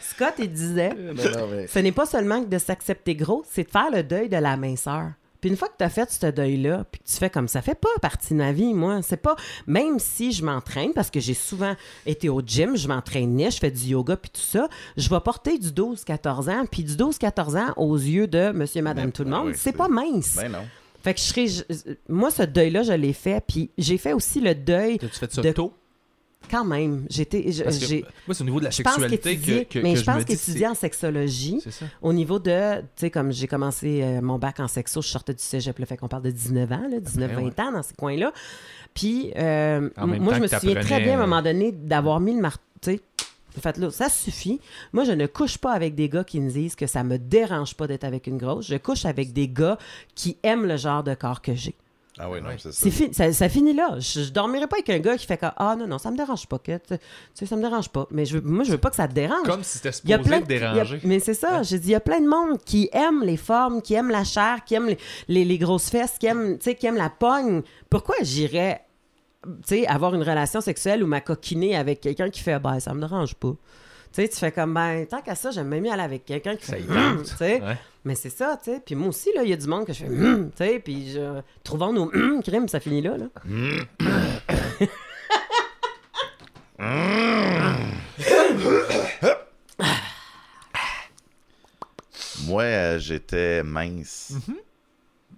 Scott, 0.00 0.34
il 0.38 0.50
disait. 0.52 0.90
Non, 0.94 1.14
non, 1.14 1.46
mais- 1.52 1.66
Ce 1.68 1.78
n'est 1.78 1.92
pas 1.92 2.06
seulement 2.06 2.42
que 2.42 2.48
de 2.48 2.58
s'accepter 2.58 3.14
gros, 3.14 3.44
c'est 3.48 3.64
de 3.64 3.70
faire 3.70 3.90
le 3.92 4.02
deuil 4.02 4.28
de 4.28 4.36
la 4.36 4.56
minceur. 4.56 5.10
Puis 5.40 5.48
une 5.50 5.56
fois 5.56 5.68
que 5.68 5.74
tu 5.78 5.84
as 5.84 5.88
fait 5.88 6.10
ce 6.10 6.26
deuil-là, 6.26 6.84
puis 6.90 7.00
que 7.00 7.06
tu 7.08 7.14
fais 7.16 7.30
comme 7.30 7.46
ça 7.46 7.62
fait 7.62 7.76
pas 7.76 7.88
partie 8.02 8.32
de 8.32 8.38
ma 8.38 8.50
vie, 8.50 8.74
moi. 8.74 9.02
C'est 9.02 9.18
pas. 9.18 9.36
Même 9.68 10.00
si 10.00 10.32
je 10.32 10.44
m'entraîne, 10.44 10.92
parce 10.92 11.10
que 11.10 11.20
j'ai 11.20 11.34
souvent 11.34 11.76
été 12.06 12.28
au 12.28 12.40
gym, 12.44 12.76
je 12.76 12.88
m'entraînais, 12.88 13.52
je 13.52 13.58
fais 13.58 13.70
du 13.70 13.84
yoga, 13.84 14.16
puis 14.16 14.30
tout 14.32 14.40
ça, 14.40 14.66
je 14.96 15.08
vais 15.08 15.20
porter 15.20 15.56
du 15.58 15.68
12-14 15.68 16.50
ans, 16.50 16.64
puis 16.68 16.82
du 16.82 16.94
12-14 16.94 17.56
ans, 17.56 17.72
aux 17.76 17.94
yeux 17.96 18.26
de 18.26 18.50
monsieur, 18.50 18.82
madame, 18.82 19.06
Mais- 19.06 19.12
tout 19.12 19.22
le 19.22 19.32
ah 19.32 19.36
monde, 19.38 19.46
oui, 19.48 19.54
c'est- 19.56 19.70
pas 19.70 19.86
mince. 19.86 20.34
Ben 20.34 20.50
non. 20.50 20.66
Fait 21.02 21.14
que 21.14 21.20
je 21.20 21.24
serais. 21.24 21.46
je- 21.46 21.62
moi, 22.08 22.30
ce 22.30 22.42
deuil-là, 22.42 22.82
je 22.82 22.92
l'ai 22.92 23.12
fait, 23.12 23.42
puis 23.46 23.70
j'ai 23.78 23.98
fait 23.98 24.12
aussi 24.12 24.40
le 24.40 24.54
deuil 24.54 24.98
Tu 24.98 25.06
fais 25.08 25.28
ça 25.30 25.42
De- 25.42 25.52
tôt? 25.52 25.72
quand 26.50 26.64
même. 26.64 27.04
J'étais. 27.10 27.50
je- 27.52 27.62
Parce 27.62 27.78
que, 27.78 27.86
j'ai- 27.86 28.04
moi, 28.26 28.34
c'est 28.34 28.42
au 28.42 28.44
niveau 28.46 28.58
de 28.58 28.64
la 28.64 28.70
Je 28.70 28.82
pense 28.82 28.94
sexualité 28.94 29.30
qu'étudier, 29.36 29.64
que, 29.66 29.78
mais 29.80 29.94
que 29.94 30.00
je 30.00 30.04
pense 30.04 30.18
dis, 30.18 30.36
qu'étudier 30.36 30.66
en 30.66 30.74
sexologie, 30.74 31.60
c'est- 31.62 31.70
C'est 31.70 31.84
ça. 31.84 31.90
au 32.02 32.12
niveau 32.12 32.38
de, 32.38 32.78
tu 32.80 32.84
sais, 32.96 33.10
comme 33.10 33.32
j'ai 33.32 33.46
commencé 33.46 34.00
euh, 34.02 34.20
mon 34.22 34.38
bac 34.38 34.58
en 34.60 34.66
sexo, 34.68 35.02
je 35.02 35.08
sortais 35.08 35.34
du 35.34 35.42
cégep, 35.42 35.78
le 35.78 35.84
fait 35.86 35.96
qu'on 35.96 36.08
parle 36.08 36.22
de 36.22 36.30
19 36.30 36.70
ans, 36.72 36.86
là, 36.90 36.98
19-20 37.00 37.44
ouais. 37.44 37.60
ans 37.60 37.72
dans 37.72 37.82
ces 37.82 37.94
coins-là. 37.94 38.32
Puis, 38.94 39.32
euh, 39.36 39.88
En 39.96 40.06
même 40.06 40.22
moi, 40.22 40.32
temps 40.32 40.38
je 40.38 40.42
me 40.42 40.48
que 40.48 40.58
souviens 40.58 40.80
très 40.80 41.00
bien, 41.00 41.12
à 41.12 41.16
un 41.16 41.18
euh, 41.22 41.26
moment 41.26 41.42
donné, 41.42 41.70
d'avoir 41.72 42.18
mis 42.20 42.34
le 42.34 42.40
marteau, 42.40 42.62
tu 42.80 42.92
sais, 42.92 43.00
fait 43.58 43.76
là, 43.78 43.90
ça 43.90 44.08
suffit. 44.08 44.60
Moi, 44.92 45.04
je 45.04 45.12
ne 45.12 45.26
couche 45.26 45.58
pas 45.58 45.72
avec 45.72 45.94
des 45.94 46.08
gars 46.08 46.24
qui 46.24 46.40
me 46.40 46.50
disent 46.50 46.74
que 46.76 46.86
ça 46.86 47.04
me 47.04 47.18
dérange 47.18 47.74
pas 47.74 47.86
d'être 47.86 48.04
avec 48.04 48.26
une 48.26 48.38
grosse. 48.38 48.66
Je 48.66 48.76
couche 48.76 49.04
avec 49.04 49.32
des 49.32 49.48
gars 49.48 49.78
qui 50.14 50.36
aiment 50.42 50.66
le 50.66 50.76
genre 50.76 51.02
de 51.02 51.14
corps 51.14 51.42
que 51.42 51.54
j'ai. 51.54 51.74
Ah 52.20 52.28
oui, 52.28 52.40
non, 52.42 52.48
Ouais. 52.48 52.56
c'est 52.58 52.72
ça. 52.72 52.90
Fi- 52.90 53.14
ça, 53.14 53.32
ça 53.32 53.48
finit 53.48 53.72
là. 53.74 53.94
Je, 54.00 54.22
je 54.24 54.32
dormirai 54.32 54.66
pas 54.66 54.74
avec 54.78 54.90
un 54.90 54.98
gars 54.98 55.16
qui 55.16 55.24
fait 55.24 55.36
que 55.36 55.46
ah 55.56 55.76
non 55.78 55.86
non 55.86 55.98
ça 55.98 56.10
me 56.10 56.16
dérange 56.16 56.48
pas 56.48 56.58
que 56.58 56.76
tu 56.78 56.96
sais 57.32 57.46
ça 57.46 57.54
me 57.54 57.62
dérange 57.62 57.90
pas. 57.90 58.08
Mais 58.10 58.24
je 58.24 58.38
veux- 58.38 58.40
moi 58.50 58.64
je 58.64 58.72
veux 58.72 58.78
pas 58.78 58.90
que 58.90 58.96
ça 58.96 59.06
te 59.06 59.12
dérange. 59.14 59.44
Comme 59.46 59.62
si 59.62 59.78
c'était 59.78 59.90
Il 60.02 60.10
y 60.10 60.14
a 60.14 60.16
supposé 60.16 60.28
plein 60.36 60.40
te 60.44 60.48
de- 60.52 60.54
a- 60.66 60.72
déranger. 60.74 61.00
mais 61.04 61.20
c'est 61.20 61.34
ça, 61.34 61.62
j'ai 61.62 61.78
dit, 61.78 61.88
il 61.90 61.92
y 61.92 61.94
a 61.94 62.00
plein 62.00 62.20
de 62.20 62.26
monde 62.28 62.58
qui 62.64 62.90
aime 62.92 63.22
les 63.22 63.36
formes, 63.36 63.80
qui 63.82 63.94
aime 63.94 64.10
la 64.10 64.24
chair, 64.24 64.64
qui 64.66 64.74
aime 64.74 64.86
les, 64.86 64.98
les- 65.28 65.44
les 65.44 65.58
grosses 65.58 65.90
fesses, 65.90 66.16
qui 66.18 66.26
aime, 66.26 66.58
tu 66.58 66.64
sais, 66.64 66.74
qui 66.74 66.86
aime 66.88 66.96
la 66.96 67.08
pogne. 67.10 67.62
Pourquoi 67.88 68.16
j'irais, 68.22 68.80
sais, 69.64 69.86
avoir 69.86 70.14
une 70.14 70.22
relation 70.22 70.60
sexuelle 70.60 71.02
ou 71.02 71.06
m'acoquiner 71.06 71.76
avec 71.76 72.00
quelqu'un 72.00 72.30
qui 72.30 72.42
fait, 72.42 72.58
ben, 72.58 72.80
ça 72.80 72.94
me 72.94 73.00
dérange 73.00 73.34
pas. 73.34 73.54
Tu 74.12 74.22
sais, 74.22 74.28
tu 74.28 74.36
fais 74.36 74.52
comme, 74.52 74.74
ben, 74.74 75.06
tant 75.06 75.20
qu'à 75.20 75.34
ça, 75.34 75.50
j'aime 75.50 75.68
même 75.68 75.84
mieux 75.84 75.92
aller 75.92 76.02
avec 76.02 76.24
quelqu'un 76.24 76.56
qui 76.56 76.64
fait, 76.66 76.82
Hum 76.88 77.22
tu 77.22 77.36
sais. 77.36 77.60
Ouais. 77.60 77.76
Mais 78.04 78.14
c'est 78.14 78.30
ça, 78.30 78.58
tu 78.62 78.70
sais. 78.72 78.80
Puis 78.84 78.94
moi 78.94 79.08
aussi, 79.08 79.30
là, 79.34 79.42
il 79.42 79.50
y 79.50 79.52
a 79.52 79.56
du 79.56 79.66
monde 79.66 79.84
que 79.84 79.92
je 79.92 80.04
fais, 80.04 80.08
Hum 80.08 80.50
tu 80.50 80.64
sais, 80.64 80.78
puis 80.78 81.10
je... 81.12 81.40
trouvons 81.62 81.92
nos 81.92 82.10
hum 82.14 82.42
crimes, 82.42 82.68
ça 82.68 82.80
finit 82.80 83.02
là, 83.02 83.16
là. 83.18 83.26
Moi, 92.48 92.62
euh, 92.62 92.98
j'étais 92.98 93.62
mince. 93.62 94.32
Mm-hmm. 94.32 94.56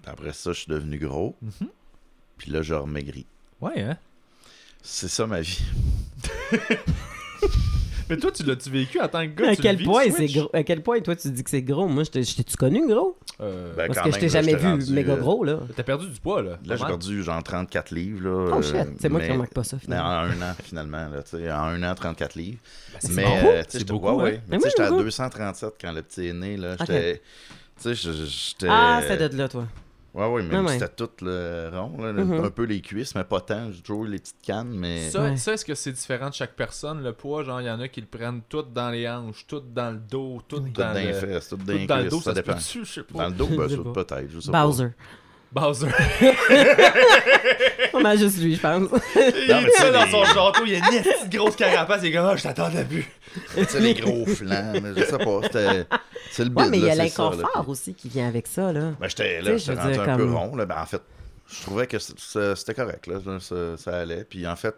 Après 0.07 0.33
ça, 0.33 0.53
je 0.53 0.61
suis 0.61 0.71
devenu 0.71 0.99
gros. 0.99 1.37
Puis 2.39 2.51
là, 2.51 2.63
je 2.63 2.75
remaigris. 2.75 3.27
Ouais, 3.61 3.81
hein? 3.83 3.97
C'est 4.83 5.09
ça 5.09 5.27
ma 5.27 5.41
vie. 5.41 5.61
Mais 8.09 8.17
toi, 8.17 8.33
tu 8.33 8.43
l'as-tu 8.43 8.71
vécu 8.71 9.01
en 9.01 9.07
tant 9.07 9.21
que 9.23 9.41
gars? 9.41 9.51
À 9.51 9.55
tu 9.57 9.63
quel, 9.63 9.77
le 9.77 9.79
vis, 9.79 9.85
point 9.85 10.03
tu 10.07 10.11
c'est 10.11 10.17
switch? 10.27 10.37
gros, 10.37 10.51
à 10.53 10.65
quel 10.65 10.83
point 10.83 10.99
toi 11.01 11.15
tu 11.15 11.31
dis 11.31 11.45
que 11.45 11.51
c'est 11.51 11.63
gros? 11.63 11.87
Moi, 11.87 12.03
je 12.03 12.11
t'ai- 12.11 12.25
je 12.25 12.35
t'ai-tu 12.35 12.57
connu 12.57 12.85
gros? 12.89 13.17
Euh, 13.41 13.73
Ben, 13.77 13.87
Parce 13.87 13.99
quand 14.01 14.05
que 14.07 14.11
je 14.11 14.15
même, 14.15 14.21
t'ai 14.21 14.27
là, 14.27 14.33
jamais 14.33 14.51
j'étais 14.51 14.63
vu 14.65 14.69
rendu, 14.69 14.93
méga 14.93 15.13
euh, 15.13 15.17
gros, 15.17 15.45
là. 15.45 15.61
T'as 15.77 15.83
perdu 15.85 16.09
du 16.09 16.19
poids, 16.19 16.43
là. 16.43 16.59
Là, 16.67 16.75
j'ai 16.77 16.85
perdu 16.87 17.23
genre 17.23 17.41
34 17.41 17.93
livres. 17.93 18.29
Là, 18.29 18.57
Oh 18.59 18.63
shit, 18.63 18.75
euh, 18.75 18.85
c'est 19.01 19.09
moi 19.09 19.21
qui 19.21 19.27
mais- 19.29 19.33
remarque 19.35 19.53
pas 19.55 19.63
ça, 19.63 19.77
mais 19.77 19.83
finalement. 19.85 20.09
en 20.09 20.13
un 20.25 20.51
an, 20.51 20.55
finalement. 20.65 21.09
Là, 21.09 21.23
tu 21.23 21.31
sais, 21.39 21.53
en 21.53 21.57
un 21.63 21.83
an, 21.85 21.95
34 21.95 22.35
livres. 22.35 22.59
c'est 22.99 23.13
mais 23.13 23.23
beaucoup. 23.23 23.35
euh, 23.37 23.41
tu 23.43 23.47
sais, 23.47 23.67
C'est 23.71 23.79
j'étais- 23.79 23.93
beaucoup, 23.93 24.11
ouais, 24.23 24.35
hein. 24.39 24.41
Mais 24.49 24.57
Mais 24.57 24.57
tu 24.57 24.63
sais, 24.63 24.67
oui, 24.67 24.71
j'étais 24.71 24.83
à 24.83 24.91
beaucoup. 24.91 25.03
237 25.05 25.75
quand 25.81 25.93
le 25.93 26.03
petit 26.03 26.27
est 26.27 26.33
né. 26.33 26.57
Là. 26.57 26.77
J'étais. 26.81 27.23
Tu 27.81 27.83
sais, 27.83 27.95
je- 27.95 28.27
j'étais. 28.27 28.67
Ah, 28.69 29.03
c'est 29.07 29.17
de 29.29 29.39
là, 29.39 29.49
toi. 29.49 29.69
Ouais, 30.13 30.27
ouais, 30.27 30.43
mais 30.43 30.57
Ah, 30.57 30.63
ouais. 30.63 30.79
c'était 30.79 30.89
tout 30.89 31.11
le 31.25 31.71
rond. 31.73 31.97
Là, 32.03 32.13
Mhm. 32.13 32.45
Un 32.45 32.51
peu 32.51 32.65
les 32.65 32.81
cuisses, 32.81 33.15
mais 33.15 33.23
pas 33.23 33.41
tant. 33.41 33.71
J'ai 33.71 33.81
toujours 33.81 34.07
eu 34.07 34.09
les 34.09 34.19
petites 34.19 34.43
cannes, 34.43 34.71
mais. 34.71 35.09
Ça, 35.11 35.23
Ouais. 35.23 35.37
ça, 35.37 35.53
est-ce 35.53 35.65
que 35.65 35.75
c'est 35.77 35.93
différent 35.93 36.29
de 36.31 36.35
chaque 36.35 36.57
personne, 36.57 37.03
le 37.03 37.13
poids? 37.13 37.45
Genre, 37.45 37.61
il 37.61 37.67
y 37.67 37.71
en 37.71 37.79
a 37.81 37.87
qui 37.89 38.01
le 38.01 38.09
prennent 38.09 38.43
tout 38.49 38.63
dans 38.63 38.91
les 38.91 39.09
hanches, 39.09 39.47
tout 39.47 39.61
dans 39.61 39.93
le 39.93 39.99
dos, 39.99 40.41
tout 40.49 40.59
Tout 40.59 40.69
dans, 40.71 40.89
dans 40.89 40.93
les 40.95 41.07
le... 41.07 41.13
fesses, 41.13 41.49
tout 41.51 41.57
tout 41.57 41.65
dans 41.65 41.73
les 41.75 41.87
dans 41.87 41.97
le 41.99 42.09
dos, 42.09 42.21
ça 42.21 42.33
dépend. 42.33 42.55
peut-tu? 42.55 42.85
Je 42.85 42.93
sais 42.93 43.01
Dans 43.13 43.19
pas. 43.19 43.29
le 43.29 43.35
dos, 43.35 43.47
Je 43.51 43.57
ben, 43.57 43.69
sais 43.69 43.77
ça, 43.77 43.83
pas. 43.83 44.05
peut-être. 44.05 44.41
Sais 44.41 44.51
pas. 44.51 44.59
Bowser. 45.53 45.89
On 47.95 48.05
a 48.05 48.17
juste 48.17 48.39
lui, 48.41 48.55
je 48.57 48.61
pense. 48.61 48.89
il 49.17 49.93
dans 49.93 50.07
son 50.11 50.25
château, 50.25 50.65
il 50.65 50.73
y 50.73 50.77
a 50.77 50.79
une 50.79 50.85
petite 51.03 51.31
grosse 51.31 51.57
carapace, 51.57 52.01
il 52.03 52.09
est 52.09 52.13
comme, 52.13 52.27
ah, 52.27 52.37
je 52.37 52.43
t'attendais 52.45 52.85
plus. 52.85 53.05
Tu 53.57 53.65
sais, 53.65 53.81
les 53.81 53.95
gros 53.95 54.25
flancs, 54.27 54.73
mais 54.83 54.93
je 54.97 55.05
sais 55.05 55.19
pas. 55.19 55.41
C'était. 55.43 55.87
C'est 56.31 56.45
le 56.45 56.51
Ouais, 56.51 56.63
bide, 56.65 56.71
mais 56.71 56.79
il 56.79 56.85
y 56.85 56.91
a 56.91 56.95
l'inconfort 56.95 57.69
aussi 57.69 57.95
qui 57.95 58.09
vient 58.09 58.29
avec 58.29 58.47
ça, 58.47 58.73
là. 58.73 58.93
Ben, 59.01 59.09
j'étais 59.09 59.43
là, 59.43 59.57
j'étais 59.57 59.75
rendu 59.75 59.99
un 59.99 60.17
peu 60.17 60.33
rond. 60.33 60.55
Là. 60.57 60.67
Ben, 60.67 60.81
en 60.81 60.87
fait, 60.87 61.03
je 61.53 61.63
trouvais 61.63 61.87
que 61.87 61.99
c'était 61.99 62.75
correct. 62.75 63.07
Là. 63.09 63.19
Ça, 63.41 63.77
ça 63.77 63.99
allait. 63.99 64.25
Puis 64.25 64.47
en 64.47 64.55
fait, 64.57 64.75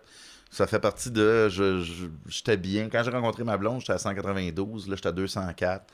ça 0.51 0.67
fait 0.67 0.81
partie 0.81 1.11
de. 1.11 1.49
je- 1.51 1.83
je- 1.83 2.07
J'étais 2.29 2.57
bien. 2.57 2.89
Quand 2.91 3.03
j'ai 3.05 3.11
rencontré 3.11 3.45
ma 3.45 3.59
blonde, 3.59 3.81
j'étais 3.81 3.93
à 3.93 3.99
192. 3.99 4.89
Là, 4.89 4.97
j'étais 4.97 5.09
à 5.09 5.13
204. 5.13 5.85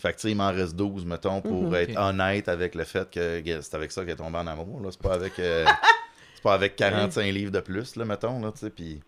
Fait 0.00 0.12
que, 0.12 0.16
tu 0.16 0.22
sais, 0.22 0.30
il 0.30 0.36
m'en 0.36 0.50
reste 0.50 0.74
12, 0.76 1.04
mettons, 1.04 1.40
pour 1.42 1.64
Mhm. 1.68 1.74
être 1.74 1.98
honnête 1.98 2.48
avec 2.48 2.74
le 2.74 2.84
fait 2.84 3.10
que 3.10 3.42
c'est 3.44 3.74
avec 3.74 3.92
ça 3.92 4.00
qu'elle 4.02 4.12
est 4.14 4.16
tombée 4.16 4.38
en 4.38 4.46
amour. 4.46 4.80
Là. 4.82 4.88
C'est 4.90 5.02
pas 5.02 5.14
avec. 5.14 5.38
euh, 5.38 5.64
c'est 6.34 6.42
pas 6.42 6.54
avec 6.54 6.74
45 6.76 7.22
livres 7.32 7.52
de 7.52 7.60
plus, 7.60 7.96
là, 7.96 8.04
mettons. 8.04 8.40
Là, 8.40 8.50
tu 8.52 8.60
sais, 8.60 8.70
puis. 8.70 9.00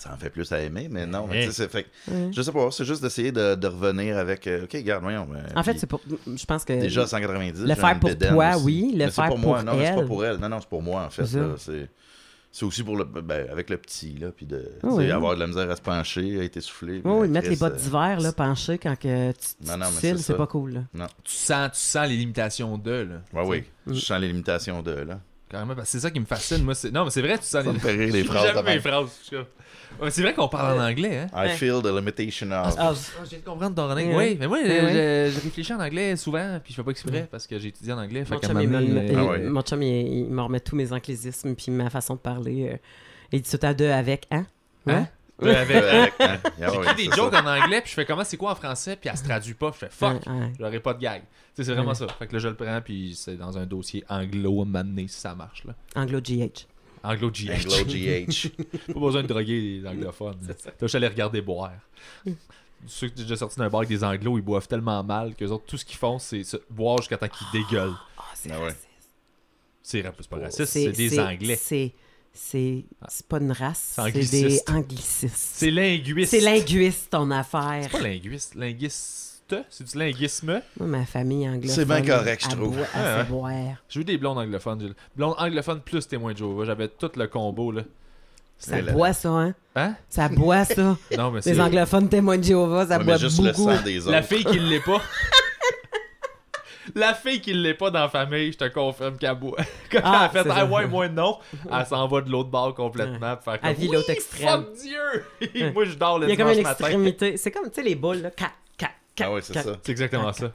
Ça 0.00 0.12
en 0.12 0.16
fait 0.16 0.30
plus 0.30 0.50
à 0.50 0.58
aimer, 0.60 0.88
mais 0.90 1.06
non. 1.06 1.28
mais 1.30 1.52
c'est 1.52 1.70
fait. 1.70 1.86
Je 2.32 2.42
sais 2.42 2.50
pas, 2.50 2.68
c'est 2.72 2.84
juste 2.84 3.00
d'essayer 3.00 3.30
de, 3.30 3.54
de 3.54 3.66
revenir 3.68 4.18
avec. 4.18 4.44
euh, 4.48 4.64
ok, 4.64 4.72
regarde, 4.72 5.04
voyons. 5.04 5.28
En 5.54 5.62
fait, 5.62 5.78
c'est 5.78 5.86
pour. 5.86 6.00
Je 6.26 6.44
pense 6.46 6.64
que. 6.64 6.72
Déjà 6.72 7.02
à 7.02 7.06
190. 7.06 7.62
Le 7.62 7.74
faire 7.76 8.00
pour 8.00 8.16
toi, 8.18 8.56
aussi. 8.56 8.64
oui, 8.64 8.90
le 8.94 8.98
Mais 8.98 9.04
c'est 9.06 9.10
faire 9.12 9.26
pour 9.28 9.38
moi. 9.38 9.58
pour 9.62 9.72
Non, 9.72 9.78
c'est 9.84 9.94
pas 9.94 10.02
pour 10.02 10.24
elle. 10.24 10.36
Non, 10.38 10.48
non, 10.48 10.58
c'est 10.60 10.68
pour 10.68 10.82
moi, 10.82 11.04
en 11.04 11.10
fait. 11.10 11.26
C'est. 11.58 11.88
C'est 12.50 12.64
aussi 12.64 12.82
pour 12.82 12.96
le. 12.96 13.04
Ben, 13.04 13.48
avec 13.50 13.70
le 13.70 13.76
petit, 13.76 14.14
là. 14.18 14.30
Puis 14.30 14.46
de. 14.46 14.72
Ah 14.82 14.88
oui. 14.90 15.10
avoir 15.10 15.34
de 15.34 15.40
la 15.40 15.46
misère 15.46 15.70
à 15.70 15.76
se 15.76 15.82
pencher, 15.82 16.40
à 16.40 16.44
être 16.44 16.56
essoufflé. 16.56 17.02
Oui, 17.04 17.12
oui, 17.20 17.28
mettre 17.28 17.50
les 17.50 17.56
bottes 17.56 17.74
euh, 17.74 17.76
d'hiver, 17.76 18.20
là, 18.20 18.32
penchées 18.32 18.78
quand 18.78 18.96
que 18.98 19.32
tu, 19.32 19.38
tu 19.62 19.70
Non, 19.70 19.76
non, 19.76 19.86
c'est 19.90 20.36
pas 20.36 20.46
cool, 20.46 20.86
là. 20.94 21.08
Tu 21.24 21.34
sens, 21.34 21.72
tu 21.72 21.80
sens 21.80 22.08
les 22.08 22.16
limitations 22.16 22.78
d'eux, 22.78 23.04
là. 23.04 23.22
Ouais, 23.32 23.46
oui. 23.46 23.64
Mm. 23.86 23.94
Je 23.94 24.00
sens 24.00 24.20
les 24.20 24.28
limitations 24.28 24.82
de, 24.82 24.92
là. 24.92 25.20
Carrément, 25.48 25.74
parce 25.74 25.86
que 25.86 25.92
c'est 25.92 26.00
ça 26.00 26.10
qui 26.10 26.20
me 26.20 26.26
fascine. 26.26 26.62
Moi, 26.62 26.74
c'est... 26.74 26.90
Non, 26.90 27.04
mais 27.04 27.10
c'est 27.10 27.22
vrai, 27.22 27.38
tu 27.38 27.44
sens 27.44 27.64
Ça 27.64 27.72
me 27.72 27.78
fait 27.78 27.92
rire, 27.92 28.12
les 28.12 28.24
phrases 28.24 28.46
J'aime 28.46 28.56
de 28.56 28.62
mes 28.62 28.68
même. 28.74 28.80
phrases. 28.80 29.20
Ouais, 30.00 30.10
c'est 30.10 30.22
vrai 30.22 30.32
qu'on 30.34 30.48
parle 30.48 30.78
en 30.78 30.84
anglais, 30.84 31.18
hein. 31.18 31.26
I 31.34 31.48
Ouais. 31.48 31.56
feel 31.56 31.80
the 31.82 31.86
limitation 31.86 32.46
of. 32.52 32.74
Ah, 32.78 32.92
Ah, 32.92 32.94
je 33.24 33.28
viens 33.30 33.38
de 33.38 33.44
comprendre 33.44 33.74
ton 33.74 33.86
Ouais, 33.86 33.92
anglais. 33.92 34.14
ouais. 34.16 34.28
Oui, 34.30 34.36
mais 34.38 34.46
moi, 34.46 34.58
Ouais, 34.58 34.64
je, 34.68 34.84
ouais. 34.86 35.28
réfléchis 35.42 35.72
en 35.74 35.80
anglais 35.80 36.16
souvent, 36.16 36.60
puis 36.62 36.72
je 36.72 36.76
fais 36.76 36.84
pas 36.84 36.90
exprès 36.90 37.28
parce 37.30 37.46
que 37.46 37.58
j'ai 37.58 37.68
étudié 37.68 37.92
en 37.92 37.98
anglais. 37.98 38.24
Fait 38.24 38.34
Mon 38.34 38.40
chum, 38.40 38.60
il 38.60 38.68
me, 38.68 39.16
Ah 39.18 39.24
ouais. 39.24 39.38
mon 39.40 39.62
chum, 39.62 39.82
il, 39.82 40.18
il 40.18 40.30
me 40.30 40.42
remet 40.42 40.60
tous 40.60 40.76
mes 40.76 40.92
anglésismes 40.92 41.54
puis 41.54 41.72
ma 41.72 41.90
façon 41.90 42.14
de 42.14 42.20
parler. 42.20 42.70
euh, 42.72 42.76
il 43.32 43.42
dit 43.42 43.50
tout 43.58 43.66
à 43.66 43.74
deux 43.74 43.90
avec, 43.90 44.26
hein? 44.30 44.46
Hein? 44.86 45.06
Là, 45.40 45.60
avec, 45.60 45.76
Avec, 45.76 46.14
hein. 46.20 46.38
Ah 46.44 46.50
J'écris 46.58 46.78
ouais, 46.78 46.94
des 46.96 47.04
jokes 47.16 47.32
ça. 47.34 47.42
en 47.42 47.46
anglais, 47.46 47.80
puis 47.80 47.90
je 47.90 47.94
fais 47.94 48.04
comment 48.04 48.24
c'est 48.24 48.36
quoi 48.36 48.52
en 48.52 48.54
français, 48.56 48.96
puis 49.00 49.08
elle 49.08 49.16
se 49.18 49.22
traduit 49.24 49.54
pas. 49.54 49.70
Je 49.72 49.78
fais 49.86 49.88
fuck, 49.90 50.26
Ouais, 50.26 50.32
ouais. 50.32 50.52
j'aurais 50.58 50.80
pas 50.80 50.94
de 50.94 51.00
gag. 51.00 51.22
C'est 51.54 51.62
vraiment 51.64 51.88
Ouais. 51.90 51.94
ça. 51.94 52.06
Fait 52.18 52.26
que 52.26 52.32
là, 52.32 52.38
je 52.40 52.48
le 52.48 52.54
prends, 52.54 52.80
puis 52.80 53.14
c'est 53.16 53.36
dans 53.36 53.56
un 53.58 53.64
dossier 53.66 54.02
anglo 54.08 54.64
mané 54.64 55.06
si 55.08 55.20
ça 55.20 55.34
marche. 55.36 55.64
là. 55.64 55.74
Anglo-GH. 55.94 56.66
Anglo 57.02 57.30
GH. 57.30 57.50
Anglo 57.66 57.84
GH. 57.86 58.48
pas 58.92 59.00
besoin 59.00 59.22
de 59.22 59.26
droguer 59.28 59.60
les 59.80 59.86
anglophones. 59.86 60.38
Là, 60.48 60.54
je 60.82 60.86
suis 60.86 60.96
allé 60.96 61.08
regarder 61.08 61.40
boire. 61.40 61.72
Ceux 62.86 63.08
qui 63.08 63.16
sont 63.16 63.22
déjà 63.22 63.36
sortis 63.36 63.58
d'un 63.58 63.68
bar 63.68 63.80
avec 63.80 63.88
des 63.88 64.04
anglos, 64.04 64.38
ils 64.38 64.42
boivent 64.42 64.68
tellement 64.68 65.02
mal 65.02 65.34
que 65.34 65.44
autres, 65.46 65.64
tout 65.66 65.76
ce 65.76 65.84
qu'ils 65.84 65.96
font, 65.98 66.18
c'est 66.18 66.44
se- 66.44 66.56
boire 66.70 66.98
jusqu'à 66.98 67.16
temps 67.16 67.28
qu'ils 67.28 67.46
dégueulent. 67.64 67.94
Ah, 68.16 68.22
c'est 68.34 68.50
Ah 68.52 68.58
ouais. 68.60 68.64
raciste. 68.66 68.86
C'est 69.82 70.02
pas 70.28 70.36
raciste, 70.38 70.64
c'est 70.66 70.92
des 70.92 71.18
anglais. 71.18 71.56
C'est, 71.56 71.92
c'est, 72.32 72.84
c'est 73.08 73.26
pas 73.26 73.38
une 73.38 73.50
race, 73.52 73.94
C'est 73.96 74.02
des 74.12 74.18
angliciste. 74.20 74.70
anglicistes. 74.70 75.34
C'est 75.36 75.70
linguiste. 75.72 76.30
C'est 76.30 76.40
linguiste, 76.40 77.10
ton 77.10 77.30
affaire. 77.32 77.82
C'est 77.90 77.98
pas 77.98 78.00
linguiste. 78.00 78.54
Linguiste. 78.54 79.27
C'est 79.70 79.84
du 79.92 79.98
linguisme. 79.98 80.60
Moi, 80.78 80.88
ma 80.88 81.04
famille 81.06 81.48
anglophone. 81.48 81.70
C'est 81.70 81.84
bien 81.84 82.02
correct, 82.02 82.42
je 82.44 82.50
elle 82.50 82.56
trouve. 82.56 82.78
Elle 82.94 83.32
Ouais. 83.32 83.74
J'ai 83.88 84.00
eu 84.00 84.04
des 84.04 84.18
blondes 84.18 84.38
anglophones. 84.38 84.80
J'ai- 84.80 84.92
Blonde 85.16 85.34
anglophone 85.38 85.80
plus 85.80 86.06
témoin 86.06 86.32
de 86.32 86.38
Jéhovah. 86.38 86.64
J'avais 86.64 86.88
tout 86.88 87.10
le 87.16 87.26
combo, 87.26 87.72
là. 87.72 87.82
Ça 88.60 88.80
là, 88.80 88.92
boit, 88.92 89.12
ça, 89.12 89.28
hein? 89.28 89.54
Hein? 89.76 89.94
Ça 90.08 90.28
boit, 90.28 90.64
ça. 90.64 90.96
Non, 91.16 91.30
mais 91.30 91.40
c'est. 91.42 91.52
Les 91.54 91.60
anglophones 91.60 92.08
témoins 92.08 92.38
de 92.38 92.42
Jéhovah, 92.44 92.86
ça 92.86 92.98
Ouais, 92.98 93.04
boit 93.04 93.14
mais 93.14 93.18
juste 93.20 93.40
le 93.40 93.52
beaucoup. 93.52 93.70
sang 93.72 93.82
des 93.82 93.98
autres. 94.00 94.10
La 94.10 94.22
fille 94.22 94.44
qui 94.44 94.58
l'est 94.58 94.80
pas. 94.84 95.00
La 96.94 97.12
fille 97.12 97.40
qui 97.42 97.52
l'est 97.52 97.74
pas 97.74 97.90
dans 97.90 98.00
la 98.00 98.08
famille, 98.08 98.50
je 98.50 98.56
te 98.56 98.68
confirme 98.68 99.18
qu'elle 99.18 99.34
boit. 99.34 99.58
Quand 99.92 100.00
Ah, 100.02 100.30
elle 100.32 100.40
a 100.40 100.42
fait 100.44 100.50
Ah 100.50 100.64
ouais, 100.64 100.86
moi 100.86 101.06
non, 101.08 101.38
elle 101.70 101.84
s'en 101.86 102.08
va 102.08 102.22
de 102.22 102.30
l'autre 102.30 102.48
bord 102.48 102.74
complètement. 102.74 103.36
pour 103.36 103.44
faire 103.44 103.58
Elle 103.62 103.74
comme, 103.74 103.82
vit 103.82 103.88
l'autre 103.88 104.06
Oui, 104.08 104.14
extrême. 104.14 104.48
Fuck 104.64 104.72
Dieu! 104.80 105.70
moi 105.74 105.84
je 105.84 105.94
dors 105.94 106.18
le 106.18 106.26
Il 106.26 106.30
y 106.30 106.32
a 106.32 106.36
comme 106.36 106.46
dimanche 106.46 106.56
une 106.56 106.62
matin. 106.62 106.84
extrémité. 106.86 107.36
C'est 107.36 107.50
comme, 107.50 107.66
tu 107.68 107.74
sais, 107.74 107.82
les 107.82 107.94
boules, 107.94 108.22
là. 108.22 108.30
Ah 109.20 109.32
ouais, 109.32 109.42
c'est 109.42 109.54
ça. 109.54 109.76
C'est 109.82 109.92
exactement 109.92 110.32
ça. 110.32 110.50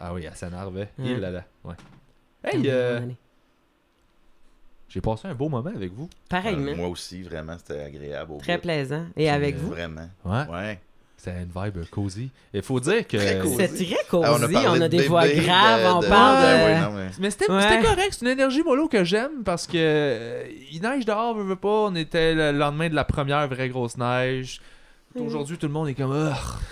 Ah 0.00 0.12
oui, 0.12 0.24
elle 0.24 0.36
s'énervait. 0.36 0.88
Il 0.98 1.18
là 1.20 1.30
là. 1.30 1.44
Ouais. 1.64 1.74
Hey, 2.44 2.62
euh, 2.66 3.00
j'ai 4.88 5.00
passé 5.00 5.26
un 5.28 5.34
beau 5.34 5.48
moment 5.48 5.70
avec 5.74 5.92
vous. 5.92 6.08
Pareillement. 6.28 6.72
Euh, 6.72 6.76
moi 6.76 6.88
aussi, 6.88 7.22
vraiment, 7.22 7.56
c'était 7.58 7.80
agréable. 7.82 8.32
Au 8.32 8.38
Très 8.38 8.56
bout. 8.56 8.62
plaisant. 8.62 9.06
Et 9.16 9.28
avec 9.30 9.56
euh, 9.56 9.58
vous? 9.58 9.70
Vraiment. 9.70 10.08
Ouais. 10.24 10.46
Ouais. 10.52 10.80
C'était 11.16 11.38
une 11.42 11.48
vibe 11.62 11.84
cosy. 11.90 12.30
Il 12.52 12.60
faut 12.62 12.78
dire 12.80 13.06
que. 13.08 13.18
C'est 13.18 13.40
très 13.40 13.40
cosy. 13.40 13.94
Ah, 14.24 14.32
on, 14.34 14.42
a 14.42 14.78
de 14.80 14.86
des 14.88 14.96
bébé, 14.98 15.08
voix 15.08 15.26
de- 15.26 15.32
graves, 15.40 15.96
on 15.96 16.00
de- 16.00 16.06
parle 16.06 16.36
de... 16.42 16.64
Ouais, 16.64 16.80
non, 16.80 16.92
mais- 16.92 17.10
Mais 17.18 17.30
c'était 17.30 17.50
Ouais. 17.50 17.62
c'était 17.62 17.82
correct, 17.82 18.08
c'est 18.12 18.26
une 18.26 18.32
énergie 18.32 18.62
mollo 18.62 18.88
que 18.88 19.04
j'aime 19.04 19.42
parce 19.42 19.66
que 19.66 20.44
il 20.70 20.82
neige 20.82 21.06
dehors, 21.06 21.34
veut, 21.34 21.44
veut 21.44 21.56
pas, 21.56 21.68
on 21.86 21.94
était 21.94 22.34
le 22.34 22.52
lendemain 22.52 22.90
de 22.90 22.94
la 22.94 23.04
première 23.04 23.48
vraie 23.48 23.70
grosse 23.70 23.96
neige. 23.96 24.60
Aujourd'hui, 25.18 25.56
tout 25.58 25.66
le 25.66 25.72
monde 25.72 25.88
est 25.88 25.94
comme 25.94 26.12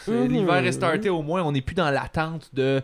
l'hiver 0.09 0.65
est 0.67 0.73
starté 0.73 1.09
au 1.11 1.23
moins, 1.23 1.43
on 1.43 1.53
n'est 1.53 1.61
plus 1.61 1.75
dans 1.75 1.91
l'attente 1.91 2.49
de 2.53 2.83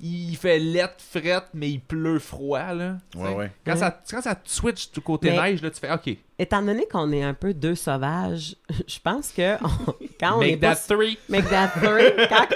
il 0.00 0.36
fait 0.36 0.60
lettre, 0.60 0.94
frette, 1.00 1.46
mais 1.54 1.70
il 1.70 1.80
pleut 1.80 2.20
froid 2.20 2.72
là. 2.72 2.98
Ouais, 3.16 3.34
ouais. 3.34 3.50
Quand, 3.66 3.72
Ouais. 3.72 3.78
ça, 3.78 4.00
quand 4.08 4.22
ça 4.22 4.36
te 4.36 4.48
switch 4.48 4.92
du 4.92 5.00
côté 5.00 5.30
Mais- 5.30 5.36
neige, 5.42 5.60
là, 5.60 5.70
tu 5.72 5.80
fais 5.80 5.90
OK. 5.92 6.16
Étant 6.38 6.62
donné 6.62 6.86
qu'on 6.86 7.10
est 7.10 7.24
un 7.24 7.34
peu 7.34 7.52
deux 7.52 7.74
sauvages, 7.74 8.54
je 8.86 8.98
pense 9.02 9.32
que 9.32 9.56
on- 9.56 9.92
quand 10.20 10.38
on 10.38 10.42
est 10.42 10.50
Make 10.52 10.60
pas... 10.60 10.76
that 10.76 10.94
three. 10.94 11.18
Make 11.28 11.48
that 11.50 11.68
three. 11.80 12.12
Quand- 12.28 12.46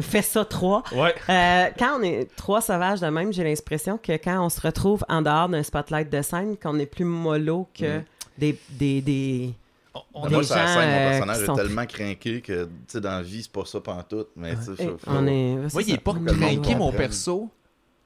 Fais 0.00 0.22
ça 0.22 0.44
trois. 0.44 0.82
Ouais. 0.92 1.14
Euh, 1.28 1.66
quand 1.78 2.00
on 2.00 2.02
est 2.02 2.28
trois 2.34 2.60
sauvages 2.60 3.00
de 3.00 3.06
même, 3.06 3.32
j'ai 3.32 3.44
l'impression 3.44 3.96
que 3.96 4.12
quand 4.12 4.44
on 4.44 4.48
se 4.48 4.60
retrouve 4.60 5.04
en 5.08 5.22
dehors 5.22 5.48
d'un 5.48 5.62
spotlight 5.62 6.10
de 6.10 6.22
scène, 6.22 6.56
qu'on 6.56 6.76
est 6.80 6.86
plus 6.86 7.04
mollo 7.04 7.68
que 7.72 7.98
Mm. 7.98 8.04
des, 8.38 8.58
des, 8.70 9.00
des... 9.00 9.54
On- 10.12 10.22
Ben, 10.24 10.30
moi, 10.32 10.42
sur 10.42 10.56
la 10.56 10.66
scène, 10.66 10.90
mon 10.90 11.08
personnage 11.26 11.42
est 11.48 11.54
tellement 11.62 11.86
craqué 11.86 12.40
que, 12.40 12.64
tu 12.64 12.70
sais, 12.88 13.00
dans 13.00 13.10
la 13.10 13.22
vie, 13.22 13.42
c'est 13.42 13.52
pas 13.52 13.64
ça 13.64 13.80
pantoute. 13.80 14.28
Mais, 14.36 14.54
tu 14.56 14.76
sais. 14.76 14.86
Moi, 15.06 15.82
il 15.82 15.92
est 15.94 15.98
pas 15.98 16.14
craqué, 16.14 16.74
mon 16.74 16.90
perso, 16.92 17.48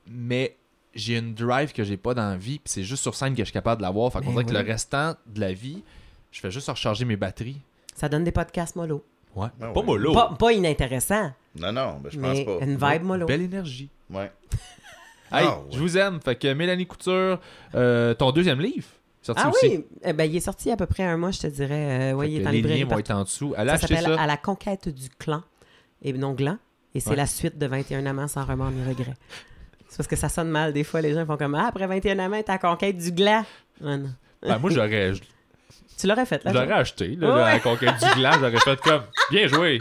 mais 0.07 0.57
j'ai 0.95 1.17
une 1.17 1.35
drive 1.35 1.73
que 1.73 1.85
j'ai 1.85 1.97
pas 1.97 2.13
dans 2.15 2.29
la 2.31 2.37
vie, 2.37 2.59
puis 2.59 2.71
c'est 2.73 2.83
juste 2.83 3.03
sur 3.03 3.15
scène 3.15 3.33
que 3.35 3.39
je 3.41 3.45
suis 3.45 3.53
capable 3.53 3.79
de 3.81 3.87
l'avoir. 3.87 4.13
Fait 4.13 4.19
qu'on 4.19 4.27
Ben 4.27 4.43
dirait 4.43 4.45
que 4.45 4.53
le 4.65 4.71
restant 4.73 5.15
de 5.27 5.41
la 5.41 5.53
vie, 5.53 5.83
je 6.31 6.41
fais 6.41 6.51
juste 6.51 6.69
recharger 6.69 7.05
mes 7.05 7.17
batteries. 7.17 7.61
Ça 7.95 8.09
donne 8.09 8.25
des 8.25 8.33
podcasts 8.33 8.77
mollo. 8.77 9.05
Ouais. 9.35 9.49
Ah 9.61 9.69
pas 9.69 9.81
ouais. 9.81 9.87
mollo. 9.87 10.13
Pas, 10.13 10.35
pas 10.39 10.53
inintéressant, 10.53 11.33
Non, 11.59 11.73
non, 11.73 12.01
ben, 12.03 12.11
je 12.11 12.19
mais 12.19 12.45
pense 12.45 12.59
pas. 12.59 12.65
une 12.65 12.77
vibe 12.77 13.03
mollo. 13.03 13.27
Belle 13.27 13.43
énergie. 13.43 13.89
Ouais. 14.11 14.31
Hey, 15.31 15.47
Ah, 15.47 15.59
ouais. 15.59 15.65
je 15.73 15.79
vous 15.79 15.97
aime. 15.99 16.21
Fait 16.21 16.37
que 16.37 16.53
Mélanie 16.55 16.87
Couture, 16.87 17.39
euh, 17.75 18.15
ton 18.15 18.31
deuxième 18.33 18.61
livre, 18.61 18.89
sorti 19.35 19.43
Ah 19.45 19.49
aussi. 19.51 19.69
oui, 19.69 19.85
eh 20.05 20.13
ben, 20.13 20.25
il 20.25 20.37
est 20.37 20.41
sorti 20.41 20.71
à 20.71 20.77
peu 20.77 20.87
près 20.87 21.05
un 21.05 21.17
mois, 21.17 21.31
je 21.31 21.41
te 21.41 21.47
dirais. 21.47 22.13
Euh, 22.13 22.15
ouais, 22.15 22.31
il 22.31 22.43
est 22.43 22.47
en 22.47 22.51
les 22.51 22.63
liens 22.63 22.85
vont 22.87 22.99
être 22.99 23.11
en 23.11 23.23
dessous. 23.25 23.55
Allez 23.57 23.71
Ça 23.71 23.79
s'appelle 23.79 24.03
ça. 24.03 24.21
À 24.21 24.27
la 24.27 24.37
conquête 24.37 24.89
du 24.89 25.09
clan 25.19 25.43
et 26.03 26.13
non 26.13 26.33
gland. 26.35 26.59
Et 26.95 27.01
c'est 27.01 27.11
Ouais. 27.11 27.17
la 27.17 27.27
suite 27.27 27.59
de 27.59 27.67
21 27.67 28.05
amants 28.07 28.29
sans 28.29 28.45
remords 28.45 28.71
ni 28.71 28.83
regret. 28.89 29.15
C'est 29.89 29.97
parce 29.99 30.07
que 30.09 30.17
ça 30.17 30.29
sonne 30.29 30.49
mal. 30.49 30.73
Des 30.73 30.85
fois, 30.85 31.01
les 31.01 31.15
gens 31.15 31.25
font 31.27 31.37
comme 31.37 31.55
Ah, 31.55 31.67
après 31.69 31.87
21 31.87 32.19
amants, 32.19 32.43
t'es 32.43 32.51
à 32.51 32.55
la 32.55 32.59
conquête 32.59 32.97
du 32.99 33.13
gland. 33.13 33.45
Non. 33.81 34.05
Ben, 34.43 34.59
moi, 34.59 34.71
j'aurais 34.71 35.13
Tu 35.99 36.07
l'aurais 36.07 36.27
fait, 36.27 36.43
là. 36.45 36.53
j'aurais 36.53 36.73
acheté. 36.73 37.17
Là, 37.17 37.35
Ouais. 37.35 37.41
la 37.55 37.61
conquête 37.61 37.95
du 37.99 38.21
gland, 38.21 38.33
j'aurais 38.39 38.59
fait 38.61 38.81
comme 38.81 39.03
bien 39.31 39.47
joué. 39.49 39.79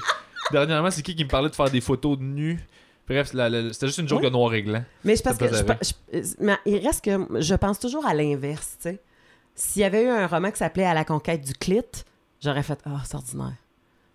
Dernièrement, 0.51 0.89
c'est 0.91 1.01
qui 1.01 1.15
qui 1.15 1.23
me 1.25 1.29
parlait 1.29 1.49
de 1.49 1.55
faire 1.55 1.69
des 1.69 1.81
photos 1.81 2.17
de 2.17 2.23
nu? 2.23 2.59
Bref, 3.07 3.27
c'était 3.27 3.87
juste 3.87 3.99
une 3.99 4.07
joke 4.07 4.19
Ouais. 4.21 4.27
de 4.27 4.33
noir 4.33 4.53
et 4.53 4.61
blanc. 4.61 4.83
Mais 5.05 5.15
je 5.15 5.21
pense 5.23 5.37
que. 5.37 5.45
je- 5.47 6.35
mais 6.39 6.57
il 6.65 6.77
reste 6.85 7.03
que 7.05 7.41
je 7.41 7.55
pense 7.55 7.79
toujours 7.79 8.05
à 8.05 8.13
l'inverse, 8.13 8.75
tu 8.81 8.89
sais. 8.89 8.99
S'il 9.59 9.81
y 9.81 9.85
avait 9.85 10.03
eu 10.03 10.07
un 10.07 10.27
roman 10.27 10.51
qui 10.51 10.57
s'appelait 10.57 10.85
À 10.85 10.93
la 10.93 11.03
conquête 11.03 11.41
du 11.41 11.53
clit, 11.53 11.81
j'aurais 12.41 12.63
fait 12.63 12.79
Ah, 12.85 13.01
c'est 13.03 13.15
ordinaire. 13.15 13.55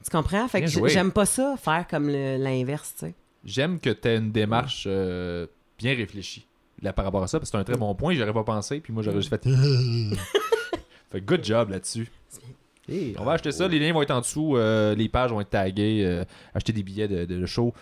Tu 0.05 0.10
comprends? 0.10 0.48
Fait 0.48 0.62
que 0.62 0.89
j'aime 0.89 1.12
pas 1.12 1.27
ça, 1.27 1.56
faire 1.56 1.86
comme 1.89 2.09
l'inverse, 2.09 2.94
tu 2.98 3.06
sais. 3.06 3.14
J'aime 3.44 3.81
que 3.81 3.90
tu 3.90 4.09
aies 4.09 4.16
une 4.16 4.31
démarche 4.32 4.85
euh, 4.86 5.47
bien 5.78 5.94
réfléchie 5.97 6.47
là, 6.81 6.93
par 6.93 7.05
rapport 7.05 7.23
à 7.23 7.27
ça, 7.27 7.39
parce 7.40 7.51
que 7.51 7.56
c'est 7.56 7.60
un 7.60 7.64
très 7.64 7.77
bon 7.77 7.93
point. 7.94 8.14
J'aurais 8.14 8.32
pas 8.32 8.44
pensé, 8.44 8.81
puis 8.81 8.93
moi, 8.93 9.02
j'aurais 9.02 9.16
juste 9.20 9.31
fait. 9.31 9.43
fait 11.10 11.20
good 11.20 11.44
job 11.44 11.70
là-dessus. 11.70 12.09
Hey, 12.89 13.14
on 13.19 13.24
va 13.24 13.32
acheter 13.32 13.52
ça, 13.52 13.69
les 13.69 13.78
liens 13.78 13.93
vont 13.93 14.02
être 14.02 14.10
en 14.10 14.20
dessous, 14.20 14.56
euh, 14.56 14.94
les 14.94 15.09
pages 15.09 15.31
vont 15.31 15.40
être 15.40 15.51
taguées, 15.51 16.02
euh, 16.05 16.24
acheter 16.55 16.73
des 16.73 16.82
billets 16.82 17.06
de, 17.09 17.24
de 17.24 17.47
show. 17.47 17.73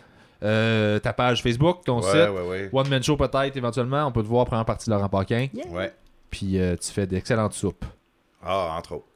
Euh, 0.42 0.98
ta 0.98 1.12
page 1.12 1.42
Facebook, 1.42 1.84
ton 1.84 2.00
Ouais, 2.02 2.10
site, 2.10 2.30
ouais, 2.30 2.48
ouais. 2.48 2.70
One 2.72 2.88
Man 2.88 3.02
Show 3.02 3.16
peut-être 3.16 3.56
éventuellement, 3.56 4.06
on 4.06 4.12
peut 4.12 4.22
te 4.22 4.28
voir 4.28 4.46
première 4.46 4.64
partie 4.64 4.88
de 4.88 4.94
Laurent 4.94 5.08
Paquin, 5.08 5.48
Ouais. 5.70 5.92
Puis 6.30 6.58
euh, 6.60 6.76
tu 6.76 6.90
fais 6.92 7.06
d'excellentes 7.06 7.52
soupes 7.54 7.84
Ah, 8.42 8.74
entre 8.78 8.92
autres. 8.96 9.06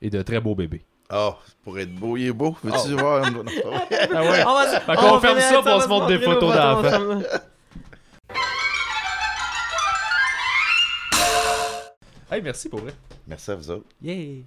et 0.00 0.10
de 0.10 0.22
très 0.22 0.40
beaux 0.40 0.54
bébés. 0.54 0.84
Ah, 1.10 1.36
pour 1.62 1.78
être 1.78 1.94
beau, 1.94 2.16
il 2.16 2.28
est 2.28 2.32
beau. 2.32 2.56
Veux-tu 2.64 2.94
Oh. 2.94 2.98
voir? 2.98 3.30
Non, 3.30 3.42
vrai. 3.42 3.62
Ah 4.14 4.22
ouais. 4.22 4.44
On 4.46 4.54
va, 4.54 4.80
Fait 4.80 4.94
qu'on 4.96 5.20
ferme 5.20 5.40
ça, 5.40 5.60
on 5.64 5.80
se 5.80 5.88
montre 5.88 6.06
des 6.06 6.18
photos 6.18 6.54
d'enfants. 6.54 7.20
Hey, 12.30 12.40
merci 12.40 12.68
pour 12.68 12.80
vrai. 12.80 12.94
Merci 13.26 13.50
à 13.50 13.54
vous 13.56 13.70
autres. 13.70 13.84
Yeah. 14.00 14.42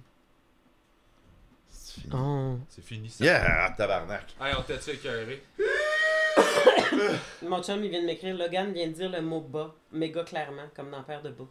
C'est 1.68 2.00
fini. 2.02 2.12
Oh. 2.14 2.56
C'est 2.68 2.84
fini 2.84 3.08
ça. 3.08 3.24
Yeah, 3.24 3.74
tabarnak. 3.78 4.34
Hey, 4.40 4.54
on 4.58 4.62
t'a-tu 4.62 4.90
écœuré? 4.90 5.42
Mon 7.42 7.62
chum, 7.62 7.82
il 7.84 7.90
vient 7.90 8.00
de 8.00 8.06
m'écrire. 8.06 8.36
Logan 8.36 8.72
vient 8.72 8.88
de 8.88 8.92
dire 8.92 9.08
le 9.10 9.20
mot 9.22 9.40
bas, 9.40 9.72
méga 9.92 10.24
clairement, 10.24 10.66
comme 10.74 10.90
dans 10.90 11.02
Père 11.04 11.22
de 11.22 11.30
bas. 11.30 11.44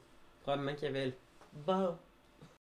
Probablement 0.46 0.76
qu'il 0.76 0.84
y 0.84 0.88
avait 0.90 1.06
le 1.08 1.14
bas. 1.66 1.98